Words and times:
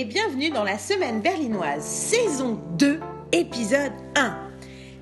et 0.00 0.06
bienvenue 0.06 0.48
dans 0.48 0.64
la 0.64 0.78
semaine 0.78 1.20
berlinoise, 1.20 1.84
saison 1.84 2.58
2, 2.78 3.00
épisode 3.32 3.92
1. 4.16 4.50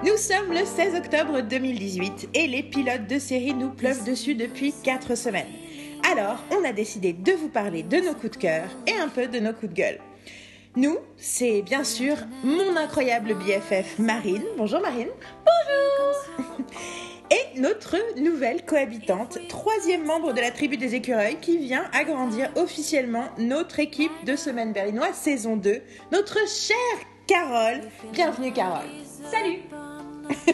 Nous 0.05 0.17
sommes 0.17 0.53
le 0.53 0.65
16 0.65 0.97
octobre 0.97 1.41
2018 1.41 2.31
et 2.35 2.49
les 2.49 2.65
pilotes 2.65 3.07
de 3.07 3.21
série 3.21 3.55
nous 3.55 3.71
pleuvent 3.71 4.03
dessus 4.03 4.35
depuis 4.35 4.75
4 4.83 5.15
semaines. 5.15 5.47
Alors, 6.11 6.43
on 6.51 6.65
a 6.65 6.73
décidé 6.73 7.13
de 7.13 7.31
vous 7.31 7.49
parler 7.49 7.85
de 7.85 7.99
nos 7.99 8.15
coups 8.15 8.33
de 8.33 8.37
cœur 8.39 8.65
et 8.89 8.95
un 8.95 9.09
peu 9.09 9.29
de 9.29 9.39
nos 9.39 9.53
coups 9.53 9.73
de 9.73 9.77
gueule. 9.77 10.01
Nous, 10.75 10.99
c'est 11.17 11.63
bien 11.63 11.85
sûr 11.85 12.17
mon 12.43 12.75
incroyable 12.75 13.35
BFF 13.35 14.01
Marine. 14.01 14.43
Bonjour 14.57 14.81
Marine. 14.81 15.11
Bonjour. 15.47 16.59
Et 17.31 17.61
notre 17.61 17.97
nouvelle 18.19 18.65
cohabitante, 18.65 19.39
troisième 19.49 20.05
membre 20.05 20.33
de 20.33 20.41
la 20.41 20.51
tribu 20.51 20.77
des 20.79 20.95
écureuils, 20.95 21.37
qui 21.41 21.59
vient 21.59 21.85
agrandir 21.93 22.51
officiellement 22.57 23.29
notre 23.37 23.81
équipe 23.81 24.13
de 24.25 24.35
Semaine 24.35 24.73
Berlinoise 24.73 25.15
saison 25.15 25.57
2, 25.57 25.83
notre 26.11 26.39
chère 26.49 26.77
Carole. 27.27 27.81
Bienvenue 28.13 28.53
Carole. 28.53 28.87
Salut 29.31 29.61
J'ai 30.39 30.53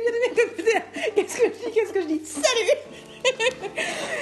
bien 0.00 0.12
aimé 0.12 0.34
t'écouter. 0.34 0.78
Qu'est-ce 1.16 1.36
que 1.38 1.44
je 1.44 1.52
dis 1.64 1.70
Qu'est-ce 1.74 1.92
que 1.92 2.02
je 2.02 2.06
dis? 2.06 2.20
Salut 2.26 3.32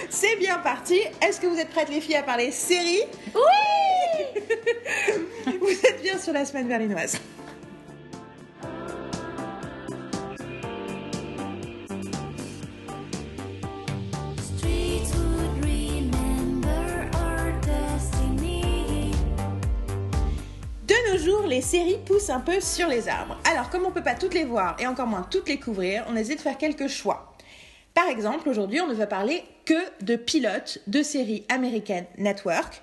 C'est 0.09 0.37
bien 0.37 0.59
parti. 0.59 1.01
Est-ce 1.21 1.41
que 1.41 1.49
vous 1.49 1.59
êtes 1.59 1.71
prêtes 1.71 1.89
les 1.89 2.01
filles 2.01 2.17
à 2.17 2.23
parler 2.23 2.53
série? 2.53 3.03
Oui 3.35 4.43
Vous 5.61 5.87
êtes 5.87 6.01
bien 6.01 6.17
sur 6.19 6.33
la 6.33 6.45
Semaine 6.45 6.69
Berlinoise. 6.69 7.19
Les 21.49 21.61
séries 21.61 21.99
poussent 22.05 22.31
un 22.31 22.41
peu 22.41 22.61
sur 22.61 22.89
les 22.89 23.09
arbres. 23.09 23.39
Alors, 23.45 23.71
comme 23.71 23.87
on 23.87 23.93
peut 23.93 24.03
pas 24.03 24.15
toutes 24.15 24.35
les 24.35 24.45
voir 24.45 24.77
et 24.81 24.87
encore 24.87 25.07
moins 25.07 25.27
toutes 25.31 25.49
les 25.49 25.59
couvrir, 25.59 26.05
on 26.09 26.17
essaie 26.17 26.35
de 26.35 26.41
faire 26.41 26.59
quelques 26.59 26.89
choix. 26.89 27.35
Par 27.95 28.09
exemple, 28.09 28.49
aujourd'hui, 28.49 28.81
on 28.81 28.89
ne 28.89 28.95
va 28.95 29.07
parler 29.07 29.45
que 29.65 29.75
de 30.05 30.17
pilotes 30.17 30.81
de 30.87 31.03
séries 31.03 31.45
américaines 31.49 32.07
network. 32.19 32.83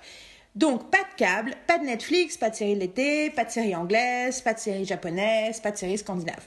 Donc, 0.54 0.90
pas 0.90 0.98
de 0.98 1.16
câble, 1.16 1.54
pas 1.66 1.78
de 1.78 1.84
Netflix, 1.84 2.36
pas 2.36 2.50
de 2.50 2.56
séries 2.56 2.74
de 2.74 2.80
l'été, 2.80 3.30
pas 3.30 3.44
de 3.44 3.50
séries 3.50 3.74
anglaises, 3.74 4.40
pas 4.40 4.54
de 4.54 4.58
séries 4.58 4.86
japonaises, 4.86 5.60
pas 5.60 5.70
de 5.70 5.76
séries 5.76 5.98
scandinaves. 5.98 6.46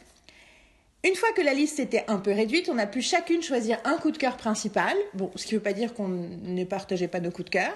Une 1.05 1.15
fois 1.15 1.29
que 1.35 1.41
la 1.41 1.53
liste 1.53 1.79
était 1.79 2.05
un 2.07 2.17
peu 2.17 2.31
réduite, 2.31 2.69
on 2.69 2.77
a 2.77 2.87
pu 2.87 3.01
chacune 3.01 3.43
choisir 3.43 3.77
un 3.83 3.97
coup 3.97 4.11
de 4.11 4.17
cœur 4.17 4.37
principal. 4.37 4.95
Bon, 5.13 5.31
ce 5.35 5.45
qui 5.45 5.53
ne 5.53 5.59
veut 5.59 5.63
pas 5.63 5.73
dire 5.73 5.93
qu'on 5.93 6.07
ne 6.07 6.63
partageait 6.63 7.09
pas 7.09 7.19
nos 7.19 7.29
coups 7.29 7.45
de 7.45 7.49
cœur. 7.49 7.73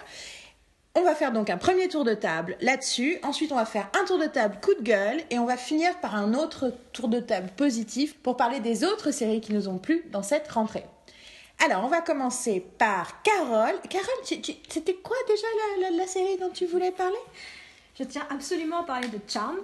On 1.00 1.03
va 1.03 1.14
faire 1.14 1.31
donc 1.31 1.50
un 1.52 1.58
premier 1.58 1.88
tour 1.90 2.03
de 2.03 2.16
table 2.16 2.58
là-dessus. 2.59 3.20
Ensuite, 3.22 3.52
on 3.52 3.56
va 3.56 3.66
faire 3.66 3.88
un 4.02 4.03
tour 4.06 4.17
de 4.17 4.26
table 4.26 4.58
coup 4.64 4.73
de 4.73 4.81
gueule. 4.81 5.22
Et 5.30 5.38
on 5.38 5.45
va 5.45 5.56
finir 5.56 5.95
par 6.00 6.16
un 6.16 6.34
autre 6.34 6.73
tour 6.92 7.08
de 7.08 7.20
table 7.20 7.50
positif 7.56 8.17
pour 8.17 8.36
parler 8.36 8.59
des 8.59 8.84
autres 8.84 9.12
séries 9.12 9.40
qui 9.40 9.53
nous 9.53 9.68
ont 9.68 9.78
plu 9.78 10.03
dans 10.12 10.23
cette 10.23 10.48
rentrée. 10.52 10.86
Alors, 11.64 11.84
on 11.84 11.88
va 11.88 12.02
commencer 12.02 12.66
par 12.80 13.22
Carole. 13.22 13.80
Carole, 13.90 14.23
c'était 14.70 14.95
quoi 14.95 15.16
déjà 15.28 15.48
la, 15.81 15.90
la- 15.92 15.98
la 15.98 16.08
série 16.08 16.38
dont 16.40 16.50
tu 16.50 16.66
voulais 16.66 16.92
parler? 16.92 17.16
Je 17.98 18.03
tiens 18.03 18.25
absolument 18.31 18.81
à 18.81 18.84
parler 18.84 19.08
de 19.08 19.20
Charmed. 19.28 19.59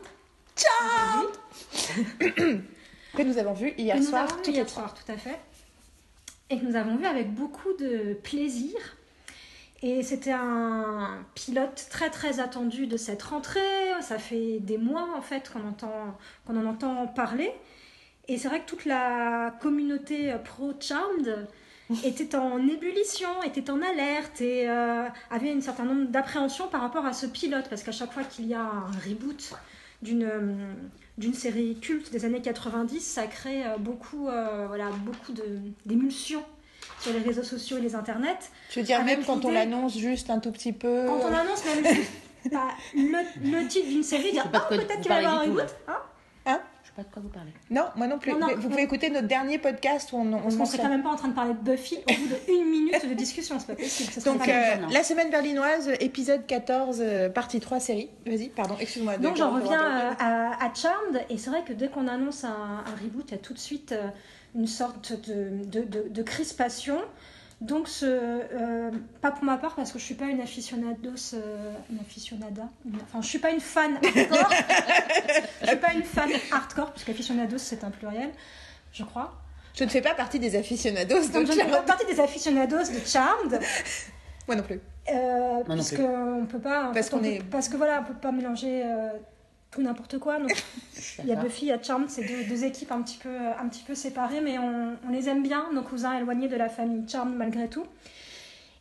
Ciao 0.55 1.29
Que 3.15 3.21
nous 3.23 3.37
avons 3.39 3.53
vu 3.53 3.73
hier 3.77 3.95
que 3.95 4.01
nous 4.01 4.07
soir, 4.09 4.23
avons 4.31 4.41
vu 4.43 4.51
hier 4.51 4.69
soir, 4.69 4.93
tout 4.93 5.11
à 5.11 5.17
fait. 5.17 5.39
Et 6.51 6.59
que 6.59 6.65
nous 6.65 6.75
avons 6.75 6.95
vu 6.95 7.05
avec 7.05 7.33
beaucoup 7.33 7.73
de 7.79 8.13
plaisir. 8.21 8.75
Et 9.85 10.01
c'était 10.01 10.31
un 10.31 11.25
pilote 11.35 11.87
très 11.89 12.09
très 12.09 12.39
attendu 12.39 12.87
de 12.87 12.95
cette 12.95 13.21
rentrée. 13.21 13.59
Ça 14.01 14.17
fait 14.17 14.59
des 14.61 14.77
mois 14.77 15.09
en 15.17 15.21
fait 15.21 15.51
qu'on 15.51 15.67
entend, 15.67 16.17
qu'on 16.47 16.55
en 16.57 16.65
entend 16.65 17.05
parler. 17.07 17.51
Et 18.29 18.37
c'est 18.37 18.47
vrai 18.47 18.61
que 18.61 18.65
toute 18.65 18.85
la 18.85 19.53
communauté 19.61 20.33
pro-Charmed 20.45 21.49
était 22.05 22.35
en 22.37 22.65
ébullition, 22.65 23.27
était 23.43 23.69
en 23.69 23.81
alerte 23.81 24.39
et 24.39 24.69
euh, 24.69 25.05
avait 25.29 25.51
un 25.51 25.59
certain 25.59 25.83
nombre 25.83 26.07
d'appréhensions 26.09 26.69
par 26.69 26.79
rapport 26.79 27.05
à 27.05 27.11
ce 27.11 27.25
pilote. 27.25 27.65
Parce 27.69 27.83
qu'à 27.83 27.91
chaque 27.91 28.13
fois 28.13 28.23
qu'il 28.23 28.47
y 28.47 28.53
a 28.53 28.61
un 28.61 28.91
reboot 29.05 29.53
d'une 30.01 30.23
euh, 30.23 30.73
d'une 31.17 31.33
série 31.33 31.77
culte 31.79 32.09
des 32.11 32.23
années 32.23 32.41
90, 32.41 32.99
ça 33.01 33.27
crée 33.27 33.65
euh, 33.65 33.77
beaucoup, 33.77 34.29
euh, 34.29 34.65
voilà, 34.67 34.89
beaucoup 35.05 35.33
de- 35.33 35.59
d'émulsions 35.85 36.43
sur 37.03 37.13
les 37.13 37.19
réseaux 37.19 37.43
sociaux 37.43 37.77
et 37.77 37.81
les 37.81 37.95
internets. 37.95 38.37
Je 38.71 38.79
veux 38.79 38.85
dire, 38.85 39.03
même 39.03 39.23
quand 39.25 39.43
on 39.45 39.51
l'annonce 39.51 39.97
juste 39.97 40.29
un 40.29 40.39
tout 40.39 40.51
petit 40.51 40.73
peu. 40.73 41.05
Quand 41.07 41.19
on 41.29 41.33
annonce 41.33 41.63
même 41.65 41.85
juste 41.95 42.11
bah, 42.51 42.67
le, 42.95 43.51
le 43.61 43.67
titre 43.67 43.87
d'une 43.89 44.03
série, 44.03 44.31
dire 44.31 44.47
oh, 44.53 44.57
peut-être 44.69 44.99
qu'il 45.01 45.09
va 45.09 45.21
y 45.21 45.25
avoir 45.25 45.41
un 45.41 45.43
reboot. 45.43 45.75
Hein 46.45 46.59
Je 46.83 46.87
sais 46.89 46.93
pas 46.95 47.03
de 47.03 47.07
quoi 47.13 47.21
vous 47.21 47.29
parlez. 47.29 47.51
Non, 47.69 47.85
moi 47.95 48.07
non 48.07 48.19
plus. 48.19 48.33
Non, 48.33 48.39
non, 48.39 48.47
Mais 48.47 48.55
vous 48.55 48.63
non. 48.63 48.69
pouvez 48.69 48.83
écouter 48.83 49.09
notre 49.09 49.27
dernier 49.27 49.57
podcast 49.59 50.11
où 50.11 50.17
on, 50.17 50.33
on 50.33 50.41
Parce 50.41 50.55
qu'on 50.57 50.65
serait 50.65 50.79
quand 50.79 50.89
même 50.89 51.03
pas 51.03 51.11
en 51.11 51.15
train 51.15 51.29
de 51.29 51.33
parler 51.33 51.53
de 51.53 51.59
Buffy 51.59 51.97
au 51.97 52.13
bout 52.13 52.35
d'une 52.53 52.69
minute 52.69 53.07
de 53.09 53.13
discussion, 53.13 53.59
c'est 53.59 53.67
pas 53.67 53.75
possible. 53.75 54.11
ça 54.11 54.29
Donc, 54.29 54.45
pas 54.45 54.51
euh, 54.51 54.75
la 54.91 55.03
semaine 55.03 55.29
berlinoise, 55.29 55.89
épisode 56.01 56.45
14, 56.45 56.97
euh, 57.01 57.29
partie 57.29 57.59
3, 57.61 57.79
série. 57.79 58.09
Vas-y, 58.25 58.49
pardon, 58.49 58.75
excuse-moi. 58.79 59.17
Donc 59.17 59.37
j'en 59.37 59.51
reviens 59.53 59.81
euh, 59.81 60.11
à, 60.19 60.65
à 60.65 60.73
Charmed, 60.73 61.23
et 61.29 61.37
c'est 61.37 61.49
vrai 61.49 61.63
que 61.65 61.71
dès 61.73 61.87
qu'on 61.87 62.07
annonce 62.09 62.43
un, 62.43 62.49
un 62.85 62.95
reboot, 63.01 63.23
il 63.29 63.31
y 63.31 63.35
a 63.35 63.37
tout 63.41 63.53
de 63.53 63.59
suite 63.59 63.93
euh, 63.93 64.07
une 64.55 64.67
sorte 64.67 65.13
de, 65.27 65.65
de, 65.65 65.81
de- 65.83 66.09
de 66.09 66.21
crispation. 66.23 66.97
Donc, 67.61 67.87
ce, 67.87 68.05
euh, 68.05 68.91
pas 69.21 69.31
pour 69.31 69.45
ma 69.45 69.55
part, 69.57 69.75
parce 69.75 69.91
que 69.93 69.99
je 69.99 70.03
suis 70.03 70.15
pas 70.15 70.25
une 70.25 70.41
aficionados, 70.41 71.33
euh, 71.33 71.73
une 71.91 71.99
aficionada, 71.99 72.63
une- 72.85 72.97
enfin 73.01 73.21
je 73.21 73.27
suis 73.27 73.39
pas 73.39 73.51
une 73.51 73.61
fan 73.61 73.93
hardcore, 74.03 74.49
je 75.61 75.67
suis 75.67 75.77
pas 75.77 75.93
une 75.93 76.03
fan 76.03 76.29
hardcore, 76.51 76.91
puisque 76.91 77.09
aficionados 77.09 77.57
c'est 77.59 77.83
un 77.85 77.89
pluriel, 77.89 78.31
je 78.91 79.03
crois. 79.03 79.33
Je 79.75 79.85
ne 79.85 79.89
fais 79.89 80.01
pas 80.01 80.13
partie 80.13 80.39
des 80.39 80.55
aficionados 80.57 81.15
de 81.27 81.31
Donc 81.33 81.45
je 81.47 81.53
ne 81.53 81.63
fais 81.63 81.71
pas 81.71 81.81
partie 81.83 82.05
des 82.05 82.19
aficionados 82.19 82.77
de 82.91 82.99
Charmed, 83.07 83.59
Moi 84.47 84.55
non 84.57 84.63
plus. 84.63 84.81
euh, 85.11 85.63
non 85.67 85.75
puisque 85.75 85.95
plus. 85.95 86.03
on 86.05 86.45
peut 86.45 86.59
pas, 86.59 86.91
Parce 86.93 87.07
fait, 87.07 87.15
on 87.15 87.17
qu'on 87.19 87.23
peut- 87.23 87.29
est- 87.31 87.43
parce 87.49 87.69
que 87.69 87.77
voilà, 87.77 88.01
on 88.01 88.03
peut 88.11 88.19
pas 88.19 88.31
mélanger 88.33 88.83
euh, 88.83 89.09
tout 89.73 89.81
n'importe 89.81 90.19
quoi. 90.19 90.39
Donc 90.39 90.51
il 91.19 91.25
y 91.27 91.31
a. 91.31 91.35
Buffy, 91.43 91.65
il 91.65 91.69
y 91.69 91.71
a 91.71 91.81
Charmed, 91.81 92.09
c'est 92.09 92.23
deux, 92.25 92.43
deux 92.47 92.63
équipes 92.63 92.91
un 92.91 93.01
petit 93.01 93.17
peu, 93.17 93.35
un 93.35 93.67
petit 93.67 93.83
peu 93.83 93.95
séparées, 93.95 94.41
mais 94.41 94.57
on, 94.59 94.95
on 95.07 95.09
les 95.11 95.29
aime 95.29 95.43
bien, 95.43 95.65
nos 95.73 95.81
cousins 95.83 96.17
éloignés 96.17 96.47
de 96.47 96.55
la 96.55 96.69
famille 96.69 97.07
Charmed 97.09 97.35
malgré 97.35 97.67
tout. 97.67 97.85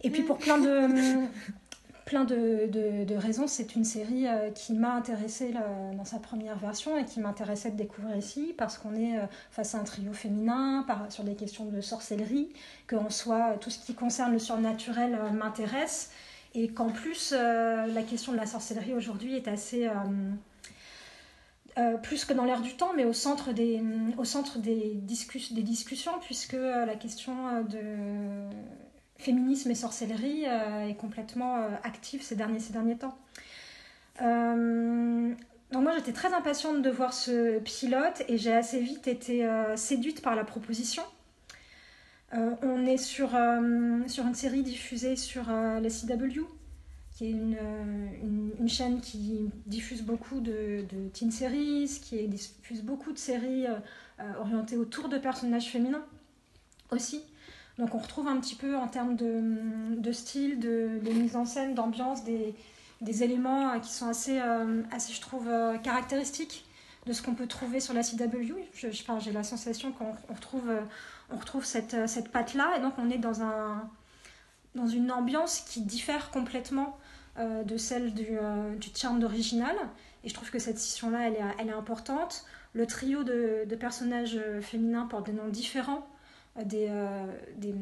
Et 0.03 0.11
puis 0.11 0.23
pour 0.23 0.37
plein 0.39 0.59
de, 0.59 0.89
plein 2.05 2.25
de, 2.25 2.67
de- 2.67 3.05
de 3.05 3.15
raisons, 3.15 3.47
c'est 3.47 3.77
une 3.77 3.85
série 3.85 4.27
euh, 4.27 4.51
qui 4.51 4.73
m'a 4.75 4.95
intéressée 4.95 5.55
dans 5.97 6.05
sa 6.05 6.19
première 6.19 6.57
version 6.59 6.99
et 6.99 7.05
qui 7.05 7.21
m'intéressait 7.21 7.71
de 7.71 7.77
découvrir 7.77 8.17
ici 8.17 8.55
parce 8.59 8.77
qu'on 8.79 8.95
est 8.97 9.17
euh, 9.17 9.23
face 9.53 9.75
à 9.75 9.79
un 9.79 9.85
trio 9.85 10.13
féminin 10.13 10.85
par, 10.87 11.11
sur 11.11 11.23
des 11.25 11.35
questions 11.37 11.65
de 11.67 11.81
sorcellerie, 11.81 12.49
qu'en 12.89 13.09
soit 13.11 13.57
tout 13.61 13.71
ce 13.71 13.79
qui 13.79 13.95
concerne 13.95 14.33
le 14.33 14.39
surnaturel 14.41 15.15
euh, 15.15 15.31
m'intéresse 15.31 16.11
et 16.55 16.69
qu'en 16.69 16.91
plus 16.91 17.33
la 17.33 18.03
question 18.03 18.33
de 18.33 18.37
la 18.37 18.45
sorcellerie 18.45 18.93
aujourd'hui 18.93 19.37
est 19.37 19.49
assez... 19.49 19.89
euh, 21.79 21.97
plus 21.97 22.25
que 22.27 22.33
dans 22.35 22.45
l'air 22.45 22.61
du 22.61 22.75
temps, 22.77 22.93
mais 22.95 23.05
au 23.05 23.13
centre 23.15 23.53
des, 23.53 23.83
au 24.19 24.25
centre 24.25 24.59
des, 24.59 24.95
discus- 24.95 25.53
des 25.55 25.63
discussions, 25.63 26.13
puisque 26.21 26.55
euh, 26.55 26.85
la 26.85 26.97
question 26.97 27.33
euh, 27.49 27.63
de 27.63 28.55
féminisme 29.17 29.71
et 29.71 29.75
sorcellerie 29.75 30.45
est 30.45 30.97
complètement 30.97 31.55
active 31.85 32.23
ces 32.23 32.35
derniers, 32.35 32.59
ces 32.59 32.73
derniers 32.73 32.97
temps. 32.97 33.17
Donc 34.19 35.83
moi 35.83 35.93
j'étais 35.97 36.13
très 36.13 36.35
impatiente 36.35 36.83
de 36.83 36.91
voir 36.91 37.15
ce 37.15 37.61
pilote 37.61 38.25
et 38.27 38.37
j'ai 38.37 38.53
assez 38.53 38.81
vite 38.81 39.07
été 39.07 39.49
séduite 39.77 40.23
par 40.23 40.35
la 40.35 40.43
proposition. 40.43 41.05
On 42.33 42.85
est 42.85 42.97
sur, 42.97 43.29
sur 44.09 44.27
une 44.27 44.35
série 44.35 44.65
diffusée 44.65 45.15
sur 45.15 45.45
la 45.47 45.89
CW, 45.89 46.43
qui 47.15 47.27
est 47.27 47.31
une, 47.31 47.57
euh, 47.61 48.07
une, 48.23 48.53
une 48.59 48.69
chaîne 48.69 49.01
qui 49.01 49.51
diffuse 49.67 50.03
beaucoup 50.03 50.41
de, 50.41 50.85
de 50.91 51.09
teen 51.13 51.31
series, 51.31 52.01
qui 52.03 52.27
diffuse 52.29 52.83
beaucoup 52.83 53.13
de 53.13 53.19
séries 53.19 53.67
euh, 53.67 53.75
euh, 54.21 54.33
orientées 54.41 54.77
autour 54.77 55.09
de 55.09 55.19
personnages 55.19 55.69
féminins 55.71 56.05
aussi. 56.91 57.23
Donc 57.79 57.95
on 57.95 57.99
retrouve 57.99 58.29
un 58.29 58.39
petit 58.41 58.55
peu 58.55 58.77
en 58.77 58.87
termes 58.89 59.17
de, 59.17 59.43
de 59.99 60.13
style, 60.13 60.59
de, 60.59 61.01
mise 61.13 61.37
en 61.37 61.45
scène, 61.45 61.75
d'ambiance, 61.75 62.23
des, 62.25 62.55
des 63.01 63.23
éléments 63.23 63.79
qui 63.81 63.91
sont 63.91 64.09
assez, 64.09 64.39
assez 64.91 65.13
je 65.15 65.21
trouve, 65.23 65.49
caractéristiques 65.83 66.67
de 67.07 67.13
ce 67.15 67.23
qu'on 67.23 67.35
peut 67.35 67.47
trouver 67.47 67.81
sur 67.81 67.95
la 67.95 68.03
CW. 68.03 68.55
Je- 68.75 68.91
je- 68.91 69.03
J'ai 69.21 69.33
la 69.33 69.43
sensation 69.43 69.91
qu'on 69.93 70.15
on 70.29 70.35
retrouve, 70.35 70.71
on 71.31 71.37
retrouve 71.37 71.65
cette, 71.65 71.97
cette 72.09 72.29
patte-là, 72.31 72.77
et 72.77 72.81
donc 72.83 72.93
on 72.99 73.09
est 73.11 73.19
dans, 73.19 73.43
un, 73.43 73.89
dans 74.75 74.87
une 74.87 75.11
ambiance 75.11 75.61
qui 75.61 75.81
diffère 75.81 76.31
complètement 76.31 76.99
euh, 77.39 77.65
de 77.65 77.77
celle 77.77 78.13
du, 78.15 78.27
euh, 78.31 78.75
du 78.77 78.91
charme 78.95 79.21
d'original. 79.21 79.77
Et 80.25 80.29
je 80.29 80.35
trouve 80.35 80.51
que 80.51 80.59
cette 80.59 80.79
scission-là, 80.79 81.29
elle 81.29 81.35
est, 81.35 81.45
elle 81.59 81.69
est 81.69 81.73
importante. 81.73 82.45
Le 82.75 82.87
trio 82.87 83.25
de, 83.25 83.65
de 83.67 83.77
personnages 83.77 84.37
euh, 84.37 84.61
féminins 84.61 85.07
porte 85.07 85.27
des 85.27 85.33
noms 85.33 85.49
différents. 85.49 86.07
euh, 86.59 86.65
des, 86.65 86.91
des, 87.57 87.75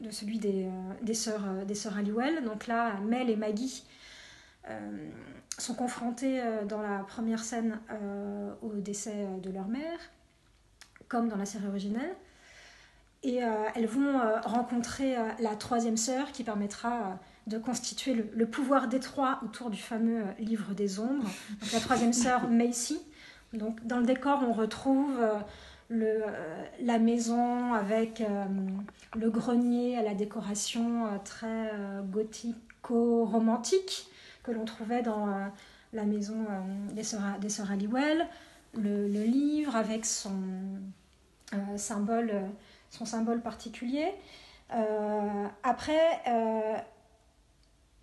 de 0.00 0.10
celui 0.10 0.38
des, 0.38 0.68
des, 1.02 1.14
sœurs, 1.14 1.64
des 1.66 1.74
sœurs 1.74 1.96
Halliwell. 1.96 2.44
Donc 2.44 2.66
là, 2.66 2.98
Mel 3.00 3.30
et 3.30 3.36
Maggie 3.36 3.84
sont 5.58 5.74
confrontées 5.74 6.40
dans 6.68 6.80
la 6.80 7.00
première 7.00 7.42
scène 7.42 7.80
au 8.62 8.74
décès 8.74 9.26
de 9.42 9.50
leur 9.50 9.68
mère, 9.68 9.98
comme 11.08 11.28
dans 11.28 11.36
la 11.36 11.46
série 11.46 11.66
originelle. 11.66 12.14
Et 13.22 13.40
elles 13.74 13.86
vont 13.86 14.20
rencontrer 14.44 15.16
la 15.40 15.56
troisième 15.56 15.96
sœur 15.96 16.30
qui 16.32 16.44
permettra 16.44 17.18
de 17.50 17.58
constituer 17.58 18.14
le, 18.14 18.30
le 18.32 18.46
pouvoir 18.46 18.88
détroit 18.88 19.40
autour 19.44 19.70
du 19.70 19.80
fameux 19.80 20.22
euh, 20.22 20.32
livre 20.38 20.72
des 20.72 21.00
ombres. 21.00 21.28
Donc, 21.60 21.72
la 21.72 21.80
troisième 21.80 22.12
sœur, 22.12 22.48
Macy. 22.50 23.00
Donc, 23.52 23.84
dans 23.84 23.98
le 23.98 24.06
décor, 24.06 24.42
on 24.48 24.52
retrouve 24.52 25.20
euh, 25.20 25.34
le, 25.88 26.06
euh, 26.06 26.64
la 26.80 27.00
maison 27.00 27.74
avec 27.74 28.22
le 29.16 29.30
grenier 29.30 29.98
à 29.98 30.02
la 30.02 30.14
décoration 30.14 31.20
très 31.24 31.72
gothico-romantique 32.04 34.06
que 34.44 34.52
l'on 34.52 34.64
trouvait 34.64 35.02
dans 35.02 35.50
la 35.92 36.04
maison 36.04 36.46
des, 36.92 37.02
sœurs, 37.02 37.40
des 37.40 37.48
sœurs 37.48 37.72
Halliwell. 37.72 38.28
Le, 38.74 39.08
le 39.08 39.24
livre 39.24 39.74
avec 39.74 40.06
son 40.06 40.30
symbole, 41.76 42.32
son 42.90 43.04
symbole 43.04 43.40
particulier. 43.40 44.14
Euh, 44.72 45.46
après, 45.62 46.20
euh, 46.28 46.76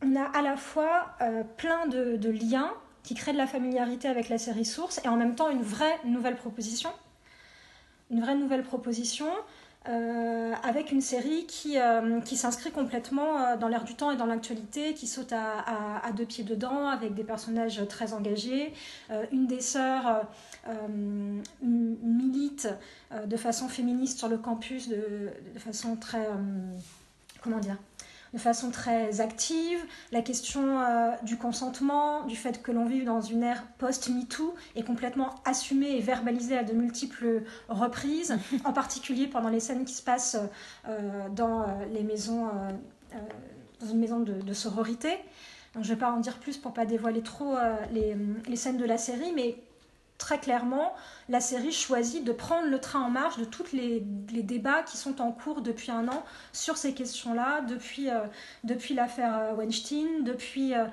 on 0.01 0.15
a 0.15 0.23
à 0.23 0.41
la 0.41 0.55
fois 0.55 1.15
euh, 1.21 1.43
plein 1.57 1.87
de, 1.87 2.29
liens 2.29 2.73
qui 3.03 3.15
créent 3.15 3.33
de 3.33 3.37
la 3.37 3.47
familiarité 3.47 4.07
avec 4.07 4.29
la 4.29 4.37
série 4.37 4.65
source 4.65 4.99
et 5.03 5.07
en 5.07 5.15
même 5.15 5.35
temps 5.35 5.49
une 5.49 5.61
vraie 5.61 5.99
nouvelle 6.05 6.35
proposition. 6.35 6.91
Une 8.11 8.21
vraie 8.21 8.35
nouvelle 8.35 8.63
proposition 8.63 9.27
euh, 9.89 10.53
avec 10.63 10.91
une 10.91 11.01
série 11.01 11.45
qui, 11.45 11.79
euh, 11.79 12.21
s'inscrit 12.25 12.71
complètement 12.71 13.55
dans 13.55 13.69
l'air 13.69 13.85
du 13.85 13.95
temps 13.95 14.11
et 14.11 14.17
dans 14.17 14.25
l'actualité, 14.25 14.93
qui 14.93 15.07
saute 15.07 15.31
à, 15.31 16.11
deux 16.15 16.25
pieds 16.25 16.43
dedans, 16.43 16.87
avec 16.87 17.13
des 17.13 17.23
personnages 17.23 17.81
très 17.87 18.13
engagés. 18.13 18.73
Une 19.31 19.47
des 19.47 19.61
sœurs 19.61 20.27
milite 21.61 22.67
de 23.25 23.37
façon 23.37 23.69
féministe 23.69 24.19
sur 24.19 24.27
le 24.27 24.37
campus, 24.37 24.89
de, 24.89 25.31
façon 25.57 25.95
très... 25.95 26.27
comment 27.41 27.59
dire 27.59 27.77
de 28.33 28.39
façon 28.39 28.71
très 28.71 29.21
active, 29.21 29.79
la 30.11 30.21
question 30.21 30.79
euh, 30.79 31.11
du 31.23 31.37
consentement, 31.37 32.23
du 32.25 32.35
fait 32.35 32.61
que 32.61 32.71
l'on 32.71 32.85
vive 32.85 33.05
dans 33.05 33.21
une 33.21 33.43
ère 33.43 33.63
post-MeToo 33.77 34.53
est 34.75 34.83
complètement 34.83 35.35
assumée 35.45 35.97
et 35.97 36.01
verbalisée 36.01 36.57
à 36.57 36.63
de 36.63 36.73
multiples 36.73 37.43
reprises, 37.69 38.37
en 38.65 38.73
particulier 38.73 39.27
pendant 39.27 39.49
les 39.49 39.59
scènes 39.59 39.85
qui 39.85 39.93
se 39.93 40.03
passent 40.03 40.37
euh, 40.87 41.29
dans 41.29 41.61
euh, 41.61 41.65
les 41.93 42.03
maisons, 42.03 42.47
euh, 42.47 43.17
dans 43.79 43.87
une 43.87 43.99
maison 43.99 44.19
de, 44.19 44.33
de 44.33 44.53
sororité. 44.53 45.09
Donc, 45.73 45.83
je 45.83 45.89
ne 45.89 45.95
vais 45.95 45.99
pas 45.99 46.11
en 46.11 46.19
dire 46.19 46.39
plus 46.39 46.57
pour 46.57 46.73
pas 46.73 46.85
dévoiler 46.85 47.21
trop 47.21 47.55
les, 47.91 48.15
les 48.47 48.55
scènes 48.55 48.77
de 48.77 48.85
la 48.85 48.97
série, 48.97 49.31
mais 49.35 49.57
très 50.17 50.39
clairement, 50.39 50.93
la 51.29 51.39
série 51.39 51.71
choisit 51.71 52.23
de 52.23 52.31
prendre 52.31 52.67
le 52.67 52.79
train 52.79 53.01
en 53.01 53.09
marche 53.09 53.37
de 53.37 53.45
tous 53.45 53.71
les, 53.73 54.01
débats 54.41 54.83
qui 54.83 54.97
sont 54.97 55.21
en 55.21 55.31
cours 55.31 55.61
depuis 55.61 55.91
un 55.91 56.07
an 56.07 56.23
sur 56.53 56.77
ces 56.77 56.93
questions-là, 56.93 57.61
depuis, 57.61 58.09
euh, 58.09 58.21
depuis 58.63 58.93
l'affaire 58.93 59.37
euh, 59.37 59.53
Weinstein, 59.53 60.23
depuis 60.23 60.73
euh, 60.73 60.85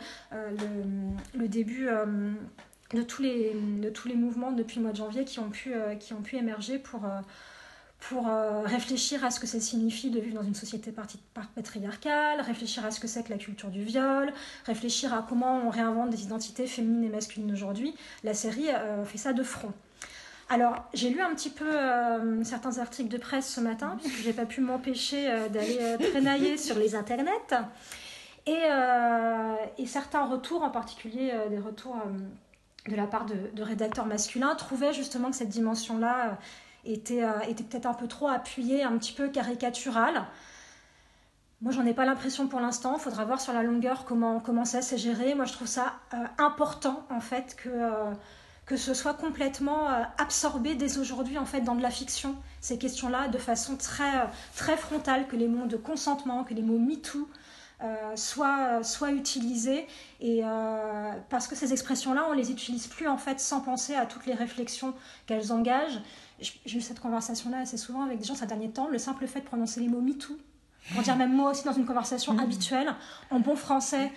le, 1.34 1.48
début 1.48 1.88
de, 2.92 3.02
tous 3.02 3.22
les, 3.22 3.54
de 3.54 3.90
tous 3.90 4.08
les 4.08 4.14
mouvements 4.14 4.52
depuis 4.52 4.76
le 4.76 4.82
mois 4.82 4.92
de 4.92 4.96
janvier 4.96 5.24
qui 5.24 5.38
ont 5.38 5.50
pu, 5.50 5.72
qui 6.00 6.12
ont 6.12 6.22
pu 6.22 6.36
émerger 6.36 6.78
pour, 6.78 7.02
pour 8.08 8.28
euh, 8.28 8.62
réfléchir 8.62 9.24
à 9.24 9.30
ce 9.30 9.40
que 9.40 9.46
ça 9.46 9.60
signifie 9.60 10.10
de 10.10 10.20
vivre 10.20 10.36
dans 10.36 10.46
une 10.46 10.54
société 10.54 10.92
patriarcale, 11.54 12.40
réfléchir 12.40 12.84
à 12.84 12.90
ce 12.90 13.00
que 13.00 13.06
c'est 13.06 13.22
que 13.22 13.30
la 13.30 13.38
culture 13.38 13.70
du 13.70 13.82
viol, 13.82 14.32
réfléchir 14.66 15.14
à 15.14 15.24
comment 15.28 15.66
on 15.66 15.70
réinvente 15.70 16.10
des 16.10 16.22
identités 16.22 16.66
féminines 16.66 17.04
et 17.04 17.08
masculines 17.08 17.52
aujourd'hui. 17.52 17.94
La 18.22 18.34
série 18.34 18.68
euh, 18.68 19.04
fait 19.04 19.18
ça 19.18 19.32
de 19.32 19.42
front. 19.42 19.72
Alors, 20.50 20.84
j'ai 20.92 21.08
lu 21.08 21.20
un 21.20 21.34
petit 21.34 21.50
peu 21.50 21.68
euh, 21.68 22.44
certains 22.44 22.78
articles 22.78 23.08
de 23.08 23.16
presse 23.18 23.48
ce 23.48 23.60
matin, 23.60 23.96
puisque 24.00 24.18
j'ai 24.18 24.32
pas 24.32 24.44
pu 24.44 24.60
m'empêcher 24.60 25.30
euh, 25.30 25.48
d'aller 25.48 25.78
euh, 25.80 25.96
traînailler 25.96 26.56
sur 26.58 26.78
les 26.78 26.94
internets. 26.94 27.30
Et, 28.46 28.60
et 29.78 29.86
certains 29.86 30.26
retours, 30.26 30.62
en 30.62 30.68
particulier 30.68 31.32
des 31.48 31.58
retours 31.58 31.96
de 32.86 32.94
la 32.94 33.06
part 33.06 33.24
de, 33.24 33.34
de 33.54 33.62
rédacteurs 33.62 34.04
masculins, 34.04 34.54
trouvaient 34.54 34.92
justement 34.92 35.30
que 35.30 35.36
cette 35.36 35.48
dimension-là 35.48 36.36
était, 36.84 37.22
euh, 37.22 37.40
était 37.48 37.64
peut-être 37.64 37.86
un 37.86 37.94
peu 37.94 38.06
trop 38.06 38.28
appuyée, 38.28 38.82
un 38.82 38.96
petit 38.98 39.12
peu 39.12 39.28
caricaturale. 39.28 40.24
Moi, 41.62 41.72
j'en 41.72 41.86
ai 41.86 41.94
pas 41.94 42.04
l'impression 42.04 42.46
pour 42.46 42.60
l'instant. 42.60 42.94
Il 42.96 43.00
faudra 43.00 43.24
voir 43.24 43.40
sur 43.40 43.52
la 43.52 43.62
longueur 43.62 44.04
comment, 44.04 44.40
comment 44.40 44.64
ça 44.64 44.82
s'est 44.82 44.98
géré. 44.98 45.34
Moi, 45.34 45.46
je 45.46 45.52
trouve 45.52 45.68
ça 45.68 45.94
euh, 46.12 46.16
important, 46.38 47.04
en 47.10 47.20
fait, 47.20 47.56
que, 47.56 47.70
euh, 47.70 48.12
que 48.66 48.76
ce 48.76 48.92
soit 48.92 49.14
complètement 49.14 49.88
absorbé 50.18 50.74
dès 50.74 50.98
aujourd'hui, 50.98 51.38
en 51.38 51.44
fait, 51.44 51.60
dans 51.60 51.74
de 51.74 51.82
la 51.82 51.90
fiction, 51.90 52.34
ces 52.60 52.78
questions-là, 52.78 53.28
de 53.28 53.38
façon 53.38 53.76
très, 53.76 54.26
très 54.56 54.76
frontale, 54.76 55.26
que 55.26 55.36
les 55.36 55.48
mots 55.48 55.66
de 55.66 55.76
consentement, 55.76 56.44
que 56.44 56.54
les 56.54 56.62
mots 56.62 56.78
MeToo 56.78 57.28
soient, 58.14 58.82
soient 58.82 59.10
utilisés. 59.10 59.86
Et, 60.22 60.42
parce 61.28 61.46
que 61.46 61.54
ces 61.54 61.74
expressions-là, 61.74 62.24
on 62.30 62.32
les 62.32 62.50
utilise 62.50 62.86
plus, 62.86 63.06
en 63.06 63.18
fait, 63.18 63.38
sans 63.38 63.60
penser 63.60 63.94
à 63.94 64.06
toutes 64.06 64.24
les 64.24 64.32
réflexions 64.32 64.94
qu'elles 65.26 65.52
engagent. 65.52 66.00
J'ai 66.40 66.78
eu 66.78 66.80
cette 66.80 67.00
conversation-là 67.00 67.58
assez 67.58 67.76
souvent 67.76 68.02
avec 68.02 68.18
des 68.18 68.24
gens 68.24 68.34
ces 68.34 68.46
derniers 68.46 68.70
temps. 68.70 68.88
Le 68.88 68.98
simple 68.98 69.26
fait 69.26 69.40
de 69.40 69.44
prononcer 69.44 69.80
les 69.80 69.88
mots 69.88 70.00
MeToo, 70.00 70.36
pour 70.92 71.02
dire 71.02 71.16
même 71.16 71.32
moi 71.32 71.50
aussi 71.50 71.64
dans 71.64 71.72
une 71.72 71.86
conversation 71.86 72.36
habituelle, 72.38 72.92
en 73.30 73.40
bon 73.40 73.56
français, 73.56 74.10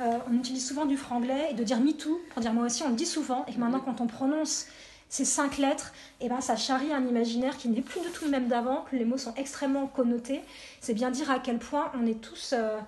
euh, 0.00 0.18
on 0.30 0.34
utilise 0.34 0.66
souvent 0.66 0.86
du 0.86 0.96
franglais, 0.96 1.48
et 1.50 1.54
de 1.54 1.62
dire 1.64 1.80
MeToo, 1.80 2.20
pour 2.30 2.40
dire 2.40 2.52
moi 2.52 2.64
aussi, 2.64 2.82
on 2.82 2.88
le 2.88 2.94
dit 2.94 3.06
souvent, 3.06 3.44
et 3.46 3.52
que 3.52 3.58
maintenant 3.58 3.80
quand 3.80 4.00
on 4.00 4.06
prononce 4.06 4.66
ces 5.08 5.24
cinq 5.24 5.58
lettres, 5.58 5.92
et 6.20 6.28
ben, 6.28 6.40
ça 6.40 6.56
charrie 6.56 6.92
un 6.92 7.06
imaginaire 7.06 7.56
qui 7.56 7.68
n'est 7.68 7.80
plus 7.80 8.00
du 8.00 8.08
tout 8.08 8.24
le 8.24 8.30
même 8.30 8.48
d'avant, 8.48 8.84
que 8.90 8.96
les 8.96 9.04
mots 9.04 9.16
sont 9.16 9.34
extrêmement 9.36 9.86
connotés. 9.86 10.42
C'est 10.80 10.94
bien 10.94 11.10
dire 11.10 11.30
à 11.30 11.38
quel 11.38 11.58
point 11.58 11.90
on 11.94 12.06
est 12.06 12.20
tous 12.20 12.52
euh, 12.52 12.78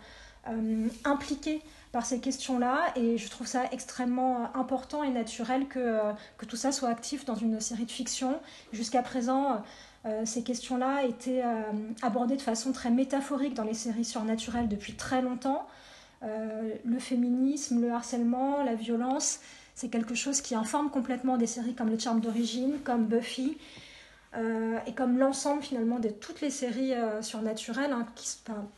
euh, 0.48 0.88
impliqués 1.04 1.62
par 1.92 2.06
ces 2.06 2.20
questions-là, 2.20 2.92
et 2.96 3.18
je 3.18 3.28
trouve 3.28 3.46
ça 3.46 3.64
extrêmement 3.72 4.42
euh, 4.42 4.46
important 4.58 5.02
et 5.02 5.10
naturel 5.10 5.66
que, 5.66 5.78
euh, 5.78 6.12
que 6.38 6.46
tout 6.46 6.56
ça 6.56 6.70
soit 6.70 6.88
actif 6.88 7.24
dans 7.24 7.34
une 7.34 7.60
série 7.60 7.84
de 7.84 7.90
fiction. 7.90 8.40
Jusqu'à 8.72 9.02
présent, 9.02 9.62
euh, 10.06 10.24
ces 10.24 10.42
questions-là 10.42 11.04
étaient 11.04 11.42
abordées 12.02 12.36
de 12.36 12.42
façon 12.42 12.72
très 12.72 12.90
métaphorique 12.90 13.54
dans 13.54 13.64
les 13.64 13.74
séries 13.74 14.04
surnaturelles 14.04 14.68
depuis 14.68 14.94
très 14.94 15.20
longtemps. 15.22 15.66
Le 16.22 16.98
féminisme, 16.98 17.80
le 17.80 17.92
harcèlement, 17.92 18.62
la 18.62 18.74
violence, 18.74 19.40
c'est 19.74 19.88
quelque 19.88 20.14
chose 20.14 20.42
qui 20.42 20.54
informe 20.54 20.90
complètement 20.90 21.38
des 21.38 21.46
séries 21.46 21.74
comme 21.74 21.88
Le 21.88 21.98
Charme 21.98 22.20
d'origine, 22.20 22.74
comme 22.84 23.06
Buffy, 23.06 23.56
euh, 24.36 24.78
et 24.86 24.92
comme 24.92 25.18
l'ensemble 25.18 25.62
finalement 25.62 25.98
de 25.98 26.08
toutes 26.08 26.40
les 26.40 26.50
séries 26.50 26.94
euh, 26.94 27.20
surnaturelles. 27.20 27.92
hein, 27.92 28.06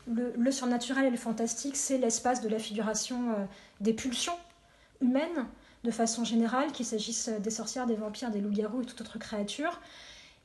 le, 0.07 0.51
surnaturel 0.51 1.05
et 1.05 1.09
le 1.11 1.17
fantastique, 1.17 1.75
c'est 1.75 1.97
l'espace 1.99 2.41
de 2.41 2.49
la 2.49 2.57
figuration 2.57 3.31
euh, 3.31 3.45
des 3.79 3.93
pulsions 3.93 4.37
humaines 5.01 5.45
de 5.83 5.91
façon 5.91 6.23
générale, 6.23 6.71
qu'il 6.71 6.85
s'agisse 6.85 7.27
des 7.27 7.49
sorcières, 7.49 7.85
des 7.85 7.95
vampires, 7.95 8.31
des 8.31 8.39
loups-garous 8.39 8.81
et 8.81 8.85
toute 8.85 9.01
autre 9.01 9.19
créature. 9.19 9.81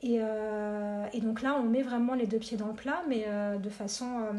Et, 0.01 0.15
et 0.15 1.21
donc 1.21 1.41
là, 1.41 1.55
on 1.57 1.63
met 1.63 1.81
vraiment 1.81 2.13
les 2.13 2.25
deux 2.27 2.39
pieds 2.39 2.57
dans 2.57 2.67
le 2.67 2.73
plat, 2.73 3.03
mais 3.07 3.25
de, 3.57 3.69
façon, 3.69 4.33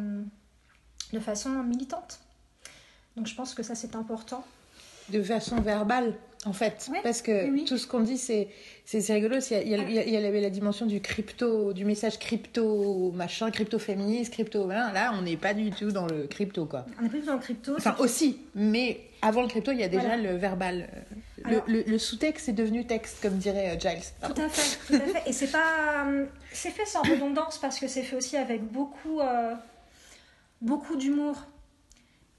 de 1.14 1.18
façon 1.18 1.48
militante. 1.62 2.20
Donc 3.16 3.26
je 3.26 3.34
pense 3.34 3.54
que 3.54 3.62
ça, 3.62 3.74
c'est 3.74 3.96
important. 3.96 4.44
de 5.08 5.22
façon 5.22 5.56
verbale 5.62 6.14
en 6.46 6.52
fait 6.54 6.88
Ouais, 6.90 7.00
parce 7.02 7.20
que 7.20 7.50
oui, 7.50 7.64
tout 7.66 7.76
ce 7.76 7.86
qu'on 7.86 8.00
dit 8.00 8.16
c'est 8.16 8.48
c'est 8.86 9.00
c'est 9.02 9.12
rigolo 9.12 9.36
il 9.50 9.68
y 9.68 10.16
avait 10.16 10.40
la 10.40 10.48
dimension 10.50 10.86
du 10.86 11.00
crypto 11.02 11.72
du 11.74 11.84
message 11.84 12.18
crypto 12.18 13.12
machin 13.12 13.50
crypto 13.50 13.78
féministe 13.78 14.32
crypto 14.32 14.64
voilà. 14.64 14.90
là 14.92 15.12
on 15.18 15.22
n'est 15.22 15.36
pas 15.36 15.52
du 15.52 15.70
tout 15.70 15.90
dans 15.92 16.06
le 16.06 16.26
crypto 16.26 16.64
quoi 16.64 16.86
On 16.98 17.02
n'est 17.02 17.08
plus 17.10 17.20
dans 17.26 17.34
le 17.34 17.40
crypto. 17.40 17.74
enfin 17.76 17.94
aussi 17.98 18.38
mais 18.54 19.00
avant 19.20 19.42
le 19.42 19.48
crypto 19.48 19.70
il 19.72 19.80
y 19.80 19.84
a 19.84 19.88
déjà 19.88 20.02
Voilà. 20.06 20.22
le 20.32 20.36
verbal 20.38 20.88
le, 21.44 21.50
Alors- 21.50 21.64
le, 21.68 21.82
le 21.86 21.98
sous-texte 21.98 22.46
c'est 22.46 22.52
devenu 22.54 22.86
texte 22.86 23.18
comme 23.20 23.36
dirait 23.36 23.76
euh, 23.76 23.78
Giles 23.78 24.00
Tout 24.22 24.40
à 24.40 24.48
fait, 24.48 24.78
tout 24.86 24.94
à 25.02 25.20
fait. 25.20 25.28
Et 25.28 25.32
c'est 25.34 25.50
pas, 25.52 26.06
euh, 26.06 26.24
c'est 26.52 26.70
fait 26.70 26.86
sans 26.86 27.02
redondance 27.02 27.58
parce 27.58 27.78
que 27.78 27.86
c'est 27.88 28.02
fait 28.02 28.16
aussi 28.16 28.36
avec 28.38 28.62
beaucoup, 28.62 29.20
euh, 29.20 29.54
beaucoup 30.60 30.96
d'humour 30.96 31.36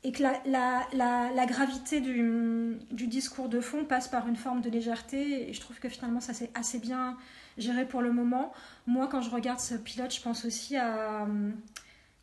et 0.03 0.11
que 0.11 0.23
la, 0.23 1.45
gravité 1.45 2.01
du, 2.01 3.07
discours 3.07 3.49
de 3.49 3.61
fond 3.61 3.85
passe 3.85 4.07
par 4.07 4.27
une 4.27 4.35
forme 4.35 4.61
de 4.61 4.69
légèreté. 4.69 5.49
Et 5.49 5.53
je 5.53 5.61
trouve 5.61 5.79
que 5.79 5.89
finalement 5.89 6.21
ça 6.21 6.33
c'est 6.33 6.49
assez 6.55 6.79
bien 6.79 7.17
géré 7.57 7.85
pour 7.85 8.01
le 8.01 8.11
moment. 8.11 8.53
Moi, 8.87 9.07
quand 9.07 9.21
je 9.21 9.29
regarde 9.29 9.59
ce 9.59 9.75
pilote, 9.75 10.13
je 10.13 10.21
pense 10.21 10.45
aussi 10.45 10.75
à 10.77 11.23
euh, 11.23 11.51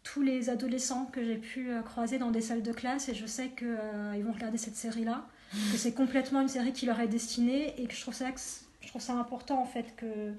tous 0.02 0.22
les 0.22 0.50
adolescents 0.50 1.06
que 1.06 1.24
j'ai 1.24 1.36
pu 1.36 1.70
euh, 1.70 1.82
croiser 1.82 2.18
dans 2.18 2.30
des 2.30 2.40
salles 2.40 2.62
de 2.62 2.72
classe 2.72 3.08
et 3.08 3.14
je 3.14 3.26
sais 3.26 3.50
qu'ils 3.50 4.24
vont 4.24 4.32
regarder 4.32 4.58
cette 4.58 4.76
série-là, 4.76 5.26
que 5.52 5.76
c'est 5.76 5.94
complètement 5.94 6.40
une 6.40 6.48
série 6.48 6.72
qui 6.72 6.86
leur 6.86 6.98
est 7.00 7.08
destinée 7.08 7.74
et 7.80 7.86
que 7.86 7.94
je 7.94 8.00
trouve 8.00 8.14
ça, 8.14 9.12
important 9.12 9.60
en 9.60 9.66
fait 9.66 9.94
que 9.96 10.32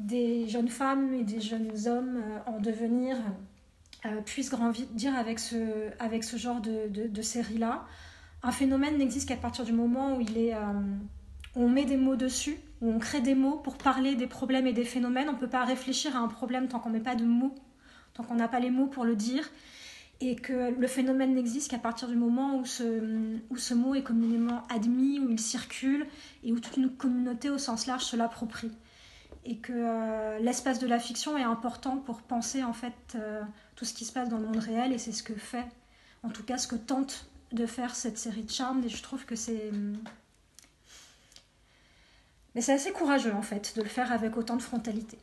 des 0.00 0.48
jeunes 0.48 0.68
femmes 0.68 1.14
et 1.14 1.24
des 1.24 1.40
jeunes 1.40 1.72
hommes 1.86 2.22
euh, 2.22 2.38
en 2.50 2.60
devenir 2.60 3.16
euh, 4.06 4.20
puissent 4.20 4.50
grandir 4.50 5.16
avec 5.16 5.40
ce, 5.40 5.90
avec 5.98 6.22
ce 6.22 6.36
genre 6.36 6.60
de, 6.60 6.86
de, 6.88 7.22
série-là. 7.22 7.84
Un 8.44 8.52
phénomène 8.52 8.96
n'existe 8.96 9.28
qu'à 9.28 9.36
partir 9.36 9.64
du 9.64 9.72
moment 9.72 10.16
où 10.16 10.20
il 10.20 10.38
est, 10.38 10.54
euh, 10.54 10.60
on 11.56 11.68
met 11.68 11.84
des 11.84 11.96
mots 11.96 12.14
dessus, 12.14 12.58
où 12.80 12.92
on 12.92 13.00
crée 13.00 13.20
des 13.20 13.34
mots 13.34 13.56
pour 13.56 13.76
parler 13.76 14.14
des 14.14 14.28
problèmes 14.28 14.68
et 14.68 14.72
des 14.72 14.84
phénomènes. 14.84 15.28
On 15.28 15.32
ne 15.32 15.38
peut 15.38 15.48
pas 15.48 15.64
réfléchir 15.64 16.14
à 16.14 16.20
un 16.20 16.28
problème 16.28 16.68
tant 16.68 16.78
qu'on 16.78 16.90
ne 16.90 16.94
met 16.94 17.02
pas 17.02 17.16
de 17.16 17.24
mots, 17.24 17.56
tant 18.14 18.22
qu'on 18.22 18.36
n'a 18.36 18.46
pas 18.46 18.60
les 18.60 18.70
mots 18.70 18.86
pour 18.86 19.04
le 19.04 19.16
dire. 19.16 19.50
Et 20.20 20.36
que 20.36 20.78
le 20.78 20.86
phénomène 20.86 21.34
n'existe 21.34 21.68
qu'à 21.68 21.78
partir 21.78 22.06
du 22.06 22.14
moment 22.14 22.56
où 22.56 22.64
ce, 22.64 23.36
où 23.50 23.56
ce 23.56 23.74
mot 23.74 23.96
est 23.96 24.02
communément 24.02 24.62
admis, 24.68 25.18
où 25.18 25.28
il 25.28 25.40
circule 25.40 26.06
et 26.44 26.52
où 26.52 26.60
toute 26.60 26.76
une 26.76 26.90
communauté 26.90 27.50
au 27.50 27.58
sens 27.58 27.88
large 27.88 28.04
se 28.04 28.14
l'approprie. 28.14 28.70
Et 29.44 29.56
que 29.56 29.72
euh, 29.74 30.38
l'espace 30.38 30.78
de 30.78 30.86
la 30.86 31.00
fiction 31.00 31.36
est 31.36 31.42
important 31.42 31.96
pour 31.96 32.22
penser 32.22 32.62
en 32.62 32.72
fait 32.72 33.16
tout 33.78 33.84
ce 33.84 33.94
qui 33.94 34.04
se 34.04 34.10
passe 34.12 34.28
dans 34.28 34.38
le 34.38 34.46
monde 34.46 34.58
réel 34.58 34.92
et 34.92 34.98
c'est 34.98 35.12
ce 35.12 35.22
que 35.22 35.34
fait, 35.34 35.64
en 36.24 36.30
tout 36.30 36.42
cas 36.42 36.58
ce 36.58 36.66
que 36.66 36.74
tente 36.74 37.26
de 37.52 37.64
faire 37.64 37.94
cette 37.94 38.18
série 38.18 38.42
de 38.42 38.50
Charmed 38.50 38.84
et 38.84 38.88
je 38.88 39.00
trouve 39.00 39.24
que 39.24 39.36
c'est 39.36 39.70
mais 42.56 42.60
c'est 42.60 42.72
assez 42.72 42.90
courageux 42.90 43.32
en 43.34 43.42
fait 43.42 43.74
de 43.76 43.82
le 43.82 43.88
faire 43.88 44.10
avec 44.10 44.36
autant 44.36 44.56
de 44.56 44.62
frontalité. 44.62 45.16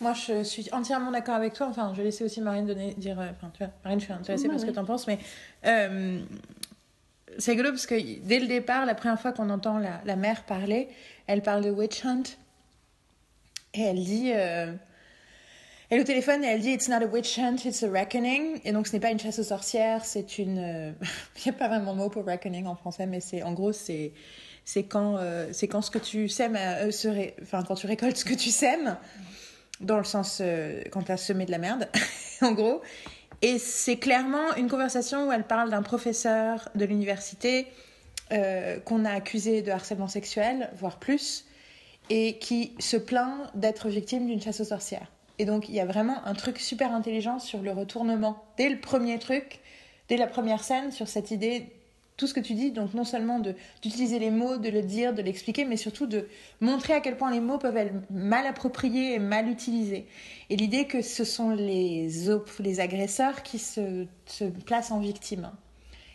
Moi, 0.00 0.14
je 0.14 0.42
suis 0.42 0.68
entièrement 0.72 1.12
d'accord 1.12 1.36
avec 1.36 1.52
toi. 1.52 1.68
Enfin, 1.68 1.92
je 1.92 1.98
vais 1.98 2.02
laisser 2.02 2.24
aussi 2.24 2.40
Marine 2.40 2.66
donner, 2.66 2.94
dire. 2.94 3.20
euh, 3.20 3.30
Enfin, 3.30 3.52
tu 3.54 3.58
vois, 3.62 3.72
Marine, 3.84 4.00
je 4.00 4.06
suis 4.06 4.12
intéressée 4.12 4.48
par 4.48 4.58
ce 4.58 4.66
que 4.66 4.72
tu 4.72 4.78
en 4.80 4.84
penses, 4.84 5.06
mais 5.06 5.20
euh, 5.64 6.20
c'est 7.38 7.52
rigolo 7.52 7.70
parce 7.70 7.86
que 7.86 7.94
dès 8.18 8.40
le 8.40 8.48
départ, 8.48 8.84
la 8.84 8.96
première 8.96 9.20
fois 9.20 9.30
qu'on 9.30 9.48
entend 9.48 9.78
la, 9.78 10.00
la 10.04 10.16
mère 10.16 10.42
parler, 10.44 10.88
elle 11.28 11.40
parle 11.40 11.62
de 11.62 11.70
witch 11.70 12.04
hunt 12.04 12.24
et 13.74 13.82
elle 13.82 14.02
dit. 14.02 14.32
euh, 14.34 14.72
elle 15.92 15.98
est 15.98 16.00
au 16.00 16.06
téléphone 16.06 16.42
et 16.42 16.46
elle 16.46 16.60
dit 16.60 16.70
It's 16.70 16.88
not 16.88 17.02
a 17.02 17.06
witch 17.06 17.38
hunt, 17.38 17.56
it's 17.66 17.82
a 17.82 17.90
reckoning. 17.90 18.62
Et 18.64 18.72
donc, 18.72 18.86
ce 18.86 18.94
n'est 18.94 19.00
pas 19.00 19.10
une 19.10 19.20
chasse 19.20 19.38
aux 19.38 19.44
sorcières, 19.44 20.06
c'est 20.06 20.38
une. 20.38 20.58
euh, 20.58 20.92
Il 21.36 21.42
n'y 21.44 21.50
a 21.50 21.58
pas 21.58 21.68
vraiment 21.68 21.92
de 21.92 21.98
mot 21.98 22.08
pour 22.08 22.24
reckoning 22.24 22.64
en 22.64 22.74
français, 22.74 23.04
mais 23.04 23.20
c'est 23.20 23.42
en 23.42 23.52
gros, 23.52 23.72
c'est. 23.72 24.12
C'est 24.64 24.84
quand, 24.84 25.16
euh, 25.18 25.48
c'est 25.52 25.68
quand 25.68 25.82
ce 25.82 25.90
que 25.90 25.98
tu 25.98 26.30
sèmes, 26.30 26.56
euh, 26.56 26.90
se 26.92 27.08
enfin 27.42 27.62
quand 27.62 27.74
tu 27.74 27.86
récoltes 27.86 28.16
ce 28.16 28.24
que 28.24 28.32
tu 28.32 28.48
sèmes, 28.48 28.96
dans 29.80 29.98
le 29.98 30.04
sens 30.04 30.40
quand 30.92 31.02
tu 31.02 31.12
as 31.12 31.16
semé 31.18 31.44
de 31.44 31.50
la 31.50 31.58
merde, 31.58 31.86
en 32.40 32.52
gros. 32.52 32.80
Et 33.42 33.58
c'est 33.58 33.96
clairement 33.96 34.54
une 34.56 34.70
conversation 34.70 35.28
où 35.28 35.32
elle 35.32 35.44
parle 35.44 35.68
d'un 35.68 35.82
professeur 35.82 36.70
de 36.74 36.86
l'université 36.86 37.66
qu'on 38.84 39.04
a 39.04 39.10
accusé 39.10 39.60
de 39.60 39.72
harcèlement 39.72 40.08
sexuel, 40.08 40.70
voire 40.76 40.98
plus, 40.98 41.44
et 42.08 42.38
qui 42.38 42.72
se 42.78 42.96
plaint 42.96 43.50
d'être 43.54 43.88
victime 43.88 44.26
d'une 44.26 44.40
chasse 44.40 44.60
aux 44.60 44.64
sorcières. 44.64 45.10
Et 45.42 45.44
donc 45.44 45.68
il 45.68 45.74
y 45.74 45.80
a 45.80 45.84
vraiment 45.84 46.24
un 46.24 46.34
truc 46.34 46.60
super 46.60 46.94
intelligent 46.94 47.40
sur 47.40 47.62
le 47.62 47.72
retournement. 47.72 48.44
Dès 48.56 48.68
le 48.68 48.78
premier 48.78 49.18
truc, 49.18 49.58
dès 50.08 50.16
la 50.16 50.28
première 50.28 50.62
scène, 50.62 50.92
sur 50.92 51.08
cette 51.08 51.32
idée, 51.32 51.66
tout 52.16 52.28
ce 52.28 52.34
que 52.34 52.38
tu 52.38 52.54
dis, 52.54 52.70
donc 52.70 52.94
non 52.94 53.02
seulement 53.02 53.40
d'utiliser 53.40 54.20
les 54.20 54.30
mots, 54.30 54.56
de 54.56 54.68
le 54.68 54.82
dire, 54.82 55.12
de 55.12 55.20
l'expliquer, 55.20 55.64
mais 55.64 55.76
surtout 55.76 56.06
de 56.06 56.28
montrer 56.60 56.92
à 56.92 57.00
quel 57.00 57.16
point 57.16 57.32
les 57.32 57.40
mots 57.40 57.58
peuvent 57.58 57.76
être 57.76 57.92
mal 58.08 58.46
appropriés 58.46 59.14
et 59.14 59.18
mal 59.18 59.48
utilisés. 59.48 60.06
Et 60.48 60.54
l'idée 60.54 60.86
que 60.86 61.02
ce 61.02 61.24
sont 61.24 61.50
les, 61.50 62.78
agresseurs 62.78 63.42
qui 63.42 63.58
se, 63.58 64.06
placent 64.64 64.92
en 64.92 65.00
victime. 65.00 65.50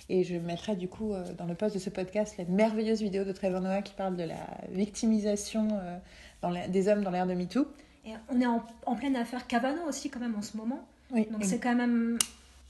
Et 0.07 0.24
je 0.24 0.36
mettrai 0.38 0.77
du 0.77 0.88
coup 0.88 1.12
euh, 1.12 1.34
dans 1.38 1.48
le 1.48 1.53
post 1.53 1.75
de 1.75 1.81
ce 1.81 1.89
podcast 1.89 2.38
la 2.38 2.46
merveilleuse 2.46 3.01
vidéo 3.01 3.25
de 3.25 3.34
Trevor 3.34 3.60
Noah 3.60 3.81
qui 3.81 3.93
parle 3.93 4.15
de 4.15 4.24
la 4.24 4.48
victimisation 4.72 5.67
euh, 5.74 6.67
des 6.69 6.88
hommes 6.88 7.03
dans 7.03 7.12
l'ère 7.12 7.27
de 7.27 7.34
MeToo. 7.34 7.67
Et 8.08 8.14
on 8.30 8.42
est 8.42 8.46
en, 8.46 8.64
en 8.86 8.96
pleine 8.96 9.16
affaire 9.16 9.48
Cavana 9.48 9.84
aussi 9.88 10.10
quand 10.10 10.20
même 10.20 10.36
en 10.36 10.42
ce 10.42 10.58
moment. 10.58 10.86
Oui, 11.12 11.28
Donc 11.32 11.44
c'est 11.44 11.60
quand 11.60 11.76
même 11.76 12.18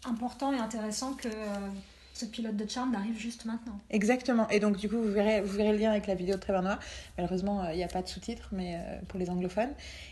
important 0.05 0.53
et 0.53 0.57
intéressant 0.57 1.13
que 1.13 1.27
euh, 1.27 1.69
ce 2.17 2.25
pilote 2.25 2.55
de 2.55 2.67
Charmed 2.67 2.95
arrive 2.95 3.17
juste 3.17 3.45
maintenant. 3.45 3.79
Exactement. 3.91 4.47
Et 4.49 4.59
donc, 4.59 4.77
du 4.77 4.89
coup, 4.89 4.97
vous 4.97 5.11
verrez, 5.11 5.41
vous 5.41 5.55
verrez 5.55 5.71
le 5.71 5.77
lien 5.77 5.91
avec 5.91 6.07
la 6.07 6.15
vidéo 6.15 6.35
de 6.35 6.39
Trevor 6.39 6.63
Noah. 6.63 6.79
Malheureusement, 7.17 7.63
euh, 7.63 7.73
il 7.73 7.77
n'y 7.77 7.83
a 7.83 7.87
pas 7.87 8.01
de 8.01 8.07
sous-titres, 8.07 8.49
mais 8.51 8.75
euh, 8.75 8.99
pour 9.07 9.19
les 9.19 9.29
anglophones. 9.29 9.69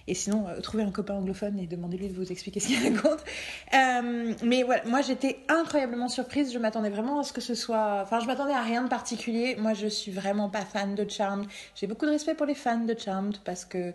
Et 0.08 0.14
sinon, 0.14 0.48
euh, 0.48 0.60
trouvez 0.62 0.84
un 0.84 0.92
copain 0.92 1.16
anglophone 1.16 1.58
et 1.60 1.66
demandez-lui 1.66 2.10
de 2.10 2.14
vous 2.14 2.32
expliquer 2.32 2.60
ce 2.60 2.68
qu'il 2.68 2.96
raconte. 2.96 3.24
Mais 4.44 4.64
voilà, 4.64 4.84
moi, 4.86 5.02
j'étais 5.02 5.40
incroyablement 5.50 6.08
surprise. 6.08 6.54
Je 6.54 6.60
m'attendais 6.60 6.90
vraiment 6.90 7.20
à 7.20 7.24
ce 7.24 7.34
que 7.34 7.42
ce 7.42 7.56
soit. 7.56 8.02
Enfin, 8.04 8.20
je 8.20 8.28
m'attendais 8.28 8.54
à 8.54 8.62
rien 8.62 8.84
de 8.84 8.90
particulier. 8.90 9.56
Moi, 9.56 9.74
je 9.74 9.88
suis 9.88 10.12
vraiment 10.12 10.50
pas 10.50 10.62
fan 10.62 10.94
de 10.94 11.10
Charmed. 11.10 11.48
J'ai 11.74 11.88
beaucoup 11.88 12.06
de 12.06 12.12
respect 12.12 12.36
pour 12.36 12.46
les 12.46 12.56
fans 12.56 12.78
de 12.78 12.96
Charmed 12.98 13.38
parce 13.44 13.66
que. 13.66 13.94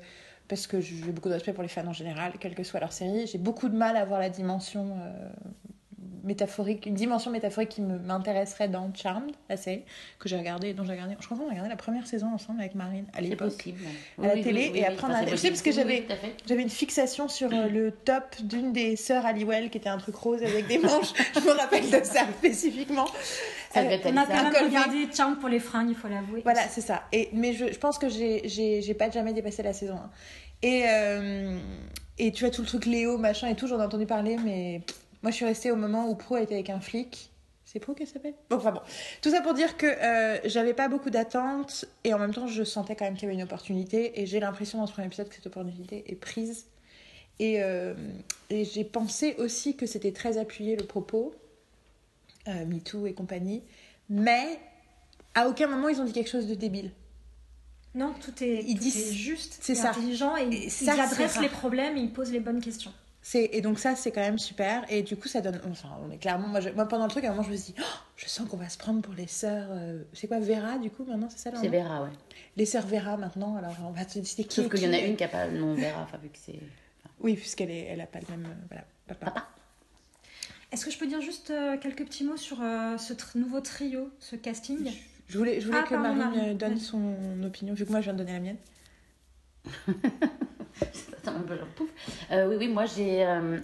Parce 0.50 0.66
que 0.66 0.80
j'ai 0.80 1.12
beaucoup 1.12 1.28
de 1.28 1.35
respect 1.35 1.52
pour 1.52 1.62
les 1.62 1.69
fans 1.69 1.87
en 1.87 1.92
général, 1.92 2.33
quelle 2.40 2.57
que 2.57 2.64
soit 2.64 2.80
leur 2.80 2.92
série. 2.92 3.28
J'ai 3.28 3.38
beaucoup 3.38 3.69
de 3.69 3.76
mal 3.76 3.97
à 3.97 4.04
voir 4.04 4.19
la 4.19 4.30
dimension 4.30 4.97
euh, 4.99 5.30
métaphorique, 6.25 6.87
une 6.87 6.95
dimension 6.95 7.31
métaphorique 7.31 7.71
qui 7.71 7.81
me- 7.83 7.99
m'intéresserait 7.99 8.69
dans 8.69 8.91
Charmed, 8.95 9.31
la 9.49 9.57
série 9.57 9.83
que 10.19 10.29
j'ai 10.29 10.37
regardée, 10.37 10.75
dont 10.75 10.85
j'ai 10.85 10.93
regardé. 10.93 11.17
Je 11.21 11.25
crois 11.27 11.37
qu'on 11.39 11.47
a 11.47 11.50
regardé 11.50 11.69
la 11.71 11.77
première 11.77 12.07
saison 12.07 12.29
ensemble 12.33 12.61
avec 12.61 12.75
Marine 12.75 13.07
à 13.12 13.17
C'est 13.17 13.23
l'époque. 13.23 13.49
possible. 13.57 13.81
à 14.23 14.27
la 14.35 14.43
télé, 14.43 14.71
et 14.75 14.85
après, 14.87 15.07
on 15.07 15.15
a- 15.15 15.27
je 15.27 15.37
sais 15.37 15.49
parce 15.49 15.62
que 15.62 15.73
j'avais-. 15.73 16.07
J'avais 16.47 16.62
une 16.62 16.71
fixation 16.71 17.29
sur 17.29 17.50
euh, 17.53 17.69
le 17.73 17.91
top 17.93 18.37
d'une 18.43 18.73
des 18.73 18.97
sœurs 18.97 19.25
Halliwell 19.27 19.71
qui 19.71 19.79
était 19.79 19.89
un 19.89 19.99
truc 19.99 20.15
rose 20.17 20.43
avec 20.43 20.67
des 20.67 20.79
manches. 20.79 21.12
je 21.35 21.41
me 21.41 21.53
rappelle 21.59 21.85
de 21.85 22.05
ça 22.05 22.27
spécifiquement. 22.39 23.07
Ça 23.73 23.81
Euh, 23.83 23.99
On 24.07 24.17
a 24.17 24.27
quand 24.27 24.43
même 24.53 24.65
regardé 24.67 25.07
Charmed 25.15 25.39
pour 25.39 25.49
les 25.49 25.61
fringues, 25.61 25.91
il 25.91 25.95
faut 25.95 26.09
l'avouer. 26.09 26.41
Voilà, 26.43 26.62
c'est 26.69 26.81
ça. 26.81 27.05
Et, 27.12 27.29
mais 27.33 27.53
je, 27.53 27.73
je 27.73 27.79
pense 27.79 27.99
que 27.99 28.09
j'ai- 28.09 28.95
pas 28.99 29.11
jamais 29.11 29.33
dépassé 29.33 29.62
la 29.62 29.73
saison 29.73 29.95
1. 29.95 30.11
Et, 30.62 30.83
euh, 30.89 31.59
et 32.19 32.33
tu 32.33 32.45
vois, 32.45 32.50
tout 32.53 32.61
le 32.62 32.67
truc 32.67 32.85
Léo, 32.85 33.17
machin 33.17 33.49
et 33.49 33.55
tout, 33.55 33.67
j'en 33.67 33.81
ai 33.81 33.85
entendu 33.85 34.05
parler, 34.07 34.37
mais 34.45 34.83
pff, 34.87 35.00
moi 35.23 35.31
je 35.31 35.37
suis 35.37 35.45
restée 35.45 35.71
au 35.71 35.77
moment 35.77 36.09
où 36.09 36.15
Pro 36.15 36.37
était 36.37 36.55
avec 36.55 36.71
un 36.71 36.81
flic. 36.81 37.31
C'est 37.65 37.79
Pro 37.79 37.95
qu'elle 37.95 38.09
s'appelle? 38.09 38.35
Bon, 38.49 38.57
enfin 38.57 38.73
bon. 38.73 38.81
Tout 39.23 39.31
ça 39.31 39.43
pour 39.43 39.55
dire 39.55 39.77
que 39.77 39.87
euh, 39.87 40.39
j'avais 40.45 40.75
pas 40.75 40.89
beaucoup 40.89 41.11
d'attentes 41.11 41.85
et 42.03 42.12
en 42.12 42.19
même 42.19 42.35
temps 42.35 42.49
je 42.49 42.65
sentais 42.65 42.97
quand 42.97 43.05
même 43.05 43.15
qu'il 43.15 43.25
y 43.25 43.27
avait 43.27 43.35
une 43.35 43.43
opportunité 43.45 44.21
et 44.21 44.27
j'ai 44.27 44.41
l'impression 44.41 44.79
dans 44.79 44.87
ce 44.89 44.93
premier 44.93 45.07
épisode 45.07 45.29
que 45.29 45.37
cette 45.37 45.47
opportunité 45.47 46.03
est 46.11 46.17
prise. 46.17 46.67
Et, 47.39 47.62
euh, 47.62 47.95
et 48.50 48.65
j'ai 48.65 48.83
pensé 48.85 49.35
aussi 49.39 49.77
que 49.77 49.87
c'était 49.87 50.11
très 50.12 50.37
appuyé 50.37 50.75
le 50.77 50.85
propos, 50.85 51.33
euh, 52.49 52.65
MeToo 52.67 53.07
et 53.07 53.12
compagnie, 53.15 53.62
mais 54.09 54.59
à 55.35 55.49
aucun 55.49 55.69
moment 55.69 55.89
ils 55.89 56.00
ont 56.00 56.05
dit 56.05 56.12
quelque 56.12 56.29
chose 56.31 56.49
de 56.49 56.55
débile. 56.55 56.91
Non, 57.95 58.12
tout 58.21 58.43
est, 58.43 58.65
Ils 58.67 58.75
tout 58.77 58.83
disent- 58.83 59.11
est 59.11 59.15
juste, 59.15 59.59
c'est 59.62 59.79
intelligent 59.81 60.37
et, 60.37 60.43
Et 60.43 60.65
ils 60.67 60.71
ça, 60.71 61.00
adressent 61.03 61.41
les 61.41 61.49
problèmes 61.49 61.97
et 61.97 62.00
ils 62.00 62.12
posent 62.12 62.31
les 62.33 62.41
bonnes 62.41 62.61
questions. 62.61 62.93
C'est 63.23 63.50
et 63.53 63.61
donc 63.61 63.79
ça 63.79 63.97
c'est 63.97 64.12
quand 64.12 64.23
même 64.23 64.39
super 64.39 64.85
et 64.91 65.03
du 65.03 65.15
coup 65.15 65.29
ça 65.29 65.43
donne 65.43 65.61
enfin 65.71 65.91
on 66.03 66.11
est 66.11 66.17
clairement 66.17 66.49
moi, 66.49 66.61
je- 66.61 66.71
moi 66.71 66.87
pendant 66.89 67.05
le 67.05 67.11
truc 67.11 67.23
à 67.25 67.29
un 67.29 67.31
moment 67.33 67.43
je 67.43 67.50
me 67.50 67.57
suis 67.57 67.75
dit 67.75 67.81
Oh, 67.83 67.99
je 68.17 68.27
sens 68.27 68.49
qu'on 68.49 68.57
va 68.57 68.71
se 68.71 68.79
prendre 68.79 69.03
pour 69.03 69.12
les 69.12 69.27
sœurs 69.27 69.69
euh, 69.73 70.03
c'est 70.15 70.27
quoi 70.27 70.41
Vera 70.41 70.79
du 70.79 70.91
coup 70.91 71.05
maintenant 71.05 71.29
c'est 71.29 71.39
ça 71.50 71.50
C'est 71.61 71.69
Vera, 71.69 72.03
ouais. 72.05 72.09
les 72.57 72.65
sœurs 72.65 72.87
Vera 72.87 73.19
maintenant 73.19 73.57
alors 73.57 73.77
on 73.87 73.91
va 73.91 74.09
se 74.09 74.19
décider 74.21 74.45
qui 74.45 74.55
Sauf 74.62 74.71
qu'il 74.71 74.83
y 74.83 74.89
en 74.89 74.93
a 74.95 74.99
une 75.00 75.17
qui 75.17 75.25
a 75.25 75.29
pas 75.29 75.47
le 75.47 75.59
nom 75.59 75.75
Vera, 75.75 76.03
enfin, 76.03 76.17
vu 76.17 76.31
que 76.31 76.39
c'est. 76.41 76.59
oui 77.21 77.35
puisqu'elle 77.35 77.71
est 77.71 77.85
elle 77.91 78.00
a 78.00 78.07
pas 78.07 78.21
le 78.21 78.27
même 78.37 78.47
euh, 78.47 78.55
voilà 78.69 78.85
papa. 79.07 79.27
Papa. 79.27 79.49
Est-ce 80.73 80.85
que 80.87 80.91
je 80.91 80.99
peux 80.99 81.07
dire 81.07 81.21
juste 81.21 81.50
euh, 81.50 81.77
quelques 81.77 82.05
petits 82.07 82.25
mots 82.25 82.37
sur 82.39 82.62
euh, 82.62 82.97
ce 82.97 83.12
tr- 83.12 83.37
nouveau 83.37 83.61
trio, 83.61 84.09
ce 84.21 84.35
casting? 84.37 84.91
Je 85.29 85.37
voulais 85.37 85.61
je 85.61 85.67
voulais 85.67 85.81
Ah, 85.81 85.87
que 85.87 85.95
pardon, 85.95 86.15
Marine, 86.15 86.19
Marine. 86.39 86.50
euh, 86.53 86.55
donne 86.55 86.79
son 86.79 87.43
opinion 87.45 87.75
vu 87.75 87.85
que 87.85 87.91
moi 87.91 88.00
je 88.00 88.05
viens 88.05 88.15
de 88.15 88.19
donner 88.19 88.33
la 88.33 88.41
mienne 88.41 88.57
Attends, 91.19 91.37
un 91.37 91.41
peu, 91.43 91.57
genre, 91.57 91.67
pouf. 91.77 91.89
Euh, 92.31 92.49
oui, 92.49 92.57
oui, 92.59 92.69
moi 92.69 92.87
j'ai 92.87 93.25
euh, 93.27 93.59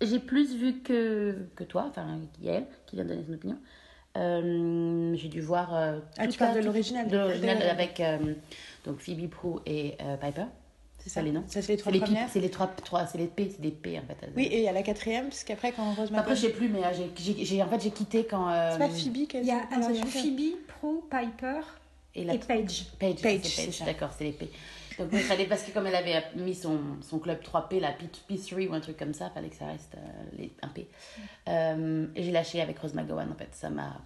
j'ai 0.00 0.18
plus 0.18 0.54
vu 0.54 0.80
que, 0.80 1.36
que 1.56 1.64
toi, 1.64 1.86
enfin 1.88 2.06
Yael, 2.40 2.66
qui 2.86 2.96
vient 2.96 3.04
de 3.04 3.10
donner 3.10 3.24
son 3.26 3.34
opinion. 3.34 3.58
Euh, 4.16 5.14
j'ai 5.14 5.28
dû 5.28 5.40
voir. 5.40 5.74
euh, 5.74 5.98
ah 6.18 6.26
tu 6.26 6.38
parles 6.38 6.58
de 6.58 6.64
l'original 6.64 7.08
de 7.08 7.16
l'original 7.16 7.62
avec 7.62 8.00
euh, 8.00 8.18
donc 8.84 8.98
Phoebe 9.00 9.28
Prue 9.28 9.60
et 9.66 9.94
euh, 10.00 10.16
Piper. 10.16 10.46
c'est 10.98 11.10
ça, 11.10 11.22
les 11.22 11.30
noms 11.30 11.44
ça 11.46 11.62
c'est 11.62 11.72
les 11.72 11.78
trois 11.78 11.92
premières 11.92 12.28
c'est 12.28 12.40
les 12.40 12.50
trois, 12.50 12.66
trois 12.68 13.06
c'est 13.06 13.18
les 13.18 13.26
P, 13.26 13.50
c'est 13.50 13.60
des 13.60 13.70
P 13.70 13.98
en 13.98 14.02
fait. 14.02 14.16
oui 14.34 14.44
et 14.44 14.58
il 14.58 14.64
y 14.64 14.68
a 14.68 14.72
la 14.72 14.82
quatrième 14.82 15.26
parce 15.28 15.44
qu'après 15.44 15.72
quand 15.72 15.92
Rose 15.94 16.10
Après, 16.14 16.34
je 16.34 16.40
sais 16.46 16.52
plus, 16.52 16.68
mais 16.68 16.80
j'ai- 17.16 17.62
en 17.62 17.68
fait 17.68 17.80
j'ai 17.82 17.90
quitté 17.90 18.24
quand. 18.24 18.50
euh, 18.50 18.70
c'est 18.72 18.78
pas 18.78 18.88
Phoebe 18.88 19.28
qu'elle 19.28 19.42
Il 19.44 19.48
y 19.48 19.50
a, 19.52 19.56
non, 19.56 19.76
alors, 19.76 19.90
il 19.90 19.96
y 19.96 20.00
a 20.00 20.06
Phoebe, 20.06 20.56
Pro, 20.66 21.06
Piper 21.10 21.60
et 22.14 22.24
la 22.24 22.34
et 22.34 22.38
Paige. 22.38 22.86
Page, 22.98 23.22
Page, 23.22 23.42
Page, 23.42 23.70
ça. 23.72 23.84
d'accord, 23.84 24.10
c'est 24.16 24.24
les 24.24 24.32
P. 24.32 24.50
Donc 24.98 25.10
il 25.12 25.20
fallait, 25.20 25.46
parce 25.46 25.62
que 25.62 25.70
comme 25.70 25.86
elle 25.86 25.94
avait 25.94 26.22
mis 26.34 26.54
son, 26.54 26.78
son 27.02 27.18
club 27.18 27.38
3P, 27.40 27.80
la 27.80 27.92
P, 27.92 28.06
P3 28.28 28.68
ou 28.68 28.74
un 28.74 28.80
truc 28.80 28.96
comme 28.96 29.14
ça, 29.14 29.30
fallait 29.30 29.48
que 29.48 29.56
ça 29.56 29.66
reste 29.66 29.94
euh, 29.94 30.00
les, 30.36 30.52
un 30.62 30.68
P. 30.68 30.88
Euh, 31.48 32.06
j'ai 32.16 32.32
lâché 32.32 32.60
avec 32.60 32.78
Rose 32.78 32.94
McGowan 32.94 33.30
en 33.30 33.34
fait, 33.34 33.48
ça 33.52 33.70
m'a 33.70 33.96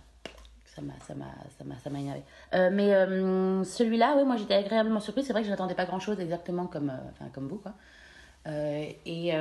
ça 0.67 0.83
m'a 0.83 0.93
ça 1.07 1.15
m'a 1.15 1.27
ça 1.59 1.65
m'a 1.65 1.79
ça 1.79 1.91
m'a 1.91 1.99
énervé. 2.01 2.23
Euh, 2.55 2.71
mais 2.73 2.93
euh, 2.93 3.65
celui-là, 3.65 4.15
oui, 4.17 4.25
moi 4.25 4.37
j'étais 4.37 4.55
agréablement 4.55 5.01
surprise, 5.01 5.27
c'est 5.27 5.33
vrai 5.33 5.43
que 5.43 5.47
je 5.47 5.51
n'attendais 5.51 5.75
pas 5.75 5.87
grand-chose 5.87 6.21
exactement 6.21 6.67
comme 6.67 6.93
enfin 7.11 7.31
comme 7.33 7.49
vous 7.49 7.59
quoi. 7.59 7.73
Et 8.47 9.33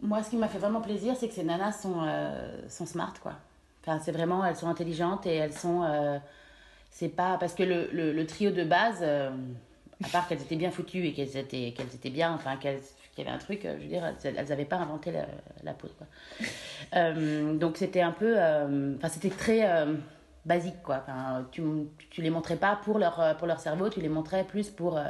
moi 0.00 0.22
ce 0.22 0.30
qui 0.30 0.36
m'a 0.36 0.48
fait 0.48 0.58
vraiment 0.58 0.80
plaisir, 0.80 1.14
c'est 1.16 1.28
que 1.28 1.34
ces 1.34 1.44
nanas 1.44 1.72
sont 1.72 2.06
sont 2.68 2.86
smart 2.86 3.14
quoi. 3.22 3.34
Enfin, 3.82 4.00
c'est 4.02 4.12
vraiment 4.12 4.44
elles 4.44 4.56
sont 4.56 4.68
intelligentes 4.68 5.26
et 5.26 5.34
elles 5.34 5.54
sont 5.54 6.20
c'est 6.90 7.08
pas 7.08 7.36
parce 7.38 7.54
que 7.54 7.62
le, 7.62 7.90
le, 7.92 8.26
trio 8.26 8.50
de 8.50 8.64
base 8.64 9.04
à 10.04 10.08
part 10.08 10.28
qu'elles 10.28 10.42
étaient 10.42 10.56
bien 10.56 10.70
foutues 10.70 11.06
et 11.06 11.12
qu'elles 11.12 11.36
étaient, 11.36 11.72
qu'elles 11.76 11.94
étaient 11.94 12.10
bien, 12.10 12.32
enfin 12.32 12.56
qu'elles- 12.56 12.80
qu'il 13.14 13.24
y 13.24 13.28
avait 13.28 13.34
un 13.34 13.38
truc, 13.40 13.64
euh, 13.64 13.76
je 13.78 13.82
veux 13.84 13.88
dire, 13.88 14.04
elles 14.24 14.48
n'avaient 14.48 14.66
pas 14.66 14.76
inventé 14.76 15.10
la, 15.10 15.26
la 15.64 15.72
poudre. 15.72 15.94
Quoi. 15.96 16.06
Euh, 16.96 17.54
donc 17.54 17.78
c'était 17.78 18.02
un 18.02 18.12
peu, 18.12 18.34
euh, 18.36 18.94
enfin 18.98 19.08
c'était 19.08 19.30
très 19.30 19.66
euh, 19.66 19.94
basique 20.44 20.82
quoi. 20.82 21.02
Enfin, 21.02 21.46
tu, 21.50 21.62
tu 22.10 22.20
les 22.20 22.28
montrais 22.30 22.56
pas 22.56 22.78
pour 22.84 22.98
leur, 22.98 23.18
euh, 23.20 23.32
pour 23.34 23.46
leur 23.46 23.58
cerveau, 23.60 23.88
tu 23.88 24.00
les 24.02 24.10
montrais 24.10 24.44
plus 24.44 24.68
pour, 24.68 24.98
euh, 24.98 25.04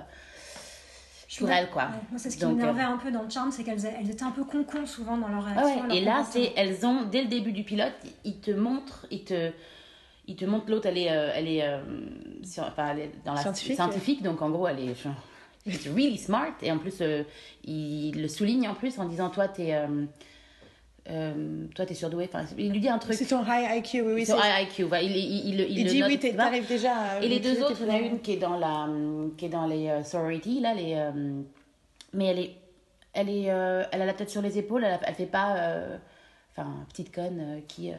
pour 1.39 1.51
elles 1.51 1.69
quoi. 1.71 1.87
Ouais, 2.13 2.19
c'est 2.19 2.31
ce 2.31 2.37
qui 2.39 2.47
m'énervait 2.47 2.83
un 2.83 2.97
peu 2.97 3.11
dans 3.11 3.23
le 3.25 3.31
charme, 3.31 3.51
c'est 3.51 3.65
qu'elles 3.65 3.85
elles 3.85 4.09
étaient 4.11 4.23
un 4.23 4.31
peu 4.31 4.45
con 4.45 4.65
souvent 4.87 5.17
dans 5.19 5.29
leur 5.29 5.45
Ah 5.49 5.63
réaction. 5.63 5.83
ouais, 5.83 5.89
leur 5.89 5.97
et 5.97 6.01
là, 6.03 6.25
c'est 6.31 6.53
elles 6.57 6.87
ont 6.87 7.03
dès 7.11 7.23
le 7.23 7.29
début 7.29 7.53
du 7.53 7.65
pilote, 7.65 7.93
ils 8.25 8.39
te 8.41 8.53
montrent, 8.53 9.07
ils 9.11 9.25
te, 9.25 9.51
ils 10.29 10.37
te 10.37 10.45
montrent 10.45 10.71
l'autre, 10.71 10.87
elle 10.87 10.99
est, 10.99 11.11
euh, 11.11 11.31
elle 11.35 11.49
est, 11.49 11.63
euh, 11.63 11.79
sur- 12.45 12.65
enfin, 12.65 12.89
elle 12.93 12.99
est 13.01 13.11
dans 13.25 13.35
la 13.35 13.43
Scientifique. 13.43 14.23
donc 14.23 14.43
en 14.43 14.51
gros, 14.51 14.67
elle 14.69 14.81
est 14.81 14.95
genre, 14.95 15.15
really 15.95 16.19
smart, 16.19 16.53
et 16.63 16.71
en 16.73 16.79
plus, 16.79 16.99
euh, 17.01 17.23
il 17.65 18.21
le 18.21 18.29
souligne 18.29 18.69
en 18.69 18.75
plus 18.75 18.99
en 18.99 19.05
disant, 19.07 19.31
toi, 19.31 19.49
t'es, 19.49 19.75
euh, 21.09 21.67
toi, 21.75 21.87
t'es 21.87 21.95
surdoué. 21.95 22.25
Enfin, 22.33 22.45
il 22.59 22.71
lui 22.73 22.81
dit 22.81 22.89
un 22.89 22.99
truc. 22.99 23.15
C'est 23.15 23.27
ton 23.27 23.43
high 23.45 23.79
IQ, 23.79 24.01
oui, 24.03 24.13
oui. 24.15 24.27
Sur 24.27 24.41
c'est- 24.43 24.63
IQ, 24.65 24.87
il, 25.03 25.11
il, 25.11 25.17
il, 25.17 25.61
il, 25.61 25.79
Il 25.79 25.85
le 25.85 25.91
dit 25.91 26.01
note, 26.01 26.09
oui, 26.23 26.35
t'arrives 26.37 26.67
déjà 26.67 27.21
Et 27.23 27.29
les 27.29 27.39
deux 27.39 27.63
autres, 27.63 27.77
il 27.81 27.87
y 27.87 27.91
en 27.91 27.95
a 27.95 27.99
une 28.01 28.21
qui 28.21 28.33
est 28.33 28.37
dans 28.39 28.59
la 28.59 28.89
qui 29.37 29.47
est 29.47 29.49
dans 29.49 29.67
les 29.67 29.89
euh, 29.89 30.03
sorority 30.03 30.61
là, 30.61 30.75
les 30.75 31.01
mais 32.13 32.27
elle 32.27 32.39
est 32.41 32.51
elle 33.13 33.29
est 33.29 33.51
euh, 33.51 33.85
elle 33.93 34.03
a 34.03 34.07
la 34.07 34.15
tête 34.15 34.31
sur 34.31 34.43
les 34.43 34.59
épaules, 34.59 34.85
elle, 34.85 34.99
elle 35.07 35.15
fait 35.15 35.27
pas 35.27 35.57
euh, 35.59 35.97
enfin 36.53 36.69
petite 36.89 37.15
conne 37.15 37.61
qui 37.69 37.93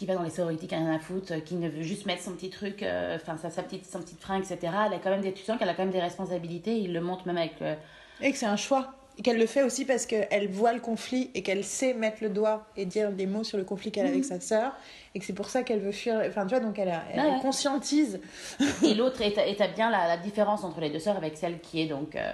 qui 0.00 0.06
va 0.06 0.14
dans 0.14 0.22
les 0.22 0.30
sorority 0.30 0.66
qui 0.66 0.74
a 0.74 0.78
rien 0.78 0.94
à 0.94 0.98
foutre, 0.98 1.44
qui 1.44 1.56
ne 1.56 1.68
veut 1.68 1.82
juste 1.82 2.06
mettre 2.06 2.22
son 2.22 2.32
petit 2.32 2.48
truc 2.48 2.82
euh, 2.82 3.16
enfin 3.16 3.36
sa, 3.36 3.50
sa 3.50 3.62
petite 3.62 3.84
son 3.84 4.00
petite 4.00 4.18
fringue 4.18 4.42
etc. 4.42 4.72
Elle 4.86 4.94
a 4.94 4.98
quand 4.98 5.10
même 5.10 5.20
des 5.20 5.32
tu 5.34 5.44
sens 5.44 5.58
qu'elle 5.58 5.68
a 5.68 5.74
quand 5.74 5.82
même 5.82 5.92
des 5.92 6.00
responsabilités, 6.00 6.74
il 6.78 6.94
le 6.94 7.02
montre 7.02 7.26
même 7.26 7.36
avec 7.36 7.60
euh, 7.60 7.74
Et 8.22 8.32
que 8.32 8.38
c'est 8.38 8.46
un 8.46 8.56
choix. 8.56 8.94
Et 9.18 9.22
qu'elle 9.22 9.36
le 9.38 9.44
fait 9.44 9.62
aussi 9.62 9.84
parce 9.84 10.06
qu'elle 10.06 10.48
voit 10.48 10.72
le 10.72 10.80
conflit 10.80 11.30
et 11.34 11.42
qu'elle 11.42 11.64
sait 11.64 11.92
mettre 11.92 12.22
le 12.22 12.30
doigt 12.30 12.64
et 12.78 12.86
dire 12.86 13.12
des 13.12 13.26
mots 13.26 13.44
sur 13.44 13.58
le 13.58 13.64
conflit 13.64 13.90
qu'elle 13.92 14.06
a 14.06 14.08
avec 14.08 14.24
sa 14.24 14.40
sœur. 14.40 14.72
Et 15.14 15.18
que 15.18 15.26
c'est 15.26 15.34
pour 15.34 15.50
ça 15.50 15.62
qu'elle 15.62 15.80
veut 15.80 15.92
fuir. 15.92 16.22
Enfin, 16.26 16.46
tu 16.46 16.54
vois, 16.54 16.60
donc 16.60 16.78
elle, 16.78 16.88
a- 16.88 17.02
elle 17.12 17.20
Ah 17.20 17.28
ouais. 17.34 17.40
conscientise. 17.42 18.18
Et 18.82 18.94
l'autre 18.94 19.20
à 19.22 19.66
bien 19.68 19.90
la, 19.90 20.08
la 20.08 20.16
différence 20.16 20.64
entre 20.64 20.80
les 20.80 20.88
deux 20.88 20.98
sœurs 21.00 21.18
avec 21.18 21.36
celle 21.36 21.60
qui 21.60 21.82
est 21.82 21.86
donc 21.88 22.16
euh, 22.16 22.32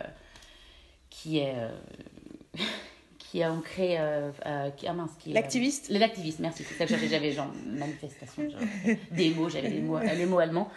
qui 1.10 1.38
est 1.38 1.54
euh, 1.56 1.68
qui 3.36 3.42
a 3.42 3.52
ancré 3.52 3.96
euh, 3.98 4.30
euh, 4.46 4.70
qui, 4.70 4.86
ah 4.88 4.94
mince 4.94 5.10
qui 5.18 5.30
euh, 5.30 5.34
L'activiste. 5.34 5.90
l'activiste 5.90 6.38
merci 6.38 6.64
c'est 6.64 6.72
ça 6.74 6.84
que 6.86 6.90
j'avais 6.90 7.06
j'avais 7.08 7.32
genre 7.32 7.50
manifestation 7.66 8.48
genre, 8.48 8.60
des 9.10 9.28
mots 9.30 9.50
j'avais 9.50 9.68
les 9.68 9.80
mots 9.82 9.98
les 9.98 10.24
mots 10.24 10.38
allemands 10.38 10.70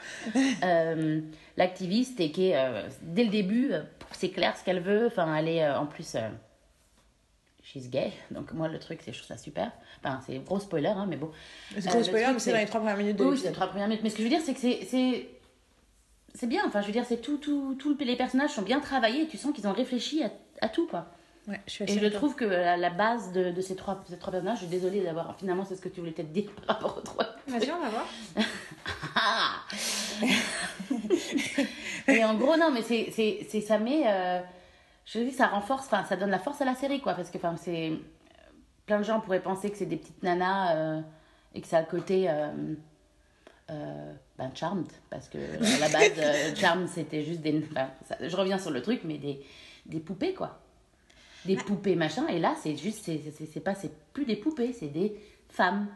Euh, 0.64 1.22
l'activiste 1.56 2.20
et 2.20 2.32
qui 2.32 2.50
est 2.50 2.58
euh, 2.58 2.88
dès 3.02 3.24
le 3.24 3.30
début 3.30 3.72
euh, 3.72 3.82
c'est 4.12 4.30
clair 4.30 4.58
ce 4.58 4.64
qu'elle 4.66 4.82
veut 4.82 5.08
enfin 5.08 5.34
elle 5.38 5.48
est 5.48 5.64
euh, 5.64 5.80
en 5.80 5.86
plus 5.86 6.16
euh, 6.16 6.28
she's 7.64 7.90
gay 7.90 8.12
donc 8.32 8.52
moi 8.52 8.68
le 8.68 8.78
truc 8.80 9.00
c'est 9.06 9.14
je 9.14 9.20
trouve 9.20 9.28
ça 9.28 9.38
super 9.42 9.72
enfin 10.04 10.20
c'est 10.26 10.38
gros 10.44 10.60
spoiler 10.60 10.88
hein, 10.88 11.06
mais 11.08 11.16
bon 11.18 11.32
C'est 11.78 11.88
Euh, 11.88 11.90
gros 11.92 11.98
le 12.00 12.04
spoiler, 12.04 12.24
truc, 12.26 12.34
mais 12.36 12.40
c'est 12.40 12.52
dans 12.52 12.58
les 12.58 12.66
trois 12.66 12.80
premières 12.82 12.98
minutes 12.98 13.16
de 13.18 13.24
oui, 13.24 13.38
c'est 13.38 13.48
les 13.48 13.54
trois 13.54 13.68
premières 13.68 13.88
minutes. 13.88 14.04
Mais 14.04 14.10
ce 14.10 14.16
que 14.18 14.24
je 14.24 14.28
veux 14.28 14.34
dire, 14.36 14.42
c'est 14.44 14.54
que 14.54 14.60
c'est- 14.60 14.86
c'est. 14.86 15.30
C'est 16.36 16.48
bien, 16.48 16.62
enfin, 16.68 16.82
je 16.82 16.88
veux 16.88 16.92
dire, 16.94 17.06
c'est 17.08 17.22
tout, 17.22 17.38
tout, 17.38 17.76
tout. 17.80 17.96
le- 17.98 18.06
Les 18.06 18.16
personnages 18.16 18.52
sont 18.52 18.62
bien 18.62 18.80
travaillés, 18.80 19.28
tu 19.28 19.38
sens 19.38 19.52
qu'ils 19.54 19.68
ont 19.68 19.74
réfléchi 19.74 20.24
à, 20.24 20.30
à 20.62 20.70
tout, 20.70 20.88
quoi. 20.88 21.08
Ouais, 21.48 21.60
je 21.66 21.72
suis 21.72 21.84
Et 21.86 22.00
je 22.00 22.06
trouve 22.08 22.36
que 22.36 22.46
la, 22.46 22.78
la 22.78 22.90
base 22.92 23.32
de, 23.32 23.50
de 23.52 23.62
ces, 23.62 23.76
trois, 23.76 24.04
ces 24.08 24.18
trois 24.20 24.32
personnages, 24.32 24.58
je 24.60 24.66
suis 24.66 24.70
désolée 24.70 25.02
d'avoir. 25.02 25.36
Finalement, 25.38 25.66
c'est 25.66 25.76
ce 25.76 25.82
que 25.82 25.90
tu 25.90 26.00
voulais 26.00 26.12
peut-être 26.12 26.32
dire 26.32 26.52
par 26.68 26.76
rapport 26.76 26.98
aux 26.98 27.02
trois. 27.02 27.26
Vas-y, 27.48 27.72
on 27.72 27.82
va 27.82 27.90
voir. 27.90 28.06
Ah 29.16 29.56
Mais 32.08 32.24
en 32.24 32.36
gros, 32.36 32.56
non, 32.58 32.72
mais 32.72 32.82
c'est. 32.82 33.62
Ça 33.62 33.80
met. 33.80 34.04
euh, 34.06 34.40
je 35.06 35.20
dis, 35.20 35.32
ça 35.32 35.48
renforce, 35.48 35.86
enfin, 35.88 36.04
ça 36.04 36.16
donne 36.16 36.30
la 36.30 36.40
force 36.40 36.62
à 36.62 36.66
la 36.66 36.76
série, 36.76 37.02
quoi. 37.02 37.14
Parce 37.14 37.30
que, 37.32 37.38
enfin, 37.38 37.56
c'est. 37.58 37.94
Plein 38.86 39.00
de 39.00 39.04
gens 39.04 39.20
pourraient 39.20 39.42
penser 39.42 39.70
que 39.70 39.78
c'est 39.78 39.86
des 39.86 39.98
petites 39.98 40.24
nanas 40.24 40.76
euh, 40.76 41.02
et 41.54 41.62
que 41.62 41.68
ça 41.68 41.78
a 41.78 41.82
le 41.82 41.88
côté. 41.88 42.30
Euh, 42.30 42.48
euh, 43.72 44.14
ben, 44.38 44.50
Charmed, 44.56 44.88
parce 45.12 45.30
que 45.30 45.38
à 45.38 45.80
la 45.80 45.90
base, 45.90 46.56
Charmed 46.56 46.88
c'était 46.88 47.24
juste 47.24 47.42
des. 47.42 47.64
enfin, 47.72 47.90
ça- 48.08 48.18
je 48.28 48.36
reviens 48.36 48.58
sur 48.58 48.72
le 48.72 48.82
truc, 48.82 49.02
mais 49.04 49.18
des, 49.20 49.40
des 49.86 50.00
poupées, 50.00 50.34
quoi. 50.34 50.60
Des 51.46 51.56
poupées, 51.56 51.96
machin. 51.96 52.28
Et 52.28 52.40
là, 52.40 52.56
c'est 52.62 52.76
juste. 52.76 53.06
c'est 53.06 53.60
pas, 53.64 53.76
c'est 53.76 53.92
plus 54.14 54.26
des 54.26 54.36
poupées, 54.36 54.74
c'est 54.78 54.88
des 54.88 55.16
femmes. 55.50 55.88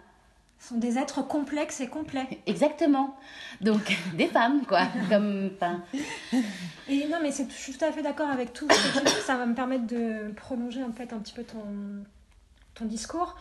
Ce 0.60 0.70
sont 0.70 0.78
des 0.78 0.98
êtres 0.98 1.22
complexes 1.28 1.82
et 1.82 1.88
complets. 1.88 2.28
Exactement. 2.48 3.16
Donc, 3.62 3.98
des 4.18 4.28
femmes, 4.28 4.66
quoi. 4.66 4.88
Comme. 5.10 5.52
enfin, 5.56 5.84
Et 6.88 7.06
non, 7.08 7.18
mais 7.22 7.32
c'est- 7.32 7.50
je 7.50 7.56
suis 7.56 7.74
tout 7.74 7.84
à 7.84 7.92
fait 7.92 8.02
d'accord 8.02 8.30
avec 8.30 8.54
tout 8.54 8.68
ce 8.70 9.00
que 9.00 9.00
tu 9.00 9.06
dis. 9.06 9.22
Ça 9.26 9.36
va 9.36 9.46
me 9.46 9.54
permettre 9.56 9.86
de 9.88 10.32
prolonger 10.36 10.82
en 10.84 10.92
fait 10.94 11.12
un 11.14 11.20
petit 11.20 11.34
peu 11.34 11.44
ton, 11.44 11.64
ton 12.76 12.86
discours. 12.86 13.36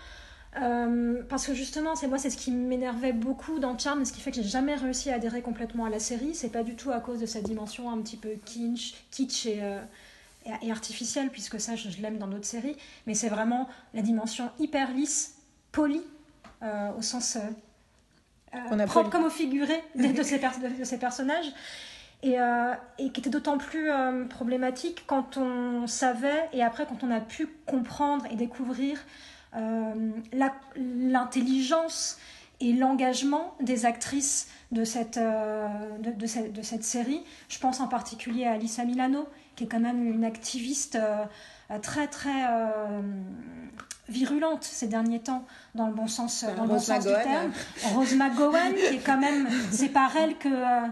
Euh, 0.61 1.23
parce 1.31 1.47
que 1.47 1.55
justement, 1.55 1.95
c'est 1.95 2.09
moi, 2.09 2.19
c'est 2.19 2.29
ce 2.29 2.37
qui 2.37 2.51
m'énervait 2.51 3.15
beaucoup 3.15 3.59
dans 3.59 3.79
Charm, 3.79 4.05
ce 4.05 4.13
qui 4.13 4.21
fait 4.21 4.31
que 4.33 4.37
j'ai 4.37 4.43
jamais 4.43 4.75
réussi 4.75 5.09
à 5.11 5.15
adhérer 5.15 5.41
complètement 5.41 5.87
à 5.87 5.91
la 5.91 5.99
série. 5.99 6.35
C'est 6.35 6.51
pas 6.51 6.63
du 6.63 6.75
tout 6.75 6.91
à 6.91 7.01
cause 7.01 7.21
de 7.21 7.27
sa 7.27 7.41
dimension 7.41 7.91
un 7.91 7.99
petit 8.03 8.19
peu 8.19 8.31
kitsch, 8.45 8.95
kitsch 9.11 9.47
et, 9.47 9.61
euh, 9.63 9.81
et, 10.47 10.67
et 10.69 10.71
artificielle, 10.71 11.31
puisque 11.31 11.61
ça, 11.61 11.77
je, 11.77 11.91
je 11.91 12.01
l'aime 12.03 12.19
dans 12.19 12.27
d'autres 12.29 12.47
séries. 12.47 12.77
Mais 13.07 13.15
c'est 13.15 13.29
vraiment 13.29 13.69
la 13.95 14.03
dimension 14.03 14.51
hyper 14.59 14.93
lisse, 14.93 15.37
polie, 15.73 16.03
euh, 16.63 16.91
au 16.99 17.03
sens 17.03 17.37
euh, 17.37 17.41
euh, 18.55 18.87
propre 18.87 19.11
comme 19.11 19.25
au 19.25 19.31
figuré 19.31 19.83
de, 19.95 20.09
de 20.13 20.23
ces, 20.23 20.39
de- 20.39 20.97
personnages. 20.97 21.53
Et, 22.25 22.41
euh, 22.41 22.73
et 22.99 23.11
qui 23.11 23.19
était 23.21 23.31
d'autant 23.31 23.59
plus 23.59 23.91
euh, 23.91 24.25
problématique 24.27 25.03
quand 25.09 25.39
on 25.39 25.89
savait 25.89 26.49
et 26.53 26.63
après 26.63 26.87
quand 26.87 27.03
on 27.03 27.11
a 27.11 27.21
pu 27.21 27.49
comprendre 27.67 28.27
et 28.31 28.37
découvrir 28.37 29.01
euh, 29.57 30.13
l'intelligence 30.77 32.19
et 32.61 32.73
l'engagement 32.75 33.57
des 33.61 33.87
actrices 33.87 34.47
de 34.71 34.85
cette, 34.85 35.19
de, 35.19 36.13
de 36.13 36.27
cette, 36.27 36.53
de 36.53 36.63
cette 36.63 36.85
série. 36.85 37.25
Je 37.49 37.59
pense 37.59 37.81
en 37.81 37.89
particulier 37.89 38.45
à 38.47 38.53
Alissa 38.53 38.85
Milano, 38.85 39.27
qui 39.57 39.65
est 39.65 39.67
quand 39.67 39.81
même 39.81 40.07
une 40.07 40.25
activiste 40.25 40.97
euh, 40.97 41.25
euh, 41.71 41.79
très 41.79 42.07
très 42.07 42.47
euh, 42.51 43.01
virulente 44.09 44.65
ces 44.65 44.89
derniers 44.89 45.21
temps, 45.21 45.45
dans 45.75 45.87
le 45.87 45.95
bon 45.95 46.07
sens, 46.07 46.45
dans 46.45 46.63
le 46.63 46.69
bon 46.69 46.75
Rose 46.75 46.85
sens 46.85 47.05
du 47.05 47.11
McGowan. 47.11 47.23
terme. 47.25 47.53
Rose 47.95 48.15
McGowan, 48.15 48.75
qui 48.75 48.97
est 48.97 49.05
quand 49.07 49.19
même, 49.19 49.49
c'est 49.71 49.89
par 49.89 50.17
elle 50.17 50.37
que, 50.37 50.49
euh, 50.49 50.87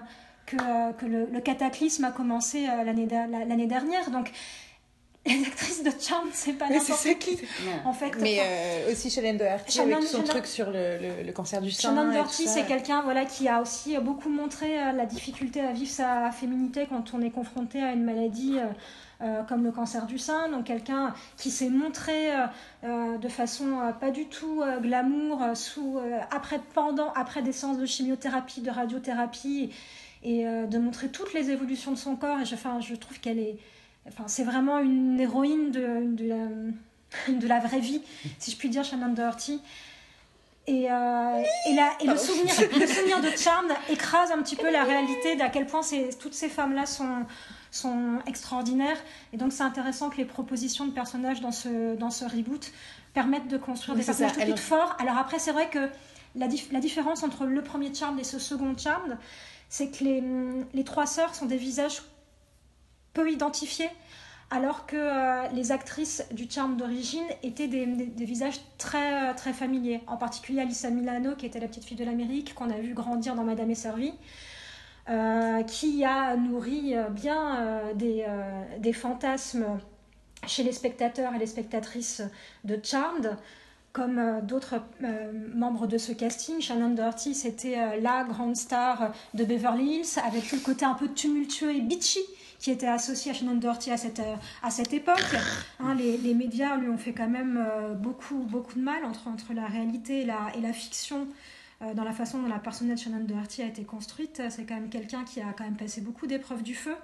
que, 0.46 0.56
euh, 0.56 0.92
que 0.92 1.06
le, 1.06 1.26
le 1.26 1.40
cataclysme 1.40 2.04
a 2.04 2.10
commencé 2.12 2.66
euh, 2.68 2.84
l'année 2.84 3.66
dernière. 3.66 4.10
Donc, 4.10 4.30
les 5.26 5.42
actrices 5.46 5.83
de 5.85 5.90
Charm, 6.00 6.28
c'est 6.33 6.54
pas 6.54 6.66
Mais 6.68 6.78
c'est 6.80 6.92
n'importe 6.92 7.02
ça 7.09 7.14
qui. 7.14 7.38
En 7.85 7.92
fait, 7.92 8.11
Mais 8.20 8.38
enfin, 8.40 8.48
euh, 8.48 8.92
aussi 8.92 9.11
Shannon 9.11 9.35
Doherty 9.35 9.72
Shannon- 9.76 9.96
avec 9.96 10.09
son 10.09 10.16
Shannon- 10.18 10.28
truc 10.28 10.46
sur 10.46 10.66
le, 10.70 10.98
le, 10.98 11.22
le 11.26 11.33
cancer 11.33 11.61
du 11.61 11.70
sein. 11.70 11.88
Shannon 11.90 12.11
Doherty, 12.11 12.46
c'est 12.48 12.64
quelqu'un 12.64 13.02
voilà, 13.02 13.24
qui 13.26 13.46
a 13.48 13.61
aussi 13.61 13.96
beaucoup 13.98 14.30
montré 14.30 14.80
euh, 14.80 14.92
la 14.92 15.04
difficulté 15.06 15.61
à 15.61 15.72
vivre 15.72 15.90
sa 15.90 16.30
féminité 16.30 16.87
quand 16.88 17.12
on 17.12 17.20
est 17.20 17.30
confronté 17.30 17.83
à 17.83 17.92
une 17.92 18.02
maladie 18.04 18.56
euh, 19.20 19.42
comme 19.42 19.62
le 19.62 19.72
cancer 19.72 20.06
du 20.06 20.18
sein. 20.18 20.48
Donc 20.48 20.64
quelqu'un 20.64 21.12
qui 21.37 21.50
s'est 21.50 21.68
montré 21.68 22.30
euh, 22.85 23.18
de 23.18 23.28
façon 23.28 23.78
euh, 23.78 23.92
pas 23.92 24.11
du 24.11 24.24
tout 24.24 24.62
euh, 24.62 24.80
glamour, 24.80 25.42
sous, 25.54 25.98
euh, 25.98 26.18
après, 26.30 26.61
pendant, 26.72 27.12
après 27.12 27.42
des 27.42 27.52
séances 27.52 27.76
de 27.78 27.85
chimiothérapie, 27.85 28.62
de 28.62 28.70
radiothérapie, 28.70 29.70
et 30.22 30.46
euh, 30.46 30.66
de 30.66 30.78
montrer 30.78 31.09
toutes 31.09 31.35
les 31.35 31.50
évolutions 31.50 31.92
de 31.92 31.98
son 31.98 32.16
corps. 32.16 32.40
Et 32.40 32.46
je, 32.46 32.54
enfin, 32.54 32.80
je 32.80 32.94
trouve 32.94 33.20
qu'elle 33.20 33.38
est... 33.38 33.56
Enfin, 34.08 34.24
c'est 34.26 34.44
vraiment 34.44 34.78
une 34.78 35.20
héroïne 35.20 35.70
de, 35.70 36.14
de, 36.14 36.28
la, 36.28 37.32
de 37.32 37.46
la 37.46 37.58
vraie 37.60 37.80
vie, 37.80 38.02
si 38.38 38.50
je 38.50 38.56
puis 38.56 38.68
dire, 38.68 38.84
Shannon 38.84 39.12
Doherty. 39.12 39.60
Et, 40.66 40.90
euh, 40.90 41.42
et, 41.66 41.74
la- 41.74 41.90
et 42.00 42.06
le, 42.06 42.16
souvenir, 42.16 42.54
le 42.78 42.86
souvenir 42.86 43.20
de 43.20 43.30
Charmed 43.36 43.70
écrase 43.88 44.30
un 44.30 44.40
petit 44.42 44.56
peu 44.56 44.70
la 44.70 44.84
réalité 44.84 45.34
d'à 45.36 45.48
quel 45.48 45.66
point 45.66 45.82
ces- 45.82 46.10
toutes 46.20 46.34
ces 46.34 46.48
femmes-là 46.48 46.86
sont, 46.86 47.24
sont 47.72 48.18
extraordinaires. 48.26 48.98
Et 49.32 49.36
donc 49.36 49.52
c'est 49.52 49.62
intéressant 49.64 50.10
que 50.10 50.18
les 50.18 50.24
propositions 50.24 50.86
de 50.86 50.92
personnages 50.92 51.40
dans 51.40 51.50
ce, 51.50 51.96
dans 51.96 52.10
ce 52.10 52.24
reboot 52.24 52.70
permettent 53.14 53.48
de 53.48 53.56
construire 53.56 53.96
Oui, 53.96 54.02
des 54.02 54.06
personnages 54.06 54.34
tout 54.34 54.40
de 54.40 54.44
suite 54.44 54.58
forts. 54.60 54.96
Alors 55.00 55.16
après, 55.18 55.38
c'est 55.40 55.50
vrai 55.52 55.68
que 55.70 55.88
la, 56.36 56.46
dif- 56.46 56.70
la 56.72 56.78
différence 56.80 57.24
entre 57.24 57.46
le 57.46 57.62
premier 57.62 57.92
Charmed 57.92 58.20
et 58.20 58.24
ce 58.24 58.38
second 58.38 58.76
Charmed, 58.76 59.16
c'est 59.68 59.88
que 59.90 60.04
les, 60.04 60.22
les 60.72 60.84
trois 60.84 61.06
sœurs 61.06 61.34
sont 61.34 61.46
des 61.46 61.56
visages 61.56 62.02
peu 63.12 63.30
identifiés, 63.30 63.90
alors 64.50 64.86
que 64.86 64.96
euh, 64.96 65.48
les 65.52 65.70
actrices 65.70 66.24
du 66.32 66.50
charme 66.50 66.76
d'origine 66.76 67.24
étaient 67.42 67.68
des, 67.68 67.86
visages 68.24 68.60
très, 68.78 69.30
euh, 69.30 69.34
très 69.34 69.52
familiers. 69.52 70.00
En 70.08 70.16
particulier 70.16 70.60
Alissa 70.60 70.90
Milano, 70.90 71.36
qui 71.36 71.46
était 71.46 71.60
la 71.60 71.68
petite 71.68 71.84
fille 71.84 71.96
de 71.96 72.04
l'Amérique, 72.04 72.54
qu'on 72.54 72.70
a 72.70 72.78
vu 72.78 72.92
grandir 72.92 73.36
dans 73.36 73.44
Madame 73.44 73.70
est 73.70 73.76
servie, 73.76 74.12
euh, 75.08 75.62
qui 75.62 76.04
a 76.04 76.36
nourri 76.36 76.94
bien 77.10 77.92
des, 77.94 78.92
fantasmes 78.92 79.66
chez 80.46 80.62
les 80.64 80.72
spectateurs 80.72 81.34
et 81.34 81.38
les 81.38 81.46
spectatrices 81.46 82.22
de 82.64 82.78
Charmed, 82.82 83.36
comme 83.92 84.40
d'autres 84.42 84.76
membres 85.54 85.86
de 85.86 85.98
ce 85.98 86.12
casting. 86.12 86.60
Shannon 86.60 86.90
Doherty, 86.90 87.34
c'était 87.34 88.00
la 88.00 88.24
grande 88.24 88.56
star 88.56 89.12
de 89.34 89.44
Beverly 89.44 89.98
Hills, 89.98 90.20
avec 90.24 90.52
le 90.52 90.58
côté 90.58 90.84
un 90.84 90.94
peu 90.94 91.08
tumultueux 91.08 91.74
et 91.74 91.80
bitchy 91.80 92.20
qui 92.60 92.70
était 92.70 92.86
associé 92.86 93.32
à 93.32 93.34
Shannon 93.34 93.56
Doherty 93.56 93.90
à 93.90 93.96
cette, 93.96 94.20
euh, 94.20 94.36
à 94.62 94.70
cette 94.70 94.92
époque. 94.92 95.34
Hein, 95.80 95.94
les, 95.96 96.16
les 96.18 96.34
médias 96.34 96.76
lui 96.76 96.88
ont 96.88 96.98
fait 96.98 97.12
quand 97.14 97.28
même 97.28 97.58
euh, 97.58 97.94
beaucoup, 97.94 98.44
beaucoup 98.44 98.74
de 98.74 98.84
mal 98.84 99.04
entre, 99.04 99.26
entre 99.26 99.54
la 99.54 99.66
réalité 99.66 100.20
et 100.20 100.26
la, 100.26 100.52
et 100.56 100.60
la 100.60 100.72
fiction. 100.72 101.26
euh, 101.82 101.94
dans 101.94 102.04
la 102.04 102.12
façon 102.12 102.42
dont 102.42 102.48
la 102.48 102.58
personnage 102.58 102.98
de 102.98 103.04
Shannon 103.04 103.24
Doherty 103.24 103.62
a 103.62 103.66
été 103.66 103.84
construite, 103.84 104.42
c'est 104.50 104.64
quand 104.64 104.74
même 104.74 104.90
quelqu'un 104.90 105.24
qui 105.24 105.40
a 105.40 105.52
quand 105.56 105.64
même 105.64 105.76
passé 105.76 106.00
beaucoup 106.02 106.26
d'épreuves 106.26 106.62
du 106.62 106.74
feu. 106.74 106.94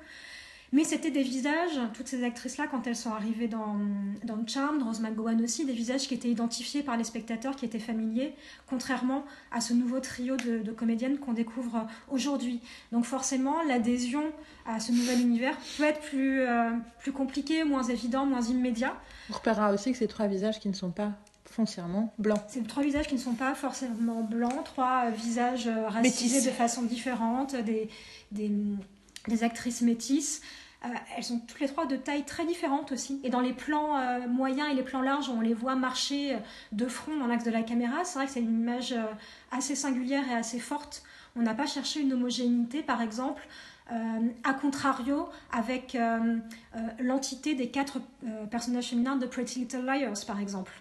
Mais 0.72 0.84
c'était 0.84 1.10
des 1.10 1.22
visages, 1.22 1.78
toutes 1.94 2.08
ces 2.08 2.24
actrices-là, 2.24 2.66
quand 2.68 2.86
elles 2.86 2.96
sont 2.96 3.12
arrivées 3.12 3.48
dans, 3.48 3.76
dans 4.24 4.44
Charmed, 4.46 4.82
Rose 4.82 5.00
McGowan 5.00 5.40
aussi, 5.42 5.64
des 5.64 5.72
visages 5.72 6.08
qui 6.08 6.14
étaient 6.14 6.28
identifiés 6.28 6.82
par 6.82 6.96
les 6.96 7.04
spectateurs, 7.04 7.54
qui 7.54 7.64
étaient 7.64 7.78
familiers, 7.78 8.34
contrairement 8.66 9.24
à 9.52 9.60
ce 9.60 9.72
nouveau 9.74 10.00
trio 10.00 10.36
de, 10.36 10.58
de 10.58 10.72
comédiennes 10.72 11.18
qu'on 11.18 11.32
découvre 11.32 11.86
aujourd'hui. 12.10 12.60
Donc 12.92 13.04
forcément, 13.04 13.62
l'adhésion 13.62 14.22
à 14.66 14.80
ce 14.80 14.92
nouvel 14.92 15.20
univers 15.20 15.56
peut 15.76 15.84
être 15.84 16.00
plus, 16.00 16.40
euh, 16.40 16.70
plus 16.98 17.12
compliquée, 17.12 17.64
moins 17.64 17.84
évident, 17.84 18.26
moins 18.26 18.42
immédiat. 18.42 18.94
On 19.30 19.34
repérera 19.34 19.72
aussi 19.72 19.92
que 19.92 19.98
c'est 19.98 20.08
trois 20.08 20.26
visages 20.26 20.58
qui 20.58 20.68
ne 20.68 20.74
sont 20.74 20.90
pas 20.90 21.12
foncièrement 21.48 22.12
blancs. 22.18 22.40
C'est 22.48 22.66
trois 22.66 22.82
visages 22.82 23.06
qui 23.06 23.14
ne 23.14 23.20
sont 23.20 23.34
pas 23.34 23.54
forcément 23.54 24.22
blancs, 24.22 24.64
trois 24.64 25.10
visages 25.10 25.68
euh, 25.68 25.88
racisés 25.88 26.34
Métis. 26.36 26.44
de 26.44 26.50
façon 26.50 26.82
différente, 26.82 27.54
des, 27.56 27.88
des, 28.32 28.50
des 29.28 29.44
actrices 29.44 29.82
métisses. 29.82 30.42
Euh, 30.84 30.88
elles 31.16 31.24
sont 31.24 31.38
toutes 31.40 31.60
les 31.60 31.68
trois 31.68 31.86
de 31.86 31.96
taille 31.96 32.24
très 32.24 32.44
différente 32.44 32.92
aussi. 32.92 33.20
Et 33.24 33.30
dans 33.30 33.40
les 33.40 33.52
plans 33.52 33.98
euh, 33.98 34.26
moyens 34.28 34.70
et 34.70 34.74
les 34.74 34.82
plans 34.82 35.02
larges, 35.02 35.28
on 35.28 35.40
les 35.40 35.54
voit 35.54 35.74
marcher 35.74 36.34
euh, 36.34 36.38
de 36.72 36.86
front 36.86 37.16
dans 37.16 37.26
l'axe 37.26 37.44
de 37.44 37.50
la 37.50 37.62
caméra. 37.62 38.04
C'est 38.04 38.18
vrai 38.18 38.26
que 38.26 38.32
c'est 38.32 38.40
une 38.40 38.60
image 38.60 38.94
assez 39.50 39.74
singulière 39.74 40.24
et 40.30 40.34
assez 40.34 40.58
forte. 40.58 41.02
On 41.34 41.42
n'a 41.42 41.54
pas 41.54 41.66
cherché 41.66 42.00
une 42.00 42.12
homogénéité, 42.12 42.82
par 42.82 43.02
exemple, 43.02 43.46
à 44.42 44.52
contrario 44.54 45.28
avec 45.52 45.96
l'entité 46.98 47.54
des 47.54 47.68
quatre 47.68 48.00
personnages 48.50 48.88
féminins 48.88 49.16
de 49.16 49.26
Pretty 49.26 49.60
Little 49.60 49.84
Liars, 49.84 50.24
par 50.26 50.40
exemple 50.40 50.72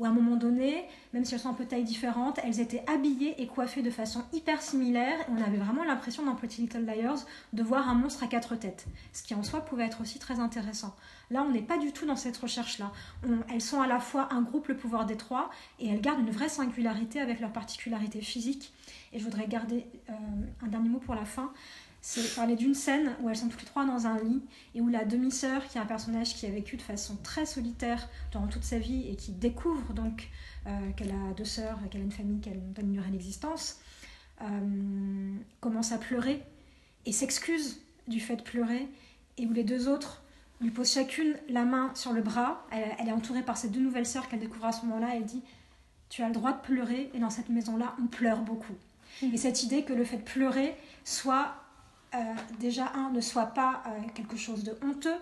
où 0.00 0.06
à 0.06 0.08
un 0.08 0.12
moment 0.12 0.36
donné, 0.36 0.86
même 1.12 1.26
si 1.26 1.34
elles 1.34 1.40
sont 1.40 1.50
un 1.50 1.54
peu 1.54 1.66
taille 1.66 1.84
différente, 1.84 2.40
elles 2.42 2.58
étaient 2.58 2.82
habillées 2.90 3.40
et 3.40 3.46
coiffées 3.46 3.82
de 3.82 3.90
façon 3.90 4.24
hyper 4.32 4.62
similaire. 4.62 5.20
Et 5.20 5.24
on 5.30 5.42
avait 5.42 5.58
vraiment 5.58 5.84
l'impression 5.84 6.24
dans 6.24 6.34
Pretty 6.34 6.62
Little 6.62 6.86
Liars 6.86 7.18
de 7.52 7.62
voir 7.62 7.88
un 7.88 7.94
monstre 7.94 8.22
à 8.22 8.26
quatre 8.26 8.56
têtes, 8.56 8.86
ce 9.12 9.22
qui 9.22 9.34
en 9.34 9.42
soi 9.42 9.60
pouvait 9.60 9.84
être 9.84 10.00
aussi 10.00 10.18
très 10.18 10.40
intéressant. 10.40 10.96
Là, 11.30 11.44
on 11.46 11.50
n'est 11.50 11.60
pas 11.60 11.76
du 11.76 11.92
tout 11.92 12.06
dans 12.06 12.16
cette 12.16 12.38
recherche-là. 12.38 12.90
Elles 13.52 13.60
sont 13.60 13.82
à 13.82 13.86
la 13.86 14.00
fois 14.00 14.28
un 14.32 14.40
groupe, 14.40 14.68
le 14.68 14.76
pouvoir 14.76 15.04
des 15.04 15.18
trois, 15.18 15.50
et 15.78 15.88
elles 15.88 16.00
gardent 16.00 16.20
une 16.20 16.30
vraie 16.30 16.48
singularité 16.48 17.20
avec 17.20 17.38
leurs 17.38 17.52
particularités 17.52 18.22
physiques. 18.22 18.72
Et 19.12 19.18
je 19.18 19.24
voudrais 19.24 19.46
garder 19.48 19.86
euh, 20.08 20.12
un 20.62 20.68
dernier 20.68 20.88
mot 20.88 20.98
pour 20.98 21.14
la 21.14 21.26
fin. 21.26 21.52
C'est 22.02 22.34
parler 22.34 22.56
d'une 22.56 22.74
scène 22.74 23.14
où 23.20 23.28
elles 23.28 23.36
sont 23.36 23.48
toutes 23.48 23.60
les 23.60 23.66
trois 23.66 23.84
dans 23.84 24.06
un 24.06 24.18
lit 24.18 24.40
et 24.74 24.80
où 24.80 24.88
la 24.88 25.04
demi-sœur, 25.04 25.66
qui 25.68 25.76
est 25.76 25.80
un 25.80 25.86
personnage 25.86 26.34
qui 26.34 26.46
a 26.46 26.50
vécu 26.50 26.76
de 26.76 26.82
façon 26.82 27.16
très 27.22 27.44
solitaire 27.44 28.08
durant 28.30 28.46
toute 28.46 28.64
sa 28.64 28.78
vie 28.78 29.06
et 29.08 29.16
qui 29.16 29.32
découvre 29.32 29.92
donc 29.92 30.28
euh, 30.66 30.90
qu'elle 30.96 31.10
a 31.10 31.34
deux 31.36 31.44
sœurs, 31.44 31.78
qu'elle 31.90 32.00
a 32.00 32.04
une 32.04 32.12
famille, 32.12 32.40
qu'elle 32.40 32.60
donne 32.72 32.90
ignorer 32.90 33.10
l'existence, 33.10 33.80
euh, 34.40 35.36
commence 35.60 35.92
à 35.92 35.98
pleurer 35.98 36.42
et 37.04 37.12
s'excuse 37.12 37.80
du 38.08 38.18
fait 38.18 38.36
de 38.36 38.42
pleurer 38.42 38.88
et 39.36 39.46
où 39.46 39.52
les 39.52 39.64
deux 39.64 39.86
autres 39.86 40.22
lui 40.62 40.70
posent 40.70 40.92
chacune 40.92 41.36
la 41.50 41.64
main 41.64 41.92
sur 41.94 42.14
le 42.14 42.22
bras. 42.22 42.66
Elle, 42.72 42.96
elle 42.98 43.08
est 43.08 43.12
entourée 43.12 43.42
par 43.42 43.58
ses 43.58 43.68
deux 43.68 43.80
nouvelles 43.80 44.06
sœurs 44.06 44.28
qu'elle 44.28 44.40
découvre 44.40 44.64
à 44.64 44.72
ce 44.72 44.86
moment-là. 44.86 45.16
Elle 45.16 45.26
dit 45.26 45.42
Tu 46.08 46.22
as 46.22 46.28
le 46.28 46.34
droit 46.34 46.52
de 46.52 46.60
pleurer 46.62 47.10
et 47.12 47.18
dans 47.18 47.30
cette 47.30 47.50
maison-là, 47.50 47.94
on 48.02 48.06
pleure 48.06 48.40
beaucoup. 48.40 48.74
Et 49.22 49.36
cette 49.36 49.62
idée 49.62 49.84
que 49.84 49.92
le 49.92 50.04
fait 50.04 50.18
de 50.18 50.22
pleurer 50.22 50.74
soit 51.04 51.54
euh, 52.14 52.18
déjà 52.58 52.92
un 52.94 53.10
ne 53.10 53.20
soit 53.20 53.46
pas 53.46 53.82
euh, 53.86 53.90
quelque 54.14 54.36
chose 54.36 54.64
de 54.64 54.76
honteux 54.82 55.16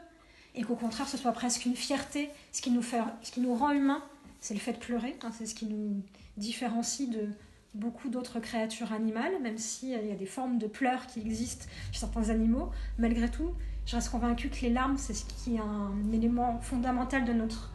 et 0.54 0.62
qu'au 0.62 0.74
contraire 0.74 1.08
ce 1.08 1.16
soit 1.16 1.32
presque 1.32 1.66
une 1.66 1.76
fierté. 1.76 2.30
Ce 2.52 2.62
qui 2.62 2.70
nous, 2.70 2.82
fait, 2.82 3.00
ce 3.22 3.30
qui 3.30 3.40
nous 3.40 3.54
rend 3.54 3.70
humains, 3.72 4.02
c'est 4.40 4.54
le 4.54 4.60
fait 4.60 4.72
de 4.72 4.78
pleurer. 4.78 5.16
hein, 5.22 5.30
c'est 5.36 5.46
ce 5.46 5.54
qui 5.54 5.66
nous 5.66 6.02
différencie 6.36 7.08
de 7.08 7.28
beaucoup 7.74 8.08
d'autres 8.08 8.40
créatures 8.40 8.92
animales, 8.92 9.32
même 9.42 9.58
s'il 9.58 9.90
y 9.90 9.94
a 9.94 10.14
des 10.14 10.26
formes 10.26 10.58
de 10.58 10.66
pleurs 10.66 11.06
qui 11.06 11.20
existent 11.20 11.66
chez 11.92 12.00
certains 12.00 12.30
animaux. 12.30 12.70
Malgré 12.98 13.30
tout, 13.30 13.52
je 13.86 13.94
reste 13.96 14.10
convaincue 14.10 14.48
que 14.48 14.60
les 14.62 14.70
larmes, 14.70 14.96
c'est 14.96 15.14
ce 15.14 15.24
qui 15.24 15.56
est 15.56 15.60
un 15.60 15.92
élément 16.12 16.60
fondamental 16.60 17.24
de 17.24 17.32
notre 17.32 17.70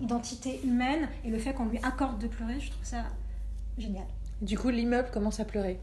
identité 0.00 0.60
humaine 0.64 1.08
et 1.24 1.30
le 1.30 1.38
fait 1.38 1.54
qu'on 1.54 1.66
lui 1.66 1.78
accorde 1.78 2.20
de 2.20 2.28
pleurer, 2.28 2.60
je 2.60 2.70
trouve 2.70 2.84
ça 2.84 3.04
génial. 3.78 4.06
Du 4.40 4.56
coup, 4.56 4.70
l'immeuble 4.70 5.10
commence 5.10 5.40
à 5.40 5.44
pleurer. 5.44 5.80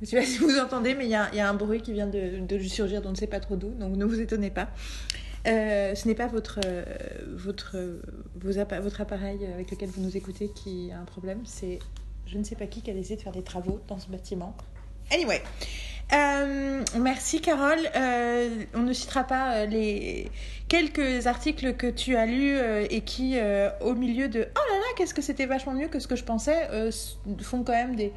Je 0.00 0.06
sais 0.06 0.16
pas 0.16 0.24
si 0.24 0.38
vous 0.38 0.58
entendez, 0.58 0.94
mais 0.94 1.04
il 1.04 1.10
y, 1.10 1.14
a 1.14 1.48
un 1.48 1.54
bruit 1.54 1.82
qui 1.82 1.92
vient 1.92 2.06
de, 2.06 2.40
de 2.40 2.58
surgir 2.60 3.02
d'on 3.02 3.10
ne 3.10 3.14
sait 3.14 3.26
pas 3.26 3.40
trop 3.40 3.56
d'où, 3.56 3.70
donc 3.70 3.96
ne 3.96 4.04
vous 4.04 4.20
étonnez 4.20 4.50
pas. 4.50 4.68
Euh, 5.46 5.94
ce 5.94 6.06
n'est 6.06 6.14
pas 6.14 6.26
votre, 6.26 6.60
euh, 6.66 6.84
votre, 7.34 7.76
euh, 7.76 8.02
votre 8.34 9.00
appareil 9.00 9.38
avec 9.46 9.70
lequel 9.70 9.88
vous 9.88 10.02
nous 10.02 10.16
écoutez 10.16 10.50
qui 10.54 10.90
a 10.92 10.98
un 10.98 11.04
problème, 11.04 11.40
c'est 11.44 11.78
je 12.26 12.36
ne 12.36 12.44
sais 12.44 12.56
pas 12.56 12.66
qui 12.66 12.82
qui 12.82 12.90
a 12.90 12.94
décidé 12.94 13.16
de 13.16 13.22
faire 13.22 13.32
des 13.32 13.42
travaux 13.42 13.80
dans 13.88 13.98
ce 13.98 14.08
bâtiment. 14.08 14.54
Anyway, 15.10 15.42
merci 16.96 17.40
Carole. 17.40 17.90
On 18.74 18.82
ne 18.82 18.92
citera 18.92 19.24
pas 19.24 19.64
les 19.64 20.30
quelques 20.68 21.26
articles 21.26 21.74
que 21.74 21.88
tu 21.88 22.14
as 22.14 22.26
lus 22.26 22.56
et 22.88 23.00
qui, 23.00 23.36
au 23.80 23.94
milieu 23.94 24.28
de 24.28 24.46
oh 24.54 24.60
là 24.70 24.76
là, 24.76 24.84
qu'est-ce 24.96 25.14
que 25.14 25.22
c'était 25.22 25.46
vachement 25.46 25.72
mieux 25.72 25.88
que 25.88 25.98
ce 25.98 26.06
que 26.06 26.14
je 26.14 26.22
pensais, 26.22 26.68
font 27.40 27.64
quand 27.64 27.72
même 27.72 27.96
des, 27.96 28.12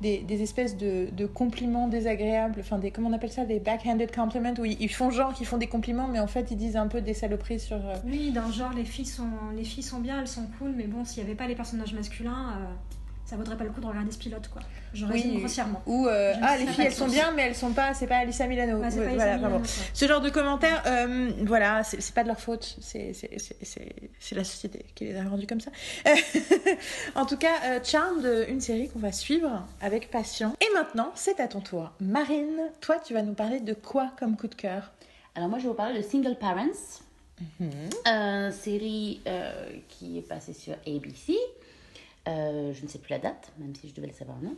des, 0.00 0.18
des 0.18 0.42
espèces 0.42 0.76
de, 0.76 1.08
de 1.12 1.26
compliments 1.26 1.88
désagréables, 1.88 2.60
enfin 2.60 2.78
des 2.78 2.90
comment 2.90 3.08
on 3.08 3.12
appelle 3.12 3.32
ça, 3.32 3.44
des 3.44 3.58
backhanded 3.60 4.14
compliments 4.14 4.54
où 4.58 4.64
ils, 4.64 4.88
font 4.92 5.10
genre 5.10 5.32
qu'ils 5.32 5.46
font 5.46 5.56
des 5.56 5.66
compliments, 5.68 6.08
mais 6.08 6.20
en 6.20 6.26
fait 6.26 6.50
ils 6.50 6.56
disent 6.56 6.76
un 6.76 6.86
peu 6.88 7.00
des 7.00 7.14
saloperies 7.14 7.60
sur. 7.60 7.76
euh, 7.76 7.96
Oui, 8.04 8.30
dans 8.30 8.50
genre, 8.50 8.72
les 8.74 8.84
filles 8.84 9.06
sont, 9.06 9.28
les 9.56 9.64
filles 9.64 9.82
sont 9.82 10.00
bien, 10.00 10.20
elles 10.20 10.28
sont 10.28 10.46
cool, 10.58 10.72
mais 10.76 10.86
bon, 10.86 11.04
s'il 11.04 11.22
n'y 11.22 11.28
avait 11.28 11.36
pas 11.36 11.46
les 11.46 11.54
personnages 11.54 11.94
masculins, 11.94 12.58
euh, 12.60 12.64
ça 13.26 13.36
vaudrait 13.36 13.56
pas 13.56 13.64
le 13.64 13.70
coup 13.70 13.80
de 13.80 13.86
regarder 13.86 14.10
ce 14.12 14.18
pilote, 14.18 14.48
quoi. 14.48 14.62
Je 14.94 15.04
Oui. 15.04 15.12
résume 15.12 15.38
grossièrement. 15.40 15.82
Ou 15.84 16.06
euh, 16.06 16.32
ah 16.40 16.56
les 16.56 16.66
filles 16.68 16.84
elles 16.86 16.92
sont 16.94 17.08
bien 17.08 17.30
mais 17.32 17.42
elles 17.42 17.54
sont 17.54 17.72
pas 17.72 17.92
c'est 17.92 18.06
pas 18.06 18.16
Alissa 18.18 18.46
Milano 18.46 18.80
pas 18.80 18.88
voilà. 18.88 19.36
Milano, 19.36 19.60
ce 19.92 20.06
genre 20.08 20.20
de 20.22 20.30
commentaires 20.30 20.82
euh, 20.86 21.30
voilà 21.44 21.82
c'est 21.84 22.14
pas 22.14 22.22
de 22.22 22.28
leur 22.28 22.40
faute 22.40 22.76
c'est 22.80 23.12
c'est- 23.12 23.38
c'est- 23.38 23.56
c'est- 23.62 23.92
c'est 24.20 24.34
la 24.34 24.44
société 24.44 24.86
qui 24.94 25.04
les 25.04 25.16
a 25.16 25.24
rendus 25.24 25.46
comme 25.46 25.60
ça 25.60 25.70
en 27.14 27.26
tout 27.26 27.36
cas 27.36 27.52
euh, 27.64 27.80
Charmed 27.84 28.46
une 28.48 28.60
série 28.60 28.88
qu'on 28.88 29.00
va 29.00 29.12
suivre 29.12 29.66
avec 29.82 30.10
passion 30.10 30.54
et 30.60 30.72
maintenant 30.74 31.10
c'est 31.14 31.40
à 31.40 31.48
ton 31.48 31.60
tour 31.60 31.90
Marine 32.00 32.56
toi 32.80 32.96
tu 33.04 33.12
vas 33.12 33.22
nous 33.22 33.34
parler 33.34 33.60
de 33.60 33.74
quoi 33.74 34.12
comme 34.18 34.36
coup 34.36 34.48
de 34.48 34.54
cœur? 34.54 34.92
Alors 35.34 35.50
moi, 35.50 35.58
je 35.58 35.64
vais 35.64 35.68
vous 35.68 35.74
parler 35.74 35.98
de 35.98 36.02
Single 36.02 36.36
Parents, 36.40 36.64
une 37.60 38.50
série 38.50 39.20
euh, 39.26 39.52
qui 39.88 40.16
est 40.16 40.22
passée 40.22 40.54
sur 40.54 40.72
ABC. 40.86 41.34
Euh, 42.28 42.72
je 42.74 42.82
ne 42.82 42.88
sais 42.88 42.98
plus 42.98 43.10
la 43.10 43.18
date, 43.18 43.52
même 43.58 43.74
si 43.74 43.88
je 43.88 43.94
devais 43.94 44.08
le 44.08 44.12
savoir, 44.12 44.38
non. 44.42 44.56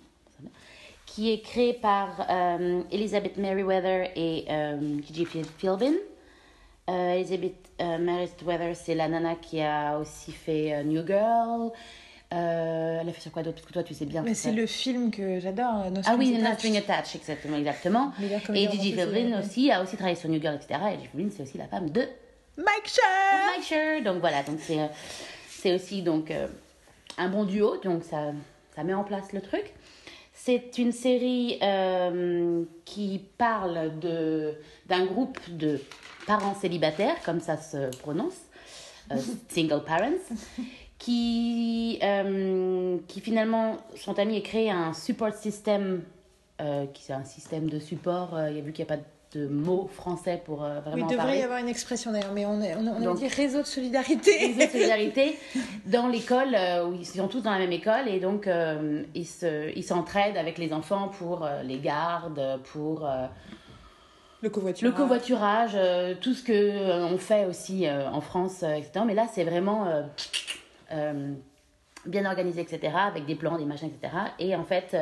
Qui 1.06 1.32
est 1.32 1.40
créée 1.40 1.72
par 1.74 2.26
euh, 2.30 2.82
Elizabeth 2.92 3.36
Merriweather 3.38 4.10
et 4.14 4.44
euh, 4.48 4.98
Gigi 5.06 5.24
Phil- 5.24 5.44
Philbin. 5.58 5.94
Euh, 6.88 7.12
Elizabeth 7.14 7.54
euh, 7.80 7.98
Merriweather, 7.98 8.74
c'est 8.76 8.94
la 8.94 9.08
nana 9.08 9.34
qui 9.34 9.60
a 9.60 9.98
aussi 9.98 10.32
fait 10.32 10.74
euh, 10.74 10.82
New 10.84 11.06
Girl. 11.06 11.70
Elle 12.30 13.08
a 13.08 13.12
fait 13.12 13.22
sur 13.22 13.32
quoi 13.32 13.42
d'autre? 13.42 13.56
Parce 13.56 13.66
que 13.66 13.72
toi, 13.72 13.82
tu 13.82 13.94
sais 13.94 14.04
bien. 14.04 14.22
mais 14.22 14.34
c'est 14.34 14.52
le 14.52 14.66
film 14.66 15.10
que 15.10 15.40
j'adore 15.40 15.90
No 15.90 16.00
Ah 16.04 16.14
oui, 16.18 16.26
Strings 16.26 16.40
No 16.40 16.46
Attached. 16.46 16.58
String 16.58 16.76
Attached, 16.76 17.16
exactement, 17.16 17.56
exactement. 17.56 18.12
Et 18.54 18.68
Gigi 18.70 18.92
Philbin 18.92 19.38
aussi 19.40 19.70
a 19.70 19.82
aussi 19.82 19.96
travaillé 19.96 20.16
sur 20.16 20.28
New 20.28 20.40
Girl, 20.40 20.54
etc. 20.56 20.78
Et 20.92 20.96
Gigi 20.96 21.08
Philbin, 21.08 21.30
c'est 21.34 21.42
aussi 21.42 21.56
la 21.58 21.66
femme 21.68 21.88
de 21.90 22.02
Mike 22.58 22.86
Sher 22.86 23.02
Mike 23.56 23.64
Sure. 23.64 24.04
Donc 24.04 24.20
voilà, 24.20 24.42
donc 24.42 24.58
c'est 24.60 24.78
c'est 25.48 25.74
aussi 25.74 26.02
donc 26.02 26.30
un 27.18 27.28
bon 27.28 27.44
duo, 27.44 27.76
donc 27.78 28.04
ça 28.04 28.32
ça 28.78 28.84
met 28.84 28.94
en 28.94 29.02
place 29.02 29.32
le 29.32 29.40
truc. 29.40 29.74
C'est 30.32 30.78
une 30.78 30.92
série 30.92 31.58
euh, 31.62 32.62
qui 32.84 33.24
parle 33.38 33.98
de 33.98 34.54
d'un 34.86 35.04
groupe 35.04 35.38
de 35.50 35.80
parents 36.28 36.54
célibataires, 36.54 37.16
comme 37.24 37.40
ça 37.40 37.56
se 37.56 37.90
prononce, 37.98 38.38
euh, 39.10 39.16
single 39.48 39.82
parents, 39.82 40.22
qui 40.96 41.98
euh, 42.04 42.98
qui 43.08 43.20
finalement 43.20 43.78
sont 43.96 44.16
amis 44.20 44.36
et 44.36 44.42
créent 44.42 44.70
un 44.70 44.92
support 44.92 45.34
system, 45.34 46.02
qui 46.94 47.02
c'est 47.02 47.12
un 47.12 47.24
système 47.24 47.68
de 47.68 47.80
support. 47.80 48.38
il 48.48 48.56
y 48.56 48.58
a 48.60 48.62
vu 48.62 48.72
qu'il 48.72 48.84
n'y 48.84 48.92
a 48.92 48.94
pas 48.96 49.02
de 49.02 49.17
mot 49.36 49.88
français 49.92 50.40
pour 50.44 50.64
euh, 50.64 50.76
oui, 50.76 50.82
vraiment 50.90 50.96
il 50.96 51.10
devrait 51.10 51.16
parler 51.16 51.38
y 51.38 51.42
avoir 51.42 51.58
une 51.58 51.68
expression 51.68 52.12
d'ailleurs, 52.12 52.32
mais 52.34 52.46
on, 52.46 52.60
est, 52.62 52.74
on, 52.76 52.86
a- 52.86 53.10
on 53.10 53.14
dit 53.14 53.28
réseau 53.28 53.60
de 53.62 53.66
solidarité. 53.66 54.54
de 54.54 54.60
solidarité 54.70 55.36
dans 55.86 56.06
l'école 56.08 56.54
euh, 56.54 56.86
où 56.86 56.94
ils 56.94 57.04
sont 57.06 57.28
tous 57.28 57.40
dans 57.42 57.50
la 57.52 57.58
même 57.58 57.72
école 57.72 58.08
et 58.08 58.20
donc 58.20 58.46
euh, 58.46 59.02
ils 59.14 59.26
se 59.26 59.70
ils 59.76 59.82
s'entraident 59.84 60.36
avec 60.38 60.56
les 60.58 60.72
enfants 60.72 61.08
pour 61.08 61.44
euh, 61.44 61.62
les 61.62 61.78
gardes 61.78 62.60
pour 62.72 63.06
Le 64.40 64.48
covoiturage. 64.50 64.92
le 64.92 64.96
covoiturage 64.96 65.76
tout 66.20 66.32
ce 66.34 66.42
que 66.42 67.02
on 67.12 67.18
fait 67.18 67.44
aussi 67.46 67.86
en 67.90 68.20
France 68.20 68.62
etc 68.62 69.00
mais 69.06 69.14
là 69.14 69.26
c'est 69.32 69.44
vraiment 69.44 69.86
bien 72.06 72.24
organisé 72.24 72.60
etc 72.62 72.92
avec 73.06 73.26
des 73.26 73.34
plans 73.34 73.58
des 73.58 73.64
machins 73.64 73.88
etc 73.88 74.14
et 74.38 74.54
en 74.56 74.64
fait 74.64 74.96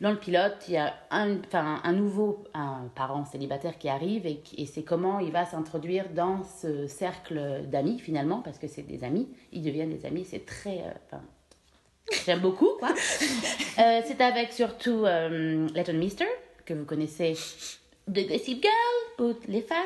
dans 0.00 0.10
le 0.10 0.18
pilote, 0.18 0.56
il 0.68 0.74
y 0.74 0.76
a 0.76 0.94
un, 1.10 1.38
enfin, 1.40 1.80
un 1.82 1.92
nouveau 1.92 2.44
un 2.54 2.88
parent 2.94 3.24
célibataire 3.24 3.78
qui 3.78 3.88
arrive 3.88 4.26
et, 4.26 4.40
c'est 4.66 4.84
comment 4.84 5.18
il 5.18 5.32
va 5.32 5.44
s'introduire 5.44 6.08
dans 6.10 6.44
ce 6.44 6.86
cercle 6.86 7.62
d'amis 7.66 7.98
finalement, 7.98 8.40
parce 8.40 8.58
que 8.58 8.68
c'est 8.68 8.82
des 8.82 9.02
amis, 9.02 9.28
ils 9.52 9.62
deviennent 9.62 9.90
des 9.90 10.06
amis, 10.06 10.24
c'est 10.24 10.46
très... 10.46 10.78
euh, 10.78 10.92
enfin, 11.06 11.22
J'aime 12.24 12.40
beaucoup, 12.40 12.70
quoi. 12.78 12.94
Euh, 13.78 14.00
c'est 14.04 14.20
avec 14.20 14.52
surtout 14.52 15.04
euh, 15.04 15.68
Letton 15.72 15.92
Meester, 15.92 16.26
que 16.64 16.74
vous 16.74 16.84
connaissez 16.84 17.34
de 18.08 18.22
Gossip 18.22 18.60
Girl, 18.60 18.72
pour 19.16 19.34
les 19.46 19.62
fans, 19.62 19.76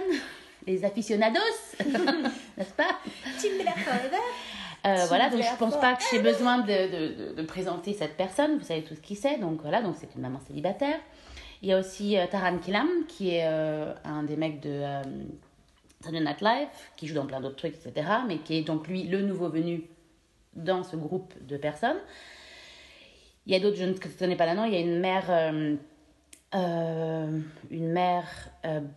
les 0.66 0.82
aficionados, 0.82 1.38
n'est-ce 1.78 2.72
pas? 2.72 2.98
Miller 3.42 3.76
Forever. 3.76 4.22
Euh, 4.86 5.04
voilà, 5.08 5.30
donc 5.30 5.40
je 5.42 5.56
pense 5.58 5.78
pas 5.78 5.94
que 5.94 6.02
j'ai 6.10 6.18
besoin 6.20 6.58
de, 6.58 6.66
de, 6.66 7.28
de- 7.30 7.34
de 7.34 7.42
présenter 7.42 7.92
cette 7.92 8.16
personne, 8.16 8.58
vous 8.58 8.64
savez 8.64 8.82
tout 8.82 8.94
ce 8.94 9.00
qui 9.00 9.14
c'est, 9.14 9.38
donc 9.38 9.60
voilà, 9.62 9.80
donc 9.82 9.94
c'est 9.98 10.14
une 10.14 10.22
maman 10.22 10.40
célibataire. 10.46 10.98
Il 11.62 11.68
y 11.68 11.72
a 11.72 11.78
aussi 11.78 12.18
euh, 12.18 12.26
Taran 12.28 12.58
Killam, 12.58 12.88
qui 13.06 13.36
est 13.36 13.46
euh, 13.46 13.94
un 14.04 14.24
des 14.24 14.36
mecs 14.36 14.60
de 14.60 14.82
Saturday 16.00 16.24
Night 16.24 16.40
Live, 16.40 16.68
qui 16.96 17.06
joue 17.06 17.14
dans 17.14 17.26
plein 17.26 17.40
d'autres 17.40 17.56
trucs, 17.56 17.74
etc., 17.76 18.06
mais 18.26 18.38
qui 18.38 18.56
est 18.58 18.62
donc 18.62 18.88
lui 18.88 19.04
le 19.04 19.22
nouveau 19.22 19.48
venu 19.48 19.84
dans 20.54 20.82
ce 20.82 20.96
groupe 20.96 21.32
de 21.46 21.56
personnes. 21.56 21.98
Il 23.46 23.52
y 23.52 23.56
a 23.56 23.60
d'autres, 23.60 23.76
je 23.76 23.84
ne 23.84 23.92
connais 24.18 24.36
pas 24.36 24.46
là 24.46 24.54
non, 24.54 24.64
il 24.64 24.72
y 24.72 24.76
a 24.76 24.80
une 24.80 24.98
mère, 25.00 25.30
une 26.52 27.92
mère 27.92 28.26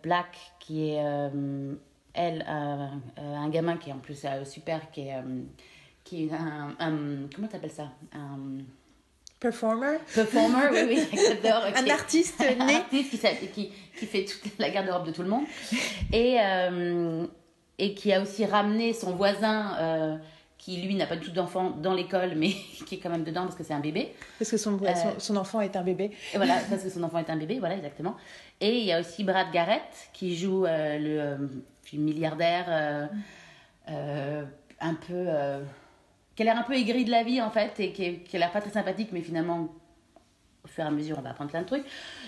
black 0.02 0.36
qui 0.58 0.90
est, 0.90 0.96
elle, 2.14 2.44
euh, 2.48 2.86
euh, 3.18 3.34
un 3.36 3.48
gamin 3.50 3.76
qui 3.76 3.90
est 3.90 3.92
en 3.92 3.98
plus 3.98 4.24
euh, 4.24 4.44
super, 4.44 4.90
qui 4.90 5.02
est, 5.02 5.14
qui 6.06 6.26
est 6.26 6.32
un, 6.32 6.74
un- 6.78 7.28
comment 7.34 7.48
t'appelles 7.48 7.70
ça? 7.70 7.88
Un 8.14 8.62
Performer? 9.38 9.98
performer, 10.14 10.68
oui, 10.72 10.78
oui, 11.12 11.18
j'adore. 11.42 11.64
Un 11.76 11.90
artiste 11.90 12.40
un 12.40 12.64
né? 12.64 12.76
artiste 12.76 13.10
qui, 13.10 13.16
s'a- 13.18 13.34
qui, 13.34 13.70
qui 13.98 14.06
fait 14.06 14.24
toute 14.24 14.58
la 14.58 14.70
garde-robe 14.70 15.06
de 15.06 15.12
tout 15.12 15.22
le 15.22 15.28
monde. 15.28 15.44
Et, 16.12 16.38
euh, 16.40 17.26
et 17.78 17.92
qui 17.94 18.12
a 18.14 18.22
aussi 18.22 18.46
ramené 18.46 18.94
son 18.94 19.12
voisin, 19.14 19.76
euh, 19.78 20.16
qui 20.56 20.78
lui 20.78 20.94
n'a 20.94 21.06
pas 21.06 21.16
du 21.16 21.26
tout 21.26 21.32
d'enfant 21.32 21.70
dans 21.70 21.92
l'école, 21.92 22.32
mais 22.34 22.48
qui 22.86 22.94
est 22.94 22.98
quand 22.98 23.10
même 23.10 23.24
dedans 23.24 23.42
parce 23.42 23.56
que 23.56 23.62
c'est 23.64 23.74
un 23.74 23.80
bébé. 23.80 24.14
Parce 24.38 24.50
que 24.50 24.56
son, 24.56 24.80
Euh, 24.82 24.94
son, 24.94 25.18
son 25.20 25.36
enfant 25.36 25.60
est 25.60 25.76
un 25.76 25.82
bébé. 25.82 26.12
Et 26.32 26.36
voilà, 26.38 26.54
parce 26.70 26.82
que 26.84 26.88
son 26.90 27.02
enfant 27.02 27.18
est 27.18 27.28
un 27.28 27.36
bébé, 27.36 27.58
voilà, 27.58 27.76
exactement. 27.76 28.16
Et 28.60 28.78
il 28.78 28.84
y 28.86 28.92
a 28.92 29.00
aussi 29.00 29.22
Brad 29.22 29.50
Garrett 29.52 29.82
qui 30.14 30.34
joue 30.34 30.64
euh, 30.64 30.98
le 30.98 31.20
euh, 31.20 31.36
milliardaire 31.92 33.10
un 33.88 34.94
peu. 35.06 35.28
Qui 36.36 36.42
a 36.42 36.44
l'air 36.44 36.58
un 36.58 36.62
peu 36.62 36.74
aigri 36.74 37.04
de 37.04 37.10
la 37.10 37.22
vie 37.24 37.40
en 37.42 37.50
fait, 37.50 37.72
et 37.80 37.92
qui, 37.92 38.20
qui 38.20 38.36
a 38.36 38.38
l'air 38.38 38.52
pas 38.52 38.60
très 38.60 38.70
sympathique, 38.70 39.08
mais 39.12 39.22
finalement, 39.22 39.68
au 40.64 40.68
fur 40.68 40.84
et 40.84 40.86
à 40.86 40.90
mesure, 40.90 41.16
on 41.18 41.22
va 41.22 41.30
apprendre 41.30 41.50
plein 41.50 41.62
de 41.62 41.66
trucs. 41.66 41.84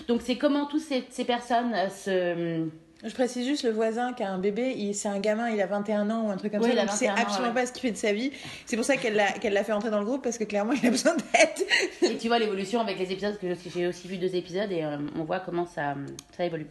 Donc 0.07 0.21
c'est 0.23 0.37
comment 0.37 0.65
toutes 0.65 0.81
ces, 0.81 1.05
ces 1.09 1.25
personnes 1.25 1.73
euh, 1.75 1.89
se. 1.89 2.67
Je 3.07 3.13
précise 3.13 3.45
juste, 3.47 3.63
le 3.63 3.69
voisin 3.71 4.11
qui 4.11 4.23
a 4.23 4.29
un 4.29 4.39
bébé, 4.39 4.73
il- 4.75 4.93
c'est 4.93 5.07
un 5.07 5.19
gamin, 5.19 5.49
il 5.49 5.61
a 5.61 5.67
21 5.67 6.09
ans 6.09 6.27
ou 6.27 6.31
un 6.31 6.35
truc 6.35 6.51
comme 6.51 6.61
Oui, 6.61 6.71
ça, 6.71 6.75
donc 6.81 6.89
il 6.91 6.97
sait 6.97 7.07
21 7.07 7.21
ans, 7.21 7.25
absolument 7.25 7.47
ouais. 7.49 7.61
pas 7.61 7.65
ce 7.65 7.71
qu'il 7.71 7.81
fait 7.83 7.91
de 7.91 7.97
sa 7.97 8.11
vie. 8.11 8.31
C'est 8.65 8.75
pour 8.75 8.83
ça 8.83 8.97
qu'elle 8.97 9.15
l'a 9.15 9.31
qu'elle 9.31 9.53
l'a 9.53 9.63
fait 9.63 9.71
entrer 9.71 9.89
dans 9.89 9.99
le 9.99 10.05
groupe, 10.05 10.21
parce 10.21 10.37
que 10.37 10.43
clairement, 10.43 10.73
il 10.73 10.85
a 10.85 10.89
besoin 10.89 11.15
d'aide. 11.15 11.67
Et 12.11 12.17
tu 12.17 12.27
vois 12.27 12.39
l'évolution 12.39 12.81
avec 12.81 12.97
les 12.99 13.09
épisodes, 13.11 13.37
parce 13.39 13.61
que 13.61 13.69
j'ai 13.69 13.87
aussi 13.87 14.07
vu 14.09 14.17
deux 14.17 14.35
épisodes 14.35 14.69
et 14.71 14.83
euh, 14.83 14.97
on 15.17 15.23
voit 15.23 15.39
comment 15.39 15.65
ça, 15.65 15.95
ça 16.35 16.43
évolue. 16.45 16.67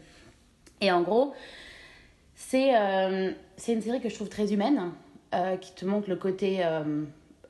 Et 0.82 0.92
en 0.92 1.00
gros, 1.00 1.32
c'est 2.34 2.76
euh, 2.76 3.30
c'est 3.56 3.72
une 3.72 3.80
série 3.82 4.00
que 4.00 4.08
je 4.10 4.14
trouve 4.14 4.28
très 4.28 4.52
humaine, 4.52 4.92
euh, 5.34 5.56
qui 5.56 5.74
te 5.74 5.84
montre 5.86 6.10
le 6.10 6.16
côté 6.16 6.62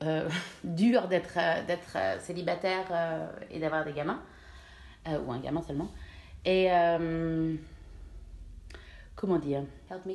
euh, 0.03 0.27
dur 0.63 1.07
d'être 1.07 1.37
euh, 1.37 1.63
d'être 1.65 1.93
euh, 1.95 2.17
célibataire 2.19 2.85
euh, 2.91 3.27
et 3.51 3.59
d'avoir 3.59 3.83
des 3.85 3.93
gamins, 3.93 4.21
euh, 5.07 5.19
ou 5.25 5.31
un 5.31 5.39
gamin 5.39 5.61
seulement. 5.61 5.89
Et 6.45 6.69
comment 9.15 9.37
dire? 9.39 9.63
Help 9.91 10.05
me. 10.05 10.13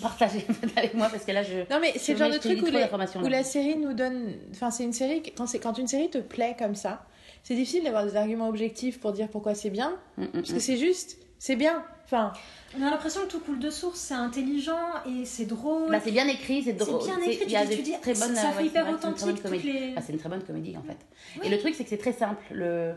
Partagez 0.00 0.46
avec 0.76 0.94
moi 0.94 1.08
parce 1.10 1.24
que 1.24 1.32
là 1.32 1.42
je. 1.42 1.58
Non, 1.70 1.78
mais 1.80 1.92
c'est 1.96 2.12
le 2.12 2.18
genre 2.18 2.30
de 2.30 2.38
truc 2.38 2.62
où, 2.62 2.66
les- 2.66 3.28
la 3.28 3.44
série 3.44 3.76
nous 3.76 3.92
donne. 3.92 4.32
Enfin, 4.52 4.70
c'est 4.70 4.84
une 4.84 4.94
série. 4.94 5.22
Quand, 5.36 5.46
c'est- 5.46 5.58
quand 5.58 5.76
une 5.76 5.86
série 5.86 6.08
te 6.08 6.16
plaît 6.18 6.56
comme 6.58 6.74
ça, 6.74 7.04
c'est 7.42 7.54
difficile 7.54 7.84
d'avoir 7.84 8.04
des 8.06 8.16
arguments 8.16 8.48
objectifs 8.48 8.98
pour 9.00 9.12
dire 9.12 9.28
pourquoi 9.28 9.54
c'est 9.54 9.68
bien. 9.68 9.98
Mm, 10.16 10.22
mm, 10.22 10.28
Parce 10.32 10.52
que 10.54 10.60
c'est 10.60 10.78
juste. 10.78 11.18
C'est 11.44 11.56
bien. 11.56 11.82
Enfin, 12.04 12.32
On 12.78 12.82
a 12.86 12.90
l'impression 12.90 13.22
que 13.22 13.26
tout 13.26 13.40
coule 13.40 13.58
de 13.58 13.68
source, 13.68 13.98
c'est 13.98 14.14
intelligent 14.14 14.78
et 15.04 15.24
c'est 15.24 15.44
drôle. 15.46 15.90
Bah, 15.90 15.98
c'est 15.98 16.12
bien 16.12 16.28
écrit, 16.28 16.62
c'est 16.62 16.70
C'est 16.78 16.84
drôle. 16.84 17.02
bien 17.04 17.18
c'est- 17.20 17.32
écrit, 17.32 17.44
Il 17.46 17.50
y 17.50 17.56
a 17.56 17.66
tu 17.66 17.76
tu 17.78 17.82
dis, 17.82 17.94
très 18.00 18.14
bonnes. 18.14 18.36
ça 18.36 18.46
ouais, 18.50 18.52
fait 18.52 18.58
c'est 18.60 18.66
hyper 18.66 18.84
vrai 18.84 18.94
que 18.94 19.00
c'est 19.02 19.08
une 19.08 19.14
très 19.14 19.24
bonne 19.26 19.34
authentique, 19.34 19.34
toutes 19.34 19.42
comédie. 19.42 19.72
les- 19.72 19.94
Ah, 19.96 20.00
c'est 20.02 20.12
une 20.12 20.18
très 20.20 20.28
bonne 20.28 20.44
comédie 20.44 20.76
en 20.76 20.82
fait. 20.84 20.98
Et 21.44 21.48
le 21.48 21.58
truc, 21.58 21.74
c'est 21.74 21.82
que 21.82 21.90
c'est 21.90 21.98
très 21.98 22.12
simple. 22.12 22.40
Le, 22.52 22.94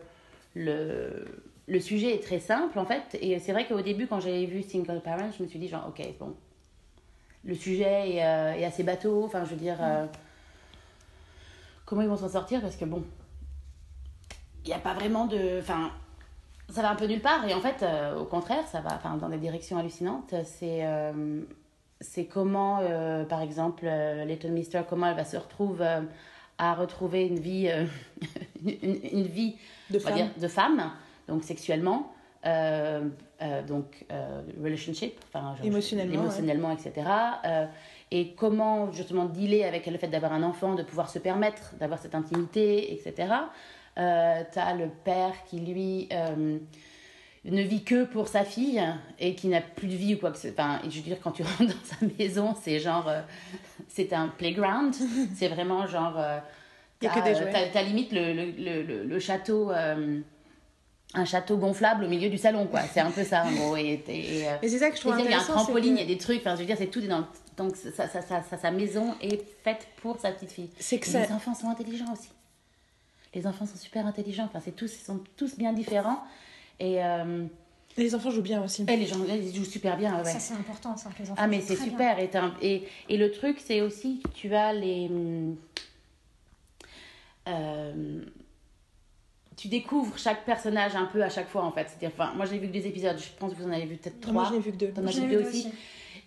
le, 0.54 1.26
le 1.68 1.80
sujet 1.80 2.14
est 2.14 2.20
très 2.24 2.40
simple 2.40 2.78
en 2.78 2.86
fait. 2.86 3.18
Et 3.20 3.40
c'est 3.40 3.52
vrai 3.52 3.66
qu'au 3.66 3.82
début, 3.82 4.06
quand 4.06 4.20
j'avais 4.20 4.46
vu 4.46 4.62
Single 4.62 5.02
Parent, 5.04 5.32
je 5.36 5.42
me 5.42 5.48
suis 5.48 5.58
dit 5.58 5.68
genre, 5.68 5.88
ok, 5.88 6.06
bon. 6.20 6.36
Le 7.46 7.56
sujet 7.56 8.12
est, 8.18 8.24
euh, 8.24 8.54
est 8.54 8.66
assez 8.66 8.84
bateau. 8.84 9.24
Enfin, 9.26 9.44
je 9.44 9.50
veux 9.50 9.56
dire, 9.60 9.78
euh, 9.82 10.06
comment 11.86 12.04
ils 12.04 12.08
vont 12.10 12.18
s'en 12.18 12.30
sortir? 12.30 12.62
Parce 12.62 12.76
que 12.76 12.86
bon, 12.86 13.04
il 14.64 14.68
n'y 14.68 14.74
a 14.76 14.80
pas 14.80 14.94
vraiment 14.94 15.26
de. 15.26 15.58
Enfin, 15.62 15.90
ça 16.70 16.82
va 16.82 16.92
un 16.92 16.96
peu 16.96 17.06
nulle 17.06 17.22
part. 17.22 17.48
Et 17.48 17.54
en 17.54 17.62
fait, 17.62 17.84
euh, 17.84 18.18
au 18.18 18.26
contraire, 18.26 18.66
ça 18.68 18.82
va 18.82 18.96
enfin, 18.96 19.18
dans 19.18 19.30
des 19.30 19.38
directions 19.38 19.78
hallucinantes. 19.78 20.34
C'est. 20.44 20.86
euh, 20.86 21.42
c'est 22.02 22.26
comment, 22.26 22.80
euh, 22.82 23.24
par 23.24 23.42
exemple, 23.42 23.86
Leighton 23.86 24.50
Mister, 24.50 24.82
comment 24.88 25.08
elle 25.08 25.16
va 25.16 25.24
se 25.24 25.38
retrouver 25.38 25.86
euh, 25.86 26.02
à 26.58 26.74
retrouver 26.74 27.26
une 27.26 27.40
vie, 27.40 27.70
une, 28.66 29.00
une 29.12 29.28
vie 29.28 29.56
de 29.90 29.98
femme. 30.00 30.14
dire, 30.14 30.28
de 30.38 30.48
femme, 30.50 30.92
donc 31.30 31.44
sexuellement, 31.44 32.14
donc 33.68 34.06
relationship, 34.62 35.20
enfin, 35.28 35.56
genre, 35.56 35.66
Émotionnellement, 35.66 36.22
émotionnellement, 36.22 36.72
etc. 36.72 36.94
euh, 37.46 37.66
et 38.12 38.34
comment 38.34 38.92
justement 38.92 39.26
dealer 39.26 39.64
avec 39.64 39.86
le 39.88 39.98
fait 39.98 40.08
d'avoir 40.08 40.34
un 40.34 40.44
enfant, 40.44 40.76
de 40.76 40.84
pouvoir 40.84 41.10
se 41.10 41.20
permettre 41.20 41.76
d'avoir 41.80 42.00
cette 42.00 42.16
intimité, 42.16 42.94
etc. 42.94 43.34
Euh, 43.98 44.42
T'as 44.52 44.74
le 44.74 44.90
père 44.90 45.34
qui 45.50 45.60
lui 45.60 46.10
euh, 46.12 46.58
ne 47.46 47.62
vit 47.62 47.84
que 47.84 48.04
pour 48.06 48.28
sa 48.28 48.44
fille 48.44 48.82
et 49.20 49.36
qui 49.36 49.48
n'a 49.48 49.62
plus 49.62 49.88
de 49.88 49.96
vie 49.96 50.16
ou 50.16 50.18
quoi 50.18 50.32
que 50.32 50.38
ce 50.38 50.50
Enfin, 50.50 50.80
je 50.84 50.90
veux 50.98 51.02
dire, 51.04 51.18
quand 51.24 51.32
tu 51.32 51.44
rentres 51.44 51.66
dans 51.74 51.86
sa 51.86 52.06
maison, 52.20 52.56
c'est 52.62 52.80
genre. 52.80 53.08
euh, 53.08 53.22
c'est 53.88 54.12
un 54.14 54.28
playground. 54.28 54.94
c'est 55.36 55.48
vraiment 55.48 55.86
genre. 55.88 56.16
euh, 56.20 56.40
t'as, 57.00 57.10
euh. 57.26 57.68
T'as, 57.72 57.84
limite 57.84 58.12
le, 58.12 58.34
le, 58.34 58.82
le, 58.84 59.04
le- 59.04 59.20
château. 59.20 59.72
euh, 59.72 60.20
un 61.18 61.24
château 61.24 61.56
gonflable 61.56 62.04
au 62.04 62.10
milieu 62.10 62.30
du 62.30 62.38
salon, 62.38 62.68
quoi. 62.68 62.82
C'est 62.82 63.00
un 63.00 63.12
peu 63.12 63.24
ça, 63.24 63.46
en 63.46 63.52
gros. 63.54 63.78
Et, 63.78 64.04
et, 64.10 64.40
et, 64.42 64.46
Mais 64.62 64.68
c'est 64.68 64.80
ça 64.80 64.90
que 64.90 64.98
je 64.98 65.02
trouve 65.02 65.14
il 65.18 65.24
y 65.24 65.28
a 65.34 65.38
un 65.38 65.40
intéressant. 65.40 65.54
trampoline, 65.64 65.96
il 65.96 66.02
y 66.02 66.04
a 66.04 66.08
des 66.08 66.18
trucs, 66.18 66.40
enfin, 66.42 66.56
je 66.56 66.60
veux 66.62 66.66
dire, 66.66 66.76
c'est 66.78 66.88
tout 66.88 67.00
est 67.02 67.08
dans. 67.08 67.26
Donc, 67.56 67.74
sa, 67.78 68.10
sa, 68.10 68.22
sa, 68.22 68.44
sa, 68.44 68.58
sa 68.58 68.72
maison 68.72 69.16
est 69.22 69.42
faite 69.64 69.88
pour 70.02 70.20
sa 70.20 70.32
petite 70.32 70.52
fille. 70.52 70.70
C'est 70.78 71.00
que 71.00 71.08
ça. 71.08 71.22
Les 71.26 71.32
enfants 71.32 71.54
sont 71.56 71.70
intelligents 71.70 72.12
aussi. 72.12 72.28
Les 73.36 73.46
enfants 73.46 73.66
sont 73.66 73.78
super 73.78 74.06
intelligents. 74.08 74.46
Enfin, 74.46 74.60
c'est 74.64 74.76
tous, 74.76 74.92
ils 74.96 75.04
sont 75.06 75.20
tous 75.38 75.58
bien 75.58 75.74
différents. 75.74 76.24
Et, 76.80 77.04
euh, 77.04 77.46
Les 77.98 78.16
enfants 78.16 78.32
jouent 78.32 78.42
bien 78.42 78.64
aussi. 78.64 78.86
et 78.90 78.96
les 78.98 79.06
gens, 79.06 79.18
ils 79.30 79.54
jouent 79.56 79.64
super 79.66 79.96
bien. 79.98 80.18
ouais. 80.18 80.24
Ça, 80.32 80.40
c'est 80.40 80.54
important, 80.56 80.96
ça, 80.98 81.10
que 81.12 81.20
les 81.22 81.30
enfants. 81.32 81.42
Ah 81.44 81.48
mais 81.48 81.62
c'est 81.62 81.76
super 81.76 82.18
et, 82.20 82.30
et, 82.62 82.88
et 83.10 83.18
le 83.18 83.32
truc 83.32 83.60
c'est 83.64 83.82
aussi 83.82 84.22
que 84.22 84.30
tu 84.30 84.54
as 84.56 84.74
les 84.74 85.10
euh, 87.48 88.22
tu 89.56 89.68
découvres 89.68 90.18
chaque 90.18 90.44
personnage 90.46 90.96
un 90.96 91.06
peu 91.06 91.24
à 91.24 91.30
chaque 91.30 91.48
fois 91.48 91.64
en 91.64 91.72
fait 91.72 91.88
c'est-à-dire 91.88 92.12
enfin 92.18 92.34
moi 92.36 92.46
j'ai 92.46 92.58
vu 92.58 92.68
que 92.68 92.74
des 92.74 92.88
épisodes 92.88 93.18
je 93.18 93.28
pense 93.40 93.54
que 93.54 93.58
vous 93.58 93.68
en 93.68 93.72
avez 93.72 93.86
vu 93.86 93.96
peut-être 93.98 94.16
Moi, 94.32 94.44
trois 94.44 94.50
je 94.50 94.54
n'ai 94.58 94.60
vu 94.62 94.72
que 94.72 94.78
deux. 94.78 94.90
T'en 94.90 95.06
as 95.06 95.12
J'en 95.12 95.24
ai 95.24 95.28
vu 95.28 95.36
deux 95.36 95.42
deux 95.44 95.48
aussi 95.50 95.60
aussi. 95.68 95.72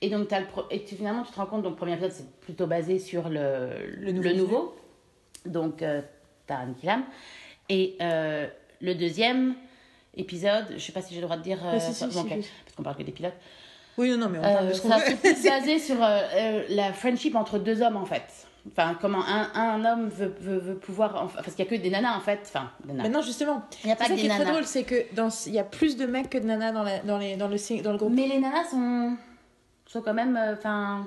et 0.00 0.08
donc 0.10 0.28
t'as 0.28 0.40
le 0.40 0.46
pro- 0.46 0.64
et 0.70 0.84
tu, 0.84 0.94
finalement 0.94 1.24
tu 1.24 1.32
te 1.32 1.36
rends 1.36 1.46
compte 1.46 1.62
donc 1.62 1.72
le 1.72 1.76
premier 1.76 1.92
épisode 1.94 2.12
c'est 2.12 2.30
plutôt 2.40 2.66
basé 2.66 2.98
sur 2.98 3.28
le, 3.28 3.70
Le 3.96 4.06
le 4.06 4.12
nouveau 4.12 4.34
nouveau, 4.34 4.76
donc 5.44 5.82
euh, 5.82 6.00
Taran 6.48 6.72
Killam 6.80 7.04
et 7.68 7.96
euh, 8.00 8.48
le 8.80 8.94
deuxième 8.94 9.54
épisode 10.16 10.66
je 10.76 10.78
sais 10.78 10.92
pas 10.92 11.02
si 11.02 11.14
j'ai 11.14 11.20
le 11.20 11.26
droit 11.26 11.36
de 11.36 11.42
dire 11.42 11.60
euh, 11.64 11.78
si, 11.78 11.94
si, 11.94 12.04
bon, 12.06 12.24
parce 12.24 12.74
qu'on 12.76 12.82
parle 12.82 12.96
que 12.96 13.02
des 13.04 13.12
pilotes 13.12 13.36
Oui, 13.96 14.16
non, 14.16 14.28
mais 14.28 14.38
on 14.38 14.42
parle 14.42 14.66
euh, 14.66 14.68
de 14.70 14.74
ce 14.74 14.80
qu'on 14.82 14.88
veut. 14.88 15.04
c'est 15.22 15.48
basé 15.50 15.78
sur 15.78 15.96
euh, 16.02 16.62
la 16.70 16.92
friendship 16.92 17.34
entre 17.36 17.58
deux 17.58 17.82
hommes 17.82 17.96
en 17.96 18.04
fait. 18.06 18.24
Enfin, 18.72 18.98
comment 19.00 19.24
un, 19.26 19.48
un 19.54 19.84
homme 19.84 20.08
veut, 20.08 20.34
veut, 20.40 20.58
veut 20.58 20.74
pouvoir. 20.74 21.24
enfin, 21.24 21.40
parce 21.42 21.54
qu'il 21.54 21.64
n'y 21.64 21.70
a 21.70 21.76
que 21.78 21.82
des 21.82 21.88
nanas 21.88 22.14
en 22.16 22.20
fait. 22.20 22.40
Enfin, 22.42 22.70
des 22.84 22.92
nanas. 22.92 23.04
Mais 23.04 23.08
non, 23.08 23.22
justement. 23.22 23.62
Il 23.82 23.86
n'y 23.86 23.92
a 23.92 23.96
pas 23.96 24.04
ça 24.04 24.14
qui 24.14 24.26
est 24.26 24.28
très 24.28 24.38
nanas. 24.40 24.50
drôle, 24.50 24.64
c'est 24.64 24.82
que 24.82 25.06
dans 25.14 25.28
il 25.46 25.54
y 25.54 25.58
a 25.58 25.64
plus 25.64 25.96
de 25.96 26.04
mecs 26.04 26.28
que 26.28 26.36
de 26.38 26.44
nanas 26.44 26.72
dans, 26.72 26.82
la, 26.82 26.98
dans, 26.98 27.16
les, 27.16 27.36
dans, 27.36 27.48
le, 27.48 27.82
dans 27.82 27.92
le 27.92 27.98
groupe. 27.98 28.12
Mais 28.12 28.26
les 28.26 28.38
nanas 28.38 28.64
sont, 28.70 29.16
sont 29.86 30.02
quand 30.02 30.12
même. 30.12 30.36
euh, 30.36 30.52
Enfin, 30.54 31.06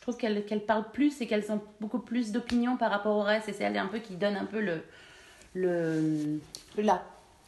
je 0.00 0.06
trouve 0.06 0.16
qu'elles 0.16 0.46
qu'elles 0.46 0.64
parlent 0.64 0.90
plus 0.92 1.20
et 1.20 1.26
qu'elles 1.26 1.52
ont 1.52 1.60
beaucoup 1.78 1.98
plus 1.98 2.32
d'opinion 2.32 2.78
par 2.78 2.90
rapport 2.90 3.16
au 3.16 3.22
reste. 3.22 3.50
Et 3.50 3.52
c'est 3.52 3.64
elles 3.64 3.76
un 3.76 3.86
peu 3.86 3.98
qui 3.98 4.14
donnent 4.14 4.36
un 4.36 4.46
peu 4.46 4.60
le. 4.60 4.82
le 5.52 6.40
Là. 6.78 7.02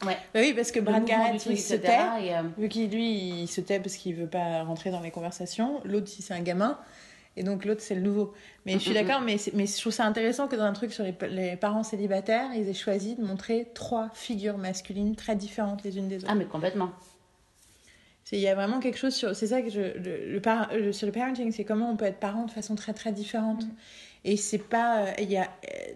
ouais. 0.05 0.19
Bah 0.35 0.41
oui, 0.41 0.53
parce 0.53 0.71
que 0.71 0.81
Brad 0.81 1.03
Garrett, 1.07 1.41
truc, 1.41 1.55
il 1.55 1.59
se 1.59 1.75
tait. 1.77 1.99
Et, 2.21 2.37
euh, 2.37 2.43
Vu 2.59 2.69
qu'il, 2.69 2.91
lui, 2.91 3.43
il 3.43 3.49
se 3.49 3.63
tait 3.63 3.81
parce 3.81 3.97
qu'il 3.97 4.15
veut 4.17 4.27
pas 4.27 4.65
rentrer 4.65 4.91
dans 4.91 5.01
les 5.01 5.11
conversations. 5.11 5.81
L'autre, 5.85 6.09
si 6.09 6.21
c'est 6.21 6.35
un 6.35 6.43
gamin. 6.43 6.79
Et 7.39 7.43
donc 7.43 7.65
l'autre, 7.65 7.81
c'est 7.81 7.95
le 7.95 8.03
nouveau. 8.03 8.35
Mais 8.67 8.75
je 8.75 8.79
suis 8.81 8.93
d'accord, 8.93 9.23
mais, 9.23 9.37
mais 9.55 9.65
je 9.67 9.81
trouve 9.81 9.93
ça 9.93 10.05
intéressant 10.05 10.47
que 10.47 10.57
dans 10.57 10.65
un 10.65 10.75
truc 10.75 10.93
sur 10.93 11.05
les, 11.05 11.17
les 11.31 11.57
parents 11.57 11.83
célibataires, 11.83 12.51
ils 12.55 12.69
aient 12.69 12.75
choisi 12.75 13.15
de 13.15 13.25
montrer 13.25 13.71
trois 13.73 14.11
figures 14.13 14.59
masculines 14.59 15.17
très 15.17 15.37
différentes 15.37 15.83
les 15.85 15.97
unes 15.97 16.09
des 16.09 16.19
autres. 16.19 16.27
Ah, 16.29 16.35
mais 16.35 16.45
complètement. 16.45 16.91
Il 18.33 18.41
y 18.41 18.49
a 18.49 18.55
vraiment 18.55 18.81
quelque 18.81 18.99
chose 18.99 19.15
sur. 19.15 19.37
C'est 19.37 19.47
ça 19.49 19.61
que 19.63 19.69
je. 19.71 19.81
Le, 19.81 20.33
le 20.33 20.41
par- 20.41 20.73
le- 20.75 20.93
sur 20.93 21.07
le 21.07 21.13
parenting, 21.13 21.53
c'est 21.53 21.65
comment 21.65 21.91
on 21.91 21.97
peut 21.97 22.07
être 22.07 22.19
parent 22.19 22.45
de 22.47 22.51
façon 22.51 22.75
très 22.75 22.95
très 22.95 23.13
différente. 23.13 23.65
Mm. 23.65 23.71
Et 24.25 24.37
c'est 24.37 24.59
pas. 24.59 25.05
euh, 25.07 25.13
Il 25.19 25.31
y 25.31 25.37
a. 25.37 25.43
euh, 25.45 25.93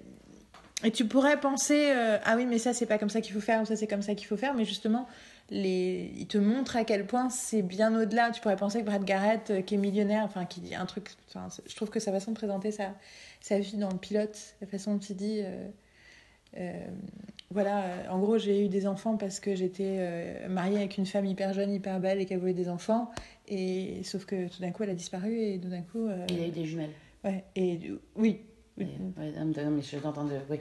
Et 0.84 0.90
tu 0.90 1.06
pourrais 1.06 1.40
penser, 1.40 1.90
euh, 1.90 2.18
ah 2.24 2.36
oui, 2.36 2.44
mais 2.44 2.58
ça, 2.58 2.74
c'est 2.74 2.84
pas 2.86 2.98
comme 2.98 3.08
ça 3.08 3.20
qu'il 3.22 3.32
faut 3.32 3.40
faire, 3.40 3.62
ou 3.62 3.64
ça, 3.64 3.74
c'est 3.76 3.86
comme 3.86 4.02
ça 4.02 4.14
qu'il 4.14 4.26
faut 4.26 4.36
faire, 4.36 4.52
mais 4.54 4.66
justement, 4.66 5.06
les... 5.48 6.12
il 6.18 6.26
te 6.26 6.36
montre 6.36 6.76
à 6.76 6.84
quel 6.84 7.06
point 7.06 7.30
c'est 7.30 7.62
bien 7.62 7.98
au-delà. 7.98 8.30
Tu 8.30 8.42
pourrais 8.42 8.56
penser 8.56 8.80
que 8.80 8.84
Brad 8.86 9.02
Garrett, 9.04 9.50
euh, 9.50 9.62
qui 9.62 9.74
est 9.76 9.78
millionnaire, 9.78 10.24
enfin, 10.24 10.44
qui 10.44 10.60
dit 10.60 10.74
un 10.74 10.84
truc. 10.84 11.08
Je 11.66 11.74
trouve 11.76 11.88
que 11.88 12.00
sa 12.00 12.12
façon 12.12 12.32
de 12.32 12.36
présenter 12.36 12.70
sa, 12.72 12.94
sa 13.40 13.58
vie 13.58 13.78
dans 13.78 13.88
le 13.90 13.96
pilote, 13.96 14.38
la 14.60 14.66
façon 14.66 14.94
dont 14.94 15.00
il 15.00 15.16
dit. 15.16 15.40
euh, 15.42 15.68
voilà, 17.50 17.84
euh, 17.84 18.08
en 18.10 18.18
gros, 18.18 18.38
j'ai 18.38 18.64
eu 18.64 18.68
des 18.68 18.86
enfants 18.86 19.16
parce 19.16 19.40
que 19.40 19.54
j'étais 19.54 19.96
euh, 19.98 20.48
mariée 20.48 20.78
avec 20.78 20.98
une 20.98 21.06
femme 21.06 21.26
hyper 21.26 21.52
jeune, 21.52 21.70
hyper 21.72 22.00
belle 22.00 22.20
et 22.20 22.26
qu'elle 22.26 22.38
voulait 22.40 22.52
des 22.54 22.68
enfants. 22.68 23.10
Et 23.48 24.02
sauf 24.04 24.24
que 24.24 24.48
tout 24.48 24.60
d'un 24.60 24.72
coup, 24.72 24.82
elle 24.82 24.90
a 24.90 24.94
disparu 24.94 25.32
et 25.38 25.58
tout 25.60 25.68
d'un 25.68 25.82
coup. 25.82 26.06
euh, 26.06 26.26
Il 26.28 26.40
a 26.42 26.46
eu 26.48 26.50
des 26.50 26.64
jumelles. 26.64 26.90
ouais, 27.24 27.44
et 27.54 27.78
oui. 28.16 28.40
Et- 28.78 28.84
ouais, 28.84 28.88
non, 29.38 29.52
mais- 29.56 29.64
non, 29.64 29.70
mais 29.70 29.82
je 29.82 29.96
t'entends 29.98 30.24
de. 30.24 30.34
Oui. 30.50 30.58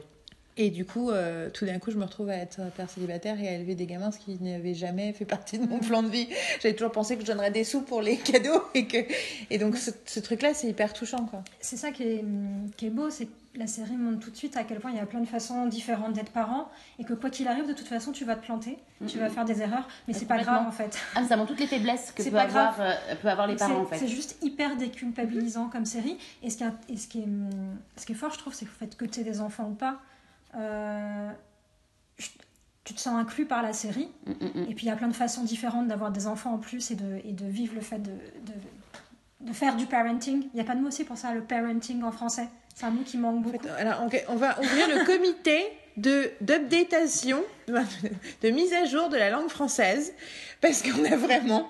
Et 0.58 0.70
du 0.70 0.86
coup, 0.86 1.10
euh, 1.12 1.50
tout 1.50 1.66
d'un 1.66 1.80
coup, 1.80 1.92
je 1.92 1.98
me 1.98 2.06
retrouve 2.06 2.30
à 2.30 2.36
être 2.38 2.62
père 2.78 2.90
célibataire 2.90 3.38
et 3.42 3.50
à 3.50 3.54
élever 3.56 3.76
des 3.76 3.86
gamins, 3.86 4.12
ce 4.12 4.20
qui 4.20 4.38
n'avait 4.42 4.74
jamais 4.74 5.12
fait 5.12 5.26
partie 5.26 5.60
de 5.60 5.68
mon 5.68 5.80
plan 5.80 6.02
de 6.02 6.08
vie. 6.08 6.30
J'avais 6.62 6.74
toujours 6.76 6.94
pensé 6.94 7.16
que 7.18 7.22
je 7.24 7.28
donnerais 7.28 7.52
des 7.52 7.66
sous 7.66 7.82
pour 7.82 8.02
les 8.02 8.16
cadeaux. 8.32 8.64
Et, 8.74 8.88
que... 8.88 8.98
et 9.50 9.58
donc, 9.58 9.76
ce, 9.76 9.92
ce 10.06 10.20
truc-là, 10.22 10.54
c'est 10.54 10.68
hyper 10.68 10.94
touchant. 10.94 11.26
Quoi. 11.26 11.44
C'est 11.60 11.76
ça 11.76 11.92
qui 11.92 12.04
est, 12.04 12.24
qui 12.78 12.86
est 12.86 12.90
beau, 12.90 13.10
c'est 13.10 13.26
que 13.26 13.32
la 13.56 13.68
série 13.68 13.98
montre 13.98 14.20
tout 14.20 14.32
de 14.32 14.36
suite 14.38 14.56
à 14.56 14.64
quel 14.64 14.80
point 14.80 14.92
il 14.92 14.98
y 14.98 15.00
a 15.02 15.06
plein 15.06 15.20
de 15.22 15.28
façons 15.28 15.66
différentes 15.68 16.14
d'être 16.14 16.32
parent 16.32 16.70
et 17.00 17.04
que 17.06 17.14
quoi 17.14 17.30
qu'il 17.30 17.48
arrive, 17.50 17.68
de 17.68 17.74
toute 17.74 17.88
façon, 17.88 18.12
tu 18.14 18.24
vas 18.26 18.36
te 18.38 18.46
planter, 18.46 18.78
tu 19.08 19.18
vas 19.18 19.30
faire 19.30 19.46
des 19.46 19.62
erreurs, 19.62 19.88
mais 20.08 20.14
c'est 20.14 20.26
pas 20.26 20.38
grave 20.38 20.66
en 20.68 20.72
fait. 20.72 20.98
Ah, 21.16 21.24
ça 21.26 21.36
montre 21.38 21.50
toutes 21.52 21.62
les 21.62 21.68
faiblesses 21.68 22.12
que 22.14 22.22
C'est 22.24 22.32
peut 22.32 22.36
pas 22.38 22.44
avoir, 22.44 22.76
euh, 22.82 22.94
peut 23.22 23.30
avoir 23.30 23.48
les 23.48 23.56
parents, 23.56 23.82
en 23.82 23.86
fait. 23.86 23.98
C'est 23.98 24.08
juste 24.10 24.38
hyper 24.42 24.76
déculpabilisant 24.76 25.68
comme 25.70 25.86
série. 25.86 26.18
Et 26.44 26.50
ce 26.50 26.58
qui, 26.58 26.64
est- 26.64 26.94
et 26.94 26.98
ce 26.98 27.08
qui, 27.08 27.20
est, 27.20 27.28
ce 27.98 28.06
qui 28.06 28.12
est 28.12 28.16
fort, 28.16 28.32
je 28.34 28.40
trouve, 28.40 28.54
c'est 28.54 28.66
que 28.66 28.72
le 28.72 28.88
fait 28.88 28.96
que 28.98 29.06
tu 29.06 29.22
aies 29.22 29.24
des 29.24 29.40
enfants 29.40 29.70
ou 29.70 29.74
pas, 29.76 30.00
tu 32.84 32.94
te 32.94 33.00
sens 33.00 33.20
inclus 33.20 33.46
par 33.46 33.64
la 33.64 33.74
série. 33.74 34.10
Mm, 34.26 34.32
mm, 34.32 34.62
mm. 34.62 34.64
Et 34.70 34.76
puis 34.76 34.86
il 34.86 34.90
y 34.90 34.92
a 34.92 34.96
plein 34.96 35.08
de 35.08 35.14
façons 35.16 35.44
différentes 35.44 35.88
d'avoir 35.88 36.12
des 36.12 36.28
enfants 36.28 36.54
en 36.54 36.58
plus 36.60 36.92
et 36.92 36.96
de, 36.96 37.20
et 37.26 37.32
de 37.34 37.46
vivre 37.46 37.74
le 37.76 37.82
fait 37.82 38.00
de, 38.00 38.12
de, 38.12 39.48
de 39.48 39.54
faire 39.54 39.76
du 39.76 39.86
parenting. 39.88 40.44
Il 40.44 40.56
n'y 40.56 40.62
a 40.62 40.64
pas 40.64 40.76
de 40.76 40.82
mot 40.82 40.88
aussi 40.90 41.04
pour 41.04 41.18
ça, 41.18 41.34
le 41.34 41.42
parenting 41.42 42.04
en 42.04 42.12
français. 42.12 42.48
C'est 42.76 42.86
un 42.86 42.92
mot 42.92 43.04
qui 43.04 43.18
manque 43.18 43.38
En 43.38 43.40
beaucoup. 43.40 43.64
fait, 43.64 43.70
alors, 43.70 44.02
on, 44.04 44.34
on 44.34 44.36
va 44.36 44.60
ouvrir 44.60 44.88
le 44.90 45.06
comité 45.06 45.66
de 45.98 46.30
d'updatation, 46.42 47.42
de, 47.68 47.74
de 48.42 48.50
mise 48.50 48.74
à 48.74 48.86
jour 48.86 49.08
de 49.10 49.16
la 49.16 49.30
langue 49.30 49.48
française, 49.50 50.14
parce 50.62 50.82
qu'on 50.84 51.06
a 51.06 51.16
vraiment 51.16 51.70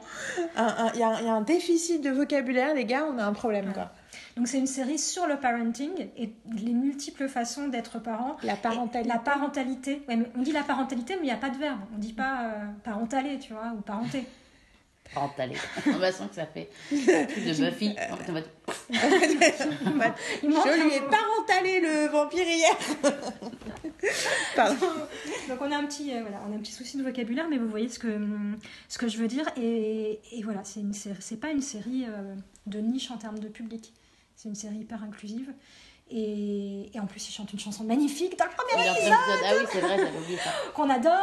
y, 0.57 0.95
il 0.95 0.99
y 0.99 1.03
a 1.03 1.33
un 1.33 1.41
déficit 1.41 2.01
de 2.01 2.09
vocabulaire, 2.09 2.73
les 2.73 2.85
gars, 2.85 3.05
on 3.07 3.19
a 3.19 3.23
un 3.23 3.33
problème. 3.33 3.71
Quoi. 3.71 3.91
Donc 4.35 4.47
c'est 4.49 4.57
une 4.57 4.67
série 4.67 4.99
sur 4.99 5.27
le 5.27 5.37
parenting 5.39 5.91
et 6.17 6.33
les 6.61 6.73
multiples 6.73 7.27
façons 7.29 7.69
d'être 7.69 7.99
parent. 7.99 8.35
La 8.43 8.55
parentalité. 8.57 9.07
La 9.09 9.17
parentalité. 9.19 10.01
Ouais, 10.09 10.17
mais 10.17 10.29
on 10.35 10.41
dit 10.41 10.51
la 10.51 10.63
parentalité, 10.63 11.13
mais 11.15 11.21
il 11.21 11.25
n'y 11.27 11.31
a 11.31 11.37
pas 11.37 11.49
de 11.49 11.57
verbe. 11.57 11.79
On 11.95 11.97
dit 11.97 12.11
pas 12.13 12.43
euh, 12.43 12.65
parentaler, 12.83 13.39
tu 13.39 13.53
vois, 13.53 13.71
ou 13.77 13.81
parenté. 13.81 14.25
Parentalé. 15.13 15.53
De 15.53 15.81
toute 15.91 15.99
façon, 16.01 16.27
que 16.27 16.35
ça 16.35 16.45
fait 16.47 16.69
de 16.91 17.69
Buffy. 17.69 17.95
En 18.11 18.17
fait, 18.17 18.29
on 18.29 18.33
va- 18.33 18.41
Je 20.41 20.83
lui 20.83 20.95
ai 20.95 20.99
parentalé 20.99 21.79
le 21.79 22.07
vampire 22.11 22.43
hier. 22.45 22.75
Pardon. 24.55 24.75
Donc 25.47 25.59
on 25.61 25.71
a 25.71 25.77
un 25.77 25.85
petit, 25.85 26.11
euh, 26.13 26.21
voilà, 26.21 26.41
on 26.47 26.51
a 26.51 26.55
un 26.55 26.59
petit 26.59 26.71
souci 26.71 26.97
de 26.97 27.03
vocabulaire, 27.03 27.47
mais 27.49 27.57
vous 27.57 27.69
voyez 27.69 27.87
ce 27.89 27.99
que, 27.99 28.07
hum, 28.07 28.57
ce 28.89 28.97
que 28.97 29.07
je 29.07 29.17
veux 29.17 29.27
dire. 29.27 29.45
Et, 29.57 30.19
et 30.33 30.43
voilà, 30.43 30.63
c'est 30.63 30.79
une 30.81 30.93
série, 30.93 31.15
c'est 31.19 31.39
pas 31.39 31.51
une 31.51 31.61
série 31.61 32.05
euh, 32.07 32.35
de 32.65 32.79
niche 32.79 33.11
en 33.11 33.17
termes 33.17 33.39
de 33.39 33.47
public. 33.47 33.93
C'est 34.35 34.49
une 34.49 34.55
série 34.55 34.77
hyper 34.77 35.01
inclusive. 35.03 35.53
Et, 36.11 36.91
et 36.93 36.99
en 36.99 37.07
plus, 37.07 37.27
il 37.27 37.31
chante 37.31 37.51
une 37.51 37.59
chanson 37.59 37.83
magnifique 37.83 38.37
dans 38.37 38.45
le 38.45 38.51
premier 38.51 38.89
épisode- 38.91 39.13
Ah 39.43 39.53
oui, 39.59 39.65
c'est 39.71 39.79
vrai, 39.79 39.97
j'avais 39.97 40.17
oublié 40.17 40.37
ça. 40.37 40.51
qu'on 40.75 40.89
adore. 40.89 41.13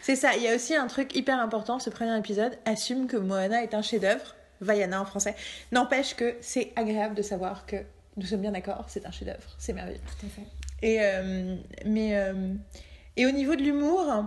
C'est 0.00 0.16
ça, 0.16 0.34
il 0.34 0.42
y 0.42 0.48
a 0.48 0.54
aussi 0.56 0.74
un 0.74 0.88
truc 0.88 1.14
hyper 1.14 1.38
important, 1.38 1.78
ce 1.78 1.88
premier 1.88 2.18
épisode 2.18 2.58
assume 2.64 3.06
que 3.06 3.16
Moana 3.16 3.62
est 3.62 3.74
un 3.74 3.82
chef-d'œuvre, 3.82 4.34
Vaiana 4.60 5.00
en 5.00 5.04
français. 5.04 5.36
N'empêche 5.70 6.16
que 6.16 6.34
c'est 6.40 6.72
agréable 6.74 7.14
de 7.14 7.22
savoir 7.22 7.64
que 7.64 7.76
nous 8.16 8.26
sommes 8.26 8.40
bien 8.40 8.50
d'accord, 8.52 8.86
c'est 8.88 9.06
un 9.06 9.12
chef-d'œuvre, 9.12 9.54
c'est 9.58 9.72
merveilleux. 9.72 10.00
Tout 10.20 10.26
à 10.26 10.28
fait. 10.30 10.46
Et, 10.84 10.98
euh, 11.00 11.56
mais, 11.86 12.16
euh, 12.16 12.54
et 13.16 13.24
au 13.26 13.30
niveau 13.30 13.54
de 13.54 13.62
l'humour, 13.62 14.24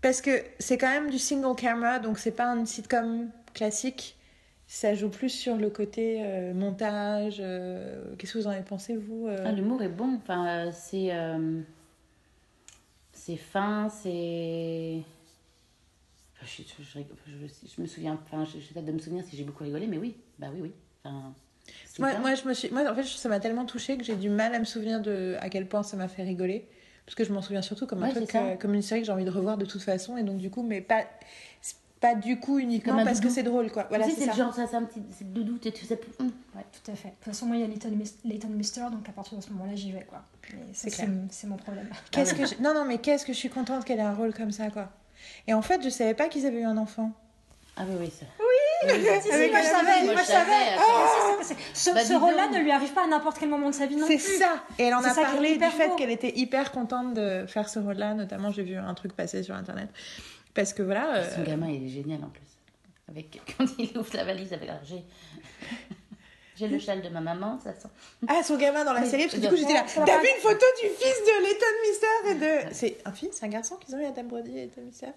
parce 0.00 0.20
que 0.20 0.44
c'est 0.60 0.78
quand 0.78 0.90
même 0.90 1.10
du 1.10 1.18
single 1.18 1.56
camera, 1.56 1.98
donc 1.98 2.20
c'est 2.20 2.30
pas 2.30 2.46
un 2.52 2.64
sitcom 2.64 3.30
classique, 3.52 4.15
ça 4.66 4.94
joue 4.94 5.08
plus 5.08 5.28
sur 5.30 5.56
le 5.56 5.70
côté 5.70 6.18
euh, 6.24 6.52
montage. 6.54 7.36
euh, 7.40 8.14
Qu'est-ce 8.18 8.32
que 8.34 8.38
vous 8.38 8.46
en 8.46 8.50
avez 8.50 8.62
pensé, 8.64 8.96
vous 8.96 9.26
euh 9.28 9.36
Ah, 9.44 9.52
L'humour 9.52 9.82
est 9.82 9.88
bon. 9.88 10.14
Enfin, 10.16 10.70
c'est. 10.72 11.10
C'est 13.12 13.36
fin, 13.36 13.88
c'est. 13.88 15.02
Enfin, 16.36 16.46
je, 16.46 16.62
je- 16.62 16.82
je- 16.82 17.48
je- 17.48 17.68
je 17.76 17.80
me 17.80 17.86
souviens. 17.86 18.18
Enfin, 18.26 18.44
je- 18.44 18.58
j'essaie 18.60 18.82
de 18.82 18.92
me 18.92 18.98
souvenir 18.98 19.24
si 19.24 19.36
j'ai 19.36 19.44
beaucoup 19.44 19.64
rigolé, 19.64 19.86
mais 19.86 19.98
oui. 19.98 20.16
Bah 20.38 20.48
oui, 20.52 20.60
oui. 20.62 20.72
Enfin, 21.04 21.32
Moi, 21.98 22.18
moi, 22.18 22.34
je 22.34 22.46
me 22.46 22.52
suis, 22.54 22.68
moi, 22.70 22.88
en 22.90 22.94
fait, 22.94 23.04
ça 23.04 23.28
m'a 23.28 23.40
tellement 23.40 23.64
touchée 23.64 23.96
que 23.96 24.04
j'ai 24.04 24.14
du 24.16 24.28
mal 24.28 24.54
à 24.54 24.58
me 24.58 24.64
souvenir 24.64 25.00
de 25.00 25.36
à 25.40 25.48
quel 25.48 25.66
point 25.66 25.82
ça 25.82 25.96
m'a 25.96 26.08
fait 26.08 26.22
rigoler. 26.22 26.68
Parce 27.06 27.14
que 27.14 27.24
je 27.24 27.32
m'en 27.32 27.40
souviens 27.40 27.62
surtout 27.62 27.86
comme 27.86 28.02
un 28.02 28.08
Ouais, 28.08 28.14
truc, 28.26 28.36
comme 28.60 28.74
une 28.74 28.82
série 28.82 29.00
que 29.00 29.06
j'ai 29.06 29.12
envie 29.12 29.24
de 29.24 29.30
revoir 29.30 29.56
de 29.58 29.64
toute 29.64 29.82
façon. 29.82 30.16
Et 30.16 30.24
donc, 30.24 30.38
du 30.38 30.50
coup, 30.50 30.62
mais 30.62 30.80
pas, 30.80 31.04
pas 32.14 32.14
du 32.14 32.38
coup 32.38 32.58
uniquement 32.58 33.04
parce 33.04 33.20
que 33.20 33.28
c'est 33.28 33.42
drôle, 33.42 33.70
quoi. 33.70 33.84
Voilà, 33.88 34.04
c'est 34.06 34.12
c'est 34.12 34.32
genre, 34.34 34.54
ça, 34.54 34.66
c'est 34.66 34.76
un 34.76 34.84
petit 34.84 35.02
c'est 35.16 35.24
le 35.24 35.30
doudou, 35.30 35.58
tu 35.58 35.70
sais. 35.86 35.98
hum, 36.20 36.30
ouais. 36.54 36.62
Tout 36.84 36.90
à 36.90 36.94
fait. 36.94 37.08
De 37.08 37.14
toute 37.14 37.24
façon, 37.24 37.46
moi, 37.46 37.56
il 37.56 37.60
y 37.62 37.64
a 37.64 37.68
Leighton, 37.68 37.90
Mis- 37.90 38.14
Leighton 38.24 38.48
Mister, 38.48 38.82
donc 38.92 39.08
à 39.08 39.12
partir 39.12 39.38
de 39.38 39.42
ce 39.42 39.50
moment-là, 39.50 39.74
j'y 39.74 39.92
vais, 39.92 40.04
quoi. 40.08 40.22
C'est 40.72 40.90
c'est 40.90 41.08
c'est 41.30 41.46
mon 41.46 41.56
problème. 41.56 41.88
Qu'est-ce 42.10 42.34
que 42.34 42.46
je- 42.46 42.54
Non, 42.62 42.74
non, 42.74 42.84
mais 42.84 42.98
qu'est-ce 42.98 43.24
que 43.26 43.32
je 43.32 43.38
suis 43.38 43.50
contente 43.50 43.84
qu'elle 43.84 43.98
ait 43.98 44.02
un 44.02 44.14
rôle 44.14 44.32
comme 44.34 44.52
ça, 44.52 44.70
quoi. 44.70 44.88
Et 45.46 45.54
en 45.54 45.62
fait, 45.62 45.82
je 45.82 45.88
savais 45.88 46.14
pas 46.14 46.28
qu'ils 46.28 46.46
avaient 46.46 46.60
eu 46.60 46.64
un 46.64 46.76
enfant. 46.76 47.10
Ah 47.78 47.82
oui, 47.88 47.96
oui. 48.00 48.10
ça. 48.10 48.24
Si, 48.80 48.88
si, 49.22 49.30
Avec 49.32 49.52
moi, 49.52 49.60
je 49.60 49.66
savais, 49.66 50.04
moi, 50.04 50.14
je 50.16 50.22
savais. 50.26 50.52
Ah, 50.78 50.82
c'est- 51.42 51.54
c'est- 51.54 51.90
Ce, 51.90 51.94
Bah, 51.94 52.04
ce 52.04 52.12
rôle-là 52.14 52.48
ne 52.48 52.58
lui 52.58 52.70
arrive 52.70 52.92
pas 52.92 53.04
à 53.04 53.06
n'importe 53.06 53.38
quel 53.38 53.48
moment 53.48 53.68
de 53.70 53.74
sa 53.74 53.86
vie 53.86 53.96
non 53.96 54.06
C'est 54.06 54.16
plus. 54.18 54.38
ça. 54.38 54.62
Et 54.78 54.84
elle 54.84 54.94
en 54.94 55.02
C'est 55.02 55.10
a 55.10 55.14
parlé 55.14 55.56
du 55.56 55.64
fait 55.64 55.90
qu'elle 55.96 56.10
était 56.10 56.32
hyper 56.38 56.72
contente 56.72 57.12
de 57.14 57.44
faire 57.46 57.68
ce 57.68 57.78
rôle-là. 57.78 58.14
Notamment, 58.14 58.50
j'ai 58.50 58.62
vu 58.62 58.76
un 58.76 58.94
truc 58.94 59.14
passer 59.14 59.42
sur 59.42 59.54
Internet. 59.54 59.88
Parce 60.56 60.72
que 60.72 60.82
voilà. 60.82 61.30
Son 61.30 61.42
euh, 61.42 61.44
gamin, 61.44 61.68
il 61.68 61.84
est 61.84 61.88
génial 61.88 62.24
en 62.24 62.30
plus. 62.30 62.42
Avec, 63.08 63.40
quand 63.58 63.66
il 63.78 63.96
ouvre 63.96 64.16
la 64.16 64.24
valise 64.24 64.52
avec. 64.52 64.70
J'ai. 64.84 65.04
J'ai 66.56 66.68
le 66.68 66.78
châle 66.78 67.02
de 67.02 67.10
ma 67.10 67.20
maman, 67.20 67.60
ça 67.62 67.74
sent. 67.74 67.88
Ah, 68.26 68.42
son 68.42 68.56
gamin 68.56 68.82
dans 68.82 68.94
la 68.94 69.04
série, 69.04 69.24
parce 69.24 69.34
que 69.34 69.40
du 69.40 69.48
coup 69.48 69.56
j'étais 69.56 69.74
là. 69.74 69.84
T'as 69.84 70.20
vu 70.22 70.26
une 70.26 70.40
photo 70.40 70.64
du 70.80 70.88
fils 70.88 71.20
de 71.26 71.42
Leighton 71.42 71.66
Mister 71.86 72.30
et 72.30 72.34
de. 72.70 72.74
C'est 72.74 72.96
un 73.04 73.12
fils, 73.12 73.28
c'est 73.32 73.44
un 73.44 73.50
garçon 73.50 73.76
qu'ils 73.76 73.94
ont 73.94 74.00
eu 74.00 74.06
Adam 74.06 74.24
Brody 74.24 74.52
et 74.52 74.62
Leighton 74.62 74.80
Mister? 74.80 75.08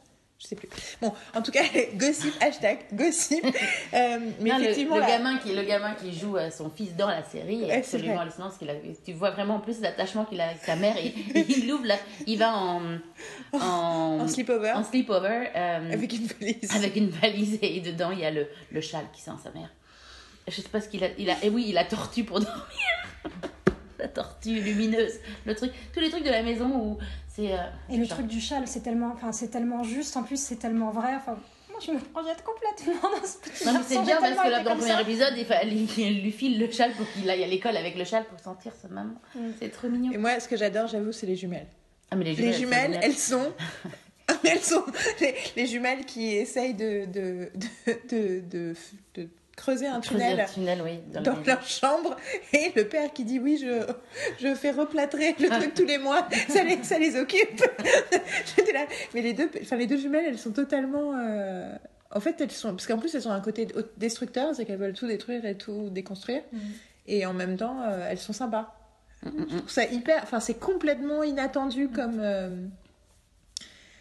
Je 0.41 0.47
sais 0.47 0.55
plus. 0.55 0.69
Bon, 1.01 1.13
en 1.35 1.41
tout 1.41 1.51
cas, 1.51 1.63
gossip, 1.95 2.33
hashtag 2.41 2.79
gossip. 2.93 3.43
Euh, 3.93 4.19
mais 4.39 4.51
Non, 4.51 4.59
effectivement, 4.59 4.95
le, 4.95 5.01
là- 5.01 5.07
gamin 5.07 5.37
qui, 5.39 5.53
le 5.53 5.63
gamin 5.63 5.93
qui 5.95 6.13
joue 6.17 6.37
euh, 6.37 6.51
son 6.51 6.69
fils 6.69 6.95
dans 6.95 7.07
la 7.07 7.23
série 7.23 7.63
est 7.63 7.77
absolument 7.77 8.19
hallucinant. 8.19 8.49
Qu'il 8.51 8.69
a, 8.69 8.73
tu 9.03 9.13
vois 9.13 9.31
vraiment 9.31 9.55
en 9.55 9.59
plus 9.59 9.81
l'attachement 9.81 10.25
qu'il 10.25 10.39
a 10.39 10.49
avec 10.49 10.61
sa 10.63 10.75
mère. 10.75 10.95
Et, 10.97 11.13
il 11.49 11.71
ouvre, 11.73 11.85
là, 11.85 11.95
il 12.27 12.37
va 12.37 12.55
en, 12.55 12.81
en, 13.53 13.59
en 13.59 14.27
sleepover, 14.27 14.71
en 14.71 14.83
sleepover, 14.83 15.47
euh, 15.55 15.91
avec 15.91 16.13
une 16.13 16.27
valise. 16.27 16.75
avec 16.75 16.95
une 16.95 17.09
valise 17.09 17.57
et 17.63 17.79
dedans 17.81 18.11
il 18.11 18.19
y 18.19 18.25
a 18.25 18.31
le, 18.31 18.47
le 18.71 18.81
châle 18.81 19.05
qui 19.11 19.21
sent 19.21 19.31
sa 19.43 19.49
mère. 19.51 19.69
Je 20.47 20.61
sais 20.61 20.69
pas 20.69 20.79
ce 20.81 20.87
qu'il 20.87 21.03
a. 21.03 21.07
Il 21.17 21.29
a 21.31 21.35
et 21.43 21.49
oui, 21.49 21.65
il 21.67 21.77
a 21.77 21.83
tortue 21.85 22.23
pour 22.23 22.39
dormir. 22.39 22.63
La 23.99 24.07
tortue 24.07 24.59
lumineuse. 24.61 25.13
Le 25.45 25.55
truc, 25.55 25.71
tous 25.93 25.99
les 25.99 26.09
trucs 26.09 26.23
de 26.23 26.29
la 26.31 26.41
maison 26.43 26.69
où 26.75 26.97
c'est. 27.27 27.53
euh, 27.53 27.57
Et 27.89 27.97
le 27.97 28.05
genre- 28.05 28.17
truc 28.17 28.27
du 28.27 28.39
châle, 28.39 28.67
c'est 28.67 28.81
tellement, 28.81 29.11
enfin, 29.13 29.31
c'est 29.31 29.49
tellement 29.49 29.83
juste, 29.83 30.15
en 30.17 30.23
plus, 30.23 30.39
c'est 30.39 30.55
tellement 30.57 30.91
vrai. 30.91 31.13
Enfin, 31.15 31.37
moi, 31.69 31.79
je 31.85 31.91
me 31.91 31.99
projette 31.99 32.43
complètement 32.43 33.09
dans 33.09 33.25
ce 33.27 33.37
petit 33.37 33.65
Non, 33.65 33.73
mais 33.73 33.79
c'est 33.87 34.01
bien 34.01 34.17
parce 34.19 34.33
que 34.33 34.49
là, 34.49 34.63
dans 34.63 34.73
le 34.73 34.77
premier 34.79 34.91
ça. 34.91 35.01
épisode, 35.01 35.33
il, 35.37 35.45
fa- 35.45 35.63
il- 35.63 35.99
il 35.99 36.21
lui 36.23 36.31
file 36.31 36.59
le 36.59 36.71
châle 36.71 36.91
pour 36.93 37.09
qu'il 37.11 37.29
aille 37.29 37.43
à 37.43 37.47
l'école 37.47 37.77
avec 37.77 37.95
le 37.97 38.03
châle 38.05 38.25
pour 38.25 38.39
sentir 38.39 38.71
sa 38.81 38.87
maman. 38.87 39.13
Mm. 39.35 39.39
C'est 39.59 39.69
trop 39.69 39.87
mignon. 39.87 40.11
Et 40.11 40.17
moi, 40.17 40.39
ce 40.39 40.47
que 40.47 40.57
j'adore, 40.57 40.87
j'avoue, 40.87 41.11
c'est 41.11 41.27
les 41.27 41.35
jumelles. 41.35 41.67
Ah, 42.11 42.15
mais 42.15 42.25
les 42.25 42.35
Les 42.35 42.53
jumelles, 42.53 42.91
jumelles, 42.93 42.99
elles 43.03 43.15
sont. 43.17 43.51
elles 44.43 44.59
sont. 44.61 44.83
Les, 45.21 45.35
les 45.55 45.65
jumelles 45.65 46.05
qui 46.05 46.35
essayent 46.35 46.73
de, 46.75 47.05
de, 47.05 47.51
de, 48.11 48.41
de, 49.15 49.29
creuser 49.59 49.87
un 49.87 49.99
tunnel. 49.99 50.39
un 50.39 50.45
tunnel, 50.45 50.81
oui. 50.83 50.99
Dans, 51.11 51.35
leur 51.45 51.63
chambre 51.65 52.15
et 52.53 52.71
le 52.75 52.87
père 52.87 53.11
qui 53.13 53.23
dit 53.25 53.39
oui 53.39 53.57
je, 53.61 53.85
je 54.39 54.55
fais 54.55 54.71
replâtrer 54.71 55.35
le 55.39 55.49
truc 55.49 55.73
tous 55.73 55.85
les 55.85 55.97
mois 55.97 56.27
ça 56.49 56.63
les, 56.63 56.81
ça 56.83 56.97
les 56.97 57.19
occupe 57.19 57.61
J'étais 58.55 58.73
là 58.73 58.85
mais 59.13 59.21
les 59.21 59.33
deux 59.33 59.49
enfin 59.61 59.75
les 59.75 59.87
deux 59.87 59.97
jumelles 59.97 60.25
elles 60.27 60.39
sont 60.39 60.51
totalement 60.51 61.13
euh, 61.15 61.75
En 62.11 62.19
fait, 62.19 62.41
elles 62.41 62.51
sont. 62.51 62.71
Parce 62.71 62.87
qu'en 62.87 62.97
plus, 62.97 63.13
elles 63.15 63.27
ont 63.27 63.31
un 63.31 63.41
côté 63.41 63.67
destructeur, 63.97 64.55
c'est 64.55 64.65
qu'elles 64.65 64.79
veulent 64.79 64.93
tout 64.93 65.07
détruire 65.07 65.45
et 65.45 65.55
tout 65.55 65.89
déconstruire. 65.91 66.41
Mhm. 66.51 66.59
Et 67.07 67.25
en 67.25 67.33
même 67.33 67.55
temps, 67.57 67.81
euh, 67.83 68.07
elles 68.09 68.17
sont 68.17 68.33
sympas. 68.33 68.75
Mm, 69.23 69.29
mm, 69.29 69.33
Je 69.37 69.41
mm. 69.55 69.57
trouve 69.57 69.69
ça 69.69 69.85
hyper. 69.85 70.23
Enfin, 70.23 70.39
c'est 70.39 70.59
complètement 70.59 71.23
inattendu 71.23 71.89
comme. 71.89 72.19
euh, 72.19 72.49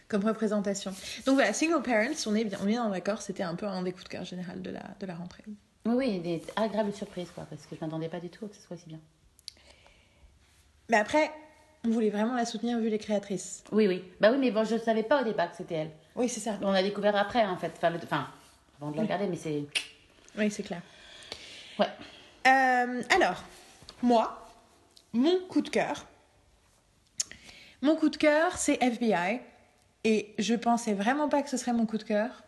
Comme 0.08 0.24
représentation. 0.24 0.92
Donc 1.26 1.34
voilà, 1.34 1.52
Single 1.52 1.82
Parents, 1.82 2.14
on 2.26 2.34
est 2.34 2.44
bien, 2.44 2.58
on 2.62 2.66
est 2.66 2.70
bien 2.70 2.88
d'accord, 2.88 3.20
c'était 3.20 3.42
un 3.42 3.54
peu 3.54 3.66
un 3.66 3.82
des 3.82 3.92
coups 3.92 4.04
de 4.04 4.08
cœur 4.08 4.24
général 4.24 4.62
de 4.62 4.70
la, 4.70 4.82
de 4.98 5.06
la 5.06 5.14
rentrée. 5.14 5.44
Oui, 5.84 5.94
oui, 5.94 6.18
des 6.20 6.42
agréables 6.56 6.92
surprises, 6.94 7.28
quoi, 7.34 7.44
parce 7.48 7.66
que 7.66 7.76
je 7.76 7.84
m'attendais 7.84 8.08
pas 8.08 8.20
du 8.20 8.30
tout 8.30 8.46
que 8.48 8.56
ce 8.56 8.62
soit 8.62 8.76
si 8.78 8.86
bien. 8.88 8.98
Mais 10.88 10.96
après, 10.96 11.30
on 11.84 11.90
voulait 11.90 12.08
vraiment 12.10 12.34
la 12.34 12.46
soutenir 12.46 12.78
vu 12.78 12.88
les 12.88 12.98
créatrices. 12.98 13.62
Oui, 13.72 13.86
oui. 13.86 14.02
Bah 14.20 14.30
oui, 14.32 14.38
mais 14.38 14.50
bon, 14.50 14.64
je 14.64 14.74
ne 14.74 14.80
savais 14.80 15.02
pas 15.02 15.20
au 15.20 15.24
départ 15.24 15.50
que 15.50 15.58
c'était 15.58 15.74
elle. 15.74 15.90
Oui, 16.16 16.28
c'est 16.28 16.40
ça. 16.40 16.58
On 16.62 16.72
a 16.72 16.82
découvert 16.82 17.14
après, 17.14 17.44
en 17.44 17.56
fait. 17.58 17.72
Enfin, 17.76 17.90
le- 17.90 17.98
enfin 18.02 18.28
avant 18.80 18.90
de 18.90 18.96
la 18.96 19.02
regarder, 19.02 19.26
mais 19.26 19.36
c'est. 19.36 19.64
Oui, 20.38 20.50
c'est 20.50 20.62
clair. 20.62 20.80
Ouais. 21.78 21.86
Euh, 22.46 23.02
alors, 23.14 23.44
moi, 24.02 24.48
mon 25.12 25.40
coup 25.48 25.60
de 25.60 25.68
cœur. 25.68 26.06
Mon 27.82 27.94
coup 27.96 28.08
de 28.08 28.16
cœur, 28.16 28.56
c'est 28.56 28.82
FBI. 28.82 29.40
Et 30.08 30.34
je 30.38 30.54
pensais 30.54 30.94
vraiment 30.94 31.28
pas 31.28 31.42
que 31.42 31.50
ce 31.50 31.56
serait 31.58 31.74
mon 31.74 31.84
coup 31.84 31.98
de 31.98 32.02
cœur. 32.02 32.42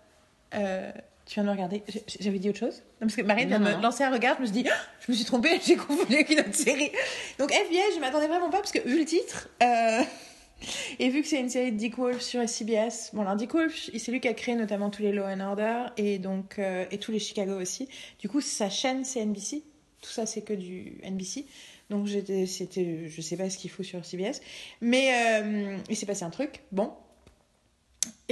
Euh, 0.55 0.91
tu 1.27 1.35
viens 1.35 1.43
de 1.43 1.49
me 1.49 1.53
regarder. 1.53 1.83
J'avais 2.19 2.39
dit 2.39 2.49
autre 2.49 2.59
chose? 2.59 2.77
Non, 3.01 3.07
Parce 3.07 3.17
que 3.17 3.23
Marine 3.23 3.49
vient 3.49 3.61
de 3.61 3.65
me 3.65 3.83
lancer 3.83 4.03
un 4.03 4.11
regard. 4.11 4.37
Je 4.37 4.41
me 4.41 4.47
suis 4.47 4.63
dit, 4.63 4.69
Ah, 4.71 4.77
je 5.07 5.13
me 5.13 5.17
suis 5.17 5.27
trompée, 5.27 5.61
j'ai 5.67 5.77
confondu 5.77 6.15
avec 6.15 6.31
une 6.31 6.41
autre 6.41 6.55
série. 6.55 6.91
Donc, 7.39 7.53
FBI, 7.53 7.81
je 7.95 8.01
m'attendais 8.01 8.29
vraiment 8.29 8.49
pas 8.49 8.59
parce 8.59 8.73
que, 8.73 8.81
vu 8.89 8.99
le 8.99 9.05
titre. 9.05 9.49
euh, 9.63 10.03
Et 10.99 11.09
vu 11.11 11.23
que 11.23 11.29
c'est 11.29 11.41
une 11.41 11.51
série 11.51 11.73
de 11.73 11.77
Dick 11.77 11.97
Wolf 11.99 12.21
sur 12.21 12.47
CBS, 12.49 13.11
bon 13.15 13.23
alors 13.23 13.37
Dick 13.37 13.53
Wolf, 13.53 13.91
c'est 13.97 14.13
lui 14.13 14.21
qui 14.21 14.29
a 14.29 14.35
créé 14.35 14.55
notamment 14.55 14.91
tous 14.91 15.01
les 15.03 15.11
Law 15.13 15.25
and 15.25 15.41
Order 15.41 15.85
et 15.97 16.19
donc 16.19 16.59
euh, 16.59 16.85
et 16.91 16.99
tous 16.99 17.13
les 17.13 17.19
Chicago 17.19 17.59
aussi. 17.59 17.89
Du 18.19 18.29
coup, 18.29 18.41
sa 18.43 18.69
chaîne 18.69 19.05
c'est 19.05 19.25
NBC. 19.25 19.63
Tout 20.03 20.11
ça 20.11 20.27
c'est 20.27 20.43
que 20.43 20.53
du 20.53 20.99
NBC. 21.03 21.47
Donc 21.89 22.09
c'était, 22.47 23.09
je 23.09 23.21
sais 23.23 23.37
pas 23.39 23.49
ce 23.49 23.57
qu'il 23.57 23.71
faut 23.71 23.83
sur 23.83 24.05
CBS, 24.05 24.41
mais 24.83 25.11
euh, 25.43 25.77
il 25.89 25.97
s'est 25.97 26.07
passé 26.07 26.25
un 26.25 26.31
truc. 26.31 26.61
Bon. 26.73 26.93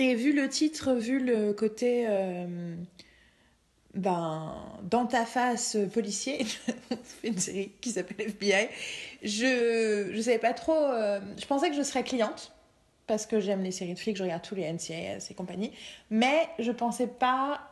Et 0.00 0.14
vu 0.14 0.32
le 0.32 0.48
titre, 0.48 0.92
vu 0.94 1.18
le 1.18 1.52
côté 1.52 2.06
euh, 2.08 2.76
ben, 3.94 4.54
dans 4.84 5.06
ta 5.06 5.26
face 5.26 5.74
euh, 5.74 5.86
policier, 5.88 6.46
on 6.92 6.96
fait 7.02 7.28
une 7.28 7.38
série 7.40 7.72
qui 7.80 7.90
s'appelle 7.90 8.28
FBI. 8.28 8.68
Je 9.24 10.12
je 10.12 10.20
savais 10.20 10.38
pas 10.38 10.52
trop. 10.54 10.72
euh, 10.72 11.18
je 11.36 11.44
pensais 11.46 11.68
que 11.68 11.74
je 11.74 11.82
serais 11.82 12.04
cliente 12.04 12.52
parce 13.08 13.26
que 13.26 13.40
j'aime 13.40 13.64
les 13.64 13.72
séries 13.72 13.94
de 13.94 13.98
flics, 13.98 14.16
je 14.16 14.22
regarde 14.22 14.42
tous 14.42 14.54
les 14.54 14.72
NCIS 14.72 15.30
et 15.30 15.34
compagnie, 15.34 15.72
mais 16.10 16.48
je 16.60 16.70
pensais 16.70 17.08
pas 17.08 17.68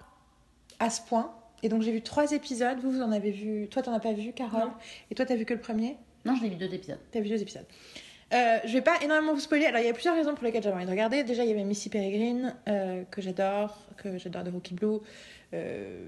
à 0.81 0.91
ce 0.91 1.03
point. 1.03 1.33
Et 1.63 1.69
donc 1.69 1.83
j'ai 1.83 1.93
vu 1.93 2.03
trois 2.03 2.33
épisodes. 2.33 2.81
Vous, 2.83 2.91
vous 2.91 3.03
en 3.03 3.13
avez 3.13 3.31
vu. 3.31 3.69
Toi, 3.69 3.83
t'en 3.83 3.93
as 3.95 4.01
pas 4.01 4.15
vu, 4.15 4.33
Carole? 4.33 4.63
Non. 4.63 4.73
Et 5.13 5.15
toi, 5.15 5.27
t'as 5.27 5.37
vu 5.37 5.45
que 5.45 5.55
le 5.55 5.61
premier? 5.61 5.97
Non, 6.25 6.35
je 6.35 6.43
l'ai 6.43 6.49
vu 6.49 6.57
deux 6.57 6.75
épisodes. 6.75 6.99
T'as 7.13 7.21
vu 7.21 7.29
deux 7.29 7.41
épisodes. 7.41 7.67
Euh, 8.33 8.59
je 8.65 8.73
vais 8.73 8.83
pas 8.83 9.01
énormément 9.03 9.35
vous 9.35 9.41
spoiler. 9.41 9.67
Alors, 9.67 9.81
il 9.81 9.87
y 9.87 9.91
a 9.91 9.93
plusieurs 9.93 10.17
raisons 10.17 10.35
pour 10.35 10.45
lesquelles 10.45 10.63
j'avais 10.63 10.77
envie 10.77 10.87
de 10.87 10.91
regarder. 10.91 11.23
Déjà, 11.23 11.45
il 11.45 11.49
y 11.49 11.53
avait 11.53 11.65
Missy 11.65 11.89
Peregrine, 11.89 12.57
euh, 12.69 13.05
que 13.11 13.23
j'adore, 13.23 13.77
que 13.97 14.19
j'adore 14.19 14.45
de 14.45 14.51
Rookie 14.51 14.75
Blue. 14.75 14.99
Euh, 15.55 16.07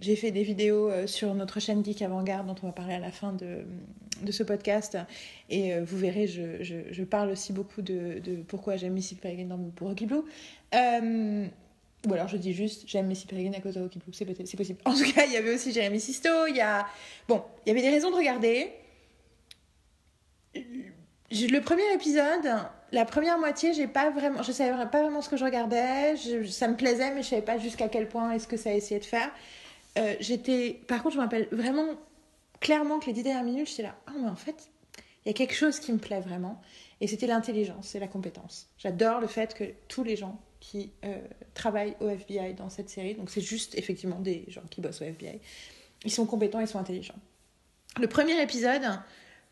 j'ai 0.00 0.16
fait 0.16 0.30
des 0.30 0.42
vidéos 0.42 0.90
sur 1.06 1.34
notre 1.34 1.60
chaîne 1.60 1.84
Geek 1.84 2.02
Avant-Garde, 2.02 2.46
dont 2.46 2.54
on 2.62 2.66
va 2.66 2.72
parler 2.72 2.94
à 2.94 3.00
la 3.00 3.10
fin 3.10 3.32
de, 3.32 3.64
de 4.22 4.30
ce 4.30 4.44
podcast. 4.44 4.96
Et 5.50 5.76
vous 5.80 5.96
verrez, 5.96 6.28
je, 6.28 6.62
je, 6.62 7.02
parle 7.02 7.30
aussi 7.30 7.52
beaucoup 7.52 7.82
de, 7.82 8.20
de 8.20 8.36
pourquoi 8.46 8.76
j'aime 8.76 8.92
Missy 8.92 9.16
Peregrine 9.16 9.72
pour 9.74 9.88
Rookie 9.88 10.06
Blue. 10.06 10.22
Ou 12.06 12.12
alors 12.12 12.28
je 12.28 12.36
dis 12.36 12.52
juste, 12.52 12.84
j'aime 12.86 13.06
Missy 13.08 13.26
Peregrine 13.26 13.56
à 13.56 13.60
cause 13.60 13.74
de 13.74 13.80
Rookie 13.80 13.98
Blue, 13.98 14.12
c'est 14.12 14.24
possible. 14.56 14.78
En 14.84 14.94
tout 14.94 15.12
cas, 15.12 15.24
il 15.26 15.32
y 15.32 15.36
avait 15.36 15.52
aussi 15.52 15.72
Jérémy 15.72 15.98
Sisto, 15.98 16.46
il 16.48 16.54
y 16.54 16.60
a... 16.60 16.86
Bon, 17.26 17.42
il 17.66 17.70
y 17.70 17.72
avait 17.72 17.82
des 17.82 17.90
raisons 17.90 18.12
de 18.12 18.16
regarder. 18.16 18.70
Le 21.30 21.58
premier 21.60 21.92
épisode, 21.92 22.48
la 22.90 23.04
première 23.04 23.38
moitié, 23.38 23.74
j'ai 23.74 23.86
pas 23.86 24.10
vraiment, 24.10 24.42
je 24.42 24.50
savais 24.50 24.72
pas 24.86 25.02
vraiment 25.02 25.20
ce 25.20 25.28
que 25.28 25.36
je 25.36 25.44
regardais. 25.44 26.16
Ça 26.46 26.68
me 26.68 26.76
plaisait, 26.76 27.12
mais 27.12 27.22
je 27.22 27.28
savais 27.28 27.42
pas 27.42 27.58
jusqu'à 27.58 27.88
quel 27.88 28.08
point 28.08 28.32
est-ce 28.32 28.48
que 28.48 28.56
ça 28.56 28.72
essayait 28.72 29.00
de 29.00 29.04
faire. 29.04 29.30
Euh, 29.98 30.14
j'étais, 30.20 30.80
par 30.86 31.02
contre, 31.02 31.14
je 31.14 31.18
me 31.18 31.24
rappelle 31.24 31.48
vraiment 31.52 31.86
clairement 32.60 32.98
que 32.98 33.06
les 33.06 33.12
dix 33.12 33.22
dernières 33.22 33.44
minutes, 33.44 33.68
j'étais 33.68 33.82
là, 33.82 33.96
ah 34.06 34.12
mais 34.18 34.28
en 34.28 34.36
fait, 34.36 34.70
il 35.24 35.28
y 35.28 35.30
a 35.30 35.34
quelque 35.34 35.54
chose 35.54 35.80
qui 35.80 35.92
me 35.92 35.98
plaît 35.98 36.20
vraiment, 36.20 36.60
et 37.00 37.06
c'était 37.06 37.26
l'intelligence 37.26 37.94
et 37.94 37.98
la 37.98 38.08
compétence. 38.08 38.68
J'adore 38.78 39.20
le 39.20 39.26
fait 39.26 39.54
que 39.54 39.64
tous 39.88 40.04
les 40.04 40.16
gens 40.16 40.40
qui 40.60 40.92
euh, 41.04 41.20
travaillent 41.54 41.96
au 42.00 42.08
FBI 42.08 42.54
dans 42.54 42.70
cette 42.70 42.88
série, 42.88 43.14
donc 43.14 43.30
c'est 43.30 43.40
juste 43.40 43.76
effectivement 43.76 44.18
des 44.18 44.44
gens 44.48 44.62
qui 44.70 44.80
bossent 44.80 45.02
au 45.02 45.04
FBI, 45.04 45.40
ils 46.04 46.10
sont 46.10 46.26
compétents, 46.26 46.60
ils 46.60 46.68
sont 46.68 46.78
intelligents. 46.78 47.18
Le 48.00 48.06
premier 48.06 48.40
épisode 48.40 48.82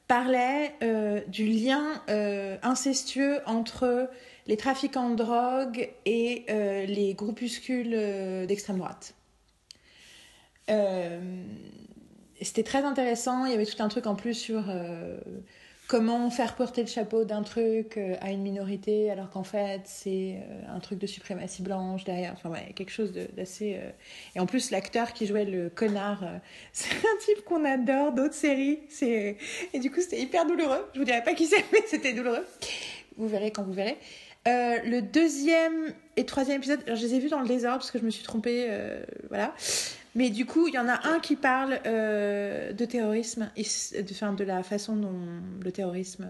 parlait 0.08 0.74
euh, 0.82 1.20
du 1.26 1.46
lien 1.46 2.02
euh, 2.08 2.56
incestueux 2.62 3.40
entre 3.46 4.08
les 4.46 4.56
trafiquants 4.56 5.10
de 5.10 5.16
drogue 5.16 5.90
et 6.04 6.44
euh, 6.50 6.86
les 6.86 7.14
groupuscules 7.14 8.46
d'extrême 8.46 8.78
droite. 8.78 9.14
C'était 12.40 12.64
très 12.64 12.84
intéressant. 12.84 13.46
Il 13.46 13.52
y 13.52 13.54
avait 13.54 13.66
tout 13.66 13.82
un 13.82 13.88
truc 13.88 14.06
en 14.06 14.14
plus 14.14 14.34
sur 14.34 14.64
comment 15.86 16.30
faire 16.30 16.54
porter 16.54 16.82
le 16.82 16.88
chapeau 16.88 17.24
d'un 17.24 17.42
truc 17.42 17.96
euh, 17.96 18.16
à 18.20 18.30
une 18.30 18.42
minorité 18.42 19.10
alors 19.10 19.30
qu'en 19.30 19.44
fait 19.44 19.82
c'est 19.84 20.36
euh, 20.40 20.74
un 20.74 20.80
truc 20.80 20.98
de 20.98 21.06
suprématie 21.06 21.62
blanche 21.62 22.04
derrière. 22.04 22.32
Enfin 22.32 22.50
ouais, 22.50 22.72
quelque 22.74 22.90
chose 22.90 23.12
d'assez. 23.12 23.76
euh, 23.80 23.90
Et 24.34 24.40
en 24.40 24.46
plus 24.46 24.70
l'acteur 24.70 25.12
qui 25.12 25.26
jouait 25.26 25.44
le 25.44 25.70
connard, 25.70 26.24
c'est 26.72 26.94
un 26.96 27.18
type 27.24 27.44
qu'on 27.44 27.64
adore 27.64 28.12
d'autres 28.12 28.34
séries. 28.34 28.80
Et 29.02 29.78
du 29.78 29.90
coup 29.90 30.00
c'était 30.00 30.20
hyper 30.20 30.46
douloureux. 30.46 30.86
Je 30.94 30.98
vous 30.98 31.04
dirai 31.04 31.22
pas 31.22 31.34
qui 31.34 31.46
c'est, 31.46 31.64
mais 31.72 31.82
c'était 31.86 32.12
douloureux. 32.12 32.46
Vous 33.16 33.28
verrez 33.28 33.50
quand 33.50 33.62
vous 33.62 33.72
verrez. 33.72 33.96
Euh, 34.46 34.78
le 34.84 35.02
deuxième 35.02 35.92
et 36.16 36.24
troisième 36.24 36.58
épisode, 36.58 36.80
alors 36.86 36.96
je 36.96 37.06
les 37.06 37.14
ai 37.14 37.18
vus 37.18 37.28
dans 37.28 37.40
le 37.40 37.48
désordre 37.48 37.78
parce 37.78 37.90
que 37.90 37.98
je 37.98 38.04
me 38.04 38.10
suis 38.10 38.22
trompée, 38.22 38.66
euh, 38.68 39.02
voilà. 39.28 39.52
Mais 40.14 40.30
du 40.30 40.46
coup, 40.46 40.68
il 40.68 40.74
y 40.74 40.78
en 40.78 40.88
a 40.88 41.08
un 41.08 41.18
qui 41.18 41.36
parle 41.36 41.80
euh, 41.84 42.72
de 42.72 42.84
terrorisme, 42.84 43.50
de, 43.56 44.44
la 44.44 44.62
façon 44.62 44.96
dont 44.96 45.18
le 45.62 45.72
terrorisme 45.72 46.26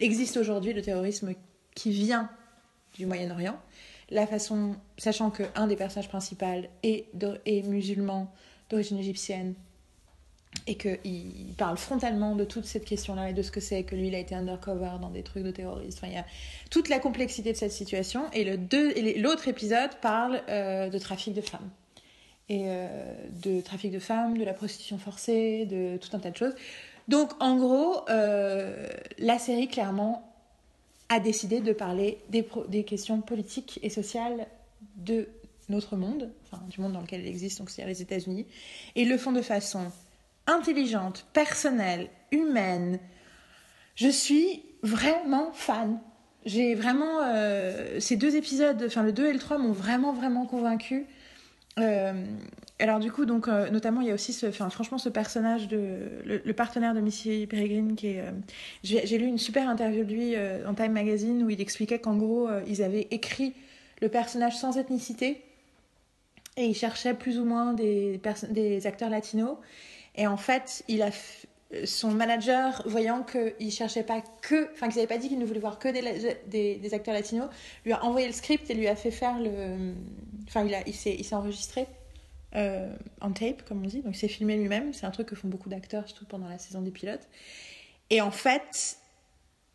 existe 0.00 0.36
aujourd'hui, 0.36 0.72
le 0.72 0.82
terrorisme 0.82 1.34
qui 1.74 1.90
vient 1.90 2.30
du 2.96 3.06
Moyen-Orient. 3.06 3.60
La 4.10 4.26
façon, 4.26 4.74
sachant 4.96 5.30
que 5.30 5.42
un 5.54 5.66
des 5.66 5.76
personnages 5.76 6.08
principaux 6.08 6.46
est 6.82 7.66
musulman 7.66 8.32
d'origine 8.70 8.98
égyptienne 8.98 9.54
et 10.66 10.76
qu'il 10.76 11.54
parle 11.56 11.76
frontalement 11.76 12.34
de 12.34 12.44
toute 12.44 12.64
cette 12.64 12.84
question-là 12.84 13.30
et 13.30 13.32
de 13.32 13.42
ce 13.42 13.50
que 13.50 13.60
c'est 13.60 13.82
que 13.84 13.94
lui, 13.94 14.08
il 14.08 14.14
a 14.14 14.18
été 14.18 14.34
undercover 14.34 14.98
dans 15.00 15.10
des 15.10 15.22
trucs 15.22 15.44
de 15.44 15.50
terrorisme. 15.50 15.98
Enfin, 15.98 16.08
il 16.08 16.14
y 16.14 16.18
a 16.18 16.26
toute 16.70 16.88
la 16.88 16.98
complexité 16.98 17.52
de 17.52 17.56
cette 17.56 17.72
situation. 17.72 18.24
Et 18.32 18.44
l'autre 19.18 19.48
épisode 19.48 19.90
parle 20.02 20.42
euh, 20.48 20.90
de 20.90 20.98
trafic 20.98 21.34
de 21.34 21.40
femmes. 21.40 21.68
Et 22.50 22.64
euh, 22.66 23.14
de 23.42 23.60
trafic 23.60 23.92
de 23.92 23.98
femmes, 23.98 24.38
de 24.38 24.44
la 24.44 24.54
prostitution 24.54 24.98
forcée, 24.98 25.66
de 25.66 25.96
tout 25.98 26.14
un 26.16 26.18
tas 26.18 26.30
de 26.30 26.36
choses. 26.36 26.54
Donc, 27.08 27.32
en 27.40 27.56
gros, 27.56 28.04
euh, 28.10 28.86
la 29.18 29.38
série, 29.38 29.68
clairement, 29.68 30.30
a 31.08 31.20
décidé 31.20 31.60
de 31.60 31.72
parler 31.72 32.18
des, 32.28 32.84
questions 32.84 33.20
politiques 33.20 33.80
et 33.82 33.88
sociales 33.90 34.46
de 34.96 35.28
notre 35.70 35.96
monde, 35.96 36.30
enfin 36.44 36.62
du 36.68 36.80
monde 36.80 36.92
dans 36.92 37.00
lequel 37.00 37.20
elle 37.20 37.26
existe, 37.26 37.58
donc 37.58 37.70
c'est-à-dire 37.70 37.92
les 37.92 38.02
États-Unis, 38.02 38.46
et 38.94 39.04
le 39.04 39.16
font 39.16 39.32
de 39.32 39.42
façon 39.42 39.90
intelligente, 40.48 41.26
personnelle, 41.32 42.08
humaine. 42.32 42.98
Je 43.94 44.08
suis 44.08 44.64
vraiment 44.82 45.52
fan. 45.52 46.00
J'ai 46.46 46.74
vraiment. 46.74 47.20
euh, 47.24 48.00
ces 48.00 48.16
deux 48.16 48.34
épisodes, 48.36 48.82
enfin 48.86 49.02
le 49.04 49.12
2 49.12 49.26
et 49.28 49.32
le 49.32 49.38
3 49.38 49.58
m'ont 49.58 49.72
vraiment, 49.72 50.12
vraiment 50.12 50.46
convaincu. 50.46 51.06
alors, 52.80 52.98
du 53.00 53.10
coup, 53.12 53.24
donc, 53.24 53.48
euh, 53.48 53.70
notamment, 53.70 54.00
il 54.00 54.08
y 54.08 54.10
a 54.10 54.14
aussi 54.14 54.32
ce, 54.32 54.50
franchement, 54.50 54.98
ce 54.98 55.08
personnage 55.08 55.68
de. 55.68 56.08
Le, 56.24 56.52
partenaire 56.52 56.94
de 56.94 57.00
Missy 57.00 57.46
Peregrine 57.46 57.94
qui 57.96 58.08
est. 58.08 58.20
euh, 58.20 58.30
J'ai 58.82 59.18
lu 59.18 59.26
une 59.26 59.38
super 59.38 59.68
interview 59.68 60.04
de 60.04 60.12
lui 60.12 60.34
euh, 60.36 60.64
dans 60.64 60.74
Time 60.74 60.92
Magazine 60.92 61.42
où 61.44 61.50
il 61.50 61.60
expliquait 61.60 61.98
qu'en 61.98 62.16
gros, 62.16 62.48
euh, 62.48 62.62
ils 62.66 62.82
avaient 62.82 63.06
écrit 63.10 63.52
le 64.00 64.08
personnage 64.08 64.56
sans 64.56 64.76
ethnicité 64.78 65.42
et 66.56 66.66
ils 66.66 66.74
cherchaient 66.74 67.14
plus 67.14 67.38
ou 67.38 67.44
moins 67.44 67.72
des, 67.74 68.20
des 68.50 68.86
acteurs 68.86 69.10
latinos. 69.10 69.56
Et 70.18 70.26
en 70.26 70.36
fait, 70.36 70.84
il 70.88 71.00
a 71.00 71.10
son 71.84 72.10
manager, 72.10 72.82
voyant 72.86 73.22
qu'il 73.22 73.70
cherchait 73.70 74.02
pas 74.02 74.20
que, 74.42 74.70
enfin 74.72 74.88
qu'ils 74.88 74.96
n'avaient 74.96 75.06
pas 75.06 75.18
dit 75.18 75.28
qu'il 75.28 75.38
ne 75.38 75.44
voulait 75.44 75.60
voir 75.60 75.78
que 75.78 75.88
des, 75.88 76.78
des, 76.78 76.94
acteurs 76.94 77.14
latinos, 77.14 77.48
lui 77.84 77.92
a 77.92 78.04
envoyé 78.04 78.26
le 78.26 78.32
script 78.32 78.68
et 78.68 78.74
lui 78.74 78.88
a 78.88 78.96
fait 78.96 79.10
faire 79.10 79.38
le, 79.38 79.94
enfin 80.46 80.64
il 80.64 80.74
a, 80.74 80.80
il 80.86 80.94
s'est, 80.94 81.14
il 81.14 81.24
s'est 81.24 81.34
enregistré 81.34 81.86
euh, 82.56 82.94
en 83.20 83.32
tape 83.32 83.62
comme 83.64 83.84
on 83.84 83.86
dit, 83.86 84.00
donc 84.00 84.14
il 84.14 84.18
s'est 84.18 84.28
filmé 84.28 84.56
lui-même. 84.56 84.92
C'est 84.92 85.06
un 85.06 85.10
truc 85.10 85.28
que 85.28 85.36
font 85.36 85.48
beaucoup 85.48 85.68
d'acteurs, 85.68 86.08
surtout 86.08 86.26
pendant 86.26 86.48
la 86.48 86.58
saison 86.58 86.80
des 86.80 86.90
pilotes. 86.90 87.28
Et 88.10 88.20
en 88.22 88.30
fait, 88.30 88.96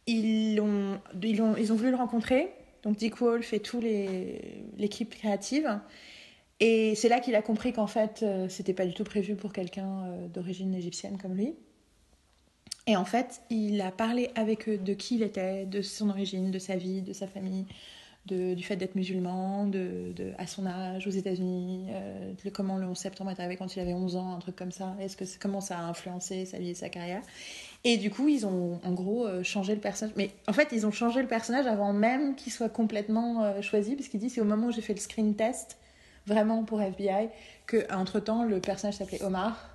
ils 0.08 0.60
ont, 0.60 1.00
ils 1.22 1.42
ont, 1.42 1.56
ils 1.56 1.72
ont 1.72 1.76
voulu 1.76 1.92
le 1.92 1.98
rencontrer 1.98 2.52
donc 2.82 2.98
Dick 2.98 3.18
Wolf 3.22 3.54
et 3.54 3.60
tout 3.60 3.80
les 3.80 4.66
l'équipe 4.78 5.16
créative. 5.16 5.80
Et 6.60 6.96
c'est 6.96 7.10
là 7.10 7.20
qu'il 7.20 7.36
a 7.36 7.42
compris 7.42 7.74
qu'en 7.74 7.88
fait, 7.88 8.22
euh, 8.24 8.48
c'était 8.48 8.74
pas 8.74 8.86
du 8.86 8.94
tout 8.94 9.04
prévu 9.04 9.36
pour 9.36 9.52
quelqu'un 9.52 10.06
euh, 10.06 10.28
d'origine 10.28 10.74
égyptienne 10.74 11.18
comme 11.18 11.36
lui. 11.36 11.56
Et 12.88 12.96
en 12.96 13.06
fait, 13.06 13.42
il 13.50 13.82
a 13.82 13.92
parlé 13.92 14.30
avec 14.36 14.68
eux 14.68 14.78
de 14.78 14.94
qui 14.94 15.16
il 15.16 15.24
était, 15.24 15.66
de 15.66 15.82
son 15.82 16.10
origine, 16.10 16.52
de 16.52 16.60
sa 16.60 16.76
vie, 16.76 17.02
de 17.02 17.14
sa 17.14 17.28
famille, 17.28 17.66
de- 18.26 18.54
du 18.54 18.64
fait 18.64 18.76
d'être 18.76 18.96
musulman, 18.96 19.68
de, 19.68 20.12
de- 20.16 20.32
à 20.38 20.48
son 20.48 20.66
âge 20.66 21.08
aux 21.08 21.12
États-Unis, 21.12 21.88
euh, 21.92 22.34
de 22.44 22.50
comment 22.50 22.78
le 22.78 22.86
11 22.88 22.98
septembre 22.98 23.32
est 23.32 23.40
arrivé 23.40 23.56
quand 23.58 23.76
il 23.76 23.80
avait 23.80 23.94
11 23.94 24.16
ans, 24.18 24.34
un 24.36 24.40
truc 24.40 24.56
comme 24.56 24.72
ça. 24.72 24.96
Est-ce 25.00 25.18
que 25.18 25.24
comment 25.40 25.62
ça 25.62 25.80
a 25.80 25.82
influencé 25.84 26.46
sa 26.46 26.58
vie 26.60 26.70
et 26.70 26.76
sa 26.76 26.90
carrière? 26.90 27.22
Et 27.86 27.98
du 27.98 28.10
coup, 28.12 28.28
ils 28.30 28.46
ont 28.46 28.80
en 28.84 28.92
gros 28.94 29.28
changé 29.44 29.76
le 29.76 29.82
personnage. 29.82 30.16
Mais 30.18 30.32
en 30.48 30.54
fait, 30.54 30.70
ils 30.72 30.86
ont 30.86 30.92
changé 30.92 31.22
le 31.22 31.28
personnage 31.28 31.68
avant 31.68 31.92
même 31.94 32.36
qu'il 32.36 32.52
soit 32.54 32.70
complètement 32.70 33.62
choisi, 33.62 33.96
parce 33.96 34.08
qu'il 34.10 34.20
dit 34.22 34.30
c'est 34.30 34.42
au 34.42 34.46
moment 34.46 34.68
où 34.68 34.72
j'ai 34.72 34.82
fait 34.82 34.94
le 34.94 35.00
screen 35.02 35.36
test, 35.36 35.78
vraiment 36.28 36.64
pour 36.64 36.82
FBI, 36.82 37.30
que 37.66 37.92
entre 37.94 38.20
temps 38.20 38.44
le 38.44 38.60
personnage 38.60 38.96
s'appelait 38.96 39.22
Omar. 39.24 39.70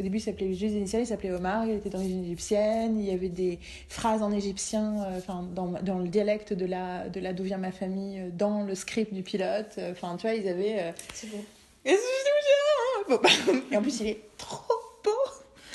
Au 0.00 0.02
début, 0.02 0.16
il 0.18 0.20
s'appelait 0.20 0.54
juste 0.54 0.74
initial, 0.74 1.02
il 1.02 1.06
s'appelait 1.06 1.30
Omar, 1.30 1.66
il 1.66 1.74
était 1.76 1.88
d'origine 1.88 2.24
égyptienne, 2.24 2.98
il 2.98 3.06
y 3.06 3.12
avait 3.12 3.28
des 3.28 3.60
phrases 3.88 4.22
en 4.22 4.32
égyptien, 4.32 5.04
euh, 5.04 5.18
enfin 5.18 5.44
dans, 5.54 5.68
dans 5.82 6.00
le 6.00 6.08
dialecte 6.08 6.52
de 6.52 6.66
la 6.66 7.08
de 7.08 7.20
là 7.20 7.32
d'où 7.32 7.44
vient 7.44 7.58
ma 7.58 7.70
famille, 7.70 8.18
euh, 8.18 8.30
dans 8.32 8.62
le 8.64 8.74
script 8.74 9.14
du 9.14 9.22
pilote. 9.22 9.74
Euh, 9.78 9.92
Enfin, 9.92 10.16
tu 10.16 10.26
vois, 10.26 10.34
ils 10.34 10.48
avaient. 10.48 10.80
euh, 10.80 10.92
C'est. 11.12 11.28
Bon, 13.08 13.20
bah, 13.22 13.28
Et 13.70 13.76
en 13.76 13.82
plus, 13.82 14.00
il 14.00 14.08
est 14.08 14.20
trop 14.38 14.74
beau. 15.04 15.10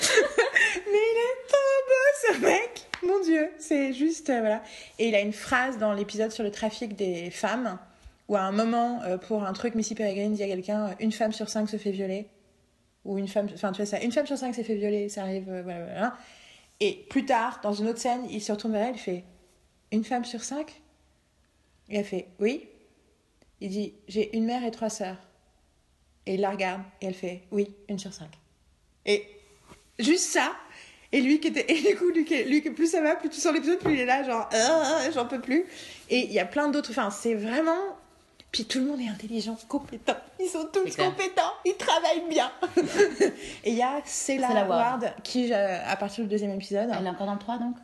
Mais 0.00 0.98
il 1.12 1.18
est 1.18 1.48
trop 1.48 1.80
beau, 1.88 2.34
ce 2.34 2.40
mec. 2.42 2.86
Mon 3.02 3.20
Dieu, 3.20 3.48
c'est 3.58 3.92
juste 3.94 4.28
euh, 4.28 4.40
voilà. 4.40 4.62
Et 4.98 5.08
il 5.08 5.14
a 5.14 5.20
une 5.20 5.32
phrase 5.32 5.78
dans 5.78 5.92
l'épisode 5.94 6.30
sur 6.32 6.42
le 6.44 6.50
trafic 6.50 6.94
des 6.96 7.30
femmes 7.30 7.78
où 8.30 8.36
à 8.36 8.42
un 8.42 8.52
moment, 8.52 9.02
euh, 9.02 9.18
pour 9.18 9.42
un 9.42 9.52
truc, 9.52 9.74
Missy 9.74 9.96
Peregrine 9.96 10.32
dit 10.34 10.44
à 10.44 10.46
quelqu'un 10.46 10.86
euh, 10.86 10.94
une 11.00 11.10
femme 11.10 11.32
sur 11.32 11.48
cinq 11.48 11.68
se 11.68 11.76
fait 11.76 11.90
violer 11.90 12.28
ou 13.04 13.18
une 13.18 13.26
femme, 13.26 13.48
enfin 13.52 13.72
tu 13.72 13.78
vois 13.78 13.86
ça, 13.86 14.00
une 14.00 14.12
femme 14.12 14.26
sur 14.26 14.38
cinq 14.38 14.54
s'est 14.54 14.62
fait 14.62 14.76
violer, 14.76 15.08
ça 15.08 15.22
arrive, 15.22 15.50
euh, 15.50 15.62
voilà, 15.62 15.84
voilà. 15.84 16.16
Et 16.78 17.06
plus 17.10 17.24
tard, 17.24 17.58
dans 17.60 17.72
une 17.72 17.88
autre 17.88 17.98
scène, 17.98 18.24
il 18.30 18.40
se 18.40 18.52
retourne 18.52 18.72
vers 18.72 18.86
elle, 18.86 18.94
il 18.94 19.00
fait 19.00 19.24
une 19.90 20.04
femme 20.04 20.24
sur 20.24 20.44
cinq? 20.44 20.80
Et 21.88 21.96
elle 21.96 22.04
fait 22.04 22.28
oui. 22.38 22.68
Il 23.60 23.70
dit 23.70 23.94
j'ai 24.06 24.36
une 24.36 24.44
mère 24.44 24.64
et 24.64 24.70
trois 24.70 24.90
sœurs. 24.90 25.18
Et 26.24 26.34
il 26.34 26.40
la 26.40 26.50
regarde 26.50 26.82
et 27.00 27.06
elle 27.06 27.14
fait 27.14 27.42
oui, 27.50 27.74
une 27.88 27.98
sur 27.98 28.12
cinq. 28.12 28.30
Et 29.06 29.26
juste 29.98 30.30
ça. 30.30 30.52
Et 31.10 31.20
lui 31.20 31.40
qui 31.40 31.48
était. 31.48 31.66
Et 31.68 31.82
du 31.82 31.96
coup, 31.96 32.10
lui, 32.10 32.24
lui 32.44 32.60
plus 32.60 32.92
ça 32.92 33.02
va, 33.02 33.16
plus 33.16 33.28
tu 33.28 33.40
sens 33.40 33.52
l'épisode, 33.52 33.80
plus 33.80 33.94
il 33.94 34.00
est 34.00 34.06
là, 34.06 34.22
genre, 34.22 34.48
j'en 35.12 35.26
peux 35.26 35.40
plus. 35.40 35.66
Et 36.08 36.18
il 36.18 36.32
y 36.32 36.38
a 36.38 36.46
plein 36.46 36.68
d'autres. 36.68 36.90
Enfin, 36.90 37.10
c'est 37.10 37.34
vraiment. 37.34 37.98
Puis 38.52 38.64
tout 38.64 38.80
le 38.80 38.86
monde 38.86 39.00
est 39.00 39.08
intelligent, 39.08 39.56
compétent. 39.68 40.16
Ils 40.40 40.48
sont 40.48 40.66
tous 40.72 40.88
C'est 40.90 41.04
compétents, 41.04 41.52
ils 41.64 41.76
travaillent 41.76 42.28
bien. 42.28 42.50
et 43.64 43.70
il 43.70 43.76
y 43.76 43.82
a 43.82 44.00
Cella 44.04 44.48
Cella 44.48 44.64
Ward. 44.66 45.02
Ward 45.02 45.14
qui, 45.22 45.52
euh, 45.52 45.78
à 45.86 45.96
partir 45.96 46.24
du 46.24 46.30
deuxième 46.30 46.50
épisode, 46.52 46.90
Elle 46.98 47.06
est 47.06 47.10
encore 47.10 47.26
dans 47.26 47.34
le 47.34 47.38
3 47.38 47.58
donc? 47.58 47.76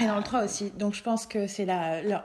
Et 0.00 0.06
dans 0.06 0.16
le 0.16 0.22
3 0.22 0.44
aussi. 0.44 0.70
Donc 0.70 0.94
je 0.94 1.02
pense 1.02 1.26
que 1.26 1.46
c'est 1.46 1.66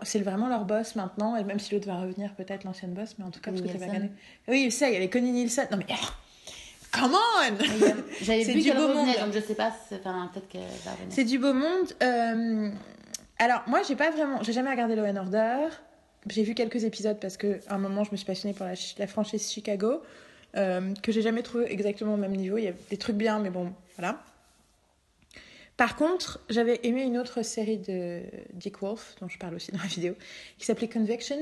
c'est 0.04 0.20
vraiment 0.20 0.48
leur 0.48 0.64
boss 0.66 0.96
maintenant. 0.96 1.36
Et 1.36 1.44
même 1.44 1.60
si 1.60 1.74
l'autre 1.74 1.88
va 1.88 1.96
revenir, 2.00 2.34
peut-être 2.36 2.64
l'ancienne 2.66 2.94
boss, 2.94 3.16
mais 3.18 3.26
en 3.26 3.32
tout 3.32 3.40
cas, 3.42 3.52
parce 3.52 3.62
que 3.62 3.68
vas 3.68 3.74
Nielsen. 3.74 3.90
regarder. 3.90 4.10
Oui, 4.48 4.72
ça, 4.72 4.88
il 4.90 4.94
y 4.94 4.98
avait 4.98 5.10
Connie 5.10 5.32
Nielsen. 5.32 5.68
Non 5.72 5.78
mais. 5.78 5.86
ah, 5.90 5.96
Come 6.94 7.14
on 7.14 7.58
J'avais 8.22 8.46
C'est 8.46 8.54
vu 8.54 8.62
du 8.62 8.70
qu'elle 8.70 8.78
beau 8.78 8.88
revenait, 8.88 9.18
monde. 9.20 9.26
donc 9.26 9.34
je 9.34 9.40
sais 9.46 9.56
pas, 9.56 9.72
c'est- 9.90 10.00
enfin 10.00 10.30
peut-être 10.34 10.48
qu'elle 10.48 10.62
va 10.86 10.92
revenir. 10.92 11.10
C'est 11.12 11.26
du 11.26 11.38
beau 11.40 11.54
monde. 11.54 11.88
Euh, 12.02 12.70
Alors, 13.40 13.64
moi, 13.68 13.82
j'ai 13.88 13.96
pas 13.98 14.10
vraiment. 14.12 14.42
J'ai 14.44 14.54
jamais 14.54 14.70
regardé 14.72 14.96
Law 14.96 15.06
and 15.06 15.18
Order. 15.18 15.68
J'ai 16.30 16.44
vu 16.44 16.54
quelques 16.54 16.84
épisodes 16.84 17.18
parce 17.20 17.38
que 17.38 17.60
à 17.68 17.76
un 17.76 17.78
moment, 17.78 18.04
je 18.04 18.12
me 18.12 18.18
suis 18.18 18.26
passionnée 18.26 18.54
pour 18.54 18.66
la, 18.66 18.76
chi- 18.76 18.96
la 18.98 19.08
franchise 19.08 19.52
Chicago, 19.52 20.02
euh, 20.56 20.94
que 21.04 21.12
j'ai 21.12 21.22
jamais 21.22 21.44
trouvé 21.44 21.72
exactement 21.72 22.14
au 22.16 22.18
même 22.18 22.36
niveau. 22.36 22.58
Il 22.58 22.64
y 22.64 22.68
a 22.68 22.74
des 22.90 22.98
trucs 22.98 23.16
bien, 23.18 23.40
mais 23.40 23.50
bon, 23.50 23.72
voilà. 23.98 24.24
Par 25.76 25.96
contre, 25.96 26.40
j'avais 26.50 26.80
aimé 26.84 27.04
une 27.04 27.18
autre 27.20 27.44
série 27.44 27.78
de 27.78 28.22
Dick 28.54 28.80
Wolf, 28.82 29.16
dont 29.22 29.28
je 29.28 29.38
parle 29.38 29.54
aussi 29.56 29.72
dans 29.72 29.78
la 29.80 29.86
vidéo, 29.86 30.16
qui 30.58 30.66
s'appelait 30.66 30.90
Conviction, 30.90 31.38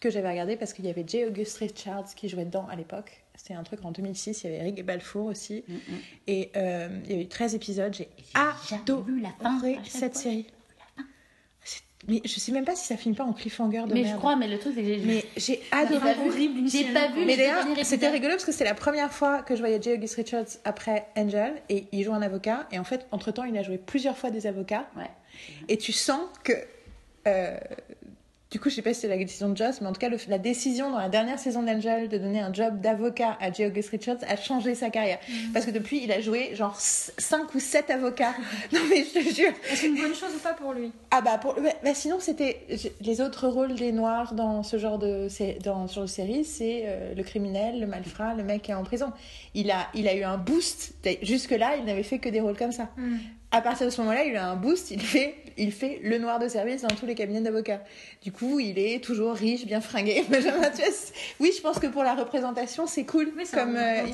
que 0.00 0.10
j'avais 0.10 0.28
regardé 0.28 0.56
parce 0.56 0.72
qu'il 0.72 0.84
y 0.86 0.90
avait 0.90 1.04
J. 1.06 1.24
August 1.24 1.58
Richards 1.58 2.14
qui 2.16 2.28
jouait 2.28 2.44
dedans 2.44 2.66
à 2.68 2.74
l'époque. 2.74 3.22
C'était 3.36 3.54
un 3.54 3.62
truc 3.62 3.84
en 3.84 3.92
2006, 3.92 4.42
il 4.42 4.46
y 4.46 4.54
avait 4.54 4.58
Eric 4.60 4.84
Balfour 4.84 5.26
aussi. 5.26 5.64
Mm, 5.68 5.72
mm. 5.74 5.78
Et 6.26 6.50
euh, 6.56 6.88
il 7.04 7.12
y 7.12 7.18
a 7.18 7.22
eu 7.22 7.28
13 7.28 7.54
épisodes, 7.54 7.94
j'ai 7.94 8.08
la 9.20 9.30
fin, 9.40 9.56
adoré 9.56 9.74
chaque 9.76 9.86
cette 9.86 10.12
fois, 10.14 10.22
série. 10.22 10.46
C'est- 12.06 12.12
Mais 12.12 12.20
je 12.24 12.38
sais 12.40 12.52
même 12.52 12.64
pas 12.64 12.74
si 12.74 12.86
ça 12.86 12.96
finit 12.96 13.14
pas 13.14 13.24
en 13.24 13.32
cliffhanger 13.32 13.82
de 13.86 13.94
Mais 13.94 14.02
merde. 14.02 14.14
je 14.14 14.18
crois, 14.18 14.36
mais 14.36 14.48
le 14.48 14.58
truc 14.58 14.74
c'est 14.76 14.82
que 14.82 14.86
j'ai 14.88 14.98
Mais 14.98 15.24
j'ai 15.36 15.62
adoré. 15.72 16.14
J'ai 16.66 16.84
pas 16.92 17.08
vu. 17.08 17.24
Mais 17.24 17.36
d'ailleurs, 17.36 17.64
c'était 17.82 18.08
rigolo 18.08 18.32
parce 18.32 18.44
que 18.44 18.52
c'était 18.52 18.64
la 18.64 18.74
première 18.74 19.12
fois 19.12 19.42
que 19.42 19.54
je 19.54 19.60
voyais 19.60 19.80
J. 19.80 19.92
August 19.94 20.16
Richards 20.16 20.44
après 20.64 21.06
Angel 21.16 21.54
et 21.68 21.86
il 21.92 22.02
joue 22.04 22.12
un 22.14 22.22
avocat. 22.22 22.66
Et 22.72 22.78
en 22.78 22.84
fait, 22.84 23.06
entre 23.12 23.30
temps, 23.30 23.44
il 23.44 23.56
a 23.56 23.62
joué 23.62 23.78
plusieurs 23.78 24.16
fois 24.18 24.30
des 24.30 24.46
avocats. 24.46 24.86
Ouais. 24.96 25.10
Et 25.68 25.78
tu 25.78 25.92
sens 25.92 26.20
que. 26.42 26.52
euh, 27.26 27.56
du 28.54 28.60
coup, 28.60 28.70
je 28.70 28.76
sais 28.76 28.82
pas 28.82 28.94
si 28.94 29.00
c'est 29.00 29.08
la 29.08 29.16
décision 29.16 29.48
de 29.48 29.56
Joss, 29.56 29.80
mais 29.80 29.88
en 29.88 29.92
tout 29.92 29.98
cas, 29.98 30.08
le- 30.08 30.16
la 30.28 30.38
décision 30.38 30.88
dans 30.92 30.98
la 30.98 31.08
dernière 31.08 31.40
saison 31.40 31.64
d'Angel 31.64 32.08
de 32.08 32.18
donner 32.18 32.38
un 32.38 32.52
job 32.54 32.80
d'avocat 32.80 33.36
à 33.40 33.50
J. 33.52 33.66
August 33.66 33.90
Richards 33.90 34.18
a 34.28 34.36
changé 34.36 34.76
sa 34.76 34.90
carrière. 34.90 35.18
Parce 35.52 35.66
que 35.66 35.72
depuis, 35.72 36.04
il 36.04 36.12
a 36.12 36.20
joué 36.20 36.54
genre 36.54 36.76
5 36.78 37.52
ou 37.52 37.58
7 37.58 37.90
avocats. 37.90 38.32
non, 38.72 38.78
mais 38.88 39.04
je 39.04 39.18
te 39.18 39.34
jure. 39.34 39.50
Est-ce 39.72 39.86
une 39.86 39.96
bonne 39.96 40.14
chose 40.14 40.30
ou 40.36 40.38
pas 40.38 40.52
pour 40.54 40.72
lui? 40.72 40.92
Ah 41.10 41.20
bah, 41.20 41.36
pour, 41.38 41.54
bah, 41.54 41.70
bah 41.82 41.94
sinon 41.94 42.18
c'était 42.20 42.60
les 43.00 43.20
autres 43.20 43.48
rôles 43.48 43.74
des 43.74 43.90
noirs 43.90 44.34
dans 44.34 44.62
ce 44.62 44.78
genre 44.78 44.98
de 45.00 45.26
dans 45.64 45.88
ce 45.88 45.94
genre 45.96 46.04
de 46.04 46.08
série 46.08 46.44
c'est 46.44 46.82
euh, 46.86 47.14
le 47.14 47.22
criminel 47.24 47.80
le 47.80 47.86
malfrat 47.86 48.34
le 48.34 48.42
mec 48.44 48.62
qui 48.62 48.70
est 48.70 48.74
en 48.74 48.82
prison 48.84 49.12
il 49.54 49.70
a 49.70 49.86
il 49.94 50.06
a 50.08 50.14
eu 50.14 50.22
un 50.24 50.36
boost 50.38 50.94
jusque 51.22 51.50
là 51.52 51.76
il 51.78 51.84
n'avait 51.84 52.02
fait 52.02 52.18
que 52.18 52.28
des 52.28 52.40
rôles 52.40 52.56
comme 52.56 52.72
ça 52.72 52.88
à 53.54 53.60
partir 53.60 53.86
de 53.86 53.90
ce 53.90 54.00
moment-là 54.02 54.24
il 54.24 54.36
a 54.36 54.48
un 54.48 54.56
boost 54.56 54.90
il 54.90 55.00
fait 55.00 55.34
il 55.56 55.70
fait 55.70 56.00
le 56.02 56.18
noir 56.18 56.40
de 56.40 56.48
service 56.48 56.82
dans 56.82 56.88
tous 56.94 57.06
les 57.06 57.14
cabinets 57.14 57.40
d'avocats 57.40 57.80
du 58.22 58.32
coup 58.32 58.58
il 58.58 58.78
est 58.78 59.02
toujours 59.02 59.34
riche 59.34 59.64
bien 59.66 59.80
fringué 59.80 60.24
oui 61.40 61.52
je 61.56 61.62
pense 61.62 61.78
que 61.78 61.86
pour 61.86 62.02
la 62.02 62.14
représentation 62.14 62.86
c'est 62.86 63.04
cool 63.04 63.32
Oui, 63.36 63.44
c'est 63.44 63.56
comme 63.56 63.70
une 63.70 63.76
euh. 63.76 64.06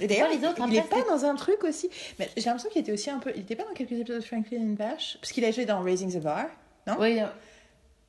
Et 0.00 0.06
d'ailleurs, 0.06 0.28
Pas 0.28 0.34
les 0.34 0.46
autres, 0.46 0.62
il, 0.66 0.72
il 0.72 0.76
est 0.76 0.80
après, 0.80 1.02
pas 1.02 1.08
dans 1.08 1.24
un 1.24 1.34
truc 1.34 1.64
aussi. 1.64 1.88
Mais 2.18 2.28
j'ai 2.36 2.44
l'impression 2.44 2.70
qu'il 2.70 2.80
était 2.82 2.92
aussi 2.92 3.10
un 3.10 3.18
peu. 3.18 3.32
Il 3.34 3.42
était 3.42 3.56
pas 3.56 3.64
dans 3.64 3.72
quelques 3.72 3.92
épisodes 3.92 4.20
de 4.20 4.24
Franklin 4.24 4.58
and 4.60 4.74
Bash 4.78 5.18
Parce 5.20 5.32
qu'il 5.32 5.44
a 5.44 5.50
joué 5.50 5.64
dans 5.64 5.80
Raising 5.82 6.12
the 6.12 6.22
Bar. 6.22 6.46
Oui, 6.98 7.20
euh, 7.20 7.26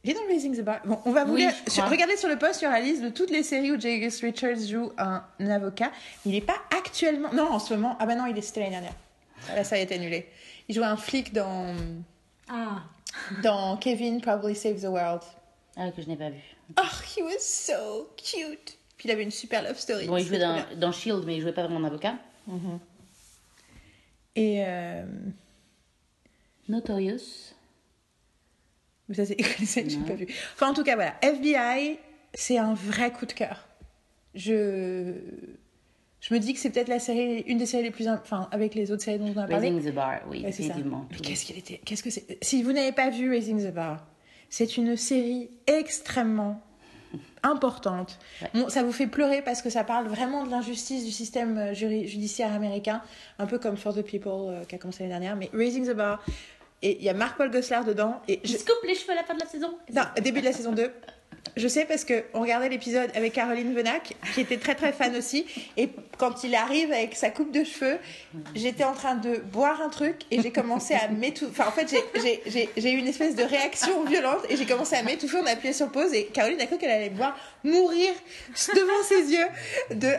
Il 0.03 0.11
est 0.11 0.13
dans 0.13 0.25
Raising 0.27 0.55
the 0.57 0.61
Bar. 0.61 0.79
Bon, 0.85 0.99
on 1.05 1.11
va 1.11 1.25
vous 1.25 1.33
Oui, 1.35 1.47
sur- 1.67 1.83
crois. 1.83 1.91
regardez 1.91 2.17
sur 2.17 2.29
le 2.29 2.37
post, 2.37 2.61
il 2.61 2.65
y 2.65 2.67
aura 2.67 2.79
la 2.79 2.85
liste 2.85 3.01
de 3.01 3.09
toutes 3.09 3.29
les 3.29 3.43
séries 3.43 3.71
où 3.71 3.79
J. 3.79 3.97
August 3.97 4.21
Richards 4.21 4.59
joue 4.69 4.91
un, 4.97 5.23
avocat. 5.49 5.91
Il 6.25 6.35
est 6.35 6.41
pas 6.41 6.57
actuellement. 6.77 7.29
Non, 7.33 7.51
en 7.51 7.59
ce 7.59 7.73
moment. 7.73 7.95
Ah 7.99 8.05
bah 8.05 8.15
non, 8.15 8.25
il 8.25 8.37
est 8.37 8.41
c'était 8.41 8.61
l'année 8.61 8.71
dernière. 8.71 8.93
Ah, 9.49 9.55
Là, 9.55 9.63
ça 9.63 9.75
a 9.75 9.79
été 9.79 9.95
annulé. 9.95 10.27
Il 10.67 10.75
joue 10.75 10.83
un 10.83 10.97
flic 10.97 11.33
dans, 11.33 11.75
Ah, 12.49 12.83
dans 13.43 13.77
Kevin 13.77 14.21
Probably 14.21 14.55
Saves 14.55 14.81
the 14.81 14.85
World. 14.85 15.21
ah, 15.77 15.91
que 15.91 16.01
je 16.01 16.07
n'ai 16.07 16.15
pas 16.17 16.29
vu. 16.29 16.39
Oh, 16.77 16.83
he 17.17 17.21
was 17.23 17.39
so 17.39 18.09
cute. 18.17 18.77
Puis 18.97 19.09
il 19.09 19.11
avait 19.11 19.23
une 19.23 19.31
super 19.31 19.63
love 19.63 19.77
story. 19.79 20.05
Bon, 20.07 20.17
il 20.17 20.25
jouait 20.25 20.39
dans, 20.39 20.63
dans 20.77 20.91
Shield, 20.91 21.23
mais 21.25 21.35
il 21.37 21.41
jouait 21.41 21.53
pas 21.53 21.63
vraiment 21.63 21.79
en 21.79 21.83
avocat. 21.85 22.15
Et. 24.35 24.63
euh, 24.65 25.05
Notorious. 26.69 27.53
Mais 29.09 29.15
ça, 29.15 29.25
c'est 29.25 29.37
j'ai 29.89 29.97
Non. 29.97 30.05
pas 30.05 30.13
vu. 30.13 30.27
Enfin, 30.53 30.69
en 30.69 30.73
tout 30.73 30.83
cas, 30.83 30.95
voilà. 30.95 31.15
FBI, 31.21 31.99
c'est 32.33 32.57
un 32.57 32.73
vrai 32.73 33.11
coup 33.11 33.25
de 33.25 33.33
cœur. 33.33 33.67
Je. 34.35 35.13
Je 36.21 36.33
me 36.33 36.39
dis 36.39 36.53
que 36.53 36.59
c'est 36.59 36.69
peut-être 36.69 36.87
la 36.87 36.99
série, 36.99 37.39
une 37.47 37.57
des 37.57 37.65
séries 37.65 37.83
les 37.83 37.91
plus. 37.91 38.07
Enfin, 38.07 38.47
avec 38.51 38.75
les 38.75 38.91
autres 38.91 39.01
séries 39.03 39.17
dont 39.19 39.25
on 39.35 39.39
a 39.39 39.47
parlé. 39.47 39.55
Raising 39.69 39.91
the 39.91 39.93
Bar, 39.93 40.19
oui, 40.29 40.43
effectivement. 40.47 41.05
Mais 41.11 41.17
Tout- 41.17 41.23
qu'est-ce 41.23 41.45
qu'elle 41.45 41.57
était 41.57 41.81
Qu'est-ce 41.83 42.03
que 42.03 42.09
c'est 42.11 42.37
Si 42.43 42.61
vous 42.63 42.71
n'avez 42.71 42.91
pas 42.91 43.09
vu 43.09 43.29
Raising 43.29 43.59
the 43.67 43.73
Bar, 43.73 44.05
c'est 44.49 44.77
une 44.77 44.95
série 44.95 45.49
extrêmement 45.65 46.61
importante. 47.43 48.19
Ouais. 48.41 48.49
Bon, 48.53 48.69
ça 48.69 48.83
vous 48.83 48.91
fait 48.91 49.07
pleurer 49.07 49.41
parce 49.41 49.61
que 49.63 49.69
ça 49.71 49.83
parle 49.83 50.07
vraiment 50.07 50.45
de 50.45 50.51
l'injustice 50.51 51.03
du 51.05 51.11
système 51.11 51.57
euh, 51.57 51.73
judiciaire 51.73 52.53
américain, 52.53 53.01
un 53.39 53.47
peu 53.47 53.57
comme 53.57 53.75
For 53.75 53.93
the 53.93 54.03
People 54.03 54.31
euh, 54.53 54.63
qui 54.65 54.75
a 54.75 54.77
commencé 54.77 54.99
l'année 55.03 55.11
dernière. 55.25 55.35
Mais 55.35 55.49
Raising 55.53 55.87
the 55.87 55.95
Bar, 55.95 56.23
et 56.83 56.97
il 56.99 57.03
y 57.03 57.09
a 57.09 57.13
Mark 57.13 57.35
Paul 57.37 57.49
Gosselaar 57.51 57.83
dedans. 57.83 58.21
Et 58.27 58.39
Je 58.43 58.51
je- 58.53 58.57
se 58.57 58.63
coupe 58.65 58.83
les 58.87 58.93
cheveux 58.95 59.11
à 59.13 59.15
la 59.15 59.23
fin 59.23 59.33
de 59.33 59.39
la 59.39 59.45
saison? 59.47 59.71
non, 59.93 60.03
début 60.21 60.39
de 60.41 60.45
la 60.45 60.53
saison 60.53 60.71
2. 60.71 60.91
Je 61.57 61.67
sais 61.67 61.83
parce 61.85 62.05
que 62.05 62.23
on 62.33 62.39
regardait 62.41 62.69
l'épisode 62.69 63.09
avec 63.13 63.33
Caroline 63.33 63.73
Venac, 63.73 64.13
qui 64.33 64.41
était 64.41 64.57
très 64.57 64.73
très 64.75 64.93
fan 64.93 65.15
aussi. 65.17 65.45
Et 65.75 65.89
quand 66.17 66.43
il 66.45 66.55
arrive 66.55 66.91
avec 66.93 67.15
sa 67.15 67.29
coupe 67.29 67.51
de 67.51 67.63
cheveux, 67.65 67.97
j'étais 68.55 68.85
en 68.85 68.93
train 68.93 69.15
de 69.15 69.37
boire 69.37 69.81
un 69.81 69.89
truc 69.89 70.21
et 70.31 70.41
j'ai 70.41 70.51
commencé 70.51 70.93
à 70.93 71.09
m'étouffer. 71.09 71.51
Enfin, 71.51 71.67
en 71.67 71.71
fait, 71.71 71.93
j'ai- 72.15 72.91
eu 72.93 72.97
une 72.97 73.07
espèce 73.07 73.35
de 73.35 73.43
réaction 73.43 74.03
violente 74.05 74.45
et 74.49 74.55
j'ai 74.55 74.65
commencé 74.65 74.95
à 74.95 75.03
m'étouffer. 75.03 75.37
On 75.41 75.45
a 75.45 75.51
appuyé 75.51 75.73
sur 75.73 75.89
pause 75.91 76.13
et 76.13 76.25
Caroline 76.27 76.61
a 76.61 76.67
cru 76.67 76.77
qu'elle 76.77 76.91
allait 76.91 77.09
voir 77.09 77.35
mourir 77.63 78.11
devant 78.73 79.03
ses 79.03 79.31
yeux 79.33 79.47
de 79.95 80.11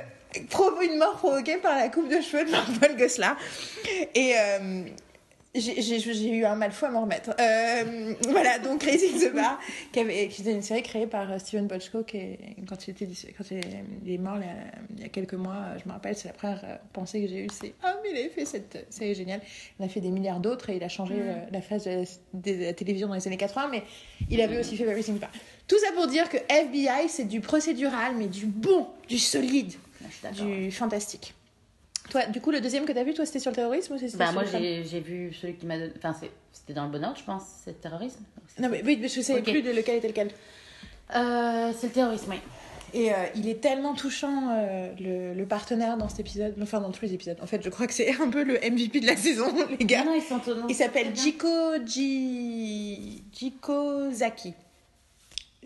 une 0.83 0.99
mort 0.99 1.17
provoquée 1.17 1.57
par 1.59 1.77
la 1.77 1.89
coupe 1.89 2.09
de 2.09 2.21
cheveux 2.21 2.45
de 2.45 2.51
Mark-Paul 2.51 2.97
Gosselaar. 2.97 3.37
Et, 4.15 4.35
euh, 4.37 4.83
J'ai 5.55 6.31
eu 6.31 6.47
un 6.47 6.55
mal 6.55 6.73
fou 6.73 6.87
à 6.87 6.91
m'en 6.91 7.03
remettre. 7.03 7.31
Euh, 7.39 8.15
voilà, 8.31 8.59
donc 8.59 8.83
Raising 8.83 9.21
the 9.21 9.35
Bar, 9.35 9.61
qui, 9.93 10.01
avait, 10.01 10.29
qui 10.29 10.41
était 10.41 10.53
une 10.53 10.63
série 10.63 10.83
créée 10.83 11.07
par 11.07 11.31
euh, 11.31 11.39
Steven 11.39 11.67
Bochco, 11.67 11.99
quand, 12.67 12.87
il 12.89 12.91
était, 12.93 13.07
quand 13.37 13.45
il 13.51 13.59
est- 14.15 14.19
mort 14.19 14.37
là, 14.39 14.47
il 14.97 15.03
y 15.03 15.05
a 15.05 15.09
quelques 15.11 15.35
mois, 15.35 15.57
euh, 15.57 15.79
je 15.83 15.87
me 15.87 15.93
rappelle, 15.93 16.17
c'est 16.17 16.29
la 16.29 16.33
première 16.35 16.81
pensée 16.95 17.21
que 17.21 17.29
j'ai 17.29 17.45
eue, 17.45 17.49
c'est 17.53 17.75
«Ah, 17.83 17.99
mais 18.03 18.13
il 18.13 18.17
avait 18.17 18.29
fait 18.31 18.47
cette 18.47 18.87
série 18.89 19.15
géniale!» 19.15 19.43
Il 19.79 19.85
a 19.85 19.89
fait 19.91 20.01
des 20.01 20.11
milliards 20.11 20.41
d'autres 20.41 20.71
et 20.71 20.77
il 20.77 20.83
a 20.85 20.89
changé 20.89 21.17
euh, 21.19 21.35
la 21.51 21.61
face 21.61 21.85
de 21.85 21.91
la, 21.91 22.05
de 22.33 22.65
la 22.65 22.73
télévision 22.73 23.09
dans 23.09 23.15
les 23.15 23.27
années 23.27 23.37
80, 23.37 23.69
mais 23.71 23.83
il 24.31 24.41
avait 24.41 24.59
aussi 24.59 24.75
fait 24.79 24.91
Raising 24.91 25.17
the 25.17 25.21
Bar. 25.21 25.31
Tout 25.69 25.79
ça 25.79 25.93
pour 25.95 26.07
dire 26.07 26.31
que 26.31 26.39
FBI, 26.49 27.11
c'est 27.11 27.29
du 27.29 27.41
procédural, 27.43 28.15
mais 28.17 28.27
du 28.29 28.47
bon, 28.47 28.87
du 29.07 29.19
solide, 29.19 29.75
du 30.35 30.71
fantastique. 30.73 31.35
Toi, 32.11 32.27
du 32.27 32.41
coup, 32.41 32.51
le 32.51 32.61
deuxième 32.61 32.85
que 32.85 32.93
t'as 32.93 33.05
vu, 33.05 33.15
toi, 33.15 33.25
c'était 33.25 33.39
sur 33.39 33.51
le 33.51 33.57
terrorisme 33.57 33.95
ou 33.95 33.99
c'était 33.99 34.17
Bah, 34.17 34.33
moi, 34.33 34.45
j'ai 34.45 35.01
vu 35.01 35.33
celui 35.33 35.55
qui 35.55 35.67
m'a 35.67 35.79
donné. 35.79 35.93
Enfin, 35.97 36.15
c'était 36.53 36.73
dans 36.75 36.85
le 36.85 36.91
bon 36.91 37.03
ordre, 37.05 37.17
je 37.19 37.25
pense, 37.25 37.43
c'est 37.65 37.71
le 37.71 37.77
terrorisme. 37.77 38.21
Non, 38.59 38.69
mais 38.69 38.83
oui, 38.85 39.01
je 39.03 39.21
savais 39.21 39.41
Ok. 39.41 39.51
plus 39.51 39.63
de 39.63 39.71
lequel 39.71 39.97
était 39.99 40.09
lequel. 40.09 40.31
Euh, 41.15 41.73
c'est 41.79 41.87
le 41.89 41.93
terrorisme, 41.93 42.31
oui. 42.31 42.39
Et 42.95 43.11
euh, 43.11 43.17
il 43.37 43.49
est 43.49 43.61
tellement 43.63 43.95
touchant, 43.95 44.51
euh, 44.51 44.93
le, 45.01 45.33
le 45.33 45.47
partenaire 45.47 45.97
dans 45.97 46.11
cet 46.11 46.21
épisode, 46.21 46.55
enfin 46.61 46.79
dans 46.81 46.91
tous 46.91 47.03
les 47.07 47.15
épisodes. 47.15 47.39
En 47.43 47.47
fait, 47.47 47.63
je 47.63 47.71
crois 47.71 47.87
que 47.87 47.95
c'est 47.95 48.15
un 48.21 48.29
peu 48.29 48.43
le 48.45 48.55
MVP 48.59 49.01
de 49.01 49.07
la 49.07 49.17
saison, 49.17 49.47
les 49.81 49.87
gars. 49.87 50.05
non, 50.05 50.15
ils 50.15 50.21
sont 50.23 50.37
non, 50.55 50.67
Il 50.69 50.75
s'appelle. 50.75 51.17
Jiko 51.17 51.49
Ji... 51.87 53.23
Jiko 53.33 54.11
Zaki. 54.11 54.53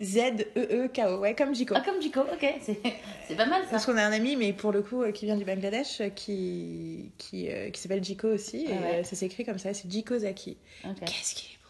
Z-E-E-K-O, 0.01 1.17
ouais, 1.19 1.33
comme 1.35 1.55
Jiko. 1.55 1.73
Ah, 1.75 1.81
comme 1.81 2.01
Jico, 2.01 2.21
ok, 2.21 2.45
c'est 3.27 3.35
pas 3.35 3.45
mal 3.47 3.63
ça. 3.63 3.69
Parce 3.71 3.85
qu'on 3.85 3.97
a 3.97 4.03
un 4.03 4.11
ami, 4.11 4.35
mais 4.35 4.53
pour 4.53 4.71
le 4.71 4.81
coup, 4.83 5.01
euh, 5.01 5.11
qui 5.11 5.25
vient 5.25 5.35
du 5.37 5.43
Bangladesh, 5.45 6.01
euh, 6.01 6.09
qui, 6.09 7.11
qui, 7.17 7.49
euh, 7.49 7.69
qui 7.71 7.81
s'appelle 7.81 8.03
Jiko 8.03 8.27
aussi. 8.27 8.65
Et 8.65 8.69
Ah 8.69 8.81
ouais. 8.81 8.95
euh, 8.99 9.03
ça 9.03 9.15
s'écrit 9.15 9.43
comme 9.45 9.57
ça, 9.57 9.73
c'est 9.73 9.89
Jiko 9.89 10.19
Zaki. 10.19 10.57
Qu'est-ce 11.05 11.33
qu'il 11.35 11.49
est 11.53 11.57
beau 11.63 11.69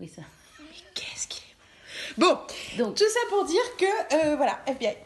oui, 0.00 0.08
ça. 0.08 0.22
Mais 0.60 0.66
qu'est-ce 0.94 1.26
qu'il 1.28 1.42
est 1.42 2.20
beau 2.20 2.26
Bon, 2.34 2.38
Donc, 2.84 2.96
Tout 2.96 3.08
ça 3.08 3.20
pour 3.30 3.44
dire 3.46 3.62
que, 3.78 4.14
euh, 4.32 4.36
voilà, 4.36 4.60
FBI. 4.66 4.96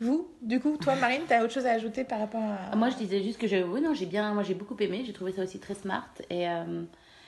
Vous, 0.00 0.28
du 0.42 0.58
coup, 0.58 0.76
toi, 0.78 0.96
Marine, 0.96 1.22
t'as 1.28 1.44
autre 1.44 1.52
chose 1.54 1.66
à 1.66 1.70
ajouter 1.72 2.02
par 2.04 2.18
rapport 2.18 2.42
à. 2.42 2.74
moi, 2.74 2.90
je 2.90 2.96
disais 2.96 3.22
juste 3.22 3.38
que 3.38 3.46
je. 3.46 3.56
Oui, 3.56 3.80
non, 3.80 3.94
j'ai 3.94 4.06
bien. 4.06 4.34
Moi, 4.34 4.42
j'ai 4.42 4.54
beaucoup 4.54 4.76
aimé. 4.80 5.04
J'ai 5.06 5.12
trouvé 5.12 5.32
ça 5.32 5.42
aussi 5.44 5.60
très 5.60 5.74
smart. 5.74 6.08
Et, 6.28 6.48
euh, 6.48 6.82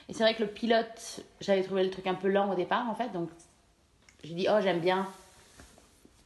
et 0.07 0.13
c'est 0.13 0.23
vrai 0.23 0.35
que 0.35 0.43
le 0.43 0.49
pilote, 0.49 1.23
j'avais 1.41 1.63
trouvé 1.63 1.83
le 1.83 1.89
truc 1.89 2.05
un 2.07 2.13
peu 2.13 2.27
lent 2.29 2.51
au 2.51 2.55
départ, 2.55 2.87
en 2.89 2.95
fait. 2.95 3.11
Donc, 3.11 3.29
j'ai 4.23 4.33
dit, 4.33 4.47
oh, 4.49 4.57
j'aime 4.61 4.79
bien. 4.79 5.07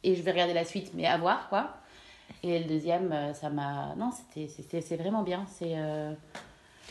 Et 0.03 0.15
je 0.15 0.21
vais 0.21 0.31
regarder 0.31 0.53
la 0.53 0.65
suite, 0.65 0.91
mais 0.93 1.05
à 1.05 1.17
voir, 1.17 1.49
quoi. 1.49 1.77
Et 2.43 2.59
le 2.59 2.65
deuxième, 2.65 3.11
euh, 3.11 3.33
ça 3.33 3.49
m'a. 3.49 3.95
Non, 3.95 4.11
c'était 4.11 4.81
c'est 4.81 4.97
vraiment 4.97 5.23
bien. 5.23 5.45
Euh, 5.61 6.13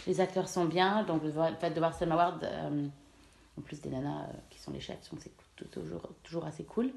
Les 0.06 0.20
acteurs 0.20 0.48
sont 0.48 0.64
bien. 0.64 1.02
Donc, 1.04 1.22
le 1.22 1.32
fait 1.60 1.70
de 1.70 1.78
voir 1.78 1.94
Sam 1.94 2.12
Howard, 2.12 2.44
euh, 2.44 2.86
en 3.58 3.60
plus 3.62 3.80
des 3.80 3.90
nanas 3.90 4.22
euh, 4.22 4.32
qui 4.50 4.58
sont 4.58 4.72
les 4.72 4.80
chefs, 4.80 5.10
c'est 5.20 5.70
toujours, 5.70 6.10
toujours 6.22 6.44
assez 6.46 6.64
cool. 6.64 6.90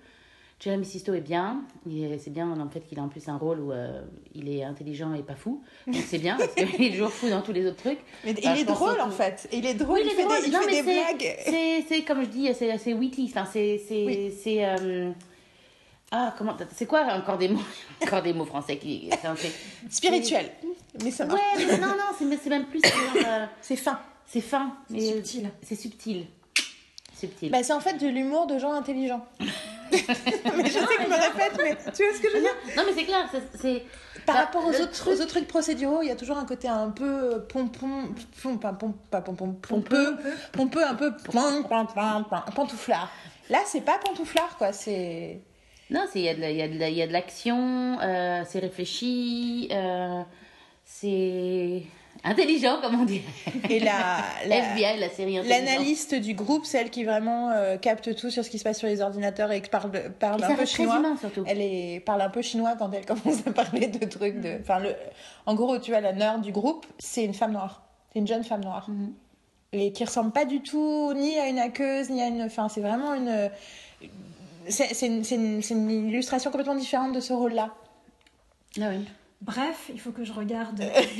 Jeremy 0.63 0.85
Sisto 0.85 1.13
est 1.15 1.21
bien. 1.21 1.63
C'est 2.19 2.29
bien 2.29 2.51
en 2.59 2.69
fait 2.69 2.81
qu'il 2.81 2.99
a 2.99 3.01
en 3.01 3.07
plus 3.07 3.27
un 3.27 3.37
rôle 3.37 3.59
où 3.59 3.71
euh, 3.71 4.01
il 4.35 4.47
est 4.47 4.63
intelligent 4.63 5.13
et 5.15 5.23
pas 5.23 5.35
fou. 5.35 5.63
Donc 5.87 5.95
c'est 6.07 6.19
bien 6.19 6.37
parce 6.37 6.53
qu'il 6.53 6.83
est 6.85 6.91
toujours 6.91 7.11
fou 7.11 7.29
dans 7.29 7.41
tous 7.41 7.51
les 7.51 7.65
autres 7.65 7.77
trucs. 7.83 7.99
Mais 8.23 8.35
Enfin, 8.37 8.53
il 8.55 8.61
est 8.61 8.65
drôle 8.65 9.01
en 9.01 9.09
fait. 9.09 9.49
Il 9.51 9.65
est 9.65 9.73
drôle, 9.73 9.99
Oui, 9.99 10.01
il, 10.05 10.07
il 10.07 10.11
est 10.11 10.15
fait 10.15 10.23
drôle. 10.23 10.41
des, 10.41 10.47
il 10.47 10.53
Non, 10.53 10.59
fait 10.59 10.65
mais 10.67 10.71
des 10.83 10.87
c'est- 10.87 11.15
blagues. 11.17 11.35
C'est, 11.45 11.85
c'est 11.89 12.01
comme 12.03 12.21
je 12.21 12.27
dis, 12.29 12.53
c'est, 12.53 12.77
c'est 12.77 12.93
witty. 12.93 13.25
Enfin, 13.29 13.47
c'est, 13.51 13.81
c'est, 13.87 14.05
Oui. 14.05 14.33
c'est, 14.43 14.63
euh, 14.65 15.11
ah 16.11 16.35
comment, 16.37 16.55
c'est 16.75 16.85
quoi 16.85 17.05
encore 17.13 17.37
des 17.39 17.47
mots, 17.47 17.59
encore 18.03 18.21
des 18.21 18.33
mots 18.33 18.45
français 18.45 18.77
qui, 18.77 19.09
enfin, 19.13 19.33
c'est, 19.37 19.51
Spirituel. 19.89 20.45
Mais 21.03 21.09
ça 21.09 21.25
marche. 21.25 21.39
ouais, 21.57 21.65
mais 21.65 21.77
non, 21.79 21.87
non, 21.87 22.13
c'est, 22.19 22.37
c'est 22.37 22.49
même 22.49 22.65
plus, 22.65 22.81
c'est, 22.83 23.25
euh, 23.25 23.45
C'est 23.61 23.77
fin. 23.77 23.99
c'est 24.27 24.41
fin, 24.41 24.75
mais 24.91 24.99
subtil. 24.99 25.49
C'est 25.63 25.75
subtil, 25.75 26.25
subtil. 27.21 27.51
Bah, 27.51 27.63
c'est 27.63 27.73
en 27.73 27.79
fait 27.79 27.93
de 27.97 28.07
l'humour 28.07 28.47
de 28.47 28.57
gens 28.59 28.73
intelligents. 28.73 29.25
mais 29.39 29.97
je 29.97 30.01
sais 30.01 30.05
que 30.97 31.03
je 31.03 31.09
me 31.09 31.15
répète, 31.15 31.57
mais 31.61 31.75
tu 31.93 32.03
vois 32.03 32.13
ce 32.15 32.21
que 32.21 32.29
je 32.29 32.35
veux 32.35 32.41
dire? 32.41 32.55
Non, 32.77 32.83
mais 32.85 32.93
c'est 32.93 33.03
clair, 33.05 33.29
c'est, 33.55 33.83
Par 34.25 34.35
Bah, 34.35 34.41
rapport 34.45 34.65
aux 34.65 34.69
autres, 34.69 34.91
truc- 34.91 35.13
aux 35.13 35.21
autres 35.21 35.27
trucs 35.27 35.47
procéduraux, 35.47 36.01
il 36.01 36.07
y 36.07 36.11
a 36.11 36.15
toujours 36.15 36.37
un 36.37 36.45
côté 36.45 36.67
un 36.67 36.89
peu 36.89 37.43
pompon, 37.49 38.09
pom, 38.41 38.59
pas, 38.59 38.73
pompon, 39.21 39.53
pompeux, 39.61 40.15
pompeux, 40.51 40.85
un 40.85 40.95
peu 40.95 41.11
pantouflard. 42.55 43.09
Là, 43.49 43.59
c'est 43.65 43.81
pas 43.81 43.97
pantouflard, 43.97 44.57
quoi. 44.57 44.71
C'est. 44.73 45.41
Non, 45.89 46.05
c'est- 46.11 46.19
il 46.19 46.25
y 46.25 46.29
a 46.29 46.35
de 46.35 46.41
la- 46.41 46.51
il 46.51 46.57
y 46.57 46.61
a 46.61 46.67
de 46.69 46.79
la- 46.79 46.89
il 46.89 46.95
y 46.95 47.01
a 47.01 47.07
de 47.07 47.11
l'action, 47.11 47.97
euh, 48.01 48.43
c'est 48.47 48.59
réfléchi, 48.59 49.67
euh, 49.71 50.21
c'est 50.85 51.83
intelligent, 52.23 52.79
comme 52.81 53.01
on 53.01 53.05
dirait. 53.05 53.23
Et 53.69 53.79
la, 53.79 54.17
la- 54.47 54.57
FBI, 54.57 54.99
la 54.99 55.09
série 55.09 55.35
l'analyste 55.47 56.13
du 56.15 56.33
groupe, 56.33 56.65
celle 56.65 56.89
qui 56.89 57.03
vraiment 57.03 57.49
euh, 57.51 57.77
capte 57.77 58.15
tout 58.15 58.29
sur 58.29 58.43
ce 58.45 58.49
qui 58.49 58.59
se 58.59 58.63
passe 58.63 58.77
sur 58.79 58.87
les 58.87 59.01
ordinateurs 59.01 59.51
et 59.51 59.61
qui 59.61 59.69
parle, 59.69 59.91
parle 60.19 60.41
Et 60.41 60.43
un 60.45 60.55
peu 60.55 60.65
chinois. 60.65 60.97
humain, 60.99 61.15
surtout. 61.19 61.43
Elle 61.47 61.61
est, 61.61 61.99
parle 62.05 62.21
un 62.21 62.29
peu 62.29 62.41
chinois 62.41 62.75
quand 62.77 62.91
elle 62.91 63.05
commence 63.07 63.45
à 63.47 63.51
parler 63.51 63.87
de 63.87 64.05
trucs 64.05 64.39
de. 64.39 64.57
Enfin, 64.61 64.79
le, 64.79 64.93
en 65.45 65.55
gros, 65.55 65.77
tu 65.79 65.91
vois, 65.91 66.01
la 66.01 66.13
nerd 66.13 66.41
du 66.41 66.51
groupe, 66.51 66.85
c'est 66.99 67.23
une 67.23 67.33
femme 67.33 67.53
noire. 67.53 67.83
C'est 68.13 68.19
une 68.19 68.27
jeune 68.27 68.43
femme 68.43 68.63
noire. 68.63 68.89
Mhm. 68.89 69.13
Et 69.73 69.93
qui 69.93 70.03
ressemble 70.03 70.31
pas 70.31 70.43
du 70.45 70.61
tout 70.61 71.13
ni 71.13 71.39
à 71.39 71.47
une 71.47 71.57
aqueuse, 71.59 72.09
ni 72.09 72.21
à 72.21 72.27
une. 72.27 72.41
Enfin, 72.43 72.67
c'est 72.69 72.81
vraiment 72.81 73.13
une. 73.13 73.49
C'est 74.69 75.01
une, 75.07 75.23
une 75.71 75.89
illustration 76.09 76.51
complètement 76.51 76.75
différente 76.75 77.13
de 77.13 77.19
ce 77.19 77.33
rôle-là. 77.33 77.71
Ah 78.79 78.85
oui. 78.89 79.05
Bref, 79.41 79.89
il 79.89 79.99
faut 79.99 80.11
que 80.11 80.23
je 80.23 80.33
regarde 80.33 80.79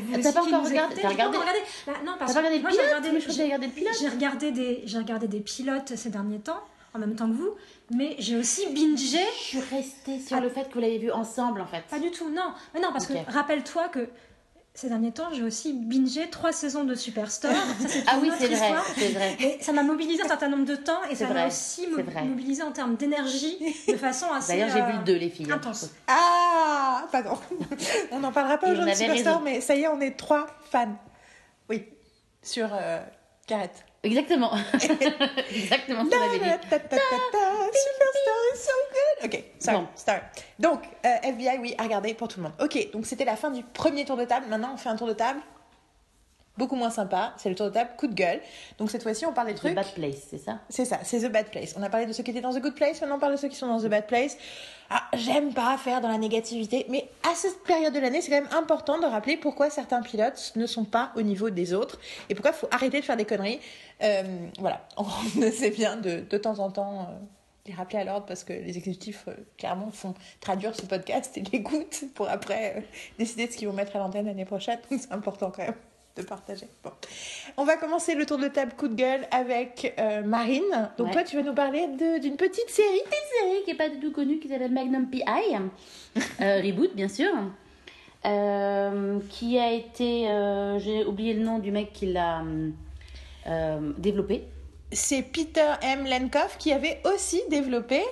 vous 0.00 0.22
T'as 0.22 0.32
pas 0.32 0.42
encore 0.42 0.64
regardé- 0.64 0.96
t'as 1.00 1.08
regardé- 1.08 1.38
regardé. 1.38 1.58
Bah, 1.86 1.92
non, 2.04 2.12
parce 2.18 2.32
pas 2.34 2.40
regardé 2.86 3.10
le 3.12 3.20
j'ai 3.20 4.08
regardé- 4.08 4.16
regardé 4.16 4.50
des, 4.50 4.82
j'ai 4.84 4.98
regardé 4.98 5.28
des 5.28 5.40
pilotes 5.40 5.94
ces 5.96 6.10
derniers 6.10 6.40
temps, 6.40 6.60
en 6.94 6.98
même 6.98 7.14
temps 7.14 7.28
que 7.28 7.34
vous, 7.34 7.54
mais 7.94 8.16
j'ai 8.18 8.36
aussi 8.36 8.66
bingé. 8.74 9.20
Je 9.38 9.42
suis 9.44 9.60
restée 9.60 10.18
sur 10.20 10.40
le 10.40 10.48
fait 10.48 10.68
que 10.68 10.74
vous 10.74 10.80
l'avez 10.80 10.98
vu 10.98 11.12
ensemble, 11.12 11.60
en 11.60 11.66
fait. 11.66 11.82
Pas 11.88 12.00
du 12.00 12.10
tout, 12.10 12.30
non. 12.30 12.52
Mais 12.74 12.80
non, 12.80 12.88
parce 12.92 13.06
que 13.06 13.12
rappelle-toi 13.28 13.88
que 13.90 14.08
ces 14.74 14.88
derniers 14.88 15.12
temps, 15.12 15.28
j'ai 15.34 15.42
aussi 15.42 15.74
bingé 15.74 16.30
trois 16.30 16.50
saisons 16.52 16.84
de 16.84 16.94
Superstore. 16.94 17.52
Ça, 17.80 17.88
c'est 17.88 18.04
Ah 18.06 18.16
oui, 18.22 18.30
c'est 18.38 18.46
vrai, 18.46 18.54
histoire. 18.54 18.86
c'est 18.96 19.08
vrai. 19.10 19.36
Mais 19.38 19.58
ça 19.60 19.72
m'a 19.72 19.82
mobilisé 19.82 20.22
un 20.22 20.28
certain 20.28 20.48
nombre 20.48 20.64
de 20.64 20.76
temps 20.76 21.02
et 21.10 21.14
ça 21.14 21.28
m'a 21.28 21.46
aussi 21.46 21.86
mo- 21.88 22.02
vrai. 22.02 22.24
mobilisé 22.24 22.62
en 22.62 22.72
termes 22.72 22.96
d'énergie 22.96 23.58
de 23.88 23.96
façon 23.96 24.26
assez. 24.32 24.52
D'ailleurs, 24.52 24.70
j'ai 24.74 24.80
euh, 24.80 24.86
vu 24.86 24.98
le 24.98 25.04
2, 25.04 25.14
les 25.16 25.28
filles. 25.30 25.46
hein. 25.50 25.56
Intense. 25.56 25.90
Ah 26.08 27.06
Pardon. 27.12 27.38
on 28.12 28.20
n'en 28.20 28.32
parlera 28.32 28.56
pas 28.58 28.68
Et 28.68 28.72
aujourd'hui 28.72 28.92
de 28.92 28.96
Superstore, 28.98 29.32
raison. 29.34 29.44
mais 29.44 29.60
ça 29.60 29.74
y 29.74 29.82
est, 29.82 29.88
on 29.88 30.00
est 30.00 30.16
trois 30.16 30.46
fans. 30.70 30.96
Oui. 31.68 31.84
Sur 32.42 32.70
euh, 32.72 33.00
Carrette. 33.46 33.84
Exactement. 34.04 34.50
Exactement 34.74 36.04
ce 36.04 36.10
qu'on 36.10 36.22
avait 36.28 36.38
dit. 36.38 36.68
Ta, 36.68 36.78
ta, 36.78 36.80
ta, 36.80 36.96
ta, 36.96 36.96
ta, 36.96 37.38
Superstar 37.72 38.38
is 38.52 38.58
so 38.58 38.72
good. 38.90 39.24
Ok, 39.32 39.44
sorry, 39.60 39.76
Bon. 39.78 39.86
sorry. 39.94 40.18
Donc, 40.58 40.80
euh, 41.06 41.08
FBI, 41.22 41.58
oui, 41.60 41.74
à 41.78 41.84
regarder 41.84 42.12
pour 42.14 42.26
tout 42.28 42.38
le 42.40 42.44
monde. 42.44 42.52
Ok, 42.60 42.90
donc 42.92 43.06
c'était 43.06 43.24
la 43.24 43.36
fin 43.36 43.50
du 43.50 43.62
premier 43.62 44.04
tour 44.04 44.16
de 44.16 44.24
table. 44.24 44.46
Maintenant, 44.48 44.72
on 44.74 44.76
fait 44.76 44.88
un 44.88 44.96
tour 44.96 45.06
de 45.06 45.12
table 45.12 45.40
beaucoup 46.56 46.76
moins 46.76 46.90
sympa. 46.90 47.34
C'est 47.36 47.48
le 47.48 47.54
tour 47.54 47.66
de 47.66 47.72
table 47.72 47.90
coup 47.96 48.06
de 48.06 48.14
gueule. 48.14 48.40
Donc 48.78 48.90
cette 48.90 49.02
fois-ci, 49.02 49.26
on 49.26 49.32
parle 49.32 49.48
des 49.48 49.54
The 49.54 49.58
trucs. 49.58 49.74
Bad 49.74 49.92
Place, 49.94 50.26
c'est 50.30 50.38
ça? 50.38 50.60
C'est 50.68 50.84
ça, 50.84 51.00
c'est 51.02 51.20
The 51.20 51.32
Bad 51.32 51.46
Place. 51.46 51.74
On 51.78 51.82
a 51.82 51.88
parlé 51.88 52.06
de 52.06 52.12
ceux 52.12 52.22
qui 52.22 52.30
étaient 52.30 52.40
dans 52.40 52.52
The 52.52 52.60
Good 52.60 52.74
Place, 52.74 53.00
maintenant 53.00 53.16
on 53.16 53.20
parle 53.20 53.32
de 53.32 53.38
ceux 53.38 53.48
qui 53.48 53.56
sont 53.56 53.66
dans 53.66 53.80
The 53.80 53.86
Bad 53.86 54.06
Place. 54.06 54.36
Ah, 54.90 55.02
j'aime 55.14 55.54
pas 55.54 55.76
faire 55.78 56.00
dans 56.00 56.08
la 56.08 56.18
négativité, 56.18 56.84
mais 56.90 57.08
à 57.30 57.34
cette 57.34 57.62
période 57.62 57.94
de 57.94 57.98
l'année, 57.98 58.20
c'est 58.20 58.30
quand 58.30 58.42
même 58.42 58.52
important 58.52 58.98
de 58.98 59.06
rappeler 59.06 59.38
pourquoi 59.38 59.70
certains 59.70 60.02
pilotes 60.02 60.52
ne 60.56 60.66
sont 60.66 60.84
pas 60.84 61.12
au 61.16 61.22
niveau 61.22 61.48
des 61.48 61.72
autres 61.72 61.98
et 62.28 62.34
pourquoi 62.34 62.50
il 62.50 62.56
faut 62.56 62.68
arrêter 62.70 63.00
de 63.00 63.04
faire 63.04 63.16
des 63.16 63.24
conneries. 63.24 63.60
Euh, 64.02 64.22
voilà, 64.58 64.86
c'est 65.52 65.70
bien 65.70 65.96
de, 65.96 66.24
de 66.28 66.38
temps 66.38 66.58
en 66.58 66.70
temps 66.70 67.08
euh, 67.08 67.24
les 67.66 67.74
rappeler 67.74 68.00
à 68.00 68.04
l'ordre 68.04 68.26
parce 68.26 68.44
que 68.44 68.52
les 68.52 68.76
exécutifs, 68.76 69.24
euh, 69.28 69.34
clairement, 69.56 69.90
font 69.90 70.14
traduire 70.40 70.74
ce 70.74 70.82
podcast 70.82 71.36
et 71.36 71.42
l'écoutent 71.52 72.04
pour 72.14 72.28
après 72.28 72.76
euh, 72.76 72.80
décider 73.18 73.46
de 73.46 73.52
ce 73.52 73.56
qu'ils 73.56 73.68
vont 73.68 73.74
mettre 73.74 73.94
à 73.96 73.98
l'antenne 73.98 74.26
l'année 74.26 74.44
prochaine. 74.44 74.78
Donc 74.90 75.00
c'est 75.00 75.12
important 75.12 75.50
quand 75.50 75.62
même 75.62 75.74
de 76.16 76.22
partager. 76.22 76.66
Bon. 76.84 76.90
On 77.56 77.64
va 77.64 77.76
commencer 77.76 78.14
le 78.14 78.26
tour 78.26 78.38
de 78.38 78.48
table 78.48 78.72
coup 78.76 78.88
de 78.88 78.94
gueule 78.94 79.26
avec 79.30 79.94
euh, 79.98 80.22
Marine. 80.22 80.90
Donc 80.98 81.08
Ouais. 81.08 81.12
toi, 81.12 81.22
tu 81.24 81.36
vas 81.36 81.42
nous 81.42 81.54
parler 81.54 81.86
d'une 82.20 82.36
petite 82.36 82.68
série. 82.68 83.00
série 83.40 83.62
qui 83.64 83.70
n'est 83.70 83.76
pas 83.76 83.88
du 83.88 83.98
tout 83.98 84.12
connue, 84.12 84.38
qui 84.38 84.48
s'appelle 84.48 84.72
Magnum 84.72 85.08
PI, 85.08 85.22
euh, 86.40 86.60
reboot 86.60 86.94
bien 86.94 87.08
sûr, 87.08 87.30
euh, 88.26 89.18
qui 89.30 89.58
a 89.58 89.72
été, 89.72 90.26
j'ai 90.78 91.04
oublié 91.04 91.34
le 91.34 91.44
nom 91.44 91.58
du 91.58 91.70
mec 91.70 91.92
qui 91.92 92.06
l'a 92.12 92.42
développé. 93.98 94.44
C'est 94.92 95.22
Peter 95.22 95.72
M. 95.80 96.04
Lenkoff 96.06 96.58
qui 96.58 96.72
avait 96.72 97.00
aussi 97.12 97.42
développé 97.48 98.02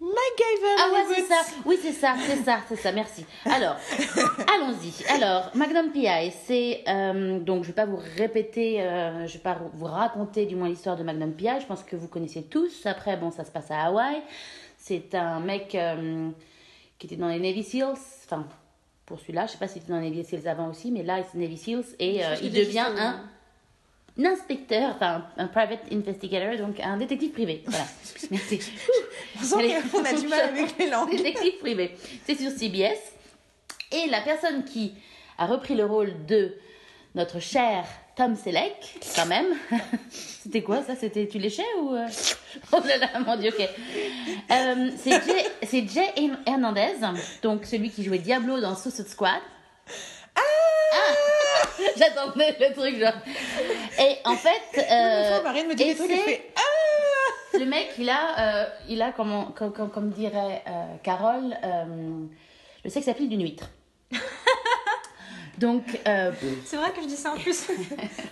MacGyver. 0.00 0.76
Ah 0.78 0.90
ouais, 0.92 1.14
c'est 1.14 1.22
ça. 1.22 1.40
Oui, 1.66 1.76
c'est 1.82 1.92
ça, 1.92 2.14
c'est 2.24 2.36
ça, 2.36 2.60
c'est 2.68 2.76
ça. 2.76 2.92
Merci. 2.92 3.26
Alors, 3.44 3.76
allons-y. 4.54 5.04
Alors, 5.08 5.50
Magnum 5.54 5.90
PI, 5.90 6.32
c'est 6.46 6.84
euh, 6.86 7.40
donc 7.40 7.64
je 7.64 7.68
vais 7.68 7.74
pas 7.74 7.86
vous 7.86 8.00
répéter, 8.16 8.80
euh, 8.80 9.26
je 9.26 9.34
vais 9.34 9.42
pas 9.42 9.58
vous 9.72 9.86
raconter 9.86 10.46
du 10.46 10.54
moins 10.54 10.68
l'histoire 10.68 10.96
de 10.96 11.02
Magnum 11.02 11.32
PI. 11.32 11.60
Je 11.60 11.66
pense 11.66 11.82
que 11.82 11.96
vous 11.96 12.06
connaissez 12.06 12.44
tous. 12.44 12.86
Après, 12.86 13.16
bon, 13.16 13.30
ça 13.32 13.44
se 13.44 13.50
passe 13.50 13.70
à 13.70 13.86
Hawaï. 13.86 14.22
C'est 14.76 15.14
un 15.16 15.40
mec 15.40 15.74
euh, 15.74 16.30
qui 16.98 17.08
était 17.08 17.16
dans 17.16 17.28
les 17.28 17.40
Navy 17.40 17.64
Seals, 17.64 17.98
enfin 18.24 18.46
pour 19.04 19.18
celui-là. 19.18 19.46
Je 19.46 19.52
sais 19.52 19.58
pas 19.58 19.66
si 19.66 19.80
c'était 19.80 19.92
dans 19.92 20.00
Navy 20.00 20.22
Seals 20.22 20.46
avant 20.46 20.68
aussi, 20.68 20.92
mais 20.92 21.02
là, 21.02 21.20
c'est 21.24 21.38
Navy 21.38 21.56
Seals 21.56 21.84
et 21.98 22.24
euh, 22.24 22.36
il 22.42 22.52
devient 22.52 22.78
un, 22.78 22.96
un 22.96 23.20
inspecteur, 24.26 24.94
enfin 24.96 25.24
un 25.36 25.46
private 25.46 25.80
investigator, 25.92 26.56
donc 26.56 26.80
un 26.80 26.96
détective 26.96 27.30
privé. 27.30 27.62
Voilà. 27.66 27.84
Merci. 28.30 28.60
On 29.38 29.44
sent 29.44 29.54
Allez. 29.58 29.74
qu'on 29.90 30.04
a 30.04 30.12
du 30.12 30.28
mal 30.28 30.40
avec 30.40 30.78
les 30.78 30.90
langues. 30.90 31.10
Détective 31.10 31.58
privé. 31.60 31.96
C'est 32.26 32.36
sur 32.36 32.50
CBS. 32.50 32.98
Et 33.92 34.08
la 34.08 34.20
personne 34.20 34.64
qui 34.64 34.94
a 35.38 35.46
repris 35.46 35.74
le 35.74 35.86
rôle 35.86 36.26
de 36.26 36.54
notre 37.14 37.40
cher 37.40 37.84
Tom 38.16 38.34
Selleck, 38.34 38.98
quand 39.14 39.26
même. 39.26 39.46
C'était 40.10 40.62
quoi 40.62 40.82
ça? 40.82 40.96
C'était 40.96 41.28
tu 41.28 41.38
léchais 41.38 41.62
ou 41.80 41.94
euh? 41.94 42.06
Oh 42.72 42.80
là 42.84 42.98
là, 42.98 43.20
mon 43.20 43.36
dieu, 43.36 43.50
ok. 43.56 43.68
Euh, 44.50 44.90
c'est 44.96 45.22
Jay, 45.24 45.86
Jay 45.86 46.12
Hernandez, 46.46 46.94
donc 47.42 47.64
celui 47.64 47.90
qui 47.90 48.02
jouait 48.02 48.18
Diablo 48.18 48.60
dans 48.60 48.74
Suicide 48.74 49.06
Squad. 49.06 49.40
Ah 50.34 50.40
J'attendais 51.96 52.56
le 52.58 52.74
truc 52.74 52.98
genre. 52.98 53.12
Et 53.98 54.16
en 54.24 54.36
fait, 54.36 54.78
euh, 54.90 55.42
Marine 55.42 55.68
me 55.68 55.74
dit 55.74 55.84
des 55.84 55.94
trucs 55.94 56.10
fais 56.10 56.50
Ah 56.56 57.58
le 57.58 57.64
mec, 57.64 57.88
il 57.98 58.08
a, 58.08 58.62
euh, 58.62 58.66
il 58.88 59.02
a 59.02 59.12
comme, 59.12 59.52
comme, 59.54 59.72
comme, 59.72 59.90
comme 59.90 60.10
dirait 60.10 60.62
euh, 60.66 60.94
Carole, 61.02 61.56
euh, 61.64 62.24
le 62.84 62.90
sexe 62.90 63.08
appeal 63.08 63.28
d'une 63.28 63.42
huître. 63.42 63.70
Donc, 65.58 65.82
euh, 66.06 66.30
C'est 66.64 66.76
vrai 66.76 66.92
que 66.92 67.02
je 67.02 67.08
dis 67.08 67.16
ça 67.16 67.32
en 67.32 67.36
plus. 67.36 67.66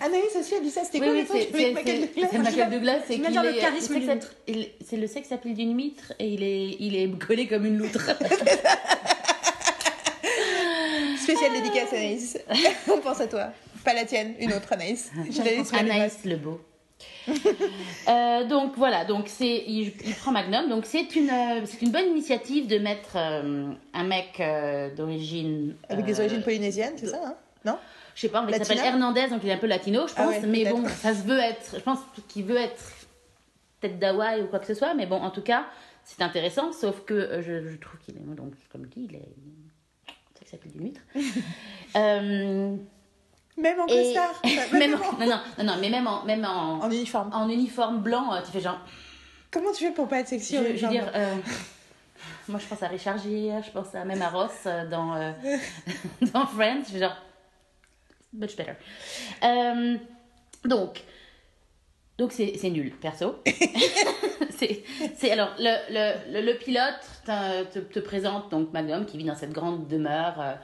Anaïs 0.00 0.36
aussi 0.38 0.54
a 0.54 0.60
dit 0.60 0.70
ça, 0.70 0.84
c'était 0.84 1.00
oui, 1.00 1.06
quoi 1.06 1.14
oui, 1.14 1.24
truc? 1.24 1.48
c'est 1.52 1.72
Michael 1.72 2.00
Douglas 2.10 2.28
c'est 2.30 2.38
Michael 2.38 2.70
Douglas, 2.70 2.98
c'est 3.06 3.14
qu'il 3.18 3.34
le 3.34 3.60
charisme 3.60 3.98
d'une 3.98 4.20
c'est 4.84 4.96
le 4.96 5.06
sexe 5.08 5.32
appeal 5.32 5.54
d'une 5.54 5.76
huître 5.76 6.12
et 6.20 6.28
il 6.28 6.44
est, 6.44 6.76
il 6.78 6.94
est 6.94 7.18
collé 7.18 7.48
comme 7.48 7.66
une 7.66 7.78
loutre. 7.78 8.10
Spéciale 11.26 11.52
dédicace 11.52 11.92
Anaïs. 11.92 12.38
On 12.92 12.98
pense 12.98 13.20
à 13.20 13.26
toi. 13.26 13.52
Pas 13.84 13.94
la 13.94 14.04
tienne, 14.04 14.34
une 14.38 14.52
autre 14.52 14.72
Anaïs. 14.72 15.10
Je 15.28 15.42
laissé 15.42 15.74
Anaïs 15.76 16.24
le 16.24 16.36
beau. 16.36 16.60
Euh, 18.08 18.44
donc 18.44 18.74
voilà, 18.76 19.04
donc 19.04 19.24
c'est 19.26 19.64
il, 19.66 19.92
il 20.06 20.14
prend 20.14 20.30
Magnum, 20.30 20.68
donc 20.68 20.86
c'est 20.86 21.14
une 21.16 21.28
euh, 21.28 21.60
c'est 21.66 21.82
une 21.82 21.90
bonne 21.90 22.06
initiative 22.06 22.68
de 22.68 22.78
mettre 22.78 23.16
euh, 23.16 23.72
un 23.92 24.04
mec 24.04 24.40
d'origine 24.96 25.74
Avec 25.88 26.04
des 26.04 26.20
origines 26.20 26.42
polynésiennes, 26.42 26.94
c'est 26.96 27.08
ça, 27.08 27.20
hein? 27.24 27.34
Non? 27.64 27.78
Je 28.14 28.20
sais 28.22 28.28
pas, 28.28 28.42
Latina 28.42 28.64
s'appelle 28.64 28.84
Hernandez, 28.84 29.26
donc 29.28 29.40
il 29.42 29.48
est 29.48 29.52
un 29.52 29.58
peu 29.58 29.66
latino, 29.66 30.06
je 30.06 30.12
Ah 30.16 30.22
pense. 30.22 30.34
ouais, 30.36 30.46
mais 30.46 30.64
bon, 30.70 30.86
ça 30.88 31.14
se 31.14 31.22
veut 31.24 31.38
être, 31.38 31.74
je 31.74 31.80
pense 31.80 31.98
qu'il 32.28 32.44
veut 32.44 32.56
être 32.58 32.92
peut-être 33.80 33.98
d'Hawaï 33.98 34.42
ou 34.42 34.46
quoi 34.46 34.60
que 34.60 34.66
ce 34.66 34.74
soit. 34.74 34.94
Mais 34.94 35.06
bon, 35.06 35.16
en 35.16 35.30
tout 35.30 35.42
cas, 35.42 35.66
c'est 36.04 36.22
intéressant, 36.22 36.72
sauf 36.72 37.00
que 37.04 37.42
je, 37.42 37.68
je 37.68 37.76
trouve 37.76 37.98
qu'il 38.00 38.16
est, 38.16 38.20
donc 38.36 38.52
comme 38.70 38.86
dit, 38.86 39.08
il 39.10 39.16
est, 39.16 39.28
c'est 40.06 40.14
ça 40.38 40.44
que 40.44 40.45
ça 40.45 40.45
s'appelle 40.56 40.72
du 40.72 40.78
huître. 40.80 41.00
euh, 41.96 42.76
Même 43.56 43.80
en 43.80 43.86
costard. 43.86 44.42
même, 44.44 44.72
Même 44.72 44.94
en- 44.94 45.18
non, 45.18 45.26
non, 45.58 45.64
non, 45.64 45.74
mais 45.80 45.88
même 45.90 46.06
en, 46.06 46.24
même 46.24 46.44
en, 46.44 46.80
en 46.82 46.90
uniforme. 46.90 47.30
en 47.32 47.48
uniforme 47.48 48.00
blanc, 48.02 48.34
euh, 48.34 48.40
tu 48.44 48.52
fais 48.52 48.60
genre, 48.60 48.80
Comment 49.50 49.72
tu 49.72 49.84
fais 49.86 49.92
pour 49.92 50.08
pas 50.08 50.18
être 50.20 50.26
je, 50.26 50.30
sexy 50.30 50.58
en 50.58 50.62
je 50.64 50.68
veux 50.68 50.88
dire. 50.90 51.10
euh, 51.14 51.34
moi, 52.48 52.58
je 52.60 52.66
pense 52.66 52.82
à 52.82 52.88
Richard 52.88 53.18
Gere, 53.18 53.62
je 53.64 53.70
pense 53.70 53.94
à 53.94 54.04
même 54.04 54.20
à 54.20 54.28
Ross 54.28 54.66
dans, 54.90 55.14
euh, 55.14 55.32
dans 56.32 56.46
Friends. 56.46 56.82
Je 56.88 56.92
fais 56.92 56.98
genre, 57.00 57.16
much 58.34 58.56
better. 58.56 58.72
Euh, 59.44 59.96
donc, 60.64 61.02
donc 62.18 62.32
c'est 62.32 62.70
nul, 62.70 62.90
perso. 63.00 63.36
c'est 65.16 65.30
alors 65.30 65.50
le, 65.58 65.74
le, 66.32 66.40
le, 66.40 66.58
pilote 66.58 67.00
te, 67.24 67.64
te, 67.64 67.78
te 67.78 67.98
présente 67.98 68.50
donc 68.50 68.72
Magnum 68.72 69.04
qui 69.04 69.18
vit 69.18 69.24
dans 69.24 69.34
cette 69.34 69.52
grande 69.52 69.86
demeure 69.88 70.40
euh, 70.40 70.54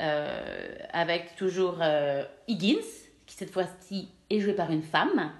euh, 0.00 0.76
avec 0.92 1.34
toujours 1.36 1.78
euh, 1.80 2.24
Higgins 2.46 2.76
qui 3.26 3.34
cette 3.34 3.50
fois-ci 3.50 4.08
est 4.30 4.40
joué 4.40 4.52
par 4.52 4.70
une 4.70 4.82
femme 4.82 5.32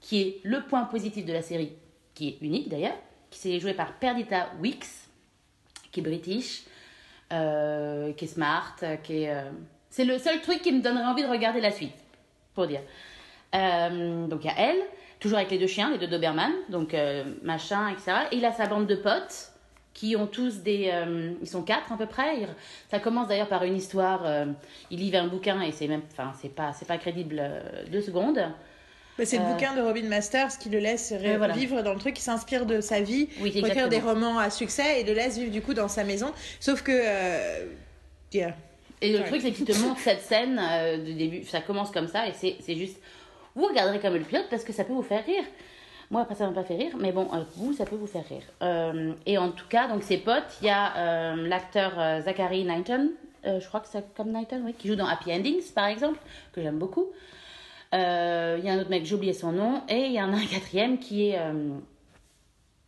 qui 0.00 0.20
est 0.20 0.40
le 0.42 0.62
point 0.62 0.84
positif 0.84 1.24
de 1.24 1.32
la 1.32 1.42
série 1.42 1.72
qui 2.14 2.28
est 2.28 2.38
unique 2.42 2.68
d'ailleurs 2.68 2.98
qui 3.30 3.38
s'est 3.38 3.60
joué 3.60 3.72
par 3.72 3.94
Perdita 3.94 4.50
Wicks 4.60 4.86
qui 5.90 6.00
est 6.00 6.02
british 6.02 6.64
qui 7.30 8.24
est 8.24 8.26
smart 8.26 8.76
qui 9.02 9.24
est 9.24 9.34
c'est 9.88 10.04
le 10.04 10.18
seul 10.18 10.40
truc 10.42 10.60
qui 10.60 10.72
me 10.72 10.82
donnerait 10.82 11.04
envie 11.04 11.22
de 11.22 11.28
regarder 11.28 11.60
la 11.60 11.70
suite 11.70 11.94
pour 12.54 12.66
dire. 12.66 12.80
Donc 13.52 14.44
il 14.44 14.46
y 14.46 14.50
a 14.50 14.58
elle, 14.58 14.82
toujours 15.22 15.38
avec 15.38 15.50
les 15.50 15.58
deux 15.58 15.66
chiens, 15.68 15.90
les 15.90 15.98
deux 15.98 16.08
Doberman, 16.08 16.52
donc 16.68 16.92
euh, 16.92 17.24
machin, 17.42 17.88
etc. 17.88 18.12
Et 18.32 18.36
il 18.36 18.44
a 18.44 18.52
sa 18.52 18.66
bande 18.66 18.86
de 18.86 18.96
potes 18.96 19.52
qui 19.94 20.16
ont 20.16 20.26
tous 20.26 20.58
des... 20.62 20.90
euh, 20.92 21.32
ils 21.40 21.46
sont 21.48 21.62
quatre 21.62 21.92
à 21.92 21.96
peu 21.96 22.06
près. 22.06 22.48
Ça 22.90 22.98
commence 22.98 23.28
d'ailleurs 23.28 23.48
par 23.48 23.62
une 23.62 23.76
histoire, 23.76 24.22
euh, 24.26 24.46
il 24.90 24.98
lit 25.00 25.16
un 25.16 25.28
bouquin 25.28 25.60
et 25.62 25.70
c'est 25.70 25.86
même... 25.86 26.02
Enfin, 26.10 26.32
c'est 26.40 26.48
pas, 26.54 26.72
c'est 26.72 26.88
pas 26.88 26.98
crédible 26.98 27.38
euh, 27.40 27.60
deux 27.90 28.00
secondes. 28.00 28.42
C'est 29.22 29.38
le 29.38 29.44
bouquin 29.44 29.76
de 29.76 29.82
Robin 29.82 30.08
Masters 30.08 30.58
qui 30.58 30.70
le 30.70 30.78
laisse 30.78 31.12
voilà. 31.12 31.52
vivre 31.54 31.82
dans 31.82 31.92
le 31.92 32.00
truc, 32.00 32.14
qui 32.14 32.22
s'inspire 32.22 32.64
de 32.66 32.80
sa 32.80 33.00
vie 33.02 33.28
Oui, 33.40 33.52
pour 33.52 33.68
écrire 33.68 33.88
des 33.88 34.00
romans 34.00 34.38
à 34.38 34.48
succès 34.50 35.00
et 35.00 35.04
le 35.04 35.12
laisse 35.12 35.38
vivre 35.38 35.52
du 35.52 35.60
coup 35.60 35.74
dans 35.74 35.88
sa 35.88 36.02
maison. 36.02 36.32
Sauf 36.58 36.82
que. 36.82 36.92
yeah. 38.32 38.56
Et 39.02 39.12
le 39.12 39.18
Ouais. 39.18 39.24
truc, 39.26 39.42
c'est 39.42 39.52
qu'il 39.52 39.66
te 39.66 39.78
montre 39.78 40.00
cette 40.00 40.22
scène 40.22 40.56
de 40.56 41.12
début. 41.12 41.44
Ça 41.44 41.60
commence 41.60 41.90
comme 41.90 42.08
ça 42.08 42.26
et 42.26 42.32
c'est 42.32 42.74
juste. 42.74 42.98
Vous 43.54 43.66
regarderez 43.66 44.00
comme 44.00 44.14
le 44.14 44.20
pilote 44.20 44.46
parce 44.50 44.64
que 44.64 44.72
ça 44.72 44.84
peut 44.84 44.92
vous 44.92 45.02
faire 45.02 45.24
rire. 45.24 45.44
Moi, 46.10 46.20
après, 46.20 46.34
ça 46.34 46.46
m'a 46.46 46.52
pas 46.52 46.64
fait 46.64 46.76
rire, 46.76 46.92
mais 46.98 47.10
bon, 47.10 47.26
euh, 47.32 47.42
vous, 47.56 47.72
ça 47.72 47.86
peut 47.86 47.96
vous 47.96 48.06
faire 48.06 48.28
rire. 48.28 48.42
Euh, 48.62 49.14
et 49.24 49.38
en 49.38 49.50
tout 49.50 49.66
cas, 49.66 49.88
donc 49.88 50.02
ses 50.02 50.18
potes, 50.18 50.58
il 50.60 50.66
y 50.66 50.70
a 50.70 50.94
euh, 50.94 51.48
l'acteur 51.48 51.92
euh, 51.98 52.20
Zachary 52.20 52.64
Knighton, 52.64 53.12
je 53.44 53.66
crois 53.66 53.80
que 53.80 53.88
c'est 53.88 54.14
comme 54.14 54.30
Knighton, 54.30 54.60
oui, 54.64 54.74
qui 54.74 54.88
joue 54.88 54.94
dans 54.94 55.06
Happy 55.06 55.32
Endings, 55.32 55.72
par 55.72 55.86
exemple, 55.86 56.18
que 56.52 56.60
j'aime 56.60 56.78
beaucoup. 56.78 57.06
Il 57.94 57.98
y 57.98 58.68
a 58.68 58.72
un 58.72 58.78
autre 58.78 58.90
mec, 58.90 59.06
j'ai 59.06 59.14
oublié 59.14 59.32
son 59.32 59.52
nom, 59.52 59.82
et 59.88 60.04
il 60.06 60.12
y 60.12 60.20
en 60.22 60.32
a 60.34 60.36
un 60.36 60.46
quatrième 60.46 60.98
qui 60.98 61.30
est. 61.30 61.40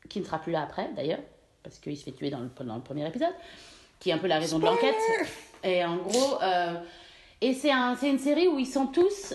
qui 0.08 0.20
ne 0.20 0.24
sera 0.24 0.38
plus 0.38 0.52
là 0.52 0.62
après, 0.62 0.90
d'ailleurs, 0.94 1.18
parce 1.62 1.78
qu'il 1.78 1.96
se 1.96 2.04
fait 2.04 2.12
tuer 2.12 2.28
dans 2.28 2.40
le, 2.40 2.50
dans 2.64 2.76
le 2.76 2.82
premier 2.82 3.06
épisode, 3.06 3.34
qui 4.00 4.10
est 4.10 4.12
un 4.12 4.18
peu 4.18 4.28
la 4.28 4.38
raison 4.38 4.58
de 4.58 4.66
l'enquête. 4.66 4.94
Et 5.64 5.84
en 5.84 5.96
gros, 5.96 6.38
et 7.40 7.54
c'est 7.54 7.72
un, 7.72 7.96
c'est 7.96 8.10
une 8.10 8.18
série 8.18 8.46
où 8.46 8.58
ils 8.58 8.66
sont 8.66 8.86
tous 8.86 9.34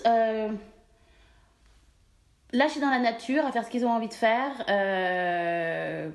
lâchés 2.52 2.80
dans 2.80 2.90
la 2.90 2.98
nature 2.98 3.44
à 3.46 3.52
faire 3.52 3.64
ce 3.64 3.70
qu'ils 3.70 3.84
ont 3.84 3.90
envie 3.90 4.08
de 4.08 4.14
faire. 4.14 4.64
euh, 4.68 6.08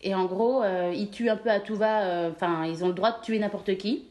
et 0.00 0.14
en 0.14 0.26
gros, 0.26 0.62
euh, 0.62 0.92
ils 0.94 1.10
tuent 1.10 1.28
un 1.30 1.36
peu 1.36 1.50
à 1.50 1.60
tout 1.60 1.74
va. 1.74 2.02
euh, 2.02 2.30
Enfin, 2.30 2.64
ils 2.66 2.84
ont 2.84 2.88
le 2.88 2.94
droit 2.94 3.12
de 3.12 3.20
tuer 3.22 3.38
n'importe 3.38 3.76
qui. 3.78 4.04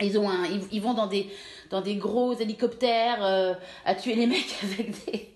Ils, 0.00 0.18
ont 0.18 0.30
un, 0.30 0.46
ils, 0.70 0.80
vont 0.80 0.94
dans 0.94 1.08
des, 1.08 1.28
dans 1.68 1.80
des 1.82 1.96
gros 1.96 2.32
hélicoptères 2.32 3.56
à 3.84 3.94
tuer 3.94 4.14
les 4.14 4.26
mecs 4.26 4.56
avec 4.62 4.92
des, 5.04 5.28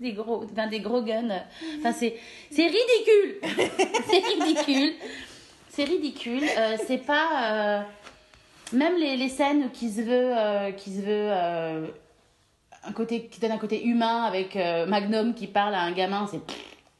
des, 0.00 0.12
gros, 0.12 0.44
des 0.44 0.80
gros 0.80 1.02
guns. 1.02 1.44
Enfin, 1.78 1.92
c'est 1.92 2.16
ridicule. 2.50 3.40
c'est 4.10 4.24
ridicule. 4.26 4.94
C'est 5.68 5.84
ridicule. 5.84 6.42
C'est 6.86 7.06
pas. 7.06 7.86
même 8.72 8.96
les, 8.96 9.16
les 9.16 9.28
scènes 9.28 9.70
qui 9.70 9.90
se 9.90 10.00
veut. 10.00 10.32
se 10.76 11.00
veut 11.00 11.92
un 12.88 12.92
côté, 12.92 13.26
qui 13.26 13.40
donne 13.40 13.52
un 13.52 13.58
côté 13.58 13.84
humain 13.84 14.22
avec 14.24 14.56
euh, 14.56 14.86
Magnum 14.86 15.34
qui 15.34 15.46
parle 15.46 15.74
à 15.74 15.80
un 15.82 15.92
gamin, 15.92 16.26
c'est. 16.30 16.40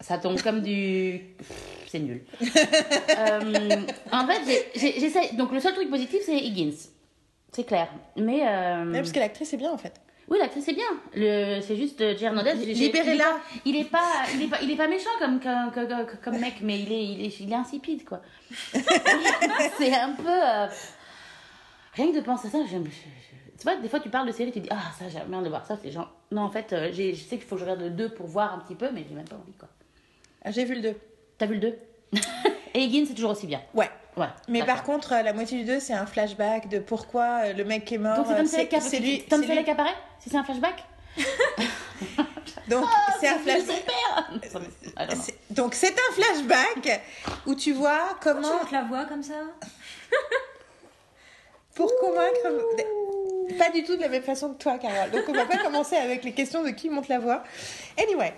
Ça 0.00 0.18
tombe 0.18 0.40
comme 0.42 0.60
du. 0.62 1.20
C'est 1.88 1.98
nul. 1.98 2.22
Euh, 3.18 3.76
en 4.12 4.26
fait, 4.26 4.62
j'essaie. 4.74 5.34
Donc, 5.34 5.50
le 5.52 5.58
seul 5.60 5.74
truc 5.74 5.90
positif, 5.90 6.20
c'est 6.24 6.36
Higgins. 6.38 6.76
C'est 7.52 7.64
clair. 7.64 7.88
Mais. 8.16 8.40
euh, 8.46 8.84
Ouais, 8.92 8.98
parce 8.98 9.10
que 9.12 9.18
l'actrice 9.18 9.52
est 9.52 9.56
bien 9.56 9.72
en 9.72 9.78
fait. 9.78 9.94
oui, 10.28 10.38
l'actrice 10.40 10.64
c'est 10.66 10.74
bien. 10.74 10.84
Le, 11.14 11.60
c'est 11.62 11.76
juste 11.76 12.00
euh, 12.00 12.12
Jerry 12.16 12.26
Hernandez. 12.36 12.54
Libérez-la. 12.64 13.38
Il 13.64 13.74
est 13.76 13.90
pas, 13.90 14.04
il 14.34 14.42
est 14.44 14.48
pas, 14.48 14.58
il 14.62 14.70
est 14.70 14.76
pas 14.76 14.86
méchant 14.86 15.10
comme 15.18 15.40
comme, 15.40 15.72
comme, 15.74 16.06
comme- 16.22 16.38
mec, 16.38 16.56
mais 16.62 16.78
il 16.78 16.92
est, 16.92 17.04
il 17.04 17.24
est, 17.26 17.40
il 17.40 17.50
est 17.50 17.56
insipide 17.56 18.04
quoi. 18.04 18.20
c'est 19.78 19.94
un 19.94 20.10
peu. 20.12 20.38
Rien 21.94 22.12
que 22.12 22.16
de 22.16 22.20
penser 22.20 22.46
à 22.48 22.50
ça, 22.50 22.58
j'aime. 22.70 22.84
je- 22.84 22.90
je- 22.90 23.27
Tu 23.58 23.64
vois, 23.64 23.76
des 23.76 23.88
fois 23.88 24.00
tu 24.00 24.08
parles 24.08 24.26
de 24.26 24.32
série, 24.32 24.52
tu 24.52 24.60
dis 24.60 24.68
ah 24.70 24.78
ça 24.98 25.08
j'aime 25.08 25.26
bien 25.28 25.42
de 25.42 25.48
voir 25.48 25.66
ça. 25.66 25.76
C'est 25.82 25.90
genre 25.90 26.10
non 26.30 26.42
en 26.42 26.50
fait, 26.50 26.72
euh, 26.72 26.90
j'ai- 26.92 27.14
je 27.14 27.22
sais 27.24 27.36
qu'il 27.38 27.46
faut 27.46 27.56
que 27.56 27.60
je 27.60 27.64
regarde 27.64 27.80
le 27.80 27.90
2 27.90 28.08
pour 28.10 28.26
voir 28.26 28.54
un 28.54 28.58
petit 28.58 28.74
peu, 28.76 28.90
mais 28.92 29.04
j'ai 29.08 29.14
même 29.14 29.28
pas 29.28 29.36
envie 29.36 29.52
quoi. 29.52 29.68
Ah, 30.44 30.50
J'ai 30.52 30.64
vu 30.64 30.74
le 30.76 30.80
2. 30.80 30.94
T'as 31.38 31.46
vu 31.46 31.54
le 31.54 31.60
2 31.60 31.78
Et 32.74 32.82
Higgins 32.84 33.04
c'est 33.08 33.14
toujours 33.14 33.32
aussi 33.32 33.46
bien. 33.46 33.60
Ouais. 33.74 33.90
Voilà. 34.16 34.34
Mais 34.48 34.64
par 34.64 34.82
contre, 34.82 35.12
euh, 35.12 35.22
la 35.22 35.32
moitié 35.32 35.58
du 35.58 35.64
2, 35.64 35.78
c'est 35.80 35.92
un 35.92 36.06
flashback 36.06 36.68
de 36.68 36.78
pourquoi 36.80 37.42
euh, 37.44 37.52
le 37.52 37.64
mec 37.64 37.84
qui 37.84 37.94
est 37.94 37.98
mort. 37.98 38.16
donc 38.16 38.26
c'est 38.26 38.36
Tom 38.36 38.46
Selleck 38.46 38.68
qui 38.70 38.80
c'est 38.80 38.96
appa- 38.96 39.00
lui. 39.00 39.18
Tom 39.22 39.40
c'est 39.40 39.46
lui. 39.46 39.54
Selleck 39.54 39.68
apparaît? 39.68 39.94
Si 40.20 40.30
c'est 40.30 40.36
un 40.36 40.44
flashback? 40.44 40.84
Donc 42.68 42.84
c'est 43.20 43.28
un 43.28 43.38
C'est 43.44 43.60
flashback. 43.60 43.84
Ah. 44.96 45.06
C'est- 45.16 45.38
Donc 45.54 45.74
c'est 45.74 45.92
un 45.94 46.12
flashback 46.12 47.02
où 47.46 47.54
tu 47.54 47.72
vois 47.72 48.08
Tu 48.20 48.28
comment 48.28 48.40
montes 48.58 48.70
la 48.72 48.82
voix 48.82 49.04
comme 49.06 49.22
ça? 49.22 49.34
Pour 51.74 51.90
convaincre. 52.00 52.48
Pas 53.56 53.70
du 53.70 53.84
tout 53.84 53.96
de 53.96 54.00
la 54.00 54.08
même 54.08 54.22
façon 54.22 54.52
que 54.52 54.58
toi, 54.58 54.78
Carole. 54.78 55.10
Donc 55.10 55.22
on 55.28 55.32
va 55.32 55.46
pas 55.46 55.58
commencer 55.58 55.96
avec 55.96 56.24
les 56.24 56.32
questions 56.32 56.62
de 56.62 56.70
qui 56.70 56.90
monte 56.90 57.08
la 57.08 57.18
voix. 57.18 57.42
Anyway, 57.96 58.32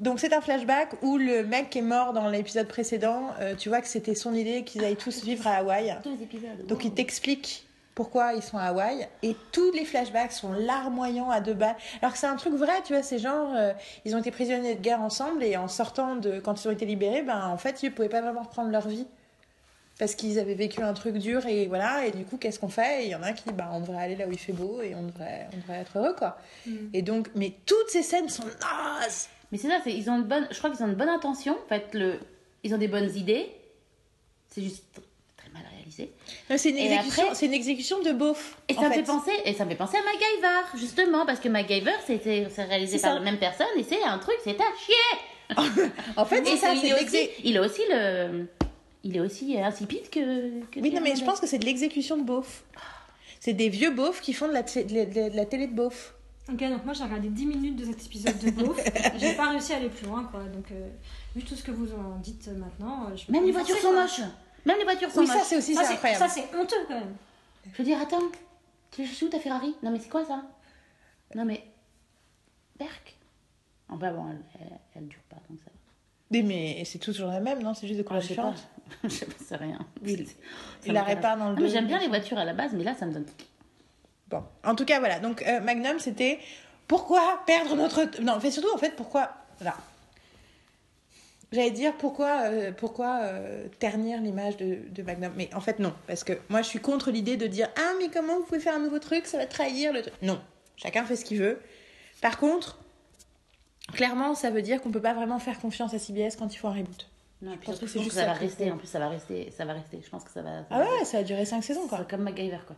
donc 0.00 0.20
c'est 0.20 0.32
un 0.34 0.40
flashback 0.40 0.94
où 1.02 1.16
le 1.16 1.44
mec 1.44 1.70
qui 1.70 1.78
est 1.78 1.82
mort 1.82 2.12
dans 2.12 2.28
l'épisode 2.28 2.68
précédent, 2.68 3.30
euh, 3.40 3.54
tu 3.54 3.68
vois 3.68 3.80
que 3.80 3.88
c'était 3.88 4.14
son 4.14 4.34
idée 4.34 4.62
qu'ils 4.62 4.84
aillent 4.84 4.96
tous 4.96 5.24
vivre 5.24 5.46
à 5.46 5.56
Hawaï. 5.56 5.96
Épisodes. 6.22 6.66
Donc 6.66 6.80
wow. 6.80 6.86
il 6.86 6.94
t'explique 6.94 7.66
pourquoi 7.94 8.34
ils 8.34 8.42
sont 8.42 8.58
à 8.58 8.64
Hawaï 8.64 9.08
et 9.22 9.34
tous 9.52 9.72
les 9.72 9.86
flashbacks 9.86 10.32
sont 10.32 10.52
larmoyants 10.52 11.30
à 11.30 11.40
deux 11.40 11.54
balles. 11.54 11.76
Alors 12.02 12.12
que 12.12 12.18
c'est 12.18 12.26
un 12.26 12.36
truc 12.36 12.52
vrai, 12.52 12.82
tu 12.84 12.92
vois, 12.92 13.02
c'est 13.02 13.18
genre 13.18 13.54
euh, 13.56 13.72
ils 14.04 14.14
ont 14.14 14.18
été 14.18 14.30
prisonniers 14.30 14.74
de 14.74 14.80
guerre 14.80 15.00
ensemble 15.00 15.42
et 15.42 15.56
en 15.56 15.66
sortant 15.66 16.14
de 16.14 16.38
quand 16.40 16.62
ils 16.62 16.68
ont 16.68 16.72
été 16.72 16.84
libérés, 16.84 17.22
ben 17.22 17.46
en 17.46 17.56
fait 17.56 17.82
ils 17.82 17.90
pouvaient 17.90 18.10
pas 18.10 18.20
vraiment 18.20 18.42
reprendre 18.42 18.70
leur 18.70 18.86
vie 18.86 19.06
parce 19.98 20.14
qu'ils 20.14 20.38
avaient 20.38 20.54
vécu 20.54 20.82
un 20.82 20.92
truc 20.92 21.16
dur 21.16 21.46
et 21.46 21.66
voilà 21.66 22.06
et 22.06 22.10
du 22.10 22.24
coup 22.24 22.36
qu'est-ce 22.36 22.58
qu'on 22.58 22.68
fait? 22.68 23.04
Il 23.04 23.10
y 23.10 23.14
en 23.14 23.22
a 23.22 23.32
qui 23.32 23.50
bah 23.52 23.70
on 23.72 23.80
devrait 23.80 24.02
aller 24.02 24.16
là 24.16 24.26
où 24.26 24.32
il 24.32 24.38
fait 24.38 24.52
beau 24.52 24.80
et 24.82 24.94
on 24.94 25.02
devrait 25.04 25.46
on 25.52 25.56
devrait 25.56 25.78
être 25.80 25.96
heureux 25.98 26.14
quoi. 26.16 26.36
Mm. 26.66 26.70
Et 26.92 27.02
donc 27.02 27.28
mais 27.34 27.52
toutes 27.66 27.88
ces 27.88 28.02
scènes 28.02 28.28
sont 28.28 28.44
nazes. 28.44 29.28
Mais 29.52 29.58
c'est 29.58 29.68
ça, 29.68 29.78
c'est- 29.84 29.92
ils 29.94 30.10
ont 30.10 30.16
une 30.16 30.24
bonne, 30.24 30.48
je 30.50 30.58
crois 30.58 30.70
qu'ils 30.70 30.82
ont 30.84 30.88
une 30.88 30.94
bonne 30.96 31.08
intention. 31.08 31.52
En 31.64 31.68
fait, 31.68 31.94
le, 31.94 32.18
ils 32.64 32.74
ont 32.74 32.78
des 32.78 32.88
bonnes 32.88 33.14
idées. 33.16 33.46
C'est 34.50 34.62
juste 34.62 34.84
très 35.36 35.48
mal 35.50 35.62
réalisé. 35.72 36.10
C'est 36.56 36.70
une 36.70 36.78
exécution, 36.78 37.24
c'est 37.32 37.46
une 37.46 37.54
exécution 37.54 38.02
de 38.02 38.10
beauf. 38.12 38.56
Et 38.68 38.74
ça 38.74 38.82
me 38.82 38.88
fait. 38.88 38.94
fait 38.96 39.02
penser, 39.04 39.30
et 39.44 39.52
ça 39.54 39.64
me 39.64 39.70
fait 39.70 39.76
penser 39.76 39.96
à 39.98 40.02
MacGyver, 40.02 40.78
justement, 40.78 41.24
parce 41.26 41.38
que 41.38 41.48
MacGyver, 41.48 41.92
c'était 42.06 42.48
c'est 42.50 42.64
réalisé 42.64 42.98
par 42.98 43.12
ça. 43.12 43.18
la 43.18 43.20
même 43.24 43.38
personne 43.38 43.66
et 43.78 43.84
c'est 43.84 44.02
un 44.02 44.18
truc, 44.18 44.36
c'est 44.42 44.58
à 44.60 44.64
chier. 44.84 45.20
En 46.16 46.24
fait, 46.24 46.44
c'est 46.44 46.56
ça, 46.56 46.74
il, 46.74 46.92
aussi, 46.92 47.28
il 47.44 47.54
est 47.54 47.60
aussi 47.60 47.82
le, 47.88 48.46
il 49.06 49.16
est 49.16 49.20
aussi 49.20 49.58
insipide 49.58 50.08
que. 50.10 50.60
que 50.70 50.80
Oui, 50.80 50.92
non, 50.92 51.00
mais 51.00 51.16
je 51.16 51.24
pense 51.24 51.40
que 51.40 51.46
c'est 51.46 51.58
de 51.58 51.64
l'exécution 51.64 52.16
de 52.16 52.22
beauf. 52.22 52.64
C'est 53.40 53.52
des 53.54 53.68
vieux 53.68 53.90
beaufs 53.90 54.20
qui 54.20 54.32
font 54.32 54.48
de 54.48 54.52
la, 54.52 54.62
de 54.62 54.94
la- 54.94 55.04
de 55.06 55.14
la- 55.20 55.28
la 55.28 55.46
télé 55.46 55.66
de 55.68 55.74
beauf. 55.74 56.14
Ok, 56.48 56.58
donc 56.60 56.84
moi 56.84 56.94
j'ai 56.94 57.02
regardé 57.04 57.28
10 57.28 57.46
minutes 57.46 57.76
de 57.76 57.84
cet 57.86 58.06
épisode 58.06 58.38
de 58.38 58.50
Beauf. 58.50 58.78
j'ai 59.18 59.34
pas 59.34 59.50
réussi 59.50 59.72
à 59.72 59.76
aller 59.78 59.88
plus 59.88 60.06
loin, 60.06 60.22
quoi. 60.30 60.44
Donc, 60.44 60.70
euh, 60.70 60.88
vu 61.34 61.42
tout 61.42 61.56
ce 61.56 61.62
que 61.64 61.72
vous 61.72 61.92
en 61.92 62.18
dites 62.20 62.46
euh, 62.48 62.56
maintenant, 62.56 63.08
euh, 63.10 63.16
je 63.16 63.30
Même 63.32 63.42
les 63.42 63.48
me 63.48 63.52
voitures 63.52 63.76
sont 63.78 63.90
quoi. 63.90 64.02
moches. 64.02 64.20
Même 64.64 64.78
les 64.78 64.84
voitures 64.84 65.10
sont 65.10 65.20
Oui, 65.20 65.26
ça 65.26 65.34
moches. 65.38 65.42
c'est 65.48 65.56
aussi 65.58 65.74
Ça, 65.74 65.90
incroyable. 65.90 66.20
Ça, 66.24 66.28
c'est 66.28 66.56
honteux 66.56 66.76
quand 66.86 67.00
même. 67.00 67.16
Je 67.72 67.78
veux 67.78 67.84
dire, 67.84 68.00
attends, 68.00 68.22
tu 68.92 69.02
es 69.02 69.24
où 69.24 69.28
ta 69.28 69.40
Ferrari 69.40 69.74
Non, 69.82 69.90
mais 69.90 69.98
c'est 69.98 70.08
quoi 70.08 70.24
ça 70.24 70.42
Non, 71.34 71.44
mais. 71.44 71.64
Berk. 72.78 73.16
Enfin 73.88 74.12
bon, 74.12 74.26
elle, 74.30 74.42
elle, 74.60 74.78
elle 74.94 75.08
dure 75.08 75.20
pas 75.28 75.36
donc 75.50 75.58
ça. 75.58 75.66
va. 75.66 75.72
Mais, 76.30 76.42
mais 76.42 76.84
c'est 76.84 76.98
toujours 77.00 77.28
la 77.28 77.40
même, 77.40 77.60
non? 77.62 77.74
C'est 77.74 77.88
juste 77.88 77.98
de 78.00 78.04
sais 78.04 78.08
pas. 78.08 78.20
différentes. 78.20 78.68
je 79.04 79.08
sais 79.08 79.56
rien. 79.56 79.78
Il- 80.04 80.26
la 80.86 81.02
répare 81.02 81.36
dans 81.36 81.50
le 81.50 81.56
Ah, 81.56 81.60
mais 81.60 81.66
dos. 81.66 81.72
j'aime 81.72 81.86
bien 81.86 81.98
les 81.98 82.08
voitures 82.08 82.38
à 82.38 82.44
la 82.44 82.52
base, 82.54 82.72
mais 82.74 82.84
là, 82.84 82.94
ça 82.94 83.06
me 83.06 83.12
donne. 83.12 83.26
Bon, 84.28 84.42
en 84.64 84.74
tout 84.74 84.84
cas, 84.84 84.98
voilà. 84.98 85.18
Donc, 85.20 85.42
euh, 85.42 85.60
Magnum, 85.60 85.98
c'était 85.98 86.38
pourquoi 86.88 87.42
perdre 87.46 87.74
notre. 87.76 88.20
Non, 88.22 88.38
fait 88.40 88.50
surtout, 88.50 88.72
en 88.74 88.78
fait, 88.78 88.94
pourquoi. 88.96 89.30
Voilà. 89.60 89.76
J'allais 91.52 91.70
dire 91.70 91.94
pourquoi, 91.96 92.42
euh, 92.46 92.72
pourquoi 92.72 93.20
euh, 93.22 93.68
ternir 93.78 94.20
l'image 94.20 94.56
de, 94.56 94.78
de 94.90 95.02
Magnum. 95.02 95.32
Mais 95.36 95.48
en 95.54 95.60
fait, 95.60 95.78
non. 95.78 95.94
Parce 96.08 96.24
que 96.24 96.32
moi, 96.48 96.60
je 96.62 96.68
suis 96.68 96.80
contre 96.80 97.10
l'idée 97.10 97.36
de 97.36 97.46
dire 97.46 97.68
Ah, 97.76 97.92
mais 98.00 98.08
comment 98.08 98.36
vous 98.36 98.42
pouvez 98.44 98.60
faire 98.60 98.74
un 98.74 98.80
nouveau 98.80 98.98
truc? 98.98 99.26
Ça 99.26 99.38
va 99.38 99.46
trahir 99.46 99.92
le 99.92 100.02
truc. 100.02 100.14
Non. 100.22 100.40
Chacun 100.76 101.04
fait 101.04 101.14
ce 101.16 101.24
qu'il 101.24 101.38
veut. 101.38 101.60
Par 102.20 102.38
contre, 102.38 102.78
clairement, 103.94 104.34
ça 104.34 104.50
veut 104.50 104.62
dire 104.62 104.82
qu'on 104.82 104.90
peut 104.90 105.00
pas 105.00 105.14
vraiment 105.14 105.38
faire 105.38 105.60
confiance 105.60 105.94
à 105.94 105.98
CBS 106.00 106.34
quand 106.36 106.52
il 106.52 106.56
faut 106.56 106.66
un 106.68 106.72
reboot. 106.74 107.08
Non, 107.42 107.56
pense 107.64 107.78
que 107.78 107.86
je 107.86 107.92
c'est 107.92 107.98
pense 107.98 108.04
juste 108.04 108.08
que 108.08 108.14
ça 108.14 108.20
ça 108.20 108.26
va 108.26 108.32
rester. 108.32 108.70
En 108.70 108.76
plus, 108.78 108.86
ça 108.86 108.98
va 108.98 109.08
rester. 109.08 109.50
Ça 109.56 109.64
va 109.64 109.72
rester. 109.74 110.00
Je 110.02 110.08
pense 110.08 110.24
que 110.24 110.30
ça 110.30 110.42
va. 110.42 110.50
ça 110.60 110.66
Ah 110.70 110.78
va 110.78 110.84
ouais, 110.84 111.04
ça 111.04 111.18
a 111.18 111.22
duré 111.22 111.44
5 111.44 111.62
saisons, 111.62 111.86
quoi. 111.86 112.04
comme 112.08 112.22
MacGyver, 112.22 112.60
quoi. 112.66 112.76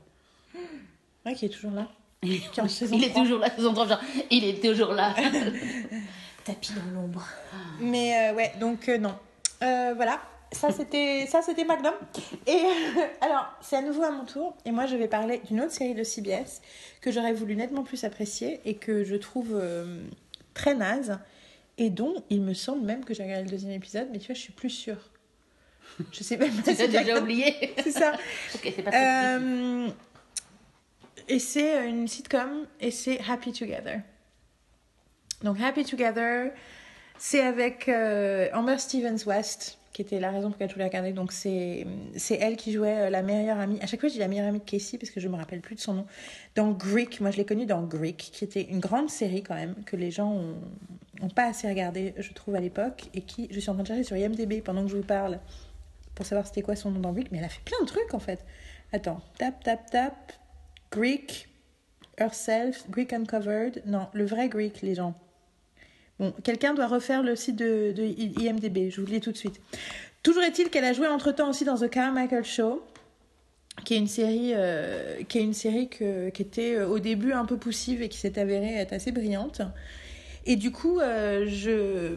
Ouais, 1.24 1.34
qui 1.34 1.46
est 1.46 1.48
toujours 1.50 1.70
là. 1.72 1.88
Il 2.22 2.34
est 2.34 2.58
en 2.60 2.66
saison 2.66 2.96
il 2.96 3.04
est 3.04 3.10
3. 3.10 3.22
toujours 3.22 3.38
là, 3.38 3.50
saison 3.54 3.72
3, 3.72 3.86
genre, 3.86 4.00
il 4.30 4.44
est 4.44 4.60
toujours 4.60 4.92
là. 4.92 5.14
Tapis 6.44 6.72
dans 6.72 7.00
l'ombre. 7.00 7.24
Mais 7.78 8.30
euh, 8.30 8.34
ouais, 8.34 8.52
donc 8.58 8.88
euh, 8.88 8.98
non. 8.98 9.14
Euh, 9.62 9.92
voilà, 9.94 10.20
ça 10.50 10.72
c'était 10.72 11.26
ça 11.28 11.42
c'était 11.42 11.64
Magnum. 11.64 11.94
Et 12.46 12.60
alors, 13.20 13.46
c'est 13.60 13.76
à 13.76 13.82
nouveau 13.82 14.02
à 14.02 14.10
mon 14.10 14.24
tour. 14.24 14.56
Et 14.64 14.72
moi, 14.72 14.86
je 14.86 14.96
vais 14.96 15.06
parler 15.06 15.40
d'une 15.48 15.60
autre 15.60 15.70
série 15.70 15.94
de 15.94 16.02
CBS 16.02 16.60
que 17.00 17.12
j'aurais 17.12 17.32
voulu 17.34 17.54
nettement 17.54 17.84
plus 17.84 18.02
apprécier 18.02 18.60
et 18.64 18.74
que 18.74 19.04
je 19.04 19.14
trouve 19.14 19.62
très 20.54 20.74
naze. 20.74 21.18
Et 21.78 21.90
dont 21.90 22.22
il 22.28 22.42
me 22.42 22.54
semble 22.54 22.84
même 22.84 23.04
que 23.04 23.14
j'ai 23.14 23.22
regardé 23.22 23.44
le 23.44 23.50
deuxième 23.50 23.72
épisode, 23.72 24.08
mais 24.12 24.18
tu 24.18 24.26
vois, 24.26 24.34
je 24.34 24.40
suis 24.40 24.52
plus 24.52 24.70
sûre. 24.70 25.10
Je 26.12 26.22
sais 26.22 26.36
même 26.36 26.52
pas 26.64 26.74
Tu 26.74 26.76
si 26.76 26.88
déjà 26.88 27.20
oublié. 27.20 27.74
C'est 27.82 27.92
ça. 27.92 28.12
ok, 28.54 28.72
c'est 28.76 28.82
pas. 28.82 29.36
Euh, 29.38 29.88
et 31.28 31.38
c'est 31.38 31.88
une 31.88 32.08
sitcom 32.08 32.66
et 32.80 32.90
c'est 32.90 33.20
Happy 33.28 33.52
Together. 33.52 34.00
Donc 35.42 35.60
Happy 35.60 35.84
Together, 35.84 36.50
c'est 37.18 37.42
avec 37.42 37.88
euh, 37.88 38.48
Amber 38.54 38.78
Stevens 38.78 39.18
West, 39.26 39.78
qui 39.92 40.02
était 40.02 40.20
la 40.20 40.30
raison 40.30 40.50
pour 40.50 40.54
laquelle 40.54 40.70
je 40.70 40.74
voulais 40.74 40.86
regarder. 40.86 41.12
Donc 41.12 41.32
c'est 41.32 41.86
c'est 42.16 42.36
elle 42.36 42.56
qui 42.56 42.72
jouait 42.72 42.96
euh, 42.96 43.10
la 43.10 43.22
meilleure 43.22 43.58
amie. 43.58 43.78
À 43.82 43.86
chaque 43.86 44.00
fois, 44.00 44.08
je 44.08 44.14
dis 44.14 44.20
la 44.20 44.28
meilleure 44.28 44.48
amie 44.48 44.60
de 44.60 44.64
Casey 44.64 44.96
parce 44.96 45.10
que 45.10 45.20
je 45.20 45.28
me 45.28 45.36
rappelle 45.36 45.60
plus 45.60 45.74
de 45.74 45.80
son 45.80 45.94
nom. 45.94 46.06
Dans 46.54 46.70
Greek, 46.70 47.20
moi 47.20 47.30
je 47.30 47.36
l'ai 47.36 47.44
connue 47.44 47.66
dans 47.66 47.82
Greek, 47.82 48.30
qui 48.32 48.44
était 48.44 48.62
une 48.62 48.80
grande 48.80 49.10
série 49.10 49.42
quand 49.42 49.54
même 49.54 49.74
que 49.84 49.96
les 49.96 50.10
gens 50.10 50.32
ont, 50.32 50.56
ont 51.22 51.28
pas 51.28 51.46
assez 51.46 51.68
regardé, 51.68 52.14
je 52.18 52.32
trouve 52.32 52.54
à 52.54 52.60
l'époque, 52.60 53.04
et 53.14 53.22
qui 53.22 53.48
je 53.50 53.60
suis 53.60 53.70
en 53.70 53.74
train 53.74 53.82
de 53.82 53.88
chercher 53.88 54.04
sur 54.04 54.16
IMDb 54.16 54.62
pendant 54.62 54.82
que 54.84 54.90
je 54.90 54.96
vous 54.96 55.02
parle 55.02 55.38
pour 56.14 56.26
savoir 56.26 56.46
c'était 56.46 56.62
quoi 56.62 56.76
son 56.76 56.90
nom 56.90 57.00
dans. 57.00 57.12
Mais 57.12 57.26
elle 57.32 57.44
a 57.44 57.48
fait 57.48 57.62
plein 57.64 57.78
de 57.80 57.86
trucs 57.86 58.14
en 58.14 58.18
fait. 58.18 58.44
Attends, 58.92 59.20
tap 59.38 59.62
tap 59.64 59.90
tap, 59.90 60.32
Greek, 60.90 61.48
Herself, 62.16 62.88
Greek 62.90 63.12
Uncovered. 63.12 63.82
Non, 63.86 64.08
le 64.12 64.24
vrai 64.24 64.48
Greek, 64.48 64.82
les 64.82 64.94
gens. 64.94 65.14
Bon, 66.18 66.32
quelqu'un 66.42 66.74
doit 66.74 66.88
refaire 66.88 67.22
le 67.22 67.36
site 67.36 67.56
de, 67.56 67.92
de 67.92 68.02
IMDB, 68.42 68.90
je 68.90 69.00
vous 69.00 69.06
le 69.06 69.12
dis 69.12 69.20
tout 69.20 69.30
de 69.30 69.36
suite. 69.36 69.60
Toujours 70.24 70.42
est-il 70.42 70.68
qu'elle 70.68 70.84
a 70.84 70.92
joué 70.92 71.06
entre-temps 71.06 71.48
aussi 71.50 71.64
dans 71.64 71.76
The 71.76 71.88
Carmichael 71.88 72.44
Show, 72.44 72.82
qui 73.84 73.94
est 73.94 73.98
une 73.98 74.08
série, 74.08 74.52
euh, 74.54 75.22
qui, 75.28 75.38
est 75.38 75.42
une 75.42 75.54
série 75.54 75.88
que- 75.88 76.30
qui 76.30 76.42
était 76.42 76.74
euh, 76.74 76.88
au 76.88 76.98
début 76.98 77.32
un 77.32 77.44
peu 77.44 77.56
poussive 77.56 78.02
et 78.02 78.08
qui 78.08 78.18
s'est 78.18 78.36
avérée 78.36 78.74
être 78.74 78.92
assez 78.92 79.12
brillante. 79.12 79.62
Et 80.46 80.56
du 80.56 80.72
coup, 80.72 81.00
euh, 81.00 81.46
je, 81.48 82.16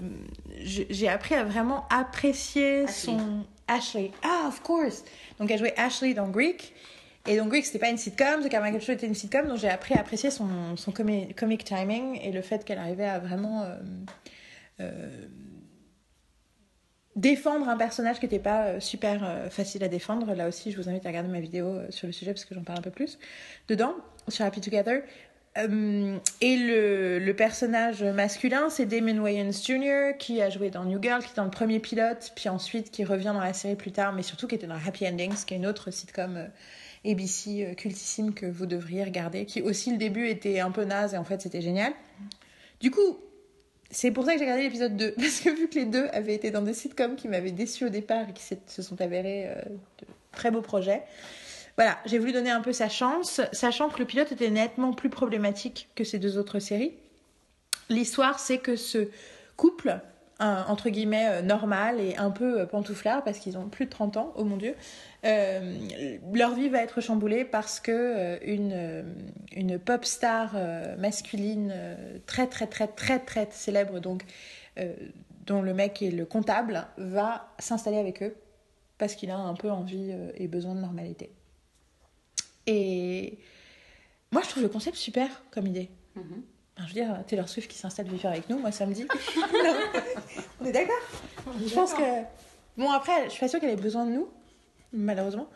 j'ai 0.63 1.07
appris 1.07 1.35
à 1.35 1.43
vraiment 1.43 1.87
apprécier 1.89 2.83
Ashley. 2.83 3.13
son... 3.17 3.45
Ashley. 3.67 4.11
Ah, 4.23 4.45
of 4.47 4.61
course. 4.61 5.03
Donc, 5.39 5.49
elle 5.51 5.59
jouait 5.59 5.77
Ashley 5.77 6.13
dans 6.13 6.27
Greek. 6.27 6.73
Et 7.27 7.37
donc, 7.37 7.49
Greek, 7.49 7.65
c'était 7.65 7.79
pas 7.79 7.89
une 7.89 7.97
sitcom, 7.97 8.43
The 8.43 8.49
Carmichael 8.49 8.81
Show 8.81 8.93
était 8.93 9.05
une 9.05 9.13
sitcom, 9.13 9.47
donc 9.47 9.59
j'ai 9.59 9.69
appris 9.69 9.93
à 9.93 9.99
apprécier 9.99 10.31
son, 10.31 10.75
son 10.75 10.91
comi- 10.91 11.35
comic 11.35 11.63
timing 11.63 12.19
et 12.19 12.31
le 12.31 12.41
fait 12.41 12.65
qu'elle 12.65 12.79
arrivait 12.79 13.05
à 13.05 13.19
vraiment 13.19 13.61
euh, 13.61 13.75
euh, 14.79 15.27
défendre 17.15 17.69
un 17.69 17.77
personnage 17.77 18.19
qui 18.19 18.25
n'était 18.25 18.39
pas 18.39 18.79
super 18.79 19.51
facile 19.51 19.83
à 19.83 19.87
défendre. 19.87 20.33
Là 20.33 20.47
aussi, 20.47 20.71
je 20.71 20.77
vous 20.77 20.89
invite 20.89 21.05
à 21.05 21.09
regarder 21.09 21.29
ma 21.29 21.39
vidéo 21.39 21.77
sur 21.91 22.07
le 22.07 22.13
sujet 22.13 22.33
parce 22.33 22.45
que 22.45 22.55
j'en 22.55 22.63
parle 22.63 22.79
un 22.79 22.83
peu 22.83 22.89
plus 22.89 23.19
dedans, 23.67 23.93
sur 24.27 24.43
Happy 24.43 24.59
Together. 24.59 25.03
Euh, 25.57 26.17
et 26.39 26.55
le, 26.55 27.33
personnage 27.33 28.03
masculin, 28.03 28.69
c'est 28.69 28.85
Damon 28.85 29.19
Wayans 29.19 29.51
Jr., 29.51 30.17
qui 30.17 30.41
a 30.41 30.49
joué 30.49 30.69
dans 30.69 30.85
New 30.85 31.01
Girl, 31.01 31.21
qui 31.21 31.31
est 31.31 31.35
dans 31.35 31.43
le 31.43 31.51
premier 31.51 31.79
pilote, 31.79 32.31
puis 32.35 32.49
ensuite 32.49 32.91
qui 32.91 33.03
revient 33.03 33.31
dans 33.33 33.41
la 33.41 33.53
série 33.53 33.75
plus 33.75 33.91
tard, 33.91 34.13
mais 34.13 34.23
surtout 34.23 34.47
qui 34.47 34.55
était 34.55 34.67
dans 34.67 34.75
Happy 34.75 35.07
Endings, 35.07 35.45
qui 35.45 35.53
est 35.53 35.57
une 35.57 35.67
autre 35.67 35.91
sitcom 35.91 36.37
euh, 36.37 37.11
ABC 37.11 37.65
euh, 37.65 37.73
cultissime 37.73 38.33
que 38.33 38.45
vous 38.45 38.65
devriez 38.65 39.03
regarder, 39.03 39.45
qui 39.45 39.61
aussi 39.61 39.91
le 39.91 39.97
début 39.97 40.27
était 40.27 40.59
un 40.59 40.71
peu 40.71 40.83
naze 40.83 41.13
et 41.13 41.17
en 41.17 41.23
fait 41.23 41.41
c'était 41.41 41.61
génial. 41.61 41.93
Du 42.79 42.91
coup, 42.91 43.19
c'est 43.89 44.11
pour 44.11 44.23
ça 44.25 44.33
que 44.33 44.39
j'ai 44.39 44.45
regardé 44.45 44.63
l'épisode 44.63 44.95
2, 44.95 45.11
parce 45.17 45.41
que 45.41 45.49
vu 45.49 45.67
que 45.67 45.75
les 45.75 45.85
deux 45.85 46.07
avaient 46.13 46.35
été 46.35 46.51
dans 46.51 46.61
des 46.61 46.73
sitcoms 46.73 47.15
qui 47.15 47.27
m'avaient 47.27 47.51
déçu 47.51 47.85
au 47.85 47.89
départ 47.89 48.29
et 48.29 48.33
qui 48.33 48.43
se 48.43 48.81
sont 48.81 49.01
avérés 49.01 49.47
euh, 49.47 49.61
de 49.99 50.07
très 50.31 50.51
beaux 50.51 50.61
projets, 50.61 51.03
voilà, 51.81 51.97
j'ai 52.05 52.19
voulu 52.19 52.31
donner 52.31 52.51
un 52.51 52.61
peu 52.61 52.73
sa 52.73 52.89
chance, 52.89 53.41
sachant 53.53 53.89
que 53.89 53.97
le 53.97 54.05
pilote 54.05 54.31
était 54.31 54.51
nettement 54.51 54.93
plus 54.93 55.09
problématique 55.09 55.89
que 55.95 56.03
ces 56.03 56.19
deux 56.19 56.37
autres 56.37 56.59
séries. 56.59 56.93
L'histoire, 57.89 58.37
c'est 58.37 58.59
que 58.59 58.75
ce 58.75 59.09
couple, 59.57 59.99
un- 60.37 60.63
entre 60.67 60.89
guillemets, 60.91 61.27
euh, 61.27 61.41
normal 61.41 61.99
et 61.99 62.15
un 62.17 62.29
peu 62.29 62.59
euh, 62.61 62.65
pantouflard, 62.67 63.23
parce 63.23 63.39
qu'ils 63.39 63.57
ont 63.57 63.67
plus 63.67 63.85
de 63.85 63.89
30 63.89 64.17
ans, 64.17 64.31
oh 64.35 64.43
mon 64.43 64.57
Dieu, 64.57 64.75
euh, 65.25 65.73
leur 66.31 66.53
vie 66.53 66.69
va 66.69 66.83
être 66.83 67.01
chamboulée 67.01 67.45
parce 67.45 67.79
que 67.79 67.91
euh, 67.91 68.37
une, 68.45 68.73
euh, 68.75 69.01
une 69.55 69.79
pop 69.79 70.05
star 70.05 70.51
euh, 70.53 70.95
masculine 70.97 71.71
euh, 71.73 71.95
très 72.27 72.45
très 72.45 72.67
très 72.67 72.89
très 72.89 73.17
très 73.17 73.47
célèbre, 73.49 73.97
donc 73.99 74.21
euh, 74.77 74.93
dont 75.47 75.63
le 75.63 75.73
mec 75.73 76.03
est 76.03 76.11
le 76.11 76.25
comptable, 76.27 76.85
va 76.97 77.47
s'installer 77.57 77.97
avec 77.97 78.21
eux 78.21 78.35
parce 78.99 79.15
qu'il 79.15 79.31
a 79.31 79.37
un 79.37 79.55
peu 79.55 79.71
envie 79.71 80.11
euh, 80.11 80.29
et 80.35 80.47
besoin 80.47 80.75
de 80.75 80.79
normalité. 80.81 81.31
Et 82.67 83.37
moi, 84.31 84.41
je 84.43 84.49
trouve 84.49 84.63
le 84.63 84.69
concept 84.69 84.97
super 84.97 85.27
comme 85.51 85.67
idée. 85.67 85.89
Enfin, 86.15 86.87
je 86.87 86.87
veux 86.87 86.93
dire, 86.93 87.23
Taylor 87.27 87.47
Swift 87.49 87.69
qui 87.69 87.77
s'installe 87.77 88.07
vivre 88.07 88.27
avec 88.27 88.49
nous, 88.49 88.57
moi, 88.59 88.71
ça 88.71 88.85
me 88.85 88.93
dit. 88.93 89.03
Non. 89.05 89.75
On 90.61 90.65
est 90.65 90.71
d'accord 90.71 91.01
Je 91.65 91.73
pense 91.73 91.93
que. 91.93 92.01
Bon, 92.77 92.89
après, 92.91 93.25
je 93.25 93.29
suis 93.31 93.39
pas 93.39 93.47
sûre 93.47 93.59
qu'elle 93.59 93.71
ait 93.71 93.75
besoin 93.75 94.05
de 94.05 94.11
nous, 94.11 94.29
malheureusement. 94.93 95.49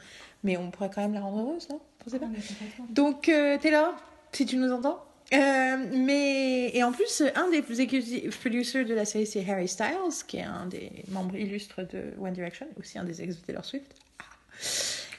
Mais 0.43 0.57
on 0.57 0.69
pourrait 0.69 0.91
quand 0.93 1.01
même 1.01 1.13
la 1.13 1.21
rendre 1.21 1.39
heureuse, 1.39 1.67
non? 1.69 1.79
Pensez 2.03 2.19
pas 2.19 2.27
Ah. 2.31 2.81
Donc, 2.89 3.29
euh, 3.29 3.57
Taylor, 3.57 3.93
si 4.31 4.45
tu 4.45 4.57
nous 4.57 4.71
entends, 4.71 5.03
Euh, 5.33 5.77
mais 5.91 6.69
et 6.75 6.83
en 6.83 6.91
plus, 6.91 7.23
un 7.33 7.49
des 7.49 7.57
executive 7.57 8.37
producers 8.39 8.85
de 8.85 8.93
la 8.93 9.05
série, 9.05 9.25
c'est 9.25 9.43
Harry 9.49 9.67
Styles, 9.67 10.23
qui 10.27 10.37
est 10.37 10.43
un 10.43 10.67
des 10.67 10.91
membres 11.07 11.35
illustres 11.35 11.81
de 11.87 12.13
One 12.21 12.33
Direction, 12.33 12.67
aussi 12.79 12.99
un 12.99 13.03
des 13.05 13.23
ex 13.23 13.35
de 13.37 13.41
Taylor 13.43 13.65
Swift. 13.65 13.95
Ah. 14.19 14.23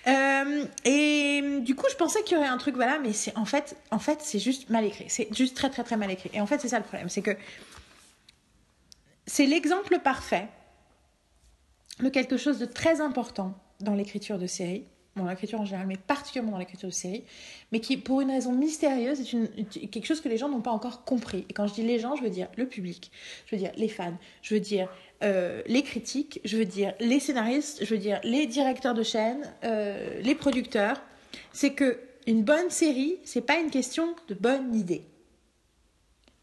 Euh, 0.08 0.64
et 0.84 1.60
du 1.60 1.74
coup, 1.74 1.86
je 1.90 1.96
pensais 1.96 2.22
qu'il 2.22 2.36
y 2.36 2.38
aurait 2.38 2.48
un 2.48 2.58
truc, 2.58 2.76
voilà, 2.76 2.98
mais 2.98 3.12
c'est 3.12 3.36
en 3.36 3.44
fait, 3.44 3.76
en 3.90 3.98
fait, 3.98 4.20
c'est 4.22 4.38
juste 4.38 4.70
mal 4.70 4.84
écrit. 4.84 5.06
C'est 5.08 5.28
juste 5.34 5.56
très, 5.56 5.70
très, 5.70 5.82
très 5.82 5.96
mal 5.96 6.10
écrit. 6.10 6.30
Et 6.32 6.40
en 6.40 6.46
fait, 6.46 6.60
c'est 6.60 6.68
ça 6.68 6.78
le 6.78 6.84
problème, 6.84 7.08
c'est 7.08 7.22
que 7.22 7.36
c'est 9.26 9.46
l'exemple 9.46 9.98
parfait 9.98 10.48
de 12.00 12.08
quelque 12.08 12.36
chose 12.36 12.58
de 12.58 12.66
très 12.66 13.00
important 13.00 13.54
dans 13.80 13.94
l'écriture 13.94 14.38
de 14.38 14.46
série, 14.46 14.86
dans 15.16 15.28
l'écriture 15.28 15.60
en 15.60 15.64
général, 15.64 15.86
mais 15.86 15.96
particulièrement 15.96 16.52
dans 16.52 16.58
l'écriture 16.58 16.88
de 16.88 16.94
série, 16.94 17.24
mais 17.72 17.80
qui, 17.80 17.96
pour 17.96 18.20
une 18.20 18.30
raison 18.30 18.52
mystérieuse, 18.52 19.20
est 19.20 19.32
une, 19.32 19.48
quelque 19.66 20.06
chose 20.06 20.20
que 20.20 20.28
les 20.28 20.36
gens 20.36 20.48
n'ont 20.48 20.60
pas 20.60 20.70
encore 20.70 21.04
compris. 21.04 21.44
Et 21.48 21.52
quand 21.52 21.66
je 21.66 21.74
dis 21.74 21.82
les 21.82 21.98
gens, 21.98 22.16
je 22.16 22.22
veux 22.22 22.30
dire 22.30 22.48
le 22.56 22.66
public, 22.66 23.10
je 23.46 23.56
veux 23.56 23.60
dire 23.60 23.72
les 23.76 23.88
fans, 23.88 24.16
je 24.42 24.54
veux 24.54 24.60
dire 24.60 24.88
euh, 25.22 25.62
les 25.66 25.82
critiques, 25.82 26.40
je 26.44 26.56
veux 26.56 26.64
dire 26.64 26.94
les 27.00 27.20
scénaristes, 27.20 27.84
je 27.84 27.94
veux 27.94 28.00
dire 28.00 28.20
les 28.22 28.46
directeurs 28.46 28.94
de 28.94 29.02
chaîne, 29.02 29.42
euh, 29.64 30.20
les 30.20 30.34
producteurs. 30.34 31.00
C'est 31.52 31.72
que 31.72 31.98
une 32.26 32.42
bonne 32.42 32.70
série, 32.70 33.16
c'est 33.24 33.40
pas 33.40 33.58
une 33.58 33.70
question 33.70 34.14
de 34.28 34.34
bonne 34.34 34.74
idée. 34.74 35.04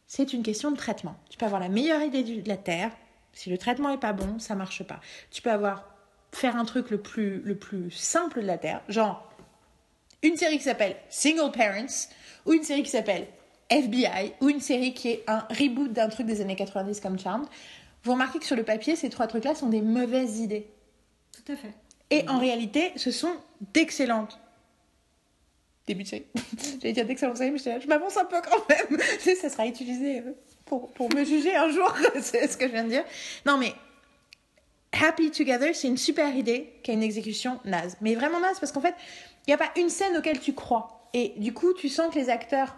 C'est 0.07 0.33
une 0.33 0.43
question 0.43 0.71
de 0.71 0.77
traitement. 0.77 1.15
Tu 1.29 1.37
peux 1.37 1.45
avoir 1.45 1.59
la 1.59 1.69
meilleure 1.69 2.01
idée 2.01 2.23
de 2.23 2.47
la 2.47 2.57
terre, 2.57 2.91
si 3.33 3.49
le 3.49 3.57
traitement 3.57 3.89
est 3.89 3.97
pas 3.97 4.13
bon, 4.13 4.39
ça 4.39 4.55
marche 4.55 4.83
pas. 4.83 4.99
Tu 5.31 5.41
peux 5.41 5.51
avoir 5.51 5.92
faire 6.35 6.55
un 6.55 6.65
truc 6.65 6.89
le 6.89 6.97
plus 6.97 7.41
le 7.41 7.55
plus 7.55 7.91
simple 7.91 8.41
de 8.41 8.47
la 8.47 8.57
terre, 8.57 8.81
genre 8.89 9.29
une 10.21 10.37
série 10.37 10.57
qui 10.57 10.63
s'appelle 10.63 10.95
Single 11.09 11.51
Parents 11.51 12.07
ou 12.45 12.53
une 12.53 12.63
série 12.63 12.83
qui 12.83 12.89
s'appelle 12.89 13.27
FBI 13.69 14.33
ou 14.41 14.49
une 14.49 14.61
série 14.61 14.93
qui 14.93 15.09
est 15.09 15.23
un 15.27 15.39
reboot 15.49 15.91
d'un 15.91 16.09
truc 16.09 16.25
des 16.25 16.41
années 16.41 16.55
90 16.55 16.99
comme 16.99 17.19
Charmed. 17.19 17.47
Vous 18.03 18.13
remarquez 18.13 18.39
que 18.39 18.45
sur 18.45 18.55
le 18.55 18.63
papier, 18.63 18.95
ces 18.95 19.09
trois 19.09 19.27
trucs-là 19.27 19.55
sont 19.55 19.69
des 19.69 19.81
mauvaises 19.81 20.39
idées. 20.39 20.67
Tout 21.31 21.51
à 21.51 21.55
fait. 21.55 21.73
Et 22.09 22.27
en 22.29 22.37
réalité, 22.37 22.91
ce 22.95 23.11
sont 23.11 23.33
d'excellentes 23.73 24.39
début 25.87 26.03
de 26.03 26.07
série. 26.07 26.25
J'allais 26.81 26.93
dire 26.93 27.05
d'excellentes 27.05 27.37
séries, 27.37 27.51
mais 27.51 27.81
je 27.81 27.87
m'avance 27.87 28.17
un 28.17 28.25
peu 28.25 28.37
quand 28.41 28.69
même. 28.69 28.99
Ça 29.19 29.49
sera 29.49 29.67
utilisé 29.67 30.19
euh, 30.19 30.31
pour, 30.65 30.91
pour 30.91 31.13
me 31.13 31.23
juger 31.23 31.55
un 31.55 31.69
jour, 31.69 31.93
c'est 32.21 32.47
ce 32.47 32.57
que 32.57 32.67
je 32.67 32.71
viens 32.71 32.85
de 32.85 32.89
dire. 32.89 33.03
Non, 33.45 33.57
mais 33.57 33.73
Happy 35.01 35.31
Together, 35.31 35.73
c'est 35.75 35.87
une 35.87 35.97
super 35.97 36.35
idée 36.35 36.73
qui 36.83 36.91
a 36.91 36.93
une 36.93 37.03
exécution 37.03 37.59
naze. 37.65 37.97
Mais 38.01 38.15
vraiment 38.15 38.39
naze, 38.39 38.59
parce 38.59 38.71
qu'en 38.71 38.81
fait, 38.81 38.95
il 39.47 39.49
n'y 39.49 39.53
a 39.53 39.57
pas 39.57 39.71
une 39.77 39.89
scène 39.89 40.15
auquel 40.17 40.39
tu 40.39 40.53
crois. 40.53 41.09
Et 41.13 41.33
du 41.37 41.53
coup, 41.53 41.73
tu 41.73 41.89
sens 41.89 42.13
que 42.13 42.19
les 42.19 42.29
acteurs 42.29 42.75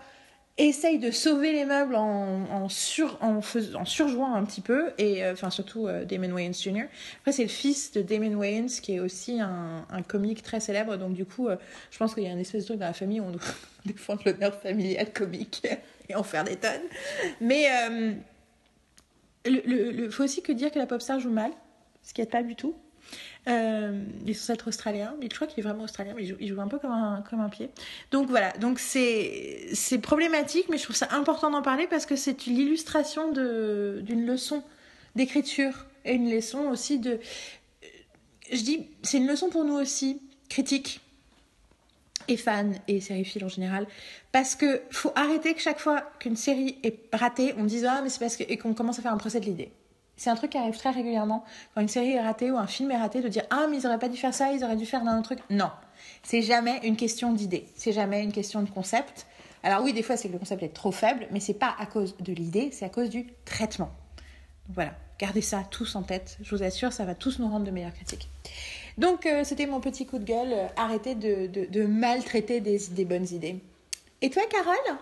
essayent 0.57 0.99
de 0.99 1.11
sauver 1.11 1.51
les 1.51 1.65
meubles 1.65 1.95
en, 1.95 2.69
sur, 2.69 3.17
en, 3.21 3.41
surjouant 3.85 4.33
un 4.35 4.45
petit 4.45 4.61
peu, 4.61 4.93
et 4.97 5.21
euh, 5.21 5.33
enfin 5.33 5.49
surtout 5.49 5.87
euh, 5.87 6.05
Damon 6.05 6.31
Wayans 6.31 6.53
Jr. 6.53 6.85
Après, 7.19 7.33
c'est 7.33 7.43
le 7.43 7.49
fils 7.49 7.91
de 7.91 8.01
Damon 8.01 8.33
Wayans 8.35 8.67
qui 8.81 8.93
est 8.95 9.01
aussi 9.01 9.41
un, 9.41 9.85
comique 10.07 10.43
très 10.43 10.61
célèbre, 10.61 10.95
donc 10.95 11.13
du 11.13 11.25
coup, 11.25 11.49
euh, 11.49 11.57
je 11.91 11.97
pense 11.97 12.13
qu'il 12.13 12.23
y 12.23 12.27
a 12.27 12.31
une 12.31 12.39
espèce 12.39 12.61
de 12.63 12.67
truc 12.67 12.79
dans 12.79 12.85
la 12.85 12.93
famille 12.93 13.19
où 13.19 13.25
on 13.25 13.31
doit 13.31 13.41
défendre 13.85 14.21
l'honneur 14.25 14.55
familial 14.61 15.11
comique 15.11 15.67
et 16.09 16.15
en 16.15 16.23
faire 16.23 16.45
des 16.45 16.55
tonnes. 16.55 16.87
Mais 17.41 17.67
euh, 17.69 18.13
il 19.45 19.61
le- 19.65 20.09
faut 20.09 20.23
aussi 20.23 20.41
que 20.41 20.53
dire 20.53 20.71
que 20.71 20.79
la 20.79 20.85
pop 20.87 21.01
star 21.01 21.19
joue 21.19 21.31
mal, 21.31 21.51
ce 22.05 22.13
qui 22.13 22.21
n'est 22.21 22.27
pas 22.27 22.43
du 22.43 22.55
tout. 22.55 22.75
Euh, 23.47 24.03
il 24.23 24.29
est 24.31 24.33
censé 24.33 24.53
être 24.53 24.67
australien, 24.67 25.15
mais 25.19 25.27
je 25.29 25.35
crois 25.35 25.47
qu'il 25.47 25.59
est 25.59 25.67
vraiment 25.67 25.83
australien, 25.83 26.13
mais 26.15 26.25
il 26.25 26.47
joue, 26.47 26.61
un 26.61 26.67
peu 26.67 26.79
comme 26.79 26.91
un, 26.91 27.23
comme 27.29 27.41
un 27.41 27.49
pied. 27.49 27.69
Donc 28.11 28.29
voilà, 28.29 28.51
donc 28.53 28.79
c'est 28.79 29.99
problématique, 30.01 30.67
mais 30.69 30.77
je 30.77 30.83
trouve 30.83 30.95
ça 30.95 31.09
important 31.11 31.51
d'en 31.51 31.61
parler 31.61 31.87
parce 31.87 32.05
que 32.05 32.15
c'est 32.15 32.45
l'illustration 32.45 33.31
d'une 33.31 34.25
leçon 34.25 34.63
d'écriture 35.15 35.85
et 36.05 36.13
une 36.13 36.31
leçon 36.31 36.59
aussi 36.69 36.99
de. 36.99 37.19
Je 38.51 38.61
dis, 38.61 38.87
c'est 39.03 39.17
une 39.17 39.27
leçon 39.27 39.49
pour 39.49 39.63
nous 39.63 39.75
aussi, 39.75 40.21
critiques 40.49 41.01
et 42.27 42.37
fans 42.37 42.71
et 42.87 43.01
sériephiles 43.01 43.45
en 43.45 43.49
général, 43.49 43.87
parce 44.31 44.55
que 44.55 44.81
faut 44.89 45.11
arrêter 45.15 45.53
que 45.53 45.61
chaque 45.61 45.79
fois 45.79 46.01
qu'une 46.19 46.35
série 46.35 46.79
est 46.81 46.97
ratée, 47.13 47.53
on 47.57 47.65
dise 47.65 47.85
ah 47.85 48.01
mais 48.01 48.09
c'est 48.09 48.19
parce 48.19 48.35
que 48.35 48.43
et 48.47 48.57
qu'on 48.57 48.73
commence 48.73 48.97
à 48.97 49.03
faire 49.03 49.13
un 49.13 49.17
procès 49.17 49.39
de 49.39 49.45
l'idée. 49.45 49.71
C'est 50.17 50.29
un 50.29 50.35
truc 50.35 50.51
qui 50.51 50.57
arrive 50.57 50.77
très 50.77 50.91
régulièrement 50.91 51.43
quand 51.73 51.81
une 51.81 51.87
série 51.87 52.11
est 52.11 52.21
ratée 52.21 52.51
ou 52.51 52.57
un 52.57 52.67
film 52.67 52.91
est 52.91 52.97
raté 52.97 53.21
de 53.21 53.27
dire 53.27 53.43
ah 53.49 53.67
mais 53.69 53.77
ils 53.77 53.87
auraient 53.87 53.99
pas 53.99 54.09
dû 54.09 54.17
faire 54.17 54.33
ça, 54.33 54.51
ils 54.53 54.63
auraient 54.63 54.75
dû 54.75 54.85
faire 54.85 55.01
un 55.05 55.17
autre 55.19 55.35
truc. 55.35 55.39
Non, 55.49 55.71
c'est 56.23 56.41
jamais 56.41 56.79
une 56.83 56.95
question 56.95 57.33
d'idée, 57.33 57.65
c'est 57.75 57.91
jamais 57.91 58.23
une 58.23 58.31
question 58.31 58.61
de 58.61 58.69
concept. 58.69 59.27
Alors 59.63 59.83
oui, 59.83 59.93
des 59.93 60.03
fois 60.03 60.15
c'est 60.17 60.27
que 60.27 60.33
le 60.33 60.39
concept 60.39 60.63
est 60.63 60.73
trop 60.73 60.91
faible, 60.91 61.27
mais 61.31 61.39
c'est 61.39 61.53
pas 61.53 61.75
à 61.79 61.85
cause 61.85 62.15
de 62.17 62.33
l'idée, 62.33 62.69
c'est 62.71 62.85
à 62.85 62.89
cause 62.89 63.09
du 63.09 63.27
traitement. 63.45 63.91
Donc 64.67 64.75
voilà, 64.75 64.93
gardez 65.19 65.41
ça 65.41 65.63
tous 65.69 65.95
en 65.95 66.03
tête. 66.03 66.37
Je 66.41 66.55
vous 66.55 66.63
assure, 66.63 66.93
ça 66.93 67.05
va 67.05 67.15
tous 67.15 67.39
nous 67.39 67.47
rendre 67.47 67.65
de 67.65 67.71
meilleures 67.71 67.93
critiques. 67.93 68.29
Donc 68.97 69.25
euh, 69.25 69.43
c'était 69.43 69.65
mon 69.65 69.81
petit 69.81 70.05
coup 70.05 70.19
de 70.19 70.23
gueule. 70.23 70.55
arrêtez 70.77 71.15
de, 71.15 71.47
de, 71.47 71.65
de 71.65 71.85
maltraiter 71.85 72.61
des, 72.61 72.79
des 72.91 73.05
bonnes 73.05 73.27
idées. 73.31 73.59
Et 74.21 74.29
toi, 74.29 74.43
Carole? 74.49 74.97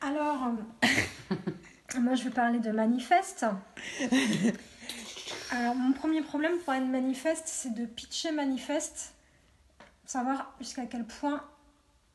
Alors, 0.00 0.48
euh, 0.82 1.36
moi 2.00 2.14
je 2.14 2.24
vais 2.24 2.30
parler 2.30 2.58
de 2.58 2.70
manifeste. 2.70 3.46
Alors, 5.50 5.74
mon 5.74 5.92
premier 5.92 6.22
problème 6.22 6.58
pour 6.58 6.72
un 6.72 6.80
manifeste, 6.80 7.44
c'est 7.46 7.74
de 7.74 7.84
pitcher 7.84 8.32
manifeste, 8.32 9.14
savoir 10.04 10.54
jusqu'à 10.60 10.86
quel 10.86 11.04
point 11.04 11.42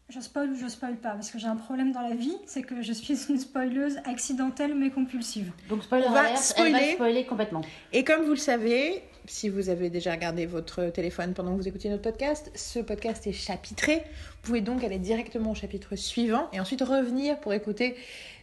je 0.09 0.19
spoil 0.19 0.49
ou 0.51 0.55
je 0.55 0.67
spoil 0.67 0.97
pas. 0.97 1.11
Parce 1.11 1.31
que 1.31 1.37
j'ai 1.39 1.47
un 1.47 1.55
problème 1.55 1.91
dans 1.91 2.01
la 2.01 2.15
vie, 2.15 2.35
c'est 2.45 2.63
que 2.63 2.81
je 2.81 2.91
suis 2.91 3.17
une 3.29 3.39
spoileuse 3.39 3.97
accidentelle 4.05 4.75
mais 4.75 4.89
compulsive. 4.89 5.51
Donc, 5.69 5.83
spoiler 5.83 6.05
On 6.07 6.11
va 6.11 6.21
alert, 6.21 6.33
elle 6.37 6.43
spoiler. 6.43 6.71
va 6.71 6.93
spoiler 6.93 7.25
complètement. 7.25 7.61
Et 7.93 8.03
comme 8.03 8.23
vous 8.23 8.31
le 8.31 8.35
savez, 8.35 9.03
si 9.25 9.49
vous 9.49 9.69
avez 9.69 9.89
déjà 9.89 10.11
regardé 10.11 10.45
votre 10.45 10.89
téléphone 10.89 11.33
pendant 11.33 11.51
que 11.55 11.61
vous 11.61 11.67
écoutiez 11.67 11.89
notre 11.91 12.01
podcast, 12.01 12.51
ce 12.55 12.79
podcast 12.79 13.27
est 13.27 13.33
chapitré. 13.33 13.97
Vous 13.97 14.41
pouvez 14.41 14.61
donc 14.61 14.83
aller 14.83 14.97
directement 14.97 15.51
au 15.51 15.55
chapitre 15.55 15.95
suivant 15.95 16.49
et 16.51 16.59
ensuite 16.59 16.81
revenir 16.81 17.39
pour 17.39 17.53
écouter 17.53 17.95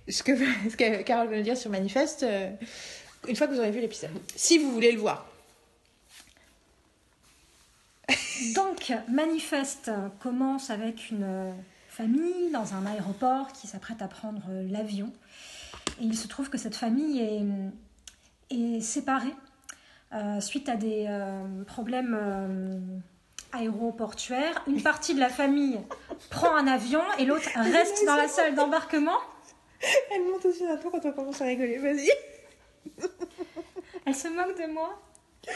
ce 0.08 0.22
que, 0.22 0.32
ce 0.70 0.76
que 0.76 1.02
Carole 1.02 1.28
veut 1.28 1.42
dire 1.42 1.56
sur 1.56 1.70
Manifeste 1.70 2.22
euh, 2.22 2.50
une 3.28 3.36
fois 3.36 3.46
que 3.46 3.52
vous 3.52 3.58
aurez 3.58 3.70
vu 3.70 3.80
l'épisode. 3.80 4.10
Si 4.34 4.58
vous 4.58 4.70
voulez 4.70 4.92
le 4.92 5.00
voir. 5.00 5.26
Donc, 8.54 8.92
Manifeste 9.08 9.90
commence 10.20 10.70
avec 10.70 11.10
une 11.10 11.54
famille 11.88 12.50
dans 12.52 12.74
un 12.74 12.86
aéroport 12.86 13.52
qui 13.52 13.66
s'apprête 13.66 14.00
à 14.02 14.06
prendre 14.06 14.44
l'avion. 14.70 15.12
Et 16.00 16.04
il 16.04 16.16
se 16.16 16.28
trouve 16.28 16.50
que 16.50 16.58
cette 16.58 16.76
famille 16.76 17.20
est, 17.20 17.44
est 18.54 18.80
séparée 18.80 19.34
euh, 20.14 20.40
suite 20.40 20.68
à 20.68 20.76
des 20.76 21.06
euh, 21.08 21.64
problèmes 21.66 22.16
euh, 22.18 22.78
aéroportuaires. 23.52 24.62
Une 24.68 24.80
partie 24.80 25.14
de 25.14 25.20
la 25.20 25.28
famille 25.28 25.80
prend 26.30 26.54
un 26.54 26.66
avion 26.68 27.02
et 27.18 27.24
l'autre 27.24 27.48
reste 27.56 28.06
dans 28.06 28.16
la 28.16 28.28
salle 28.28 28.54
d'embarquement. 28.54 29.18
Elle 30.12 30.22
monte 30.24 30.44
aussi 30.44 30.64
d'un 30.64 30.76
tour 30.76 30.90
quand 30.92 31.04
on 31.04 31.12
commence 31.12 31.40
à 31.40 31.44
rigoler. 31.44 31.78
Vas-y. 31.78 32.10
Elle 34.04 34.14
se 34.14 34.28
moque 34.28 34.56
de 34.58 34.72
moi. 34.72 34.98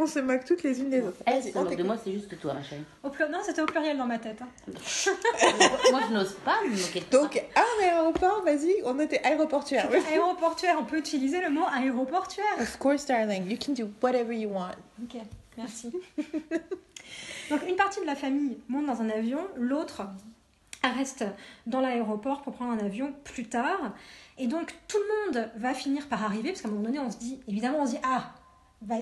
On 0.00 0.06
se 0.06 0.20
moque 0.20 0.44
toutes 0.44 0.62
les 0.62 0.78
unes 0.78 0.90
des 0.90 1.00
autres. 1.02 1.16
Elle 1.26 1.42
se 1.42 1.58
moque 1.58 1.74
de 1.74 1.82
moi, 1.82 1.96
c'est 2.02 2.12
juste 2.12 2.38
toi, 2.40 2.54
ma 2.54 2.62
chérie. 2.62 2.84
Au 3.02 3.08
plur- 3.10 3.28
Non, 3.28 3.38
c'était 3.44 3.62
au 3.62 3.66
pluriel 3.66 3.98
dans 3.98 4.06
ma 4.06 4.18
tête. 4.18 4.38
hein. 4.40 4.48
moi, 5.90 6.00
je 6.08 6.14
n'ose 6.14 6.34
pas 6.44 6.58
me 6.64 6.70
moquer 6.70 7.00
de 7.00 7.04
toi. 7.06 7.22
Donc, 7.22 7.42
un 7.56 7.84
aéroport, 7.84 8.44
vas-y, 8.44 8.76
on 8.84 9.00
était 9.00 9.20
aéroportuaire. 9.26 9.88
Aéroportuaire, 10.08 10.76
on 10.78 10.84
peut 10.84 10.98
utiliser 10.98 11.40
le 11.40 11.50
mot 11.50 11.64
aéroportuaire. 11.72 12.44
Of 12.60 12.78
course, 12.78 13.06
darling, 13.06 13.50
you 13.50 13.58
can 13.58 13.72
do 13.72 13.88
whatever 14.00 14.32
you 14.32 14.50
want. 14.50 14.70
Ok, 15.02 15.20
merci. 15.56 15.90
Donc 17.50 17.60
une 17.66 17.74
partie 17.76 18.00
de 18.00 18.06
la 18.06 18.14
famille 18.14 18.58
monte 18.68 18.86
dans 18.86 19.00
un 19.00 19.08
avion, 19.10 19.40
l'autre 19.56 20.02
reste 20.84 21.24
dans 21.66 21.80
l'aéroport 21.80 22.42
pour 22.42 22.54
prendre 22.54 22.72
un 22.72 22.84
avion 22.84 23.12
plus 23.24 23.48
tard. 23.48 23.92
Et 24.38 24.46
donc 24.46 24.74
tout 24.86 24.98
le 24.98 25.38
monde 25.38 25.50
va 25.56 25.74
finir 25.74 26.06
par 26.08 26.24
arriver, 26.24 26.50
parce 26.50 26.62
qu'à 26.62 26.68
un 26.68 26.72
moment 26.72 26.84
donné, 26.84 26.98
on 26.98 27.10
se 27.10 27.18
dit, 27.18 27.40
évidemment, 27.48 27.80
on 27.80 27.86
se 27.86 27.92
dit, 27.92 28.00
ah, 28.04 28.32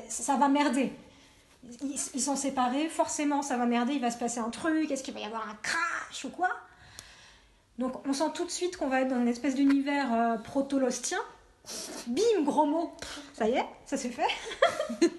ça 0.09 0.37
va 0.37 0.49
merder. 0.49 0.93
Ils, 1.83 1.99
ils 2.15 2.21
sont 2.21 2.37
séparés, 2.37 2.89
forcément, 2.89 3.43
ça 3.43 3.57
va 3.57 3.67
merder, 3.67 3.95
il 3.95 4.01
va 4.01 4.11
se 4.11 4.19
passer 4.19 4.39
un 4.39 4.51
truc, 4.51 4.91
est-ce 4.91 5.03
qu'il 5.03 5.15
va 5.15 5.21
y 5.21 5.25
avoir 5.25 5.49
un 5.49 5.57
crash 5.63 6.25
ou 6.25 6.31
quoi? 6.31 6.49
Donc 7.79 8.07
on 8.07 8.13
sent 8.13 8.31
tout 8.35 8.45
de 8.45 8.51
suite 8.51 8.77
qu'on 8.77 8.89
va 8.89 9.03
être 9.03 9.09
dans 9.09 9.21
une 9.21 9.29
espèce 9.29 9.55
d'univers 9.55 10.13
euh, 10.13 10.37
proto-lostien. 10.39 11.19
Bim, 12.07 12.45
gros 12.45 12.67
mot. 12.67 12.93
Ça 13.35 13.49
y 13.49 13.53
est, 13.53 13.67
ça 13.85 13.97
c'est 13.97 14.11
fait. 14.11 14.27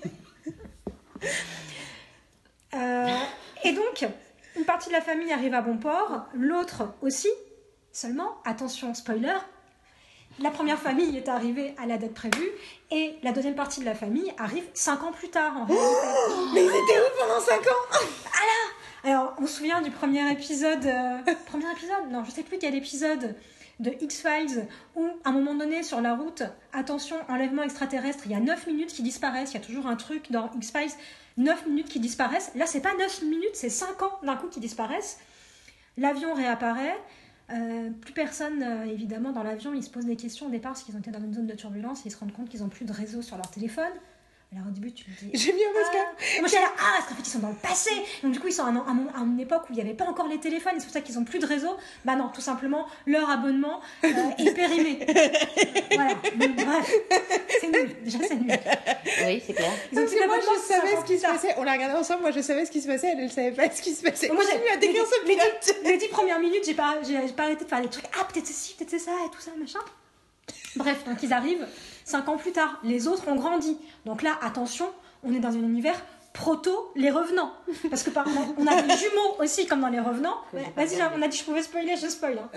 Euh, 2.74 3.18
et 3.64 3.72
donc, 3.72 4.06
une 4.58 4.66
partie 4.66 4.90
de 4.90 4.94
la 4.94 5.02
famille 5.02 5.32
arrive 5.32 5.54
à 5.54 5.62
bon 5.62 5.78
port, 5.78 6.26
l'autre 6.34 6.94
aussi. 7.02 7.30
Seulement, 7.92 8.38
attention, 8.46 8.94
spoiler, 8.94 9.38
la 10.40 10.52
première 10.52 10.78
famille 10.80 11.18
est 11.18 11.30
arrivée 11.30 11.74
à 11.82 11.86
la 11.88 11.98
date 11.98 12.14
prévue 12.14 12.50
et 12.92 13.16
la 13.24 13.32
deuxième 13.32 13.56
partie 13.56 13.80
de 13.80 13.86
la 13.86 13.96
famille 13.96 14.32
arrive 14.38 14.66
cinq 14.74 15.04
ans 15.04 15.12
plus 15.12 15.30
tard 15.30 15.58
en 15.58 15.66
réalité. 15.66 15.86
Mais 16.54 16.64
ils 16.64 16.68
étaient 16.68 17.00
où 17.00 17.20
pendant 17.20 17.40
5 17.40 17.60
ans? 17.62 17.98
Alors, 19.04 19.34
on 19.40 19.48
se 19.48 19.58
souvient 19.58 19.82
du 19.82 19.90
premier 19.90 20.30
épisode. 20.32 20.86
euh, 20.86 21.34
premier 21.46 21.72
épisode? 21.72 22.12
Non, 22.12 22.24
je 22.24 22.32
sais 22.32 22.44
plus 22.44 22.58
quel 22.60 22.76
épisode 22.76 23.36
de 23.80 23.92
X-Files 24.02 24.68
où, 24.96 25.08
à 25.24 25.30
un 25.30 25.32
moment 25.32 25.56
donné, 25.56 25.82
sur 25.82 26.02
la 26.02 26.16
route, 26.16 26.44
attention, 26.74 27.16
enlèvement 27.30 27.64
extraterrestre, 27.64 28.24
il 28.26 28.32
y 28.32 28.36
a 28.36 28.40
9 28.40 28.68
minutes 28.68 28.94
qui 28.94 29.04
disparaissent. 29.04 29.52
Il 29.52 29.56
y 29.56 29.64
a 29.64 29.66
toujours 29.66 29.88
un 29.88 29.96
truc 29.96 30.32
dans 30.32 30.52
X-Files 30.56 30.92
9 31.38 31.68
minutes 31.68 31.90
qui 31.90 32.00
disparaissent. 32.00 32.52
Là, 32.56 32.66
c'est 32.66 32.82
pas 32.82 32.96
9 32.98 33.24
minutes, 33.24 33.54
c'est 33.54 33.70
5 33.70 34.02
ans 34.02 34.20
d'un 34.24 34.36
coup 34.36 34.48
qui 34.48 34.60
disparaissent. 34.60 35.20
L'avion 35.98 36.34
réapparaît. 36.34 36.98
Euh, 37.50 37.90
plus 37.92 38.14
personne, 38.14 38.62
euh, 38.62 38.86
évidemment, 38.86 39.32
dans 39.32 39.44
l'avion, 39.44 39.74
ils 39.74 39.84
se 39.84 39.90
posent 39.90 40.06
des 40.06 40.18
questions 40.18 40.48
au 40.48 40.50
départ 40.50 40.74
parce 40.74 40.84
qu'ils 40.84 40.96
ont 40.96 41.00
été 41.00 41.12
dans 41.12 41.22
une 41.22 41.34
zone 41.34 41.48
de 41.48 41.56
turbulence 41.56 42.02
et 42.02 42.10
ils 42.10 42.12
se 42.12 42.18
rendent 42.18 42.34
compte 42.34 42.50
qu'ils 42.50 42.62
n'ont 42.62 42.70
plus 42.70 42.86
de 42.86 42.92
réseau 42.92 43.22
sur 43.22 43.38
leur 43.38 43.50
téléphone. 43.50 43.94
Alors 44.54 44.68
au 44.68 44.72
début, 44.72 44.94
tu 44.94 45.04
te 45.04 45.10
dis. 45.26 45.30
J'ai 45.34 45.52
mis 45.52 45.60
un 45.62 45.74
masque. 45.74 45.92
Ah. 45.98 46.38
Et 46.38 46.40
moi 46.40 46.48
j'étais 46.48 46.62
là, 46.62 46.72
ah, 46.80 46.94
parce 46.98 47.10
qu'en 47.10 47.16
fait 47.16 47.22
ils 47.28 47.30
sont 47.30 47.40
dans 47.40 47.50
le 47.50 47.56
passé. 47.56 47.92
Donc 48.24 48.32
du 48.32 48.40
coup 48.40 48.48
ils 48.48 48.54
sont 48.54 48.64
à, 48.64 48.70
un- 48.70 48.78
à 48.78 48.92
un- 48.92 49.22
à 49.22 49.26
une 49.26 49.40
époque 49.42 49.64
où 49.70 49.74
il 49.74 49.76
n'y 49.76 49.82
avait 49.82 49.94
pas 49.94 50.06
encore 50.06 50.28
les 50.30 50.40
téléphones, 50.40 50.74
et 50.78 50.80
c'est 50.80 50.86
pour 50.86 50.94
ça 50.94 51.02
qu'ils 51.02 51.20
ont 51.20 51.26
plus 51.26 51.40
de 51.40 51.46
réseau. 51.46 51.76
Bah 52.06 52.16
non, 52.16 52.30
tout 52.34 52.40
simplement, 52.40 52.88
leur 53.06 53.30
abonnement 53.30 53.82
euh, 54.06 54.08
est 54.38 54.54
périmé. 54.54 55.00
voilà, 55.92 56.14
Donc, 56.14 56.56
bref, 56.56 56.94
c'est 57.60 57.68
nul, 57.70 57.96
déjà 58.04 58.20
c'est 58.26 58.36
nul. 58.36 58.58
Oui, 59.26 59.44
c'est 59.46 59.54
clair. 59.54 59.72
Ils 59.92 60.00
ont 60.00 60.02
Parce 60.04 60.14
que 60.16 60.26
moi, 60.28 60.38
je 60.40 60.62
c'est 60.62 60.74
savais 60.76 60.96
ce 60.96 61.04
qui 61.06 61.18
se 61.20 61.26
passait. 61.28 61.54
On 61.58 61.64
l'a 61.64 61.74
regardé 61.74 61.96
ensemble. 62.00 62.22
Moi, 62.22 62.32
je 62.32 62.40
savais 62.42 62.66
ce 62.66 62.72
qui 62.72 62.82
se 62.82 62.88
passait. 62.88 63.10
Elle, 63.12 63.20
elle 63.20 63.32
savait 63.32 63.52
pas 63.52 63.70
ce 63.70 63.82
qui 63.82 63.94
se 63.94 64.02
passait. 64.02 64.28
Moi, 64.30 64.38
Moi, 64.38 64.46
j'ai- 64.50 64.72
à 64.72 64.78
décrire 64.78 65.04
ce 65.06 65.28
les, 65.28 65.92
les 65.92 65.98
dix 65.98 66.08
premières 66.08 66.40
minutes, 66.40 66.64
j'ai 66.66 66.74
pas, 66.74 67.00
j'ai 67.06 67.28
j'ai 67.28 67.34
pas 67.34 67.44
arrêté 67.44 67.66
de 67.66 67.70
faire 67.70 67.82
des 67.82 67.90
trucs. 67.90 68.06
Ah, 68.18 68.24
peut-être 68.32 68.48
c'est 68.48 68.54
ci, 68.54 68.76
peut-être 68.76 68.92
c'est 68.92 69.00
ça, 69.00 69.12
et 69.26 69.30
tout 69.30 69.42
ça, 69.42 69.52
machin. 69.60 69.80
Bref, 70.78 71.04
donc 71.06 71.18
ils 71.22 71.34
arrivent 71.34 71.68
cinq 72.08 72.30
ans 72.30 72.38
plus 72.38 72.52
tard. 72.54 72.80
Les 72.84 73.08
autres 73.08 73.28
ont 73.28 73.36
grandi. 73.36 73.78
Donc 74.06 74.22
là, 74.24 74.38
attention, 74.42 74.90
on 75.24 75.34
est 75.34 75.40
dans 75.40 75.50
un 75.50 75.62
univers 75.62 76.02
proto 76.34 76.92
les 76.96 77.10
revenants. 77.12 77.52
Parce 77.90 78.04
que 78.04 78.10
par 78.12 78.28
on 78.58 78.66
a 78.68 78.82
des 78.82 78.96
jumeaux 78.96 79.36
aussi, 79.40 79.66
comme 79.68 79.82
dans 79.82 79.90
les 79.90 80.00
revenants. 80.00 80.38
Vas-y, 80.76 81.02
on 81.16 81.22
a 81.22 81.28
dit 81.28 81.38
que 81.38 81.44
je 81.44 81.50
pouvais 81.50 81.64
spoiler, 81.64 81.96
je 81.98 82.08
spoil. 82.08 82.40
hein. 82.40 82.50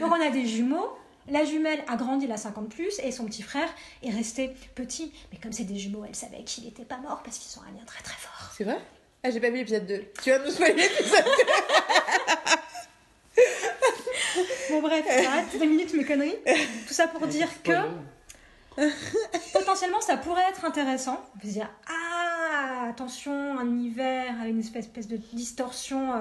Donc 0.00 0.12
on 0.12 0.20
a 0.20 0.30
des 0.30 0.46
jumeaux. 0.46 0.90
La 1.28 1.44
jumelle 1.44 1.84
a 1.88 1.96
grandi, 1.96 2.24
elle 2.24 2.32
a 2.32 2.36
50 2.36 2.68
plus, 2.68 2.98
et 3.00 3.12
son 3.12 3.26
petit 3.26 3.42
frère 3.42 3.68
est 4.02 4.10
resté 4.10 4.50
petit. 4.74 5.12
Mais 5.32 5.38
comme 5.38 5.52
c'est 5.52 5.62
des 5.64 5.78
jumeaux, 5.78 6.04
elle 6.06 6.16
savait 6.16 6.42
qu'il 6.42 6.64
n'était 6.64 6.84
pas 6.84 6.96
mort 6.98 7.22
parce 7.24 7.38
qu'ils 7.38 7.56
ont 7.60 7.62
un 7.62 7.70
lien 7.78 7.84
très 7.86 8.02
très 8.02 8.16
fort. 8.18 8.50
C'est 8.56 8.64
vrai? 8.64 8.78
Ah, 9.24 9.30
j'ai 9.30 9.38
pas 9.38 9.50
vu 9.50 9.58
l'épisode 9.58 9.86
2. 9.86 10.04
Tu 10.22 10.30
vas 10.30 10.40
me 10.40 10.50
spoiler 10.50 10.74
l'épisode 10.74 11.24
2. 11.24 11.30
Bon 14.70 14.80
bref, 14.80 15.04
arrête 15.26 15.46
deux 15.58 15.66
minutes 15.66 15.92
mes 15.94 16.04
conneries. 16.04 16.36
Tout 16.88 16.94
ça 16.94 17.06
pour 17.06 17.26
dire 17.26 17.48
que 17.62 17.72
potentiellement 19.52 20.00
ça 20.00 20.16
pourrait 20.16 20.48
être 20.50 20.64
intéressant. 20.64 21.24
On 21.34 21.38
peut 21.38 21.48
se 21.48 21.52
dire 21.52 21.70
ah 21.88 22.88
attention 22.88 23.58
un 23.58 23.66
univers 23.66 24.40
avec 24.40 24.52
une 24.52 24.60
espèce, 24.60 25.08
de 25.08 25.16
distorsion 25.16 26.12
euh, 26.12 26.18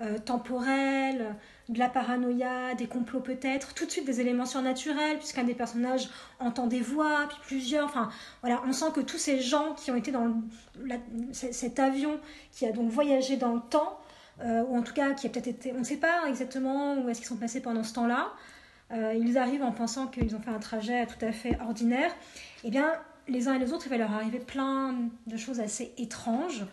euh, 0.00 0.18
temporelle, 0.18 1.36
de 1.68 1.78
la 1.78 1.88
paranoïa, 1.88 2.74
des 2.74 2.86
complots 2.86 3.20
peut-être, 3.20 3.74
tout 3.74 3.86
de 3.86 3.90
suite 3.90 4.04
des 4.04 4.20
éléments 4.20 4.46
surnaturels 4.46 5.18
puisqu'un 5.18 5.44
des 5.44 5.54
personnages 5.54 6.08
entend 6.40 6.66
des 6.66 6.80
voix 6.80 7.26
puis 7.28 7.38
plusieurs. 7.46 7.84
Enfin 7.84 8.10
voilà, 8.42 8.62
on 8.66 8.72
sent 8.72 8.92
que 8.94 9.00
tous 9.00 9.18
ces 9.18 9.40
gens 9.40 9.74
qui 9.74 9.90
ont 9.90 9.96
été 9.96 10.10
dans 10.10 10.34
cet 11.32 11.78
avion 11.78 12.18
qui 12.52 12.66
a 12.66 12.72
donc 12.72 12.90
voyagé 12.90 13.36
dans 13.36 13.54
le 13.54 13.60
temps 13.60 13.98
euh, 14.42 14.64
ou 14.64 14.76
en 14.76 14.82
tout 14.82 14.94
cas 14.94 15.12
qui 15.14 15.26
a 15.26 15.30
peut-être 15.30 15.46
été, 15.46 15.72
on 15.72 15.80
ne 15.80 15.84
sait 15.84 15.96
pas 15.96 16.28
exactement 16.28 16.96
où 16.96 17.08
est-ce 17.08 17.20
qu'ils 17.20 17.28
sont 17.28 17.36
passés 17.36 17.60
pendant 17.60 17.84
ce 17.84 17.94
temps-là. 17.94 18.32
Euh, 18.94 19.12
ils 19.14 19.36
arrivent 19.38 19.62
en 19.64 19.72
pensant 19.72 20.06
qu'ils 20.06 20.34
ont 20.36 20.40
fait 20.40 20.50
un 20.50 20.58
trajet 20.60 21.06
tout 21.06 21.24
à 21.24 21.32
fait 21.32 21.58
ordinaire. 21.66 22.14
Eh 22.64 22.70
bien, 22.70 22.92
les 23.28 23.48
uns 23.48 23.54
et 23.54 23.58
les 23.58 23.72
autres, 23.72 23.86
il 23.86 23.90
va 23.90 23.96
leur 23.96 24.12
arriver 24.12 24.38
plein 24.38 24.94
de 25.26 25.36
choses 25.36 25.58
assez 25.60 25.92
étranges. 25.98 26.64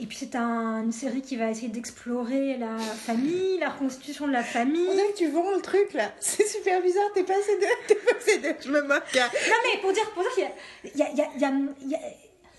Et 0.00 0.06
puis 0.06 0.16
c'est 0.18 0.34
un- 0.34 0.82
une 0.82 0.90
série 0.90 1.20
qui 1.20 1.36
va 1.36 1.50
essayer 1.50 1.68
d'explorer 1.68 2.56
la 2.56 2.76
famille, 2.78 3.58
la 3.60 3.68
reconstitution 3.68 4.26
de 4.26 4.32
la 4.32 4.42
famille. 4.42 4.86
On 4.88 4.94
dirait 4.94 5.12
que 5.12 5.18
tu 5.18 5.28
vends 5.28 5.50
le 5.54 5.60
truc 5.60 5.92
là. 5.92 6.10
C'est 6.20 6.46
super 6.46 6.80
bizarre. 6.82 7.04
T'es 7.14 7.22
passé 7.22 7.56
de. 7.58 7.66
T'es 7.86 7.94
passé 7.96 8.38
de. 8.38 8.54
Je 8.64 8.70
me 8.70 8.80
moque. 8.82 9.02
hein. 9.16 9.28
Non 9.48 9.54
mais 9.64 9.80
pour 9.80 9.92
dire, 9.92 10.10
pour 10.12 10.22
dire 10.24 10.32
qu'il 10.34 10.98
y 10.98 11.02
a, 11.02 11.08
il 11.12 11.16
y 11.18 11.20
a, 11.20 11.28
y 11.38 11.44
a, 11.44 11.52
y 11.86 11.94
a- 11.94 11.98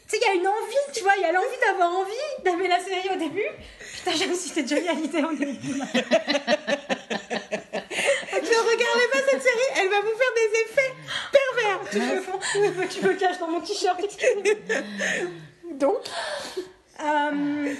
tu 0.05 0.19
sais, 0.19 0.19
il 0.21 0.27
y 0.27 0.29
a 0.29 0.33
une 0.41 0.47
envie, 0.47 0.93
tu 0.93 1.01
vois, 1.01 1.13
il 1.17 1.21
y 1.23 1.25
a 1.25 1.31
l'envie 1.31 1.59
d'avoir 1.67 1.91
envie 1.91 2.43
d'aimer 2.45 2.67
la 2.67 2.79
série 2.79 3.09
au 3.15 3.17
début. 3.17 3.41
Putain, 3.97 4.11
j'aime 4.15 4.33
si 4.35 4.49
c'était 4.49 4.67
Johnny 4.67 4.87
Hallyday 4.87 5.23
au 5.23 5.33
début. 5.33 5.73
là. 5.79 5.85
Ne 8.43 8.59
regardez 8.69 9.07
pas 9.11 9.19
cette 9.31 9.32
série. 9.43 9.81
Elle 9.81 9.89
va 9.89 9.99
vous 10.01 10.17
faire 10.17 10.33
des 10.35 10.49
effets 10.63 10.93
pervers. 11.31 11.89
Tu 11.91 11.99
me 11.99 12.21
fond, 12.21 12.39
tu 12.51 12.59
me- 12.59 12.87
tu 12.87 13.05
me 13.05 13.13
caches 13.13 13.39
dans 13.39 13.49
mon 13.49 13.61
t-shirt. 13.61 13.99
Donc, 15.73 15.97
Euh, 17.03 17.73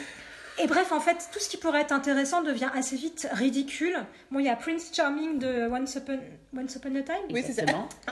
et 0.60 0.68
bref, 0.68 0.92
en 0.92 1.00
fait, 1.00 1.18
tout 1.32 1.40
ce 1.40 1.48
qui 1.48 1.58
pourrait 1.58 1.82
être 1.82 1.92
intéressant 1.94 2.42
devient 2.42 2.70
assez 2.76 2.96
vite 2.96 3.28
ridicule. 3.32 3.96
Bon, 4.32 4.40
il 4.40 4.46
y 4.46 4.50
a 4.50 4.56
Prince 4.56 4.90
Charming 4.94 5.40
de 5.40 5.68
Once 5.72 5.96
Upon, 5.96 6.20
Once 6.58 6.76
Upon 6.76 6.96
a 6.96 7.02
Time. 7.04 7.26
Oui, 7.32 7.44
c'est 7.46 7.54
ça. 7.54 7.62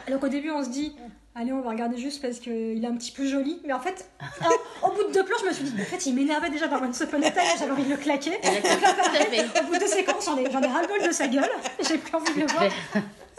Donc 0.10 0.24
au 0.24 0.28
début, 0.28 0.52
on 0.52 0.64
se 0.64 0.70
dit, 0.70 0.95
allez, 1.36 1.52
on 1.52 1.62
va 1.62 1.72
regarder 1.72 1.97
juste 1.97 2.22
parce 2.22 2.39
qu'il 2.39 2.82
est 2.84 2.88
un 2.88 2.95
petit 2.95 3.12
peu 3.12 3.26
joli. 3.28 3.62
Mais 3.66 3.74
en 3.74 3.80
fait, 3.80 4.10
alors, 4.39 4.60
au 4.84 4.91
bout 4.91 5.04
de 5.06 5.12
deux 5.14 5.26
plans, 5.26 5.38
je 5.41 5.47
me 5.47 5.54
suis 5.54 5.64
dit, 5.66 5.82
en 5.82 5.86
fait, 5.86 6.06
il 6.06 6.14
m'énervait 6.16 6.49
déjà 6.52 6.68
dans 6.68 6.82
Once 6.82 6.99
Upon 7.02 7.22
a 7.24 7.32
Time, 7.32 7.41
j'avais 7.60 7.72
envie 7.72 7.84
de 7.84 7.89
le 7.89 7.97
claquer. 7.97 8.38
Au 8.38 9.64
bout 9.66 9.74
de 9.74 9.80
deux 9.80 9.88
séquences, 9.88 10.26
j'en 10.26 10.38
ai, 10.38 10.49
j'en 10.52 10.62
ai 10.62 10.68
ras-le-bol 10.68 11.02
de 11.08 11.12
sa 11.12 11.28
gueule. 11.28 11.49
J'ai 11.88 11.97
plus 11.97 12.16
envie 12.16 12.34
de 12.36 12.39
le 12.41 12.47
voir. 12.47 12.64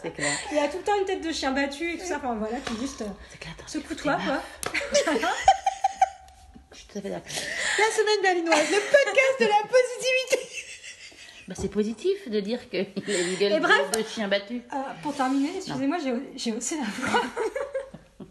C'est 0.03 0.11
clair. 0.11 0.37
Il 0.51 0.57
a 0.57 0.67
tout 0.67 0.77
le 0.77 0.83
temps 0.83 0.99
une 0.99 1.05
tête 1.05 1.25
de 1.25 1.31
chien 1.31 1.51
battu 1.51 1.93
et 1.93 1.97
tout 1.97 2.05
ça. 2.05 2.17
Enfin 2.17 2.35
voilà, 2.35 2.57
qui 2.59 2.77
juste 2.79 3.01
euh, 3.01 3.05
secoue-toi, 3.67 4.17
quoi. 4.17 4.41
Je 6.71 6.77
suis 6.77 6.87
tout 6.87 6.97
à 6.97 7.01
fait 7.01 7.09
d'accord. 7.09 7.31
la 7.31 7.85
semaine 7.95 8.21
berlinoise, 8.21 8.69
le 8.69 8.79
podcast 8.79 9.39
de 9.39 9.45
la 9.45 9.61
positivité. 9.67 10.39
Bah, 11.47 11.55
c'est 11.57 11.69
positif 11.69 12.29
de 12.29 12.39
dire 12.39 12.69
qu'il 12.69 12.79
a 13.15 13.19
une 13.19 13.35
gueule 13.35 13.61
bref. 13.61 13.91
de, 13.91 14.03
chien 14.03 14.27
battu. 14.27 14.61
Euh, 14.73 14.77
pour 15.01 15.15
terminer, 15.15 15.51
excusez-moi, 15.57 15.97
j'ai, 16.03 16.13
j'ai 16.35 16.51
haussé 16.53 16.77
la 16.77 16.83
voix. 16.83 17.21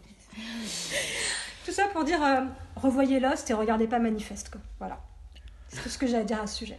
Tout 1.65 1.71
ça 1.71 1.87
pour 1.87 2.03
dire, 2.03 2.21
euh, 2.23 2.41
revoyez 2.75 3.19
Lost 3.19 3.49
et 3.49 3.53
regardez 3.53 3.87
pas 3.87 3.99
Manifeste, 3.99 4.49
quoi. 4.49 4.61
Voilà. 4.79 4.99
C'est 5.69 5.81
tout 5.81 5.89
ce 5.89 5.97
que 5.97 6.05
j'ai 6.05 6.17
à 6.17 6.23
dire 6.23 6.41
à 6.41 6.45
ce 6.45 6.57
sujet. 6.57 6.77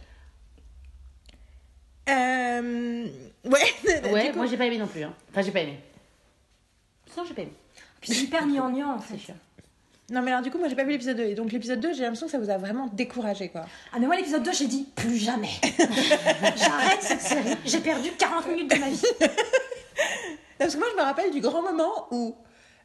Euh... 2.09 3.07
Ouais. 3.45 3.59
Ouais, 4.11 4.29
coup- 4.31 4.37
moi 4.37 4.45
j'ai 4.47 4.57
pas 4.57 4.65
aimé 4.65 4.77
non 4.77 4.87
plus. 4.87 5.03
hein. 5.03 5.13
Enfin, 5.31 5.41
j'ai 5.41 5.51
pas 5.51 5.61
aimé. 5.61 5.79
Non, 7.17 7.23
j'ai 7.27 7.33
pas 7.33 7.41
aimé. 7.43 7.53
Puis 8.01 8.13
c'est 8.13 8.23
hyper 8.23 8.45
gnangnan, 8.45 8.95
en 8.95 8.99
C'est 8.99 9.13
fait. 9.13 9.17
chiant. 9.25 9.35
Non, 10.11 10.21
mais 10.21 10.29
alors 10.31 10.43
du 10.43 10.51
coup, 10.51 10.59
moi 10.59 10.67
j'ai 10.67 10.75
pas 10.75 10.83
vu 10.83 10.91
l'épisode 10.91 11.17
2. 11.17 11.23
Et 11.23 11.33
donc 11.35 11.51
l'épisode 11.51 11.79
2, 11.79 11.93
j'ai 11.93 12.01
l'impression 12.03 12.27
que 12.27 12.31
ça 12.31 12.37
vous 12.39 12.49
a 12.51 12.57
vraiment 12.57 12.87
découragé 12.93 13.49
quoi. 13.49 13.65
Ah, 13.91 13.97
mais 13.99 14.05
moi, 14.05 14.15
l'épisode 14.15 14.43
2, 14.43 14.51
j'ai 14.53 14.67
dit, 14.67 14.87
plus 14.95 15.17
jamais. 15.17 15.49
J'arrête 16.55 17.01
cette 17.01 17.21
série. 17.21 17.55
J'ai 17.65 17.79
perdu 17.79 18.11
40 18.17 18.47
minutes 18.49 18.69
de 18.71 18.79
ma 18.79 18.89
vie. 18.89 19.01
Non, 19.21 19.27
parce 20.59 20.73
que 20.75 20.79
moi 20.79 20.87
je 20.91 20.97
me 20.97 21.01
rappelle 21.03 21.31
du 21.31 21.41
grand 21.41 21.61
moment 21.63 22.07
où 22.11 22.35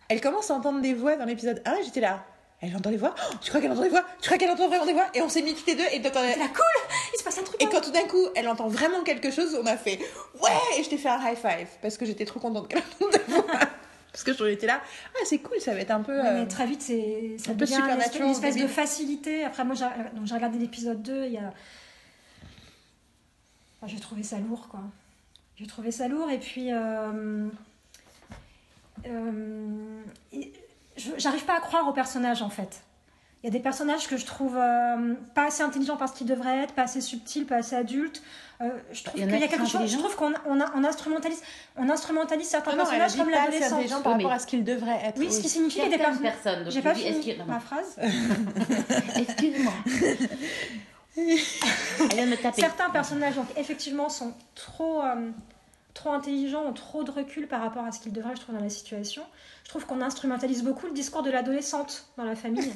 elle 0.08 0.20
commence 0.20 0.50
à 0.50 0.54
entendre 0.54 0.80
des 0.80 0.94
voix 0.94 1.16
dans 1.16 1.24
l'épisode 1.26 1.60
1 1.66 1.74
et 1.76 1.84
j'étais 1.84 2.00
là. 2.00 2.24
Elle 2.62 2.76
entend 2.76 2.90
des 2.90 2.98
voix 2.98 3.14
Oh, 3.18 3.34
Tu 3.40 3.48
crois 3.48 3.60
qu'elle 3.60 3.72
entend 3.72 3.82
des 3.82 3.88
voix? 3.88 4.04
Tu 4.20 4.28
crois 4.28 4.38
qu'elle 4.38 4.50
entend 4.50 4.68
vraiment 4.68 4.86
des 4.86 4.92
voix? 4.92 5.06
Et 5.14 5.22
on 5.22 5.28
s'est 5.28 5.42
mis 5.42 5.54
toutes 5.54 5.66
les 5.66 5.76
deux 5.76 5.84
et, 5.84 6.02
C'est 6.02 6.38
la 6.38 6.48
cool 6.48 6.98
Il 7.14 7.18
se 7.18 7.24
passe 7.24 7.38
un 7.38 7.42
truc. 7.42 7.62
et 7.62 7.66
quand 7.66 7.80
tout 7.80 7.90
d'un 7.90 8.06
coup 8.06 8.28
elle 8.34 8.48
entend 8.48 8.68
vraiment 8.68 9.02
quelque 9.02 9.30
chose, 9.30 9.58
on 9.60 9.66
a 9.66 9.76
fait 9.76 9.98
Ouais 10.42 10.50
Et 10.78 10.82
je 10.82 10.90
t'ai 10.90 10.98
fait 10.98 11.08
un 11.08 11.18
high 11.18 11.36
five 11.36 11.68
parce 11.80 11.96
que 11.96 12.04
j'étais 12.04 12.26
trop 12.26 12.40
contente 12.40 12.68
qu'elle 12.68 12.82
entende 13.00 13.12
des 13.12 13.32
voix. 13.32 13.46
Parce 14.12 14.24
que 14.24 14.32
j'en 14.32 14.46
étais 14.46 14.66
là, 14.66 14.82
ah 15.14 15.18
c'est 15.24 15.38
cool, 15.38 15.60
ça 15.60 15.72
va 15.72 15.78
être 15.78 15.92
un 15.92 16.02
peu. 16.02 16.20
Ouais, 16.20 16.26
euh, 16.26 16.40
mais 16.40 16.48
très 16.48 16.66
vite, 16.66 16.82
c'est, 16.82 17.36
ça 17.38 17.52
un 17.52 17.54
peu 17.54 17.64
devient 17.64 17.80
une 18.18 18.30
espèce, 18.30 18.56
de 18.56 18.66
facilité. 18.66 19.44
Après, 19.44 19.64
moi, 19.64 19.76
j'ai, 19.76 20.34
regardé 20.34 20.58
l'épisode 20.58 21.00
2, 21.00 21.26
il 21.26 21.32
y 21.34 21.38
a... 21.38 21.54
Enfin, 23.78 23.86
j'ai 23.86 24.00
trouvé 24.00 24.24
ça 24.24 24.38
lourd, 24.38 24.66
quoi. 24.68 24.80
J'ai 25.54 25.68
trouvé 25.68 25.92
ça 25.92 26.08
lourd, 26.08 26.28
et 26.28 26.38
puis... 26.38 26.72
euh, 26.72 27.46
euh, 29.06 30.02
j'arrive 31.18 31.44
pas 31.44 31.56
à 31.56 31.60
croire 31.60 31.86
aux 31.88 31.92
personnages, 31.92 32.42
en 32.42 32.50
fait. 32.50 32.82
Il 33.42 33.46
y 33.46 33.48
a 33.48 33.52
des 33.52 33.60
personnages 33.60 34.06
que 34.06 34.18
je 34.18 34.26
trouve 34.26 34.54
euh, 34.58 35.14
pas 35.34 35.46
assez 35.46 35.62
intelligents 35.62 35.96
parce 35.96 36.12
qu'ils 36.12 36.26
devraient 36.26 36.58
être, 36.58 36.74
pas 36.74 36.82
assez 36.82 37.00
subtils, 37.00 37.46
pas 37.46 37.56
assez 37.56 37.74
adultes. 37.74 38.22
Euh, 38.60 38.68
je 38.92 39.02
trouve 39.02 39.18
Il 39.18 39.24
y 39.26 39.32
a 39.34 39.38
y 39.38 39.42
a 39.42 39.46
qui 39.48 39.54
quelque 39.54 39.66
chose. 39.66 39.90
Je 39.90 39.96
trouve 39.96 40.14
qu'on 40.14 40.34
on, 40.46 40.60
a- 40.60 40.70
on 40.76 40.84
instrumentalise, 40.84 41.40
on 41.78 41.88
instrumentalise 41.88 42.46
certains 42.46 42.72
Non, 42.72 42.76
non, 42.76 42.82
personnages 42.84 43.16
comme 43.16 43.28
assez 43.32 43.38
l'adolescent. 43.38 43.74
intelligent 43.76 44.02
par 44.02 44.12
Oui, 44.16 44.22
rapport 44.24 44.32
à 44.36 44.38
ce 44.40 44.46
qu'il 44.46 44.62
devrait 44.62 45.00
être. 45.06 45.18
Oui, 45.18 45.32
ce 45.32 45.40
qui 45.40 45.48
signifie 45.48 45.80
qu'il 45.80 45.90
y 45.90 45.94
a 45.94 45.96
des 45.96 46.02
personnes. 46.20 46.66
J'ai 46.70 46.82
pas 46.82 46.94
fini 46.94 47.34
ma 47.46 47.60
phrase. 47.60 47.96
Excuse-moi. 49.16 49.72
Certains 52.58 52.90
personnages, 52.90 53.36
donc 53.36 53.46
effectivement, 53.56 54.08
sont 54.10 54.34
trop, 54.54 55.00
euh, 55.02 55.30
trop 55.94 56.10
intelligents, 56.10 56.64
ont 56.64 56.72
trop 56.72 57.04
de 57.04 57.10
recul 57.10 57.46
par 57.48 57.60
rapport 57.60 57.84
à 57.84 57.92
ce 57.92 58.00
qu'ils 58.00 58.12
devraient, 58.12 58.36
je 58.36 58.40
trouve, 58.40 58.54
dans 58.54 58.62
la 58.62 58.70
situation. 58.70 59.22
Je 59.64 59.68
trouve 59.68 59.86
qu'on 59.86 60.00
instrumentalise 60.00 60.62
beaucoup 60.62 60.86
le 60.86 60.92
discours 60.92 61.22
de 61.22 61.30
l'adolescente 61.30 62.10
dans 62.16 62.24
la 62.24 62.36
famille. 62.36 62.72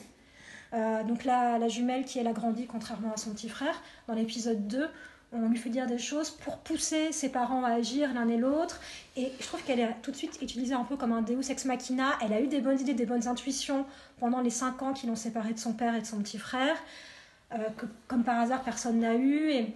Euh, 0.73 1.05
donc 1.05 1.25
là, 1.25 1.57
la 1.57 1.69
jumelle 1.69 2.05
qui 2.05 2.19
elle 2.19 2.27
a 2.27 2.33
grandi 2.33 2.67
contrairement 2.67 3.13
à 3.13 3.17
son 3.17 3.31
petit 3.31 3.49
frère, 3.49 3.81
dans 4.09 4.15
l'épisode 4.15 4.67
2, 4.67 4.89
on 5.33 5.49
lui 5.49 5.57
fait 5.57 5.71
dire 5.71 5.87
des 5.87 5.99
choses 5.99 6.31
pour 6.31 6.59
pousser 6.59 7.13
ses 7.13 7.29
parents 7.29 7.63
à 7.63 7.71
agir 7.71 8.13
l'un 8.13 8.29
et 8.29 8.37
l'autre. 8.37 8.81
Et 9.17 9.31
je 9.39 9.47
trouve 9.47 9.63
qu'elle 9.63 9.79
est 9.79 9.95
tout 10.03 10.11
de 10.11 10.17
suite 10.17 10.39
utilisée 10.43 10.75
un 10.75 10.83
peu 10.83 10.97
comme 10.97 11.13
un 11.13 11.23
Deus 11.23 11.49
ex 11.49 11.65
machina. 11.65 12.19
Elle 12.23 12.33
a 12.33 12.41
eu 12.41 12.49
des 12.49 12.61
bonnes 12.61 12.81
idées, 12.81 12.95
des 12.95 13.07
bonnes 13.07 13.29
intuitions 13.29 13.87
pendant 14.19 14.41
les 14.41 14.51
5 14.51 14.83
ans 14.83 14.93
qui 14.93 15.07
l'ont 15.07 15.15
séparée 15.15 15.53
de 15.53 15.59
son 15.61 15.75
père 15.75 15.95
et 15.95 16.01
de 16.01 16.07
son 16.07 16.19
petit 16.19 16.39
frère. 16.39 16.77
euh, 17.53 17.69
que 17.77 17.87
comme 18.09 18.25
par 18.25 18.41
hasard 18.41 18.63
personne 18.63 19.01
n'a 19.01 19.15
eu. 19.15 19.67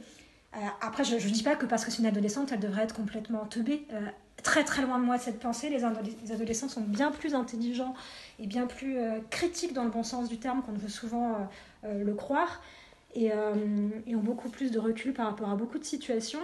Après, 0.80 1.04
je 1.04 1.14
ne 1.14 1.32
dis 1.32 1.42
pas 1.42 1.56
que 1.56 1.66
parce 1.66 1.84
que 1.84 1.90
c'est 1.90 1.98
une 1.98 2.06
adolescente, 2.06 2.52
elle 2.52 2.60
devrait 2.60 2.82
être 2.84 2.94
complètement 2.94 3.44
teubée. 3.46 3.86
Euh, 3.92 4.00
très 4.42 4.64
très 4.64 4.82
loin 4.82 4.98
de 4.98 5.04
moi 5.04 5.18
cette 5.18 5.40
pensée. 5.40 5.68
Les, 5.68 5.82
adoles- 5.82 6.14
les 6.22 6.32
adolescents 6.32 6.68
sont 6.68 6.80
bien 6.82 7.10
plus 7.10 7.34
intelligents 7.34 7.94
et 8.38 8.46
bien 8.46 8.66
plus 8.66 8.98
euh, 8.98 9.18
critiques 9.30 9.72
dans 9.72 9.84
le 9.84 9.90
bon 9.90 10.02
sens 10.02 10.28
du 10.28 10.38
terme 10.38 10.62
qu'on 10.62 10.72
veut 10.72 10.88
souvent 10.88 11.32
euh, 11.32 11.36
euh, 11.84 12.04
le 12.04 12.14
croire. 12.14 12.62
Et, 13.14 13.32
euh, 13.32 13.54
ont 14.14 14.18
beaucoup 14.18 14.48
plus 14.48 14.70
de 14.70 14.78
recul 14.78 15.12
par 15.12 15.26
rapport 15.26 15.50
à 15.50 15.56
beaucoup 15.56 15.78
de 15.78 15.84
situations. 15.84 16.40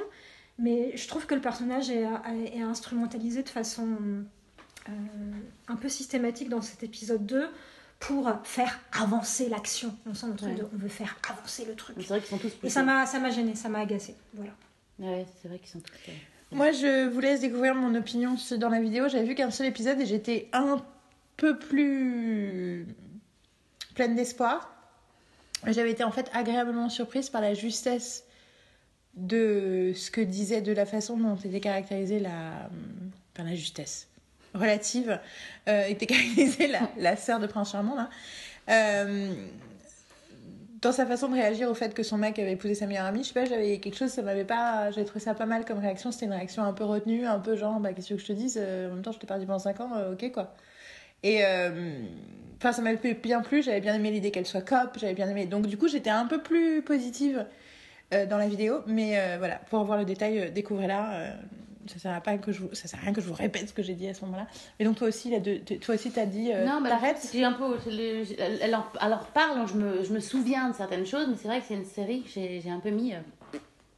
Mais 0.59 0.97
je 0.97 1.09
trouve 1.09 1.27
que 1.27 1.35
le 1.35 1.41
personnage 1.41 1.91
est, 1.91 2.07
instrumentalisé 2.63 3.43
de 3.43 3.49
façon 3.49 3.89
euh, 4.89 4.93
un 5.69 5.77
peu 5.77 5.89
systématique 5.89 6.49
dans 6.49 6.63
cet 6.63 6.83
épisode 6.83 7.27
2 7.27 7.49
pour 8.07 8.31
faire 8.45 8.81
avancer 8.93 9.49
l'action. 9.49 9.95
On 10.07 10.15
sent 10.15 10.27
le 10.29 10.35
truc 10.37 10.51
Ouais. 10.51 10.57
de 10.57 10.67
on 10.75 10.77
veut 10.77 10.89
faire 10.89 11.17
avancer 11.31 11.65
le 11.65 11.75
truc. 11.75 11.97
Mais 11.97 12.03
C'est 12.03 12.09
vrai 12.11 12.21
qu'ils 12.21 12.29
sont 12.31 12.39
tous 12.39 12.49
Et 12.49 12.51
poussés. 12.53 12.73
ça 12.73 12.83
m'a 12.83 13.07
ça 13.07 13.19
m'a 13.19 13.31
gêné, 13.31 13.55
ça 13.55 13.69
m'a 13.69 13.81
agacé. 13.81 14.15
Voilà. 14.35 14.53
Ouais, 14.99 15.27
c'est 15.41 15.49
vrai 15.49 15.59
qu'ils 15.59 15.69
sont 15.71 15.81
tous. 15.81 15.93
Moi, 16.53 16.71
je 16.71 17.09
vous 17.09 17.19
laisse 17.21 17.41
découvrir 17.41 17.75
mon 17.75 17.95
opinion 17.97 18.37
dans 18.59 18.69
la 18.69 18.81
vidéo. 18.81 19.09
J'avais 19.09 19.25
vu 19.25 19.35
qu'un 19.35 19.51
seul 19.51 19.67
épisode 19.67 20.01
et 20.01 20.07
j'étais 20.07 20.49
un 20.53 20.83
peu 21.37 21.59
plus 21.59 22.87
pleine 23.95 24.15
d'espoir. 24.15 24.71
J'avais 25.67 25.91
été 25.91 26.05
en 26.05 26.13
fait 26.13 26.31
agréablement 26.33 26.89
surprise 26.91 27.29
par 27.31 27.41
la 27.41 27.55
justesse 27.55 28.25
de 29.17 29.93
ce 29.97 30.11
que 30.11 30.21
disait, 30.21 30.61
de 30.61 30.73
la 30.73 30.87
façon 30.87 31.17
dont 31.17 31.37
était 31.37 31.61
caractérisée 31.61 32.21
la. 32.21 32.69
Enfin, 33.33 33.49
la 33.49 33.55
justesse 33.57 34.07
relative 34.55 35.19
euh, 35.69 35.87
était 35.87 36.07
caractérisée 36.07 36.71
la, 36.97 37.17
sœur 37.17 37.41
de 37.41 37.47
Prince 37.47 37.73
Charmant. 37.73 37.97
Euh, 38.71 39.35
dans 40.81 40.93
sa 40.93 41.07
façon 41.07 41.29
de 41.29 41.35
réagir 41.35 41.71
au 41.71 41.75
fait 41.75 41.95
que 41.95 42.03
son 42.03 42.19
mec 42.19 42.39
avait 42.39 42.53
épousé 42.53 42.75
sa 42.75 42.87
meilleure 42.87 43.07
amie, 43.07 43.23
je 43.23 43.29
sais 43.29 43.35
pas, 43.35 43.47
j'avais 43.47 43.79
quelque 43.79 43.97
chose, 43.97 44.11
ça 44.11 44.23
m'avait 44.23 44.45
pas. 44.45 44.91
J'avais 44.91 45.07
trouvé 45.07 45.25
ça 45.25 45.35
pas 45.35 45.47
mal 45.47 45.65
comme 45.65 45.79
réaction. 45.79 46.13
C'était 46.13 46.27
une 46.27 46.33
réaction 46.33 46.63
un 46.63 46.73
peu 46.73 46.85
retenue, 46.85 47.27
un 47.27 47.39
peu 47.39 47.57
genre, 47.57 47.81
bah, 47.81 47.93
qu'est-ce 47.93 48.11
que 48.11 48.19
je 48.19 48.27
te 48.27 48.33
dise 48.33 48.59
euh, 48.61 48.91
En 48.91 48.95
même 48.95 49.03
temps, 49.03 49.13
je 49.13 49.19
t'ai 49.19 49.27
perdu 49.27 49.47
pendant 49.47 49.59
5 49.59 49.81
ans, 49.81 49.91
ok 50.13 50.31
quoi. 50.33 50.55
Et. 51.23 51.43
Enfin, 52.59 52.73
ça 52.73 52.81
m'avait 52.81 53.15
bien 53.15 53.43
plu, 53.43 53.63
j'avais 53.63 53.81
bien 53.81 53.95
aimé 53.95 54.11
l'idée 54.11 54.31
qu'elle 54.31 54.47
soit 54.47 54.63
cop, 54.63 54.97
j'avais 54.99 55.13
bien 55.13 55.29
aimé. 55.29 55.45
Donc, 55.45 55.67
du 55.67 55.77
coup, 55.77 55.89
j'étais 55.89 56.11
un 56.11 56.25
peu 56.25 56.41
plus 56.41 56.81
positive 56.83 57.45
dans 58.11 58.39
la 58.39 58.49
vidéo, 58.49 58.81
mais 58.87 59.37
voilà, 59.39 59.57
pour 59.69 59.85
voir 59.85 59.99
le 59.99 60.05
détail, 60.05 60.51
découvrez-la. 60.53 61.35
Ça 61.87 61.99
sert 61.99 62.13
à 62.13 62.21
pas 62.21 62.39
que 62.39 62.53
je 62.53 62.61
vous, 62.61 62.75
ça 62.75 62.89
sert 62.89 62.99
à 62.99 63.03
rien 63.03 63.13
que 63.13 63.21
je 63.21 63.27
vous 63.27 63.35
répète 63.35 63.69
ce 63.69 63.73
que 63.75 63.83
j'ai 63.83 63.95
dit 63.95 64.09
à 64.09 64.15
ce 64.15 64.25
moment-là. 64.25 64.47
Mais 64.79 64.85
donc 64.85 64.97
toi 64.97 65.09
aussi, 65.09 65.31
là, 65.31 65.41
de, 65.41 65.59
de- 65.59 65.75
toi 65.77 65.95
aussi, 65.95 66.11
t'as 66.11 66.27
dit, 66.27 66.53
euh, 66.53 66.65
non, 66.65 66.83
t'arrêtes. 66.83 67.29
J'ai 67.33 67.45
un 67.45 67.53
peu. 67.53 67.77
le- 67.87 68.25
elle, 68.41 68.59
elle 68.63 68.75
reparle, 69.15 69.59
donc 69.59 69.69
je 69.69 69.75
me, 69.75 70.05
je 70.05 70.13
me 70.13 70.21
souviens 70.21 70.71
de 70.71 70.75
certaines 70.75 71.07
choses, 71.07 71.27
mais 71.29 71.37
c'est 71.37 71.49
vrai 71.49 71.61
que 71.61 71.67
c'est 71.67 71.75
une 71.75 71.85
série 71.85 72.23
que 72.23 72.29
j'ai 72.31 72.71
un 72.71 72.81
peu 72.81 72.91
mis 72.91 73.15
euh, 73.15 73.19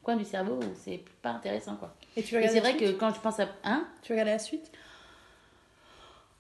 coin 0.03 0.17
du 0.17 0.25
cerveau 0.25 0.61
c'est 0.85 1.01
pas 1.21 1.31
intéressant 1.31 1.75
quoi. 1.77 1.95
Et 2.17 2.23
tu 2.23 2.35
Et 2.35 2.39
regardes 2.39 2.55
c'est 2.55 2.61
vrai 2.61 2.77
que 2.77 2.91
quand 2.93 3.13
je 3.15 3.21
pense 3.21 3.41
à. 3.41 3.49
Hein? 3.65 3.87
Tu 4.03 4.13
regardes 4.13 4.29
la 4.29 4.39
suite? 4.39 4.71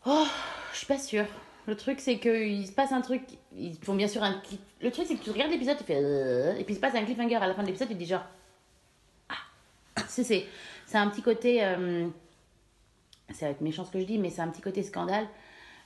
Oh, 0.04 0.24
je 0.72 0.78
suis 0.78 0.86
pas 0.86 0.98
sûre. 0.98 1.26
Le 1.66 1.76
truc, 1.76 1.98
c'est 2.00 2.18
qu'il 2.20 2.64
se 2.64 2.70
passe 2.70 2.92
un 2.92 3.00
truc. 3.00 3.22
Ils 3.56 3.74
font 3.82 3.96
bien 3.96 4.06
sûr 4.06 4.22
un. 4.22 4.40
Le 4.80 4.90
truc, 4.92 5.06
c'est 5.08 5.16
que 5.16 5.24
tu 5.24 5.30
regardes 5.32 5.50
l'épisode, 5.50 5.76
tu 5.78 5.82
fais. 5.84 5.98
euh, 6.00 6.54
Et 6.56 6.62
puis 6.62 6.74
il 6.74 6.76
se 6.76 6.80
passe 6.80 6.94
un 6.94 7.02
cliffhanger 7.04 7.34
à 7.34 7.46
la 7.48 7.54
fin 7.54 7.62
de 7.62 7.66
l'épisode, 7.66 7.88
tu 7.88 7.94
te 7.94 7.98
dis 7.98 8.06
genre. 8.06 8.24
Ah 9.28 9.34
C'est 10.06 10.46
c'est 10.86 10.98
un 10.98 11.08
petit 11.08 11.22
côté. 11.22 11.64
euh, 11.64 12.06
Ça 13.32 13.46
va 13.46 13.52
être 13.52 13.60
méchant 13.60 13.84
ce 13.84 13.90
que 13.90 14.00
je 14.00 14.04
dis, 14.04 14.18
mais 14.18 14.30
c'est 14.30 14.40
un 14.42 14.48
petit 14.48 14.62
côté 14.62 14.82
scandale. 14.82 15.26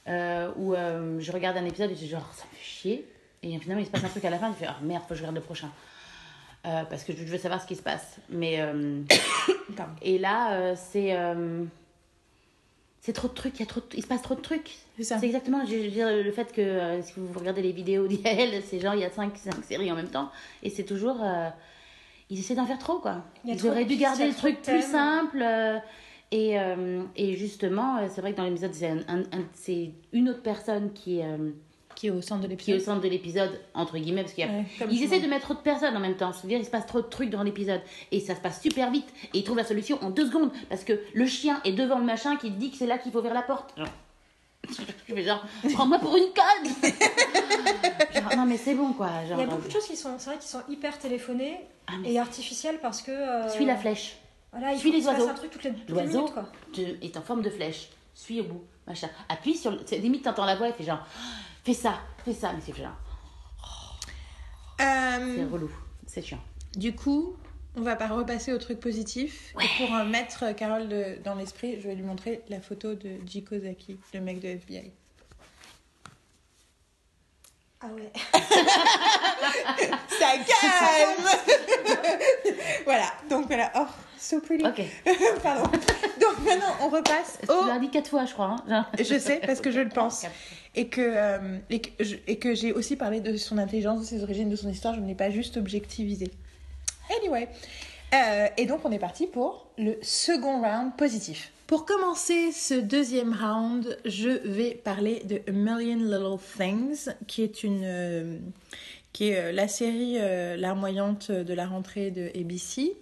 euh, 0.09 0.51
où 0.57 0.75
euh, 0.75 1.19
je 1.21 1.31
regarde 1.33 1.57
un 1.57 1.65
épisode 1.67 1.91
et 1.91 1.95
je 1.95 2.01
dis 2.01 2.09
genre, 2.09 2.29
ça 2.35 2.45
me 2.51 2.57
fait 2.57 2.63
chier. 2.65 3.07
Et 3.43 3.59
finalement, 3.59 3.81
il 3.83 3.87
se 3.87 3.91
passe 3.91 4.05
un 4.05 4.09
truc 4.09 4.25
à 4.25 4.31
la 4.31 4.39
fin, 4.39 4.51
tu 4.53 4.59
fais, 4.59 4.67
oh 4.69 4.85
merde, 4.85 5.03
faut 5.03 5.11
que 5.11 5.15
je 5.17 5.21
regarde 5.21 5.37
le 5.37 5.43
prochain. 5.43 5.71
Euh, 6.67 6.85
parce 6.85 7.05
que 7.05 7.13
je 7.15 7.25
veux 7.25 7.39
savoir 7.39 7.61
ce 7.63 7.67
qui 7.67 7.77
se 7.77 7.83
passe. 7.83 8.17
Mais. 8.29 8.61
et 10.03 10.19
là, 10.19 10.75
c'est. 10.77 11.17
c'est 13.01 13.13
trop 13.15 13.29
de 13.29 13.33
trucs, 13.35 13.59
il, 13.59 13.61
y 13.61 13.63
a 13.63 13.67
trop 13.67 13.81
de- 13.81 13.97
il 13.97 14.03
se 14.03 14.07
passe 14.09 14.21
trop 14.23 14.35
de 14.35 14.41
trucs. 14.43 14.77
C'est 15.01 15.23
exactement 15.25 15.65
je 15.65 15.75
veux 15.75 15.89
dire, 15.89 16.09
le 16.11 16.31
fait 16.33 16.53
que 16.53 17.01
si 17.03 17.15
vous 17.17 17.39
regardez 17.39 17.63
les 17.63 17.73
vidéos 17.73 18.07
d'IAL, 18.07 18.63
c'est 18.63 18.79
genre 18.79 18.95
il 18.95 19.01
y 19.01 19.05
a 19.05 19.11
5 19.11 19.35
cinq, 19.39 19.65
séries 19.65 19.91
en 19.91 19.97
même 19.97 20.11
temps. 20.11 20.31
Et 20.63 20.69
c'est 20.69 20.85
toujours. 20.85 21.23
Ils 22.31 22.39
essaient 22.39 22.55
d'en 22.55 22.67
faire 22.67 22.79
trop 22.79 22.99
quoi. 22.99 23.25
Ils 23.45 23.67
auraient 23.67 23.85
dû 23.85 23.97
garder 23.97 24.27
le 24.29 24.35
truc 24.35 24.63
plus 24.63 24.83
simple. 24.83 25.41
euh, 25.43 25.79
et, 26.33 26.59
euh, 26.61 27.03
et 27.17 27.35
justement, 27.37 27.97
euh, 27.99 28.07
c'est 28.09 28.21
vrai 28.21 28.33
que 28.33 28.37
dans 28.37 28.45
l'épisode, 28.45 28.73
c'est 28.73 28.89
un- 28.89 28.99
un- 29.09 29.23
un- 29.33 29.45
c'est 29.53 29.91
une 30.13 30.29
autre 30.29 30.43
personne 30.43 30.93
qui, 30.93 31.19
est, 31.19 31.25
euh, 31.25 31.51
Qui 31.97 32.07
est 32.07 32.11
au 32.11 32.21
centre 32.23 32.47
de 32.47 32.55
qui 32.55 32.71
est 32.71 32.75
au 32.75 32.77
l'épisode. 32.77 32.81
centre 32.95 33.01
de 33.03 33.09
l'épisode, 33.09 33.61
entre 33.75 33.99
guillemets, 33.99 34.23
parce 34.23 34.35
qu'il 34.35 34.45
y 34.45 34.49
a 34.49 34.53
Ouais, 34.53 34.95
essaient 35.03 35.19
de 35.21 35.27
mettre 35.27 35.47
trop 35.47 35.55
de 35.55 35.59
personnes 35.59 35.97
en 35.97 36.01
même 36.01 36.15
temps. 36.17 36.33
C'est-à-dire, 36.33 36.59
il 36.61 36.65
se 36.65 36.71
passe 36.71 36.87
trop 36.87 37.01
de 37.01 37.07
trucs 37.09 37.31
dans 37.31 37.43
l'épisode. 37.43 37.81
Et 38.13 38.21
ça 38.21 38.37
se 38.37 38.41
passe 38.41 38.63
super 38.63 38.91
vite. 38.93 39.09
Et 39.35 39.39
ils 39.39 39.45
trouvent 39.45 39.57
la 39.57 39.65
solution 39.65 39.99
en 40.03 40.11
deux 40.11 40.27
secondes. 40.27 40.53
Parce 40.69 40.85
que 40.85 41.01
le 41.15 41.27
chien 41.27 41.61
est 41.65 41.73
devant 41.73 41.99
le 41.99 42.05
machin 42.05 42.37
qui 42.37 42.51
dit 42.53 42.71
que 42.71 42.77
c'est 42.77 42.87
là 42.87 42.97
qu'il 42.97 43.11
faut 43.11 43.19
ouvrir 43.19 43.35
la 43.35 43.43
porte. 43.43 43.77
Genre. 43.77 43.89
Je 44.71 45.15
fais 45.15 45.23
genre, 45.25 45.45
prends-moi 45.75 45.99
pour 45.99 46.17
une 46.17 46.33
conne 46.33 46.91
Genre, 48.15 48.37
non 48.37 48.47
mais 48.47 48.57
c'est 48.57 48.75
bon 48.75 48.93
quoi. 48.93 49.09
Genre, 49.27 49.39
Il 49.39 49.41
y 49.41 49.43
a 49.43 49.47
beaucoup 49.47 49.67
de 49.67 49.73
choses 49.73 49.87
qui 49.87 49.97
sont, 49.97 50.15
c'est 50.19 50.31
vrai, 50.31 50.39
qui 50.39 50.49
sont 50.49 50.63
hyper 50.69 50.99
téléphonées 50.99 51.61
Ah, 51.87 51.93
mais 52.01 52.13
et 52.13 52.19
artificielles 52.19 52.79
parce 52.81 53.03
que. 53.03 53.11
euh, 53.11 53.49
suis 53.51 53.65
la 53.67 53.77
flèche. 53.77 54.17
Voilà, 54.53 54.73
il 54.73 54.79
Suis 54.81 54.91
faut 54.91 54.97
les 54.99 55.07
oiseaux. 55.07 55.29
un 55.29 55.35
truc 55.35 55.51
toutes 55.51 55.63
les, 55.65 55.73
toutes 55.73 55.89
les 55.89 55.95
L'oiseau 55.95 56.19
minutes, 56.19 56.35
quoi. 56.35 56.49
est 57.03 57.17
en 57.17 57.23
forme 57.23 57.43
de 57.43 57.51
flèche. 57.51 57.89
Suis 58.15 58.41
au 58.41 58.45
bout. 58.45 58.63
Machin. 58.87 59.09
Appuie 59.29 59.57
sur 59.57 59.71
le. 59.71 59.79
c'est- 59.87 59.99
Limite, 59.99 60.25
t'entends 60.25 60.45
la 60.45 60.57
voix 60.57 60.69
et 60.69 60.73
fait 60.73 60.83
genre, 60.85 61.05
fais 61.65 61.75
ça, 61.75 61.95
fais 62.25 62.33
ça. 62.33 62.53
Mais 62.53 62.61
c'est 62.65 62.75
genre, 62.77 62.91
c'est 64.79 64.85
Euh, 64.85 65.47
relou. 65.51 65.71
C'est 66.07 66.23
chiant. 66.23 66.41
du 66.77 66.95
coup, 66.95 67.37
on 67.77 67.83
va 67.83 67.97
pas 67.97 68.09
repasser 68.09 68.53
au 68.53 68.59
truc 68.59 68.81
positif. 68.81 69.55
Et 69.63 69.67
pour 69.79 69.91
mettre 70.05 70.55
Carole 70.55 70.89
de- 70.89 71.19
dans 71.25 71.35
l'esprit, 71.35 71.81
je 71.81 71.89
vais 71.89 71.95
lui 71.95 72.03
montrer 72.03 72.43
la 72.49 72.61
photo 72.61 72.95
de 72.95 73.11
Jiko 73.27 73.59
Zaki, 73.59 73.99
le 74.15 74.21
mec 74.21 74.41
de 74.41 74.49
FBI. 74.49 74.91
Ah 77.83 77.87
ouais. 77.95 78.13
Ça 80.19 80.33
calme 80.47 81.25
Voilà, 82.85 83.07
donc 83.31 83.47
voilà. 83.47 83.73
Oh, 83.77 83.87
so 84.19 84.39
pretty. 84.41 84.67
Ok. 84.67 84.83
Pardon. 85.43 85.63
Donc 86.21 86.39
maintenant, 86.45 86.75
on 86.83 86.89
repasse 86.91 87.39
Tu 87.43 87.51
au... 87.51 87.67
l'as 87.67 87.79
dit 87.79 87.89
quatre 87.91 88.11
fois, 88.11 88.27
je 88.27 88.33
crois. 88.35 88.57
hein. 88.69 88.87
Je 88.99 89.19
sais, 89.19 89.41
parce 89.47 89.61
que 89.63 89.71
je 89.71 89.81
le 89.81 89.89
pense. 89.89 90.27
Et 90.75 90.89
que, 90.89 91.01
euh, 91.01 91.59
et 91.71 92.39
que 92.39 92.55
j'ai 92.55 92.73
aussi 92.73 92.97
parlé 92.97 93.21
de 93.21 93.37
son 93.39 93.57
intelligence, 93.57 94.01
de 94.01 94.05
ses 94.05 94.23
origines, 94.23 94.51
de 94.51 94.57
son 94.57 94.69
histoire. 94.69 94.95
Je 94.95 95.01
ne 95.01 95.07
l'ai 95.07 95.15
pas 95.15 95.31
juste 95.31 95.57
objectivisé. 95.57 96.31
Anyway. 97.19 97.49
Euh, 98.13 98.49
et 98.57 98.67
donc, 98.67 98.81
on 98.85 98.93
est 98.93 98.99
parti 98.99 99.27
pour 99.27 99.69
le 99.79 99.97
second 100.03 100.63
round 100.63 100.97
positif. 100.97 101.53
Pour 101.67 101.85
commencer 101.85 102.51
ce 102.51 102.75
deuxième 102.75 103.33
round, 103.33 103.97
je 104.05 104.29
vais 104.29 104.75
parler 104.75 105.23
de 105.25 105.41
A 105.47 105.53
Million 105.53 105.97
Little 105.97 106.39
Things, 106.57 107.11
qui 107.29 107.43
est 107.43 107.63
une, 107.63 107.83
euh, 107.85 108.39
qui 109.13 109.29
est 109.29 109.39
euh, 109.39 109.53
la 109.53 109.69
série 109.69 110.19
larmoyante 110.59 111.31
de 111.31 111.55
la 111.55 111.67
rentrée 111.67 112.11
de 112.11 112.31
ABC, 112.37 112.97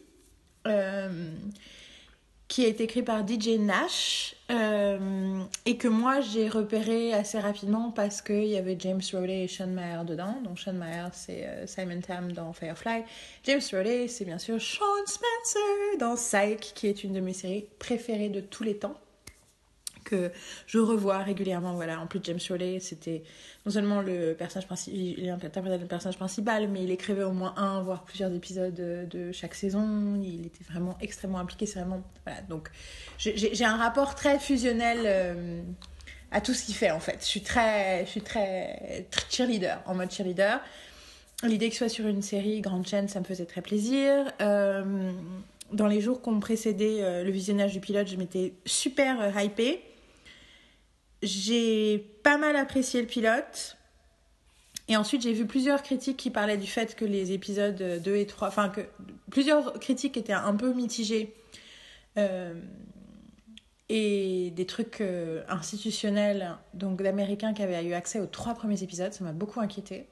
qui 2.49 2.65
a 2.65 2.69
été 2.69 2.85
écrit 2.85 3.03
par 3.03 3.27
DJ 3.29 3.59
Nash 3.59 4.35
euh, 4.51 5.43
et 5.67 5.77
que 5.77 5.87
moi 5.87 6.21
j'ai 6.21 6.49
repéré 6.49 7.13
assez 7.13 7.39
rapidement 7.39 7.91
parce 7.91 8.23
qu'il 8.23 8.47
y 8.47 8.57
avait 8.57 8.77
James 8.79 9.03
Rowley 9.13 9.45
et 9.45 9.49
Sean 9.49 9.67
Maher 9.67 10.05
dedans. 10.05 10.41
Donc 10.43 10.59
Sean 10.59 10.73
Maher 10.73 11.11
c'est 11.13 11.47
euh, 11.47 11.67
Simon 11.67 12.01
Tam 12.01 12.33
dans 12.33 12.55
Firefly. 12.55 13.05
James 13.45 13.61
Rowley 13.71 14.09
c'est 14.09 14.25
bien 14.25 14.39
sûr 14.39 14.61
Sean 14.61 14.85
Spencer 15.07 15.99
dans 16.01 16.17
Psych 16.17 16.73
qui 16.75 16.87
est 16.87 17.05
une 17.05 17.13
de 17.13 17.21
mes 17.21 17.35
séries 17.35 17.67
préférées 17.79 18.31
de 18.31 18.41
tous 18.41 18.65
les 18.65 18.79
temps 18.79 18.99
que 20.09 20.31
je 20.67 20.79
revois 20.79 21.19
régulièrement. 21.19 21.75
Voilà, 21.75 22.01
en 22.01 22.07
plus 22.07 22.21
James 22.25 22.39
Rowley, 22.49 22.81
c'était 22.81 23.23
non 23.67 23.73
seulement 23.73 24.01
le 24.01 24.35
personnage 24.35 24.67
principal, 24.67 24.99
il 25.19 25.29
interprétait 25.31 25.79
le 25.79 25.87
personnage 25.87 26.17
principal, 26.17 26.69
mais 26.69 26.83
il 26.85 26.91
écrivait 26.91 27.25
au 27.25 27.33
moins 27.33 27.55
un, 27.57 27.83
voire 27.83 28.05
plusieurs 28.05 28.33
épisodes 28.33 28.75
de, 28.75 29.07
de 29.11 29.33
chaque 29.33 29.55
saison. 29.55 30.21
Il 30.23 30.47
était 30.47 30.65
vraiment 30.65 30.97
extrêmement 31.01 31.39
impliqué. 31.39 31.67
C'est 31.67 31.81
vraiment 31.81 32.03
voilà. 32.25 32.41
Donc 32.43 32.71
j'ai- 33.19 33.65
un 33.65 33.77
rapport 33.77 34.15
très 34.15 34.39
fusionnel. 34.39 34.99
euh, 35.05 35.63
à 36.31 36.41
tout 36.41 36.53
ce 36.53 36.65
qu'il 36.67 36.75
fait 36.75 36.91
en 36.91 37.01
fait. 37.01 37.17
Je 37.21 37.27
suis 37.27 37.41
très, 37.43 38.05
je 38.05 38.11
suis 38.11 38.21
très, 38.21 39.07
cheerleader, 39.31 39.79
en 39.87 39.95
mode 39.95 40.11
cheerleader. 40.11 40.61
L'idée 41.43 41.69
que 41.69 41.75
ce 41.75 41.79
soit 41.79 41.89
sur 41.89 42.07
une 42.07 42.21
série 42.23 42.61
grande 42.61 42.87
chaîne, 42.87 43.09
ça 43.09 43.21
me 43.21 43.25
faisait 43.25 43.47
très 43.47 43.63
plaisir. 43.63 44.31
Euh, 44.41 45.11
dans 45.73 45.87
les 45.87 46.01
jours 46.01 46.21
qui 46.21 46.29
ont 46.29 46.41
précédé 46.41 46.99
euh, 47.01 47.23
le 47.25 47.31
visionnage 47.31 47.73
du 47.73 47.81
pilote, 47.81 48.09
je 48.09 48.17
m'étais 48.17 48.53
super 48.67 49.21
euh, 49.21 49.41
hypée. 49.43 49.83
J'ai 51.23 51.99
pas 52.23 52.39
mal 52.39 52.57
apprécié 52.57 53.01
le 53.01 53.07
pilote. 53.07 53.77
Et 54.91 54.97
ensuite, 54.97 55.23
j'ai 55.23 55.35
vu 55.35 55.47
plusieurs 55.47 55.83
critiques 55.83 56.17
qui 56.17 56.31
parlaient 56.31 56.57
du 56.57 56.67
fait 56.67 56.95
que 56.95 57.05
les 57.05 57.33
épisodes 57.33 58.01
2 58.03 58.17
et 58.17 58.27
3, 58.27 58.49
enfin 58.49 58.71
que 58.71 58.81
plusieurs 59.31 59.79
critiques 59.81 60.17
étaient 60.17 60.33
un 60.33 60.55
peu 60.55 60.73
mitigées. 60.73 61.35
Euh, 62.17 62.55
et 63.89 64.51
des 64.51 64.67
trucs 64.67 65.01
euh, 65.01 65.43
institutionnels, 65.49 66.57
donc 66.75 67.03
d'Américains 67.03 67.55
qui 67.55 67.63
avaient 67.63 67.83
eu 67.85 67.95
accès 67.95 68.21
aux 68.21 68.27
trois 68.27 68.55
premiers 68.55 68.83
épisodes, 68.83 69.13
ça 69.13 69.25
m'a 69.25 69.33
beaucoup 69.33 69.61
inquiété. 69.61 70.07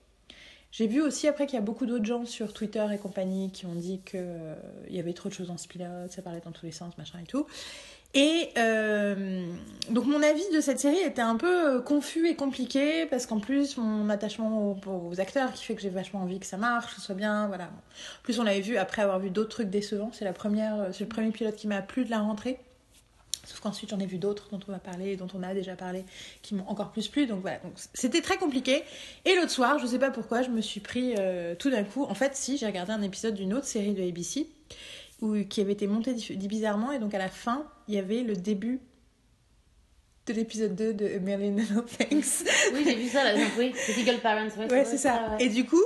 J'ai 0.73 0.87
vu 0.87 1.03
aussi 1.03 1.29
après 1.29 1.47
qu'il 1.47 1.57
y 1.57 1.59
a 1.59 1.65
beaucoup 1.65 1.87
d'autres 1.87 2.05
gens 2.05 2.25
sur 2.25 2.53
Twitter 2.53 2.87
et 2.93 2.99
compagnie 2.99 3.51
qui 3.51 3.67
ont 3.67 3.75
dit 3.75 4.01
qu'il 4.05 4.57
y 4.91 4.99
avait 4.99 5.13
trop 5.13 5.29
de 5.29 5.35
choses 5.35 5.49
dans 5.49 5.59
ce 5.59 5.69
pilote, 5.69 6.11
ça 6.11 6.23
parlait 6.23 6.41
dans 6.41 6.53
tous 6.53 6.67
les 6.67 6.73
sens, 6.73 6.97
machin 6.99 7.19
et 7.23 7.27
tout. 7.27 7.47
Et 8.15 8.51
euh, 8.57 9.47
donc 9.91 10.07
mon 10.07 10.23
avis 10.23 10.45
de 10.55 10.61
cette 10.61 10.81
série 10.81 10.99
était 10.99 11.23
un 11.23 11.37
peu 11.37 11.77
euh, 11.77 11.81
confus 11.81 12.29
et 12.29 12.35
compliqué 12.35 13.07
parce 13.07 13.27
qu'en 13.27 13.41
plus 13.41 13.77
mon 13.77 14.09
attachement 14.09 14.79
aux, 14.87 15.21
acteurs 15.21 15.53
qui 15.53 15.65
fait 15.65 15.75
que 15.75 15.83
j'ai 15.83 15.91
vachement 15.91 16.23
envie 16.23 16.41
que 16.41 16.47
ça 16.47 16.57
marche, 16.57 16.87
que 16.87 17.01
ce 17.01 17.01
soit 17.01 17.15
bien, 17.15 17.47
voilà. 17.49 17.65
En 17.65 18.23
plus 18.23 18.41
on 18.41 18.43
l'avait 18.43 18.61
vu 18.61 18.79
après 18.79 19.03
avoir 19.03 19.19
vu 19.19 19.31
d'autres 19.31 19.51
trucs 19.51 19.71
décevants. 19.71 20.11
Première, 20.35 20.89
c'est 20.93 21.05
le 21.05 21.09
premier 21.09 21.31
pilote 21.31 21.57
qui 21.57 21.67
m'a 21.67 21.83
plu 21.83 22.05
de 22.05 22.11
la 22.11 22.21
rentrée. 22.21 22.59
Sauf 23.47 23.61
qu'ensuite 23.61 23.91
j'en 23.91 24.01
ai 24.01 24.07
vu 24.07 24.19
d'autres 24.19 24.49
dont 24.51 24.59
on 24.67 24.73
va 24.73 24.81
parler, 24.81 25.17
dont 25.17 25.29
on 25.33 25.43
a 25.43 25.55
déjà 25.55 25.77
parlé, 25.77 26.05
qui 26.43 26.55
m'ont 26.55 26.67
encore 26.67 26.91
plus 26.91 27.07
plu. 27.07 27.27
Donc 27.27 27.41
voilà, 27.43 27.59
donc 27.59 27.75
c'était 27.95 28.21
très 28.21 28.39
compliqué. 28.39 28.83
Et 29.25 29.37
l'autre 29.37 29.53
soir, 29.53 29.79
je 29.79 29.87
sais 29.87 30.01
pas 30.01 30.11
pourquoi, 30.11 30.43
je 30.43 30.51
me 30.51 30.61
suis 30.61 30.81
pris 30.81 31.15
euh, 31.19 31.55
tout 31.55 31.71
d'un 31.71 31.85
coup. 31.85 32.05
En 32.05 32.15
fait, 32.15 32.35
si 32.35 32.57
j'ai 32.57 32.67
regardé 32.67 32.93
un 32.93 33.03
épisode 33.03 33.35
d'une 33.35 33.55
autre 33.55 33.67
série 33.67 33.95
de 33.95 34.03
ABC 34.03 34.49
où, 35.23 35.35
qui 35.45 35.61
avait 35.61 35.73
été 35.73 35.87
montée 35.87 36.13
dif- 36.15 36.37
bizarrement, 36.37 36.93
et 36.93 36.99
donc 36.99 37.15
à 37.15 37.19
la 37.19 37.29
fin, 37.29 37.65
il 37.89 37.95
y 37.95 37.99
avait 37.99 38.23
le 38.23 38.37
début 38.37 38.81
de 40.27 40.33
l'épisode 40.33 40.75
2 40.75 40.93
de 40.95 41.07
A 41.07 41.19
Million 41.21 41.55
Little 41.57 41.85
Things. 41.85 42.45
Oui, 42.75 42.83
j'ai 42.85 42.95
vu 42.97 43.09
ça 43.09 43.23
là. 43.25 43.35
donc 43.35 43.51
oui, 43.59 43.73
c'est 43.77 43.93
Eagle 44.01 44.19
Parents. 44.21 44.49
Ouais, 44.59 44.71
Ouais, 44.71 44.85
c'est 44.85 44.99
ça. 44.99 45.37
ouais. 45.39 45.45
Et 45.45 45.49
du 45.49 45.65
coup, 45.65 45.83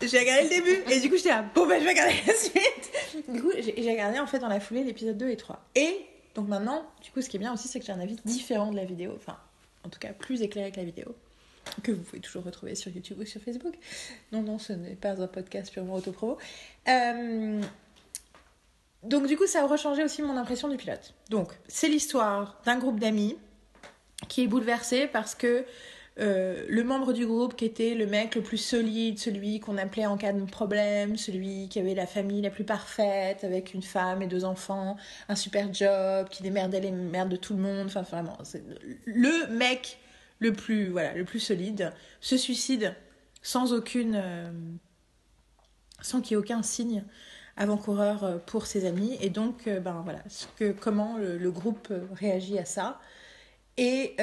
j'ai 0.00 0.18
regardé 0.18 0.44
le 0.44 0.48
début. 0.48 0.90
Et 0.92 0.98
du 1.00 1.10
coup, 1.10 1.16
j'étais 1.16 1.28
là, 1.28 1.44
bon, 1.54 1.66
ben, 1.66 1.78
je 1.78 1.84
vais 1.84 1.90
regarder 1.90 2.14
la 2.26 2.34
suite. 2.34 3.24
Du 3.28 3.40
coup, 3.42 3.52
j'ai 3.58 3.74
j'ai 3.82 3.90
regardé 3.90 4.18
en 4.18 4.26
fait 4.26 4.38
dans 4.38 4.48
la 4.48 4.60
foulée 4.60 4.82
l'épisode 4.82 5.16
2 5.18 5.28
et 5.28 5.36
3. 5.36 5.62
Et 5.76 5.98
donc 6.34 6.48
maintenant, 6.48 6.84
du 7.04 7.10
coup, 7.10 7.20
ce 7.20 7.28
qui 7.28 7.36
est 7.36 7.40
bien 7.40 7.52
aussi, 7.52 7.68
c'est 7.68 7.78
que 7.78 7.84
j'ai 7.86 7.92
un 7.92 8.00
avis 8.00 8.16
différent 8.24 8.70
de 8.72 8.76
la 8.76 8.84
vidéo. 8.86 9.12
Enfin, 9.16 9.36
en 9.84 9.90
tout 9.90 9.98
cas, 10.00 10.12
plus 10.14 10.40
éclairé 10.42 10.70
que 10.72 10.78
la 10.78 10.84
vidéo. 10.84 11.14
Que 11.84 11.92
vous 11.92 12.02
pouvez 12.02 12.20
toujours 12.20 12.42
retrouver 12.42 12.74
sur 12.74 12.90
YouTube 12.90 13.18
ou 13.20 13.24
sur 13.26 13.40
Facebook. 13.40 13.74
Non, 14.32 14.42
non, 14.42 14.58
ce 14.58 14.72
n'est 14.72 14.96
pas 14.96 15.20
un 15.20 15.26
podcast 15.28 15.70
purement 15.72 15.94
autopromo. 15.94 16.36
Euh, 16.88 17.60
Donc, 19.02 19.26
du 19.26 19.36
coup, 19.36 19.46
ça 19.46 19.62
a 19.62 19.66
rechangé 19.66 20.04
aussi 20.04 20.22
mon 20.22 20.36
impression 20.36 20.68
du 20.68 20.76
pilote. 20.76 21.14
Donc, 21.28 21.52
c'est 21.66 21.88
l'histoire 21.88 22.60
d'un 22.64 22.78
groupe 22.78 23.00
d'amis 23.00 23.36
qui 24.28 24.42
est 24.42 24.46
bouleversé 24.46 25.08
parce 25.08 25.34
que 25.34 25.64
euh, 26.18 26.66
le 26.68 26.84
membre 26.84 27.12
du 27.12 27.26
groupe 27.26 27.56
qui 27.56 27.64
était 27.64 27.94
le 27.94 28.06
mec 28.06 28.34
le 28.34 28.42
plus 28.42 28.58
solide, 28.58 29.18
celui 29.18 29.60
qu'on 29.60 29.78
appelait 29.78 30.04
en 30.04 30.18
cas 30.18 30.32
de 30.32 30.44
problème, 30.44 31.16
celui 31.16 31.68
qui 31.68 31.78
avait 31.78 31.94
la 31.94 32.06
famille 32.06 32.42
la 32.42 32.50
plus 32.50 32.64
parfaite, 32.64 33.44
avec 33.44 33.72
une 33.72 33.82
femme 33.82 34.20
et 34.20 34.26
deux 34.26 34.44
enfants, 34.44 34.96
un 35.28 35.36
super 35.36 35.72
job, 35.72 36.28
qui 36.28 36.42
démerdait 36.42 36.80
les 36.80 36.90
merdes 36.90 37.30
de 37.30 37.36
tout 37.36 37.54
le 37.54 37.62
monde, 37.62 37.86
enfin 37.86 38.02
vraiment, 38.02 38.36
c'est 38.44 38.62
le 39.06 39.48
mec 39.48 39.98
le 40.38 40.52
plus, 40.52 40.88
voilà, 40.88 41.14
le 41.14 41.24
plus 41.24 41.40
solide, 41.40 41.92
se 42.20 42.36
suicide 42.36 42.94
sans 43.40 43.72
aucune... 43.72 44.14
euh, 44.16 44.50
sans 46.02 46.20
qu'il 46.20 46.32
y 46.32 46.34
ait 46.34 46.36
aucun 46.36 46.62
signe 46.62 47.04
avant-coureur 47.56 48.24
euh, 48.24 48.38
pour 48.38 48.66
ses 48.66 48.86
amis. 48.86 49.16
Et 49.20 49.30
donc, 49.30 49.66
euh, 49.66 49.80
ben 49.80 50.00
voilà, 50.04 50.20
ce 50.28 50.46
que, 50.56 50.72
comment 50.72 51.16
le, 51.18 51.50
groupe 51.50 51.88
euh, 51.90 52.06
réagit 52.14 52.58
à 52.58 52.64
ça. 52.64 53.00
Et, 53.76 54.16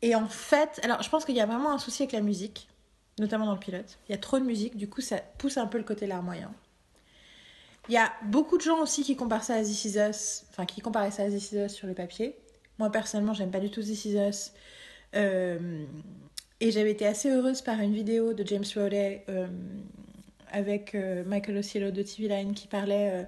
et 0.00 0.14
en 0.14 0.26
fait, 0.26 0.80
alors 0.82 1.02
je 1.02 1.10
pense 1.10 1.26
qu'il 1.26 1.36
y 1.36 1.40
a 1.40 1.46
vraiment 1.46 1.70
un 1.70 1.78
souci 1.78 2.04
avec 2.04 2.12
la 2.12 2.22
musique, 2.22 2.66
notamment 3.18 3.44
dans 3.44 3.52
le 3.52 3.58
pilote. 3.58 3.98
Il 4.08 4.12
y 4.12 4.14
a 4.14 4.18
trop 4.18 4.38
de 4.38 4.44
musique, 4.44 4.74
du 4.74 4.88
coup 4.88 5.02
ça 5.02 5.18
pousse 5.36 5.58
un 5.58 5.66
peu 5.66 5.76
le 5.76 5.84
côté 5.84 6.06
larmoyant. 6.06 6.52
Il 7.90 7.94
y 7.94 7.98
a 7.98 8.10
beaucoup 8.24 8.56
de 8.56 8.62
gens 8.62 8.80
aussi 8.80 9.02
qui 9.02 9.16
comparent 9.16 9.44
ça 9.44 9.56
à 9.56 9.62
This 9.62 9.84
Is 9.84 9.98
Us, 9.98 10.44
enfin 10.50 10.64
qui 10.64 10.80
comparaient 10.80 11.10
ça 11.10 11.24
à 11.24 11.28
This 11.28 11.52
Is 11.52 11.58
Us 11.58 11.72
sur 11.74 11.86
le 11.86 11.92
papier. 11.92 12.36
Moi 12.78 12.90
personnellement, 12.90 13.34
j'aime 13.34 13.50
pas 13.50 13.60
du 13.60 13.70
tout 13.70 13.82
This 13.82 14.06
Is 14.06 14.16
Us. 14.16 14.52
Et 15.12 16.70
j'avais 16.70 16.92
été 16.92 17.06
assez 17.06 17.28
heureuse 17.28 17.60
par 17.60 17.78
une 17.80 17.92
vidéo 17.92 18.32
de 18.32 18.46
James 18.46 18.64
Rowley 18.74 19.26
avec 20.52 20.94
euh, 20.94 21.22
Michael 21.26 21.58
Osiello 21.58 21.90
de 21.90 22.02
TV 22.02 22.28
Line 22.28 22.54
qui 22.54 22.66
parlait 22.66 23.10
euh, 23.12 23.22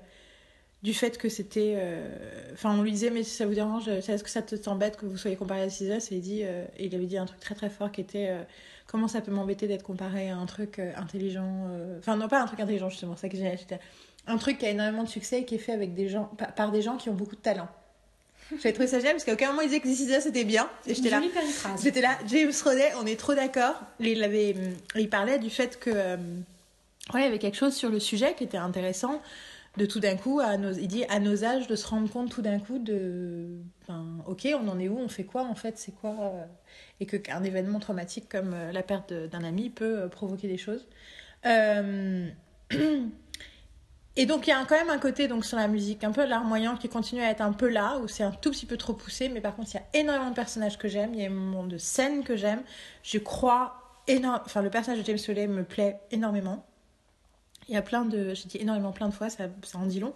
du 0.82 0.94
fait 0.94 1.18
que 1.18 1.28
c'était. 1.28 1.74
euh, 1.76 2.08
Enfin, 2.52 2.76
on 2.78 2.82
lui 2.82 2.92
disait, 2.92 3.10
mais 3.10 3.22
si 3.22 3.30
ça 3.30 3.46
vous 3.46 3.54
dérange, 3.54 3.88
est-ce 3.88 4.22
que 4.24 4.30
ça 4.30 4.42
te 4.42 4.54
t'embête 4.56 4.96
que 4.96 5.06
vous 5.06 5.16
soyez 5.16 5.36
comparé 5.36 5.62
à 5.62 5.70
Cis 5.70 5.90
Et 5.90 5.98
il, 6.10 6.20
dit, 6.20 6.42
et 6.42 6.66
il 6.78 6.94
avait 6.94 7.06
dit 7.06 7.18
un 7.18 7.26
truc 7.26 7.40
très 7.40 7.54
très 7.54 7.70
fort 7.70 7.92
qui 7.92 8.00
était 8.00 8.34
Comment 8.86 9.06
ça 9.06 9.20
peut 9.20 9.30
m'embêter 9.30 9.68
d'être 9.68 9.84
comparé 9.84 10.30
à 10.30 10.36
un 10.36 10.46
truc 10.46 10.80
intelligent 10.96 11.68
Enfin, 11.98 12.16
non, 12.16 12.28
pas 12.28 12.42
un 12.42 12.46
truc 12.46 12.60
intelligent, 12.60 12.88
justement, 12.90 13.14
c'est 13.14 13.22
ça 13.22 13.28
que 13.28 13.36
j'ai 13.36 13.56
c'était 13.56 13.78
un 14.26 14.36
truc 14.36 14.58
qui 14.58 14.66
a 14.66 14.70
énormément 14.70 15.04
de 15.04 15.08
succès 15.08 15.40
et 15.40 15.44
qui 15.44 15.56
est 15.56 15.58
fait 15.58 15.72
avec 15.72 15.94
des 15.94 16.08
gens, 16.08 16.30
par, 16.56 16.70
des 16.70 16.82
gens 16.82 16.96
qui 16.96 17.08
ont 17.08 17.14
beaucoup 17.14 17.36
de 17.36 17.40
talent. 17.40 17.68
J'avais 18.56 18.72
trouvé 18.72 18.88
ça 18.88 18.98
génial 18.98 19.14
parce 19.14 19.24
qu'à 19.24 19.34
aucun 19.34 19.48
moment 19.48 19.60
il 19.62 19.68
disait 19.68 19.80
que 19.80 19.86
This 19.86 20.24
c'était 20.24 20.44
bien. 20.44 20.68
Et 20.86 20.94
j'étais 20.94 21.10
là. 21.10 21.22
J'étais 21.80 22.00
là, 22.00 22.18
James 22.26 22.50
Roday, 22.64 22.90
on 23.00 23.06
est 23.06 23.18
trop 23.18 23.34
d'accord. 23.34 23.80
Il, 24.00 24.24
avait, 24.24 24.56
il 24.96 25.08
parlait 25.08 25.38
du 25.38 25.50
fait 25.50 25.78
que. 25.78 25.90
Ouais, 27.14 27.20
il 27.20 27.24
y 27.24 27.26
avait 27.26 27.38
quelque 27.38 27.56
chose 27.56 27.74
sur 27.74 27.90
le 27.90 28.00
sujet 28.00 28.34
qui 28.34 28.44
était 28.44 28.58
intéressant. 28.58 29.20
De 29.76 29.86
tout 29.86 30.00
d'un 30.00 30.16
coup, 30.16 30.40
il 30.80 30.88
dit 30.88 31.04
à 31.04 31.20
nos 31.20 31.44
âges, 31.44 31.68
de 31.68 31.76
se 31.76 31.86
rendre 31.86 32.10
compte 32.10 32.30
tout 32.30 32.42
d'un 32.42 32.58
coup 32.58 32.80
de. 32.80 33.60
Ben, 33.86 34.18
ok, 34.26 34.48
on 34.60 34.66
en 34.66 34.80
est 34.80 34.88
où 34.88 34.98
On 34.98 35.08
fait 35.08 35.24
quoi 35.24 35.44
en 35.44 35.54
fait 35.54 35.78
C'est 35.78 35.92
quoi 35.92 36.16
euh, 36.20 36.44
Et 36.98 37.06
que 37.06 37.16
qu'un 37.16 37.44
événement 37.44 37.78
traumatique 37.78 38.28
comme 38.28 38.52
euh, 38.52 38.72
la 38.72 38.82
perte 38.82 39.12
d'un 39.12 39.44
ami 39.44 39.70
peut 39.70 40.00
euh, 40.00 40.08
provoquer 40.08 40.48
des 40.48 40.56
choses. 40.56 40.88
Et 44.16 44.26
donc 44.26 44.48
il 44.48 44.50
y 44.50 44.52
a 44.52 44.64
quand 44.64 44.74
même 44.74 44.90
un 44.90 44.98
côté 44.98 45.28
donc 45.28 45.44
sur 45.44 45.56
la 45.56 45.68
musique 45.68 46.02
un 46.02 46.10
peu 46.10 46.26
larmoyant 46.26 46.76
qui 46.76 46.88
continue 46.88 47.22
à 47.22 47.30
être 47.30 47.40
un 47.40 47.52
peu 47.52 47.68
là 47.68 47.98
où 48.02 48.08
c'est 48.08 48.24
un 48.24 48.32
tout 48.32 48.50
petit 48.50 48.66
peu 48.66 48.76
trop 48.76 48.92
poussé 48.92 49.28
mais 49.28 49.40
par 49.40 49.54
contre 49.54 49.70
il 49.72 49.76
y 49.76 49.78
a 49.78 50.00
énormément 50.00 50.30
de 50.30 50.34
personnages 50.34 50.76
que 50.76 50.88
j'aime 50.88 51.14
il 51.14 51.20
y 51.20 51.22
a 51.22 51.26
énormément 51.26 51.64
de 51.64 51.78
scènes 51.78 52.24
que 52.24 52.36
j'aime 52.36 52.62
je 53.02 53.18
crois 53.18 54.00
énorme 54.08 54.42
enfin 54.44 54.62
le 54.62 54.68
personnage 54.68 55.00
de 55.00 55.06
James 55.06 55.18
Foley 55.18 55.46
me 55.46 55.64
plaît 55.64 56.00
énormément 56.10 56.66
il 57.70 57.74
y 57.74 57.78
a 57.78 57.82
plein 57.82 58.04
de 58.04 58.34
j'ai 58.34 58.48
dit 58.48 58.58
énormément 58.58 58.92
plein 58.92 59.08
de 59.08 59.14
fois 59.14 59.30
ça, 59.30 59.44
ça 59.62 59.78
en 59.78 59.86
dit 59.86 60.00
long 60.00 60.14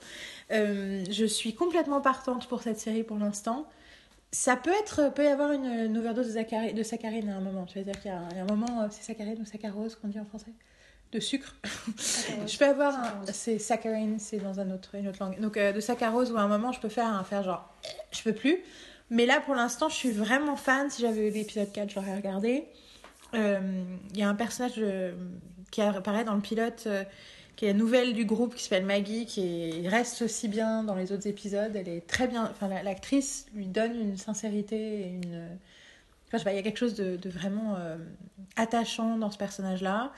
Euh, 0.50 1.04
je 1.10 1.24
suis 1.24 1.54
complètement 1.54 2.00
partante 2.00 2.46
pour 2.48 2.62
cette 2.62 2.78
série 2.78 3.02
pour 3.02 3.16
l'instant 3.16 3.66
ça 4.32 4.56
peut 4.56 4.72
être 4.82 5.14
peut 5.14 5.24
y 5.24 5.28
avoir 5.28 5.52
une, 5.52 5.64
une 5.64 5.96
overdose 5.96 6.34
de, 6.34 6.72
de 6.72 6.82
saccharine 6.82 7.30
à 7.30 7.36
un 7.36 7.40
moment 7.40 7.64
tu 7.64 7.78
vas 7.78 7.84
dire 7.84 7.98
qu'il 8.00 8.10
y 8.10 8.14
a 8.14 8.42
un, 8.42 8.44
moment 8.44 8.82
euh, 8.82 8.88
c'est 8.90 9.02
saccharine 9.02 9.40
ou 9.40 9.44
saccharose 9.44 9.94
qu'on 9.96 10.08
dit 10.08 10.20
en 10.20 10.26
français 10.26 10.52
de 11.12 11.20
sucre 11.20 11.54
je 12.46 12.58
peux 12.58 12.66
avoir 12.66 12.94
un... 12.98 13.32
C'est 13.32 13.58
saccharine, 13.58 14.18
c'est 14.18 14.38
dans 14.38 14.58
un 14.60 14.70
autre, 14.72 14.96
une 14.96 15.08
autre 15.08 15.18
langue. 15.20 15.40
Donc 15.40 15.56
euh, 15.56 15.72
de 15.72 15.80
saccharose 15.80 16.32
où 16.32 16.36
à 16.36 16.40
un 16.40 16.48
moment 16.48 16.72
je 16.72 16.80
peux 16.80 16.88
faire 16.88 17.06
un 17.06 17.22
faire 17.24 17.44
genre 17.44 17.72
je 18.10 18.22
peux 18.22 18.32
plus. 18.32 18.58
Mais 19.10 19.26
là 19.26 19.40
pour 19.40 19.54
l'instant 19.54 19.88
je 19.88 19.94
suis 19.94 20.10
vraiment 20.10 20.56
fan. 20.56 20.90
Si 20.90 21.02
j'avais 21.02 21.28
eu 21.28 21.30
l'épisode 21.30 21.70
4 21.72 21.90
je 21.90 21.94
l'aurais 21.94 22.16
regardé. 22.16 22.64
Euh, 23.34 23.84
Il 24.12 24.18
y 24.18 24.22
a 24.22 24.28
un 24.28 24.34
personnage 24.34 24.74
euh, 24.78 25.12
qui 25.70 25.80
apparaît 25.80 26.24
dans 26.24 26.34
le 26.34 26.40
pilote 26.40 26.88
qui 27.56 27.66
est 27.66 27.68
la 27.68 27.74
nouvelle 27.78 28.14
du 28.14 28.24
groupe 28.24 28.54
qui 28.54 28.62
s'appelle 28.64 28.84
Maggie 28.84 29.26
qui 29.26 29.40
est- 29.84 29.88
reste 29.88 30.22
aussi 30.22 30.48
bien 30.48 30.82
dans 30.84 30.94
les 30.94 31.12
autres 31.12 31.26
épisodes. 31.26 31.74
Elle 31.76 31.88
est 31.88 32.06
très 32.06 32.26
bien. 32.26 32.48
Enfin 32.50 32.68
la- 32.68 32.82
l'actrice 32.82 33.46
lui 33.54 33.66
donne 33.66 33.94
une 34.00 34.16
sincérité 34.16 34.76
et 35.00 35.08
une... 35.22 35.48
Je 36.32 36.38
sais 36.38 36.44
pas, 36.44 36.52
il 36.52 36.56
y 36.56 36.58
a 36.58 36.62
quelque 36.62 36.78
chose 36.78 36.94
de, 36.94 37.16
vraiment 37.28 37.76
euh, 37.78 37.96
attachant 38.56 39.18
dans 39.18 39.30
ce 39.30 39.38
personnage-là. 39.38 40.12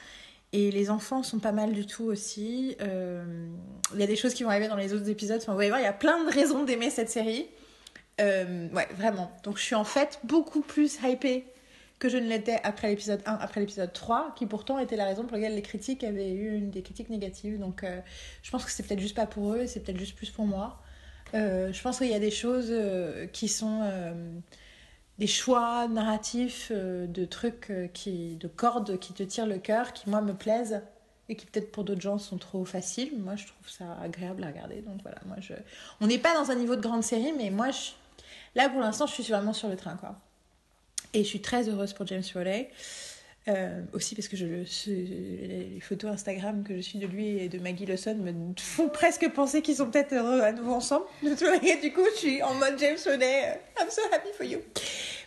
Et 0.55 0.71
les 0.71 0.89
enfants 0.89 1.23
sont 1.23 1.41
pas 1.41 1.53
mal 1.53 1.73
du 1.73 1.85
tout 1.87 2.05
aussi. 2.05 2.75
Euh, 2.81 3.49
Il 3.93 4.01
y 4.01 4.03
a 4.03 4.07
des 4.07 4.17
choses 4.17 4.33
qui 4.33 4.43
vont 4.43 4.49
arriver 4.49 4.69
dans 4.69 4.77
les 4.77 4.95
autres 4.95 5.11
épisodes. 5.11 5.39
Enfin, 5.43 5.53
vous 5.53 5.61
allez 5.61 5.69
il 5.77 5.83
y 5.83 5.85
a 5.87 5.93
plein 5.93 6.25
de 6.25 6.31
raisons 6.31 6.65
d'aimer 6.65 6.89
cette 6.89 7.11
série. 7.11 7.47
Euh, 8.21 8.69
ouais, 8.71 8.89
vraiment. 8.97 9.31
Donc 9.43 9.59
je 9.59 9.63
suis 9.63 9.75
en 9.75 9.85
fait 9.85 10.21
beaucoup 10.25 10.63
plus 10.63 10.99
hypée 11.05 11.45
que 11.98 12.09
je 12.09 12.18
ne 12.18 12.28
l'étais 12.28 12.60
après 12.62 12.89
l'épisode 12.89 13.23
1, 13.24 13.35
après 13.35 13.60
l'épisode 13.60 13.93
3, 13.93 14.35
qui 14.36 14.47
pourtant 14.47 14.78
était 14.78 14.97
la 14.97 15.06
raison 15.06 15.23
pour 15.23 15.36
laquelle 15.36 15.55
les 15.55 15.62
critiques 15.62 16.05
avaient 16.05 16.32
eu 16.32 16.60
des 16.60 16.82
critiques 16.82 17.09
négatives. 17.09 17.59
Donc 17.59 17.85
euh, 17.85 18.01
je 18.43 18.51
pense 18.51 18.64
que 18.64 18.70
c'est 18.70 18.82
peut-être 18.82 19.01
juste 19.01 19.16
pas 19.16 19.27
pour 19.27 19.55
eux, 19.55 19.66
c'est 19.66 19.81
peut-être 19.81 19.98
juste 19.98 20.16
plus 20.16 20.31
pour 20.31 20.47
moi. 20.47 20.82
Euh, 21.35 21.73
je 21.73 21.82
pense 21.82 21.98
qu'il 21.98 22.09
y 22.09 22.14
a 22.14 22.20
des 22.20 22.31
choses 22.31 22.68
euh, 22.70 23.27
qui 23.27 23.48
sont 23.48 23.90
des 25.18 25.27
choix 25.27 25.89
narratifs, 25.89 26.70
de 26.70 27.24
trucs 27.24 27.73
qui, 27.94 28.36
de 28.36 28.48
cordes 28.48 28.98
qui 28.98 29.14
te 29.14 29.23
tirent 29.23 29.47
le 29.47 29.59
cœur, 29.59 29.94
qui 29.94 30.10
moi 30.10 30.20
me 30.20 30.35
plaisent 30.35 30.82
et 31.28 31.35
qui 31.35 31.47
peut-être 31.47 31.73
pour 31.73 31.85
d'autres 31.85 32.02
gens 32.02 32.18
sont 32.18 32.36
trop 32.36 32.64
faciles. 32.66 33.18
Moi, 33.18 33.35
je 33.36 33.47
trouve 33.47 33.68
ça 33.68 33.97
agréable 34.02 34.44
à 34.44 34.48
regarder. 34.48 34.82
Donc 34.82 35.01
voilà, 35.02 35.18
moi 35.24 35.36
je, 35.40 35.55
on 36.02 36.06
n'est 36.06 36.18
pas 36.18 36.35
dans 36.35 36.51
un 36.51 36.55
niveau 36.55 36.77
de 36.77 36.82
grande 36.82 37.02
série, 37.02 37.32
mais 37.32 37.48
moi, 37.48 37.68
là 38.55 38.68
pour 38.68 38.81
l'instant, 38.81 39.06
je 39.06 39.14
suis 39.14 39.23
vraiment 39.24 39.55
sur 39.55 39.68
le 39.68 39.77
train, 39.77 39.97
quoi. 39.97 40.20
Et 41.16 41.24
je 41.24 41.28
suis 41.28 41.40
très 41.40 41.66
heureuse 41.66 41.94
pour 41.94 42.06
James 42.06 42.22
Foley. 42.22 42.68
Euh, 43.48 43.80
aussi 43.93 44.14
parce 44.14 44.28
que 44.28 44.36
les 44.36 45.78
photos 45.80 46.10
Instagram 46.10 46.62
que 46.62 46.76
je 46.76 46.80
suis 46.80 46.98
de 46.98 47.06
lui 47.06 47.38
et 47.38 47.48
de 47.48 47.59
Maggie 47.59 47.86
Lawson 47.86 48.16
me 48.16 48.32
font 48.60 48.88
presque 48.88 49.30
penser 49.32 49.62
qu'ils 49.62 49.76
sont 49.76 49.88
peut-être 49.88 50.12
heureux 50.12 50.40
à 50.40 50.52
nouveau 50.52 50.74
ensemble. 50.74 51.06
Et 51.22 51.76
du 51.80 51.93
coup, 51.93 52.02
je 52.14 52.18
suis 52.18 52.43
en 52.43 52.55
mode 52.55 52.76
James 52.78 52.98
Foley. 52.98 53.44
euh, 53.47 53.82
I'm 53.82 53.88
so 53.88 54.02
happy 54.12 54.28
for 54.36 54.44
you. 54.44 54.59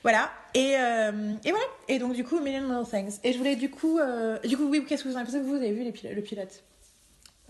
Voilà. 0.03 0.29
Et, 0.53 0.75
euh, 0.77 1.11
voilà. 1.43 1.65
Et 1.87 1.97
donc, 1.97 2.13
du 2.13 2.23
coup, 2.23 2.39
Million 2.39 2.67
Little 2.67 2.87
Things. 2.87 3.19
Et 3.23 3.33
je 3.33 3.37
voulais, 3.39 3.55
du 3.55 3.71
coup, 3.71 3.97
euh, 3.97 4.37
du 4.39 4.57
coup, 4.57 4.69
oui, 4.69 4.85
qu'est-ce 4.85 5.05
que 5.05 5.09
vous 5.09 5.17
en 5.17 5.23
Vous 5.23 5.55
avez 5.55 5.71
vu 5.71 5.83
le 5.83 6.21
pilote? 6.21 6.63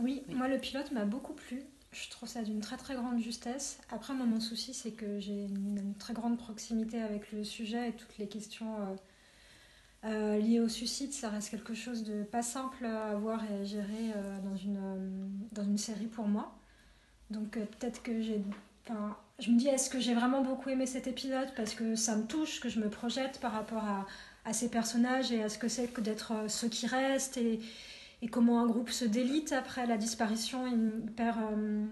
Oui, 0.02 0.24
moi 0.30 0.48
le 0.48 0.58
pilote 0.58 0.92
m'a 0.92 1.04
beaucoup 1.04 1.34
plu. 1.34 1.64
Je 1.92 2.08
trouve 2.10 2.30
ça 2.30 2.44
d'une 2.44 2.60
très 2.60 2.78
très 2.78 2.94
grande 2.96 3.20
justesse. 3.20 3.80
Après, 3.92 4.14
moi, 4.14 4.26
mon 4.26 4.40
souci, 4.40 4.74
c'est 4.74 4.92
que 4.92 5.20
j'ai 5.20 5.46
une, 5.46 5.96
très 5.98 6.14
grande 6.14 6.38
proximité 6.38 7.02
avec 7.02 7.32
le 7.32 7.44
sujet 7.44 7.90
et 7.90 7.92
toutes 7.94 8.18
les 8.20 8.28
questions 8.28 8.76
euh, 8.76 8.96
euh, 10.06 10.40
liées 10.40 10.60
au 10.60 10.70
suicide, 10.70 11.12
ça 11.12 11.30
reste 11.30 11.50
quelque 11.50 11.74
chose 11.74 12.04
de 12.04 12.24
pas 12.24 12.44
simple 12.44 12.86
à 12.86 13.16
voir 13.16 13.44
et 13.52 13.62
à 13.62 13.64
gérer 13.64 14.14
euh, 14.16 14.40
dans, 14.42 14.56
une, 14.56 15.32
dans 15.52 15.64
une 15.64 15.78
série 15.78 16.06
pour 16.06 16.28
moi. 16.28 16.56
Donc 17.32 17.52
peut-être 17.52 18.04
que 18.04 18.22
j'ai... 18.22 18.42
Je 19.40 19.52
me 19.52 19.58
dis, 19.58 19.68
est-ce 19.68 19.90
que 19.90 20.00
j'ai 20.00 20.16
vraiment 20.16 20.42
beaucoup 20.42 20.70
aimé 20.70 20.88
cet 20.88 21.06
épisode? 21.06 21.54
Parce 21.56 21.76
que 21.76 21.96
ça 21.96 22.16
me 22.16 22.26
touche, 22.26 22.60
que 22.60 22.70
je 22.70 22.80
me 22.80 22.90
projette 22.90 23.40
par 23.40 23.52
rapport 23.52 23.84
à, 23.84 24.08
à 24.46 24.54
ces 24.54 24.70
personnages 24.70 25.32
et 25.32 25.44
à 25.44 25.50
ce 25.50 25.60
que 25.60 25.68
c'est 25.68 25.88
que 25.88 26.02
d'être 26.02 26.34
ceux 26.48 26.70
qui 26.70 26.88
restent 26.88 27.38
et, 27.38 27.60
et 28.22 28.28
comment 28.28 28.62
un 28.62 28.68
groupe 28.68 28.90
se 28.90 29.06
délite 29.06 29.54
après 29.54 29.86
la 29.86 29.98
disparition 29.98 30.66
euh, 30.66 31.86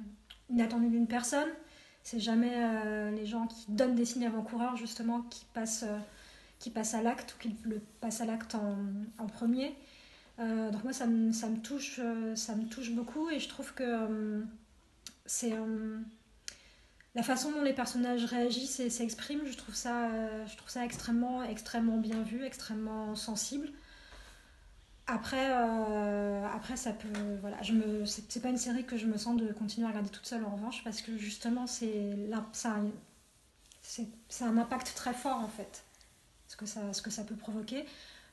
inattendue 0.50 0.90
d'une 0.90 1.08
personne. 1.08 1.48
C'est 2.04 2.20
jamais 2.20 2.54
euh, 2.56 3.12
les 3.12 3.26
gens 3.26 3.48
qui 3.48 3.66
donnent 3.70 3.96
des 3.96 4.06
signes 4.06 4.26
avant-coureurs 4.26 4.76
justement 4.78 5.22
qui 5.24 5.46
passent, 5.54 5.84
euh, 5.84 5.98
qui 6.60 6.70
passent 6.70 6.94
à 6.94 7.02
l'acte 7.02 7.36
ou 7.36 7.42
qui 7.42 7.56
le 7.64 7.82
passent 8.02 8.22
à 8.22 8.26
l'acte 8.26 8.56
en, 8.56 8.78
en 9.18 9.28
premier. 9.28 9.76
Donc 10.40 10.84
moi 10.84 10.94
ça 10.94 11.08
me, 11.08 11.32
ça 11.32 11.50
me 11.50 11.58
touche, 11.58 12.00
ça 12.36 12.54
me 12.54 12.66
touche 12.66 12.92
beaucoup 12.92 13.28
et 13.32 13.40
je 13.40 13.50
trouve 13.50 13.74
que 13.74 14.44
c'est 15.26 15.52
la 17.16 17.24
façon 17.24 17.52
dont 17.52 17.64
les 17.64 17.74
personnages 17.74 18.24
réagissent 18.26 18.80
et 18.80 18.92
s'expriment, 18.92 19.48
je 19.48 19.58
trouve 19.58 19.74
ça, 19.74 20.12
je 20.46 20.56
trouve 20.56 20.70
ça 20.70 20.86
extrêmement, 20.86 21.44
extrêmement 21.44 21.98
bien 21.98 22.22
vu, 22.22 22.46
extrêmement 22.46 23.16
sensible. 23.16 23.70
Après, 25.10 25.52
euh, 25.52 26.46
après 26.54 26.76
ça 26.76 26.92
peut, 26.92 27.08
voilà, 27.40 27.62
je 27.64 27.72
me, 27.72 28.06
c'est 28.06 28.42
pas 28.42 28.50
une 28.50 28.58
série 28.58 28.84
que 28.84 28.98
je 28.98 29.06
me 29.06 29.18
sens 29.18 29.38
de 29.38 29.48
continuer 29.54 29.86
à 29.88 29.90
regarder 29.90 30.10
toute 30.10 30.26
seule 30.26 30.44
en 30.44 30.50
revanche 30.50 30.84
parce 30.84 31.02
que 31.02 31.18
justement 31.18 31.66
c'est, 31.66 32.14
là, 32.28 32.46
ça, 32.52 32.76
c'est, 33.82 34.06
c'est 34.28 34.44
un 34.44 34.58
impact 34.58 34.94
très 34.96 35.14
fort 35.14 35.38
en 35.38 35.48
fait, 35.48 35.86
ce 36.50 36.58
que 36.58 36.66
ça, 36.66 36.92
ce 36.92 37.02
que 37.02 37.10
ça 37.10 37.24
peut 37.24 37.36
provoquer. 37.36 37.86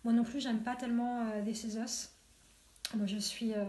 Moi 0.03 0.13
non 0.13 0.25
plus, 0.25 0.41
j'aime 0.41 0.61
pas 0.63 0.75
tellement 0.75 1.29
euh, 1.31 1.43
This 1.45 1.63
Is 1.65 1.79
Us. 1.79 2.09
Moi, 2.95 3.07
je 3.07 3.19
suis 3.19 3.55
euh, 3.55 3.65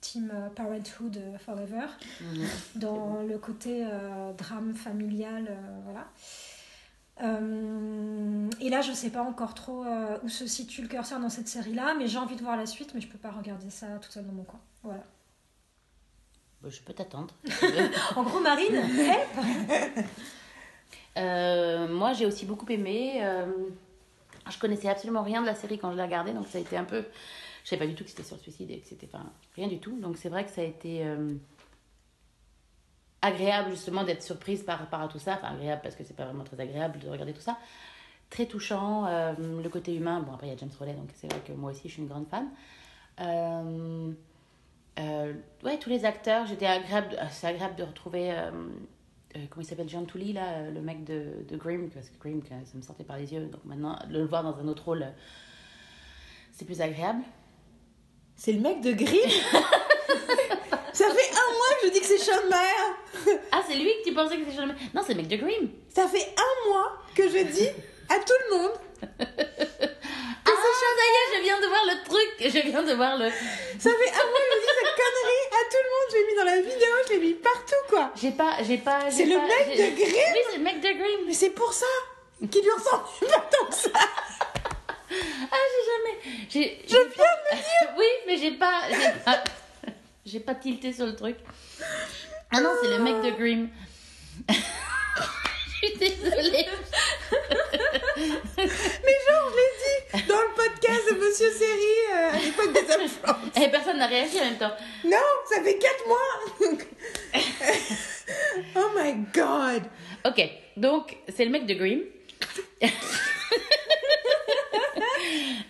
team 0.00 0.32
euh, 0.34 0.48
Parenthood 0.48 1.20
Forever 1.44 1.86
Mhm. 2.22 2.46
dans 2.76 3.22
le 3.22 3.38
côté 3.38 3.86
drame 4.38 4.74
familial, 4.74 5.54
voilà. 5.84 6.06
Euh, 7.22 8.50
et 8.60 8.68
là, 8.68 8.82
je 8.82 8.92
sais 8.92 9.10
pas 9.10 9.22
encore 9.22 9.54
trop 9.54 9.84
euh, 9.84 10.18
où 10.22 10.28
se 10.28 10.46
situe 10.46 10.82
le 10.82 10.88
curseur 10.88 11.18
dans 11.20 11.30
cette 11.30 11.48
série-là, 11.48 11.94
mais 11.98 12.08
j'ai 12.08 12.18
envie 12.18 12.36
de 12.36 12.42
voir 12.42 12.56
la 12.56 12.66
suite, 12.66 12.92
mais 12.94 13.00
je 13.00 13.08
peux 13.08 13.18
pas 13.18 13.30
regarder 13.30 13.70
ça 13.70 13.86
toute 14.00 14.12
seule 14.12 14.26
dans 14.26 14.32
mon 14.32 14.44
coin. 14.44 14.60
Voilà. 14.82 15.02
Bah, 16.62 16.68
je 16.70 16.80
peux 16.80 16.92
t'attendre. 16.92 17.34
En 18.16 18.22
gros, 18.22 18.40
Marine, 18.40 18.74
help 18.74 20.06
Euh, 21.18 21.88
moi, 21.88 22.12
j'ai 22.12 22.26
aussi 22.26 22.44
beaucoup 22.44 22.66
aimé. 22.70 23.20
euh, 23.24 23.46
je 24.50 24.58
connaissais 24.58 24.90
absolument 24.90 25.22
rien 25.22 25.40
de 25.40 25.46
la 25.46 25.54
série 25.54 25.78
quand 25.78 25.90
je 25.90 25.96
l'ai 25.96 26.02
regardée, 26.02 26.34
donc 26.34 26.46
ça 26.46 26.58
a 26.58 26.60
été 26.60 26.76
un 26.76 26.84
peu. 26.84 27.06
Je 27.64 27.70
savais 27.70 27.80
pas 27.80 27.86
du 27.86 27.94
tout 27.94 28.04
que 28.04 28.10
c'était 28.10 28.22
sur 28.22 28.36
le 28.36 28.42
suicide 28.42 28.70
et 28.70 28.80
que 28.80 28.86
c'était. 28.86 29.08
Enfin, 29.10 29.24
rien 29.54 29.66
du 29.66 29.78
tout. 29.78 29.98
Donc 29.98 30.18
c'est 30.18 30.28
vrai 30.28 30.44
que 30.44 30.50
ça 30.50 30.60
a 30.60 30.64
été 30.64 31.02
agréable 33.26 33.70
justement 33.70 34.04
d'être 34.04 34.22
surprise 34.22 34.62
par 34.62 34.78
rapport 34.78 35.00
à 35.00 35.08
tout 35.08 35.18
ça. 35.18 35.34
Enfin, 35.34 35.54
agréable 35.54 35.80
parce 35.82 35.94
que 35.94 36.04
c'est 36.04 36.16
pas 36.16 36.24
vraiment 36.24 36.44
très 36.44 36.58
agréable 36.60 36.98
de 36.98 37.08
regarder 37.08 37.32
tout 37.32 37.40
ça. 37.40 37.56
Très 38.30 38.46
touchant. 38.46 39.06
euh, 39.06 39.32
le 39.62 39.68
côté 39.68 39.94
humain. 39.94 40.20
Bon, 40.20 40.32
après, 40.34 40.46
il 40.48 40.50
y 40.50 40.52
a 40.54 40.56
James 40.56 40.70
Rollet, 40.78 40.94
donc 40.94 41.10
c'est 41.14 41.30
vrai 41.30 41.40
que 41.46 41.52
moi 41.52 41.70
aussi, 41.70 41.88
je 41.88 41.92
suis 41.94 42.02
une 42.02 42.08
grande 42.08 42.26
fan. 42.28 42.48
Euh, 43.20 44.10
euh, 44.98 45.32
ouais, 45.62 45.78
tous 45.78 45.90
les 45.90 46.04
acteurs, 46.04 46.46
j'étais 46.46 46.66
agréable, 46.66 47.16
c'est 47.30 47.46
agréable 47.46 47.76
de 47.76 47.82
retrouver, 47.84 48.32
euh, 48.32 48.50
euh, 49.36 49.40
comment 49.50 49.62
il 49.62 49.66
s'appelle, 49.66 49.88
John 49.88 50.06
Tooley, 50.06 50.32
là, 50.32 50.44
euh, 50.54 50.70
le 50.70 50.80
mec 50.80 51.04
de, 51.04 51.44
de 51.48 51.56
Grimm, 51.56 51.90
parce 51.90 52.08
que 52.08 52.18
Grimm, 52.18 52.42
ça 52.48 52.54
me 52.76 52.82
sortait 52.82 53.04
par 53.04 53.18
les 53.18 53.32
yeux, 53.32 53.46
donc 53.46 53.64
maintenant, 53.64 53.98
de 54.08 54.18
le 54.18 54.24
voir 54.24 54.42
dans 54.42 54.58
un 54.58 54.66
autre 54.68 54.84
rôle, 54.84 55.02
euh, 55.02 55.10
c'est 56.52 56.64
plus 56.64 56.80
agréable. 56.80 57.22
C'est 58.36 58.52
le 58.52 58.60
mec 58.60 58.80
de 58.80 58.92
Grimm? 58.92 59.30
Ça 60.92 61.04
fait 61.10 61.35
je 61.86 61.90
dis 61.92 62.00
que 62.00 62.06
c'est 62.06 62.18
Sean 62.18 62.48
Maher. 62.50 63.38
Ah, 63.52 63.62
c'est 63.66 63.74
lui 63.74 63.90
que 64.02 64.08
tu 64.08 64.14
pensais 64.14 64.36
que 64.36 64.44
c'était 64.44 64.56
John 64.56 64.74
Non, 64.94 65.02
c'est 65.06 65.14
le 65.14 65.22
mec 65.22 65.28
de 65.28 65.36
Grimm. 65.36 65.70
Ça 65.94 66.06
fait 66.08 66.34
un 66.36 66.68
mois 66.68 66.92
que 67.14 67.22
je 67.28 67.38
dis 67.44 67.68
à 68.08 68.18
tout 68.18 68.34
le 68.50 68.56
monde 68.58 68.72
Ah, 69.18 70.52
ça 70.52 70.68
je 71.36 71.42
viens 71.42 71.60
de 71.60 71.66
voir 71.66 71.84
le 71.86 72.04
truc, 72.08 72.34
je 72.40 72.68
viens 72.70 72.82
de 72.82 72.92
voir 72.94 73.16
le... 73.16 73.28
Ça 73.28 73.90
fait 73.90 74.10
un 74.10 74.26
mois 74.26 74.40
que 74.40 74.54
je 74.54 74.60
dis 74.60 74.72
cette 74.78 74.94
connerie 74.96 75.46
à 75.52 75.62
tout 75.70 75.82
le 75.82 75.90
monde. 75.90 76.08
Je 76.10 76.16
l'ai 76.16 76.26
mis 76.26 76.36
dans 76.36 76.44
la 76.44 76.60
vidéo, 76.60 76.94
je 77.08 77.12
l'ai 77.12 77.18
mis 77.18 77.34
partout 77.34 77.82
quoi. 77.88 78.10
J'ai 78.16 78.30
pas, 78.32 78.56
j'ai 78.62 78.78
pas... 78.78 79.10
C'est 79.10 79.26
le 79.26 79.34
pas- 79.36 79.46
mec 79.46 79.68
de 79.70 79.96
Grimm 79.96 80.32
Oui, 80.34 80.40
c'est 80.50 80.56
le 80.58 80.62
mec 80.62 80.80
de 80.80 80.88
Grimm. 80.88 81.20
Mais 81.26 81.32
c'est 81.34 81.50
pour 81.50 81.72
ça 81.72 81.86
qu'il 82.50 82.62
lui 82.62 82.70
ressemble 82.70 83.04
pas 83.32 83.48
tant 83.50 83.66
que 83.66 83.74
ça. 83.74 83.90
Ah, 83.94 85.56
j'ai 85.72 85.84
jamais... 85.92 86.18
Je 86.48 86.58
viens 86.58 86.98
de 87.00 87.08
me 87.08 87.14
dire. 87.14 87.24
Oui, 87.98 88.06
mais 88.26 88.36
j'ai 88.36 88.52
pas... 88.52 88.80
J'ai 88.90 89.12
pas, 89.24 89.44
j'ai 90.26 90.40
pas 90.40 90.54
tilté 90.54 90.92
sur 90.92 91.06
le 91.06 91.14
truc. 91.16 91.36
Ah 92.52 92.60
non, 92.60 92.70
c'est 92.82 92.88
le 92.88 92.98
mec 93.02 93.20
de 93.22 93.30
Grimm. 93.30 93.68
je 94.48 94.54
suis 95.86 95.96
désolée. 95.98 96.66
Mais 98.16 99.16
genre, 99.28 99.50
je 99.50 99.56
l'ai 99.56 99.72
dit 99.82 99.98
dans 100.26 100.40
le 100.40 100.52
podcast 100.54 101.04
de 101.10 101.14
Monsieur 101.16 101.50
Série 101.50 102.00
euh, 102.14 102.30
à 102.32 102.38
l'époque 102.38 102.72
des 102.72 102.90
influences. 102.90 103.56
Et 103.62 103.68
personne 103.68 103.98
n'a 103.98 104.06
réagi 104.06 104.40
en 104.40 104.44
même 104.44 104.56
temps. 104.58 104.72
Non, 105.04 105.18
ça 105.50 105.60
fait 105.62 105.76
4 105.78 106.06
mois 106.06 106.40
Oh 108.76 108.88
my 108.96 109.12
god 109.34 109.82
Ok, 110.24 110.40
donc 110.76 111.16
c'est 111.34 111.44
le 111.44 111.50
mec 111.50 111.66
de 111.66 111.74
Grimm. 111.74 112.02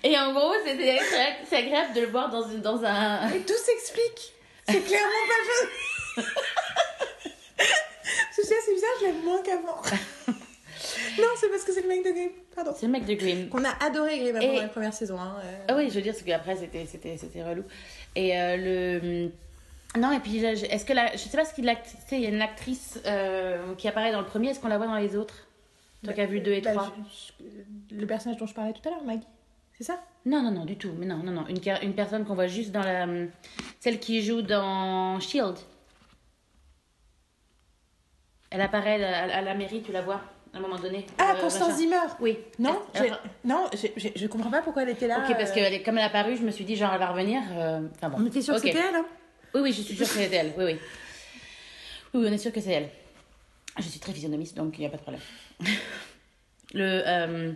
Et 0.04 0.18
en 0.18 0.32
gros, 0.32 0.54
c'était 0.64 0.98
c'est 1.48 1.56
agréable 1.56 1.94
de 1.94 2.00
le 2.02 2.06
voir 2.08 2.28
dans, 2.30 2.48
une, 2.48 2.60
dans 2.60 2.84
un. 2.84 3.28
Et 3.30 3.40
tout 3.40 3.54
s'explique 3.54 4.34
C'est 4.68 4.80
clairement 4.80 5.26
pas 5.28 5.42
juste 5.44 5.70
C'est 8.32 8.42
c'est 8.42 8.74
bizarre, 8.74 8.90
je 9.00 9.06
l'aime 9.06 9.22
moins 9.24 9.42
qu'avant. 9.42 9.76
non, 11.18 11.28
c'est 11.40 11.48
parce 11.48 11.64
que 11.64 11.72
c'est 11.72 11.82
le 11.82 11.88
mec 11.88 12.04
de 12.04 12.10
Grimm. 12.12 12.30
Pardon. 12.54 12.72
C'est 12.76 12.86
le 12.86 12.92
mec 12.92 13.04
de 13.06 13.14
Grimm. 13.14 13.48
Qu'on 13.48 13.64
a 13.64 13.72
adoré 13.84 14.18
Grimm 14.18 14.36
Et- 14.36 14.46
pendant 14.46 14.60
la 14.62 14.68
première 14.68 14.94
saison. 14.94 15.18
Hein. 15.18 15.36
euh. 15.42 15.56
Ah 15.68 15.76
oui, 15.76 15.88
je 15.88 15.94
veux 15.94 16.02
dire, 16.02 16.12
parce 16.12 16.22
qu'après, 16.24 16.56
c'était, 16.56 16.86
c'était, 16.86 17.16
c'était 17.16 17.42
relou. 17.42 17.64
Et 18.14 18.38
euh, 18.38 18.56
le. 18.56 19.30
Non, 19.98 20.12
et 20.12 20.20
puis, 20.20 20.38
je- 20.40 20.54
je- 20.54 20.66
est-ce 20.66 20.84
que 20.84 20.92
la. 20.92 21.12
Je 21.12 21.18
sais 21.18 21.36
pas 21.36 21.44
ce 21.46 21.54
qu'il 21.54 21.68
a. 21.68 21.76
Tu 21.76 21.90
sais, 22.08 22.16
il 22.16 22.20
y 22.22 22.26
a 22.26 22.28
une 22.28 22.42
actrice 22.42 23.00
euh, 23.06 23.74
qui 23.76 23.88
apparaît 23.88 24.12
dans 24.12 24.20
le 24.20 24.26
premier, 24.26 24.50
est-ce 24.50 24.60
qu'on 24.60 24.68
la 24.68 24.76
voit 24.78 24.86
dans 24.86 24.96
les 24.96 25.16
autres? 25.16 25.46
Toi 26.04 26.12
qui 26.12 26.20
as 26.20 26.26
vu 26.26 26.40
deux 26.40 26.52
et 26.52 26.60
Bah, 26.60 26.72
trois 26.72 26.92
je- 27.40 27.44
je- 27.94 27.96
Le 27.98 28.06
personnage 28.06 28.38
dont 28.38 28.46
je 28.46 28.54
parlais 28.54 28.74
tout 28.74 28.86
à 28.86 28.90
l'heure, 28.92 29.02
Maggie. 29.04 29.26
C'est 29.78 29.84
ça? 29.84 29.98
Non, 30.26 30.42
non, 30.42 30.50
non, 30.50 30.64
du 30.66 30.76
tout. 30.76 30.92
Mais 30.98 31.06
non, 31.06 31.16
non, 31.18 31.32
non. 31.32 31.46
Une, 31.48 31.94
personne 31.94 32.24
qu'on 32.26 32.34
voit 32.34 32.46
juste 32.46 32.70
dans 32.70 32.82
la. 32.82 33.06
Celle 33.80 33.98
qui 33.98 34.22
joue 34.22 34.42
dans 34.42 35.18
Shield. 35.20 35.56
Elle 38.50 38.60
apparaît 38.60 39.02
à, 39.02 39.36
à 39.38 39.40
la 39.42 39.54
mairie, 39.54 39.82
tu 39.82 39.92
la 39.92 40.02
vois, 40.02 40.20
à 40.54 40.58
un 40.58 40.60
moment 40.60 40.78
donné. 40.78 41.04
Ah, 41.18 41.34
Euh, 41.36 41.40
Constance 41.40 41.68
machin. 41.68 41.76
Zimmer 41.78 41.96
Oui. 42.20 42.38
Non, 42.58 42.80
non 43.44 43.66
j'ai- 43.74 43.92
j'ai- 43.96 44.12
je 44.14 44.26
comprends 44.26 44.50
pas 44.50 44.62
pourquoi 44.62 44.82
elle 44.82 44.90
était 44.90 45.08
là. 45.08 45.18
Ok, 45.18 45.36
parce 45.36 45.50
euh. 45.50 45.54
que 45.54 45.58
elle 45.60 45.74
est- 45.74 45.82
comme 45.82 45.98
elle 45.98 46.04
est 46.04 46.06
apparue, 46.06 46.36
je 46.36 46.42
me 46.42 46.50
suis 46.50 46.64
dit, 46.64 46.76
genre, 46.76 46.90
elle 46.92 46.98
va 47.00 47.08
revenir. 47.08 47.40
euh, 47.56 47.80
Enfin 47.96 48.08
bon. 48.08 48.18
On 48.20 48.26
était 48.26 48.42
sûr 48.42 48.54
Ok. 48.54 48.62
que 48.62 48.68
c'était 48.68 48.78
elle, 48.88 48.94
hein 48.94 49.06
Oui, 49.54 49.60
oui, 49.62 49.72
je 49.72 49.82
suis 49.82 49.94
sûre 49.96 50.06
que 50.06 50.12
c'était 50.12 50.36
elle. 50.36 50.52
Oui, 50.56 50.64
oui. 50.64 50.78
Oui, 52.14 52.20
oui, 52.22 52.26
on 52.30 52.32
est 52.32 52.38
sûr 52.38 52.52
que 52.52 52.60
c'est 52.60 52.72
elle. 52.72 52.88
Je 53.78 53.82
suis 53.88 54.00
très 54.00 54.12
physionomiste, 54.12 54.56
donc 54.56 54.74
il 54.78 54.80
n'y 54.80 54.86
a 54.86 54.90
pas 54.90 54.96
de 54.96 55.02
problème. 55.02 55.20
Le. 56.72 57.02
euh, 57.06 57.52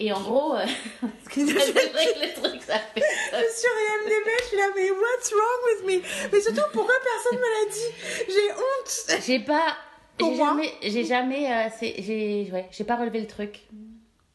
Et 0.00 0.12
en 0.12 0.20
gros, 0.20 0.54
euh, 0.54 0.64
c'est 1.30 1.40
Je 1.46 1.52
vrai 1.54 2.06
que 2.14 2.20
le 2.20 2.32
truc, 2.34 2.62
ça 2.62 2.78
fait. 2.78 3.00
suis 3.00 3.60
sur 3.60 3.70
IMDb, 3.70 4.28
je 4.40 4.44
suis 4.46 4.56
là, 4.56 4.64
mais 4.76 4.90
what's 4.90 5.32
wrong 5.32 5.60
with 5.66 5.86
me? 5.86 6.28
Mais 6.32 6.40
surtout, 6.40 6.60
pourquoi 6.72 6.94
personne 7.02 7.38
me 7.38 7.64
l'a 7.66 7.72
dit? 7.72 8.28
J'ai 8.28 8.52
honte 8.52 9.22
J'ai 9.26 9.38
pas. 9.40 9.76
J'ai 10.20 10.36
jamais. 10.36 10.72
J'ai 10.82 11.04
jamais. 11.04 11.52
euh, 11.52 11.68
j'ai 11.80 12.48
ouais, 12.52 12.66
j'ai 12.70 12.84
pas 12.84 12.96
relevé 12.96 13.20
le 13.20 13.26
truc. 13.26 13.60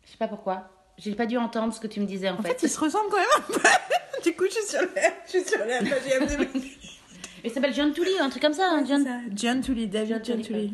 Je 0.05 0.11
sais 0.11 0.17
pas 0.17 0.27
pourquoi. 0.27 0.69
J'ai 0.97 1.13
pas 1.15 1.25
dû 1.25 1.37
entendre 1.37 1.73
ce 1.73 1.79
que 1.79 1.87
tu 1.87 1.99
me 1.99 2.05
disais 2.05 2.29
en, 2.29 2.35
En 2.39 2.41
fait. 2.41 2.49
fait, 2.59 2.63
ils 2.63 2.69
se 2.69 2.79
ressemblent 2.79 3.09
quand 3.09 3.17
même 3.17 3.25
un 3.37 3.41
peu. 3.53 3.59
Du 4.23 4.33
coup, 4.35 4.45
je 4.45 4.51
suis 4.51 4.63
sur 4.67 4.79
la, 4.95 5.01
je 5.25 5.29
suis 5.31 5.43
sur 5.43 5.59
la 5.59 5.79
page 5.79 6.37
IMDb. 6.37 6.47
Il 7.43 7.51
s'appelle 7.51 7.73
John 7.73 7.91
Tooley, 7.91 8.17
un 8.21 8.29
truc 8.29 8.41
comme 8.41 8.53
ça, 8.53 8.69
hein, 8.71 8.85
John. 8.87 9.03
Ça, 9.03 9.17
John 9.35 9.59
Tooley, 9.61 9.87
David 9.87 10.21
John 10.23 10.37
John 10.37 10.41
Tooley. 10.41 10.69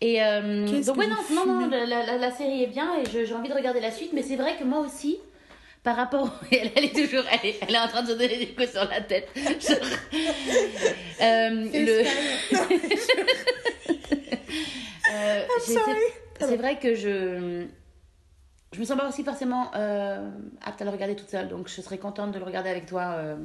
Et 0.00 0.22
euh, 0.22 0.66
donc, 0.82 0.96
ouais, 0.96 1.06
non, 1.06 1.16
non, 1.34 1.44
non, 1.60 1.68
la, 1.68 1.84
la- 1.84 2.16
la 2.16 2.30
série 2.30 2.62
est 2.62 2.68
bien 2.68 2.92
et 2.98 3.04
j'ai 3.26 3.34
envie 3.34 3.50
de 3.50 3.54
regarder 3.54 3.80
la 3.80 3.90
suite, 3.90 4.12
mais 4.14 4.22
c'est 4.22 4.36
vrai 4.36 4.56
que 4.58 4.64
moi 4.64 4.78
aussi, 4.80 5.18
par 5.82 5.96
rapport. 5.96 6.30
Elle, 6.50 6.70
elle 6.74 6.84
est 6.86 6.94
toujours. 6.94 7.24
Elle 7.30 7.50
est, 7.50 7.56
elle 7.68 7.74
est 7.74 7.78
en 7.78 7.88
train 7.88 8.02
de 8.02 8.08
se 8.08 8.12
donner 8.12 8.38
des 8.38 8.48
coups 8.48 8.70
sur 8.70 8.84
la 8.88 9.00
tête. 9.02 9.28
Euh, 11.20 11.50
le. 11.50 12.04
Euh, 15.22 15.46
c'est- 15.60 16.56
vrai 16.56 16.78
que 16.78 16.94
je. 16.94 17.66
Je 18.72 18.80
me 18.80 18.84
sens 18.86 18.96
pas 18.98 19.06
aussi 19.08 19.22
forcément 19.22 19.70
euh, 19.74 20.30
apte 20.64 20.80
à 20.80 20.84
le 20.86 20.90
regarder 20.90 21.14
toute 21.14 21.28
seule, 21.28 21.48
donc 21.48 21.68
je 21.68 21.80
serais 21.82 21.98
contente 21.98 22.32
de 22.32 22.38
le 22.38 22.44
regarder 22.44 22.70
avec 22.70 22.86
toi. 22.86 23.14
euh, 23.18 23.36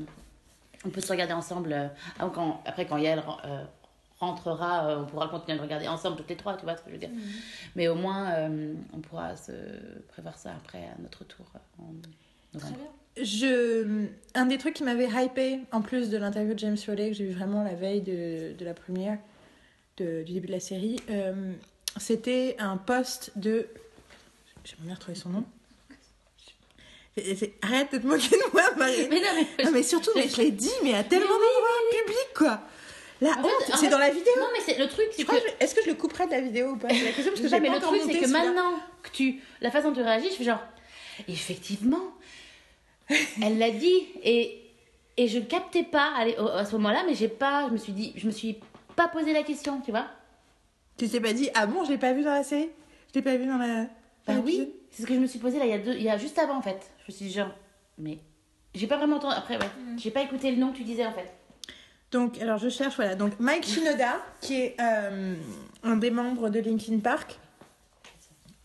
on 0.85 0.89
peut 0.89 1.01
se 1.01 1.11
regarder 1.11 1.33
ensemble. 1.33 1.91
quand- 2.33 2.61
après, 2.65 2.85
quand 2.85 2.97
Yael 2.97 3.19
ren- 3.19 3.37
rentrera, 4.19 4.99
on 4.99 5.05
pourra 5.05 5.27
continuer 5.27 5.57
de 5.57 5.63
regarder 5.63 5.87
ensemble 5.87 6.15
toutes 6.17 6.29
les 6.29 6.35
trois, 6.37 6.55
tu 6.55 6.63
vois 6.63 6.75
ce 6.77 6.81
que 6.81 6.87
je 6.89 6.93
veux 6.93 6.99
dire. 6.99 7.09
Mais 7.75 7.87
au 7.87 7.95
moins, 7.95 8.31
on 8.93 8.99
pourra 8.99 9.35
se 9.35 9.51
prévoir 10.09 10.37
ça 10.37 10.51
après 10.55 10.79
à 10.85 11.01
notre 11.01 11.23
tour 11.25 11.45
en 11.79 11.91
Très 12.57 12.69
novembre. 12.69 12.77
bien. 13.15 13.23
Je... 13.25 14.05
Un 14.35 14.45
des 14.45 14.57
trucs 14.59 14.75
qui 14.75 14.83
m'avait 14.83 15.09
hypé, 15.09 15.59
en 15.71 15.81
plus 15.81 16.09
de 16.09 16.17
l'interview 16.17 16.53
de 16.53 16.59
James 16.59 16.77
Foley 16.77 17.09
que 17.09 17.15
j'ai 17.15 17.25
vu 17.25 17.33
vraiment 17.33 17.63
la 17.63 17.73
veille 17.73 18.01
de, 18.01 18.53
de 18.57 18.65
la 18.65 18.73
première, 18.75 19.17
de- 19.98 20.24
du 20.24 20.34
début 20.34 20.48
de 20.48 20.52
la 20.53 20.60
série, 20.60 20.99
euh, 21.10 21.53
c'était 21.98 22.56
un 22.60 22.78
post 22.78 23.32
de. 23.36 23.68
J'aimerais 24.64 24.86
bien 24.86 24.95
retrouver 24.95 25.15
son 25.18 25.30
nom. 25.30 25.45
Arrête 27.64 27.91
de 27.94 27.98
te 27.98 28.06
moquer 28.06 28.30
de 28.38 28.52
moi, 28.53 28.64
Marie. 28.78 29.07
Mais 29.10 29.19
non, 29.19 29.28
mais. 29.36 29.64
Non, 29.65 29.72
mais 29.72 29.82
surtout, 29.82 30.11
mais 30.15 30.28
je 30.30 30.38
l'ai 30.38 30.52
dit, 30.52 30.69
mais 30.84 30.94
à 30.94 31.03
tellement 31.03 31.26
d'endroits 31.26 32.03
publics, 32.06 32.34
quoi. 32.36 32.61
La 33.22 33.32
En 33.32 33.41
honte, 33.44 33.72
c'est 33.80 33.90
dans 33.90 33.98
la 33.98 34.11
vidéo. 34.11 34.34
Non, 34.38 34.45
mais 34.53 34.60
c'est 34.64 34.78
le 34.78 34.88
truc, 34.88 35.07
c'est 35.11 35.24
que. 35.26 35.36
Est-ce 35.60 35.74
que 35.74 35.82
je 35.84 35.88
le 35.90 35.95
couperai 35.95 36.28
de 36.28 36.32
la 36.32 36.41
vidéo 36.41 36.74
ou 36.74 36.78
pas? 36.78 36.90
C'est 36.90 37.03
la 37.06 37.11
question 37.11 37.32
parce 37.32 37.41
que 37.41 37.48
j'ai 37.48 37.60
mais 37.60 37.69
le 37.69 37.80
truc, 37.80 38.02
c'est 38.06 38.19
que 38.19 38.28
maintenant 38.30 38.74
que 39.02 39.10
tu. 39.10 39.41
La 39.61 39.72
façon 39.72 39.90
dont 39.90 39.95
tu 39.95 40.02
réagis, 40.03 40.30
je 40.30 40.36
fais 40.36 40.44
genre. 40.44 40.61
Effectivement. 41.28 42.11
Elle 43.41 43.57
l'a 43.57 43.72
dit. 43.72 44.07
Et, 44.24 44.61
et 45.18 45.28
je 45.28 45.40
captais 45.40 45.82
pas 45.84 46.11
à, 46.15 46.57
à 46.60 46.65
ce 46.65 46.74
moment-là, 46.74 47.03
mais 47.07 47.15
j'ai 47.15 47.30
pas. 47.30 47.65
Je 47.69 47.74
me 47.74 47.78
suis 47.78 47.94
dit. 47.94 48.14
Je 48.15 48.28
me 48.28 48.32
suis 48.32 48.57
pas 48.98 49.07
posé 49.07 49.32
la 49.32 49.44
question, 49.44 49.80
tu 49.80 49.91
vois. 49.91 50.07
Tu 50.98 51.07
t'es 51.07 51.22
pas 51.22 51.32
dit, 51.32 51.49
ah 51.53 51.65
bon, 51.68 51.86
je 51.86 51.91
l'ai 51.91 51.98
pas 51.98 52.11
vu 52.11 52.24
dans 52.24 52.34
la 52.34 52.44
série? 52.44 52.69
Je 53.10 53.19
l'ai 53.19 53.22
pas 53.22 53.38
vu 53.38 53.45
dans 53.45 53.57
la. 53.57 53.86
Bah 54.28 54.34
oui, 54.44 54.74
c'est 54.91 55.03
ce 55.03 55.07
que 55.07 55.14
je 55.14 55.19
me 55.19 55.28
suis 55.28 55.40
posé 55.40 55.57
là, 55.60 55.65
il 55.65 55.72
y 55.72 55.74
a, 55.74 55.78
deux, 55.78 55.94
il 55.94 56.02
y 56.03 56.10
a 56.10 56.18
juste 56.18 56.38
avant 56.38 56.57
en 56.57 56.61
fait. 56.61 56.91
Je 57.06 57.11
me 57.14 57.15
suis 57.15 57.26
dit 57.28 57.32
genre, 57.32 57.52
mais 57.98 58.18
j'ai 58.76 58.88
pas 58.88 58.98
vraiment 58.98 59.15
entendu. 59.18 59.36
Après, 59.38 59.57
ouais, 59.57 59.69
j'ai 59.98 60.11
pas 60.11 60.22
écouté 60.22 60.52
le 60.52 60.57
nom 60.57 60.72
que 60.74 60.78
tu 60.78 60.84
disais 60.84 61.06
en 61.06 61.14
fait. 61.14 61.32
Donc, 62.11 62.41
alors 62.41 62.57
je 62.57 62.68
cherche, 62.69 62.95
voilà. 62.95 63.15
Donc, 63.15 63.40
Mike 63.40 63.64
Shinoda, 63.65 64.18
qui 64.41 64.61
est 64.61 64.76
euh, 64.82 65.36
un 65.84 65.95
des 65.98 66.10
membres 66.11 66.49
de 66.49 66.60
Linkin 66.60 66.99
Park, 66.99 67.38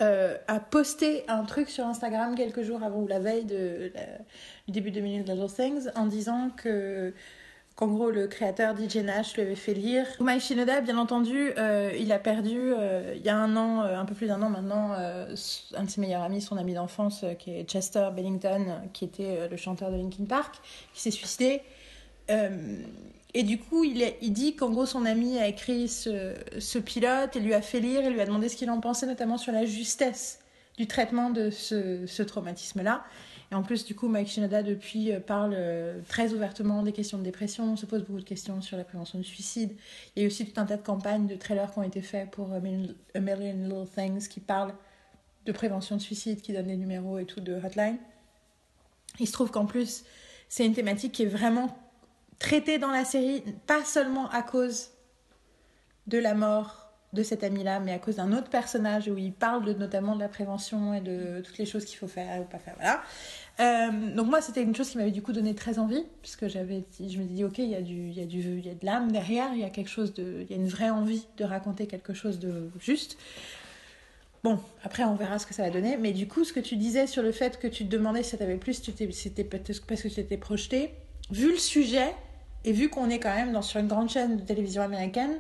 euh, 0.01 0.37
a 0.49 0.59
posté 0.59 1.25
un 1.29 1.45
truc 1.45 1.69
sur 1.69 1.87
Instagram 1.87 2.35
quelques 2.35 2.63
jours 2.63 2.83
avant 2.83 3.01
ou 3.03 3.07
la 3.07 3.19
veille 3.21 3.45
de 3.45 3.93
la- 3.95 4.19
du 4.67 4.73
début 4.73 4.91
de 4.91 5.01
Minute 5.01 5.29
Little 5.29 5.53
Things 5.53 5.91
en 5.95 6.07
disant 6.07 6.51
que. 6.57 7.13
Qu'en 7.75 7.87
gros, 7.87 8.11
le 8.11 8.27
créateur 8.27 8.77
DJ 8.77 8.97
Nash 8.97 9.35
lui 9.35 9.43
avait 9.43 9.55
fait 9.55 9.73
lire. 9.73 10.07
Mike 10.21 10.43
Shinoda, 10.43 10.83
bien 10.83 10.99
entendu, 10.99 11.53
euh, 11.57 11.91
il 11.99 12.13
a 12.13 12.19
perdu, 12.19 12.59
euh, 12.59 13.15
il 13.17 13.23
y 13.23 13.31
a 13.31 13.37
un 13.37 13.57
an, 13.57 13.83
euh, 13.83 13.99
un 13.99 14.05
peu 14.05 14.15
plus 14.15 14.27
d'un 14.27 14.43
an 14.43 14.51
maintenant, 14.51 14.93
un 14.93 15.85
de 15.85 15.91
ses 15.91 16.01
meilleurs 16.01 16.23
amis, 16.23 16.43
son 16.43 16.59
ami 16.59 16.75
d'enfance, 16.75 17.25
qui 17.39 17.51
est 17.51 17.65
Chester 17.65 18.11
Bennington, 18.15 18.83
qui 18.93 19.07
était 19.07 19.49
le 19.49 19.57
chanteur 19.57 19.91
de 19.91 19.97
Linkin 19.97 20.27
Park, 20.27 20.57
qui 20.93 21.01
s'est 21.01 21.11
suicidé. 21.11 21.63
Et 23.35 23.43
du 23.43 23.59
coup, 23.59 23.85
il, 23.85 24.05
il 24.21 24.33
dit 24.35 24.55
qu'en 24.55 24.69
gros, 24.69 24.85
son 24.85 25.07
ami 25.07 25.39
a 25.39 25.49
écrit 25.49 25.89
ce, 25.89 26.79
pilote 26.79 27.37
et 27.37 27.41
lui 27.41 27.55
a 27.55 27.63
fait 27.63 27.81
lire 27.81 28.05
et 28.05 28.11
lui 28.11 28.21
a 28.21 28.27
demandé 28.27 28.51
ce 28.51 28.57
qu'il 28.57 28.71
en 28.71 28.81
pensait, 28.81 29.07
notamment 29.07 29.39
sur 29.39 29.53
la 29.53 29.65
justesse 29.65 30.41
du 30.77 30.87
traitement 30.87 31.31
de 31.31 31.49
ce, 31.49 32.07
ce 32.07 32.23
traumatisme-là. 32.23 33.03
Et 33.53 33.55
en 33.55 33.63
plus, 33.63 33.85
du 33.85 33.95
coup, 33.95 34.09
Mike 34.09 34.29
Shinoda, 34.29 34.63
depuis, 34.63 35.13
euh, 35.13 35.21
parle 35.21 35.53
euh, 35.55 36.01
très 36.09 36.33
ouvertement 36.33 36.83
des 36.83 36.93
questions 36.93 37.19
de 37.19 37.23
dépression, 37.23 37.77
se 37.77 37.85
pose 37.85 38.03
beaucoup 38.03 38.21
de 38.21 38.25
questions 38.25 38.63
sur 38.63 38.79
la 38.79 38.85
prévention 38.85 39.19
du 39.19 39.25
suicide. 39.25 39.77
Il 40.17 40.23
y 40.23 40.25
a 40.25 40.27
aussi 40.27 40.51
tout 40.51 40.59
un 40.59 40.65
tas 40.65 40.79
de 40.79 40.83
campagnes, 40.83 41.27
de 41.27 41.35
trailers 41.35 41.71
qui 41.71 41.79
ont 41.79 41.83
été 41.83 42.01
faits 42.01 42.31
pour 42.31 42.51
A 42.55 42.61
Million, 42.61 42.95
A 43.15 43.21
Million 43.21 43.53
Little 43.53 43.87
Things 43.95 44.27
qui 44.27 44.41
parlent 44.41 44.73
de 45.45 45.53
prévention 45.53 45.97
de 45.97 46.01
suicide, 46.01 46.41
qui 46.41 46.55
donnent 46.55 46.69
des 46.69 46.79
numéros 46.79 47.19
et 47.19 47.27
tout 47.27 47.41
de 47.41 47.53
hotline. 47.53 47.99
Il 49.21 49.27
se 49.27 49.33
trouve 49.33 49.51
qu'en 49.51 49.67
plus, 49.67 50.05
c'est 50.49 50.65
une 50.65 50.75
thématique 50.75 51.13
qui 51.13 51.25
est 51.25 51.27
vraiment 51.27 51.77
traitée 52.39 52.79
dans 52.79 52.91
la 52.91 53.05
série, 53.05 53.45
pas 53.67 53.85
seulement 53.85 54.31
à 54.31 54.41
cause 54.41 54.93
de 56.07 56.17
la 56.17 56.33
mort 56.33 56.83
de 57.13 57.23
cet 57.23 57.45
ami-là, 57.45 57.81
mais 57.81 57.93
à 57.93 57.99
cause 57.99 58.17
d'un 58.17 58.33
autre 58.33 58.49
personnage 58.49 59.09
où 59.09 59.19
il 59.19 59.33
parle 59.33 59.71
notamment 59.73 60.15
de 60.15 60.21
la 60.21 60.29
prévention 60.29 60.95
et 60.95 61.01
de 61.01 61.43
toutes 61.45 61.59
les 61.59 61.67
choses 61.67 61.85
qu'il 61.85 61.99
faut 61.99 62.09
faire 62.09 62.41
ou 62.41 62.45
pas 62.45 62.59
faire. 62.59 62.75
Voilà. 62.77 63.03
Euh, 63.63 64.15
donc 64.15 64.27
moi, 64.27 64.41
c'était 64.41 64.63
une 64.63 64.75
chose 64.75 64.91
qui 64.91 64.99
m'avait 64.99 65.13
du 65.13 65.23
coup 65.23 65.33
donné 65.33 65.55
très 65.55 65.79
envie, 65.79 66.05
puisque 66.21 66.49
j'avais, 66.49 66.83
je 66.99 67.19
me 67.19 67.25
dis, 67.25 67.45
ok, 67.45 67.59
il 67.59 67.69
y 67.69 67.77
a 67.77 67.83
du, 67.83 68.11
y 68.11 68.21
a 68.21 68.27
du, 68.27 68.61
y 68.61 68.69
a 68.69 68.75
de 68.75 68.85
l'âme 68.85 69.13
derrière, 69.13 69.51
il 69.55 69.61
y 69.61 69.65
a 69.65 69.71
quelque 69.71 69.91
chose 69.91 70.15
de, 70.15 70.43
il 70.43 70.51
y 70.51 70.55
a 70.55 70.57
une 70.57 70.69
vraie 70.69 70.91
envie 70.91 71.27
de 71.37 71.45
raconter 71.45 71.87
quelque 71.87 72.13
chose 72.13 72.39
de 72.39 72.71
juste. 72.81 73.17
Bon, 74.43 74.59
après 74.83 75.05
on 75.05 75.15
verra 75.15 75.39
ce 75.39 75.47
que 75.47 75.55
ça 75.55 75.63
va 75.63 75.71
donner, 75.71 75.97
mais 75.97 76.13
du 76.13 76.27
coup, 76.27 76.43
ce 76.43 76.53
que 76.53 76.59
tu 76.59 76.75
disais 76.75 77.07
sur 77.07 77.23
le 77.23 77.31
fait 77.31 77.61
que 77.61 77.69
tu 77.69 77.85
te 77.85 77.91
demandais 77.91 78.25
si 78.25 78.31
ça 78.31 78.39
t'avait 78.39 78.57
plu, 78.57 78.75
si 78.75 78.83
c'était 79.13 79.45
peut-être 79.45 79.87
parce 79.87 80.03
que 80.03 80.09
tu 80.09 80.15
t'étais 80.15 80.37
projeté, 80.37 80.91
vu 81.31 81.53
le 81.53 81.59
sujet 81.59 82.13
et 82.65 82.73
vu 82.73 82.89
qu'on 82.89 83.09
est 83.09 83.21
quand 83.21 83.35
même 83.35 83.53
dans, 83.53 83.63
sur 83.63 83.79
une 83.79 83.87
grande 83.87 84.11
chaîne 84.11 84.39
de 84.39 84.43
télévision 84.43 84.83
américaine, 84.83 85.39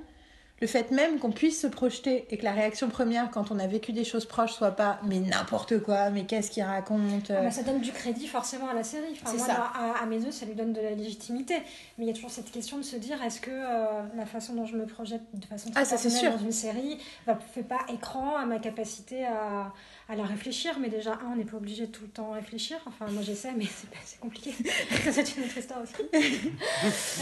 le 0.62 0.68
fait 0.68 0.92
même 0.92 1.18
qu'on 1.18 1.32
puisse 1.32 1.60
se 1.60 1.66
projeter 1.66 2.24
et 2.30 2.36
que 2.38 2.44
la 2.44 2.52
réaction 2.52 2.88
première 2.88 3.32
quand 3.32 3.50
on 3.50 3.58
a 3.58 3.66
vécu 3.66 3.92
des 3.92 4.04
choses 4.04 4.26
proches 4.26 4.52
soit 4.52 4.70
pas 4.70 5.00
mais 5.02 5.18
n'importe 5.18 5.82
quoi, 5.82 6.10
mais 6.10 6.24
qu'est-ce 6.24 6.52
qu'il 6.52 6.62
raconte 6.62 7.30
Ah 7.30 7.34
euh, 7.34 7.42
bah, 7.42 7.50
ça 7.50 7.64
donne 7.64 7.80
du 7.80 7.90
crédit 7.90 8.28
forcément 8.28 8.68
à 8.68 8.74
la 8.74 8.84
série. 8.84 9.18
Enfin, 9.20 9.36
moi, 9.36 9.44
ça. 9.44 9.72
à, 9.74 10.00
à 10.00 10.06
mes 10.06 10.22
yeux, 10.22 10.30
ça 10.30 10.46
lui 10.46 10.54
donne 10.54 10.72
de 10.72 10.80
la 10.80 10.92
légitimité. 10.92 11.56
Mais 11.98 12.04
il 12.04 12.06
y 12.06 12.10
a 12.10 12.14
toujours 12.14 12.30
cette 12.30 12.52
question 12.52 12.78
de 12.78 12.84
se 12.84 12.94
dire 12.94 13.20
est-ce 13.24 13.40
que 13.40 13.50
euh, 13.50 14.02
la 14.16 14.24
façon 14.24 14.54
dont 14.54 14.64
je 14.64 14.76
me 14.76 14.86
projette 14.86 15.22
de 15.34 15.44
façon 15.46 15.70
très 15.72 15.80
Ah, 15.80 15.84
ça, 15.84 15.98
sûr. 15.98 16.30
dans 16.30 16.38
une 16.38 16.52
série 16.52 16.96
ne 17.26 17.32
fait 17.52 17.64
pas 17.64 17.80
écran 17.92 18.36
à 18.36 18.46
ma 18.46 18.60
capacité 18.60 19.26
à, 19.26 19.72
à 20.08 20.14
la 20.14 20.22
réfléchir 20.24 20.78
Mais 20.80 20.90
déjà, 20.90 21.14
un, 21.14 21.32
on 21.32 21.36
n'est 21.36 21.44
pas 21.44 21.56
obligé 21.56 21.86
de 21.88 21.92
tout 21.92 22.04
le 22.04 22.10
temps 22.10 22.30
réfléchir. 22.30 22.78
Enfin, 22.86 23.06
moi 23.10 23.22
j'essaie, 23.22 23.52
mais 23.56 23.66
c'est 24.04 24.20
compliqué. 24.20 24.52
c'est 25.10 25.36
une 25.36 25.42
autre 25.42 25.58
histoire 25.58 25.80
aussi. 25.82 25.92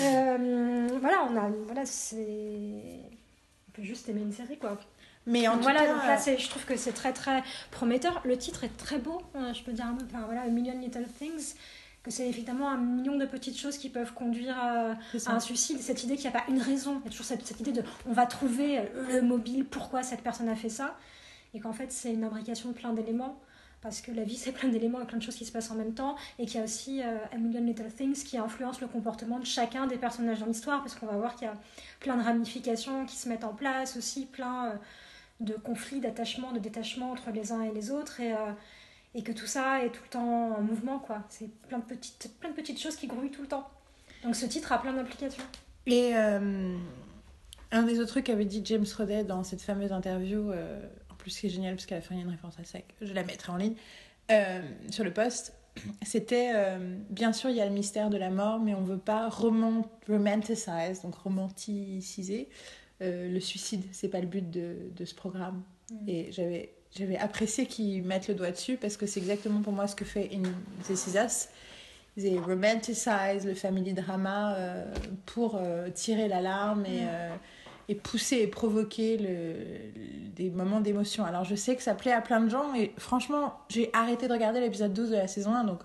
Euh, 0.02 0.88
voilà, 1.00 1.26
on 1.30 1.36
a. 1.38 1.50
Voilà, 1.66 1.86
c'est. 1.86 2.18
Juste 3.80 4.08
aimer 4.08 4.20
une 4.20 4.32
série, 4.32 4.58
quoi. 4.58 4.78
Mais 5.26 5.46
en 5.48 5.58
tout 5.58 5.64
cas, 5.66 5.86
donc 5.86 6.02
là, 6.04 6.16
je 6.16 6.48
trouve 6.48 6.64
que 6.64 6.76
c'est 6.76 6.92
très 6.92 7.12
très 7.12 7.42
prometteur. 7.70 8.20
Le 8.24 8.36
titre 8.38 8.64
est 8.64 8.76
très 8.76 8.98
beau, 8.98 9.20
euh, 9.36 9.52
je 9.52 9.62
peux 9.62 9.72
dire 9.72 9.86
un 9.86 9.92
mot. 9.92 10.00
Enfin 10.06 10.24
voilà, 10.24 10.42
A 10.42 10.48
Million 10.48 10.78
Little 10.80 11.06
Things, 11.18 11.54
que 12.02 12.10
c'est 12.10 12.26
évidemment 12.26 12.70
un 12.70 12.78
million 12.78 13.16
de 13.16 13.26
petites 13.26 13.58
choses 13.58 13.76
qui 13.76 13.90
peuvent 13.90 14.14
conduire 14.14 14.58
à, 14.58 14.94
c'est 15.12 15.28
à 15.28 15.32
un 15.34 15.40
suicide. 15.40 15.78
Cette 15.80 16.04
idée 16.04 16.16
qu'il 16.16 16.30
n'y 16.30 16.36
a 16.36 16.40
pas 16.40 16.50
une 16.50 16.60
raison, 16.60 17.00
il 17.00 17.04
y 17.04 17.08
a 17.08 17.10
toujours 17.10 17.26
cette, 17.26 17.46
cette 17.46 17.60
idée 17.60 17.72
de 17.72 17.82
on 18.08 18.12
va 18.12 18.26
trouver 18.26 18.78
euh, 18.78 18.84
le 19.12 19.22
mobile, 19.22 19.66
pourquoi 19.66 20.02
cette 20.02 20.22
personne 20.22 20.48
a 20.48 20.56
fait 20.56 20.70
ça, 20.70 20.96
et 21.52 21.60
qu'en 21.60 21.72
fait 21.72 21.92
c'est 21.92 22.12
une 22.12 22.24
imbrication 22.24 22.70
de 22.70 22.74
plein 22.74 22.92
d'éléments. 22.92 23.38
Parce 23.82 24.02
que 24.02 24.12
la 24.12 24.24
vie, 24.24 24.36
c'est 24.36 24.52
plein 24.52 24.68
d'éléments 24.68 25.00
et 25.00 25.06
plein 25.06 25.16
de 25.16 25.22
choses 25.22 25.36
qui 25.36 25.46
se 25.46 25.52
passent 25.52 25.70
en 25.70 25.74
même 25.74 25.94
temps. 25.94 26.16
Et 26.38 26.44
qu'il 26.44 26.56
y 26.56 26.60
a 26.60 26.64
aussi 26.64 27.02
euh, 27.02 27.16
A 27.32 27.36
Million 27.38 27.62
Little 27.62 27.90
Things 27.90 28.24
qui 28.24 28.36
influencent 28.36 28.80
le 28.80 28.88
comportement 28.88 29.38
de 29.38 29.46
chacun 29.46 29.86
des 29.86 29.96
personnages 29.96 30.40
dans 30.40 30.46
l'histoire. 30.46 30.80
Parce 30.80 30.94
qu'on 30.94 31.06
va 31.06 31.16
voir 31.16 31.34
qu'il 31.34 31.46
y 31.46 31.50
a 31.50 31.56
plein 31.98 32.16
de 32.16 32.22
ramifications 32.22 33.06
qui 33.06 33.16
se 33.16 33.28
mettent 33.28 33.44
en 33.44 33.54
place 33.54 33.96
aussi, 33.96 34.26
plein 34.26 34.66
euh, 34.66 34.74
de 35.40 35.54
conflits, 35.54 36.00
d'attachements, 36.00 36.52
de 36.52 36.58
détachements 36.58 37.12
entre 37.12 37.30
les 37.30 37.52
uns 37.52 37.62
et 37.62 37.72
les 37.72 37.90
autres. 37.90 38.20
Et, 38.20 38.34
euh, 38.34 38.52
et 39.14 39.22
que 39.22 39.32
tout 39.32 39.46
ça 39.46 39.82
est 39.82 39.90
tout 39.90 40.02
le 40.04 40.10
temps 40.10 40.56
en 40.58 40.60
mouvement, 40.60 40.98
quoi. 40.98 41.22
C'est 41.30 41.48
plein 41.68 41.78
de, 41.78 41.84
petites, 41.84 42.30
plein 42.38 42.50
de 42.50 42.54
petites 42.54 42.78
choses 42.78 42.96
qui 42.96 43.06
grouillent 43.06 43.30
tout 43.30 43.42
le 43.42 43.48
temps. 43.48 43.68
Donc 44.22 44.36
ce 44.36 44.44
titre 44.44 44.72
a 44.72 44.78
plein 44.78 44.92
d'implications. 44.92 45.42
Et 45.86 46.14
un 46.14 47.82
des 47.82 47.98
autres 47.98 48.10
trucs 48.10 48.26
qu'avait 48.26 48.44
dit 48.44 48.60
James 48.64 48.84
Roday 48.96 49.24
dans 49.24 49.42
cette 49.42 49.62
fameuse 49.62 49.90
interview, 49.90 50.52
euh, 51.20 51.22
en 51.22 51.22
plus 51.22 51.30
c'est 51.30 51.48
génial 51.48 51.74
parce 51.74 51.86
qu'à 51.86 51.96
la 51.96 52.00
fin 52.00 52.14
il 52.14 52.18
y 52.18 52.20
a 52.20 52.24
une 52.24 52.30
référence 52.30 52.58
à 52.58 52.64
ça, 52.64 52.78
que 52.80 53.06
je 53.06 53.12
la 53.12 53.24
mettrai 53.24 53.52
en 53.52 53.56
ligne, 53.56 53.74
euh, 54.30 54.60
sur 54.90 55.04
le 55.04 55.12
post, 55.12 55.54
c'était 56.02 56.52
euh, 56.54 56.96
bien 57.10 57.32
sûr 57.32 57.50
il 57.50 57.56
y 57.56 57.60
a 57.60 57.66
le 57.66 57.72
mystère 57.72 58.10
de 58.10 58.16
la 58.16 58.30
mort, 58.30 58.58
mais 58.60 58.74
on 58.74 58.82
veut 58.82 58.98
pas 58.98 59.28
romant 59.28 59.84
romanticize, 60.08 61.02
donc 61.02 61.14
romanticiser 61.16 62.48
euh, 63.02 63.32
le 63.32 63.40
suicide. 63.40 63.84
C'est 63.92 64.08
pas 64.08 64.20
le 64.20 64.26
but 64.26 64.50
de, 64.50 64.90
de 64.94 65.04
ce 65.04 65.14
programme. 65.14 65.62
Et 66.06 66.30
j'avais 66.30 66.72
j'avais 66.96 67.16
apprécié 67.18 67.66
qu'ils 67.66 68.02
mettent 68.04 68.28
le 68.28 68.34
doigt 68.34 68.50
dessus 68.50 68.76
parce 68.76 68.96
que 68.96 69.06
c'est 69.06 69.20
exactement 69.20 69.60
pour 69.62 69.72
moi 69.72 69.88
ce 69.88 69.96
que 69.96 70.04
fait 70.04 70.30
In 70.32 70.42
This 70.84 71.06
Is 71.08 71.16
Us. 71.18 71.48
Ils 72.16 72.38
romanticize 72.38 73.46
le 73.46 73.54
family 73.54 73.92
drama 73.92 74.54
euh, 74.54 74.94
pour 75.26 75.56
euh, 75.56 75.88
tirer 75.90 76.28
l'alarme 76.28 76.84
et, 76.86 77.02
Mm. 77.02 77.08
euh, 77.08 77.36
et 77.90 77.94
pousser 77.94 78.36
et 78.36 78.46
provoquer 78.46 79.16
le, 79.18 79.54
des 80.36 80.48
moments 80.50 80.80
d'émotion. 80.80 81.24
Alors 81.24 81.44
je 81.44 81.54
sais 81.56 81.74
que 81.76 81.82
ça 81.82 81.94
plaît 81.94 82.12
à 82.12 82.20
plein 82.22 82.40
de 82.40 82.48
gens 82.48 82.72
et 82.74 82.92
franchement, 82.98 83.54
j'ai 83.68 83.90
arrêté 83.92 84.28
de 84.28 84.32
regarder 84.32 84.60
l'épisode 84.60 84.92
12 84.92 85.10
de 85.10 85.16
la 85.16 85.26
saison 85.28 85.52
1 85.54 85.64
donc 85.64 85.80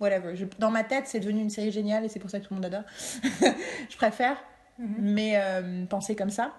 whatever. 0.00 0.34
Je- 0.36 0.44
dans 0.58 0.70
ma 0.70 0.84
tête, 0.84 1.04
c'est 1.06 1.20
devenu 1.20 1.40
une 1.40 1.50
série 1.50 1.70
géniale 1.72 2.04
et 2.04 2.08
c'est 2.08 2.18
pour 2.20 2.30
ça 2.30 2.40
que 2.40 2.46
tout 2.46 2.54
le 2.54 2.60
monde 2.60 2.66
adore. 2.66 2.84
je 3.90 3.96
préfère, 3.96 4.36
Mhm. 4.78 4.96
mais 5.00 5.32
euh, 5.36 5.86
penser 5.86 6.14
comme 6.16 6.30
ça. 6.30 6.52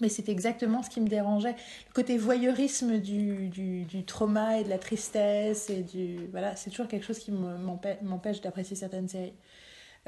Mais 0.00 0.08
c'est 0.08 0.28
exactement 0.28 0.82
ce 0.82 0.88
qui 0.90 1.00
me 1.00 1.06
dérangeait. 1.08 1.54
Le 1.88 1.92
côté 1.92 2.16
voyeurisme 2.18 2.98
du, 2.98 3.48
du, 3.48 3.84
du 3.84 4.04
trauma 4.04 4.58
et 4.58 4.64
de 4.64 4.68
la 4.70 4.78
tristesse. 4.78 5.68
et 5.70 5.82
du 5.82 6.26
Voilà, 6.30 6.56
c'est 6.56 6.70
toujours 6.70 6.88
quelque 6.88 7.04
chose 7.04 7.18
qui 7.18 7.30
me- 7.30 7.58
m'empê- 7.58 7.98
m'empêche 8.02 8.40
d'apprécier 8.40 8.74
certaines 8.76 9.08
séries. 9.08 9.34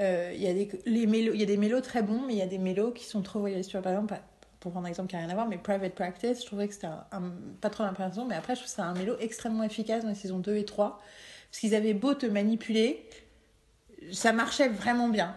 Euh, 0.01 0.33
Il 0.35 0.43
y, 0.43 0.49
a 0.49 0.53
des- 0.55 0.71
les 0.87 1.07
mélos- 1.07 1.35
il 1.35 1.41
y 1.41 1.43
a 1.43 1.47
des 1.47 1.57
mélos 1.57 1.81
très 1.81 2.03
bons, 2.03 2.23
mais 2.27 2.33
il 2.35 2.39
y 2.39 2.43
a 2.43 2.47
des 2.47 2.59
mélos 2.59 2.93
qui 2.93 3.05
sont 3.05 3.23
trop 3.23 3.41
vois, 3.73 3.83
Par 3.83 3.93
exemple, 3.93 4.15
pour 4.61 4.73
prendre 4.73 4.87
un 4.87 4.89
exemple 4.89 5.09
qui 5.11 5.15
n'a 5.17 5.23
rien 5.23 5.31
à 5.31 5.35
voir, 5.35 5.47
mais 5.49 5.59
Private 5.59 5.95
Practice, 5.95 6.41
je 6.41 6.47
trouvais 6.47 6.67
que 6.67 6.75
c'était 6.75 6.87
un, 6.89 7.05
un- 7.13 7.33
pas 7.61 7.71
trop 7.71 7.85
l'impression, 7.85 8.25
mais 8.27 8.35
après, 8.35 8.55
je 8.55 8.61
trouve 8.61 8.67
que 8.67 8.71
c'était 8.71 8.83
un 8.83 8.95
mélo 8.95 9.17
extrêmement 9.21 9.63
efficace 9.63 10.03
dans 10.03 10.09
les 10.09 10.15
saisons 10.17 10.39
2 10.41 10.57
et 10.57 10.65
3. 10.65 11.01
Parce 11.51 11.61
qu'ils 11.61 11.75
avaient 11.77 11.95
beau 11.95 12.15
te 12.15 12.27
manipuler, 12.27 13.09
ça 14.11 14.33
marchait 14.33 14.69
vraiment 14.69 15.09
bien. 15.09 15.37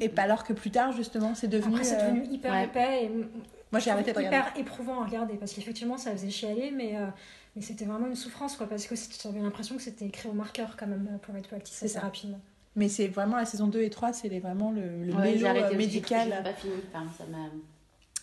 Et 0.00 0.08
pas 0.08 0.22
alors 0.22 0.44
que 0.44 0.52
plus 0.52 0.70
tard, 0.70 0.92
justement, 0.92 1.34
c'est 1.34 1.48
devenu. 1.48 1.76
C'est 1.82 2.00
euh, 2.00 2.10
devenu 2.12 2.26
hyper 2.26 2.52
ouais. 2.52 2.64
épais 2.64 3.04
et 3.04 3.08
Moi, 3.08 3.80
j'ai 3.80 3.90
arrêté 3.90 4.12
de 4.12 4.16
regarder. 4.18 4.36
hyper 4.38 4.56
éprouvant 4.58 5.02
à 5.02 5.06
regarder 5.06 5.34
parce 5.34 5.52
qu'effectivement, 5.52 5.96
ça 5.98 6.12
faisait 6.12 6.30
chialer, 6.30 6.70
mais, 6.70 6.96
euh, 6.96 7.06
mais 7.54 7.62
c'était 7.62 7.84
vraiment 7.84 8.06
une 8.06 8.16
souffrance, 8.16 8.56
quoi, 8.56 8.66
parce 8.68 8.86
que 8.86 8.96
c'était- 8.96 9.16
j'avais 9.22 9.40
l'impression 9.40 9.76
que 9.76 9.82
c'était 9.82 10.06
écrit 10.06 10.28
au 10.28 10.32
marqueur 10.32 10.76
quand 10.78 10.86
même 10.86 11.18
pour 11.22 11.36
être 11.36 11.48
practice 11.48 11.76
assez 11.76 11.88
ça. 11.88 12.00
rapidement. 12.00 12.40
Mais 12.76 12.88
c'est 12.88 13.08
vraiment 13.08 13.36
la 13.36 13.46
saison 13.46 13.66
2 13.68 13.80
et 13.82 13.90
3, 13.90 14.12
c'est 14.12 14.28
vraiment 14.38 14.70
le, 14.70 15.02
le 15.04 15.14
Ouais, 15.14 15.32
mélo 15.32 15.46
euh, 15.46 15.66
aussi, 15.68 15.76
médical. 15.76 16.28
J'ai 16.36 16.42
pas 16.44 16.52
fini. 16.52 16.74
Enfin, 16.94 17.06
ça 17.16 17.24
m'a. 17.24 17.38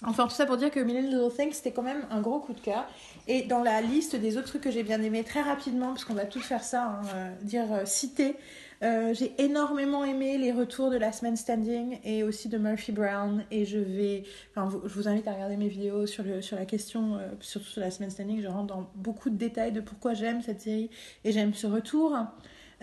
Enfin, 0.06 0.26
tout 0.28 0.34
ça 0.36 0.46
pour 0.46 0.58
dire 0.58 0.70
que 0.70 0.82
Million 0.82 1.02
Little 1.02 1.34
Things, 1.36 1.54
c'était 1.54 1.72
quand 1.72 1.82
même 1.82 2.06
un 2.12 2.20
gros 2.22 2.40
coup 2.40 2.54
de 2.54 2.60
cœur. 2.60 2.86
Et 3.28 3.44
dans 3.44 3.64
la 3.64 3.82
liste 3.82 4.16
des 4.18 4.38
autres 4.38 4.48
trucs 4.48 4.62
que 4.64 4.70
j'ai 4.72 4.84
bien 4.84 5.02
aimé 5.02 5.24
très 5.24 5.42
rapidement, 5.42 5.88
parce 5.88 6.04
qu'on 6.04 6.14
va 6.14 6.26
tout 6.26 6.42
faire 6.42 6.64
ça, 6.64 6.84
hein, 6.84 7.02
euh, 7.16 7.34
dire 7.42 7.72
euh, 7.72 7.86
citer, 7.86 8.36
euh, 8.84 9.14
j'ai 9.14 9.34
énormément 9.42 10.04
aimé 10.04 10.38
les 10.38 10.52
retours 10.52 10.92
de 10.92 10.98
la 10.98 11.14
semaine 11.14 11.38
standing 11.38 12.00
et 12.04 12.24
aussi 12.24 12.50
de 12.50 12.58
Murphy 12.58 12.92
Brown. 12.92 13.46
Et 13.50 13.64
je 13.64 13.80
vais, 13.80 14.24
enfin, 14.52 14.68
vous- 14.68 14.82
je 14.86 14.94
vous 14.94 15.08
invite 15.08 15.26
à 15.30 15.34
regarder 15.34 15.56
mes 15.56 15.70
vidéos 15.70 16.06
sur, 16.06 16.26
le, 16.26 16.42
sur 16.42 16.58
la 16.58 16.66
question, 16.66 17.18
surtout 17.40 17.68
sur 17.70 17.82
la 17.82 17.90
semaine 17.90 18.10
standing. 18.12 18.42
Je 18.42 18.48
rentre 18.50 18.68
dans 18.76 18.90
beaucoup 18.96 19.30
de 19.30 19.38
détails 19.38 19.72
de 19.72 19.80
pourquoi 19.80 20.14
j'aime 20.16 20.42
cette 20.42 20.60
série 20.62 20.90
et 21.24 21.32
j'aime 21.32 21.54
ce 21.54 21.66
retour. 21.66 22.18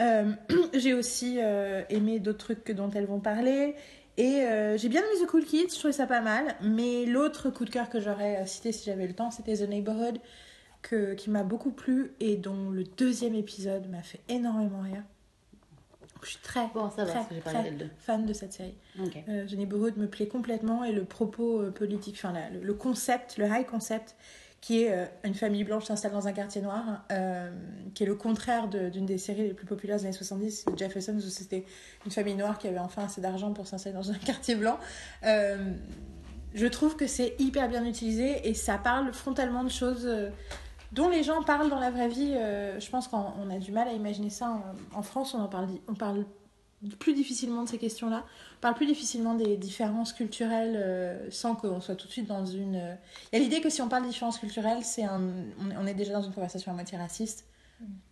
Euh, 0.00 0.32
j'ai 0.74 0.94
aussi 0.94 1.36
euh, 1.40 1.82
aimé 1.90 2.18
d'autres 2.18 2.38
trucs 2.38 2.64
que- 2.64 2.72
dont 2.72 2.90
elles 2.90 3.06
vont 3.06 3.20
parler. 3.20 3.74
Et 4.16 4.42
euh, 4.42 4.76
j'ai 4.76 4.88
bien 4.88 5.00
aimé 5.02 5.24
The 5.24 5.26
Cool 5.28 5.44
Kids, 5.44 5.68
je 5.72 5.78
trouvais 5.78 5.92
ça 5.92 6.06
pas 6.06 6.20
mal. 6.20 6.56
Mais 6.62 7.06
l'autre 7.06 7.50
coup 7.50 7.64
de 7.64 7.70
cœur 7.70 7.88
que 7.88 8.00
j'aurais 8.00 8.46
cité 8.46 8.72
si 8.72 8.84
j'avais 8.84 9.06
le 9.06 9.14
temps, 9.14 9.30
c'était 9.30 9.54
The 9.56 9.68
Neighborhood, 9.68 10.18
que, 10.82 11.14
qui 11.14 11.30
m'a 11.30 11.42
beaucoup 11.42 11.70
plu 11.70 12.12
et 12.20 12.36
dont 12.36 12.70
le 12.70 12.84
deuxième 12.84 13.34
épisode 13.34 13.88
m'a 13.90 14.02
fait 14.02 14.20
énormément 14.28 14.80
rire. 14.80 15.02
Je 16.22 16.28
suis 16.30 16.38
très, 16.42 16.60
Bon, 16.74 16.90
ça 16.90 17.04
va, 17.04 17.12
fan 17.98 18.26
de 18.26 18.32
cette 18.34 18.52
série. 18.52 18.74
Ok. 19.02 19.16
Euh, 19.28 19.46
The 19.46 19.54
Neighborhood 19.54 19.96
me 19.96 20.06
plaît 20.06 20.28
complètement 20.28 20.84
et 20.84 20.92
le 20.92 21.04
propos 21.04 21.62
politique, 21.70 22.16
enfin 22.22 22.34
le, 22.52 22.60
le 22.60 22.74
concept, 22.74 23.38
le 23.38 23.46
high 23.46 23.64
concept, 23.64 24.16
qui 24.60 24.82
est 24.82 24.92
euh, 24.92 25.06
une 25.24 25.34
famille 25.34 25.64
blanche 25.64 25.84
s'installe 25.84 26.12
dans 26.12 26.28
un 26.28 26.32
quartier 26.32 26.60
noir, 26.60 27.04
euh, 27.10 27.50
qui 27.94 28.02
est 28.02 28.06
le 28.06 28.14
contraire 28.14 28.68
d'une 28.68 29.06
des 29.06 29.16
séries 29.18 29.48
les 29.48 29.54
plus 29.54 29.66
populaires 29.66 29.96
des 29.96 30.04
années 30.04 30.12
70, 30.12 30.66
Jefferson, 30.76 31.16
où 31.16 31.20
c'était 31.20 31.64
une 32.04 32.12
famille 32.12 32.34
noire 32.34 32.58
qui 32.58 32.68
avait 32.68 32.78
enfin 32.78 33.04
assez 33.04 33.20
d'argent 33.20 33.52
pour 33.52 33.66
s'installer 33.66 33.94
dans 33.94 34.10
un 34.10 34.18
quartier 34.18 34.56
blanc. 34.56 34.78
Euh, 35.24 35.72
je 36.52 36.66
trouve 36.66 36.96
que 36.96 37.06
c'est 37.06 37.36
hyper 37.38 37.68
bien 37.68 37.84
utilisé 37.86 38.48
et 38.48 38.54
ça 38.54 38.76
parle 38.76 39.12
frontalement 39.12 39.62
de 39.64 39.70
choses 39.70 40.08
dont 40.90 41.08
les 41.08 41.22
gens 41.22 41.44
parlent 41.44 41.70
dans 41.70 41.78
la 41.78 41.92
vraie 41.92 42.08
vie. 42.08 42.34
Je 42.34 42.90
pense 42.90 43.06
qu'on 43.06 43.32
on 43.40 43.50
a 43.50 43.58
du 43.58 43.70
mal 43.70 43.86
à 43.86 43.92
imaginer 43.92 44.30
ça. 44.30 44.60
En, 44.92 44.98
en 44.98 45.02
France, 45.02 45.32
on 45.32 45.38
en 45.38 45.46
parle, 45.46 45.68
on 45.86 45.94
parle 45.94 46.24
plus 46.98 47.14
difficilement 47.14 47.62
de 47.64 47.68
ces 47.68 47.78
questions-là. 47.78 48.24
On 48.58 48.60
parle 48.60 48.74
plus 48.74 48.86
difficilement 48.86 49.34
des 49.34 49.56
différences 49.56 50.12
culturelles 50.12 50.76
euh, 50.76 51.30
sans 51.30 51.54
qu'on 51.54 51.80
soit 51.80 51.94
tout 51.96 52.06
de 52.06 52.12
suite 52.12 52.26
dans 52.26 52.46
une. 52.46 52.76
euh, 52.76 52.94
Il 53.32 53.38
y 53.38 53.42
a 53.42 53.44
l'idée 53.44 53.60
que 53.60 53.68
si 53.70 53.82
on 53.82 53.88
parle 53.88 54.04
de 54.04 54.08
différences 54.08 54.38
culturelles, 54.38 54.82
c'est 54.82 55.04
un... 55.04 55.20
on, 55.78 55.86
est 55.86 55.94
déjà 55.94 56.12
dans 56.14 56.22
une 56.22 56.32
conversation 56.32 56.72
à 56.72 56.74
moitié 56.74 56.96
raciste. 56.98 57.44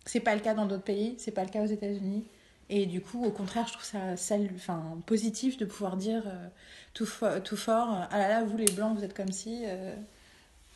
C'est 0.05 0.19
pas 0.19 0.33
le 0.35 0.41
cas 0.41 0.53
dans 0.55 0.65
d'autres 0.65 0.83
pays, 0.83 1.15
c'est 1.19 1.31
pas 1.31 1.43
le 1.43 1.49
cas 1.49 1.61
aux 1.61 1.67
États-Unis. 1.67 2.25
Et 2.69 2.85
du 2.85 3.01
coup, 3.01 3.23
au 3.25 3.31
contraire, 3.31 3.67
je 3.67 3.73
trouve 3.73 3.85
ça 3.85 4.35
enfin, 4.55 4.97
positif 5.07 5.57
de 5.57 5.65
pouvoir 5.65 5.97
dire 5.97 6.23
euh, 6.27 6.47
tout, 6.93 7.05
fo- 7.05 7.41
tout 7.41 7.57
fort 7.57 7.93
euh, 7.93 8.03
Ah 8.11 8.17
là 8.19 8.29
là, 8.29 8.43
vous 8.43 8.57
les 8.57 8.71
blancs, 8.71 8.95
vous 8.97 9.03
êtes 9.03 9.15
comme 9.15 9.31
si. 9.31 9.63
euh, 9.65 9.95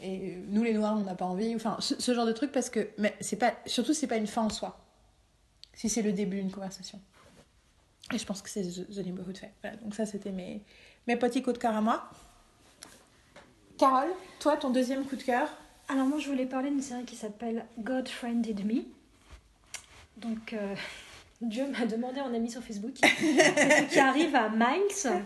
et 0.01 0.37
nous 0.49 0.63
les 0.63 0.73
noirs, 0.73 0.95
on 0.97 1.03
n'a 1.03 1.15
pas 1.15 1.25
envie. 1.25 1.55
Enfin, 1.55 1.77
ce, 1.79 1.93
ce 1.99 2.13
genre 2.13 2.25
de 2.25 2.31
truc 2.31 2.51
parce 2.51 2.69
que. 2.69 2.89
Mais 2.97 3.15
c'est 3.21 3.35
pas, 3.37 3.53
surtout, 3.67 3.93
c'est 3.93 4.07
pas 4.07 4.17
une 4.17 4.27
fin 4.27 4.43
en 4.43 4.49
soi. 4.49 4.79
Si 5.73 5.89
c'est 5.89 6.01
le 6.01 6.13
début 6.13 6.37
d'une 6.37 6.51
conversation. 6.51 6.99
Et 8.13 8.17
je 8.17 8.25
pense 8.25 8.41
que 8.41 8.49
c'est 8.49 8.61
The 8.63 8.87
The 8.93 8.97
Neighborhood 9.05 9.37
fait. 9.37 9.51
Voilà, 9.61 9.77
donc 9.77 9.95
ça, 9.95 10.05
c'était 10.05 10.31
mes, 10.31 10.61
mes 11.07 11.15
petits 11.17 11.41
coups 11.41 11.55
de 11.55 11.61
cœur 11.61 11.75
à 11.75 11.81
moi. 11.81 12.09
Carole, 13.77 14.09
toi, 14.39 14.55
ton 14.57 14.69
deuxième 14.69 15.03
coup 15.05 15.15
de 15.15 15.23
cœur? 15.23 15.49
Alors 15.89 16.05
moi 16.05 16.17
je 16.17 16.29
voulais 16.29 16.45
parler 16.45 16.69
d'une 16.69 16.81
série 16.81 17.03
qui 17.03 17.15
s'appelle 17.17 17.65
God 17.79 18.07
Friended 18.07 18.65
Me. 18.65 18.83
Donc 20.17 20.53
euh, 20.53 20.75
Dieu 21.41 21.67
m'a 21.67 21.85
demandé 21.85 22.21
en 22.21 22.33
ami 22.33 22.49
sur 22.49 22.63
Facebook. 22.63 22.93
C'est 23.01 23.09
ce 23.87 23.91
qui 23.93 23.99
arrive 23.99 24.33
à 24.35 24.49
Miles. 24.49 25.23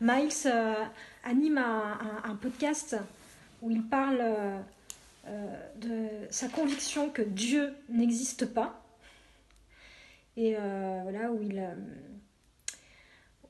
Miles 0.00 0.32
euh, 0.46 0.74
anime 1.24 1.58
un, 1.58 1.98
un- 2.24 2.30
un 2.30 2.34
podcast 2.36 2.96
où 3.62 3.70
il 3.70 3.82
parle 3.84 4.18
euh, 4.20 4.58
de 5.76 6.08
sa 6.30 6.48
conviction 6.48 7.10
que 7.10 7.22
Dieu 7.22 7.72
n'existe 7.88 8.46
pas. 8.46 8.82
Et 10.36 10.54
voilà, 11.02 11.30
où 11.32 11.42
il, 11.42 11.62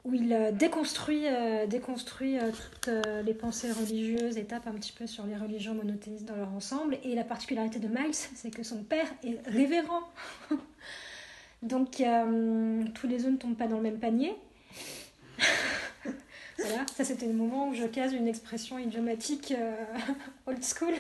où 0.05 0.15
il 0.15 0.33
euh, 0.33 0.51
déconstruit, 0.51 1.27
euh, 1.27 1.67
déconstruit 1.67 2.39
euh, 2.39 2.51
toutes 2.51 2.89
euh, 2.89 3.23
les 3.23 3.35
pensées 3.35 3.71
religieuses 3.71 4.39
et 4.39 4.45
tape 4.45 4.67
un 4.67 4.73
petit 4.73 4.93
peu 4.93 5.07
sur 5.07 5.27
les 5.27 5.37
religions 5.37 5.75
monothéistes 5.75 6.25
dans 6.25 6.37
leur 6.37 6.53
ensemble. 6.55 6.99
Et 7.05 7.15
la 7.15 7.25
particularité 7.25 7.79
de 7.79 7.89
Miles, 7.89 8.15
c'est 8.15 8.51
que 8.51 8.63
son 8.63 8.83
père 8.83 9.07
est 9.25 9.39
révérend. 9.47 10.03
Donc 11.63 12.03
tous 12.95 13.07
les 13.07 13.27
œufs 13.27 13.33
ne 13.33 13.37
tombent 13.37 13.57
pas 13.57 13.67
dans 13.67 13.77
le 13.77 13.83
même 13.83 13.99
panier. 13.99 14.35
voilà, 16.57 16.87
ça 16.97 17.05
c'était 17.05 17.27
le 17.27 17.35
moment 17.35 17.69
où 17.69 17.75
je 17.75 17.85
case 17.85 18.15
une 18.15 18.27
expression 18.27 18.79
idiomatique 18.79 19.53
old 20.47 20.65
school. 20.65 20.95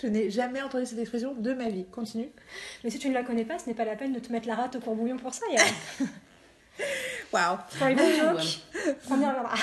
Je 0.00 0.06
n'ai 0.06 0.30
jamais 0.30 0.62
entendu 0.62 0.86
cette 0.86 1.00
expression 1.00 1.34
de 1.34 1.52
ma 1.52 1.68
vie. 1.68 1.84
Continue. 1.86 2.28
Mais 2.84 2.90
si 2.90 3.00
tu 3.00 3.08
ne 3.08 3.14
la 3.14 3.24
connais 3.24 3.44
pas, 3.44 3.58
ce 3.58 3.68
n'est 3.68 3.74
pas 3.74 3.84
la 3.84 3.96
peine 3.96 4.12
de 4.12 4.20
te 4.20 4.30
mettre 4.30 4.46
la 4.46 4.54
rate 4.54 4.76
au 4.76 4.80
courbouillon 4.80 5.16
pour 5.16 5.34
ça. 5.34 5.46
Il 7.34 7.40
y 7.40 7.40
a 7.40 7.52
Waouh 7.52 7.58
Story 7.68 7.96
joke. 7.96 8.94
On 9.10 9.20
y 9.20 9.24
reviendra. 9.24 9.54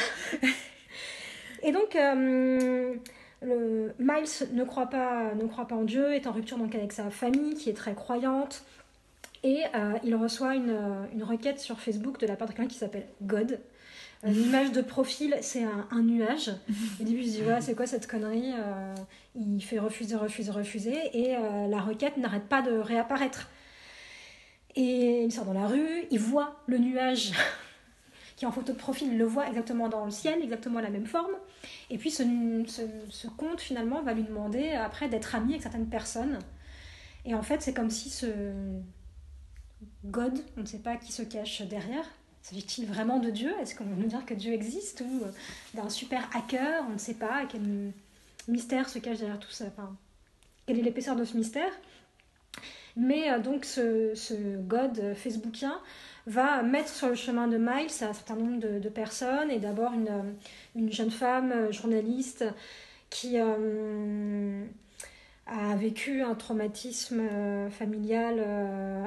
Et 1.64 1.72
donc, 1.72 1.95
euh, 1.95 2.95
le, 3.41 3.93
Miles 3.99 4.48
ne 4.53 4.64
croit, 4.64 4.88
pas, 4.88 5.34
ne 5.35 5.45
croit 5.45 5.68
pas 5.68 5.76
en 5.76 5.84
Dieu, 5.84 6.14
est 6.14 6.27
en 6.27 6.31
rupture 6.31 6.57
donc 6.57 6.76
avec 6.76 6.91
sa 6.91 7.10
famille 7.10 7.56
qui 7.56 7.69
est 7.69 7.73
très 7.73 7.93
croyante. 7.93 8.64
Et 9.43 9.61
euh, 9.76 9.93
il 10.03 10.15
reçoit 10.15 10.56
une, 10.56 10.69
euh, 10.69 11.06
une 11.14 11.23
requête 11.23 11.60
sur 11.60 11.80
Facebook 11.80 12.19
de 12.19 12.27
la 12.27 12.35
part 12.35 12.48
de 12.48 12.53
quelqu'un 12.53 12.69
qui 12.69 12.77
s'appelle 12.77 13.07
God. 13.23 13.60
L'image 14.23 14.72
de 14.72 14.81
profil, 14.81 15.35
c'est 15.41 15.64
un, 15.64 15.88
un 15.89 16.03
nuage. 16.03 16.52
Au 16.99 17.03
début, 17.03 17.22
il 17.22 17.31
se 17.31 17.38
dit 17.39 17.43
ouais, 17.43 17.60
c'est 17.60 17.73
quoi 17.73 17.88
cette 17.88 18.06
connerie 18.06 18.53
Euh, 18.53 18.93
Il 19.35 19.61
fait 19.61 19.80
refuser, 19.80 20.15
refuser, 20.15 20.52
refuser. 20.52 20.95
Et 21.14 21.35
la 21.68 21.80
requête 21.80 22.18
n'arrête 22.18 22.43
pas 22.43 22.61
de 22.61 22.72
réapparaître. 22.77 23.49
Et 24.76 25.23
il 25.23 25.31
sort 25.31 25.45
dans 25.45 25.53
la 25.53 25.68
rue, 25.68 26.06
il 26.11 26.19
voit 26.19 26.61
le 26.68 26.77
nuage 26.77 27.34
qui 28.38 28.45
en 28.45 28.52
photo 28.52 28.73
de 28.73 28.77
profil, 28.77 29.10
il 29.11 29.18
le 29.18 29.26
voit 29.26 29.48
exactement 29.48 29.89
dans 29.89 30.06
le 30.06 30.11
ciel, 30.11 30.41
exactement 30.41 30.80
la 30.80 30.89
même 30.89 31.06
forme. 31.06 31.34
Et 31.89 31.98
puis 31.98 32.10
ce, 32.10 32.23
ce, 32.68 32.81
ce 33.10 33.27
conte 33.27 33.61
finalement 33.61 34.02
va 34.02 34.14
lui 34.14 34.23
demander 34.23 34.72
après 34.72 35.10
d'être 35.10 35.35
ami 35.35 35.52
avec 35.52 35.64
certaines 35.64 35.89
personnes. 35.89 36.39
Et 37.26 37.35
en 37.35 37.43
fait 37.43 37.61
c'est 37.61 37.73
comme 37.73 37.89
si 37.89 38.10
ce 38.10 38.27
God, 40.06 40.39
on 40.57 40.61
ne 40.61 40.65
sait 40.65 40.80
pas 40.80 40.95
qui 40.95 41.11
se 41.11 41.22
cache 41.23 41.61
derrière. 41.64 42.06
S'agit-il 42.41 42.88
vraiment 42.88 43.19
de 43.19 43.30
Dieu? 43.30 43.53
Est-ce 43.61 43.76
qu'on 43.76 43.85
veut 43.85 44.07
dire 44.07 44.26
que 44.26 44.34
Dieu 44.34 44.53
existe 44.53 45.02
Ou 45.02 45.23
euh, 45.23 45.31
d'un 45.73 45.89
super 45.89 46.27
hacker? 46.35 46.84
On 46.89 46.93
ne 46.93 46.98
sait 46.98 47.14
pas. 47.14 47.45
Quel 47.48 47.93
mystère 48.48 48.89
se 48.89 48.99
cache 48.99 49.19
derrière 49.19 49.39
tout 49.39 49.52
ça? 49.52 49.65
Quelle 50.65 50.80
est 50.80 50.84
l'épaisseur 50.84 51.15
de 51.15 51.23
ce 51.23 51.38
mystère? 51.38 51.72
Mais 52.95 53.31
euh, 53.31 53.39
donc 53.39 53.65
ce, 53.65 54.13
ce 54.15 54.34
God 54.57 54.99
euh, 54.99 55.15
facebookien 55.15 55.80
va 56.27 56.61
mettre 56.61 56.89
sur 56.89 57.07
le 57.09 57.15
chemin 57.15 57.47
de 57.47 57.57
Miles 57.57 57.91
un 58.01 58.13
certain 58.13 58.35
nombre 58.35 58.59
de, 58.59 58.89
personnes 58.89 59.49
et 59.49 59.59
d'abord 59.59 59.93
une, 59.93 60.07
euh, 60.07 60.34
une 60.76 60.91
jeune 60.91 61.11
femme 61.11 61.72
journaliste 61.72 62.45
qui 63.09 63.38
a 63.38 63.55
vécu 65.76 66.22
un 66.22 66.34
traumatisme 66.34 67.23
familial 67.69 68.39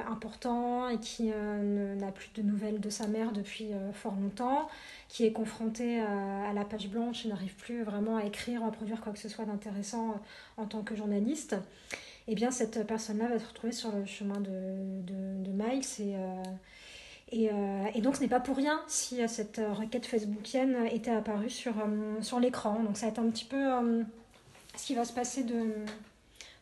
important 0.07 0.89
et 0.89 0.99
qui 0.99 1.31
n'a 1.31 2.11
plus 2.11 2.29
de 2.35 2.43
nouvelles 2.43 2.79
de 2.79 2.91
sa 2.91 3.07
mère 3.07 3.31
depuis 3.31 3.71
fort 3.93 4.13
longtemps, 4.21 4.69
qui 5.09 5.25
est 5.25 5.31
confrontée 5.31 6.01
à, 6.01 6.49
à 6.49 6.53
la 6.53 6.63
page 6.65 6.87
blanche 6.87 7.25
et 7.25 7.29
n'arrive 7.29 7.55
plus 7.55 7.81
vraiment 7.81 8.17
à 8.17 8.25
écrire 8.25 8.63
à 8.63 8.71
produire 8.71 9.01
quoi 9.01 9.11
que 9.11 9.17
ce 9.17 9.27
soit 9.27 9.45
d'intéressant 9.45 10.21
en 10.57 10.65
tant 10.65 10.83
que 10.83 10.95
journaliste 10.95 11.55
eh 12.27 12.35
bien 12.35 12.51
cette 12.51 12.85
personne-là 12.87 13.27
va 13.27 13.39
se 13.39 13.47
retrouver 13.47 13.71
sur 13.73 13.91
le 13.95 14.05
chemin 14.05 14.39
de, 14.39 14.49
de, 15.03 15.43
de 15.43 15.51
Miles 15.51 15.85
et, 15.99 16.15
euh, 16.15 16.43
et, 17.31 17.49
euh, 17.51 17.85
et 17.93 18.01
donc 18.01 18.15
ce 18.15 18.21
n'est 18.21 18.27
pas 18.27 18.39
pour 18.39 18.57
rien 18.57 18.81
si 18.87 19.21
euh, 19.21 19.27
cette 19.27 19.61
requête 19.73 20.05
facebookienne 20.05 20.87
était 20.91 21.11
apparue 21.11 21.49
sur, 21.49 21.73
sur 22.21 22.39
l'écran. 22.39 22.81
Donc 22.83 22.97
ça 22.97 23.05
va 23.07 23.11
être 23.11 23.19
un 23.19 23.29
petit 23.29 23.45
peu 23.45 23.57
ce 24.75 24.85
qui 24.85 24.95
va 24.95 25.05
se 25.05 25.13
passer 25.13 25.43
de, 25.43 25.69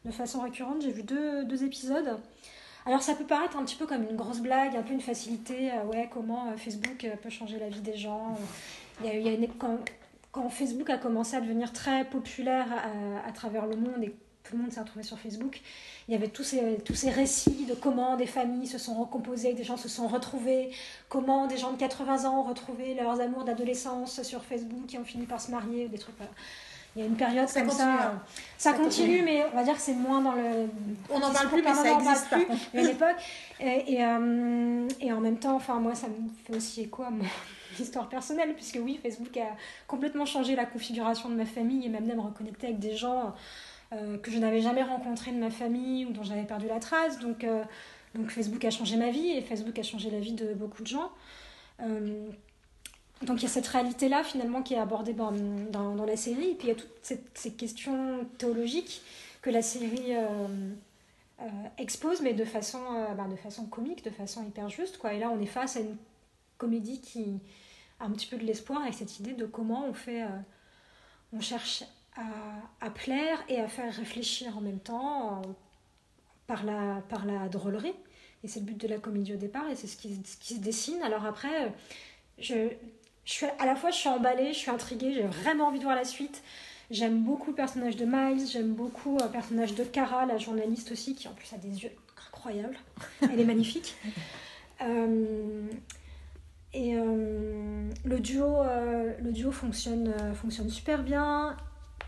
de 0.05 0.11
façon 0.11 0.41
récurrente. 0.41 0.81
J'ai 0.81 0.91
vu 0.91 1.03
deux, 1.03 1.45
deux 1.45 1.63
épisodes. 1.63 2.17
Alors 2.85 3.01
ça 3.01 3.15
peut 3.15 3.25
paraître 3.25 3.55
un 3.55 3.63
petit 3.63 3.77
peu 3.77 3.85
comme 3.87 4.03
une 4.03 4.17
grosse 4.17 4.41
blague, 4.41 4.75
un 4.75 4.83
peu 4.83 4.91
une 4.93 4.99
facilité, 4.99 5.71
ouais, 5.89 6.09
comment 6.11 6.55
Facebook 6.57 7.07
peut 7.21 7.29
changer 7.29 7.57
la 7.57 7.69
vie 7.69 7.79
des 7.79 7.95
gens. 7.95 8.35
Il 9.01 9.07
y 9.21 9.29
a, 9.29 9.31
une- 9.31 9.47
quand, 9.57 9.77
quand 10.33 10.49
Facebook 10.49 10.89
a 10.89 10.97
commencé 10.97 11.37
à 11.37 11.41
devenir 11.41 11.71
très 11.71 12.03
populaire 12.03 12.67
à, 13.25 13.31
travers 13.31 13.67
le 13.67 13.77
monde 13.77 14.03
tout 14.43 14.55
le 14.57 14.61
monde 14.61 14.71
s'est 14.71 14.79
retrouvé 14.81 15.03
sur 15.03 15.17
Facebook. 15.19 15.61
Il 16.07 16.13
y 16.13 16.17
avait 16.17 16.27
tous 16.27 16.43
ces, 16.43 16.77
tous 16.83 16.95
ces 16.95 17.09
récits 17.09 17.65
de 17.65 17.73
comment 17.73 18.17
des 18.17 18.25
familles 18.27 18.67
se 18.67 18.77
sont 18.77 18.93
recomposées, 18.95 19.53
des 19.53 19.63
gens 19.63 19.77
se 19.77 19.87
sont 19.87 20.07
retrouvés, 20.07 20.71
comment 21.09 21.47
des 21.47 21.57
gens 21.57 21.71
de 21.71 21.77
80 21.77 22.25
ans 22.25 22.39
ont 22.41 22.43
retrouvé 22.43 22.93
leurs 22.93 23.21
amours 23.21 23.45
d'adolescence 23.45 24.21
sur 24.23 24.43
Facebook 24.43 24.93
et 24.93 24.97
ont 24.97 25.05
fini 25.05 25.25
par 25.25 25.39
se 25.39 25.49
marier, 25.51 25.87
des 25.87 25.97
trucs. 25.97 26.17
voilà. 26.17 26.31
Il 26.95 26.99
y 27.01 27.05
a 27.05 27.07
une 27.07 27.15
période 27.15 27.47
Ça 27.49 27.61
comme 27.61 27.69
continue, 27.69 27.87
ça. 27.97 28.11
hein. 28.11 28.21
Ça, 28.57 28.71
Ça 28.71 28.77
continue, 28.77 29.17
continue. 29.17 29.21
mais 29.23 29.43
on 29.51 29.55
va 29.55 29.63
dire 29.63 29.73
que 29.73 29.81
c'est 29.81 29.95
moins 29.95 30.21
dans 30.21 30.33
le. 30.33 30.69
On 31.09 31.17
n'en 31.19 31.31
parle 31.31 31.47
plus, 31.47 31.63
mais 31.63 31.73
ça 31.73 31.91
existe, 31.91 32.29
plus. 32.29 32.45
Mais 32.73 32.81
à 32.81 32.83
l'époque. 32.83 33.15
Et, 33.59 33.93
et, 33.93 34.03
euh, 34.05 34.87
et 35.01 35.11
en 35.11 35.19
même 35.19 35.37
temps, 35.39 35.55
enfin, 35.55 35.79
moi, 35.79 35.95
ça 35.95 36.05
me 36.07 36.13
fait 36.45 36.55
aussi 36.55 36.81
écho 36.81 37.01
à 37.01 37.09
mon 37.09 37.23
histoire 37.79 38.07
personnelle, 38.09 38.53
puisque 38.53 38.77
oui, 38.79 38.99
Facebook 39.01 39.35
a 39.37 39.55
complètement 39.87 40.27
changé 40.27 40.55
la 40.55 40.65
configuration 40.65 41.29
de 41.29 41.33
ma 41.35 41.45
famille 41.45 41.83
et 41.83 41.89
même 41.89 42.05
de 42.07 42.13
me 42.13 42.21
reconnecter 42.21 42.67
avec 42.67 42.77
des 42.79 42.95
gens 42.95 43.33
euh, 43.93 44.17
que 44.17 44.31
je 44.31 44.37
n'avais 44.37 44.61
jamais 44.61 44.83
rencontrés 44.83 45.31
de 45.31 45.37
ma 45.37 45.49
famille 45.49 46.05
ou 46.05 46.11
dont 46.11 46.23
j'avais 46.23 46.43
perdu 46.43 46.67
la 46.67 46.79
trace. 46.79 47.19
Donc, 47.19 47.43
euh, 47.43 47.63
donc 48.15 48.29
Facebook 48.29 48.63
a 48.65 48.71
changé 48.71 48.95
ma 48.95 49.09
vie 49.09 49.31
et 49.31 49.41
Facebook 49.41 49.77
a 49.77 49.83
changé 49.83 50.09
la 50.09 50.19
vie 50.19 50.33
de 50.33 50.53
beaucoup 50.53 50.81
de 50.81 50.87
gens. 50.87 51.11
Euh, 51.81 52.29
donc 53.21 53.39
il 53.39 53.43
y 53.43 53.45
a 53.45 53.49
cette 53.49 53.67
réalité-là 53.67 54.23
finalement 54.23 54.61
qui 54.61 54.73
est 54.73 54.79
abordée 54.79 55.13
dans, 55.13 55.31
dans, 55.31 56.05
la 56.05 56.17
série. 56.17 56.51
Et 56.51 56.55
puis 56.55 56.67
il 56.67 56.69
y 56.69 56.71
a 56.71 56.75
toutes 56.75 56.89
cette- 57.01 57.37
ces 57.37 57.53
questions 57.53 58.25
théologiques 58.37 59.01
que 59.41 59.49
la 59.49 59.61
série 59.61 60.13
expose, 61.77 62.21
mais 62.21 62.33
de 62.33 62.45
façon, 62.45 62.79
ben, 63.17 63.27
de 63.27 63.35
façon 63.35 63.65
comique, 63.65 64.03
de 64.03 64.09
façon 64.09 64.45
hyper 64.45 64.69
juste. 64.69 64.97
Quoi. 64.97 65.13
Et 65.13 65.19
là, 65.19 65.29
on 65.29 65.39
est 65.41 65.45
face 65.45 65.77
à 65.77 65.81
une 65.81 65.97
comédie 66.57 67.01
qui 67.01 67.39
a 67.99 68.05
un 68.05 68.11
petit 68.11 68.27
peu 68.27 68.37
de 68.37 68.43
l'espoir 68.43 68.81
avec 68.81 68.93
cette 68.93 69.19
idée 69.19 69.33
de 69.33 69.45
comment 69.45 69.85
on 69.85 69.93
fait, 69.93 70.23
on 71.33 71.41
cherche 71.41 71.83
à, 72.15 72.85
à 72.85 72.89
plaire 72.89 73.43
et 73.49 73.59
à 73.59 73.67
faire 73.67 73.93
réfléchir 73.93 74.57
en 74.57 74.61
même 74.61 74.79
temps 74.79 75.41
euh, 75.41 75.47
par, 76.47 76.63
la, 76.63 77.01
par 77.09 77.25
la 77.25 77.47
drôlerie. 77.49 77.95
Et 78.43 78.47
c'est 78.47 78.59
le 78.59 78.65
but 78.65 78.77
de 78.77 78.87
la 78.87 78.97
comédie 78.97 79.33
au 79.33 79.37
départ, 79.37 79.69
et 79.69 79.75
c'est 79.75 79.87
ce 79.87 79.95
qui, 79.95 80.19
ce 80.25 80.37
qui 80.37 80.55
se 80.55 80.59
dessine. 80.59 81.01
Alors 81.01 81.25
après, 81.25 81.73
je, 82.39 82.69
je 83.25 83.31
suis, 83.31 83.45
à 83.57 83.65
la 83.65 83.75
fois 83.75 83.89
je 83.89 83.95
suis 83.95 84.09
emballée, 84.09 84.53
je 84.53 84.57
suis 84.57 84.71
intriguée, 84.71 85.13
j'ai 85.13 85.23
vraiment 85.23 85.67
envie 85.67 85.79
de 85.79 85.83
voir 85.83 85.95
la 85.95 86.03
suite. 86.03 86.43
J'aime 86.91 87.23
beaucoup 87.23 87.51
le 87.51 87.55
personnage 87.55 87.95
de 87.95 88.05
Miles, 88.05 88.45
j'aime 88.47 88.73
beaucoup 88.73 89.17
euh, 89.17 89.23
le 89.23 89.31
personnage 89.31 89.73
de 89.75 89.83
Cara, 89.83 90.25
la 90.25 90.37
journaliste 90.37 90.91
aussi, 90.91 91.15
qui 91.15 91.27
en 91.27 91.33
plus 91.33 91.51
a 91.53 91.57
des 91.57 91.83
yeux 91.83 91.91
incroyables. 92.27 92.77
Elle 93.21 93.39
est 93.39 93.45
magnifique. 93.45 93.95
Euh, 94.81 95.67
et 96.73 96.95
euh, 96.95 97.89
le 98.03 98.19
duo, 98.19 98.57
euh, 98.61 99.13
le 99.21 99.31
duo 99.31 99.51
fonctionne, 99.51 100.13
fonctionne 100.35 100.69
super 100.69 101.03
bien. 101.03 101.55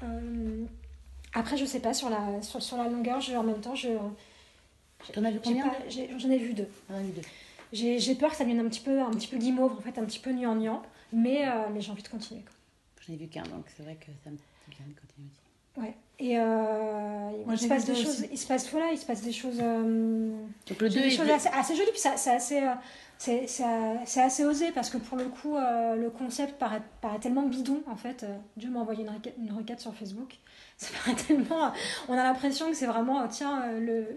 Euh, 0.05 0.65
après, 1.33 1.57
je 1.57 1.65
sais 1.65 1.79
pas, 1.79 1.93
sur 1.93 2.09
la, 2.09 2.41
sur, 2.41 2.61
sur 2.61 2.77
la 2.77 2.87
longueur, 2.87 3.19
je, 3.21 3.35
en 3.35 3.43
même 3.43 3.59
temps, 3.61 3.75
je. 3.75 3.89
T'en 5.13 5.23
as 5.23 5.31
vu 5.31 5.39
combien 5.43 5.71
J'en 5.89 6.29
ai 6.29 6.37
vu 6.37 6.53
deux. 6.53 6.67
J'en 6.89 6.99
ai 6.99 7.03
vu 7.03 7.11
deux. 7.11 7.21
J'ai 7.73 7.99
j'ai 7.99 8.15
peur 8.15 8.31
que 8.31 8.37
ça 8.37 8.43
devienne 8.45 8.65
un 8.65 8.69
petit 8.69 8.79
peu, 8.79 9.01
un 9.01 9.11
petit 9.11 9.27
peu 9.27 9.37
guimauve, 9.37 9.73
en 9.73 9.81
fait, 9.81 9.97
un 9.99 10.05
petit 10.05 10.19
peu 10.19 10.31
gnangnan, 10.31 10.81
mais, 11.11 11.47
euh, 11.47 11.51
mais 11.73 11.81
j'ai 11.81 11.91
envie 11.91 12.03
de 12.03 12.07
continuer. 12.07 12.41
quoi. 12.41 12.51
J'en 13.05 13.13
ai 13.13 13.17
vu 13.17 13.27
qu'un, 13.27 13.43
donc 13.43 13.65
c'est 13.75 13.83
vrai 13.83 13.95
que 13.95 14.05
ça 14.23 14.29
me 14.29 14.35
dit 14.37 14.43
bien 14.69 14.85
de 14.87 14.99
continuer 14.99 15.27
aussi. 15.31 15.41
Ouais. 15.81 15.93
Et 16.19 16.39
euh, 16.39 17.43
Moi, 17.45 17.53
il, 17.55 17.59
se 17.59 17.67
passe 17.67 17.85
des 17.85 17.93
deux 17.93 18.01
choses, 18.01 18.25
il 18.31 18.37
se 18.37 18.47
passe 18.47 18.69
voilà, 18.71 18.91
il 18.93 18.97
se 18.97 19.05
passe 19.05 19.21
des 19.21 19.33
choses, 19.33 19.57
euh, 19.61 20.29
Donc 20.67 20.81
le 20.81 20.89
des 20.89 21.01
2 21.01 21.09
choses 21.09 21.29
assez, 21.29 21.49
assez 21.49 21.75
jolies, 21.75 21.91
puis 21.91 21.99
ça- 21.99 22.15
c'est 22.15 22.31
assez, 22.31 22.61
euh, 22.63 22.71
c'est 23.17 23.47
c'est, 23.47 23.63
euh, 23.63 23.95
c'est 24.05 24.21
assez 24.21 24.43
osé 24.45 24.71
parce 24.71 24.89
que 24.89 24.97
pour 24.97 25.17
le 25.17 25.25
coup, 25.25 25.55
euh, 25.55 25.95
le 25.95 26.09
concept 26.09 26.57
paraît, 26.59 26.81
paraît 27.01 27.19
tellement 27.19 27.43
bidon 27.43 27.81
en 27.89 27.95
fait. 27.95 28.23
Euh, 28.23 28.35
Dieu 28.57 28.69
m'a 28.69 28.79
envoyé 28.79 29.03
une 29.03 29.09
requête, 29.09 29.35
une 29.39 29.51
requête 29.53 29.79
sur 29.79 29.93
Facebook. 29.95 30.35
Ça 30.77 30.87
paraît 31.05 31.15
tellement. 31.15 31.71
On 32.09 32.13
a 32.17 32.23
l'impression 32.23 32.67
que 32.69 32.75
c'est 32.75 32.85
vraiment, 32.85 33.21
euh, 33.21 33.27
tiens, 33.29 33.61
euh, 33.63 33.79
le, 33.79 34.07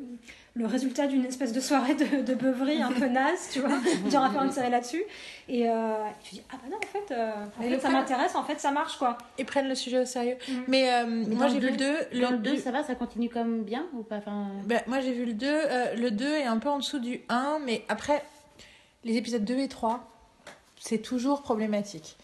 le 0.54 0.66
résultat 0.66 1.06
d'une 1.06 1.24
espèce 1.24 1.52
de 1.52 1.60
soirée 1.60 1.94
de, 1.94 2.22
de 2.22 2.34
beuverie 2.34 2.82
un 2.82 2.90
peu 2.90 3.06
naze, 3.20 3.50
tu 3.52 3.60
vois. 3.60 3.70
On 4.06 4.08
va 4.08 4.30
faire 4.30 4.42
une 4.42 4.50
série 4.50 4.70
là-dessus. 4.70 5.04
Et 5.48 5.68
euh, 5.70 5.94
tu 6.24 6.34
dis, 6.34 6.42
ah 6.52 6.56
bah 6.60 6.68
non, 6.68 6.78
en 6.78 6.80
fait, 6.80 7.14
euh, 7.14 7.30
en 7.60 7.62
fait, 7.62 7.78
ça 7.78 7.90
m'intéresse, 7.90 8.34
en 8.34 8.42
fait, 8.42 8.58
ça 8.58 8.72
marche 8.72 8.96
quoi. 8.98 9.16
Ils 9.38 9.44
prennent 9.44 9.68
le 9.68 9.76
sujet 9.76 10.00
au 10.00 10.04
sérieux. 10.04 10.36
Mm. 10.48 10.52
Mais, 10.66 10.92
euh, 10.92 11.24
Mais 11.28 11.36
moi 11.36 11.46
j'ai 11.46 11.60
vu 11.60 11.70
le 11.70 11.76
2. 11.76 12.20
Dans 12.20 12.30
le 12.32 12.38
2, 12.38 12.56
ça 12.56 12.72
va, 12.72 12.82
ça 12.82 12.96
continue 12.96 13.28
comme 13.28 13.62
bien 13.62 13.86
ou 13.92 14.02
pas 14.02 14.16
enfin... 14.16 14.48
Ben, 14.64 14.80
moi 14.88 14.98
j'ai 15.00 15.12
vu 15.12 15.26
le 15.26 15.34
2. 15.34 15.46
euh, 15.46 15.94
le 15.94 16.10
2 16.10 16.26
est 16.26 16.44
un 16.44 16.58
peu 16.58 16.68
en 16.70 16.78
dessous 16.78 16.98
du 16.98 17.20
1, 17.28 17.60
mais 17.64 17.84
après, 17.88 18.24
les 19.04 19.16
épisodes 19.16 19.44
2 19.44 19.58
et 19.58 19.68
3, 19.68 20.08
c'est 20.80 20.98
toujours 20.98 21.42
problématique. 21.42 22.16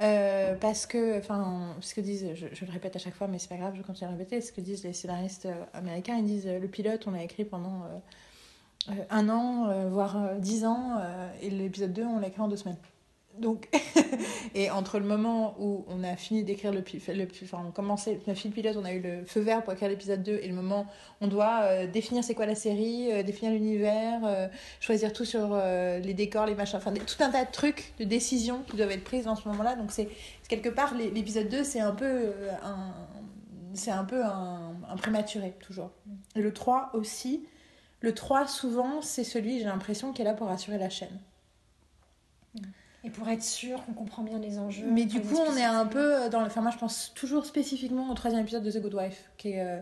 Euh, 0.00 0.54
parce 0.54 0.86
que, 0.86 1.18
enfin, 1.18 1.74
ce 1.80 1.94
que 1.94 2.00
disent, 2.00 2.28
je, 2.34 2.46
je 2.52 2.64
le 2.64 2.70
répète 2.70 2.94
à 2.94 2.98
chaque 3.00 3.14
fois, 3.14 3.26
mais 3.26 3.38
c'est 3.38 3.48
pas 3.48 3.56
grave, 3.56 3.74
je 3.76 3.82
continue 3.82 4.08
à 4.08 4.12
le 4.12 4.18
répéter, 4.18 4.40
ce 4.40 4.52
que 4.52 4.60
disent 4.60 4.84
les 4.84 4.92
scénaristes 4.92 5.46
euh, 5.46 5.64
américains, 5.72 6.16
ils 6.16 6.24
disent 6.24 6.46
euh, 6.46 6.60
le 6.60 6.68
pilote, 6.68 7.04
on 7.08 7.10
l'a 7.10 7.24
écrit 7.24 7.44
pendant 7.44 7.82
euh, 8.90 8.92
un 9.10 9.28
an, 9.28 9.68
euh, 9.68 9.88
voire 9.88 10.36
dix 10.36 10.64
ans, 10.64 11.00
et 11.42 11.50
l'épisode 11.50 11.92
2, 11.92 12.04
on 12.04 12.20
l'a 12.20 12.28
écrit 12.28 12.40
en 12.40 12.48
deux 12.48 12.56
semaines. 12.56 12.78
Donc, 13.38 13.68
et 14.54 14.70
entre 14.70 14.98
le 14.98 15.06
moment 15.06 15.54
où 15.58 15.84
on 15.88 16.02
a 16.04 16.16
fini 16.16 16.42
d'écrire 16.44 16.72
le, 16.72 16.80
le 16.80 17.28
enfin, 17.44 17.64
on 17.66 17.70
commençait, 17.70 18.18
pilote, 18.52 18.76
on 18.76 18.84
a 18.84 18.92
eu 18.92 19.00
le 19.00 19.24
feu 19.24 19.40
vert 19.40 19.62
pour 19.62 19.72
écrire 19.72 19.88
l'épisode 19.88 20.22
2, 20.22 20.40
et 20.42 20.48
le 20.48 20.54
moment 20.54 20.86
où 21.20 21.24
on 21.24 21.28
doit 21.28 21.60
euh, 21.62 21.86
définir 21.86 22.24
c'est 22.24 22.34
quoi 22.34 22.46
la 22.46 22.54
série, 22.54 23.12
euh, 23.12 23.22
définir 23.22 23.52
l'univers, 23.52 24.20
euh, 24.24 24.48
choisir 24.80 25.12
tout 25.12 25.24
sur 25.24 25.56
les 25.56 26.14
décors, 26.14 26.46
les 26.46 26.54
machins, 26.54 26.76
enfin 26.78 26.92
tout 26.92 27.22
un 27.22 27.30
tas 27.30 27.44
de 27.44 27.50
trucs, 27.52 27.92
de 27.98 28.04
décisions 28.04 28.62
qui 28.68 28.76
doivent 28.76 28.90
être 28.90 29.04
prises 29.04 29.24
dans 29.24 29.36
ce 29.36 29.48
moment-là. 29.48 29.76
Donc 29.76 29.90
c'est 29.92 30.08
quelque 30.48 30.68
part 30.68 30.94
l'é- 30.94 31.10
l'épisode 31.10 31.48
2, 31.48 31.64
c'est 31.64 31.80
un 31.80 31.92
peu 31.92 32.32
un 32.64 32.92
c'est 33.74 33.90
un 33.90 34.04
peu 34.04 34.24
un, 34.24 34.74
un 34.88 34.96
prématuré 34.96 35.54
toujours. 35.60 35.90
Et 36.34 36.40
le 36.40 36.52
3 36.52 36.90
aussi. 36.94 37.46
Le 38.00 38.14
3 38.14 38.46
souvent 38.46 39.02
c'est 39.02 39.24
celui, 39.24 39.58
j'ai 39.58 39.64
l'impression, 39.66 40.12
qui 40.12 40.22
est 40.22 40.24
là 40.24 40.34
pour 40.34 40.48
assurer 40.48 40.78
la 40.78 40.88
chaîne. 40.88 41.18
Et 43.08 43.10
pour 43.10 43.26
être 43.28 43.42
sûr 43.42 43.82
qu'on 43.86 43.92
comprend 43.94 44.22
bien 44.22 44.38
les 44.38 44.58
enjeux. 44.58 44.84
Mais 44.90 45.06
du 45.06 45.20
coup, 45.22 45.38
on 45.48 45.56
est 45.56 45.64
un 45.64 45.86
peu 45.86 46.28
dans 46.28 46.40
le. 46.40 46.46
Enfin, 46.46 46.60
moi, 46.60 46.70
je 46.70 46.76
pense 46.78 47.12
toujours 47.14 47.46
spécifiquement 47.46 48.10
au 48.10 48.14
troisième 48.14 48.42
épisode 48.42 48.62
de 48.62 48.70
The 48.70 48.82
Good 48.82 48.94
Wife, 48.94 49.30
qui 49.38 49.52
est, 49.52 49.60
euh, 49.64 49.78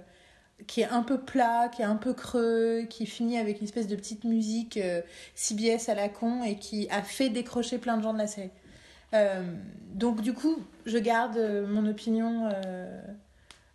qui 0.68 0.82
est 0.82 0.88
un 0.88 1.02
peu 1.02 1.18
plat, 1.18 1.68
qui 1.68 1.82
est 1.82 1.86
un 1.86 1.96
peu 1.96 2.14
creux, 2.14 2.82
qui 2.88 3.04
finit 3.04 3.36
avec 3.36 3.58
une 3.58 3.64
espèce 3.64 3.88
de 3.88 3.96
petite 3.96 4.22
musique 4.24 4.76
euh, 4.76 5.00
CBS 5.34 5.88
à 5.88 5.94
la 5.94 6.08
con 6.08 6.44
et 6.44 6.54
qui 6.56 6.88
a 6.90 7.02
fait 7.02 7.28
décrocher 7.28 7.78
plein 7.78 7.96
de 7.96 8.02
gens 8.04 8.12
de 8.12 8.18
la 8.18 8.26
série. 8.28 8.50
Euh, 9.14 9.42
donc, 9.94 10.20
du 10.20 10.32
coup, 10.32 10.56
je 10.84 10.98
garde 10.98 11.36
mon 11.68 11.84
opinion. 11.86 12.48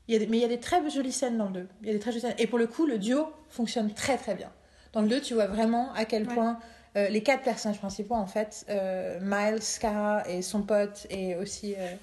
il 0.08 0.14
y 0.14 0.16
a 0.16 0.20
des- 0.20 0.28
mais 0.28 0.38
il 0.38 0.42
y 0.42 0.46
a 0.46 0.50
des 0.50 0.60
très 0.60 0.88
jolies 0.90 1.12
scènes 1.12 1.38
dans 1.38 1.48
le 1.48 1.54
2. 1.54 1.68
Il 1.82 1.88
y 1.88 1.90
a 1.90 1.94
des 1.94 2.00
très 2.00 2.12
jolies 2.12 2.22
scènes. 2.22 2.36
Et 2.38 2.48
pour 2.48 2.58
le 2.60 2.68
coup, 2.68 2.86
le 2.86 2.98
duo 2.98 3.28
fonctionne 3.50 3.94
très 3.94 4.18
très 4.18 4.36
bien. 4.36 4.50
Dans 4.94 5.02
le 5.02 5.08
2, 5.08 5.22
tu 5.22 5.34
vois 5.34 5.48
vraiment 5.48 5.92
à 5.94 6.06
quel 6.06 6.28
Ouais. 6.28 6.34
point 6.34 6.60
euh, 6.98 7.08
les 7.10 7.24
quatre 7.24 7.44
personnages 7.44 7.80
principaux, 7.80 8.16
en 8.16 8.26
fait, 8.28 8.66
euh, 8.70 9.20
Miles, 9.22 9.62
Cara 9.80 10.28
et 10.30 10.42
son 10.42 10.64
pote, 10.64 11.08
et 11.10 11.36
aussi. 11.36 11.76
euh, 11.78 11.96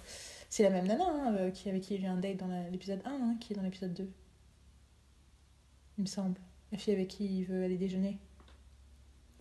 c'est 0.51 0.63
la 0.63 0.71
même 0.71 0.87
nana 0.87 1.05
hein, 1.05 1.51
qui, 1.53 1.69
avec 1.69 1.83
qui 1.83 1.95
il 1.97 2.05
a 2.05 2.09
eu 2.09 2.11
un 2.11 2.17
date 2.17 2.39
dans 2.39 2.49
l'épisode 2.73 3.01
1, 3.05 3.11
hein, 3.11 3.37
qui 3.39 3.53
est 3.53 3.57
dans 3.57 3.63
l'épisode 3.63 3.93
2. 3.93 4.09
Il 5.99 6.03
me 6.03 6.07
semble. 6.07 6.41
La 6.73 6.79
fille 6.79 6.95
avec 6.95 7.09
qui 7.09 7.41
il 7.41 7.45
veut 7.45 7.65
aller 7.65 7.77
déjeuner. 7.77 8.19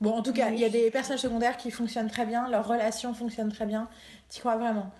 Bon, 0.01 0.11
en 0.11 0.21
tout 0.21 0.33
cas, 0.33 0.49
il 0.51 0.59
y 0.59 0.65
a 0.65 0.69
des 0.69 0.91
personnages 0.91 1.21
secondaires 1.21 1.57
qui 1.57 1.71
fonctionnent 1.71 2.09
très 2.09 2.25
bien, 2.25 2.47
leur 2.49 2.67
relation 2.67 3.13
fonctionne 3.13 3.51
très 3.51 3.65
bien. 3.65 3.89
T'y 4.29 4.39
crois 4.39 4.57
vraiment. 4.57 4.91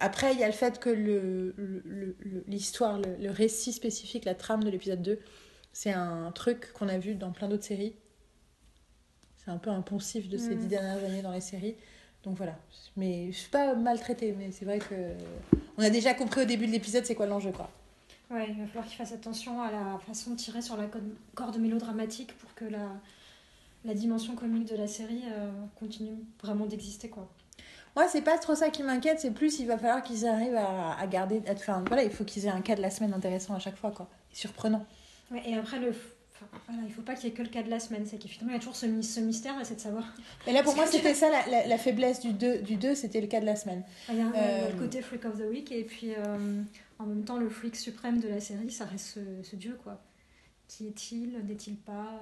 Après, 0.00 0.32
il 0.32 0.38
y 0.40 0.44
a 0.44 0.46
le 0.46 0.52
fait 0.52 0.78
que 0.78 0.90
le- 0.90 1.54
le- 1.56 2.16
l'histoire, 2.48 2.98
le, 2.98 3.16
le 3.16 3.30
récit 3.30 3.72
spécifique, 3.72 4.24
la 4.24 4.34
trame 4.34 4.62
de 4.64 4.70
l'épisode 4.70 5.02
2, 5.02 5.20
c'est 5.72 5.92
un 5.92 6.30
truc 6.32 6.72
qu'on 6.74 6.88
a 6.88 6.98
vu 6.98 7.14
dans 7.14 7.32
plein 7.32 7.48
d'autres 7.48 7.64
séries. 7.64 7.94
C'est 9.44 9.50
un 9.50 9.58
peu 9.58 9.70
un 9.70 9.82
poncif 9.82 10.28
de 10.28 10.38
ces 10.38 10.54
Mm. 10.54 10.58
dix 10.58 10.66
dernières 10.66 11.04
années 11.04 11.22
dans 11.22 11.32
les 11.32 11.40
séries. 11.40 11.74
Donc 12.24 12.36
voilà. 12.36 12.54
Mais 12.96 13.32
je 13.32 13.36
suis 13.38 13.50
pas 13.50 13.74
maltraitée, 13.74 14.32
mais 14.38 14.52
c'est 14.52 14.64
vrai 14.64 14.78
que 14.78 14.94
on 15.76 15.82
a 15.82 15.90
déjà 15.90 16.14
compris 16.14 16.42
au 16.42 16.44
début 16.44 16.66
de 16.66 16.72
l'épisode 16.72 17.04
c'est 17.04 17.14
quoi 17.16 17.26
l'enjeu, 17.26 17.50
quoi. 17.50 17.68
Ouais, 18.30 18.46
il 18.48 18.58
va 18.60 18.66
falloir 18.66 18.86
qu'il 18.86 18.96
fasse 18.96 19.12
attention 19.12 19.60
à 19.60 19.70
la 19.70 19.98
façon 20.06 20.30
de 20.30 20.36
tirer 20.36 20.62
sur 20.62 20.76
la 20.76 20.86
corde- 21.34 21.58
mélodramatique 21.58 22.36
pour 22.38 22.54
que 22.54 22.64
la, 22.64 22.88
la 23.84 23.94
dimension 23.94 24.34
comique 24.36 24.68
de 24.70 24.76
la 24.76 24.86
série 24.86 25.22
euh, 25.32 25.50
continue 25.78 26.16
vraiment 26.42 26.64
d'exister. 26.66 27.08
quoi. 27.08 27.28
Moi, 27.96 28.08
c'est 28.08 28.22
pas 28.22 28.38
trop 28.38 28.54
ça 28.54 28.70
qui 28.70 28.82
m'inquiète, 28.82 29.20
c'est 29.20 29.32
plus 29.32 29.58
il 29.58 29.66
va 29.66 29.76
falloir 29.76 30.02
qu'ils 30.02 30.26
arrivent 30.26 30.54
à, 30.54 30.96
à 30.98 31.06
garder. 31.08 31.42
à- 31.46 31.52
Enfin, 31.52 31.84
voilà, 31.88 32.04
il 32.04 32.10
faut 32.10 32.24
qu'ils 32.24 32.46
aient 32.46 32.50
un 32.50 32.62
cas 32.62 32.74
de 32.76 32.80
la 32.80 32.90
semaine 32.90 33.12
intéressant 33.12 33.54
à 33.54 33.58
chaque 33.58 33.76
fois, 33.76 33.90
quoi. 33.90 34.08
Et 34.32 34.36
surprenant. 34.36 34.86
Ouais, 35.30 35.42
et 35.44 35.54
après, 35.56 35.78
le, 35.78 35.92
voilà, 36.68 36.82
il 36.86 36.92
faut 36.92 37.02
pas 37.02 37.14
qu'il 37.14 37.28
y 37.28 37.32
ait 37.32 37.34
que 37.34 37.42
le 37.42 37.48
cas 37.48 37.62
de 37.62 37.70
la 37.70 37.80
semaine. 37.80 38.04
C'est 38.06 38.16
qu'effectivement, 38.18 38.50
il 38.50 38.54
y 38.54 38.56
a 38.56 38.58
toujours 38.60 38.76
ce, 38.76 39.02
ce 39.02 39.20
mystère, 39.20 39.54
c'est 39.64 39.76
de 39.76 39.80
savoir. 39.80 40.04
Et 40.46 40.52
là, 40.52 40.62
pour 40.62 40.74
moi, 40.76 40.86
c'était 40.86 41.14
ça 41.14 41.30
la, 41.30 41.46
la- 41.50 41.66
la 41.66 41.78
faiblesse 41.78 42.20
du 42.20 42.32
2, 42.32 42.58
du 42.58 42.76
2 42.76 42.94
c'était 42.94 43.20
le 43.20 43.26
cas 43.26 43.40
de 43.40 43.46
la 43.46 43.56
semaine. 43.56 43.82
Il 44.08 44.16
y 44.16 44.20
a, 44.20 44.24
ouais, 44.24 44.30
il 44.34 44.36
y 44.36 44.40
a 44.40 44.44
Euh, 44.66 44.72
le 44.72 44.78
côté 44.78 45.02
Freak 45.02 45.24
of 45.24 45.38
the 45.38 45.48
Week, 45.50 45.70
et 45.72 45.84
puis 45.84 46.14
euh, 46.14 46.62
en 46.98 47.06
même 47.06 47.24
temps, 47.24 47.36
le 47.38 47.48
freak 47.48 47.76
suprême 47.76 48.20
de 48.20 48.28
la 48.28 48.40
série, 48.40 48.70
ça 48.70 48.84
reste 48.84 49.06
ce, 49.06 49.20
ce 49.42 49.56
dieu. 49.56 49.78
quoi. 49.82 50.00
Qui 50.68 50.86
est-il 50.86 51.38
N'est-il 51.46 51.76
pas? 51.76 52.20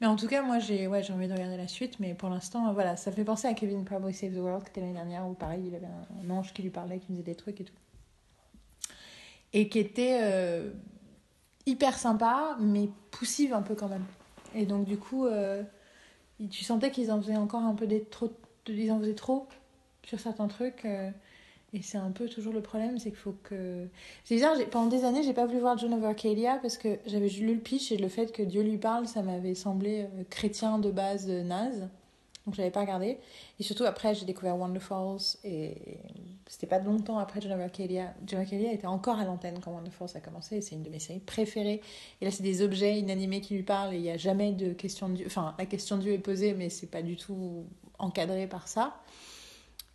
Mais 0.00 0.06
en 0.06 0.16
tout 0.16 0.26
cas, 0.28 0.42
moi, 0.42 0.58
j'ai 0.58 0.86
ouais, 0.86 1.02
j'ai 1.02 1.12
envie 1.12 1.28
de 1.28 1.32
regarder 1.34 1.56
la 1.58 1.68
suite, 1.68 2.00
mais 2.00 2.14
pour 2.14 2.30
l'instant, 2.30 2.72
voilà, 2.72 2.96
ça 2.96 3.12
fait 3.12 3.24
penser 3.24 3.46
à 3.48 3.54
Kevin 3.54 3.84
Probably 3.84 4.14
Save 4.14 4.32
the 4.32 4.38
World, 4.38 4.64
qui 4.64 4.70
était 4.70 4.80
l'année 4.80 4.94
dernière, 4.94 5.26
où 5.28 5.34
pareil, 5.34 5.64
il 5.66 5.74
avait 5.74 5.86
un, 5.86 6.30
ange 6.30 6.54
qui 6.54 6.62
lui 6.62 6.70
parlait, 6.70 6.98
qui 6.98 7.08
lui 7.08 7.14
disait 7.16 7.24
des 7.32 7.34
trucs 7.34 7.60
et 7.60 7.64
tout. 7.64 7.74
Et 9.52 9.68
qui 9.68 9.78
était. 9.78 10.18
euh, 10.22 10.70
hyper 11.66 11.98
sympa, 11.98 12.56
mais 12.60 12.88
poussive 13.10 13.52
un 13.52 13.62
peu 13.62 13.74
quand 13.74 13.88
même. 13.88 14.04
Et 14.54 14.66
donc, 14.66 14.84
du 14.84 14.98
coup, 14.98 15.26
euh, 15.26 15.62
tu 16.50 16.64
sentais 16.64 16.90
qu'ils 16.90 17.12
en 17.12 17.20
faisaient 17.20 17.36
encore 17.36 17.62
un 17.62 17.74
peu 17.74 17.86
trop. 18.10 18.32
Ils 18.68 18.92
en 18.92 19.00
faisaient 19.00 19.14
trop 19.14 19.46
sur 20.04 20.20
certains 20.20 20.48
trucs. 20.48 20.84
euh, 20.84 21.10
et 21.72 21.82
c'est 21.82 21.98
un 21.98 22.10
peu 22.10 22.28
toujours 22.28 22.52
le 22.52 22.62
problème, 22.62 22.98
c'est 22.98 23.10
qu'il 23.10 23.18
faut 23.18 23.36
que. 23.44 23.86
C'est 24.24 24.34
bizarre, 24.34 24.56
pendant 24.70 24.88
des 24.88 25.04
années, 25.04 25.22
j'ai 25.22 25.32
pas 25.32 25.46
voulu 25.46 25.60
voir 25.60 25.78
John 25.78 26.02
Arcadia 26.02 26.58
parce 26.60 26.76
que 26.76 26.98
j'avais 27.06 27.28
lu 27.28 27.54
le 27.54 27.60
pitch 27.60 27.92
et 27.92 27.96
le 27.96 28.08
fait 28.08 28.32
que 28.32 28.42
Dieu 28.42 28.62
lui 28.62 28.76
parle, 28.76 29.06
ça 29.06 29.22
m'avait 29.22 29.54
semblé 29.54 30.02
euh, 30.02 30.24
chrétien 30.30 30.78
de 30.78 30.90
base 30.90 31.28
naze. 31.28 31.88
Donc 32.50 32.56
j'avais 32.56 32.72
pas 32.72 32.80
regardé. 32.80 33.18
Et 33.60 33.62
surtout 33.62 33.84
après, 33.84 34.12
j'ai 34.12 34.26
découvert 34.26 34.58
Wonderfalls 34.58 35.38
et 35.44 36.00
c'était 36.48 36.66
pas 36.66 36.80
longtemps 36.80 37.18
après 37.18 37.38
Arcadia. 37.48 38.12
John 38.26 38.40
of 38.40 38.46
Arcadia 38.46 38.72
était 38.72 38.88
encore 38.88 39.20
à 39.20 39.24
l'antenne 39.24 39.60
quand 39.60 39.70
Wonderfalls 39.70 40.16
a 40.16 40.20
commencé 40.20 40.56
et 40.56 40.60
c'est 40.60 40.74
une 40.74 40.82
de 40.82 40.90
mes 40.90 40.98
séries 40.98 41.20
préférées. 41.20 41.80
Et 42.20 42.24
là, 42.24 42.32
c'est 42.32 42.42
des 42.42 42.62
objets 42.62 42.98
inanimés 42.98 43.40
qui 43.40 43.54
lui 43.54 43.62
parlent 43.62 43.94
et 43.94 43.98
il 43.98 44.02
n'y 44.02 44.10
a 44.10 44.16
jamais 44.16 44.50
de 44.50 44.72
question 44.72 45.08
de 45.08 45.14
Dieu. 45.14 45.26
Enfin, 45.28 45.54
la 45.60 45.66
question 45.66 45.96
de 45.96 46.02
Dieu 46.02 46.12
est 46.12 46.18
posée, 46.18 46.52
mais 46.54 46.70
c'est 46.70 46.88
pas 46.88 47.02
du 47.02 47.14
tout 47.14 47.66
encadré 48.00 48.48
par 48.48 48.66
ça. 48.66 48.96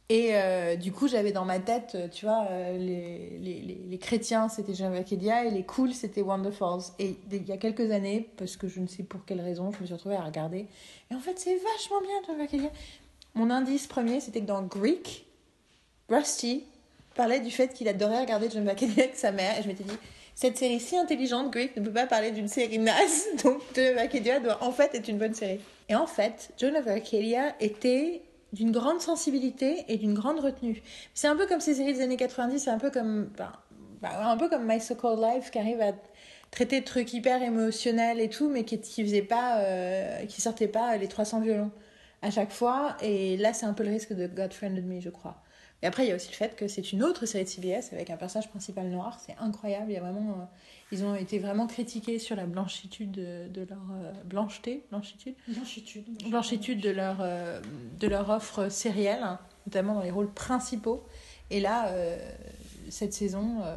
Et 0.10 0.36
euh, 0.36 0.76
du 0.76 0.91
coup, 0.91 1.07
j'avais 1.07 1.32
dans 1.32 1.45
ma 1.45 1.60
tête, 1.60 1.94
euh, 1.95 2.07
tu 2.07 2.26
vois, 2.26 2.45
euh, 2.52 2.77
les, 2.77 3.40
les, 3.40 3.61
les, 3.61 3.82
les 3.90 3.98
chrétiens, 3.98 4.49
c'était 4.49 4.73
et 4.73 5.49
les 5.49 5.64
cools, 5.64 5.94
c'était 5.94 6.22
Wonderfalls. 6.22 6.91
Et 6.99 7.18
il 7.32 7.48
y 7.48 7.52
a 7.52 7.57
quelques 7.57 7.90
années, 7.90 8.30
parce 8.38 8.56
que 8.56 8.68
je 8.68 8.80
ne 8.80 8.88
sais 8.88 9.02
pour 9.02 9.26
quelle 9.26 9.41
raison, 9.41 9.72
je 9.72 9.82
me 9.82 9.86
suis 9.86 9.95
retrouvée 9.95 10.15
à 10.15 10.22
regarder. 10.22 10.68
Et 11.10 11.15
en 11.15 11.19
fait, 11.19 11.40
c'est 11.40 11.56
vachement 11.56 12.02
bien, 12.02 12.40
Arcadia. 12.40 12.69
Mon 13.34 13.49
indice 13.49 13.88
premier, 13.88 14.19
c'était 14.19 14.41
que 14.41 14.45
dans 14.45 14.61
Greek, 14.61 15.26
Rusty 16.07 16.64
parlait 17.15 17.40
du 17.40 17.49
fait 17.49 17.73
qu'il 17.73 17.88
adorait 17.88 18.22
regarder 18.22 18.48
John 18.52 18.68
Arcadia 18.69 19.06
avec 19.06 19.15
sa 19.15 19.32
mère. 19.32 19.57
Et 19.57 19.64
je 19.64 19.68
m'étais 19.68 19.84
dit, 19.84 19.98
cette 20.36 20.57
série 20.57 20.80
si 20.80 20.98
intelligente, 20.98 21.52
Greek, 21.52 21.76
ne 21.77 21.82
peut 21.82 21.91
pas 21.91 22.06
parler 22.06 22.30
d'une 22.30 22.48
série 22.48 22.77
naze. 22.77 23.26
Donc, 23.44 23.60
John 23.73 23.98
Arcadia 23.98 24.40
doit 24.40 24.64
en 24.64 24.72
fait 24.72 24.94
être 24.94 25.07
une 25.07 25.18
bonne 25.18 25.34
série. 25.34 25.60
Et 25.90 25.95
en 25.95 26.06
fait, 26.06 26.52
John 26.60 26.76
Arcadia 26.76 27.56
était 27.60 28.22
d'une 28.56 28.72
grande 28.72 29.02
sensibilité 29.02 29.84
et 29.90 29.98
d'une 29.98 30.14
grande 30.14 30.40
retenue. 30.40 30.82
C'est 31.14 31.27
un 31.27 31.36
peu 31.36 31.45
comme 31.45 31.60
ces 31.60 31.76
séries 31.76 31.94
des 31.94 32.02
années 32.02 32.18
90, 32.18 32.57
c'est 32.60 32.69
un 32.69 32.80
peu 32.80 32.90
comme, 32.90 33.30
ben, 33.38 34.10
un 34.10 34.38
peu 34.38 34.49
comme 34.49 34.65
My 34.65 34.80
So 34.80 34.95
Called 34.95 35.19
Life 35.19 35.52
qui 35.52 35.60
arrive 35.60 35.82
à 35.82 35.91
traiter 36.52 36.80
de 36.80 36.86
trucs 36.86 37.14
hyper 37.14 37.44
émotionnels 37.44 38.22
et 38.22 38.30
tout, 38.30 38.49
mais 38.49 38.64
qui, 38.64 38.80
qui 38.80 39.03
faisait 39.03 39.22
pas, 39.22 39.60
euh, 39.60 40.26
qui 40.26 40.41
sortait 40.41 40.69
pas 40.69 40.95
les 40.95 41.07
300 41.07 41.41
violons 41.41 41.72
à 42.22 42.32
chaque 42.32 42.52
fois. 42.52 42.95
Et 43.02 43.36
là, 43.38 43.53
c'est 43.53 43.65
un 43.65 43.73
peu 43.73 43.84
le 43.84 43.91
risque 43.91 44.14
de 44.14 44.26
God 44.26 44.53
Friended 44.53 44.86
Me, 44.86 45.02
je 45.02 45.10
crois. 45.10 45.36
Et 45.81 45.88
après, 45.88 46.06
il 46.06 46.10
y 46.10 46.11
a 46.11 46.15
aussi 46.15 46.30
le 46.30 46.35
fait 46.35 46.56
que 46.56 46.68
c'est 46.68 46.91
une 46.93 47.03
autre 47.03 47.26
série 47.26 47.43
de 47.43 47.49
CBS 47.49 47.91
avec 47.93 48.10
un 48.10 48.18
personnage 48.18 48.49
principal 48.49 48.88
noir. 48.89 49.19
C'est 49.26 49.35
incroyable. 49.39 49.91
Il 49.91 49.93
y 49.93 49.97
a 49.97 50.02
vraiment, 50.02 50.31
euh, 50.31 50.45
ils 50.91 51.03
ont 51.03 51.15
été 51.15 51.38
vraiment 51.38 51.68
critiqués 51.68 52.18
sur 52.18 52.35
la 52.35 52.45
blanchitude 52.45 53.11
de, 53.11 53.47
de 53.49 53.61
leur 53.69 53.81
euh, 53.91 54.11
blancheté, 54.23 54.84
blanchitude 54.89 55.35
Blanchitude. 55.47 56.06
blanchitude 56.30 56.81
de 56.81 56.89
leur, 56.89 57.18
euh, 57.22 57.61
de 57.99 58.07
leur 58.07 58.30
offre 58.30 58.69
sérielle, 58.69 59.22
hein, 59.22 59.39
notamment 59.68 59.93
dans 59.95 60.02
les 60.02 60.11
rôles 60.11 60.31
principaux. 60.31 61.03
Et 61.52 61.60
là, 61.60 61.89
euh, 61.89 62.18
cette 62.89 63.14
saison, 63.14 63.61
euh, 63.61 63.76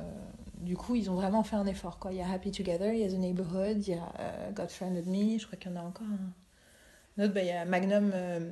du 0.61 0.77
coup, 0.77 0.95
ils 0.95 1.11
ont 1.11 1.15
vraiment 1.15 1.43
fait 1.43 1.57
un 1.57 1.67
effort. 1.67 1.99
Quoi. 1.99 2.13
Il 2.13 2.19
y 2.19 2.23
a 2.23 2.31
Happy 2.31 2.51
Together, 2.53 2.93
il 2.95 3.01
y 3.01 3.05
a 3.05 3.09
The 3.09 3.19
Neighborhood, 3.19 3.87
il 3.87 3.95
y 3.95 3.99
a 3.99 4.13
euh, 4.21 4.51
God 4.53 4.71
Friended 4.71 5.07
Me, 5.07 5.39
je 5.39 5.47
crois 5.47 5.59
qu'il 5.59 5.71
y 5.71 5.75
en 5.75 5.77
a 5.77 5.83
encore 5.83 6.07
un. 6.07 7.21
un 7.23 7.25
autre, 7.27 7.35
bah, 7.35 7.43
il 7.43 7.49
y 7.49 7.53
a 7.53 7.65
Magnum, 7.67 8.13
euh, 8.15 8.51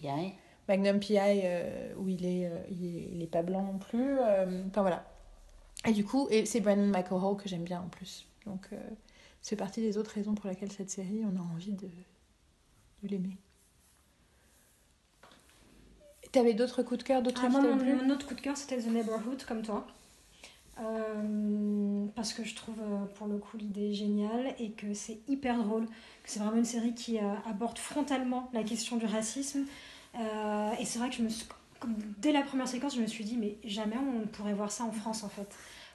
Bien. 0.00 0.32
Magnum 0.68 1.00
PI, 1.00 1.18
euh, 1.18 1.92
où 1.96 2.08
il 2.08 2.24
est, 2.24 2.46
euh, 2.46 2.56
il 2.70 2.84
est, 2.86 3.08
il 3.12 3.22
est 3.22 3.26
pas 3.26 3.42
blanc 3.42 3.62
non 3.62 3.78
plus. 3.78 4.18
euh, 4.20 4.62
Enfin 4.68 4.82
voilà. 4.82 5.04
Et 5.86 5.92
du 5.92 6.04
coup, 6.04 6.28
et 6.30 6.46
c'est 6.46 6.60
Brandon 6.60 6.86
Michael 6.86 7.18
Hall 7.22 7.36
que 7.36 7.48
j'aime 7.48 7.64
bien 7.64 7.80
en 7.80 7.88
plus. 7.88 8.26
Donc, 8.46 8.68
c'est 9.40 9.56
partie 9.56 9.80
des 9.80 9.98
autres 9.98 10.12
raisons 10.12 10.34
pour 10.34 10.48
lesquelles 10.48 10.70
cette 10.70 10.90
série, 10.90 11.22
on 11.24 11.36
a 11.36 11.42
envie 11.42 11.72
de, 11.72 11.88
de 13.02 13.08
l'aimer. 13.08 13.36
T'avais 16.30 16.54
d'autres 16.54 16.82
coups 16.82 16.98
de 16.98 17.02
cœur, 17.04 17.22
d'autres 17.22 17.42
Ah, 17.44 17.48
moi, 17.50 17.60
mon, 17.60 17.76
t'avaient 17.76 17.92
plu 17.92 18.06
mon 18.06 18.14
autre 18.14 18.26
coup 18.26 18.34
de 18.34 18.40
cœur, 18.40 18.56
c'était 18.56 18.78
The 18.78 18.86
Neighborhood, 18.86 19.44
comme 19.44 19.62
toi. 19.62 19.86
Euh, 20.80 22.06
parce 22.14 22.32
que 22.32 22.44
je 22.44 22.54
trouve 22.54 22.76
euh, 22.80 23.04
pour 23.16 23.26
le 23.26 23.36
coup 23.36 23.58
l'idée 23.58 23.92
géniale 23.92 24.54
et 24.58 24.70
que 24.70 24.94
c'est 24.94 25.18
hyper 25.28 25.62
drôle. 25.62 25.86
Que 25.86 26.30
c'est 26.30 26.40
vraiment 26.40 26.56
une 26.56 26.64
série 26.64 26.94
qui 26.94 27.18
euh, 27.18 27.22
aborde 27.50 27.78
frontalement 27.78 28.48
la 28.54 28.62
question 28.62 28.96
du 28.96 29.04
racisme. 29.04 29.64
Euh, 30.14 30.70
et 30.78 30.84
c'est 30.84 30.98
vrai 30.98 31.08
que 31.08 31.16
je 31.16 31.22
me 31.22 31.28
dès 32.18 32.32
la 32.32 32.42
première 32.42 32.68
séquence, 32.68 32.96
je 32.96 33.00
me 33.00 33.06
suis 33.06 33.24
dit, 33.24 33.36
mais 33.36 33.56
jamais 33.64 33.96
on 33.96 34.26
pourrait 34.26 34.54
voir 34.54 34.70
ça 34.70 34.84
en 34.84 34.92
France 34.92 35.24
en 35.24 35.28
fait. 35.28 35.48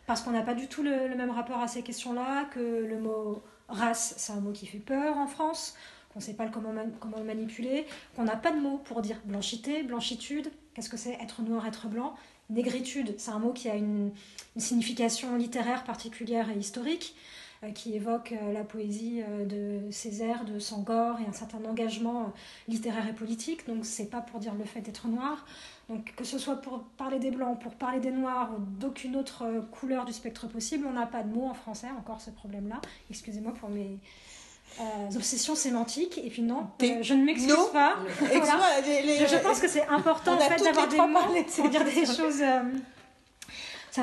Parce 0.06 0.22
qu'on 0.22 0.31
n'a 0.31 0.41
pas 0.41 0.53
du 0.53 0.68
tout 0.68 0.84
le, 0.84 1.15
même 1.15 1.31
rapport 1.31 1.60
à 1.60 1.68
ces 1.68 1.81
questions-là, 1.81 2.45
que 2.45 2.60
le 2.60 2.99
mot 2.99 3.41
race, 3.68 4.14
c'est 4.18 4.34
un 4.34 4.39
mot 4.39 4.52
qui 4.52 4.65
fait 4.65 4.80
peur 4.80 5.18
en 5.18 5.27
France, 5.27 5.76
qu'on 6.11 6.19
ne 6.19 6.23
sait 6.23 6.34
pas 6.34 6.48
comment, 6.48 6.73
comment 6.99 7.18
le 7.18 7.26
manipuler, 7.26 7.85
qu'on 8.15 8.23
n'a 8.23 8.38
pas 8.38 8.52
de 8.52 8.60
mot 8.60 8.77
pour 8.77 9.02
dire 9.02 9.18
blanchité, 9.26 9.84
blanchitude, 9.84 10.49
qu'est-ce 10.73 10.89
que 10.89 10.98
c'est 10.98 11.14
être 11.22 11.41
noir, 11.41 11.68
être 11.68 11.88
blanc. 11.88 12.15
Négritude, 12.49 13.15
c'est 13.18 13.31
un 13.31 13.39
mot 13.39 13.52
qui 13.52 13.69
a 13.69 13.76
une, 13.76 14.11
signification 14.56 15.35
littéraire 15.35 15.84
particulière 15.84 16.49
et 16.49 16.57
historique, 16.57 17.14
qui 17.74 17.96
évoque 17.96 18.34
euh, 18.34 18.54
la 18.54 18.64
poésie 18.64 19.22
euh, 19.28 19.46
de 19.46 19.92
Césaire, 19.92 20.46
de 20.46 20.60
Sangor 20.60 21.18
et 21.20 21.28
un 21.28 21.34
certain 21.34 21.58
engagement 21.66 22.22
euh, 22.22 22.26
littéraire 22.68 23.08
et 23.08 23.14
politique. 23.14 23.66
Donc 23.68 23.86
c'est 23.86 24.10
pas 24.10 24.22
pour 24.22 24.40
dire 24.40 24.54
le 24.56 24.64
fait 24.66 24.82
d'être 24.82 25.08
noir. 25.08 25.46
Donc 25.90 26.14
que 26.16 26.24
ce 26.24 26.38
soit 26.38 26.58
pour 26.58 26.84
parler 26.98 27.18
des 27.20 27.32
blancs, 27.32 27.60
pour 27.60 27.74
parler 27.74 28.00
des 28.00 28.12
noirs 28.12 28.52
ou 28.56 28.60
d'aucune 28.80 29.16
autre 29.16 29.44
euh, 29.46 29.62
couleur 29.72 30.06
du 30.06 30.14
spectre 30.14 30.48
possible, 30.48 30.86
on 30.88 30.94
n'a 30.94 31.08
pas 31.08 31.24
de 31.24 31.34
mot 31.34 31.46
en 31.46 31.54
français, 31.54 31.88
encore 31.98 32.22
ce 32.22 32.30
problème-là. 32.30 32.80
Excusez-moi 33.10 33.54
pour 33.60 33.70
mes 33.70 33.98
euh, 34.82 34.84
obsessions 35.16 35.56
sémantiques. 35.56 36.20
Et 36.24 36.30
puis 36.30 36.42
non, 36.44 36.68
euh, 36.84 37.00
je 37.02 37.14
ne 37.14 37.24
m'excuse 37.24 37.56
pas. 37.74 37.96
Excuse-moi, 38.22 38.42
Voilà. 38.44 38.82
les- 38.86 39.02
les- 39.02 39.18
Je, 39.18 39.26
je 39.28 39.38
pense 39.38 39.60
que 39.60 39.68
c'est 39.68 39.88
important 39.88 40.34
en 40.36 40.40
fait 40.40 40.64
d'avoir 40.64 40.88
des 40.90 40.98
mots 40.98 41.44
pour 41.56 41.70
dire 41.70 41.84
des 41.86 42.06
choses. 42.06 42.42
euh, 42.42 42.62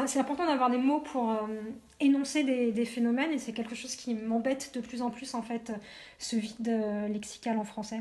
c'est 0.06 0.18
important 0.18 0.46
d'avoir 0.46 0.70
des 0.70 0.78
mots 0.78 1.00
pour 1.00 1.30
euh, 1.30 1.46
énoncer 2.00 2.42
des, 2.44 2.84
phénomènes 2.84 3.32
et 3.32 3.38
c'est 3.38 3.52
quelque 3.52 3.74
chose 3.74 3.96
qui 3.96 4.14
m'embête 4.14 4.72
de 4.74 4.80
plus 4.80 5.02
en 5.02 5.10
plus 5.10 5.34
en 5.34 5.42
fait, 5.42 5.72
ce 6.18 6.36
vide 6.36 6.68
euh, 6.68 7.08
lexical 7.08 7.58
en 7.58 7.64
français. 7.64 8.00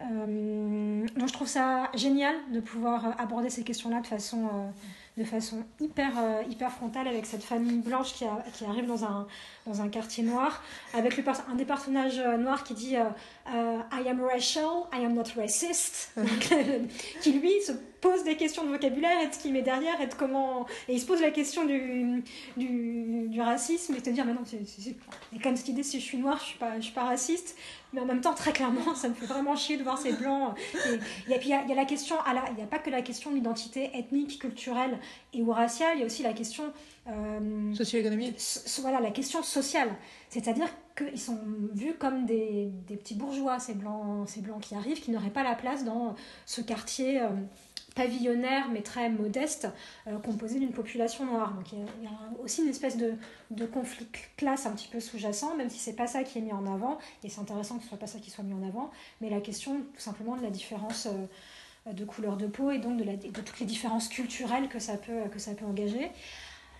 Euh, 0.00 1.06
donc 1.16 1.28
je 1.28 1.32
trouve 1.32 1.48
ça 1.48 1.90
génial 1.94 2.34
de 2.52 2.60
pouvoir 2.60 3.20
aborder 3.20 3.50
ces 3.50 3.62
questions-là 3.62 4.00
de 4.00 4.06
façon, 4.06 4.72
de 5.18 5.24
façon 5.24 5.62
hyper, 5.78 6.12
hyper 6.48 6.72
frontale 6.72 7.06
avec 7.06 7.26
cette 7.26 7.42
famille 7.42 7.80
blanche 7.80 8.14
qui, 8.14 8.24
arrive 8.64 8.86
dans 8.86 9.04
un, 9.04 9.26
dans 9.66 9.82
un 9.82 9.88
quartier 9.90 10.24
noir, 10.24 10.62
avec 10.94 11.22
un 11.50 11.54
des 11.54 11.66
personnages 11.66 12.18
noirs 12.38 12.64
qui 12.64 12.72
dit 12.72 12.94
I 12.94 14.08
am 14.08 14.22
racial, 14.22 14.86
I 14.90 15.04
am 15.04 15.12
not 15.12 15.24
racist, 15.36 16.18
qui 17.20 17.32
lui 17.32 17.60
se 17.60 17.72
pose 18.00 18.24
des 18.24 18.36
questions 18.36 18.64
de 18.64 18.70
vocabulaire 18.70 19.20
et 19.22 19.28
de 19.28 19.32
ce 19.34 19.38
qu'il 19.38 19.52
met 19.52 19.62
derrière 19.62 20.00
et 20.00 20.06
de 20.06 20.14
comment 20.14 20.66
et 20.88 20.94
il 20.94 21.00
se 21.00 21.06
pose 21.06 21.20
la 21.20 21.30
question 21.30 21.64
du, 21.64 22.22
du, 22.56 23.28
du 23.28 23.40
racisme 23.40 23.94
et 23.94 24.00
te 24.00 24.10
dire 24.10 24.24
mais 24.24 24.32
non 24.34 24.40
c'est 24.44 24.96
comme 25.42 25.56
cette 25.56 25.68
idée 25.68 25.82
si 25.82 26.00
je 26.00 26.04
suis 26.04 26.18
noire 26.18 26.38
je 26.40 26.44
suis 26.46 26.58
pas 26.58 26.76
je 26.76 26.82
suis 26.84 26.92
pas 26.94 27.04
raciste 27.04 27.56
mais 27.92 28.00
en 28.00 28.06
même 28.06 28.20
temps 28.20 28.34
très 28.34 28.52
clairement 28.52 28.94
ça 28.94 29.08
me 29.08 29.14
fait 29.14 29.26
vraiment 29.26 29.56
chier 29.56 29.76
de 29.76 29.82
voir 29.82 29.98
ces 29.98 30.12
blancs 30.12 30.56
et, 31.28 31.32
et 31.34 31.38
puis 31.38 31.48
il 31.48 31.50
y, 31.50 31.54
a- 31.54 31.64
y 31.66 31.72
a 31.72 31.74
la 31.74 31.84
question 31.84 32.16
la- 32.32 32.44
il 32.50 32.56
n'y 32.56 32.62
a 32.62 32.66
pas 32.66 32.78
que 32.78 32.90
la 32.90 33.02
question 33.02 33.30
de 33.30 33.36
l'identité 33.36 33.90
ethnique 33.94 34.38
culturelle 34.38 34.98
et 35.34 35.42
ou 35.42 35.50
raciale 35.52 35.92
il 35.96 36.00
y 36.00 36.02
a 36.02 36.06
aussi 36.06 36.22
la 36.22 36.32
question 36.32 36.64
euh, 37.08 37.74
Socio-économique. 37.74 38.38
so- 38.38 38.60
so- 38.66 38.82
voilà, 38.82 39.00
la 39.00 39.10
question 39.10 39.42
sociale. 39.42 39.88
C'est-à-dire 40.28 40.68
qu'ils 40.96 41.18
sont 41.18 41.38
vus 41.72 41.94
comme 41.98 42.26
des, 42.26 42.68
des 42.86 42.96
petits 42.96 43.14
bourgeois, 43.14 43.58
ces 43.58 43.72
blancs, 43.74 44.28
ces 44.28 44.42
blancs 44.42 44.60
qui 44.60 44.74
arrivent, 44.74 45.00
qui 45.00 45.10
n'auraient 45.10 45.30
pas 45.30 45.42
la 45.42 45.54
place 45.54 45.82
dans 45.84 46.14
ce 46.46 46.60
quartier 46.60 47.20
euh, 47.20 47.28
pavillonnaire, 47.94 48.68
mais 48.70 48.82
très 48.82 49.10
modeste, 49.10 49.68
euh, 50.06 50.18
composé 50.18 50.58
d'une 50.58 50.72
population 50.72 51.26
noire. 51.26 51.54
Donc 51.54 51.72
il 51.72 51.78
y 51.78 52.06
a, 52.06 52.42
aussi 52.42 52.62
une 52.62 52.68
espèce 52.68 52.96
de, 52.96 53.14
de 53.50 53.66
conflit 53.66 54.06
classe 54.36 54.66
un 54.66 54.72
petit 54.72 54.88
peu 54.88 55.00
sous-jacent, 55.00 55.56
même 55.56 55.70
si 55.70 55.78
c'est 55.78 55.96
pas 55.96 56.06
ça 56.06 56.22
qui 56.22 56.38
est 56.38 56.42
mis 56.42 56.52
en 56.52 56.66
avant, 56.66 56.98
et 57.24 57.28
c'est 57.28 57.40
intéressant 57.40 57.76
que 57.76 57.82
ce 57.82 57.88
soit 57.88 57.98
pas 57.98 58.06
ça 58.06 58.18
qui 58.18 58.30
soit 58.30 58.44
mis 58.44 58.54
en 58.54 58.66
avant, 58.66 58.90
mais 59.20 59.30
la 59.30 59.40
question 59.40 59.80
tout 59.94 60.00
simplement 60.00 60.36
de 60.36 60.42
la 60.42 60.50
différence 60.50 61.06
euh, 61.06 61.92
de 61.92 62.04
couleur 62.04 62.36
de 62.36 62.46
peau 62.46 62.70
et 62.70 62.78
donc 62.78 62.98
de 62.98 63.40
toutes 63.40 63.60
les 63.60 63.66
différences 63.66 64.08
culturelles 64.08 64.68
que 64.68 64.78
ça 64.78 64.96
peut, 64.96 65.28
que 65.32 65.38
ça 65.38 65.54
peut 65.54 65.64
engager. 65.64 66.10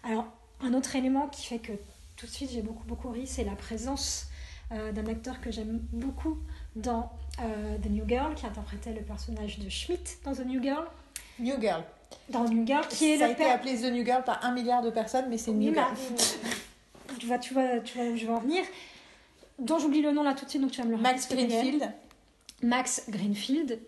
Alors, 0.05 0.27
un 0.61 0.75
autre 0.75 0.95
élément 0.95 1.29
qui 1.29 1.47
fait 1.47 1.59
que 1.59 1.73
tout 2.17 2.27
de 2.27 2.31
suite 2.31 2.51
j'ai 2.51 2.61
beaucoup 2.61 2.85
beaucoup 2.85 3.09
ri, 3.09 3.27
c'est 3.27 3.45
la 3.45 3.57
présence 3.57 4.27
euh, 4.73 4.93
d'un 4.93 5.07
acteur 5.07 5.41
que 5.41 5.51
j'aime 5.51 5.81
beaucoup 5.93 6.39
dans 6.77 7.11
euh, 7.41 7.77
The 7.79 7.91
New 7.91 8.07
Girl, 8.07 8.35
qui 8.35 8.47
interprétait 8.47 8.93
le 8.93 9.01
personnage 9.01 9.59
de 9.59 9.69
Schmidt 9.69 10.19
dans 10.25 10.33
The 10.33 10.47
New 10.47 10.63
Girl. 10.63 10.85
New 11.41 11.61
Girl. 11.61 11.83
Dans 12.29 12.45
New 12.45 12.67
Girl, 12.67 12.87
qui 12.89 13.13
est 13.13 13.19
Ça 13.19 13.27
a 13.27 13.31
été 13.31 13.45
appelé 13.45 13.77
The 13.77 13.93
New 13.93 14.05
Girl 14.05 14.23
par 14.25 14.45
un 14.45 14.53
milliard 14.53 14.83
de 14.83 14.91
personnes, 14.91 15.27
mais 15.29 15.39
c'est 15.39 15.53
New 15.53 15.73
Girl. 15.73 15.93
tu 17.19 17.27
vois, 17.27 17.39
tu 17.39 17.55
vois, 17.55 17.81
tu 17.81 17.99
vois 17.99 18.07
où 18.09 18.17
je 18.17 18.27
veux 18.27 18.33
en 18.33 18.41
venir. 18.41 18.65
Dont 19.59 19.79
j'oublie 19.79 20.03
le 20.03 20.13
nom 20.13 20.23
là 20.23 20.35
tout 20.35 20.45
de 20.45 20.51
suite, 20.51 20.63
donc 20.63 20.71
tu 20.71 20.81
vas 20.81 20.87
me 20.87 20.91
le 20.91 20.97
rappeler, 20.97 21.13
Max. 21.13 21.29
Greenfield. 21.29 21.93
Max 22.63 23.03
Greenfield. 23.09 23.79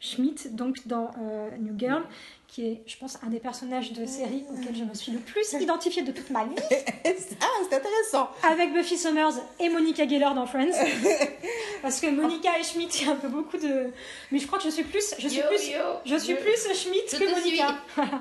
Schmidt, 0.00 0.48
donc 0.50 0.86
dans 0.86 1.10
euh, 1.20 1.50
New 1.58 1.78
Girl, 1.78 2.02
qui 2.50 2.66
est, 2.66 2.82
je 2.86 2.96
pense, 2.96 3.16
un 3.22 3.28
des 3.28 3.38
personnages 3.38 3.92
de 3.92 4.04
série 4.06 4.44
auxquels 4.50 4.74
je 4.74 4.84
me 4.84 4.94
suis 4.94 5.12
le 5.12 5.20
plus 5.20 5.52
identifiée 5.52 6.02
de 6.02 6.10
toute 6.10 6.30
ma 6.30 6.44
vie, 6.44 6.54
ah, 6.70 7.46
c'est 7.68 7.76
intéressant. 7.76 8.28
avec 8.42 8.72
Buffy 8.72 8.98
Summers 8.98 9.34
et 9.60 9.68
Monica 9.68 10.06
Geller 10.06 10.30
dans 10.34 10.46
Friends. 10.46 10.72
Parce 11.82 12.00
que 12.00 12.08
Monica 12.08 12.50
et 12.58 12.62
Schmidt, 12.62 12.98
il 13.00 13.06
y 13.06 13.08
a 13.08 13.12
un 13.12 13.16
peu 13.16 13.28
beaucoup 13.28 13.56
de. 13.56 13.90
Mais 14.32 14.38
je 14.38 14.46
crois 14.46 14.58
que 14.58 14.64
je 14.64 14.70
suis 14.70 14.82
plus, 14.82 15.14
je 15.18 15.28
suis 15.28 15.38
Yo, 15.38 15.46
plus, 15.46 15.68
yo, 15.70 15.78
je 16.04 16.16
suis 16.16 16.34
plus 16.34 16.68
Schmidt 16.74 17.06
je 17.10 17.16
que 17.18 17.30
Monica. 17.30 17.78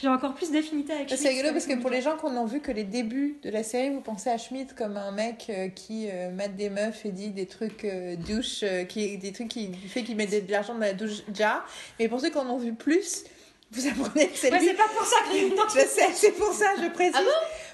J'ai 0.00 0.08
encore 0.08 0.34
plus 0.34 0.50
d'affinité 0.50 0.92
avec 0.92 1.08
Schmidt. 1.08 1.22
C'est 1.22 1.28
rigolo 1.28 1.52
parce 1.52 1.66
que 1.66 1.74
pour 1.74 1.90
les 1.90 2.00
gens 2.00 2.16
qui 2.16 2.26
n'ont 2.26 2.46
vu 2.46 2.60
que 2.60 2.70
les 2.70 2.84
débuts 2.84 3.38
de 3.42 3.50
la 3.50 3.62
série, 3.62 3.90
vous 3.90 4.00
pensez 4.00 4.30
à 4.30 4.38
Schmidt 4.38 4.74
comme 4.74 4.96
un 4.96 5.10
mec 5.10 5.46
euh, 5.50 5.68
qui 5.68 6.08
euh, 6.10 6.30
mate 6.30 6.56
des 6.56 6.70
meufs 6.70 7.04
et 7.04 7.10
dit 7.10 7.30
des 7.30 7.46
trucs 7.46 7.84
euh, 7.84 8.16
douche, 8.16 8.60
euh, 8.62 8.84
qui, 8.84 9.18
des 9.18 9.32
trucs 9.32 9.48
qui 9.48 9.72
fait 9.88 10.02
qu'il 10.02 10.16
met 10.16 10.26
de, 10.26 10.50
l'argent 10.50 10.74
dans 10.74 10.80
la 10.80 10.94
douche 10.94 11.22
jar. 11.34 11.66
Mais 11.98 12.08
pour 12.08 12.20
ceux 12.20 12.30
qui 12.30 12.38
en 12.38 12.48
ont 12.48 12.58
vu 12.58 12.74
plus, 12.74 13.24
vous 13.70 13.86
apprenez 13.86 14.28
que 14.28 14.36
c'est 14.38 14.50
lui. 14.50 14.66
c'est 14.66 14.74
pas 14.74 14.88
pour 14.96 15.04
ça 15.06 15.16
que 15.30 15.78
Je 15.78 15.86
sais, 15.86 16.08
c'est 16.14 16.32
pour 16.32 16.52
ça, 16.52 16.66
je 16.82 16.88
précise. 16.88 17.14
Ah 17.16 17.22
bon? 17.22 17.30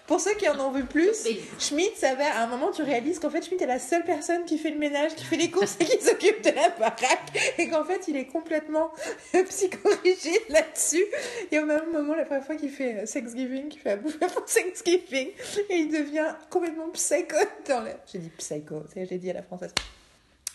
Pour 0.06 0.20
ceux 0.20 0.34
qui 0.34 0.46
en 0.48 0.60
ont 0.60 0.70
vu 0.70 0.84
plus, 0.84 1.24
Mais- 1.24 1.38
Schmidt, 1.58 1.92
ça 1.96 2.14
va, 2.14 2.26
à 2.40 2.42
un 2.42 2.46
moment, 2.46 2.70
tu 2.70 2.82
réalises 2.82 3.18
qu'en 3.18 3.30
fait, 3.30 3.42
Schmidt 3.42 3.64
est 3.64 3.66
la 3.66 3.78
seule 3.78 4.04
personne 4.04 4.44
qui 4.44 4.58
fait 4.58 4.68
le 4.70 4.76
ménage, 4.78 5.14
qui 5.14 5.24
fait 5.24 5.36
les 5.38 5.50
courses 5.50 5.76
et 5.80 5.84
qui 5.86 5.98
s'occupe 6.04 6.42
de 6.42 6.50
la 6.50 6.68
baraque. 6.70 7.54
Et 7.56 7.68
qu'en 7.68 7.84
fait, 7.84 8.06
il 8.08 8.16
est 8.16 8.26
complètement 8.26 8.90
psychorigide 9.48 10.42
là-dessus. 10.50 11.04
Et 11.50 11.58
au 11.58 11.64
même 11.64 11.90
moment, 11.90 12.14
la 12.14 12.24
première 12.24 12.44
fois 12.44 12.56
qu'il 12.56 12.68
fait 12.70 13.04
Thanksgiving, 13.06 13.68
qu'il 13.68 13.80
fait 13.80 13.92
à 13.92 13.96
bouffer 13.96 14.18
pour 14.18 14.44
Thanksgiving, 14.44 15.28
et 15.70 15.74
il 15.76 15.88
devient 15.90 16.34
complètement 16.50 16.88
psycho 16.90 17.36
dans 17.68 17.80
la... 17.82 17.92
J'ai 18.12 18.18
dit 18.18 18.30
psycho, 18.36 18.82
j'ai 18.94 19.06
dit 19.18 19.30
à 19.30 19.34
la 19.34 19.42
française. 19.42 19.72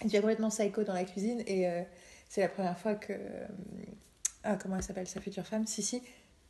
Il 0.02 0.08
devient 0.08 0.20
complètement 0.22 0.50
psycho 0.50 0.84
dans 0.84 0.94
la 0.94 1.06
cuisine 1.06 1.44
et 1.48 1.68
euh, 1.68 1.82
c'est 2.30 2.42
la 2.42 2.50
première 2.50 2.78
fois 2.78 2.94
que... 2.94 3.14
euh, 3.14 3.48
ah, 4.44 4.58
comment 4.62 4.78
elle 4.78 4.84
s'appelle, 4.84 5.08
sa 5.08 5.22
future 5.22 5.46
femme? 5.46 5.66
Sissi 5.68 6.02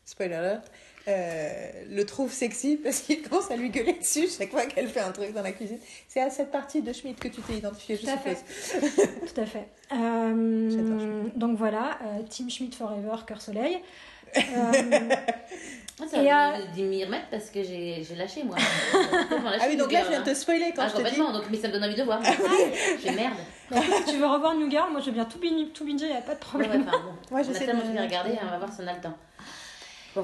spoiler 0.09 0.33
alert, 0.33 0.71
euh, 1.07 1.71
le 1.89 2.05
trouve 2.05 2.31
sexy 2.31 2.77
parce 2.77 3.01
qu'il 3.01 3.21
commence 3.21 3.51
à 3.51 3.55
lui 3.55 3.69
gueuler 3.69 3.93
dessus 3.93 4.27
chaque 4.27 4.49
fois 4.49 4.65
qu'elle 4.65 4.87
fait 4.87 4.99
un 4.99 5.11
truc 5.11 5.33
dans 5.33 5.41
la 5.41 5.51
cuisine. 5.51 5.77
C'est 6.07 6.21
à 6.21 6.29
cette 6.29 6.51
partie 6.51 6.81
de 6.81 6.91
Schmidt 6.91 7.19
que 7.19 7.27
tu 7.27 7.41
t'es 7.41 7.57
identifié, 7.57 7.95
je 7.95 8.01
Tout 8.01 8.09
à 8.09 8.17
suppose. 8.17 9.33
Tout 9.33 9.41
à 9.41 9.45
fait. 9.45 9.67
Euh, 9.91 11.23
donc 11.35 11.57
voilà, 11.57 11.97
euh, 12.03 12.21
Team 12.29 12.47
Schmidt 12.47 12.77
Forever, 12.77 13.25
Cœur 13.25 13.41
Soleil. 13.41 13.79
Euh, 14.37 14.71
Moi, 15.99 16.07
ça 16.07 16.23
va 16.23 16.53
euh, 16.53 16.65
dû 16.73 16.83
m'y 16.83 17.03
remettre 17.03 17.27
parce 17.29 17.49
que 17.49 17.61
j'ai 17.61 18.03
j'ai 18.07 18.15
lâché, 18.15 18.43
moi. 18.43 18.55
Complètement 19.29 19.49
lâché, 19.49 19.63
Ah 19.63 19.67
oui, 19.69 19.75
donc 19.77 19.91
là, 19.91 19.99
je 20.05 20.09
viens 20.09 20.21
de 20.21 20.29
te 20.29 20.33
spoiler 20.35 20.71
quand 20.75 20.83
hein. 20.83 20.85
Ah, 20.85 20.89
je 20.89 20.93
te 20.93 20.97
dis. 20.97 21.03
complètement, 21.03 21.33
donc, 21.33 21.43
mais 21.51 21.57
ça 21.57 21.67
me 21.67 21.73
donne 21.73 21.83
envie 21.83 21.95
de 21.95 22.03
voir. 22.03 22.21
J'ai 23.03 23.11
merde. 23.11 23.33
bah, 23.71 23.77
écoute, 23.85 24.05
tu 24.07 24.17
veux 24.17 24.25
revoir 24.27 24.55
New 24.55 24.69
Girl, 24.69 24.91
moi 24.91 25.01
je 25.01 25.07
veux 25.07 25.11
bien 25.11 25.25
tout, 25.25 25.39
bin- 25.39 25.67
tout 25.73 25.83
binger, 25.83 26.07
y 26.07 26.11
a 26.13 26.21
pas 26.21 26.35
de 26.35 26.39
Ouais, 26.39 26.39
problème. 26.39 26.71
ouais, 26.71 26.77
enfin, 26.87 26.99
bon. 26.99 27.11
Moi, 27.31 27.41
on 27.45 27.51
a 27.55 27.59
tellement 27.59 27.81
de- 27.93 27.99
regarder, 28.01 28.31
on 28.41 28.49
va 28.49 28.57
voir 28.59 28.71
si 28.71 28.79
on 28.81 28.87
a 28.87 28.93
le 28.93 29.01
temps. 29.01 29.17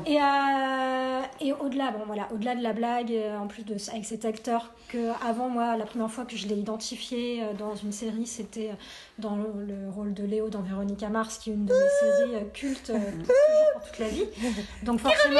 Et, 0.05 0.17
euh, 0.19 1.21
et 1.41 1.53
au-delà, 1.53 1.91
bon 1.91 2.03
voilà, 2.05 2.27
au-delà 2.33 2.55
de 2.55 2.63
la 2.63 2.73
blague, 2.73 3.11
euh, 3.11 3.37
en 3.37 3.47
plus 3.47 3.63
de 3.63 3.75
avec 3.91 4.05
cet 4.05 4.25
acteur 4.25 4.73
que 4.89 5.11
avant 5.25 5.47
moi, 5.49 5.77
la 5.77 5.85
première 5.85 6.09
fois 6.09 6.25
que 6.25 6.35
je 6.35 6.47
l'ai 6.47 6.55
identifié 6.55 7.43
euh, 7.43 7.53
dans 7.53 7.75
une 7.75 7.91
série, 7.91 8.25
c'était 8.25 8.71
dans 9.19 9.35
le, 9.35 9.65
le 9.65 9.89
rôle 9.89 10.13
de 10.13 10.23
Léo 10.23 10.49
dans 10.49 10.61
Véronica 10.61 11.09
Mars, 11.09 11.37
qui 11.37 11.51
est 11.51 11.53
une 11.53 11.65
de 11.65 11.73
mes 11.73 11.89
séries 11.99 12.45
cultes 12.53 12.89
euh, 12.89 12.99
pour, 13.73 13.85
toute 13.87 13.99
la 13.99 14.07
vie. 14.07 14.25
Donc 14.83 14.99
forcément, 14.99 15.39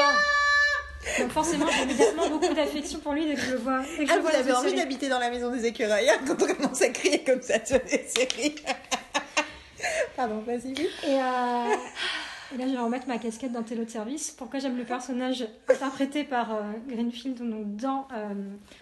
donc 1.18 1.30
forcément, 1.30 1.66
j'ai 1.70 1.82
immédiatement 1.82 2.28
beaucoup 2.28 2.54
d'affection 2.54 2.98
pour 3.00 3.12
lui 3.12 3.26
dès 3.26 3.34
que 3.34 3.40
je 3.40 3.52
le 3.52 3.58
vois. 3.58 3.82
Dès 3.98 4.04
que 4.04 4.10
Ah, 4.12 4.18
vous 4.18 4.28
avez 4.28 4.52
envie 4.52 4.74
d'habiter 4.74 5.08
dans 5.08 5.18
la 5.18 5.30
maison 5.30 5.50
des 5.50 5.66
écureuils 5.66 6.08
hein, 6.08 6.20
quand 6.26 6.40
on 6.42 6.54
commence 6.54 6.82
à 6.82 6.88
crier 6.88 7.22
comme 7.24 7.42
ça 7.42 7.64
sur 7.64 7.78
les 7.90 8.04
séries. 8.06 8.54
Pardon, 10.16 10.42
vas-y. 10.46 10.72
Et, 10.72 11.20
euh, 11.20 11.74
et 12.54 12.58
là, 12.58 12.66
je 12.66 12.72
vais 12.72 12.78
remettre 12.78 13.08
ma 13.08 13.18
casquette 13.18 13.52
dans 13.52 13.62
Télo 13.62 13.84
de 13.84 13.90
Service. 13.90 14.30
Pourquoi 14.30 14.58
j'aime 14.60 14.76
le 14.76 14.84
personnage 14.84 15.46
interprété 15.68 16.24
par 16.24 16.54
euh, 16.54 16.62
Greenfield 16.88 17.38
donc, 17.38 17.76
dans 17.76 18.06
euh, 18.12 18.34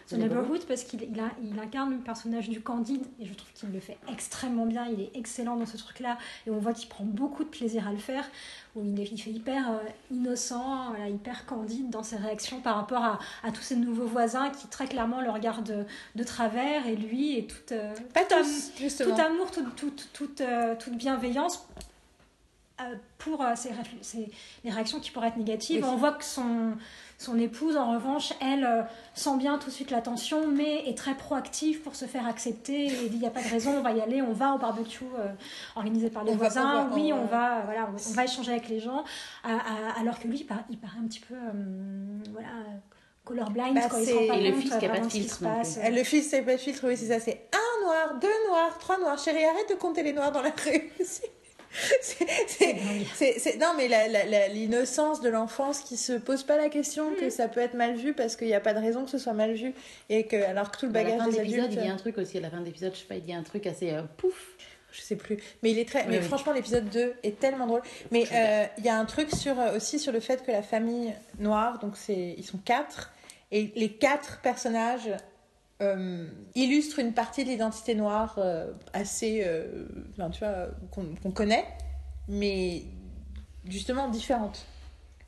The 0.09 0.15
Neighborhood 0.15 0.65
Parce 0.67 0.85
qu'il 0.85 1.03
il 1.03 1.19
a- 1.21 1.31
il 1.43 1.59
incarne 1.59 1.93
le 1.93 1.99
personnage 1.99 2.49
du 2.49 2.61
Candide 2.61 3.05
et 3.21 3.27
je 3.27 3.35
trouve 3.35 3.51
qu'il 3.55 3.73
le 3.73 3.81
fait 3.81 3.97
extrêmement 4.11 4.67
bien. 4.67 4.87
Il 4.87 5.01
est 5.01 5.11
excellent 5.15 5.57
dans 5.57 5.67
ce 5.67 5.77
truc-là 5.77 6.19
et 6.47 6.51
on 6.51 6.59
voit 6.59 6.73
qu'il 6.73 6.89
prend 6.89 7.05
beaucoup 7.05 7.45
de 7.45 7.49
plaisir 7.49 7.89
à 7.89 7.93
le 7.93 7.99
faire. 7.99 8.25
Où 8.77 8.83
il, 8.85 9.01
est, 9.01 9.11
il 9.13 9.19
fait 9.23 9.31
hyper 9.31 9.71
euh, 9.71 9.77
innocent, 10.11 10.91
voilà, 10.91 11.09
hyper 11.09 11.47
candide 11.47 11.91
dans 11.91 12.03
ses 12.03 12.17
réactions 12.17 12.61
par 12.61 12.75
rapport 12.77 13.05
à, 13.05 13.19
à 13.45 13.53
tous 13.53 13.63
ces 13.63 13.77
nouveaux 13.77 14.07
voisins 14.07 14.51
qui 14.51 14.67
très 14.67 14.87
clairement 14.87 15.21
le 15.21 15.31
regardent 15.31 15.65
de, 15.67 15.85
de 16.17 16.25
travers 16.25 16.87
et 16.87 16.97
lui 16.97 17.39
est 17.39 17.49
tout, 17.49 17.73
euh, 17.73 17.95
Pas 18.13 18.23
tout 18.25 18.35
tous, 18.79 18.97
tout 18.99 19.21
amour, 19.21 19.51
toute, 19.53 19.77
toute, 19.77 20.09
toute, 20.13 20.41
euh, 20.41 20.75
toute 20.79 20.95
bienveillance 20.97 21.67
pour 23.19 23.41
euh, 23.43 23.53
ces 23.55 23.71
les 24.65 24.71
réactions 24.71 25.01
qui 25.01 25.11
pourraient 25.11 25.29
être 25.29 25.37
négatives. 25.37 25.83
Oui. 25.85 25.91
On 25.93 25.97
voit 25.97 26.13
que 26.13 26.25
son, 26.25 26.73
son 27.19 27.39
épouse, 27.39 27.77
en 27.77 27.93
revanche, 27.93 28.33
elle 28.41 28.65
euh, 28.65 28.83
sent 29.15 29.37
bien 29.39 29.59
tout 29.59 29.67
de 29.69 29.73
suite 29.73 29.91
l'attention, 29.91 30.49
mais 30.49 30.89
est 30.89 30.99
très 30.99 31.15
proactive 31.15 31.81
pour 31.83 31.95
se 31.95 32.05
faire 32.07 32.27
accepter 32.27 32.87
et 32.87 33.09
dit 33.09 33.15
il 33.17 33.19
n'y 33.21 33.27
a 33.27 33.31
pas 33.31 33.43
de 33.43 33.49
raison, 33.49 33.77
on 33.79 33.83
va 33.83 33.93
y 33.93 34.01
aller, 34.01 34.21
on 34.23 34.33
va 34.33 34.55
au 34.55 34.59
barbecue 34.59 35.05
euh, 35.19 35.29
organisé 35.77 36.11
par 36.11 36.25
les 36.25 36.33
On 36.33 36.35
va 36.35 36.39
voisins, 36.49 36.91
oui, 36.93 37.13
on 37.13 37.23
on 37.23 37.27
va- 37.27 37.63
voilà, 37.65 37.89
on, 37.91 38.11
on 38.11 38.13
va 38.15 38.25
échanger 38.25 38.51
avec 38.53 38.69
les 38.69 38.81
gens, 38.81 39.05
à- 39.45 39.55
à- 39.55 40.01
alors 40.01 40.19
que 40.19 40.27
lui, 40.27 40.39
il 40.39 40.45
paraît, 40.45 40.65
il 40.69 40.79
paraît 40.79 40.99
un 41.03 41.07
petit 41.07 41.21
peu, 41.21 41.35
euh, 41.35 42.19
voilà, 42.33 42.49
colorblind, 43.25 43.75
Bah, 43.75 43.89
quoi, 43.89 44.01
il 44.01 44.05
se 44.07 44.11
c'est- 44.11 44.19
rend 44.19 44.27
pas 44.27 44.37
Et 44.41 44.51
le 44.51 44.57
fils 44.57 44.75
qui 44.77 44.85
a 44.85 44.89
pas 44.91 44.99
de 45.01 45.07
qui 45.07 45.21
filtre. 45.21 45.39
Euh, 45.45 45.91
Le 45.91 46.05
fils, 46.05 46.29
c'est 46.29 46.43
pas 46.43 46.53
de 46.53 46.59
filtre, 46.61 46.87
oui, 46.89 46.97
c'est 46.97 47.07
ça. 47.07 47.21
C'est 47.21 47.49
un 47.53 47.85
noir, 47.87 48.19
deux 48.21 48.49
noirs, 48.49 48.77
trois 48.79 48.99
noirs. 48.99 49.17
Chérie, 49.19 49.45
arrête 49.45 49.69
de 49.71 49.75
compter 49.77 50.03
les 50.03 50.13
noirs 50.13 50.33
dans 50.33 50.43
la 50.43 50.51
rue. 50.51 50.91
C'est- 53.15 53.59
non, 53.59 53.73
mais 53.77 53.89
l'innocence 54.53 55.21
de 55.21 55.29
l'enfance 55.29 55.81
qui 55.81 55.97
se 55.97 56.13
pose 56.13 56.43
pas 56.45 56.57
la 56.57 56.69
question 56.69 57.11
Mm. 57.11 57.17
que 57.17 57.31
ça 57.31 57.49
peut 57.49 57.61
être 57.61 57.75
mal 57.75 57.95
vu 57.97 58.15
parce 58.15 58.37
qu'il 58.37 58.47
n'y 58.47 58.55
a 58.55 58.61
pas 58.61 58.75
de 58.75 58.81
raison 58.81 59.05
que 59.05 59.11
ce 59.11 59.19
soit 59.19 59.33
mal 59.33 59.53
vu. 59.55 59.73
Et 60.09 60.27
que, 60.27 60.37
alors 60.37 60.71
que 60.71 60.79
tout 60.79 60.87
le 60.87 60.91
À 60.97 61.03
la 61.03 61.11
bagage 61.11 61.19
fin 61.21 61.29
des 61.29 61.41
adultes. 61.41 61.73
il 61.73 61.85
y 61.87 61.89
a 61.89 61.93
un 61.93 61.97
truc 61.97 62.19
aussi. 62.19 62.39
À 62.39 62.41
la 62.41 62.51
fin 62.51 62.61
de 62.61 62.65
l'épisode, 62.67 62.93
je 62.95 63.01
sais 63.01 63.07
pas, 63.07 63.17
il 63.17 63.29
y 63.29 63.33
a 63.33 63.37
un 63.37 63.43
truc 63.43 63.67
assez 63.67 63.91
euh, 63.91 64.03
pouf. 64.17 64.35
Je 64.93 65.01
sais 65.01 65.17
plus. 65.17 65.39
Mais 65.63 65.73
il 65.73 65.79
est 65.81 65.89
très. 65.89 66.03
Oui, 66.03 66.07
mais 66.11 66.19
oui. 66.19 66.25
franchement, 66.25 66.53
l'épisode 66.53 66.89
2 66.89 67.15
est 67.25 67.41
tellement 67.41 67.67
drôle. 67.67 67.83
Mais 68.13 68.25
euh, 68.33 68.65
il 68.79 68.85
y 68.85 68.89
a 68.89 68.97
un 68.97 69.05
truc 69.07 69.29
sur, 69.35 69.59
euh, 69.59 69.77
aussi 69.77 69.99
sur 69.99 70.13
le 70.13 70.21
fait 70.21 70.45
que 70.47 70.53
la 70.53 70.63
famille 70.63 71.13
noire, 71.41 71.81
donc 71.81 71.97
c'est, 71.97 72.35
ils 72.39 72.45
sont 72.45 72.59
quatre, 72.59 73.13
et 73.51 73.73
les 73.75 73.91
quatre 73.93 74.41
personnages 74.41 75.11
euh, 75.83 76.27
illustrent 76.55 77.01
une 77.01 77.13
partie 77.13 77.45
de 77.45 77.49
l'identité 77.49 77.97
noire 77.97 78.37
euh, 78.39 78.73
assez. 78.93 79.43
euh, 79.45 79.87
tu 80.33 80.39
vois, 80.39 80.69
qu'on, 80.93 81.31
connaît, 81.33 81.67
mais 82.29 82.83
justement 83.69 84.09
différente. 84.09 84.67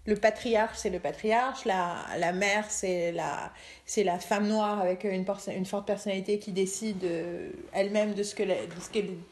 Le 0.07 0.15
patriarche, 0.15 0.77
c'est 0.79 0.91
le 0.91 1.01
patriarche. 1.01 1.65
La, 1.65 1.97
la 2.19 2.33
mère, 2.33 2.71
c'est 2.71 3.11
la, 3.11 3.53
la 3.97 4.19
femme 4.21 4.47
noire 4.47 4.81
avec 4.81 5.03
une, 5.03 5.25
forte 5.65 5.85
personnalité 5.85 6.39
qui 6.39 6.53
décide 6.53 7.05
elle-même 7.73 8.15
de 8.15 8.23
ce 8.23 8.37
qu'elle 8.37 8.57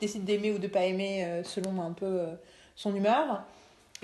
décide 0.01 0.24
d'aimer 0.24 0.51
ou 0.51 0.59
de 0.59 0.66
pas 0.66 0.85
aimer 0.85 1.43
selon 1.45 1.81
un 1.81 1.93
peu 1.93 2.27
son 2.74 2.93
humeur. 2.93 3.45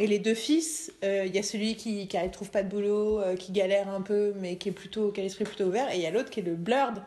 Et 0.01 0.07
les 0.07 0.19
deux 0.19 0.35
fils, 0.35 0.91
euh, 1.05 1.25
il 1.27 1.35
y 1.35 1.39
a 1.39 1.43
celui 1.43 1.77
qui 1.77 2.09
ne 2.11 2.29
trouve 2.29 2.51
pas 2.51 2.63
de 2.63 2.71
boulot, 2.71 3.21
euh, 3.21 3.37
qui 3.37 3.53
galère 3.53 3.87
un 3.91 4.01
peu, 4.01 4.33
mais 4.41 4.57
qui, 4.57 4.71
est 4.71 4.73
plutôt, 4.73 5.13
qui 5.13 5.21
a 5.21 5.23
l'esprit 5.23 5.45
plutôt 5.45 5.65
ouvert. 5.65 5.93
Et 5.93 5.97
il 5.97 6.01
y 6.01 6.07
a 6.07 6.11
l'autre 6.11 6.31
qui 6.31 6.41
est 6.41 6.43
le 6.43 6.55
blurred, 6.55 7.03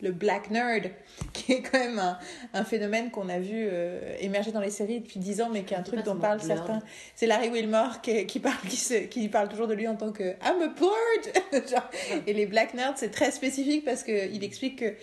le 0.00 0.12
black 0.12 0.50
nerd, 0.50 0.90
qui 1.34 1.52
est 1.52 1.60
quand 1.60 1.78
même 1.78 1.98
un, 1.98 2.18
un 2.54 2.64
phénomène 2.64 3.10
qu'on 3.10 3.28
a 3.28 3.38
vu 3.38 3.52
euh, 3.70 4.16
émerger 4.20 4.50
dans 4.50 4.62
les 4.62 4.70
séries 4.70 5.00
depuis 5.00 5.20
10 5.20 5.42
ans, 5.42 5.50
mais 5.52 5.64
qui 5.64 5.74
est 5.74 5.76
un 5.76 5.82
truc 5.82 6.02
dont 6.04 6.16
parlent 6.16 6.40
certains. 6.40 6.80
C'est 7.14 7.26
Larry 7.26 7.50
Wilmore 7.50 8.00
qui, 8.00 8.24
qui, 8.24 8.40
parle, 8.40 8.56
qui, 8.66 8.76
se- 8.76 9.04
qui 9.08 9.28
parle 9.28 9.50
toujours 9.50 9.66
de 9.66 9.74
lui 9.74 9.86
en 9.86 9.96
tant 9.96 10.10
que 10.10 10.22
I'm 10.42 10.62
a. 10.62 11.52
Genre, 11.68 11.90
et 12.26 12.32
les 12.32 12.46
black 12.46 12.72
nerds, 12.72 12.94
c'est 12.96 13.10
très 13.10 13.30
spécifique 13.30 13.84
parce 13.84 14.02
qu'il 14.04 14.42
explique 14.42 14.78
que 14.78 14.94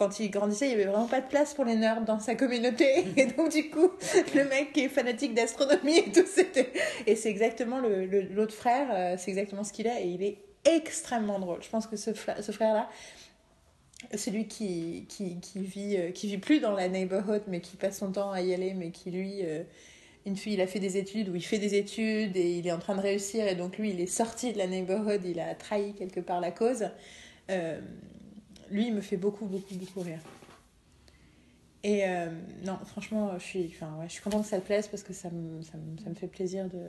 quand 0.00 0.18
il 0.18 0.30
grandissait, 0.30 0.64
il 0.64 0.68
n'y 0.70 0.74
avait 0.74 0.90
vraiment 0.90 1.06
pas 1.06 1.20
de 1.20 1.28
place 1.28 1.52
pour 1.54 1.64
les 1.66 1.76
nerds 1.76 2.00
dans 2.06 2.18
sa 2.18 2.34
communauté. 2.34 3.04
Et 3.18 3.26
donc, 3.26 3.50
du 3.52 3.68
coup, 3.70 3.90
le 4.34 4.44
mec 4.48 4.72
qui 4.72 4.80
est 4.80 4.88
fanatique 4.88 5.34
d'astronomie 5.34 5.98
et 5.98 6.10
tout, 6.10 6.24
c'était. 6.26 6.72
Et 7.06 7.14
c'est 7.16 7.28
exactement 7.28 7.78
le- 7.80 8.06
le- 8.06 8.22
l'autre 8.22 8.54
frère, 8.54 8.88
euh, 8.92 9.16
c'est 9.18 9.30
exactement 9.30 9.62
ce 9.62 9.72
qu'il 9.74 9.86
a 9.86 10.00
et 10.00 10.06
il 10.08 10.22
est 10.22 10.38
extrêmement 10.64 11.38
drôle. 11.38 11.62
Je 11.62 11.68
pense 11.68 11.86
que 11.86 11.96
ce, 11.96 12.10
ce 12.14 12.52
frère-là, 12.52 12.88
celui 14.16 14.46
qui, 14.48 15.04
qui, 15.08 15.38
qui, 15.40 15.60
vit, 15.60 15.96
euh, 15.98 16.10
qui 16.12 16.26
vit 16.28 16.38
plus 16.38 16.60
dans 16.60 16.72
la 16.72 16.88
neighborhood, 16.88 17.42
mais 17.48 17.60
qui 17.60 17.76
passe 17.76 17.98
son 17.98 18.12
temps 18.12 18.32
à 18.32 18.40
y 18.40 18.54
aller, 18.54 18.72
mais 18.74 18.90
qui 18.90 19.10
lui. 19.10 19.40
euh, 19.44 19.62
une 20.26 20.36
fille, 20.36 20.52
il 20.54 20.60
a 20.60 20.66
fait 20.66 20.80
des 20.80 20.98
études, 20.98 21.30
ou 21.30 21.34
il 21.34 21.42
fait 21.44 21.58
des 21.58 21.74
études 21.74 22.36
et 22.36 22.58
il 22.58 22.66
est 22.66 22.72
en 22.72 22.78
train 22.78 22.94
de 22.94 23.00
réussir, 23.00 23.46
et 23.48 23.54
donc 23.54 23.78
lui, 23.78 23.90
il 23.90 24.00
est 24.00 24.06
sorti 24.06 24.52
de 24.52 24.58
la 24.58 24.66
neighborhood, 24.66 25.22
il 25.24 25.40
a 25.40 25.54
trahi 25.54 25.94
quelque 25.94 26.20
part 26.20 26.40
la 26.40 26.50
cause. 26.50 26.90
Euh, 27.50 27.80
lui, 28.70 28.86
il 28.86 28.94
me 28.94 29.00
fait 29.00 29.16
beaucoup, 29.16 29.46
beaucoup, 29.46 29.74
beaucoup 29.74 30.00
rire. 30.00 30.20
Et 31.82 32.06
euh, 32.06 32.30
non, 32.64 32.76
franchement, 32.86 33.38
je 33.38 33.44
suis, 33.44 33.72
enfin, 33.74 33.96
ouais, 33.98 34.06
je 34.08 34.12
suis 34.12 34.22
contente 34.22 34.42
que 34.42 34.48
ça 34.48 34.60
te 34.60 34.66
plaise 34.66 34.86
parce 34.88 35.02
que 35.02 35.12
ça 35.14 35.30
me, 35.30 35.62
ça 35.62 35.78
me, 35.78 35.98
ça 35.98 36.10
me 36.10 36.14
fait 36.14 36.26
plaisir 36.28 36.68
de, 36.68 36.86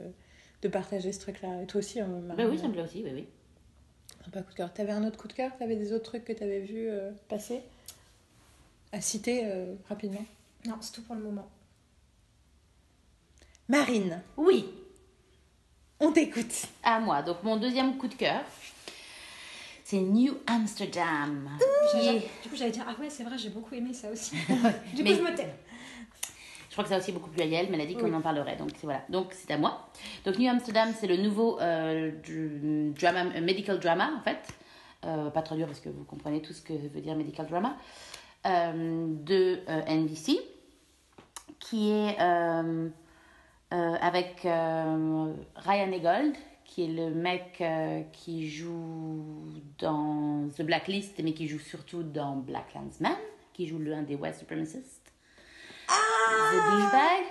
de 0.62 0.68
partager 0.68 1.12
ce 1.12 1.20
truc-là. 1.20 1.62
Et 1.62 1.66
toi 1.66 1.78
aussi, 1.78 1.98
hein, 2.00 2.08
Marie 2.24 2.42
Bah 2.44 2.48
oui, 2.50 2.58
ça 2.58 2.68
me 2.68 2.72
plaît 2.72 2.82
aussi, 2.82 3.02
oui, 3.04 3.10
oui. 3.14 3.26
Pas 4.32 4.42
coup 4.42 4.50
de 4.52 4.56
cœur. 4.56 4.72
T'avais 4.72 4.92
un 4.92 5.04
autre 5.04 5.18
coup 5.18 5.28
de 5.28 5.32
cœur? 5.32 5.50
T'avais 5.58 5.76
des 5.76 5.92
autres 5.92 6.04
trucs 6.04 6.24
que 6.24 6.32
t'avais 6.32 6.60
vu 6.60 6.88
euh, 6.88 7.10
passer? 7.28 7.60
À 8.92 9.00
citer 9.00 9.42
euh, 9.46 9.74
rapidement? 9.88 10.24
Non, 10.66 10.76
c'est 10.80 10.92
tout 10.92 11.02
pour 11.02 11.14
le 11.16 11.22
moment. 11.22 11.48
Marine, 13.68 14.20
Oui, 14.36 14.66
on 16.00 16.12
t'écoute. 16.12 16.66
à 16.82 17.00
moi. 17.00 17.22
Donc 17.22 17.42
mon 17.42 17.56
deuxième 17.56 17.96
coup 17.96 18.08
de 18.08 18.14
cœur, 18.14 18.42
c'est 19.92 20.00
New 20.00 20.34
Amsterdam. 20.46 21.50
qui 21.90 22.02
J'allais- 22.02 22.16
est- 22.16 22.42
Du 22.42 22.48
coup, 22.48 22.56
j'allais 22.56 22.70
dire, 22.70 22.84
ah 22.88 22.98
ouais, 22.98 23.10
c'est 23.10 23.24
vrai, 23.24 23.36
j'ai 23.36 23.50
beaucoup 23.50 23.74
aimé 23.74 23.92
ça 23.92 24.10
aussi. 24.10 24.34
du 24.94 25.02
Mais- 25.02 25.10
coup, 25.10 25.16
je 25.18 25.30
me 25.30 25.36
tais. 25.36 25.52
Je 26.70 26.72
crois 26.74 26.84
que 26.84 26.88
ça 26.90 26.96
aussi 26.96 27.12
beaucoup 27.12 27.28
plus 27.28 27.42
à 27.42 27.44
Yael, 27.44 27.66
mais 27.68 27.74
elle 27.76 27.82
a 27.82 27.86
dit 27.86 27.94
qu'on 27.96 28.04
Oui. 28.08 28.14
en 28.14 28.22
parlerait. 28.22 28.56
Donc 28.56 28.70
c'est 28.74 28.84
voilà. 28.84 29.02
Donc 29.10 29.34
c'est 29.34 29.52
à 29.52 29.58
moi. 29.58 29.90
Donc 30.24 30.38
New 30.38 30.48
Amsterdam, 30.48 30.88
c'est 30.98 31.06
le 31.06 31.18
nouveau 31.18 31.60
euh, 31.60 32.10
du- 32.22 32.94
drama, 32.98 33.24
euh, 33.36 33.42
medical 33.42 33.78
drama 33.78 34.10
en 34.18 34.22
fait. 34.22 34.38
Euh, 35.04 35.28
pas 35.28 35.42
trop 35.42 35.56
dur 35.56 35.66
parce 35.66 35.80
que 35.80 35.90
vous 35.90 36.04
comprenez 36.04 36.40
tout 36.40 36.54
ce 36.54 36.62
que 36.62 36.72
veut 36.72 37.02
dire 37.02 37.14
medical 37.14 37.46
drama 37.46 37.76
de 38.46 39.60
NBC, 39.86 40.38
qui 41.60 41.90
est 41.90 42.16
avec 43.70 44.40
Ryan 44.44 45.92
Egold, 45.92 46.34
qui 46.72 46.84
est 46.84 46.88
le 46.88 47.10
mec 47.10 47.58
euh, 47.60 48.00
qui 48.14 48.48
joue 48.48 49.22
dans 49.78 50.48
The 50.56 50.62
Blacklist, 50.62 51.20
mais 51.22 51.34
qui 51.34 51.46
joue 51.46 51.58
surtout 51.58 52.02
dans 52.02 52.36
Black 52.36 52.72
Landsman, 52.74 53.14
qui 53.52 53.66
joue 53.66 53.78
l'un 53.78 54.00
des 54.00 54.14
white 54.14 54.36
supremacists. 54.36 55.12
The 55.86 55.92
douchebag. 56.70 57.24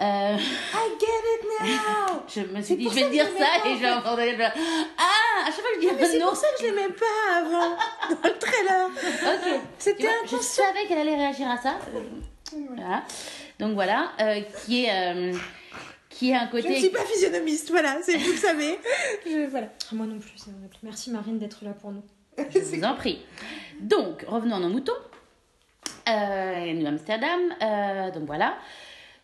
Euh, 0.00 0.36
I 0.36 0.96
get 0.98 1.06
it 1.06 1.44
now 1.60 2.22
je 2.34 2.40
me 2.40 2.60
suis 2.60 2.76
dit, 2.76 2.88
je 2.88 2.94
vais 2.94 3.10
dire 3.10 3.26
je 3.32 3.38
ça 3.38 3.68
et 3.68 3.78
j'ai 3.78 3.88
entendu 3.88 4.36
le 4.36 4.44
Ah, 4.44 5.42
à 5.42 5.44
chaque 5.44 5.60
fois 5.60 5.70
que 5.76 5.82
je 5.82 5.88
dis 5.88 5.88
Ah, 5.90 6.04
c'est 6.04 6.18
pour 6.18 6.34
ça 6.34 6.46
que 6.56 6.62
je 6.62 6.66
l'aimais 6.66 6.88
pas 6.88 7.36
avant, 7.36 7.76
dans 8.10 8.28
le 8.28 8.38
trailer. 8.38 8.86
Ok. 8.88 9.60
C'était 9.78 10.08
un 10.08 10.26
je 10.26 10.36
savais 10.38 10.86
qu'elle 10.88 10.98
allait 10.98 11.14
réagir 11.14 11.48
à 11.48 11.58
ça. 11.58 11.78
Voilà. 12.50 13.04
Donc 13.60 13.74
voilà, 13.74 14.10
euh, 14.20 14.40
qui 14.64 14.86
est 14.86 14.90
euh, 14.90 15.32
qui 16.12 16.30
est 16.30 16.34
un 16.34 16.48
Je 16.50 16.56
ne 16.56 16.62
suis 16.62 16.72
côté. 16.74 16.88
pas 16.90 17.04
physionomiste, 17.04 17.70
voilà, 17.70 17.96
c'est 18.02 18.16
vous 18.16 18.30
le 18.32 18.36
savez. 18.38 18.78
Je, 19.26 19.46
voilà. 19.50 19.68
Ah, 19.90 19.94
Moi 19.94 20.06
non 20.06 20.18
plus, 20.18 20.32
c'est 20.36 20.50
vrai. 20.50 20.68
Merci 20.82 21.10
Marine 21.10 21.38
d'être 21.38 21.64
là 21.64 21.72
pour 21.72 21.90
nous. 21.92 22.02
Je 22.38 22.58
vous 22.60 22.84
en 22.84 22.94
prie. 22.94 23.20
Donc 23.80 24.24
revenons 24.28 24.56
à 24.56 24.60
nos 24.60 24.68
moutons. 24.68 24.92
Euh, 26.08 26.72
New 26.72 26.86
Amsterdam. 26.86 27.40
euh, 27.62 28.10
donc 28.10 28.24
voilà. 28.24 28.54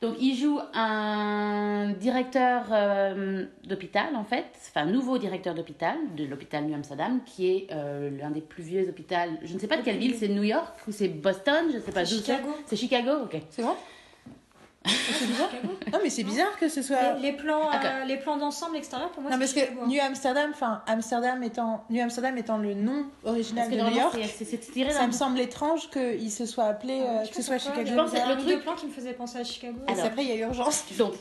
Donc 0.00 0.14
il 0.20 0.36
joue 0.36 0.60
un 0.74 1.90
directeur 1.98 2.66
euh, 2.70 3.46
d'hôpital 3.64 4.14
en 4.14 4.22
fait, 4.22 4.44
enfin 4.68 4.86
nouveau 4.86 5.18
directeur 5.18 5.56
d'hôpital 5.56 5.96
de 6.16 6.24
l'hôpital 6.24 6.64
New 6.66 6.74
Amsterdam, 6.74 7.20
qui 7.26 7.48
est 7.50 7.66
euh, 7.72 8.08
l'un 8.16 8.30
des 8.30 8.40
plus 8.40 8.62
vieux 8.62 8.88
hôpitaux. 8.88 9.16
Je 9.42 9.52
ne 9.54 9.58
sais 9.58 9.66
pas 9.66 9.76
de 9.76 9.82
quelle 9.82 9.98
ville, 9.98 10.14
c'est 10.16 10.28
New 10.28 10.44
York 10.44 10.72
ou 10.86 10.92
c'est 10.92 11.08
Boston, 11.08 11.66
je 11.72 11.78
ne 11.78 11.82
sais 11.82 11.90
pas 11.90 12.04
c'est. 12.04 12.14
Chicago. 12.14 12.54
C'est 12.66 12.76
Chicago, 12.76 13.10
ok. 13.24 13.40
C'est 13.50 13.62
vrai? 13.62 13.72
C'est 14.88 15.26
bizarre 15.26 15.50
Non, 15.92 15.98
mais 16.02 16.10
c'est 16.10 16.22
bizarre 16.24 16.58
que 16.58 16.68
ce 16.68 16.82
soit. 16.82 17.14
Les, 17.14 17.30
les 17.30 17.32
plans, 17.36 17.70
euh, 17.72 18.04
les 18.06 18.16
plans 18.16 18.36
d'ensemble 18.36 18.76
extérieur, 18.76 19.10
pour 19.10 19.22
moi, 19.22 19.30
Non, 19.30 19.38
c'est 19.46 19.60
parce 19.60 19.68
que. 19.68 19.86
New 19.86 20.00
Amsterdam, 20.00 20.50
enfin, 20.52 20.82
Amsterdam 20.86 21.42
étant, 21.42 21.84
New 21.90 22.02
Amsterdam 22.02 22.36
étant 22.38 22.58
le 22.58 22.74
nom 22.74 23.06
original 23.24 23.68
Parce 23.68 23.76
que 23.80 23.84
de 23.84 23.90
New 23.90 23.96
York, 23.96 24.18
tiré 24.72 24.90
ça 24.90 25.06
me 25.06 25.12
semble 25.12 25.38
étrange 25.40 25.90
qu'il 25.90 26.30
se 26.32 26.46
soit 26.46 26.64
appelé, 26.64 27.00
euh, 27.00 27.20
Je 27.20 27.24
sais 27.26 27.30
que 27.30 27.36
ce 27.36 27.42
soit 27.42 27.58
Chicago. 27.58 27.90
a- 27.90 27.94
pense 27.96 28.12
le 28.12 28.36
truc- 28.42 28.62
plan 28.62 28.74
qui 28.74 28.86
me 28.86 28.92
faisait 28.92 29.12
penser 29.14 29.38
à 29.38 29.44
Chicago. 29.44 29.78
Et 29.88 29.92
Alors, 29.92 30.04
après, 30.06 30.24
il 30.24 30.28
y 30.28 30.32
a 30.32 30.46
urgence. 30.46 30.84
Donc, 30.98 31.14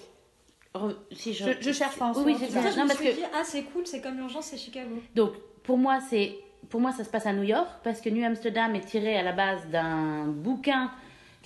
si 1.11 1.33
je, 1.33 1.43
Je, 1.45 1.51
je 1.61 1.71
cherche 1.71 1.95
pas 1.97 2.05
en 2.05 2.13
Oui, 2.13 2.23
oui, 2.27 2.33
ce 2.35 2.45
c'est 2.45 2.55
moment. 2.55 2.61
Ça, 2.61 2.67
ça. 2.69 2.73
je 2.73 2.77
Non, 2.79 2.83
me 2.83 2.87
parce 2.89 2.99
suis 2.99 3.09
que- 3.09 3.15
dit, 3.15 3.23
ah, 3.33 3.41
c'est 3.43 3.63
cool, 3.63 3.87
c'est 3.87 4.01
comme 4.01 4.19
urgence, 4.19 4.45
c'est 4.47 4.57
Chicago. 4.57 4.95
donc 5.15 5.31
pour 5.63 5.77
moi, 5.77 5.99
c'est 6.09 6.35
pour 6.69 6.81
moi 6.81 6.91
ça 6.91 7.03
se 7.03 7.09
passe 7.09 7.25
à 7.25 7.33
New 7.33 7.43
York 7.43 7.67
parce 7.83 8.01
que 8.01 8.09
New 8.09 8.23
Amsterdam 8.25 8.75
est 8.75 8.81
tiré 8.85 9.17
à 9.17 9.23
la 9.23 9.31
base 9.31 9.65
d'un 9.71 10.25
bouquin 10.27 10.91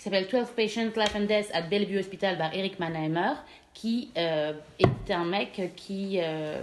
qui 0.02 0.06
s'appelle 0.10 0.26
12 0.28 0.49
Patients 0.56 0.90
Life 0.98 1.15
and 1.15 1.26
Death 1.28 1.52
at 1.53 1.61
Bellevue 1.69 1.99
Hospital 1.99 2.36
par 2.36 2.52
Eric 2.56 2.80
Mannheimer 2.80 3.34
qui 3.76 4.10
euh, 4.18 4.52
est 4.80 5.11
un 5.14 5.26
mec 5.26 5.73
qui 5.76 6.18
euh, 6.19 6.60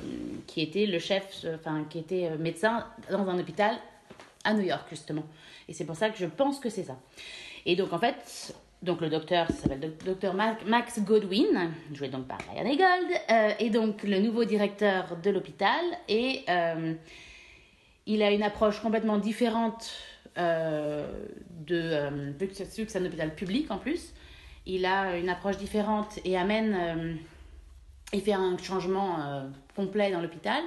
qui 0.48 0.60
était 0.60 0.86
le 0.86 0.98
chef 0.98 1.47
enfin 1.55 1.85
qui 1.89 2.01
était 2.01 2.27
euh, 2.32 2.36
médecin 2.36 2.85
dans 3.09 3.28
un 3.28 3.39
hôpital 3.39 3.77
à 4.43 4.55
New 4.55 4.62
York 4.62 4.86
justement. 4.90 5.23
Et 5.69 5.73
c'est 5.73 5.85
pour 5.85 5.94
ça 5.94 6.10
que 6.10 6.19
je 6.19 6.27
pense 6.27 6.59
que 6.59 6.69
c'est 6.69 6.82
ça. 6.82 6.97
Et 7.65 7.77
donc 7.77 7.93
en 7.93 7.98
fait 8.01 8.56
donc 8.82 9.01
le 9.01 9.09
docteur 9.09 9.47
ça 9.47 9.55
s'appelle 9.55 9.81
doc- 9.82 10.05
docteur 10.05 10.35
Ma- 10.35 10.59
Max 10.66 10.98
Godwin 10.98 11.70
joué 11.94 12.09
donc 12.09 12.27
par 12.27 12.39
Ryan 12.52 12.66
Egold 12.66 13.10
euh, 13.31 13.51
et 13.60 13.70
donc 13.70 14.02
le 14.02 14.19
nouveau 14.19 14.44
directeur 14.47 15.16
de 15.23 15.31
l'hôpital 15.31 15.85
et 16.09 16.44
il 18.06 18.23
a 18.23 18.31
une 18.32 18.43
approche 18.43 18.81
complètement 18.81 19.19
différente 19.19 19.93
de 20.36 21.74
euh, 21.74 22.32
vu 22.38 22.48
que 22.48 22.55
c'est 22.55 22.96
un 22.96 23.05
hôpital 23.05 23.34
public 23.34 23.70
en 23.70 23.78
plus 23.78 24.12
il 24.66 24.84
a 24.84 25.16
une 25.16 25.28
approche 25.30 25.56
différente 25.56 26.18
et 26.24 26.36
amène 26.36 26.76
euh, 26.78 27.14
il 28.12 28.20
fait 28.20 28.32
un 28.34 28.56
changement 28.59 29.20
euh, 29.20 29.48
complet 29.74 30.10
dans 30.10 30.20
l'hôpital. 30.20 30.62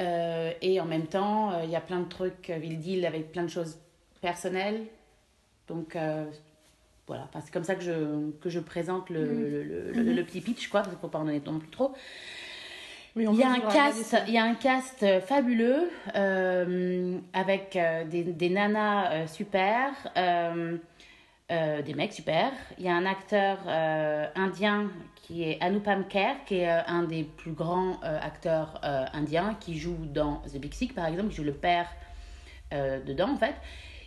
Euh, 0.00 0.52
et 0.62 0.80
en 0.80 0.86
même 0.86 1.06
temps 1.06 1.52
euh, 1.52 1.64
il 1.64 1.70
y 1.70 1.76
a 1.76 1.80
plein 1.82 2.00
de 2.00 2.08
trucs 2.08 2.48
euh, 2.48 2.58
il 2.62 2.78
deal 2.80 3.04
avec 3.04 3.30
plein 3.30 3.42
de 3.42 3.50
choses 3.50 3.76
personnelles. 4.22 4.84
Donc 5.68 5.94
euh, 5.96 6.24
voilà. 7.06 7.24
Enfin, 7.28 7.40
c'est 7.44 7.52
comme 7.52 7.64
ça 7.64 7.74
que 7.74 7.82
je, 7.82 8.30
que 8.40 8.48
je 8.48 8.60
présente 8.60 9.10
le, 9.10 9.24
le, 9.24 9.62
le, 9.62 9.92
le- 9.92 10.12
le 10.14 10.24
petit 10.24 10.40
pitch 10.40 10.68
quoi 10.68 10.80
parce 10.80 10.92
qu'il 10.94 11.00
faut 11.00 11.08
pas 11.08 11.18
en 11.18 11.24
donner 11.26 11.42
non 11.44 11.58
plus 11.58 11.68
trop 11.68 11.92
Oui, 13.14 13.26
il 13.30 13.38
y, 13.38 13.42
a 13.42 13.50
un 13.50 13.60
cast, 13.60 14.16
il 14.26 14.32
y 14.32 14.38
a 14.38 14.44
un 14.44 14.54
cast 14.54 15.04
fabuleux 15.20 15.90
euh, 16.14 17.18
avec 17.34 17.76
euh, 17.76 18.06
des, 18.06 18.24
des 18.24 18.48
nanas 18.48 19.12
euh, 19.12 19.26
super, 19.26 19.92
des 21.50 21.94
mecs 21.94 22.14
super. 22.14 22.52
Il 22.78 22.86
y 22.86 22.88
a 22.88 22.94
un 22.94 23.04
acteur 23.04 23.58
indien 24.34 24.90
qui 25.14 25.42
est 25.42 25.62
Anupam 25.62 26.08
Kher, 26.08 26.36
qui 26.46 26.60
est 26.60 26.70
un 26.70 27.02
des 27.02 27.24
plus 27.24 27.52
grands 27.52 28.00
acteurs 28.00 28.80
indiens, 29.12 29.58
qui 29.60 29.76
joue 29.76 29.98
dans 30.06 30.36
The 30.50 30.56
Big 30.56 30.72
Sick 30.72 30.94
par 30.94 31.04
exemple, 31.04 31.28
qui 31.28 31.36
joue 31.36 31.44
le 31.44 31.52
père 31.52 31.88
dedans 32.72 33.32
en 33.32 33.36
fait. 33.36 33.56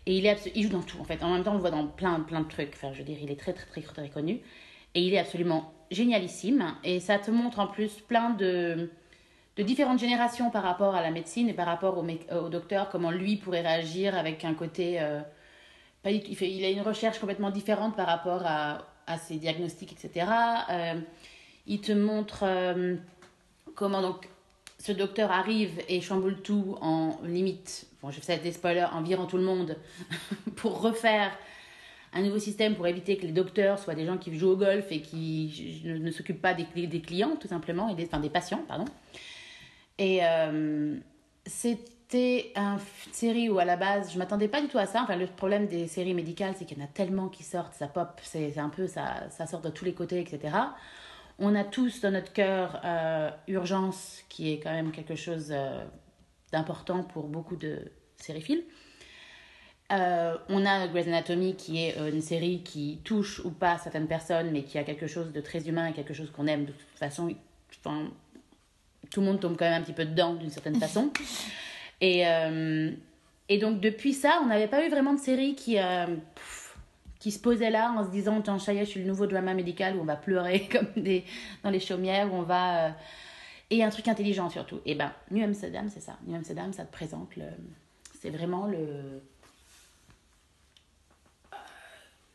Et 0.08 0.18
il, 0.18 0.26
est 0.26 0.52
il 0.56 0.64
joue 0.64 0.70
dans 0.70 0.82
tout 0.82 1.00
en 1.00 1.04
fait. 1.04 1.24
En 1.24 1.32
même 1.32 1.44
temps, 1.44 1.52
on 1.52 1.56
le 1.56 1.62
voit 1.62 1.70
dans 1.72 1.86
plein, 1.86 2.20
plein 2.22 2.42
de 2.42 2.48
trucs. 2.48 2.72
Enfin, 2.74 2.92
je 2.94 3.00
veux 3.00 3.04
dire, 3.04 3.18
il 3.22 3.30
est 3.30 3.40
très, 3.40 3.54
très, 3.54 3.66
très, 3.66 3.82
très 3.82 4.10
connu. 4.10 4.42
Et 4.96 5.02
il 5.02 5.14
est 5.14 5.20
absolument 5.20 5.74
génialissime. 5.92 6.76
Et 6.84 7.00
ça 7.00 7.20
te 7.20 7.32
montre 7.32 7.60
en 7.60 7.68
plus 7.68 7.92
plein 8.02 8.32
de, 8.32 8.90
de 9.58 9.64
différentes 9.64 10.00
générations 10.00 10.50
par 10.50 10.64
rapport 10.64 10.96
à 10.96 11.02
la 11.02 11.12
médecine 11.12 11.50
et 11.50 11.54
par 11.54 11.66
rapport 11.66 11.98
au, 11.98 12.06
euh, 12.06 12.42
au 12.42 12.50
docteur, 12.50 12.90
comment 12.90 13.12
lui 13.12 13.38
pourrait 13.38 13.62
réagir 13.62 14.18
avec 14.18 14.46
un 14.46 14.54
côté. 14.54 15.02
euh, 15.02 15.22
pas 16.04 16.12
il, 16.12 16.36
fait, 16.36 16.52
il 16.52 16.64
a 16.64 16.70
une 16.70 16.82
recherche 16.82 17.20
complètement 17.20 17.50
différente 17.50 17.96
par 17.96 18.08
rapport 18.08 18.44
à, 18.46 18.86
à 19.08 19.18
ses 19.18 19.38
diagnostics, 19.38 19.92
etc. 19.92 20.28
Euh, 20.70 20.94
il 21.66 21.82
te 21.82 21.92
montre 21.92 22.46
comment 23.74 24.02
donc 24.04 24.30
ce 24.78 24.92
docteur 24.92 25.32
arrive 25.32 25.82
et 25.90 26.00
chamboule 26.02 26.42
tout 26.44 26.78
en 26.82 27.18
limite, 27.24 27.88
bon 28.04 28.12
je 28.12 28.20
fais 28.20 28.38
des 28.38 28.52
spoilers, 28.52 28.86
en 28.94 29.02
virant 29.02 29.26
tout 29.26 29.38
le 29.38 29.44
monde 29.44 29.78
pour 30.58 30.82
refaire 30.82 31.32
un 32.16 32.22
nouveau 32.22 32.40
système 32.40 32.76
pour 32.76 32.88
éviter 32.88 33.18
que 33.18 33.26
les 33.26 33.34
docteurs 33.34 33.78
soient 33.78 33.94
des 33.94 34.06
gens 34.06 34.18
qui 34.18 34.36
jouent 34.38 34.52
au 34.52 34.58
golf 34.58 34.88
et 34.90 35.02
qui 35.02 35.84
ne, 35.86 36.10
s'occupent 36.12 36.42
pas 36.42 36.54
des, 36.54 36.64
cli- 36.64 36.88
des 36.88 37.02
clients 37.02 37.36
tout 37.40 37.50
simplement, 37.50 37.90
et 37.90 37.96
des, 37.96 38.08
des 38.08 38.30
patients, 38.30 38.64
pardon. 38.68 38.86
Et 40.00 40.20
euh, 40.24 40.98
c'était 41.46 42.54
une 42.56 42.80
série 43.12 43.50
où 43.50 43.60
à 43.60 43.66
la 43.66 43.76
base 43.76 44.14
je 44.14 44.18
m'attendais 44.18 44.48
pas 44.48 44.62
du 44.62 44.68
tout 44.68 44.78
à 44.78 44.86
ça. 44.86 45.02
Enfin 45.04 45.18
le 45.18 45.28
problème 45.28 45.68
des 45.68 45.88
séries 45.88 46.14
médicales 46.14 46.54
c'est 46.58 46.66
qu'il 46.66 46.78
y 46.78 46.82
en 46.82 46.86
a 46.86 46.88
tellement 46.88 47.28
qui 47.28 47.44
sortent, 47.44 47.74
ça 47.74 47.88
pop, 47.88 48.20
c'est 48.24 48.58
un 48.58 48.70
peu 48.70 48.88
ça, 48.88 49.30
ça 49.30 49.46
sort 49.46 49.62
de 49.62 49.70
tous 49.70 49.86
les 49.86 49.94
côtés, 49.94 50.20
etc. 50.20 50.56
On 51.38 51.54
a 51.54 51.66
tous 51.66 52.00
dans 52.00 52.12
notre 52.12 52.32
cœur 52.32 52.80
euh, 52.86 53.30
Urgence, 53.50 54.24
qui 54.30 54.54
est 54.54 54.60
quand 54.62 54.72
même 54.72 54.92
quelque 54.92 55.16
chose 55.16 55.50
euh, 55.52 55.84
d'important 56.54 57.04
pour 57.04 57.28
beaucoup 57.28 57.58
de 57.58 57.92
sériphiles. 58.16 58.64
Euh, 59.92 60.36
on 60.50 60.66
a 60.66 60.88
Grey's 60.88 61.08
Anatomy, 61.08 61.56
qui 61.56 61.84
est 61.86 61.98
euh, 62.00 62.12
une 62.12 62.22
série 62.22 62.64
qui 62.64 63.00
touche 63.04 63.40
ou 63.46 63.52
pas 63.52 63.78
certaines 63.78 64.08
personnes, 64.08 64.50
mais 64.52 64.64
qui 64.64 64.78
a 64.80 64.84
quelque 64.84 65.06
chose 65.08 65.32
de 65.32 65.42
très 65.42 65.68
humain 65.70 65.88
et 65.88 65.94
quelque 65.94 66.14
chose 66.14 66.32
qu'on 66.32 66.48
aime 66.48 66.66
de 66.66 66.72
toute 66.72 66.98
façon. 66.98 67.34
Enfin, 67.84 68.10
tout 69.12 69.20
le 69.20 69.28
monde 69.28 69.40
tombe 69.40 69.56
quand 69.58 69.66
même 69.66 69.80
un 69.80 69.84
petit 69.84 69.94
peu 69.94 70.06
dedans 70.06 70.34
d'une 70.34 70.50
certaine 70.50 70.80
façon. 70.80 71.12
Et, 72.02 72.28
euh, 72.28 72.92
et 73.48 73.58
donc 73.58 73.80
depuis 73.80 74.14
ça, 74.14 74.40
on 74.44 74.48
n'avait 74.48 74.68
pas 74.68 74.86
eu 74.86 74.90
vraiment 74.90 75.14
de 75.14 75.20
série 75.20 75.56
qui, 75.56 75.80
euh, 75.80 76.08
pff, 76.36 76.78
qui 77.20 77.32
se 77.32 77.40
posait 77.40 77.70
là 77.70 77.90
en 77.98 78.04
se 78.06 78.10
disant 78.12 78.42
Tiens, 78.42 78.60
ça 78.60 78.74
y 78.74 78.80
est, 78.80 78.86
je 78.86 78.90
suis 78.90 79.00
le 79.00 79.08
nouveau 79.08 79.28
drama 79.28 79.54
médical 79.54 79.96
où 79.96 80.02
on 80.02 80.06
va 80.06 80.18
pleurer 80.18 80.68
comme 80.72 80.88
des, 81.02 81.24
dans 81.64 81.70
les 81.70 81.80
chaumières, 81.80 82.34
où 82.34 82.36
on 82.36 82.42
va. 82.42 82.88
euh, 82.88 82.92
et 83.70 83.82
un 83.82 83.90
truc 83.90 84.10
intelligent 84.10 84.50
surtout. 84.50 84.82
Et 84.86 84.94
ben, 84.96 85.14
New 85.32 85.42
Amsterdam, 85.44 85.88
c'est 85.90 86.02
ça. 86.02 86.18
New 86.28 86.36
Amsterdam, 86.36 86.74
ça 86.74 86.84
te 86.84 86.92
présente 86.92 87.34
le. 87.38 87.46
C'est 88.20 88.30
vraiment 88.30 88.68
le. 88.68 89.22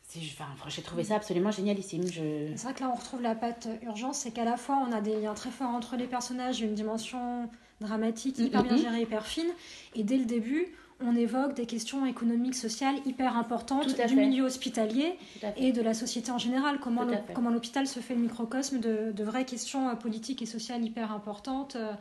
Enfin, 0.17 0.45
j'ai 0.67 0.81
trouvé 0.81 1.03
ça 1.05 1.15
absolument 1.15 1.51
génialissime. 1.51 2.05
Je... 2.07 2.51
C'est 2.55 2.63
vrai 2.63 2.73
que 2.73 2.81
là, 2.81 2.91
on 2.93 2.95
retrouve 2.95 3.21
la 3.21 3.35
patte 3.35 3.67
urgence, 3.83 4.19
c'est 4.19 4.31
qu'à 4.31 4.45
la 4.45 4.57
fois, 4.57 4.85
on 4.87 4.91
a 4.91 5.01
des 5.01 5.19
liens 5.19 5.33
très 5.33 5.51
forts 5.51 5.69
entre 5.69 5.95
les 5.95 6.07
personnages, 6.07 6.61
une 6.61 6.73
dimension 6.73 7.49
dramatique, 7.79 8.37
Mm, 8.39 8.43
hyper 8.43 8.63
mm, 8.63 8.67
bien 8.67 8.75
mm. 8.75 8.81
gérée, 8.81 9.01
hyper 9.01 9.25
fine, 9.25 9.49
et 9.95 10.03
dès 10.03 10.17
le 10.17 10.25
début, 10.25 10.67
on 11.03 11.15
évoque 11.15 11.55
des 11.55 11.65
questions 11.65 12.05
économiques, 12.05 12.55
sociales 12.55 12.95
hyper 13.05 13.35
importantes 13.35 13.87
du 14.07 14.15
milieu 14.15 14.43
hospitalier 14.43 15.17
et 15.57 15.71
de 15.71 15.81
la 15.81 15.93
société 15.93 16.31
en 16.31 16.37
général. 16.37 16.79
Comment, 16.79 17.49
l'hôpital 17.49 17.87
se 17.87 17.99
fait 17.99 18.13
le 18.13 18.21
microcosme 18.21 18.79
de, 18.79 19.11
de 19.11 19.23
vraies 19.23 19.45
questions 19.45 19.89
euh, 19.89 19.95
politiques 19.95 20.41
et 20.43 20.45
sociales 20.45 20.83
hyper 20.83 21.11
importantes. 21.11 21.75
euh, 21.75 21.93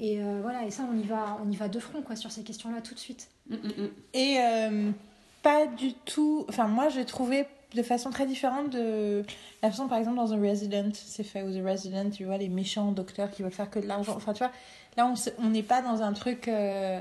et 0.00 0.22
euh, 0.22 0.38
voilà, 0.42 0.64
et 0.64 0.70
ça, 0.70 0.84
on 0.90 0.96
y 0.96 1.02
va, 1.02 1.38
on 1.44 1.50
y 1.50 1.56
va 1.56 1.68
de 1.68 1.80
front 1.80 2.02
quoi, 2.02 2.14
sur 2.14 2.30
ces 2.30 2.44
questions-là 2.44 2.80
tout 2.80 2.94
de 2.94 2.98
suite. 3.00 3.28
Mm, 3.50 3.54
mm, 3.54 3.82
mm. 3.82 3.90
Et 4.14 4.36
euh, 4.38 4.90
pas 5.48 5.66
du 5.66 5.94
tout. 5.94 6.44
Enfin, 6.48 6.66
moi, 6.68 6.88
j'ai 6.88 7.04
trouvé 7.04 7.46
de 7.74 7.82
façon 7.82 8.10
très 8.10 8.26
différente 8.26 8.70
de 8.70 9.22
la 9.62 9.70
façon, 9.70 9.88
par 9.88 9.98
exemple, 9.98 10.16
dans 10.16 10.26
The 10.28 10.40
Resident, 10.40 10.90
c'est 10.94 11.22
fait. 11.24 11.42
Ou 11.42 11.50
The 11.52 11.64
Resident, 11.64 12.10
tu 12.10 12.24
vois, 12.24 12.36
les 12.38 12.48
méchants 12.48 12.92
docteurs 12.92 13.30
qui 13.30 13.42
veulent 13.42 13.52
faire 13.52 13.70
que 13.70 13.78
de 13.78 13.86
l'argent. 13.86 14.14
Enfin, 14.16 14.32
tu 14.32 14.38
vois, 14.44 14.52
là, 14.96 15.12
on 15.38 15.48
n'est 15.50 15.62
pas 15.62 15.80
dans 15.82 16.02
un 16.02 16.12
truc. 16.12 16.48
euh, 16.48 17.00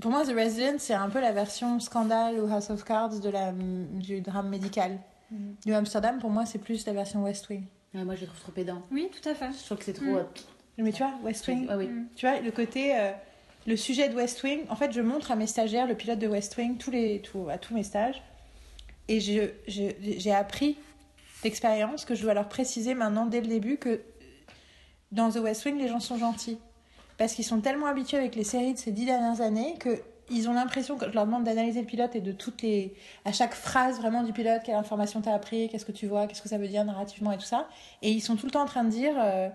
Pour 0.00 0.10
moi, 0.10 0.24
The 0.24 0.34
Resident, 0.36 0.76
c'est 0.78 0.94
un 0.94 1.08
peu 1.08 1.20
la 1.20 1.32
version 1.32 1.80
scandale 1.80 2.38
ou 2.40 2.46
House 2.52 2.70
of 2.70 2.84
Cards 2.84 3.20
de 3.20 3.28
la, 3.30 3.52
du 3.52 4.20
drame 4.20 4.48
médical. 4.48 4.98
Mhm. 5.30 5.56
New 5.66 5.74
Amsterdam, 5.74 6.18
pour 6.18 6.30
moi, 6.30 6.44
c'est 6.46 6.58
plus 6.58 6.86
la 6.86 6.92
version 6.92 7.22
West 7.24 7.48
Wing. 7.48 7.64
Ouais, 7.94 8.04
moi, 8.04 8.14
je 8.14 8.22
les 8.22 8.26
trouve 8.26 8.40
trop 8.40 8.52
pédants. 8.52 8.82
Oui, 8.90 9.08
tout 9.10 9.28
à 9.28 9.34
fait. 9.34 9.50
Je 9.58 9.64
trouve 9.64 9.78
que 9.78 9.84
c'est 9.84 9.92
trop. 9.92 10.04
Mm. 10.06 10.16
euh, 10.16 10.24
Mais 10.78 10.92
tu 10.92 11.02
vois, 11.02 11.12
West 11.22 11.46
Wing, 11.48 11.66
Ah 11.70 11.76
oui. 11.76 11.86
Mm. 11.86 12.06
Tu 12.16 12.26
vois, 12.26 12.40
le 12.40 12.50
côté, 12.50 12.96
euh, 12.98 13.12
le 13.66 13.76
sujet 13.76 14.08
de 14.08 14.14
West 14.14 14.42
Wing, 14.42 14.60
en 14.68 14.76
fait, 14.76 14.92
je 14.92 15.00
montre 15.00 15.30
à 15.30 15.36
mes 15.36 15.46
stagiaires 15.46 15.86
le 15.86 15.94
pilote 15.94 16.18
de 16.18 16.26
West 16.28 16.56
Wing 16.56 16.76
tous 16.76 16.90
les, 16.90 17.20
tous- 17.20 17.48
à 17.48 17.58
tous 17.58 17.74
mes 17.74 17.82
stages. 17.82 18.22
Et 19.08 19.20
je- 19.20 19.50
je- 19.68 19.90
j'ai 20.18 20.32
appris 20.32 20.76
d'expérience 21.42 22.04
que 22.04 22.14
je 22.14 22.22
dois 22.22 22.34
leur 22.34 22.48
préciser 22.48 22.94
maintenant 22.94 23.26
dès 23.26 23.40
le 23.40 23.46
début 23.48 23.76
que 23.76 24.00
dans 25.12 25.30
The 25.30 25.36
West 25.36 25.64
Wing, 25.64 25.78
les 25.78 25.88
gens 25.88 26.00
sont 26.00 26.18
gentils. 26.18 26.58
Parce 27.18 27.34
qu'ils 27.34 27.44
sont 27.44 27.60
tellement 27.60 27.86
habitués 27.86 28.16
avec 28.18 28.34
les 28.34 28.44
séries 28.44 28.74
de 28.74 28.78
ces 28.78 28.90
dix 28.90 29.04
dernières 29.06 29.40
années 29.40 29.74
que 29.78 30.00
ils 30.30 30.48
ont 30.48 30.54
l'impression 30.54 30.96
que 30.96 31.06
je 31.06 31.12
leur 31.14 31.26
demande 31.26 31.44
d'analyser 31.44 31.80
le 31.80 31.86
pilote 31.86 32.16
et 32.16 32.22
de 32.22 32.32
toutes 32.32 32.62
les 32.62 32.94
à 33.26 33.32
chaque 33.32 33.52
phrase 33.52 33.98
vraiment 34.00 34.22
du 34.22 34.32
pilote 34.32 34.62
quelle 34.64 34.74
information 34.74 35.20
t'as 35.20 35.34
appris 35.34 35.68
qu'est-ce 35.68 35.84
que 35.84 35.92
tu 35.92 36.06
vois 36.06 36.26
qu'est-ce 36.26 36.40
que 36.40 36.48
ça 36.48 36.56
veut 36.56 36.66
dire 36.66 36.82
narrativement 36.82 37.30
et 37.30 37.36
tout 37.36 37.44
ça 37.44 37.68
et 38.00 38.10
ils 38.10 38.22
sont 38.22 38.34
tout 38.36 38.46
le 38.46 38.50
temps 38.50 38.62
en 38.62 38.66
train 38.66 38.84
de 38.84 38.88
dire 38.90 39.12
euh, 39.18 39.50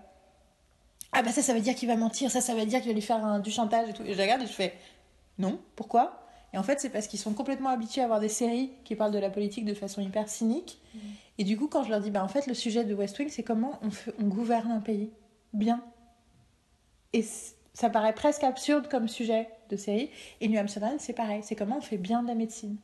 ah 1.12 1.22
bah 1.24 1.32
ça 1.32 1.42
ça 1.42 1.54
veut 1.54 1.62
dire 1.62 1.76
qu'il 1.76 1.88
va 1.88 1.96
mentir 1.96 2.30
ça 2.32 2.42
ça 2.42 2.54
veut 2.54 2.66
dire 2.66 2.80
qu'il 2.82 2.90
va 2.90 2.94
lui 2.94 3.02
faire 3.02 3.24
un- 3.26 3.40
du 3.40 3.52
chantage 3.52 3.90
et 3.90 3.94
tout. 3.94 4.04
Et 4.04 4.14
je 4.14 4.22
regarde 4.22 4.42
et 4.42 4.48
je 4.48 4.52
fais 4.52 4.74
non 5.38 5.60
pourquoi? 5.76 6.24
Et 6.54 6.58
en 6.58 6.64
fait 6.64 6.80
c'est 6.80 6.90
parce 6.90 7.08
qu'ils 7.08 7.20
sont 7.20 7.34
complètement 7.34 7.70
habitués 7.70 8.02
à 8.02 8.08
voir 8.08 8.20
des 8.20 8.30
séries 8.30 8.72
qui 8.84 8.96
parlent 8.96 9.12
de 9.12 9.20
la 9.20 9.30
politique 9.30 9.66
de 9.66 9.74
façon 9.74 10.02
hyper 10.02 10.28
cynique. 10.30 10.80
Et 11.38 11.44
du 11.44 11.58
coup 11.58 11.68
quand 11.68 11.84
je 11.84 11.90
leur 11.90 12.00
dis 12.02 12.12
bah 12.12 12.24
en 12.24 12.28
fait 12.28 12.48
le 12.48 12.54
sujet 12.54 12.84
de 12.84 12.94
West 12.94 13.18
Wing 13.20 13.30
c'est 13.30 13.44
comment 13.44 13.80
on, 13.82 13.92
fait, 13.92 14.14
on 14.20 14.26
gouverne 14.26 14.72
un 14.72 14.80
pays 14.82 15.12
bien. 15.54 15.84
Et 17.14 17.26
ça 17.74 17.90
paraît 17.90 18.14
presque 18.14 18.44
absurde 18.44 18.88
comme 18.90 19.08
sujet 19.08 19.50
de 19.70 19.78
série. 19.78 20.10
Et 20.42 20.48
New 20.48 20.60
Amsterdam 20.60 20.96
c'est 21.00 21.14
pareil. 21.14 21.42
C'est 21.44 21.56
comment 21.56 21.78
on 21.78 21.82
fait 21.82 21.98
bien 21.98 22.22
de 22.24 22.28
la 22.28 22.36
médecine. 22.36 22.78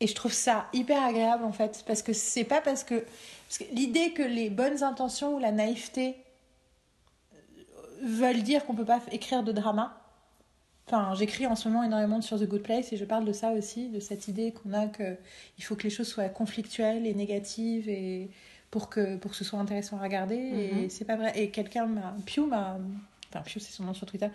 Et 0.00 0.06
je 0.06 0.14
trouve 0.14 0.32
ça 0.32 0.66
hyper 0.72 1.02
agréable 1.02 1.44
en 1.44 1.52
fait. 1.52 1.84
Parce 1.86 2.02
que 2.02 2.12
c'est 2.12 2.44
pas 2.44 2.60
parce 2.60 2.84
que 2.84 3.04
parce 3.48 3.58
que 3.58 3.64
l'idée 3.74 4.12
que 4.12 4.22
les 4.22 4.50
bonnes 4.50 4.82
intentions 4.82 5.34
ou 5.34 5.38
la 5.38 5.52
naïveté 5.52 6.16
veulent 8.02 8.42
dire 8.42 8.64
qu'on 8.66 8.74
peut 8.74 8.84
pas 8.84 9.00
écrire 9.12 9.42
de 9.42 9.52
drama. 9.52 9.96
Enfin, 10.86 11.14
j'écris 11.14 11.46
en 11.46 11.54
ce 11.54 11.68
moment 11.68 11.84
énormément 11.84 12.20
sur 12.20 12.38
The 12.38 12.44
Good 12.48 12.62
Place 12.62 12.92
et 12.92 12.96
je 12.96 13.04
parle 13.04 13.24
de 13.24 13.32
ça 13.32 13.52
aussi, 13.52 13.88
de 13.90 14.00
cette 14.00 14.26
idée 14.28 14.52
qu'on 14.52 14.72
a 14.72 14.86
que 14.88 15.16
il 15.58 15.62
faut 15.64 15.76
que 15.76 15.84
les 15.84 15.90
choses 15.90 16.08
soient 16.08 16.28
conflictuelles 16.28 17.06
et 17.06 17.14
négatives 17.14 17.88
et 17.88 18.28
pour 18.72 18.88
que 18.88 19.16
pour 19.16 19.30
que 19.30 19.36
ce 19.36 19.44
soit 19.44 19.58
intéressant 19.60 19.98
à 19.98 20.02
regarder. 20.02 20.34
Et 20.36 20.72
Mhm. 20.84 20.90
c'est 20.90 21.04
pas 21.04 21.16
vrai. 21.16 21.32
Et 21.38 21.50
quelqu'un 21.50 21.86
m'a, 21.86 22.14
Pew 22.26 22.40
m'a, 22.46 22.76
enfin 23.28 23.42
Pew 23.42 23.60
c'est 23.60 23.72
son 23.72 23.84
nom 23.84 23.94
sur 23.94 24.06
Twitter, 24.06 24.28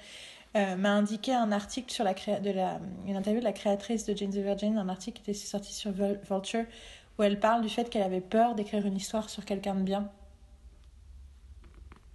euh, 0.56 0.76
m'a 0.78 0.92
indiqué 0.92 1.34
un 1.34 1.52
article 1.52 1.92
sur 1.92 2.06
la 2.06 2.14
créa- 2.14 2.40
de 2.40 2.52
la 2.52 2.80
une 3.06 3.18
interview 3.18 3.42
de 3.42 3.46
la 3.46 3.52
créatrice 3.54 4.06
de 4.06 4.16
Jane 4.16 4.30
the 4.30 4.36
Virgin, 4.38 4.78
un 4.78 4.88
article 4.88 5.22
qui 5.22 5.32
était 5.32 5.38
sorti 5.40 5.74
sur 5.74 5.92
Vul- 5.92 6.20
Vulture 6.30 6.64
où 7.20 7.24
elle 7.24 7.40
parle 7.40 7.62
du 7.64 7.70
fait 7.70 7.90
qu'elle 7.90 8.04
avait 8.04 8.22
peur 8.22 8.56
d'écrire 8.56 8.86
une 8.86 8.96
histoire 8.96 9.30
sur 9.30 9.44
quelqu'un 9.46 9.76
de 9.76 9.82
bien, 9.82 10.10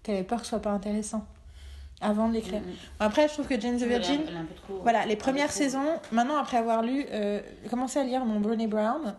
qu'elle 0.02 0.16
avait 0.16 0.24
peur 0.24 0.38
que 0.38 0.44
ce 0.44 0.50
soit 0.50 0.62
pas 0.62 0.70
intéressant 0.70 1.26
avant 2.00 2.28
de 2.28 2.34
l'écrire. 2.34 2.60
Mm, 2.60 2.70
mm. 2.70 2.74
Après, 3.00 3.28
je 3.28 3.34
trouve 3.34 3.46
que 3.46 3.60
Jane 3.60 3.76
the 3.76 3.82
Virgin, 3.84 4.20
elle 4.26 4.46
trop- 4.56 4.80
voilà, 4.82 5.04
les 5.06 5.16
premières 5.16 5.52
saisons, 5.52 5.98
maintenant 6.12 6.36
après 6.36 6.56
avoir 6.56 6.82
lu, 6.82 7.04
euh, 7.10 7.40
commencé 7.68 7.98
à 7.98 8.04
lire 8.04 8.24
mon 8.24 8.40
Brené 8.40 8.66
Brown 8.66 9.14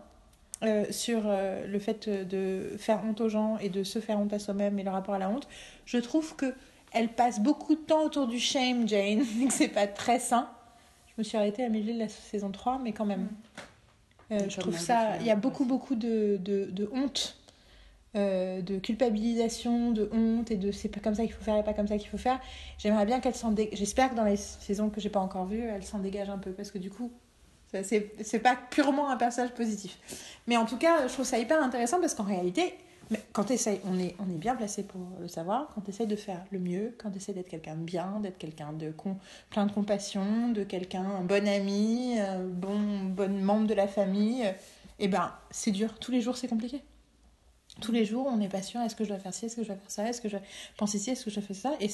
euh, 0.63 0.85
sur 0.91 1.21
euh, 1.25 1.65
le 1.67 1.79
fait 1.79 2.09
de 2.09 2.73
faire 2.77 3.01
honte 3.05 3.21
aux 3.21 3.29
gens 3.29 3.57
et 3.59 3.69
de 3.69 3.83
se 3.83 3.99
faire 3.99 4.19
honte 4.19 4.33
à 4.33 4.39
soi-même 4.39 4.77
et 4.79 4.83
le 4.83 4.89
rapport 4.91 5.15
à 5.15 5.19
la 5.19 5.29
honte, 5.29 5.47
je 5.85 5.97
trouve 5.97 6.35
que 6.35 6.53
elle 6.93 7.09
passe 7.09 7.39
beaucoup 7.39 7.75
de 7.75 7.79
temps 7.79 8.03
autour 8.03 8.27
du 8.27 8.39
shame, 8.39 8.87
Jane, 8.87 9.21
et 9.41 9.45
que 9.47 9.53
c'est 9.53 9.69
pas 9.69 9.87
très 9.87 10.19
sain. 10.19 10.49
Je 11.07 11.13
me 11.17 11.23
suis 11.23 11.37
arrêtée 11.37 11.63
à 11.63 11.69
milieu 11.69 11.93
de 11.93 11.99
la 11.99 12.09
saison 12.09 12.51
3, 12.51 12.79
mais 12.83 12.91
quand 12.91 13.05
même. 13.05 13.27
Comme 14.29 14.49
je 14.49 14.59
trouve 14.59 14.77
ça. 14.77 15.17
Il 15.19 15.25
y 15.25 15.29
a 15.31 15.35
beaucoup, 15.35 15.65
beaucoup 15.65 15.95
de, 15.95 16.37
de, 16.41 16.65
de 16.71 16.89
honte, 16.93 17.37
euh, 18.15 18.61
de 18.61 18.77
culpabilisation, 18.77 19.91
de 19.91 20.09
honte 20.11 20.51
et 20.51 20.57
de 20.57 20.71
c'est 20.71 20.89
pas 20.89 20.99
comme 20.99 21.15
ça 21.15 21.23
qu'il 21.23 21.31
faut 21.31 21.43
faire 21.43 21.57
et 21.57 21.63
pas 21.63 21.73
comme 21.73 21.87
ça 21.87 21.97
qu'il 21.97 22.09
faut 22.09 22.17
faire. 22.17 22.39
J'aimerais 22.77 23.05
bien 23.05 23.19
qu'elle 23.19 23.35
s'en 23.35 23.51
dégage. 23.51 23.77
J'espère 23.77 24.11
que 24.11 24.15
dans 24.15 24.25
les 24.25 24.37
saisons 24.37 24.89
que 24.89 24.99
j'ai 24.99 25.09
pas 25.09 25.21
encore 25.21 25.45
vues, 25.45 25.63
elle 25.63 25.83
s'en 25.83 25.99
dégage 25.99 26.29
un 26.29 26.37
peu 26.37 26.51
parce 26.51 26.71
que 26.71 26.77
du 26.77 26.89
coup, 26.89 27.11
c'est 27.83 28.39
pas 28.43 28.57
purement 28.69 29.09
un 29.09 29.17
personnage 29.17 29.53
positif. 29.53 29.97
Mais 30.47 30.57
en 30.57 30.65
tout 30.65 30.77
cas, 30.77 31.07
je 31.07 31.13
trouve 31.13 31.25
ça 31.25 31.39
hyper 31.39 31.63
intéressant 31.63 32.01
parce 32.01 32.13
qu'en 32.13 32.23
réalité, 32.23 32.73
quand 33.33 33.49
on 33.49 33.99
est, 33.99 34.15
on 34.19 34.29
est 34.29 34.37
bien 34.37 34.55
placé 34.55 34.83
pour 34.83 35.01
le 35.19 35.27
savoir, 35.27 35.69
quand 35.73 35.81
tu 35.81 35.91
essayes 35.91 36.07
de 36.07 36.15
faire 36.15 36.43
le 36.51 36.59
mieux, 36.59 36.95
quand 36.97 37.11
tu 37.11 37.17
essayes 37.17 37.35
d'être 37.35 37.49
quelqu'un 37.49 37.75
de 37.75 37.83
bien, 37.83 38.19
d'être 38.21 38.37
quelqu'un 38.37 38.73
de 38.73 38.91
con, 38.91 39.17
plein 39.49 39.65
de 39.65 39.71
compassion, 39.71 40.49
de 40.49 40.63
quelqu'un, 40.63 41.03
un 41.03 41.23
bon 41.23 41.47
ami, 41.47 42.19
un 42.19 42.43
bon, 42.43 43.03
bon 43.05 43.41
membre 43.41 43.67
de 43.67 43.73
la 43.73 43.87
famille, 43.87 44.43
et 44.99 45.07
ben 45.07 45.31
c'est 45.49 45.71
dur. 45.71 45.97
Tous 45.99 46.11
les 46.11 46.21
jours, 46.21 46.37
c'est 46.37 46.47
compliqué. 46.47 46.83
Tous 47.81 47.91
les 47.91 48.05
jours, 48.05 48.27
on 48.27 48.37
n'est 48.37 48.47
pas 48.47 48.61
sûr 48.61 48.79
est-ce 48.81 48.95
que 48.95 49.03
je 49.03 49.09
dois 49.09 49.19
faire 49.19 49.33
ci, 49.33 49.45
est-ce 49.45 49.55
que 49.55 49.63
je 49.63 49.67
dois 49.67 49.75
faire 49.75 49.91
ça, 49.91 50.07
est-ce 50.07 50.21
que 50.21 50.29
je 50.29 50.37
dois 50.37 50.45
penser 50.77 50.99
ci, 50.99 51.09
est-ce 51.09 51.25
que 51.25 51.31
je 51.31 51.39
dois 51.39 51.47
faire 51.47 51.55
ça. 51.55 51.73
Et 51.79 51.89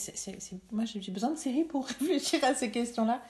moi, 0.71 0.85
j'ai 0.85 1.11
besoin 1.11 1.31
de 1.31 1.37
séries 1.37 1.63
pour 1.63 1.85
réfléchir 1.99 2.43
à 2.43 2.53
ces 2.53 2.69
questions-là. 2.69 3.21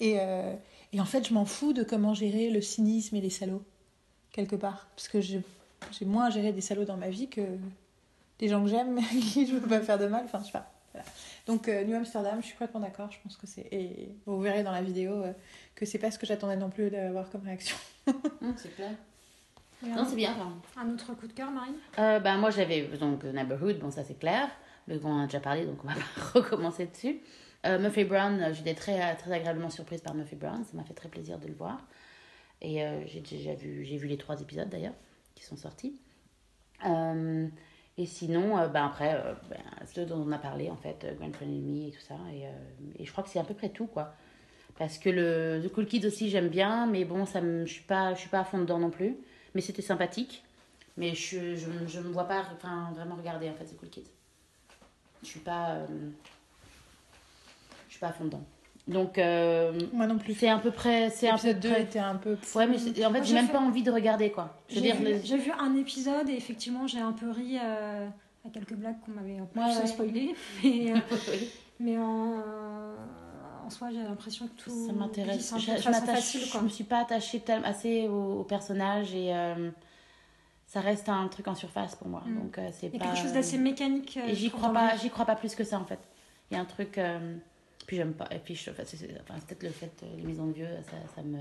Et, 0.00 0.16
euh, 0.18 0.54
et 0.92 1.00
en 1.00 1.04
fait, 1.04 1.26
je 1.26 1.34
m'en 1.34 1.44
fous 1.44 1.72
de 1.72 1.82
comment 1.82 2.14
gérer 2.14 2.50
le 2.50 2.60
cynisme 2.60 3.16
et 3.16 3.20
les 3.20 3.30
salauds, 3.30 3.64
quelque 4.32 4.56
part. 4.56 4.88
Parce 4.94 5.08
que 5.08 5.20
j'ai 5.20 5.42
moins 6.02 6.26
à 6.26 6.30
gérer 6.30 6.52
des 6.52 6.60
salauds 6.60 6.84
dans 6.84 6.96
ma 6.96 7.08
vie 7.08 7.28
que 7.28 7.42
des 8.38 8.48
gens 8.48 8.62
que 8.62 8.70
j'aime, 8.70 9.00
qui 9.32 9.46
je 9.46 9.54
veux 9.54 9.68
pas 9.68 9.80
faire 9.80 9.98
de 9.98 10.06
mal. 10.06 10.24
Enfin, 10.24 10.40
je 10.40 10.46
sais 10.46 10.52
pas. 10.52 10.72
Donc, 11.46 11.68
euh, 11.68 11.84
New 11.84 11.94
Amsterdam, 11.94 12.38
je 12.40 12.46
suis 12.46 12.54
complètement 12.54 12.80
d'accord. 12.80 13.10
Je 13.10 13.18
pense 13.22 13.36
que 13.36 13.46
c'est. 13.46 13.68
Et 13.70 14.16
vous 14.24 14.40
verrez 14.40 14.62
dans 14.62 14.72
la 14.72 14.82
vidéo 14.82 15.12
euh, 15.12 15.32
que 15.74 15.84
c'est 15.84 15.98
pas 15.98 16.10
ce 16.10 16.18
que 16.18 16.26
j'attendais 16.26 16.56
non 16.56 16.70
plus 16.70 16.90
d'avoir 16.90 17.30
comme 17.30 17.42
réaction. 17.42 17.76
Hum, 18.06 18.54
c'est 18.56 18.74
clair. 18.74 18.92
Non, 19.82 20.04
c'est 20.08 20.16
bien. 20.16 20.34
un 20.76 20.90
autre 20.90 21.14
coup 21.14 21.26
de 21.26 21.32
cœur, 21.32 21.50
Marine? 21.50 21.74
Euh, 21.98 22.18
bah, 22.18 22.36
moi, 22.36 22.50
j'avais 22.50 22.82
donc 22.82 23.24
euh, 23.24 23.32
Neighborhood, 23.32 23.78
bon, 23.78 23.90
ça 23.90 24.04
c'est 24.04 24.18
clair. 24.18 24.48
Mais 24.88 24.98
on 25.04 25.10
en 25.10 25.22
a 25.22 25.26
déjà 25.26 25.40
parlé, 25.40 25.66
donc 25.66 25.78
on 25.84 25.88
va 25.88 25.94
pas 25.94 26.40
recommencer 26.40 26.86
dessus. 26.86 27.20
Euh, 27.66 27.78
Murphy 27.78 28.04
Brown, 28.04 28.40
euh, 28.40 28.52
j'étais 28.52 28.74
très, 28.74 29.16
très 29.16 29.32
agréablement 29.32 29.70
surprise 29.70 30.00
par 30.00 30.14
Murphy 30.14 30.36
Brown. 30.36 30.64
Ça 30.64 30.76
m'a 30.76 30.84
fait 30.84 30.94
très 30.94 31.08
plaisir 31.08 31.38
de 31.38 31.48
le 31.48 31.54
voir. 31.54 31.78
Et 32.62 32.84
euh, 32.84 33.04
j'ai 33.06 33.20
déjà 33.20 33.54
vu, 33.54 33.84
j'ai 33.84 33.96
vu 33.96 34.06
les 34.08 34.16
trois 34.16 34.40
épisodes 34.40 34.68
d'ailleurs 34.68 34.94
qui 35.34 35.44
sont 35.44 35.56
sortis. 35.56 36.00
Euh, 36.86 37.48
et 37.98 38.06
sinon, 38.06 38.58
euh, 38.58 38.68
bah, 38.68 38.86
après, 38.86 39.14
euh, 39.14 39.34
ben, 39.50 39.58
ceux 39.86 40.04
dont 40.06 40.24
on 40.26 40.32
a 40.32 40.38
parlé, 40.38 40.70
en 40.70 40.76
fait, 40.76 41.04
euh, 41.04 41.14
Grand 41.14 41.32
Friend 41.32 41.50
Enemy 41.50 41.88
et 41.88 41.90
tout 41.90 42.00
ça. 42.00 42.14
Et, 42.32 42.46
euh, 42.46 42.50
et 42.98 43.04
je 43.04 43.12
crois 43.12 43.24
que 43.24 43.30
c'est 43.30 43.38
à 43.38 43.44
peu 43.44 43.54
près 43.54 43.70
tout, 43.70 43.86
quoi. 43.86 44.14
Parce 44.78 44.98
que 44.98 45.08
le 45.08 45.66
The 45.66 45.72
Cool 45.72 45.86
Kids 45.86 46.06
aussi, 46.06 46.28
j'aime 46.28 46.48
bien, 46.48 46.86
mais 46.86 47.04
bon, 47.04 47.24
ça 47.24 47.40
me, 47.40 47.64
je 47.64 47.72
suis 47.72 47.84
pas, 47.84 48.14
je 48.14 48.20
suis 48.20 48.28
pas 48.28 48.40
à 48.40 48.44
fond 48.44 48.58
dedans 48.58 48.78
non 48.78 48.90
plus. 48.90 49.16
Mais 49.56 49.62
c'était 49.62 49.80
sympathique. 49.80 50.44
Mais 50.98 51.14
je, 51.14 51.56
je, 51.56 51.66
je 51.88 52.00
me 52.00 52.10
vois 52.10 52.24
pas 52.24 52.42
enfin, 52.54 52.90
vraiment 52.94 53.14
regarder, 53.14 53.48
en 53.48 53.54
fait, 53.54 53.64
The 53.64 53.76
Cool 53.78 53.88
Kids. 53.88 54.04
Je 55.22 55.28
suis 55.28 55.40
pas... 55.40 55.70
euh, 55.76 55.86
je 57.86 57.92
suis 57.92 58.00
pas 58.00 58.08
à 58.08 58.12
fond 58.12 58.24
dedans. 58.26 58.44
Donc, 58.86 59.16
euh, 59.16 59.72
Moi 59.94 60.06
non 60.06 60.18
plus. 60.18 60.34
c'est 60.34 60.50
à 60.50 60.58
peu 60.58 60.70
près... 60.70 61.08
C'est 61.08 61.30
un 61.30 61.38
peu 61.38 61.48
L'épisode 61.48 61.60
2 61.60 61.68
près... 61.70 61.82
était 61.84 61.98
un 62.00 62.16
peu. 62.16 62.36
Ouais, 62.54 62.66
mais 62.66 62.76
en 63.06 63.12
fait, 63.14 63.24
j'ai 63.24 63.32
même 63.34 63.46
fait- 63.46 63.52
pas 63.54 63.60
envie 63.60 63.82
de 63.82 63.90
regarder, 63.90 64.30
quoi. 64.30 64.60
Je 64.68 64.74
veux 64.74 64.82
J'ai 64.82 64.92
dire, 64.92 65.38
vu, 65.38 65.44
vu 65.44 65.52
un 65.58 65.74
épisode 65.74 66.28
et 66.28 66.34
effectivement 66.34 66.86
j'ai 66.86 67.00
un 67.00 67.12
peu 67.12 67.30
ri 67.30 67.56
euh, 67.58 68.06
à 68.46 68.50
quelques 68.50 68.74
blagues 68.74 69.00
qu'on 69.06 69.12
m'avait 69.12 69.38
un 69.38 69.46
peu 69.46 69.58
Ouais, 69.58 69.66
plus 69.72 69.80
ouais. 69.80 69.86
spoilé. 69.86 70.34
Mais, 70.62 70.92
euh, 70.92 70.98
Oui. 71.32 71.50
mais 71.80 71.96
en, 71.98 72.34
en 73.66 73.70
soi 73.70 73.88
j'ai 73.90 74.02
l'impression 74.02 74.46
que 74.48 74.62
tout 74.62 74.86
ça 74.86 74.92
m'intéresse. 74.92 75.52
Je, 75.58 75.72
je 75.76 75.80
facile. 75.82 76.40
je 76.52 76.58
me 76.58 76.68
suis 76.68 76.84
pas 76.84 77.00
attachée 77.00 77.40
tellement 77.40 77.66
assez 77.66 78.08
au, 78.08 78.40
au 78.40 78.44
personnage 78.44 79.14
et 79.14 79.34
euh, 79.34 79.70
ça 80.66 80.80
reste 80.80 81.08
un 81.08 81.26
truc 81.28 81.48
en 81.48 81.54
surface 81.54 81.94
pour 81.96 82.08
moi. 82.08 82.22
Mm. 82.26 82.38
Donc 82.42 82.58
euh, 82.58 82.68
c'est 82.72 82.86
Il 82.88 82.94
y 82.94 82.96
a 82.96 82.98
pas. 83.00 83.06
quelque 83.06 83.22
chose 83.22 83.32
d'assez 83.32 83.58
mécanique. 83.58 84.16
euh, 84.22 84.28
Et 84.28 84.34
j'y 84.34 84.50
crois 84.50 84.72
pas, 84.72 84.96
j'y 84.96 85.10
crois 85.10 85.24
pas 85.26 85.36
plus 85.36 85.54
que 85.54 85.64
ça 85.64 85.78
en 85.78 85.84
fait. 85.84 86.00
Il 86.50 86.54
y 86.54 86.56
a 86.56 86.60
un 86.60 86.64
truc. 86.66 86.98
euh, 86.98 87.36
puis 87.86 87.96
j'aime 87.96 88.14
pas. 88.14 88.26
Et 88.32 88.38
puis 88.38 88.54
je, 88.56 88.70
enfin, 88.70 88.82
c'est, 88.86 88.96
c'est- 88.96 89.16
enfin, 89.22 89.34
c'est 89.38 89.46
peut-être 89.48 89.62
le 89.62 89.70
fait 89.70 89.92
euh, 90.02 90.06
les 90.16 90.22
maisons 90.24 90.46
de 90.46 90.52
vieux, 90.52 90.68
ça, 90.90 90.96
ça 91.14 91.22
me. 91.22 91.38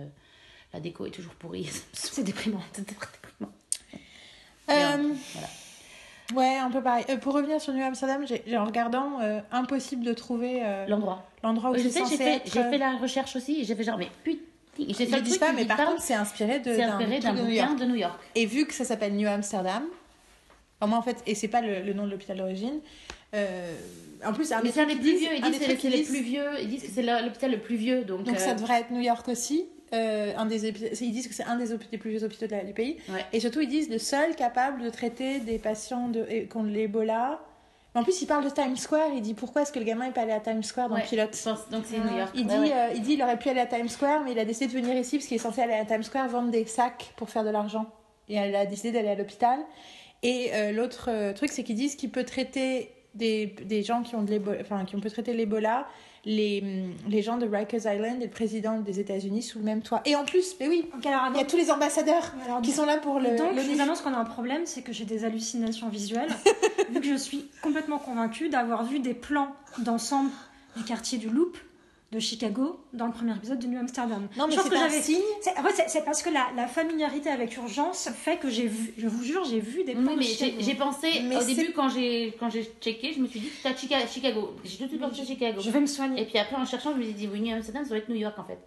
La 0.74 0.80
déco 0.80 1.06
est 1.06 1.12
toujours 1.12 1.34
pourrie. 1.36 1.70
C'est 1.94 2.24
déprimant. 2.24 2.60
C'est 2.74 2.86
très 2.86 3.08
déprimant. 3.22 3.52
Euh, 4.70 5.14
Voilà. 5.34 5.48
Ouais, 6.34 6.56
un 6.56 6.72
peu 6.72 6.82
pareil. 6.82 7.06
Euh, 7.10 7.18
pour 7.18 7.34
revenir 7.34 7.62
sur 7.62 7.74
New 7.74 7.84
Amsterdam, 7.84 8.26
j'ai 8.28 8.58
en 8.58 8.66
regardant, 8.66 9.20
euh, 9.22 9.40
impossible 9.52 10.04
de 10.04 10.14
trouver 10.14 10.62
euh, 10.64 10.88
L'endroit. 10.88 11.30
l'endroit 11.44 11.70
où 11.72 11.78
je 11.78 11.88
sais, 11.88 12.02
j'ai 12.10 12.18
fait, 12.18 12.42
j'ai 12.46 12.64
fait 12.64 12.78
la 12.78 12.98
recherche 12.98 13.36
aussi 13.36 13.62
et 13.62 13.64
j'ai 13.64 13.76
fait 13.76 13.84
genre, 13.84 13.98
mais 13.98 14.10
putain. 14.24 14.42
J'ai 14.78 14.86
Ils 14.90 14.96
fait 14.96 15.22
truc 15.22 15.40
pas, 15.40 15.54
mais 15.54 15.64
par 15.64 15.78
pas, 15.78 15.86
contre, 15.86 16.02
c'est 16.02 16.16
inspiré 16.16 16.60
de 16.60 16.76
d'un 16.76 17.00
inspiré 17.00 17.20
bouquin 17.32 17.76
de 17.76 17.86
New 17.86 17.96
York. 17.96 18.20
Et 18.36 18.46
vu 18.46 18.66
que 18.66 18.74
ça 18.74 18.84
s'appelle 18.84 19.16
New 19.16 19.28
Amsterdam, 19.28 19.84
enfin, 20.82 20.90
moi 20.90 20.98
en 20.98 21.02
fait, 21.02 21.24
et 21.26 21.34
c'est 21.34 21.48
pas 21.48 21.62
le, 21.62 21.82
le 21.82 21.94
nom 21.94 22.06
de 22.06 22.12
l'hôpital 22.12 22.36
d'origine, 22.38 22.82
en 24.26 24.34
plus, 24.34 24.52
un 24.52 24.62
Mais 24.62 24.72
c'est 24.72 24.82
un 24.82 24.86
des 24.86 24.96
plus 24.96 25.18
vieux. 25.18 25.30
Ils 25.36 25.44
disent 25.44 25.60
que 25.60 25.78
c'est 25.80 26.04
plus 26.04 26.22
vieux. 26.22 26.46
Ils 26.62 26.68
disent 26.68 26.84
que 26.84 26.90
c'est 26.94 27.04
l'hôpital 27.04 27.52
le 27.52 27.60
plus 27.60 27.76
vieux. 27.76 28.04
Donc, 28.04 28.24
Donc 28.24 28.40
ça 28.40 28.54
devrait 28.54 28.82
être 28.82 28.92
New 28.92 29.02
York 29.02 29.28
aussi. 29.28 29.66
Euh, 29.94 30.34
un 30.36 30.46
des 30.46 30.68
ils 30.68 31.12
disent 31.12 31.28
que 31.28 31.34
c'est 31.34 31.44
un 31.44 31.58
des, 31.58 31.72
hôpitaux- 31.72 31.98
plus 32.00 32.10
vieux 32.12 32.24
hôpitaux 32.24 32.48
de 32.48 32.52
la- 32.52 32.64
du 32.64 32.74
pays. 32.74 32.98
Ouais. 33.10 33.24
Et 33.34 33.40
surtout, 33.40 33.62
ils 33.62 33.68
disent 33.70 33.90
le 33.90 34.00
seul 34.00 34.36
capable 34.36 34.82
de 34.82 34.90
traiter 34.90 35.40
des 35.40 35.60
patients 35.60 36.10
de, 36.10 36.26
contre 36.52 36.70
l'Ebola. 36.70 37.40
En 37.94 38.04
plus, 38.04 38.22
il 38.22 38.26
parle 38.26 38.44
de 38.44 38.50
Times 38.50 38.76
Square. 38.76 39.10
Il 39.16 39.22
dit 39.22 39.34
pourquoi 39.36 39.62
est-ce 39.62 39.72
que 39.72 39.80
le 39.80 39.86
gamin 39.86 40.08
n'est 40.08 40.12
pas 40.12 40.22
allé 40.22 40.34
à 40.34 40.40
Times 40.42 40.64
Square 40.64 40.90
dans 40.90 40.96
ouais, 40.96 41.02
le 41.04 41.08
pilote 41.08 41.30
pense- 41.44 41.70
donc 41.70 41.84
c'est 41.86 41.98
New 42.00 42.18
York. 42.18 42.32
il 42.36 42.46
Ouais, 42.48 42.54
dit, 42.54 42.60
ouais. 42.60 42.74
euh, 42.74 42.88
il 42.96 43.02
dit 43.04 43.14
il 43.14 43.22
aurait 43.24 43.38
pu 43.40 43.48
aller 43.50 43.62
à 43.62 43.68
Times 43.68 43.88
Square, 43.88 44.24
mais 44.26 44.32
il 44.34 44.40
a 44.40 44.44
décidé 44.44 44.68
de 44.68 44.78
venir 44.78 44.98
ici 44.98 45.18
parce 45.18 45.28
qu'il 45.28 45.36
est 45.36 45.40
censé 45.40 45.62
aller 45.62 45.74
à 45.76 45.86
Times 45.86 46.04
Square 46.04 46.28
vendre 46.28 46.50
des 46.52 46.66
sacs 46.66 47.14
pour 47.16 47.30
faire 47.30 47.44
de 47.46 47.52
l'argent. 47.52 47.86
Et 48.28 48.36
elle 48.36 48.56
a 48.56 48.66
décidé 48.66 48.92
d'aller 48.92 49.10
à 49.10 49.16
l'hôpital. 49.16 49.60
Et 50.24 50.50
euh, 50.54 50.72
l'autre 50.72 51.10
euh, 51.10 51.32
truc, 51.32 51.52
c'est 51.52 51.64
qu'ils 51.64 51.76
disent 51.76 51.96
qu'il 51.96 52.10
peut 52.10 52.24
traiter 52.26 52.92
des, 53.14 53.56
des 53.64 53.84
gens 53.84 54.02
qui 54.02 54.16
ont 54.16 54.24
de 54.24 54.32
l'Ebola, 54.32 54.58
enfin, 54.62 54.84
peut 54.84 55.10
traiter 55.12 55.32
l'Ebola, 55.34 55.88
les, 56.26 56.62
hum, 56.62 56.94
les 57.08 57.22
gens 57.22 57.38
de 57.38 57.46
Rikers 57.46 57.86
Island 57.86 58.22
et 58.22 58.26
le 58.26 58.32
président 58.32 58.80
des 58.80 59.00
États-Unis 59.00 59.44
sous 59.44 59.60
le 59.60 59.66
même 59.66 59.82
toit. 59.82 60.02
Et 60.06 60.16
en 60.16 60.26
plus, 60.26 60.56
mais 60.60 60.68
oui, 60.68 60.90
alors, 61.06 61.22
il 61.32 61.38
y 61.38 61.42
a 61.42 61.46
tous 61.46 61.58
les 61.58 61.72
ambassadeurs 61.72 62.34
alors, 62.46 62.62
qui 62.62 62.72
sont 62.72 62.86
là 62.86 62.98
pour 62.98 63.20
le. 63.20 63.34
Et 63.34 63.36
donc, 63.36 63.56
le 63.56 63.62
je 63.62 63.70
vous 63.70 63.82
annonce 63.82 64.02
qu'on 64.02 64.14
a 64.14 64.18
un 64.18 64.26
problème, 64.26 64.64
c'est 64.66 64.82
que 64.82 64.92
j'ai 64.92 65.06
des 65.06 65.24
hallucinations 65.24 65.90
visuelles, 65.90 66.30
vu 66.92 67.00
que 67.00 67.08
je 67.08 67.16
suis 67.16 67.50
complètement 67.62 68.00
convaincue 68.00 68.50
d'avoir 68.50 68.84
vu 68.84 69.00
des 69.00 69.14
plans 69.14 69.50
d'ensemble 69.78 70.32
du 70.76 70.84
quartier 70.84 71.18
du 71.18 71.30
Loop 71.30 71.58
de 72.12 72.20
Chicago 72.20 72.80
dans 72.94 73.08
le 73.08 73.12
premier 73.12 73.36
épisode 73.36 73.60
de 73.60 73.68
New 73.68 73.80
Amsterdam. 73.80 74.28
Non, 74.38 74.46
mais 74.48 74.52
Je 74.54 74.58
pense 74.58 74.66
c'est 74.66 74.70
que 74.72 74.76
un 74.76 74.88
j'avais- 74.90 75.02
signe. 75.02 75.22
C'est- 75.42 75.58
En 75.60 75.64
fait, 75.64 75.74
c'est- 75.76 75.90
c'est 75.90 76.06
parce 76.06 76.22
que 76.22 76.30
la, 76.30 76.48
la 76.56 76.68
familiarité 76.68 77.30
avec 77.30 77.58
Urgence 77.58 78.10
fait 78.16 78.38
que 78.38 78.50
j'ai 78.50 78.68
vu, 78.68 78.94
je 78.98 79.08
vous 79.08 79.24
jure, 79.24 79.44
j'ai 79.44 79.60
vu 79.60 79.84
des 79.84 79.94
plans 79.94 80.12
Oui, 80.12 80.16
mais 80.20 80.24
Chicago. 80.24 80.54
j'ai 80.60 80.64
j'ai 80.66 80.76
pensé, 80.76 81.08
Mais 81.24 81.36
au 81.36 81.42
c'est- 81.42 81.56
début, 81.56 81.74
quand 81.74 81.90
j'ai 81.90 82.36
quand 82.40 82.50
j'ai 82.50 82.64
checké, 82.80 83.12
je 83.14 83.20
me 83.20 83.28
suis 83.28 83.40
dit, 83.42 83.50
Chica- 83.76 84.08
Chicago. 84.08 84.56
J'ai 84.64 84.78
tout 84.78 84.84
de 84.84 84.90
suite 84.90 85.02
pensé 85.02 85.22
à 85.22 85.26
Chicago. 85.26 85.60
Je 85.62 85.70
vais 85.72 85.80
me 85.82 85.88
soigner. 85.88 86.22
Et 86.22 86.26
puis 86.26 86.38
après, 86.38 86.56
en 86.56 86.66
cherchant, 86.66 86.92
je 86.94 86.98
me 87.00 87.04
suis 87.04 87.14
dit, 87.14 87.28
oui, 87.32 87.42
New 87.42 87.54
Amsterdam, 87.56 87.84
ça 87.84 87.90
doit 87.90 87.98
être 87.98 88.10
New 88.10 88.16
York, 88.16 88.38
en 88.40 88.44
fait. 88.46 88.60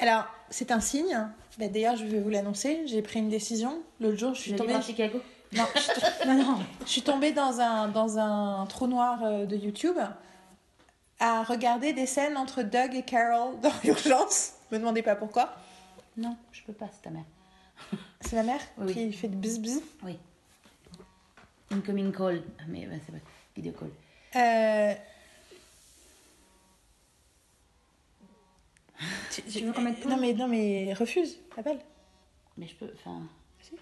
Alors, 0.00 0.24
c'est 0.50 0.70
un 0.70 0.80
signe. 0.80 1.28
Bah, 1.58 1.68
D'ailleurs, 1.68 1.96
je 1.96 2.04
vais 2.04 2.20
vous 2.20 2.30
l'annoncer. 2.30 2.82
J'ai 2.86 3.02
pris 3.02 3.18
une 3.20 3.28
décision. 3.30 3.80
L'autre 4.00 4.16
jour, 4.18 4.34
je 4.34 4.40
suis 4.40 4.52
tombée. 4.54 4.70
voir 4.70 4.82
Chicago. 4.82 5.18
Non, 5.52 5.64
je- 5.74 6.26
Non, 6.28 6.34
non. 6.34 6.58
Je 6.84 6.90
suis 6.90 7.02
tombée 7.02 7.32
dans 7.32 7.60
un, 7.60 7.88
dans 7.88 8.18
un 8.18 8.66
trou 8.66 8.86
noir 8.86 9.20
euh, 9.24 9.46
de 9.46 9.56
YouTube 9.56 9.96
à 11.20 11.42
regarder 11.42 11.92
des 11.92 12.06
scènes 12.06 12.36
entre 12.36 12.62
Doug 12.62 12.94
et 12.94 13.02
Carol 13.02 13.58
dans 13.62 13.72
l'urgence. 13.84 14.54
Me 14.70 14.78
demandez 14.78 15.02
pas 15.02 15.16
pourquoi. 15.16 15.54
Non, 16.16 16.36
je 16.52 16.62
peux 16.62 16.72
pas, 16.72 16.88
c'est 16.92 17.02
ta 17.02 17.10
mère. 17.10 17.24
C'est 18.20 18.34
ma 18.36 18.42
mère 18.42 18.60
Oui. 18.78 18.92
qui 18.92 19.12
fait 19.12 19.28
du 19.28 19.36
bzz 19.36 19.60
bzz. 19.60 19.82
Oui. 20.02 20.18
Incoming 21.70 22.12
call. 22.12 22.42
Ah, 22.58 22.62
Mais 22.66 22.86
bah, 22.86 22.96
c'est 23.06 23.12
pas. 23.12 23.18
Vidéo 23.54 23.72
call. 23.72 23.90
Euh... 24.34 24.94
Tu, 29.30 29.42
Tu 29.48 29.60
veux 29.64 29.72
qu'on 29.72 29.82
mette 29.82 30.04
non 30.06 30.16
mais 30.16 30.32
non 30.34 30.48
mais 30.48 30.92
refuse, 30.94 31.38
appelle. 31.56 31.78
Mais 32.56 32.66
je 32.66 32.74
peux. 32.74 32.90
Enfin. 32.96 33.22
Si. 33.62 33.74
Euh, 33.74 33.78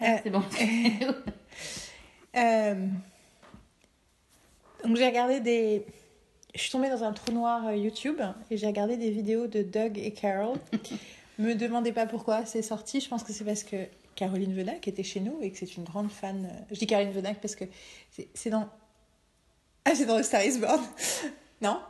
C'est 0.00 0.30
bon. 0.30 0.42
Euh, 2.36 2.86
Donc 4.84 4.96
j'ai 4.96 5.06
regardé 5.06 5.40
des. 5.40 5.84
Je 6.54 6.60
suis 6.60 6.70
tombée 6.70 6.88
dans 6.88 7.02
un 7.02 7.12
trou 7.12 7.32
noir 7.32 7.66
euh, 7.66 7.74
YouTube 7.74 8.20
et 8.52 8.56
j'ai 8.56 8.66
regardé 8.68 8.96
des 8.96 9.10
vidéos 9.10 9.48
de 9.48 9.62
Doug 9.62 9.98
et 9.98 10.12
Carol. 10.12 10.56
Me 11.40 11.54
demandez 11.54 11.90
pas 11.92 12.06
pourquoi 12.06 12.44
c'est 12.46 12.62
sorti. 12.62 13.00
Je 13.00 13.08
pense 13.08 13.24
que 13.24 13.32
c'est 13.32 13.44
parce 13.44 13.64
que 13.64 13.76
Caroline 14.14 14.54
Venac 14.54 14.86
était 14.86 15.02
chez 15.02 15.18
nous 15.18 15.38
et 15.42 15.50
que 15.50 15.58
c'est 15.58 15.76
une 15.76 15.82
grande 15.82 16.10
fan. 16.12 16.44
euh, 16.44 16.64
Je 16.70 16.78
dis 16.78 16.86
Caroline 16.86 17.10
Venac 17.12 17.40
parce 17.40 17.56
que 17.56 17.64
c'est 18.32 18.50
dans. 18.50 18.68
Ah, 19.84 19.94
c'est 19.96 20.06
dans 20.06 20.20
The 20.20 20.22
Star 20.22 20.44
is 20.44 20.58
Born. 20.58 20.80
non? 21.60 21.80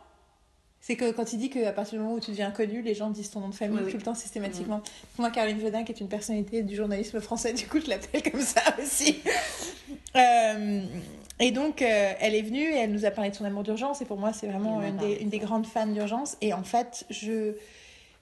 C'est 0.80 0.96
que 0.96 1.10
quand 1.12 1.32
il 1.34 1.38
dit 1.38 1.50
qu'à 1.50 1.72
partir 1.72 1.98
du 1.98 2.04
moment 2.04 2.16
où 2.16 2.20
tu 2.20 2.30
deviens 2.30 2.50
connu, 2.50 2.80
les 2.80 2.94
gens 2.94 3.10
disent 3.10 3.30
ton 3.30 3.40
nom 3.40 3.50
de 3.50 3.54
famille 3.54 3.80
Oui, 3.84 3.90
tout 3.90 3.98
le 3.98 4.02
temps 4.02 4.14
systématiquement. 4.14 4.82
Moi, 5.18 5.30
Caroline 5.30 5.58
Venac 5.58 5.90
est 5.90 6.00
une 6.00 6.08
personnalité 6.08 6.62
du 6.62 6.74
journalisme 6.74 7.20
français, 7.20 7.52
du 7.54 7.66
coup, 7.66 7.80
je 7.80 7.90
l'appelle 7.90 8.22
comme 8.30 8.40
ça 8.40 8.62
aussi. 8.82 9.20
Euh, 10.16 10.82
et 11.38 11.52
donc, 11.52 11.82
euh, 11.82 12.12
elle 12.18 12.34
est 12.34 12.42
venue 12.42 12.64
et 12.64 12.78
elle 12.78 12.90
nous 12.90 13.04
a 13.04 13.12
parlé 13.12 13.30
de 13.30 13.36
son 13.36 13.44
amour 13.44 13.62
d'urgence. 13.62 14.02
Et 14.02 14.04
pour 14.04 14.18
moi, 14.18 14.32
c'est 14.32 14.48
vraiment 14.48 14.82
une 14.82 14.96
des, 14.96 15.18
une 15.20 15.30
grandes 15.30 15.66
fans 15.66 15.86
d'urgence. 15.86 16.36
Et 16.40 16.52
en 16.52 16.64
fait, 16.64 17.06
je 17.10 17.54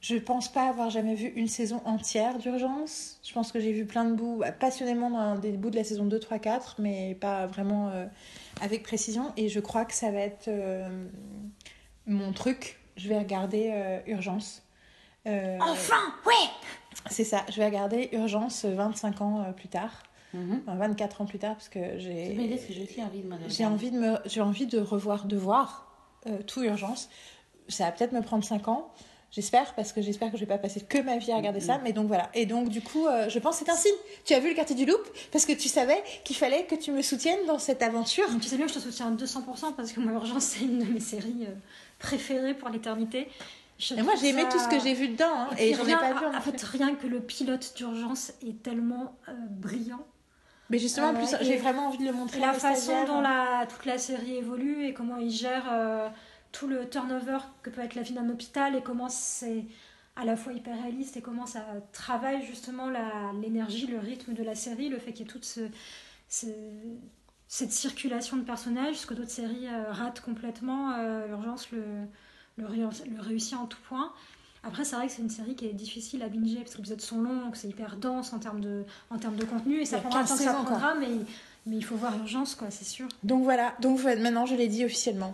je 0.01 0.17
pense 0.17 0.53
pas 0.53 0.69
avoir 0.69 0.91
jamais 0.91 1.15
vu 1.15 1.33
une 1.35 1.49
saison 1.49 1.81
entière 1.85 2.39
d'urgence. 2.39 3.19
Je 3.25 3.33
pense 3.33 3.51
que 3.51 3.59
j'ai 3.59 3.73
vu 3.73 3.87
plein 3.87 4.05
de 4.05 4.15
bouts, 4.15 4.43
euh, 4.43 4.53
passionnément 4.53 5.11
dans 5.11 5.37
des 5.37 5.53
bouts 5.53 5.71
de 5.71 5.77
la 5.77 5.85
saison 5.85 6.05
2, 6.05 6.19
3, 6.21 6.39
4, 6.39 6.77
mais 6.79 7.17
pas 7.19 7.47
vraiment 7.47 7.89
euh, 7.89 8.07
avec 8.61 8.83
précision. 8.83 9.33
Et 9.37 9.49
je 9.49 9.61
crois 9.61 9.85
que 9.85 9.95
ça 9.95 10.11
va 10.11 10.21
être 10.21 10.51
mon 12.09 12.33
truc. 12.33 12.79
Je 12.97 13.09
vais 13.09 13.19
regarder 13.19 13.71
euh, 13.73 14.01
Urgence. 14.07 14.63
Euh, 15.27 15.57
Enfin, 15.61 16.15
ouais 16.27 16.33
c'est 17.11 17.25
ça, 17.25 17.45
je 17.49 17.57
vais 17.59 17.67
regarder 17.67 18.09
Urgence 18.13 18.65
25 18.65 19.21
ans 19.21 19.45
euh, 19.45 19.53
plus 19.53 19.69
tard. 19.69 20.03
Mhm. 20.35 20.63
Enfin, 20.67 20.77
24 20.77 21.21
ans 21.23 21.27
plus 21.27 21.39
tard, 21.39 21.55
parce 21.55 21.69
que 21.69 21.99
j'ai 21.99 22.37
j'ai 22.69 23.03
envie 23.03 23.21
de 23.23 23.29
me 23.29 23.37
j'ai 23.49 23.65
envie 23.65 23.91
de 23.91 23.99
me 23.99 24.17
j'ai 24.27 24.41
envie 24.41 24.67
de 24.67 24.79
revoir 24.79 25.27
de 25.27 25.37
voir 25.37 25.87
tout 26.47 26.63
urgence 26.63 27.09
ça 27.69 27.85
va 27.85 27.93
peut-être 27.93 28.13
me 28.13 28.21
prendre 28.21 28.45
5 28.45 28.69
ans 28.69 28.93
j'espère 29.31 29.75
parce 29.75 29.93
que 29.93 30.01
j'espère 30.01 30.31
que 30.31 30.37
je 30.37 30.43
vais 30.43 30.49
pas 30.49 30.59
passer 30.59 30.81
que 30.81 30.99
ma 30.99 31.19
vie 31.19 31.31
à 31.33 31.37
regarder 31.37 31.61
ça 31.61 31.79
mais 31.85 31.93
donc 31.93 32.07
voilà 32.07 32.31
et 32.35 32.47
donc 32.47 32.71
du 32.71 32.81
coup 32.81 33.07
euh, 33.07 33.29
je 33.29 33.39
pense 33.39 33.59
que 33.59 33.67
c'est 33.67 33.71
un 33.71 33.77
signe 33.77 33.93
tu 34.25 34.33
as 34.35 34.41
vu 34.41 34.49
le 34.49 34.55
quartier 34.55 34.75
du 34.75 34.87
Loop? 34.87 35.01
Parce 35.31 35.45
que 35.45 35.53
tu 35.53 35.69
savais 35.69 36.03
qu'il 36.25 36.37
fallait 36.37 36.65
que 36.65 36.75
tu 36.75 36.93
me 36.93 37.03
soutiennes 37.03 37.45
dans 37.47 37.59
cette 37.59 37.83
aventure 37.83 38.29
Donc, 38.31 38.41
tu 38.41 38.49
sais 38.49 38.57
bien 38.57 38.67
que 38.67 38.73
je 38.73 38.79
te 38.79 38.83
soutiens 38.83 39.09
à 39.09 39.11
200% 39.11 39.75
parce 39.77 39.93
que 39.93 40.01
moi, 40.01 40.13
Urgence, 40.13 40.45
c'est 40.45 40.65
une 40.65 40.79
de 40.79 40.85
mes 40.85 41.01
séries 41.01 41.47
euh, 41.47 41.55
préférées 41.99 42.55
pour 42.55 42.69
l'éternité. 42.69 43.29
Et 43.97 44.03
moi 44.03 44.15
j'ai 44.21 44.31
aimé 44.31 44.43
ça- 44.43 44.49
tout 44.49 44.59
ce 44.59 44.69
que 44.69 44.81
j'ai 44.81 44.93
vu 44.95 45.09
dedans 45.09 45.33
hein, 45.33 45.51
Et 45.57 45.73
rien- 45.75 45.99
pas 45.99 46.13
vu 46.13 46.27
en 46.27 46.35
En 46.37 46.41
fait, 46.41 46.61
rien 46.63 46.97
que 46.97 47.07
le 47.07 47.21
pilote 47.21 47.75
d'urgence 47.77 48.33
est 48.45 48.61
tellement 48.63 49.17
euh, 49.29 49.33
brillant. 49.51 50.05
mais 50.69 50.79
justement 50.81 51.09
en 51.11 51.15
plus 51.15 51.33
Euh, 51.35 51.39
j'ai 51.43 51.57
vraiment 51.59 51.87
envie 51.87 51.99
de 51.99 52.05
le 52.05 52.13
montrer 52.13 52.41
la 52.41 52.53
façon 52.55 53.05
dont 53.05 53.21
la, 53.21 53.67
toute 53.69 53.85
la 53.85 53.97
série 53.99 54.35
évolue 54.37 54.85
et 54.85 54.95
comment 54.95 55.17
il 55.17 55.31
gère 55.31 55.67
euh, 55.71 56.09
tout 56.51 56.67
le 56.67 56.89
turnover 56.91 57.39
que 57.63 57.71
peut 57.71 57.81
être 57.83 57.95
la 57.95 58.03
vie 58.03 58.15
d'un 58.15 58.29
hôpital 58.29 58.75
et 58.75 58.83
comment 58.83 59.09
c'est 59.09 59.65
à 60.17 60.25
la 60.25 60.35
fois 60.35 60.53
hyper 60.53 60.75
réaliste 60.83 61.17
et 61.17 61.21
comment 61.21 61.47
ça 61.47 61.65
travaille 61.93 62.45
justement 62.45 62.89
l'énergie, 63.41 63.87
le 63.87 64.01
rythme 64.01 64.35
de 64.35 64.43
la 64.43 64.57
série, 64.57 64.89
le 64.89 64.99
fait 64.99 65.13
qu'il 65.13 65.25
y 65.27 65.29
ait 65.29 65.33
toute 65.33 65.45
ce, 65.45 65.61
ce- 66.29 66.47
cette 67.49 67.73
circulation 67.73 68.37
de 68.37 68.43
personnages, 68.43 68.97
ce 68.97 69.07
que 69.07 69.15
d'autres 69.15 69.31
séries 69.31 69.67
euh, 69.67 69.91
ratent 69.91 70.21
complètement, 70.21 70.93
euh, 70.93 71.27
l'urgence 71.27 71.71
le, 71.73 71.83
le, 72.57 72.67
réu- 72.67 72.89
le 73.15 73.21
réussit 73.21 73.55
en 73.55 73.67
tout 73.67 73.79
point. 73.89 74.13
Après, 74.65 74.85
c'est 74.85 74.97
vrai 74.97 75.07
que 75.07 75.13
c'est 75.13 75.23
une 75.23 75.31
série 75.31 75.55
qui 75.55 75.67
est 75.67 75.73
difficile 75.73 76.23
à 76.23 76.29
binger 76.29 76.57
parce 76.59 76.73
que 76.73 76.77
les 76.79 76.81
épisodes 76.83 77.01
sont 77.01 77.21
longs, 77.23 77.41
donc 77.45 77.57
c'est 77.57 77.69
hyper 77.69 77.97
dense 77.97 78.33
en 78.33 78.39
termes 78.39 78.61
de, 78.61 78.85
en 79.11 79.17
termes 79.19 79.37
de 79.37 79.45
contenu 79.45 79.81
et 79.81 79.85
ça 79.87 79.99
prendra 79.99 80.23
le 80.23 80.29
15 80.29 80.31
temps 80.31 80.45
que 80.45 80.51
ça 80.51 80.53
prendra, 80.65 80.95
mais, 80.97 81.09
mais 81.65 81.77
il 81.77 81.85
faut 81.85 81.95
voir 81.97 82.17
Urgence, 82.19 82.55
quoi, 82.55 82.71
c'est 82.71 82.85
sûr. 82.85 83.07
Donc 83.23 83.45
voilà, 83.45 83.75
donc 83.81 84.03
maintenant 84.03 84.45
je 84.47 84.55
l'ai 84.57 84.69
dit 84.69 84.85
officiellement. 84.85 85.33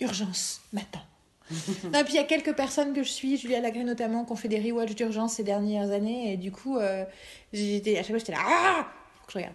Urgence, 0.00 0.60
m'attend. 0.72 1.00
non, 1.50 2.00
et 2.00 2.04
puis 2.04 2.14
il 2.14 2.16
y 2.16 2.18
a 2.18 2.24
quelques 2.24 2.54
personnes 2.56 2.92
que 2.94 3.02
je 3.04 3.10
suis, 3.10 3.36
Julia 3.36 3.60
Lagré 3.60 3.84
notamment, 3.84 4.24
qui 4.24 4.32
ont 4.32 4.36
fait 4.36 4.48
des 4.48 4.60
rewatch 4.60 4.94
d'urgence 4.96 5.34
ces 5.34 5.44
dernières 5.44 5.90
années, 5.92 6.32
et 6.32 6.36
du 6.36 6.50
coup, 6.50 6.76
euh, 6.76 7.04
j'étais, 7.52 7.94
à 7.96 8.02
chaque 8.02 8.08
fois 8.10 8.18
j'étais 8.18 8.32
là, 8.32 8.38
ah 8.44 8.86
Faut 9.20 9.26
que 9.26 9.32
je 9.32 9.38
regarde. 9.38 9.54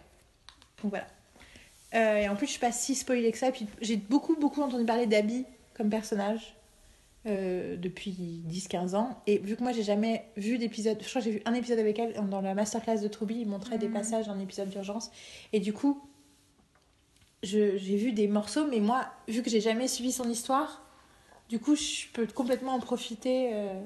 Donc 0.82 0.92
voilà. 0.92 1.08
Euh, 1.96 2.18
et 2.18 2.30
en 2.30 2.36
plus, 2.36 2.46
je 2.46 2.52
suis 2.52 2.60
pas 2.60 2.72
si 2.72 2.94
spoilée 2.96 3.32
que 3.32 3.38
ça, 3.38 3.50
et 3.50 3.52
puis 3.52 3.68
j'ai 3.82 3.98
beaucoup, 3.98 4.36
beaucoup 4.36 4.62
entendu 4.62 4.86
parler 4.86 5.08
d'Abby 5.08 5.46
comme 5.74 5.90
personnage 5.90 6.56
euh, 7.26 7.76
depuis 7.78 8.44
10-15 8.48 8.96
ans, 8.96 9.22
et 9.28 9.40
vu 9.40 9.56
que 9.56 9.64
moi 9.64 9.72
j'ai 9.72 9.84
jamais 9.84 10.26
vu 10.38 10.58
d'épisode, 10.58 10.98
je 11.02 11.10
crois 11.10 11.22
que 11.22 11.26
j'ai 11.26 11.32
vu 11.32 11.42
un 11.46 11.54
épisode 11.54 11.80
avec 11.80 11.98
elle 12.00 12.14
dans 12.30 12.42
la 12.42 12.54
masterclass 12.54 13.00
de 13.02 13.08
Truby, 13.08 13.42
il 13.42 13.48
montrait 13.48 13.78
des 13.78 13.88
Mhm. 13.88 13.94
passages 13.94 14.28
d'un 14.28 14.40
épisode 14.40 14.70
d'urgence, 14.70 15.10
et 15.52 15.60
du 15.60 15.74
coup, 15.74 16.02
j'ai 17.44 17.78
vu 17.78 18.12
des 18.12 18.28
morceaux, 18.28 18.68
mais 18.68 18.80
moi, 18.80 19.06
vu 19.28 19.42
que 19.42 19.50
j'ai 19.50 19.62
jamais 19.62 19.88
suivi 19.88 20.12
son 20.12 20.30
histoire, 20.30 20.84
du 21.50 21.60
coup, 21.60 21.76
je 21.76 22.08
peux 22.14 22.28
complètement 22.28 22.74
en 22.74 22.80
profiter. 22.80 23.50
euh, 23.54 23.82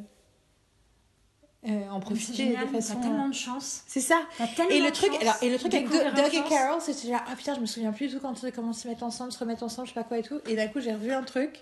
euh, 1.67 1.89
en 1.89 1.99
profiter 1.99 2.33
génial, 2.33 2.67
de 2.67 2.71
t'as 2.71 2.81
façon. 2.81 2.99
tellement 2.99 3.25
euh, 3.25 3.29
de 3.29 3.33
chance. 3.33 3.83
C'est 3.87 4.01
ça. 4.01 4.21
T'as 4.37 4.67
Et 4.69 4.81
le 4.81 4.91
truc, 4.91 5.11
alors, 5.21 5.35
et 5.41 5.49
le 5.49 5.57
truc 5.57 5.73
avec 5.73 5.89
Doug 5.89 6.01
et. 6.33 6.43
Carol, 6.49 6.81
c'était 6.81 7.07
là, 7.07 7.23
ah 7.27 7.35
putain, 7.35 7.55
je 7.55 7.59
me 7.61 7.65
souviens 7.65 7.91
plus 7.91 8.07
du 8.09 8.15
tout 8.15 8.19
quand 8.21 8.41
ils 8.43 8.51
commencent 8.51 8.79
à 8.79 8.81
se 8.83 8.87
mettre 8.89 9.03
ensemble, 9.03 9.31
se 9.31 9.39
remettre 9.39 9.63
ensemble, 9.63 9.87
je 9.87 9.93
sais 9.93 9.99
pas 9.99 10.03
quoi 10.05 10.17
et 10.17 10.23
tout. 10.23 10.39
Et 10.47 10.55
d'un 10.55 10.67
coup, 10.67 10.81
j'ai 10.81 10.93
revu 10.93 11.11
un 11.11 11.23
truc, 11.23 11.61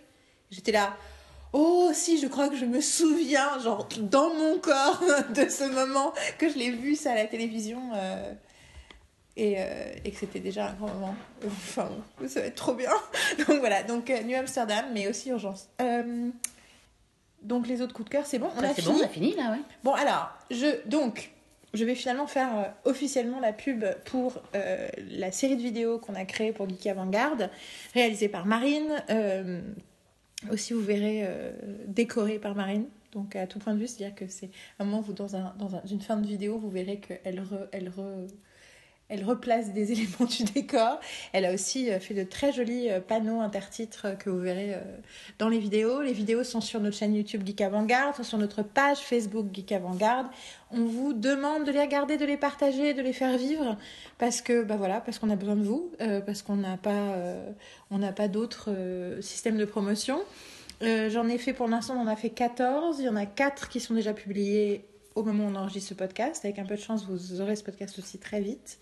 j'étais 0.49 0.71
là, 0.71 0.95
Oh, 1.53 1.91
si, 1.93 2.17
je 2.17 2.27
crois 2.27 2.47
que 2.47 2.55
je 2.55 2.63
me 2.65 2.79
souviens, 2.79 3.59
genre, 3.59 3.85
dans 3.99 4.33
mon 4.33 4.57
corps, 4.57 5.01
de 5.35 5.49
ce 5.49 5.65
moment 5.65 6.13
que 6.37 6.49
je 6.49 6.57
l'ai 6.57 6.71
vu 6.71 6.95
ça 6.95 7.11
à 7.11 7.15
la 7.15 7.25
télévision. 7.25 7.81
euh, 7.93 8.33
et, 9.37 9.55
euh, 9.57 9.93
et 10.03 10.11
que 10.11 10.17
c'était 10.17 10.39
déjà 10.41 10.67
un 10.67 10.73
grand 10.73 10.87
moment. 10.87 11.15
Enfin, 11.45 11.89
ça 12.27 12.41
va 12.41 12.47
être 12.47 12.55
trop 12.55 12.73
bien. 12.73 12.91
Donc 13.37 13.59
voilà, 13.59 13.81
donc 13.83 14.09
New 14.25 14.37
Amsterdam, 14.37 14.85
mais 14.93 15.07
aussi 15.07 15.29
Urgence. 15.29 15.69
Euh, 15.81 16.29
donc 17.41 17.67
les 17.67 17.81
autres 17.81 17.93
coups 17.93 18.07
de 18.09 18.13
cœur, 18.13 18.25
c'est 18.25 18.39
bon, 18.39 18.49
on 18.57 18.61
Bah, 18.61 18.69
a 18.69 18.73
fini. 18.73 18.87
bon, 18.87 18.99
on 19.01 19.03
a 19.03 19.07
fini 19.07 19.35
là, 19.35 19.51
ouais. 19.51 19.61
Bon, 19.83 19.93
alors, 19.93 20.29
je, 20.51 20.87
donc, 20.87 21.31
je 21.73 21.83
vais 21.85 21.95
finalement 21.95 22.27
faire 22.27 22.49
euh, 22.57 22.89
officiellement 22.89 23.39
la 23.39 23.53
pub 23.53 23.83
pour 24.05 24.41
euh, 24.55 24.87
la 25.09 25.31
série 25.31 25.55
de 25.57 25.61
vidéos 25.61 25.99
qu'on 25.99 26.15
a 26.15 26.25
créée 26.25 26.51
pour 26.51 26.67
Geeky 26.69 26.89
Avant-Garde, 26.89 27.49
réalisée 27.93 28.27
par 28.29 28.45
Marine. 28.45 29.03
euh, 29.09 29.61
aussi, 30.51 30.73
vous 30.73 30.81
verrez, 30.81 31.27
décorée 31.85 32.39
par 32.39 32.55
Marine. 32.55 32.85
Donc, 33.11 33.35
à 33.35 33.45
tout 33.45 33.59
point 33.59 33.73
de 33.75 33.79
vue, 33.79 33.85
c'est-à-dire 33.87 34.15
que 34.15 34.25
c'est 34.27 34.49
un 34.79 34.85
moment, 34.85 34.99
vous, 35.01 35.13
dans, 35.13 35.35
un, 35.35 35.53
dans 35.59 35.75
un- 35.75 35.83
une 35.91 36.01
fin 36.01 36.17
de 36.17 36.25
vidéo, 36.25 36.57
vous 36.57 36.69
verrez 36.71 36.97
qu'elle 36.99 37.39
re- 37.41 37.67
elle 37.71 37.89
re- 37.89 38.27
elle 39.11 39.25
replace 39.25 39.73
des 39.73 39.91
éléments 39.91 40.25
du 40.25 40.43
décor. 40.43 40.99
Elle 41.33 41.45
a 41.45 41.53
aussi 41.53 41.91
euh, 41.91 41.99
fait 41.99 42.13
de 42.13 42.23
très 42.23 42.51
jolis 42.51 42.89
euh, 42.89 42.99
panneaux 42.99 43.41
intertitres 43.41 44.05
euh, 44.05 44.15
que 44.15 44.29
vous 44.29 44.39
verrez 44.39 44.75
dans 45.37 45.49
les 45.49 45.59
vidéos. 45.59 46.01
Les 46.01 46.13
vidéos 46.13 46.43
sont 46.43 46.61
sur 46.61 46.79
notre 46.79 46.95
chaîne 46.97 47.13
YouTube 47.13 47.43
Geek 47.45 47.61
Avant-Garde, 47.61 48.15
sont 48.15 48.23
sur 48.23 48.37
notre 48.37 48.63
page 48.63 48.99
Facebook 48.99 49.47
Geek 49.53 49.73
Avant-Garde. 49.73 50.27
On 50.71 50.85
vous 50.85 51.13
demande 51.13 51.65
de 51.65 51.71
les 51.71 51.81
regarder, 51.81 52.17
de 52.17 52.25
les 52.25 52.37
partager, 52.37 52.93
de 52.93 53.01
les 53.01 53.13
faire 53.13 53.37
vivre 53.37 53.77
parce 54.17 54.41
que 54.41 54.63
bah 54.63 54.77
voilà, 54.77 55.01
parce 55.01 55.19
qu'on 55.19 55.29
a 55.29 55.35
besoin 55.35 55.57
de 55.57 55.63
vous, 55.63 55.91
parce 56.25 56.41
qu'on 56.43 56.55
n'a 56.55 56.77
pas 56.77 57.17
pas 58.15 58.27
d'autres 58.29 58.69
systèmes 59.19 59.57
de 59.57 59.65
promotion. 59.65 60.21
J'en 60.81 61.27
ai 61.27 61.37
fait 61.37 61.51
pour 61.51 61.67
l'instant, 61.67 61.95
on 61.97 62.03
en 62.03 62.07
a 62.07 62.15
fait 62.15 62.29
14. 62.29 62.99
Il 62.99 63.05
y 63.05 63.09
en 63.09 63.17
a 63.17 63.25
4 63.25 63.67
qui 63.67 63.81
sont 63.81 63.93
déjà 63.93 64.13
publiés 64.13 64.85
au 65.15 65.23
moment 65.23 65.45
où 65.45 65.47
on 65.49 65.55
enregistre 65.55 65.89
ce 65.89 65.93
podcast. 65.93 66.43
Avec 66.45 66.59
un 66.59 66.65
peu 66.65 66.75
de 66.75 66.79
chance, 66.81 67.05
vous 67.05 67.41
aurez 67.41 67.55
ce 67.55 67.63
podcast 67.63 67.97
aussi 67.99 68.17
très 68.17 68.41
vite. 68.41 68.79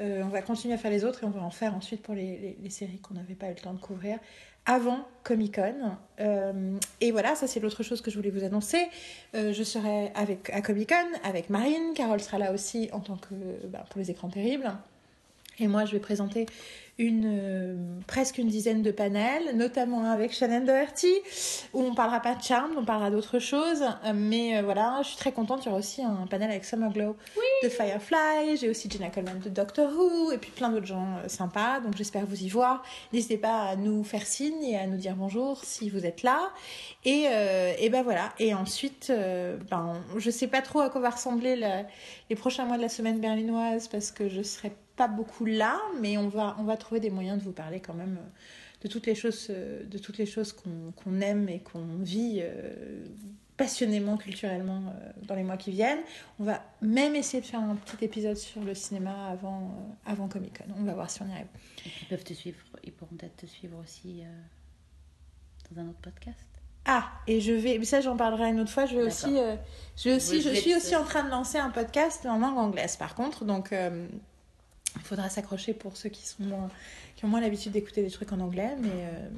Euh, 0.00 0.22
on 0.24 0.28
va 0.28 0.42
continuer 0.42 0.74
à 0.74 0.78
faire 0.78 0.90
les 0.90 1.04
autres 1.04 1.22
et 1.22 1.26
on 1.26 1.30
va 1.30 1.42
en 1.42 1.50
faire 1.50 1.74
ensuite 1.74 2.02
pour 2.02 2.14
les, 2.14 2.56
les- 2.62 2.70
séries 2.70 2.98
qu'on 2.98 3.14
n'avait 3.14 3.34
pas 3.34 3.46
eu 3.46 3.54
le 3.54 3.60
temps 3.60 3.72
de 3.74 3.80
couvrir 3.80 4.18
avant 4.66 5.06
Comic 5.22 5.54
Con. 5.54 5.96
Euh, 6.20 6.76
et 7.00 7.12
voilà, 7.12 7.34
ça 7.34 7.46
c'est 7.46 7.60
l'autre 7.60 7.82
chose 7.82 8.00
que 8.00 8.10
je 8.10 8.16
voulais 8.16 8.30
vous 8.30 8.44
annoncer. 8.44 8.84
Euh, 9.34 9.52
je 9.52 9.62
serai 9.62 10.10
avec, 10.14 10.50
à 10.50 10.60
Comic 10.60 10.88
Con 10.90 11.18
avec 11.24 11.50
Marine. 11.50 11.92
Carole 11.94 12.20
sera 12.20 12.38
là 12.38 12.52
aussi 12.52 12.88
en 12.92 13.00
tant 13.00 13.16
que 13.16 13.34
bah, 13.68 13.84
pour 13.90 14.00
les 14.00 14.10
écrans 14.10 14.28
terribles. 14.28 14.70
Et 15.58 15.68
moi, 15.68 15.84
je 15.84 15.92
vais 15.92 16.00
présenter 16.00 16.46
une, 16.98 17.24
euh, 17.26 17.76
presque 18.06 18.38
une 18.38 18.48
dizaine 18.48 18.80
de 18.80 18.90
panels, 18.90 19.54
notamment 19.54 20.10
avec 20.10 20.32
Shannon 20.32 20.64
Doherty, 20.64 21.12
où 21.74 21.82
on 21.82 21.94
parlera 21.94 22.20
pas 22.20 22.34
de 22.34 22.42
Charmed, 22.42 22.74
on 22.78 22.86
parlera 22.86 23.10
d'autres 23.10 23.38
choses. 23.38 23.82
Euh, 23.82 24.12
Mais 24.14 24.56
euh, 24.56 24.62
voilà, 24.62 25.00
je 25.02 25.08
suis 25.08 25.16
très 25.18 25.32
contente. 25.32 25.62
Il 25.64 25.66
y 25.66 25.68
aura 25.68 25.78
aussi 25.78 26.02
un 26.02 26.26
panel 26.26 26.50
avec 26.50 26.64
Summer 26.64 26.90
Glow 26.90 27.14
de 27.62 27.68
Firefly. 27.68 28.56
J'ai 28.58 28.70
aussi 28.70 28.88
Jenna 28.90 29.10
Coleman 29.10 29.38
de 29.40 29.50
Doctor 29.50 29.92
Who, 29.92 30.32
et 30.32 30.38
puis 30.38 30.50
plein 30.50 30.70
d'autres 30.70 30.86
gens 30.86 31.18
euh, 31.22 31.28
sympas. 31.28 31.80
Donc 31.80 31.96
j'espère 31.98 32.24
vous 32.24 32.42
y 32.42 32.48
voir. 32.48 32.82
N'hésitez 33.12 33.36
pas 33.36 33.64
à 33.64 33.76
nous 33.76 34.02
faire 34.02 34.26
signe 34.26 34.62
et 34.62 34.78
à 34.78 34.86
nous 34.86 34.96
dire 34.96 35.16
bonjour 35.16 35.62
si 35.64 35.90
vous 35.90 36.06
êtes 36.06 36.22
là. 36.22 36.50
Et, 37.04 37.26
et 37.78 37.88
ben 37.90 38.02
voilà. 38.02 38.32
Et 38.38 38.52
ensuite, 38.54 39.12
ben, 39.70 39.92
je 40.16 40.30
sais 40.30 40.48
pas 40.48 40.60
trop 40.62 40.80
à 40.80 40.88
quoi 40.90 41.00
va 41.02 41.10
ressembler 41.10 41.56
la- 41.56 41.84
les 42.30 42.36
prochains 42.36 42.64
mois 42.64 42.78
de 42.78 42.82
la 42.82 42.88
semaine 42.88 43.20
berlinoise 43.20 43.86
parce 43.88 44.10
que 44.10 44.28
je 44.28 44.42
serai 44.42 44.72
pas 44.96 45.08
beaucoup 45.08 45.44
là, 45.44 45.78
mais 46.00 46.16
on 46.16 46.28
va, 46.28 46.56
on 46.58 46.64
va 46.64 46.76
trouver 46.76 47.00
des 47.00 47.10
moyens 47.10 47.38
de 47.38 47.44
vous 47.44 47.52
parler 47.52 47.80
quand 47.80 47.94
même 47.94 48.16
euh, 48.20 48.28
de 48.82 48.88
toutes 48.88 49.06
les 49.06 49.14
choses, 49.14 49.48
euh, 49.50 49.84
de 49.84 49.98
toutes 49.98 50.18
les 50.18 50.26
choses 50.26 50.52
qu'on 50.52 50.92
qu'on 50.96 51.20
aime 51.20 51.48
et 51.48 51.60
qu'on 51.60 51.84
vit 52.00 52.38
euh, 52.40 53.04
passionnément, 53.56 54.16
culturellement 54.16 54.82
euh, 54.88 55.10
dans 55.22 55.34
les 55.34 55.42
mois 55.44 55.56
qui 55.56 55.70
viennent. 55.70 56.00
On 56.38 56.44
va 56.44 56.62
même 56.82 57.14
essayer 57.14 57.40
de 57.40 57.46
faire 57.46 57.60
un 57.60 57.74
petit 57.76 58.04
épisode 58.04 58.36
sur 58.36 58.62
le 58.62 58.74
cinéma 58.74 59.28
avant, 59.30 59.60
euh, 59.62 60.10
avant 60.12 60.28
Comic 60.28 60.58
Con. 60.58 60.64
On 60.78 60.84
va 60.84 60.92
voir 60.94 61.10
si 61.10 61.22
on 61.22 61.26
y 61.28 61.32
arrive. 61.32 61.46
Ils 62.02 62.08
peuvent 62.08 62.24
te 62.24 62.34
suivre, 62.34 62.58
ils 62.84 62.92
pourront 62.92 63.16
peut-être 63.16 63.36
te 63.36 63.46
suivre 63.46 63.78
aussi 63.82 64.22
dans 65.70 65.80
un 65.80 65.88
autre 65.88 66.00
podcast. 66.00 66.48
Ah, 66.84 67.10
et 67.26 67.40
je 67.40 67.52
vais, 67.52 67.78
mais 67.78 67.84
ça 67.84 68.00
j'en 68.00 68.16
parlerai 68.16 68.50
une 68.50 68.60
autre 68.60 68.70
fois. 68.70 68.86
Je 68.86 68.94
vais 68.96 69.06
D'accord. 69.08 69.28
aussi, 69.28 69.36
je, 69.96 70.08
vais 70.08 70.16
aussi, 70.16 70.30
Oui, 70.32 70.40
je 70.40 70.42
je 70.42 70.48
vais 70.50 70.60
suis 70.60 70.76
aussi 70.76 70.94
en 70.94 71.02
train 71.04 71.24
de 71.24 71.30
lancer 71.30 71.58
un 71.58 71.70
podcast 71.70 72.24
en 72.26 72.38
langue 72.38 72.58
anglaise. 72.58 72.96
Par 72.96 73.14
contre, 73.16 73.44
donc 73.44 73.72
il 74.96 75.02
faudra 75.02 75.28
s'accrocher 75.28 75.74
pour 75.74 75.96
ceux 75.96 76.08
qui 76.08 76.26
sont 76.26 76.42
moins, 76.42 76.68
qui 77.16 77.24
ont 77.24 77.28
moins 77.28 77.40
l'habitude 77.40 77.72
d'écouter 77.72 78.02
des 78.02 78.10
trucs 78.10 78.32
en 78.32 78.40
anglais. 78.40 78.70
Mais 78.80 78.88
euh, 78.90 79.28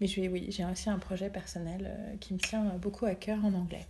mais 0.00 0.06
je 0.06 0.20
oui, 0.20 0.46
j'ai 0.48 0.64
aussi 0.64 0.88
un 0.88 0.98
projet 0.98 1.28
personnel 1.28 1.90
euh, 1.90 2.16
qui 2.20 2.32
me 2.32 2.38
tient 2.38 2.62
beaucoup 2.80 3.06
à 3.06 3.14
cœur 3.14 3.38
en 3.44 3.52
anglais. 3.52 3.86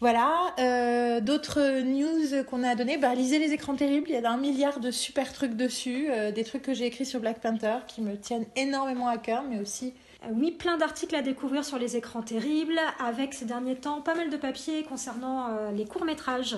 Voilà, 0.00 0.52
euh, 0.58 1.20
d'autres 1.20 1.82
news 1.82 2.44
qu'on 2.44 2.64
a 2.64 2.74
données, 2.74 2.98
bah, 2.98 3.14
lisez 3.14 3.38
les 3.38 3.52
écrans 3.52 3.76
terribles, 3.76 4.08
il 4.08 4.14
y 4.14 4.16
a 4.16 4.30
un 4.30 4.36
milliard 4.36 4.80
de 4.80 4.90
super 4.90 5.32
trucs 5.32 5.54
dessus, 5.54 6.08
des 6.34 6.42
trucs 6.42 6.62
que 6.62 6.74
j'ai 6.74 6.86
écrits 6.86 7.06
sur 7.06 7.20
Black 7.20 7.40
Panther 7.40 7.76
qui 7.86 8.02
me 8.02 8.16
tiennent 8.16 8.46
énormément 8.56 9.06
à 9.06 9.16
cœur, 9.16 9.44
mais 9.48 9.60
aussi 9.60 9.94
Oui, 10.30 10.52
plein 10.52 10.76
d'articles 10.76 11.16
à 11.16 11.22
découvrir 11.22 11.64
sur 11.64 11.78
les 11.78 11.96
écrans 11.96 12.22
terribles, 12.22 12.78
avec 13.00 13.34
ces 13.34 13.44
derniers 13.44 13.74
temps 13.74 14.00
pas 14.00 14.14
mal 14.14 14.30
de 14.30 14.36
papiers 14.36 14.84
concernant 14.84 15.48
euh, 15.48 15.72
les 15.72 15.84
courts-métrages. 15.84 16.56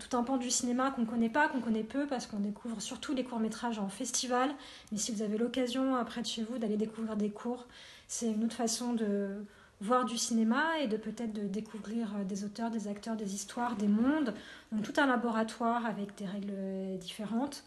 Tout 0.00 0.16
un 0.16 0.24
pan 0.24 0.36
du 0.36 0.50
cinéma 0.50 0.90
qu'on 0.90 1.02
ne 1.02 1.06
connaît 1.06 1.28
pas, 1.28 1.46
qu'on 1.46 1.60
connaît 1.60 1.84
peu, 1.84 2.06
parce 2.06 2.26
qu'on 2.26 2.40
découvre 2.40 2.80
surtout 2.80 3.14
les 3.14 3.22
courts-métrages 3.22 3.78
en 3.78 3.88
festival. 3.88 4.50
Mais 4.90 4.98
si 4.98 5.12
vous 5.12 5.22
avez 5.22 5.38
l'occasion, 5.38 5.94
euh, 5.94 6.02
près 6.02 6.22
de 6.22 6.26
chez 6.26 6.42
vous, 6.42 6.58
d'aller 6.58 6.76
découvrir 6.76 7.14
des 7.16 7.30
cours, 7.30 7.66
c'est 8.08 8.26
une 8.26 8.44
autre 8.44 8.56
façon 8.56 8.94
de 8.94 9.44
voir 9.80 10.04
du 10.04 10.16
cinéma 10.16 10.78
et 10.80 10.88
de 10.88 10.96
peut-être 10.96 11.32
de 11.32 11.46
découvrir 11.46 12.08
euh, 12.16 12.24
des 12.24 12.44
auteurs, 12.44 12.70
des 12.70 12.88
acteurs, 12.88 13.16
des 13.16 13.34
histoires, 13.34 13.76
des 13.76 13.88
mondes. 13.88 14.34
Donc 14.72 14.82
tout 14.82 15.00
un 15.00 15.06
laboratoire 15.06 15.86
avec 15.86 16.16
des 16.16 16.26
règles 16.26 16.52
euh, 16.52 16.96
différentes. 16.96 17.64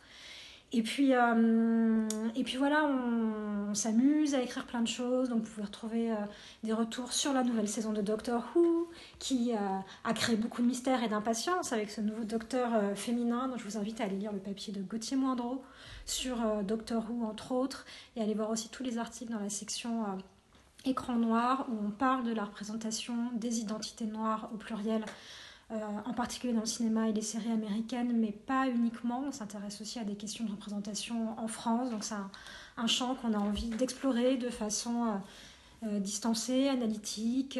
Et 0.73 0.81
puis, 0.81 1.13
euh, 1.13 2.07
et 2.35 2.43
puis 2.43 2.57
voilà, 2.57 2.85
on, 2.85 3.73
s'amuse 3.73 4.33
à 4.33 4.41
écrire 4.41 4.65
plein 4.65 4.81
de 4.81 4.87
choses. 4.87 5.29
Donc 5.29 5.43
vous 5.43 5.51
pouvez 5.51 5.65
retrouver 5.65 6.11
euh, 6.11 6.15
des 6.63 6.73
retours 6.73 7.13
sur 7.13 7.31
la 7.31 7.43
nouvelle 7.43 7.69
saison 7.69 7.93
de 7.93 8.01
Doctor 8.01 8.43
Who, 8.53 8.89
qui 9.19 9.53
euh, 9.53 9.57
a 10.03 10.13
créé 10.13 10.35
beaucoup 10.35 10.61
de 10.61 10.67
mystère 10.67 11.03
et 11.03 11.07
d'impatience 11.09 11.71
avec 11.71 11.89
ce 11.89 12.01
nouveau 12.01 12.23
docteur 12.23 12.95
féminin. 12.95 13.47
Donc 13.47 13.59
je 13.59 13.63
vous 13.63 13.77
invite 13.77 14.01
à 14.01 14.05
aller 14.05 14.17
lire 14.17 14.33
le 14.33 14.39
papier 14.39 14.73
de 14.73 14.81
Gauthier 14.81 15.15
Moindreau 15.15 15.63
sur 16.05 16.37
Doctor 16.63 17.05
Who, 17.09 17.25
entre 17.25 17.53
autres, 17.53 17.85
et 18.15 18.21
aller 18.21 18.33
voir 18.33 18.49
aussi 18.49 18.69
tous 18.69 18.83
les 18.83 18.97
articles 18.97 19.31
dans 19.31 19.39
la 19.39 19.49
section 19.49 20.05
écran 20.85 21.15
noir, 21.15 21.67
où 21.69 21.87
on 21.87 21.91
parle 21.91 22.23
de 22.25 22.33
la 22.33 22.45
représentation 22.45 23.31
des 23.35 23.59
identités 23.59 24.05
noires 24.05 24.49
au 24.53 24.57
pluriel 24.57 25.03
euh, 25.69 25.75
en 26.05 26.13
particulier 26.13 26.53
dans 26.53 26.61
le 26.61 26.65
cinéma 26.65 27.09
et 27.09 27.13
les 27.13 27.21
séries 27.21 27.51
américaines, 27.51 28.17
mais 28.17 28.31
pas 28.31 28.69
uniquement. 28.69 29.23
On 29.27 29.33
s'intéresse 29.33 29.81
aussi 29.81 29.99
à 29.99 30.05
des 30.05 30.15
questions 30.15 30.45
de 30.45 30.51
représentation 30.51 31.37
en 31.37 31.49
France. 31.49 31.89
Donc 31.91 32.05
c'est 32.05 32.15
un, 32.77 32.87
champ 32.87 33.15
qu'on 33.15 33.33
a 33.33 33.37
envie 33.37 33.69
d'explorer 33.69 34.37
de 34.37 34.49
façon 34.49 35.07
euh, 35.83 35.87
euh, 35.87 35.99
distancée, 35.99 36.69
analytique, 36.69 37.59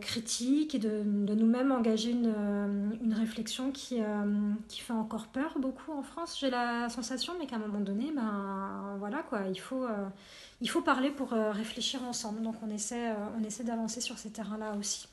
critique, 0.00 0.74
et 0.74 0.78
de, 0.78 1.02
nous-mêmes 1.02 1.70
engager 1.70 2.12
une, 2.12 3.14
réflexion 3.14 3.70
qui, 3.70 3.98
qui 4.68 4.80
fait 4.80 4.92
encore 4.94 5.26
peur 5.26 5.58
beaucoup 5.58 5.92
en 5.92 6.02
France. 6.02 6.38
J'ai 6.40 6.48
la 6.48 6.88
sensation, 6.88 7.34
mais 7.38 7.46
qu'à 7.46 7.56
un 7.56 7.58
moment 7.58 7.80
donné, 7.80 8.10
ben 8.14 8.96
voilà 8.98 9.22
quoi, 9.22 9.40
il 9.50 9.60
faut, 9.60 9.84
il 10.62 10.70
faut 10.70 10.80
parler 10.80 11.10
pour 11.10 11.32
réfléchir 11.32 12.02
ensemble. 12.04 12.40
Donc 12.42 12.54
on 12.62 12.70
essaie, 12.70 13.12
on 13.38 13.44
essaie 13.44 13.64
d'avancer 13.64 14.00
sur 14.00 14.16
ces 14.16 14.30
terrains-là 14.30 14.76
aussi. 14.78 15.08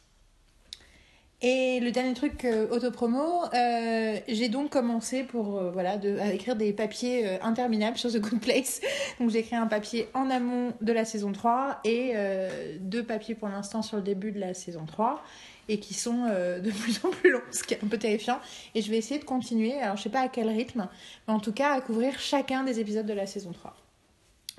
Et 1.41 1.79
le 1.79 1.91
dernier 1.91 2.13
truc 2.13 2.43
euh, 2.43 2.67
autopromo, 2.69 3.45
euh, 3.53 4.19
j'ai 4.27 4.49
donc 4.49 4.71
commencé 4.71 5.23
pour 5.23 5.57
euh, 5.57 5.71
voilà 5.71 5.95
de, 5.95 6.17
à 6.19 6.33
écrire 6.33 6.57
des 6.57 6.73
papiers 6.73 7.25
euh, 7.25 7.37
interminables 7.41 7.97
sur 7.97 8.11
The 8.11 8.19
Good 8.19 8.41
Place. 8.41 8.81
Donc 9.21 9.29
j'ai 9.29 9.39
écrit 9.39 9.55
un 9.55 9.67
papier 9.67 10.09
en 10.13 10.29
amont 10.29 10.73
de 10.81 10.91
la 10.91 11.05
saison 11.05 11.31
3 11.31 11.79
et 11.85 12.11
euh, 12.15 12.77
deux 12.81 13.03
papiers 13.03 13.35
pour 13.35 13.47
l'instant 13.47 13.81
sur 13.81 13.95
le 13.95 14.03
début 14.03 14.33
de 14.33 14.39
la 14.39 14.53
saison 14.53 14.85
3 14.85 15.23
et 15.69 15.79
qui 15.79 15.93
sont 15.93 16.25
de 16.25 16.71
plus 16.71 16.99
en 17.05 17.09
plus 17.09 17.31
longs, 17.31 17.41
ce 17.51 17.63
qui 17.63 17.73
est 17.73 17.83
un 17.85 17.87
peu 17.87 17.97
terrifiant. 17.97 18.39
Et 18.75 18.81
je 18.81 18.91
vais 18.91 18.97
essayer 18.97 19.19
de 19.19 19.25
continuer, 19.25 19.79
alors 19.79 19.95
je 19.95 20.03
sais 20.03 20.09
pas 20.09 20.21
à 20.21 20.27
quel 20.27 20.49
rythme, 20.49 20.89
mais 21.27 21.33
en 21.33 21.39
tout 21.39 21.53
cas 21.53 21.71
à 21.71 21.79
couvrir 21.79 22.19
chacun 22.19 22.63
des 22.63 22.81
épisodes 22.81 23.05
de 23.05 23.13
la 23.13 23.27
saison 23.27 23.53
3. 23.53 23.77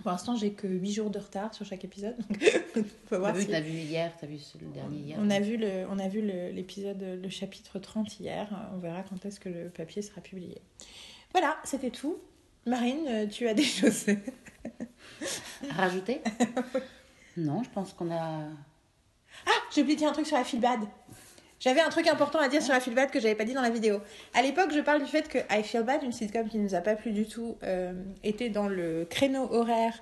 Pour 0.03 0.11
l'instant, 0.11 0.35
j'ai 0.37 0.53
que 0.53 0.67
8 0.67 0.93
jours 0.93 1.11
de 1.11 1.19
retard 1.19 1.53
sur 1.55 1.65
chaque 1.67 1.85
épisode. 1.85 2.17
Donc, 2.29 2.43
on 2.77 2.83
peut 3.09 3.17
voir 3.17 3.35
vu, 3.35 3.43
si- 3.43 3.49
t'as 3.49 3.61
vu 3.61 3.71
hier, 3.71 4.13
t'as 4.21 4.27
vu 4.27 4.39
ce- 4.39 4.59
le 4.59 4.67
dernier 4.69 4.99
hier. 4.99 5.19
on 5.21 5.29
a 5.31 5.41
vu 5.41 5.57
le, 5.57 5.87
on 5.91 5.99
a 5.99 6.09
vu 6.09 6.21
l'épisode, 6.23 7.03
le, 7.23 7.29
chapitre 7.29 7.79
30 7.79 8.19
hier. 8.21 8.49
On 8.75 8.79
verra 8.79 9.03
quand 9.03 9.25
est-ce 9.27 9.39
que 9.41 9.49
le 9.49 9.69
papier 9.71 10.03
sera 10.03 10.21
publié. 10.21 10.61
Voilà, 11.33 11.57
c'était 11.65 11.91
tout. 11.91 12.17
Marine, 12.67 13.29
tu 13.31 13.47
as 13.49 13.55
des 13.55 13.63
choses. 13.81 14.07
Rajouter? 15.77 16.21
Non, 17.37 17.63
je 17.63 17.71
pense 17.71 17.93
qu'on 17.93 18.11
a. 18.11 18.41
Ah, 19.47 19.51
j'ai 19.73 19.83
oublié 19.83 19.95
de 19.95 20.01
dire 20.01 20.09
un 20.11 20.13
truc 20.13 20.27
sur 20.27 20.37
la 20.37 20.43
feel 20.45 20.61
bad. 20.61 20.81
J'avais 21.61 21.81
un 21.81 21.91
truc 21.91 22.07
important 22.09 22.39
à 22.39 22.49
dire 22.49 22.63
sur 22.63 22.73
la 22.73 22.81
feel 22.81 22.95
bad 22.95 23.11
que 23.11 23.21
j'avais 23.21 23.35
pas 23.35 23.45
dit 23.45 23.53
dans 23.53 23.61
la 23.63 23.71
vidéo. 23.71 24.01
À 24.35 24.41
l'époque, 24.43 24.71
je 24.75 24.81
parle 24.81 25.03
du 25.05 25.09
fait 25.11 25.29
que 25.29 25.39
I 25.51 25.63
Feel 25.63 25.83
Bad, 25.83 26.03
une 26.03 26.11
sitcom 26.13 26.49
qui 26.49 26.59
nous 26.59 26.75
a 26.75 26.81
pas 26.81 26.97
plu 26.97 27.13
du 27.13 27.27
tout, 27.27 27.59
euh, 27.65 27.93
était 28.25 28.49
dans 28.49 28.67
le 28.67 29.07
créneau 29.09 29.47
horaire 29.53 29.93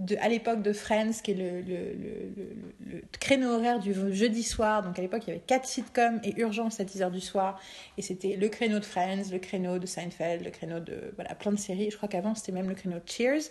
de, 0.00 0.16
à 0.20 0.28
l'époque 0.28 0.60
de 0.62 0.72
Friends, 0.72 1.12
qui 1.22 1.30
est 1.30 1.34
le, 1.34 1.60
le, 1.60 1.76
le, 1.92 2.32
le- 2.36 2.94
le 2.94 3.02
créneau 3.20 3.50
horaire 3.54 3.78
du 3.78 3.94
jeudi 4.12 4.42
soir. 4.42 4.82
Donc 4.82 4.98
à 4.98 5.02
l'époque, 5.02 5.22
il 5.26 5.28
y 5.28 5.32
avait 5.32 5.42
quatre 5.46 5.66
sitcoms 5.66 6.20
et 6.24 6.34
Urgence 6.40 6.80
à 6.80 6.84
10h 6.84 7.12
du 7.12 7.20
soir. 7.20 7.60
Et 7.96 8.02
c'était 8.02 8.34
le 8.36 8.48
créneau 8.48 8.80
de 8.80 8.84
Friends, 8.84 9.30
le 9.30 9.38
créneau 9.38 9.78
de 9.78 9.86
Seinfeld, 9.86 10.44
le 10.44 10.50
créneau 10.50 10.80
de 10.80 11.12
voilà, 11.14 11.34
plein 11.36 11.52
de 11.52 11.58
séries. 11.58 11.90
Je 11.92 11.96
crois 11.96 12.08
qu'avant, 12.08 12.34
c'était 12.34 12.52
même 12.52 12.68
le 12.68 12.74
créneau 12.74 12.96
de 12.96 13.08
Cheers. 13.08 13.42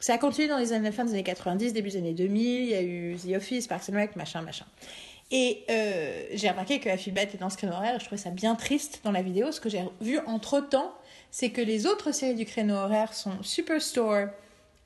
Ça 0.00 0.14
a 0.14 0.18
continué 0.18 0.46
dans 0.48 0.58
les 0.58 0.72
années, 0.72 0.92
fin 0.92 1.04
des 1.04 1.10
années 1.12 1.22
90, 1.24 1.72
début 1.72 1.90
des 1.90 1.96
années 1.98 2.14
2000. 2.14 2.62
Il 2.62 2.68
y 2.70 2.74
a 2.74 2.82
eu 2.82 3.16
The 3.16 3.36
Office, 3.36 3.66
Parks 3.66 3.90
and 3.90 3.94
Rec, 3.96 4.14
machin, 4.16 4.42
machin. 4.42 4.64
Et 5.30 5.64
euh, 5.70 6.26
j'ai 6.32 6.48
remarqué 6.48 6.80
que 6.80 6.88
Philbert 6.96 7.24
était 7.24 7.38
dans 7.38 7.50
ce 7.50 7.56
créneau 7.58 7.74
horaire. 7.74 7.96
et 7.96 7.98
Je 7.98 8.04
trouvais 8.04 8.20
ça 8.20 8.30
bien 8.30 8.54
triste 8.54 9.00
dans 9.04 9.12
la 9.12 9.20
vidéo. 9.22 9.52
Ce 9.52 9.60
que 9.60 9.68
j'ai 9.68 9.82
vu 10.00 10.18
entre 10.26 10.60
temps, 10.60 10.94
c'est 11.30 11.50
que 11.50 11.60
les 11.60 11.86
autres 11.86 12.12
séries 12.12 12.34
du 12.34 12.46
créneau 12.46 12.74
horaire 12.74 13.12
sont 13.12 13.42
Superstore, 13.42 14.28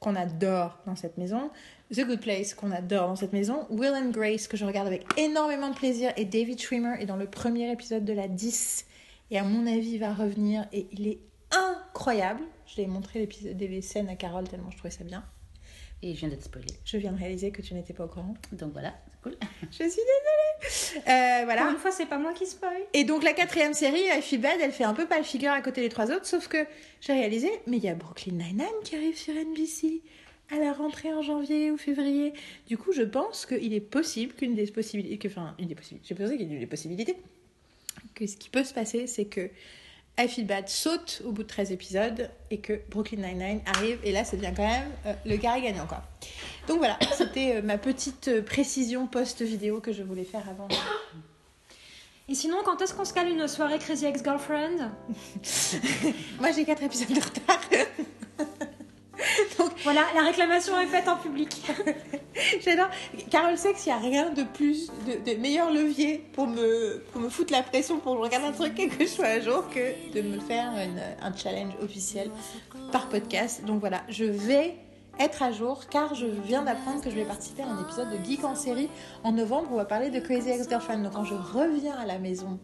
qu'on 0.01 0.16
adore 0.16 0.78
dans 0.85 0.97
cette 0.97 1.16
maison, 1.16 1.51
The 1.94 2.01
Good 2.01 2.20
Place, 2.20 2.55
qu'on 2.55 2.73
adore 2.73 3.06
dans 3.06 3.14
cette 3.16 3.32
maison, 3.32 3.66
Will 3.70 3.93
and 3.94 4.10
Grace, 4.10 4.48
que 4.48 4.56
je 4.56 4.64
regarde 4.64 4.89
avec 4.89 5.05
énormément 5.16 5.70
de 5.70 5.77
plaisir, 5.77 6.12
et 6.16 6.24
David 6.24 6.60
Schwimmer 6.60 6.97
est 7.01 7.06
dans 7.06 7.16
le 7.16 7.27
premier 7.27 7.70
épisode 7.70 8.05
de 8.05 8.12
la 8.12 8.27
10. 8.27 8.85
Et 9.31 9.39
à 9.39 9.44
mon 9.44 9.64
avis, 9.66 9.93
il 9.93 9.98
va 9.98 10.12
revenir 10.12 10.66
et 10.73 10.89
il 10.90 11.06
est 11.06 11.20
incroyable. 11.52 12.43
Je 12.66 12.78
l'ai 12.78 12.89
montré 12.89 13.20
l'épisode- 13.20 13.56
des 13.56 13.81
scènes 13.81 14.09
à 14.09 14.16
Carole 14.16 14.48
tellement 14.48 14.70
je 14.73 14.77
trouvais 14.78 14.90
ça 14.93 15.05
bien. 15.05 15.24
Et 16.03 16.15
je 16.15 16.20
viens 16.20 16.29
d'être 16.29 16.43
spoilée. 16.43 16.74
Je 16.85 16.97
viens 16.97 17.12
de 17.12 17.19
réaliser 17.19 17.53
que 17.53 17.62
tu 17.62 17.74
n'étais 17.74 17.93
pas 17.93 18.05
au 18.05 18.09
courant. 18.09 18.35
Donc 18.53 18.73
voilà, 18.73 18.93
c'est 19.11 19.20
cool. 19.23 19.37
Je 19.70 19.77
suis 19.77 19.85
désolée. 19.85 21.07
Euh, 21.09 21.45
voilà. 21.45 21.62
Pour 21.62 21.73
une 21.73 21.79
fois, 21.79 21.93
c'est 21.93 22.07
pas 22.07 22.19
moi 22.19 22.33
qui 22.33 22.45
spoil. 22.47 22.83
Et 22.93 23.05
donc 23.05 23.23
la 23.23 23.33
quatrième 23.33 23.73
série, 23.73 24.03
I 24.03 24.20
Feel 24.20 24.41
Bad, 24.41 24.59
elle 24.61 24.73
fait 24.73 24.85
un 24.85 24.95
peu 24.95 25.07
pas 25.07 25.19
le 25.19 25.24
figure 25.24 25.53
à 25.53 25.61
côté 25.61 25.81
des 25.81 25.89
trois 25.89 26.11
autres, 26.11 26.27
sauf 26.27 26.49
que 26.49 26.66
j'ai 27.01 27.12
réalisé, 27.12 27.51
mais 27.69 27.77
il 27.77 27.85
y 27.85 27.89
a 27.89 27.95
Brooklyn 27.95 28.33
Nine-Nine 28.33 28.66
qui 28.83 28.97
arrive 28.97 29.16
sur 29.16 29.33
NBC 29.35 30.03
à 30.51 30.59
la 30.59 30.73
rentrée 30.73 31.12
en 31.15 31.23
janvier 31.23 31.70
ou 31.70 31.79
février. 31.79 32.33
Du 32.66 32.77
coup, 32.77 32.93
je 32.93 33.03
pense 33.03 33.47
qu'il 33.47 33.73
est 33.73 33.81
possible 33.81 34.35
qu'une 34.35 34.55
des 34.55 34.66
possibilités, 34.66 35.19
que, 35.19 35.29
enfin, 35.29 35.55
une 35.59 35.69
des 35.69 35.74
possibilités, 35.74 36.07
j'ai 36.09 36.15
pensé 36.15 36.37
qu'il 36.37 36.47
y 36.47 36.51
a 36.51 36.55
une 36.55 36.61
des 36.61 36.66
possibilités, 36.66 37.16
que 38.15 38.27
ce 38.27 38.37
qui 38.37 38.51
peut 38.51 38.65
se 38.65 38.74
passer, 38.74 39.07
c'est 39.07 39.27
que 39.27 39.51
I 40.19 40.29
Feel 40.29 40.47
Bad 40.47 40.69
saute 40.69 41.23
au 41.25 41.33
bout 41.33 41.43
de 41.43 41.49
13 41.49 41.73
épisodes 41.73 42.31
et 42.51 42.59
que 42.59 42.81
Brooklyn 42.91 43.19
Nine-Nine 43.19 43.61
arrive, 43.67 43.99
et 44.05 44.13
là, 44.13 44.25
ça 44.25 44.37
devient 44.37 44.53
quand 44.55 44.67
même 44.67 44.91
euh, 45.07 45.15
le 45.25 45.37
carré 45.39 45.63
gagnant, 45.63 45.87
quoi. 45.87 46.03
Donc 46.69 46.79
voilà, 46.79 46.99
c'était 47.17 47.57
euh, 47.57 47.63
ma 47.63 47.79
petite 47.79 48.29
euh, 48.29 48.43
précision 48.43 49.07
post-vidéo 49.07 49.81
que 49.81 49.93
je 49.93 50.03
voulais 50.03 50.25
faire 50.25 50.49
avant. 50.49 50.69
Et 52.29 52.35
sinon, 52.35 52.59
quand 52.65 52.81
est-ce 52.83 52.95
qu'on 52.95 53.05
se 53.05 53.15
cale 53.15 53.29
une 53.29 53.49
soirée 53.49 53.79
Crazy 53.79 54.05
Ex-Girlfriend? 54.05 54.91
Moi, 56.41 56.53
j'ai 56.53 56.65
4 56.65 56.83
épisodes 56.83 57.09
de 57.09 57.21
retard. 57.21 57.61
Voilà, 59.85 60.03
la 60.15 60.23
réclamation 60.23 60.79
est 60.81 60.87
faite 60.87 61.09
en 61.09 61.17
public. 61.17 61.51
J'adore. 62.65 62.89
Carole 63.31 63.57
sait 63.59 63.75
qu'il 63.75 63.93
n'y 63.93 63.99
a 63.99 64.01
rien 64.01 64.31
de 64.31 64.45
plus, 64.45 64.91
de, 65.07 65.35
meilleur 65.41 65.73
levier 65.73 66.25
pour 66.33 66.47
me, 66.47 67.03
pour 67.13 67.21
me 67.21 67.29
foutre 67.29 67.53
la 67.53 67.63
pression 67.63 67.99
pour 67.99 68.13
que 68.13 68.19
je 68.19 68.23
regarde 68.25 68.45
un 68.45 68.53
truc 68.53 68.79
et 68.79 68.89
que 68.89 69.05
je 69.05 69.09
sois 69.09 69.27
à 69.27 69.41
jour 69.41 69.69
que 69.71 70.13
de 70.15 70.23
me 70.23 70.39
faire 70.39 70.73
un 71.21 71.37
challenge 71.37 71.73
officiel 71.83 72.31
par 72.93 73.09
podcast. 73.09 73.65
Donc 73.65 73.81
voilà, 73.81 74.03
je 74.09 74.25
vais 74.25 74.77
être 75.19 75.43
à 75.43 75.51
jour 75.51 75.89
car 75.91 76.15
je 76.15 76.27
viens 76.27 76.63
d'apprendre 76.63 77.03
que 77.03 77.11
je 77.11 77.17
vais 77.17 77.25
participer 77.25 77.63
à 77.63 77.67
un 77.67 77.83
épisode 77.83 78.09
de 78.11 78.25
Geek 78.25 78.45
en 78.45 78.55
série 78.55 78.89
en 79.25 79.33
novembre. 79.33 79.69
On 79.73 79.77
va 79.77 79.85
parler 79.85 80.11
de 80.11 80.21
Crazy 80.21 80.51
Ex-Girlfriend. 80.51 81.03
Donc 81.03 81.15
quand 81.15 81.25
je 81.25 81.35
reviens 81.35 81.97
à 81.97 82.07
la 82.07 82.19
maison, 82.19 82.61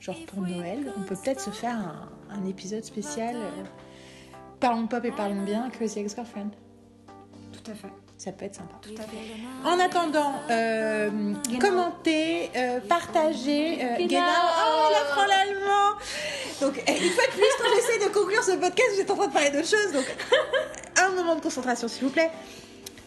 genre 0.00 0.18
pour 0.26 0.42
Noël, 0.42 0.92
on 0.98 1.02
peut 1.02 1.16
peut-être 1.16 1.40
se 1.40 1.50
faire 1.50 1.76
un, 1.76 2.10
un 2.30 2.46
épisode 2.46 2.84
spécial. 2.84 3.36
euh, 3.36 3.64
parlons 4.62 4.86
pop 4.86 5.04
et 5.04 5.10
parlons 5.10 5.42
bien, 5.42 5.68
Crazy 5.70 5.98
Ex-Girlfriend. 5.98 6.50
Tout 7.52 7.70
à 7.70 7.74
fait, 7.74 7.88
Ça 8.16 8.32
peut 8.32 8.44
être 8.46 8.54
sympa. 8.54 8.76
tout 8.80 8.94
à 8.96 9.02
fait. 9.02 9.68
En 9.68 9.78
attendant, 9.78 10.34
euh, 10.50 11.34
commentez, 11.60 12.50
euh, 12.56 12.80
partagez. 12.88 13.78
Euh, 13.84 13.96
Genau. 14.06 14.20
Oh, 14.20 14.88
elle 14.88 14.96
apprend 15.02 15.26
l'allemand 15.26 15.98
Donc, 16.60 16.76
une 16.88 17.10
fois 17.10 17.24
de 17.26 17.32
plus, 17.32 17.52
quand 17.58 17.68
j'essaie 17.74 18.08
de 18.08 18.12
conclure 18.14 18.42
ce 18.42 18.52
podcast, 18.52 18.90
j'étais 18.96 19.10
en 19.10 19.16
train 19.16 19.26
de 19.28 19.32
parler 19.32 19.50
d'autre 19.50 19.68
chose. 19.68 19.92
Donc, 19.92 20.06
un 21.04 21.08
moment 21.10 21.34
de 21.36 21.40
concentration, 21.40 21.88
s'il 21.88 22.04
vous 22.04 22.10
plaît. 22.12 22.30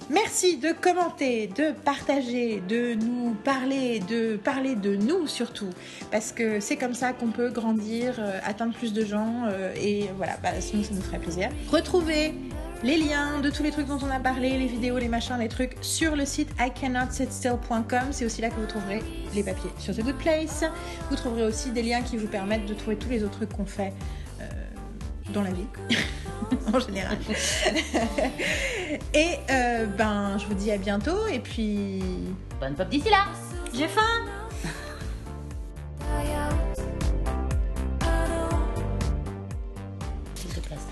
Merci 0.10 0.58
de 0.58 0.72
commenter, 0.72 1.48
de 1.48 1.72
partager, 1.72 2.62
de 2.68 2.94
nous 2.94 3.34
parler, 3.44 4.00
de 4.02 4.38
parler 4.38 4.76
de 4.76 4.96
nous 4.96 5.26
surtout, 5.26 5.70
parce 6.12 6.32
que 6.32 6.60
c'est 6.60 6.76
comme 6.76 6.94
ça 6.94 7.12
qu'on 7.14 7.32
peut 7.32 7.50
grandir, 7.50 8.16
euh, 8.20 8.40
atteindre 8.46 8.76
plus 8.76 8.94
de 8.94 9.04
gens, 9.04 9.46
euh, 9.48 9.74
et 9.76 10.10
voilà, 10.16 10.38
bah, 10.44 10.50
sinon 10.60 10.84
ça 10.84 10.94
nous 10.94 11.02
ferait 11.02 11.18
plaisir. 11.18 11.50
Retrouvez 11.72 12.36
les 12.84 12.98
liens 12.98 13.40
de 13.42 13.50
tous 13.50 13.64
les 13.64 13.72
trucs 13.72 13.88
dont 13.88 13.98
on 14.04 14.12
a 14.12 14.20
parlé, 14.20 14.52
les 14.60 14.68
vidéos, 14.68 15.00
les 15.00 15.08
machins, 15.08 15.38
les 15.40 15.48
trucs, 15.48 15.76
sur 15.82 16.16
le 16.16 16.26
site 16.26 16.50
icannotsitstill.com. 16.60 18.10
C'est 18.12 18.26
aussi 18.26 18.42
là 18.42 18.50
que 18.50 18.60
vous 18.60 18.68
trouverez 18.68 19.02
les 19.34 19.42
papiers 19.42 19.72
sur 19.80 19.96
The 19.96 20.02
Good 20.02 20.18
Place. 20.18 20.64
Vous 21.10 21.16
trouverez 21.16 21.46
aussi 21.46 21.72
des 21.72 21.82
liens 21.82 22.04
qui 22.04 22.18
vous 22.18 22.28
permettent 22.28 22.68
de 22.68 22.76
trouver 22.76 22.96
tous 22.98 23.10
les 23.10 23.24
autres 23.24 23.38
trucs 23.38 23.54
qu'on 23.54 23.66
fait 23.66 23.92
dans 25.30 25.42
la 25.42 25.52
vie, 25.52 25.66
en 26.74 26.80
général. 26.80 27.18
et 29.14 29.38
euh, 29.50 29.86
ben, 29.86 30.38
je 30.38 30.46
vous 30.46 30.54
dis 30.54 30.72
à 30.72 30.78
bientôt, 30.78 31.28
et 31.32 31.40
puis... 31.40 32.02
Bonne 32.60 32.76
pop 32.76 32.88
d'ici 32.90 33.10
là. 33.10 33.26
J'ai 33.74 33.88
faim 33.88 34.02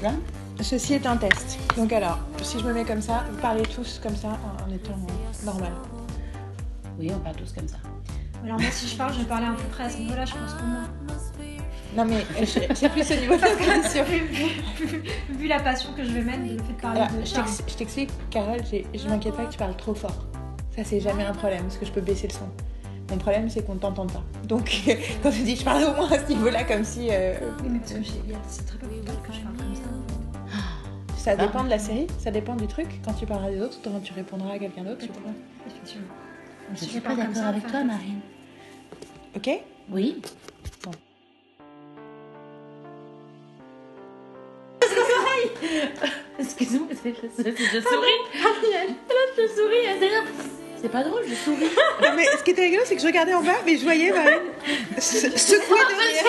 là. 0.04 0.12
Ceci 0.62 0.94
est 0.94 1.06
un 1.06 1.18
test. 1.18 1.58
Donc 1.76 1.92
alors, 1.92 2.20
si 2.42 2.60
je 2.60 2.66
me 2.66 2.74
mets 2.74 2.86
comme 2.86 3.02
ça, 3.02 3.24
vous 3.32 3.38
parlez 3.40 3.64
tous 3.64 4.00
comme 4.02 4.16
ça 4.16 4.38
en 4.66 4.72
étant 4.72 4.98
normal. 5.44 5.72
Oui, 7.00 7.12
on 7.14 7.20
parle 7.20 7.36
tous 7.36 7.52
comme 7.54 7.68
ça. 7.68 7.78
Alors 8.44 8.60
moi, 8.60 8.70
si 8.72 8.88
je 8.88 8.96
parle, 8.96 9.14
je 9.14 9.20
vais 9.20 9.26
parler 9.26 9.48
un 9.48 9.54
peu 9.54 9.68
près 9.72 9.86
à 9.86 9.90
ce 9.90 9.98
niveau-là, 9.98 10.26
je 10.26 10.34
pense 10.34 10.54
que 10.54 10.64
moi. 10.64 10.82
Non 11.96 12.06
mais 12.06 12.26
je- 12.42 12.74
c'est 12.74 12.90
plus 12.90 13.12
au 13.12 13.16
niveau 13.20 13.36
de 13.36 13.42
la 13.42 13.56
question. 13.82 14.04
vu, 14.06 14.22
vu 15.38 15.48
la 15.48 15.60
passion 15.60 15.90
que 15.94 16.04
je 16.04 16.10
vais 16.12 16.22
mettre, 16.22 16.42
le 16.44 16.58
fait 16.64 16.74
de 16.74 16.82
parler 16.82 17.02
Alors, 17.02 17.12
de 17.14 17.26
je 17.26 17.34
t'ex- 17.34 17.64
je 17.68 17.74
t'explique, 17.76 18.10
Carole, 18.30 18.62
j'ai- 18.70 18.86
je 18.96 19.08
m'inquiète 19.08 19.36
pas 19.36 19.46
que 19.46 19.52
tu 19.52 19.58
parles 19.58 19.76
trop 19.78 19.94
fort. 19.94 20.26
Ça, 20.76 20.84
c'est 20.84 21.00
jamais 21.00 21.24
un 21.24 21.34
problème, 21.34 21.62
parce 21.64 21.78
que 21.78 21.86
je 21.86 21.92
peux 21.92 22.02
baisser 22.02 22.28
le 22.28 22.34
son. 22.34 22.50
Mon 23.12 23.18
problème, 23.18 23.48
c'est 23.50 23.64
qu'on 23.66 23.76
t'entende 23.76 24.12
pas. 24.12 24.24
Donc, 24.48 24.72
quand 25.24 25.30
tu 25.32 25.42
dis 25.44 25.56
je 25.56 25.64
parle 25.64 25.84
au 25.84 25.94
moins 25.96 26.12
à 26.12 26.18
ce 26.26 26.30
niveau-là, 26.34 26.64
comme 26.64 26.84
si. 26.84 27.10
euh, 27.12 27.36
Oui, 27.62 27.70
mais 27.70 27.80
parce 27.80 27.92
que 27.94 28.04
j'ai- 28.04 28.22
c'est 28.48 28.66
très 28.66 28.78
peu 28.80 28.88
probable 28.88 29.28
que 29.28 29.34
je 29.34 29.40
parle 29.42 29.56
comme 29.58 29.76
ça. 29.76 31.18
ça 31.18 31.36
dépend 31.36 31.64
de 31.64 31.70
la 31.70 31.80
série, 31.80 32.08
ça 32.18 32.32
dépend 32.32 32.56
du 32.56 32.66
truc. 32.68 32.88
Quand 33.06 33.14
tu 33.14 33.26
parleras 33.28 33.52
des 33.52 33.62
autres, 33.62 33.78
tu 34.04 34.14
répondras 34.14 34.54
à 34.54 34.60
quelqu'un 34.60 34.84
d'autre. 34.84 35.06
Effectivement. 35.68 36.08
Je 36.74 36.80
Si 36.80 36.86
suis 36.86 36.96
je 36.96 37.04
pas 37.04 37.16
d'accord 37.16 37.44
avec 37.44 37.68
toi, 37.68 37.84
Marine. 37.84 38.20
Ok 39.36 39.50
Oui. 39.92 40.22
Excuse-moi, 46.40 46.88
c'est- 46.92 47.14
c'est- 47.22 47.44
c'est- 47.44 47.56
je 47.58 47.80
souris. 47.82 48.20
Là, 48.42 48.50
je 49.38 49.48
souris. 49.48 49.86
c'est- 50.00 50.10
C'est 50.82 50.90
pas 50.92 51.04
drôle, 51.04 51.22
je 51.30 51.36
souris. 51.36 51.70
Non, 52.02 52.10
mais 52.16 52.26
ce 52.38 52.44
qui 52.44 52.52
était 52.52 52.64
rigolo, 52.64 52.82
c'est 52.86 52.96
que 52.96 53.02
je 53.02 53.08
regardais 53.08 53.34
en 53.34 53.42
bas, 53.42 53.54
mais 53.66 53.78
je 53.78 53.84
voyais 53.84 54.12
Marine 54.12 54.40
se- 54.98 55.30
secouer 55.30 55.80
de 55.80 55.96
rire. 55.96 56.26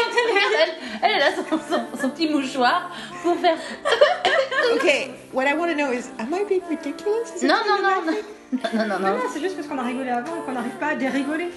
elle, 1.03 1.11
elle 1.11 1.23
a 1.23 1.35
son, 1.35 1.43
son- 1.69 1.99
son 2.01 2.11
petit 2.11 2.28
mouchoir 2.28 2.91
pour 3.23 3.36
faire. 3.39 3.57
Ok, 4.74 5.11
what 5.35 5.45
I 5.45 5.55
want 5.55 5.69
to 5.69 5.74
know 5.74 5.93
is, 5.93 6.05
am 6.19 6.32
I 6.32 6.45
being 6.49 6.62
ridiculous? 6.70 7.35
Is 7.36 7.45
Non, 7.45 7.57
non, 7.66 7.82
non? 7.82 8.01
Non, 8.07 8.12
non, 8.12 8.86
non, 8.86 8.86
Non, 8.89 8.99
non. 8.99 9.16
non, 9.19 9.24
c'est 9.32 9.41
juste 9.41 9.57
parce 9.57 9.66
qu'on 9.69 9.77
a 9.78 9.82
rigolé 9.82 10.11
avant 10.11 10.36
et 10.36 10.45
qu'on 10.47 10.53
n'arrive 10.53 10.73
pas 10.81 10.89
à 10.89 10.95
dérigoler. 10.95 11.49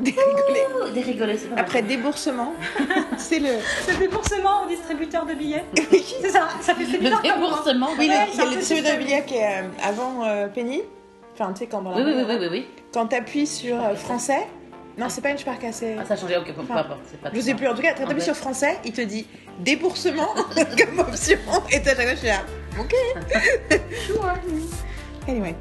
Dérigoler. 0.94 1.38
C'est 1.38 1.48
pas 1.48 1.60
Après 1.60 1.82
déboursement, 1.82 2.52
c'est 3.18 3.38
le. 3.38 3.48
Le 3.88 3.98
déboursement 3.98 4.64
au 4.64 4.68
distributeur 4.68 5.24
de 5.26 5.34
billets. 5.34 5.64
C'est 6.22 6.30
ça, 6.30 6.48
ça 6.60 6.74
fait 6.74 6.84
Le 6.84 6.98
bizarre 6.98 7.22
comme 7.22 7.30
moi. 7.40 7.48
déboursement. 7.48 7.88
Oui, 7.98 8.08
Ouais, 8.08 8.14
le- 8.26 8.32
il 8.32 8.32
c'est 8.32 8.38
y 8.38 8.40
un 8.40 8.42
a 8.42 8.46
le 8.46 8.50
peu 8.52 8.56
distributeur 8.58 8.96
de 8.96 9.00
système. 9.02 9.04
billets 9.04 9.24
qui 9.24 9.34
est 9.36 9.62
euh, 9.62 9.88
avant 9.88 10.24
euh, 10.24 10.48
Penny. 10.48 10.82
Enfin, 11.34 11.52
tu 11.52 11.60
sais, 11.60 11.66
quand 11.66 11.82
dans 11.82 11.90
la 11.90 11.96
Oui, 11.96 12.02
oui, 12.06 12.12
oui, 12.16 12.24
oui, 12.28 12.36
oui, 12.40 12.48
oui. 12.50 12.66
Quand 12.92 13.06
t'appuies 13.06 13.46
sur 13.46 13.76
euh, 13.82 13.94
français. 13.94 14.46
Non, 14.98 15.08
c'est 15.10 15.20
pas 15.20 15.28
une 15.30 15.36
Sparka, 15.38 15.72
c'est. 15.72 15.96
Ah, 16.00 16.04
ça 16.06 16.14
a 16.14 16.16
changé, 16.16 16.36
ok, 16.38 16.54
peu 16.54 16.62
Enfin, 16.62 16.76
importe. 16.76 17.00
c'est 17.10 17.20
pas 17.20 17.28
Je 17.34 17.40
sais 17.40 17.54
plus, 17.54 17.68
en 17.68 17.74
tout 17.74 17.82
cas, 17.82 17.90
quand 17.92 18.04
Ah, 18.04 18.06
t'appuies 18.06 18.16
ouais. 18.20 18.24
sur 18.24 18.34
français, 18.36 18.78
il 18.84 18.92
te 18.92 19.02
dit 19.02 19.26
déboursement 19.60 20.28
comme 20.54 20.98
option. 21.00 21.38
Et 21.70 21.82
toi, 21.82 21.92
à 21.92 21.96
chaque 21.96 22.04
fois, 22.06 22.10
je 22.12 22.16
suis 22.16 22.28
là. 22.28 22.42
Ok. 22.78 22.94
Anyway. 25.28 25.54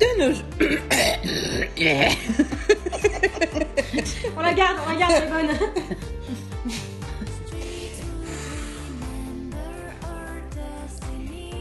De 0.00 0.08
nos 0.20 0.32
jours. 0.34 0.44
On 4.36 4.40
la 4.42 4.52
garde, 4.52 4.76
on 4.86 4.90
la 4.92 4.98
garde, 4.98 5.12
elle 5.16 5.24
est 5.24 5.30
bonne. 5.30 5.50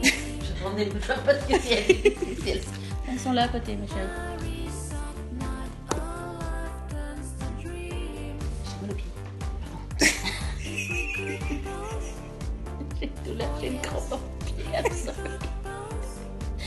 Je 0.04 0.52
prends 0.62 0.74
des 0.76 0.86
mouchoirs 0.86 1.22
parce 1.24 1.44
que 1.46 1.60
si 1.60 1.74
elles, 1.74 2.14
elles- 2.48 2.62
sont 3.20 3.34
là 3.34 3.44
à 3.44 3.48
côté, 3.48 3.76
ma 3.76 3.88
chérie. 3.88 4.00
J'ai 7.64 7.90
mal 8.82 8.92
au 8.92 8.96
pied. 8.96 9.06
Pardon. 9.50 9.80
J'ai 13.00 13.08
tout 13.08 13.34
lâché 13.38 13.70
le 13.70 13.78
crampe. 13.82 14.20
I'm 14.74 14.92
sorry. 14.94 15.30
Tu 16.58 16.64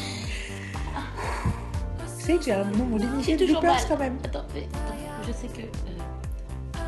sais 2.33 2.37
que 2.39 2.45
j'ai 2.45 2.53
un 2.53 2.65
nombre 2.65 2.99
limité 2.99 3.37
de 3.37 3.45
toujours 3.47 3.61
bloopers 3.61 3.77
mal. 3.79 3.89
quand 3.89 3.99
même. 3.99 4.19
Attends, 4.25 4.45
mais, 4.55 4.67
attends, 4.75 5.27
je 5.27 5.33
sais 5.33 5.47
que. 5.49 5.61
euh, 5.63 6.79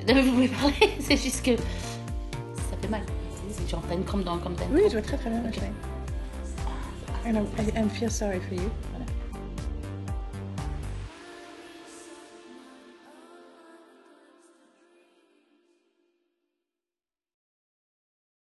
je- 0.00 0.06
Non, 0.06 0.14
mais 0.14 0.22
vous 0.22 0.32
pouvez 0.32 0.48
parler, 0.48 0.74
c'est 1.00 1.16
juste 1.16 1.44
que. 1.44 1.56
Ça 1.56 2.76
fait 2.80 2.88
mal. 2.88 3.02
C'est 3.50 3.68
genre, 3.68 3.82
t'as 3.88 3.94
une 3.94 4.04
crampe 4.04 4.24
dans 4.24 4.34
le 4.36 4.40
comme 4.40 4.56
Oui, 4.72 4.82
je 4.86 4.92
vois 4.92 5.02
très 5.02 5.16
très 5.16 5.30
bien. 5.30 5.40
Ok. 5.46 5.56
ouais. 5.58 5.72
And 7.24 7.36
I, 7.58 7.78
I 7.78 7.88
feel 7.88 8.10
sorry 8.10 8.40
for 8.40 8.54
you. 8.54 8.68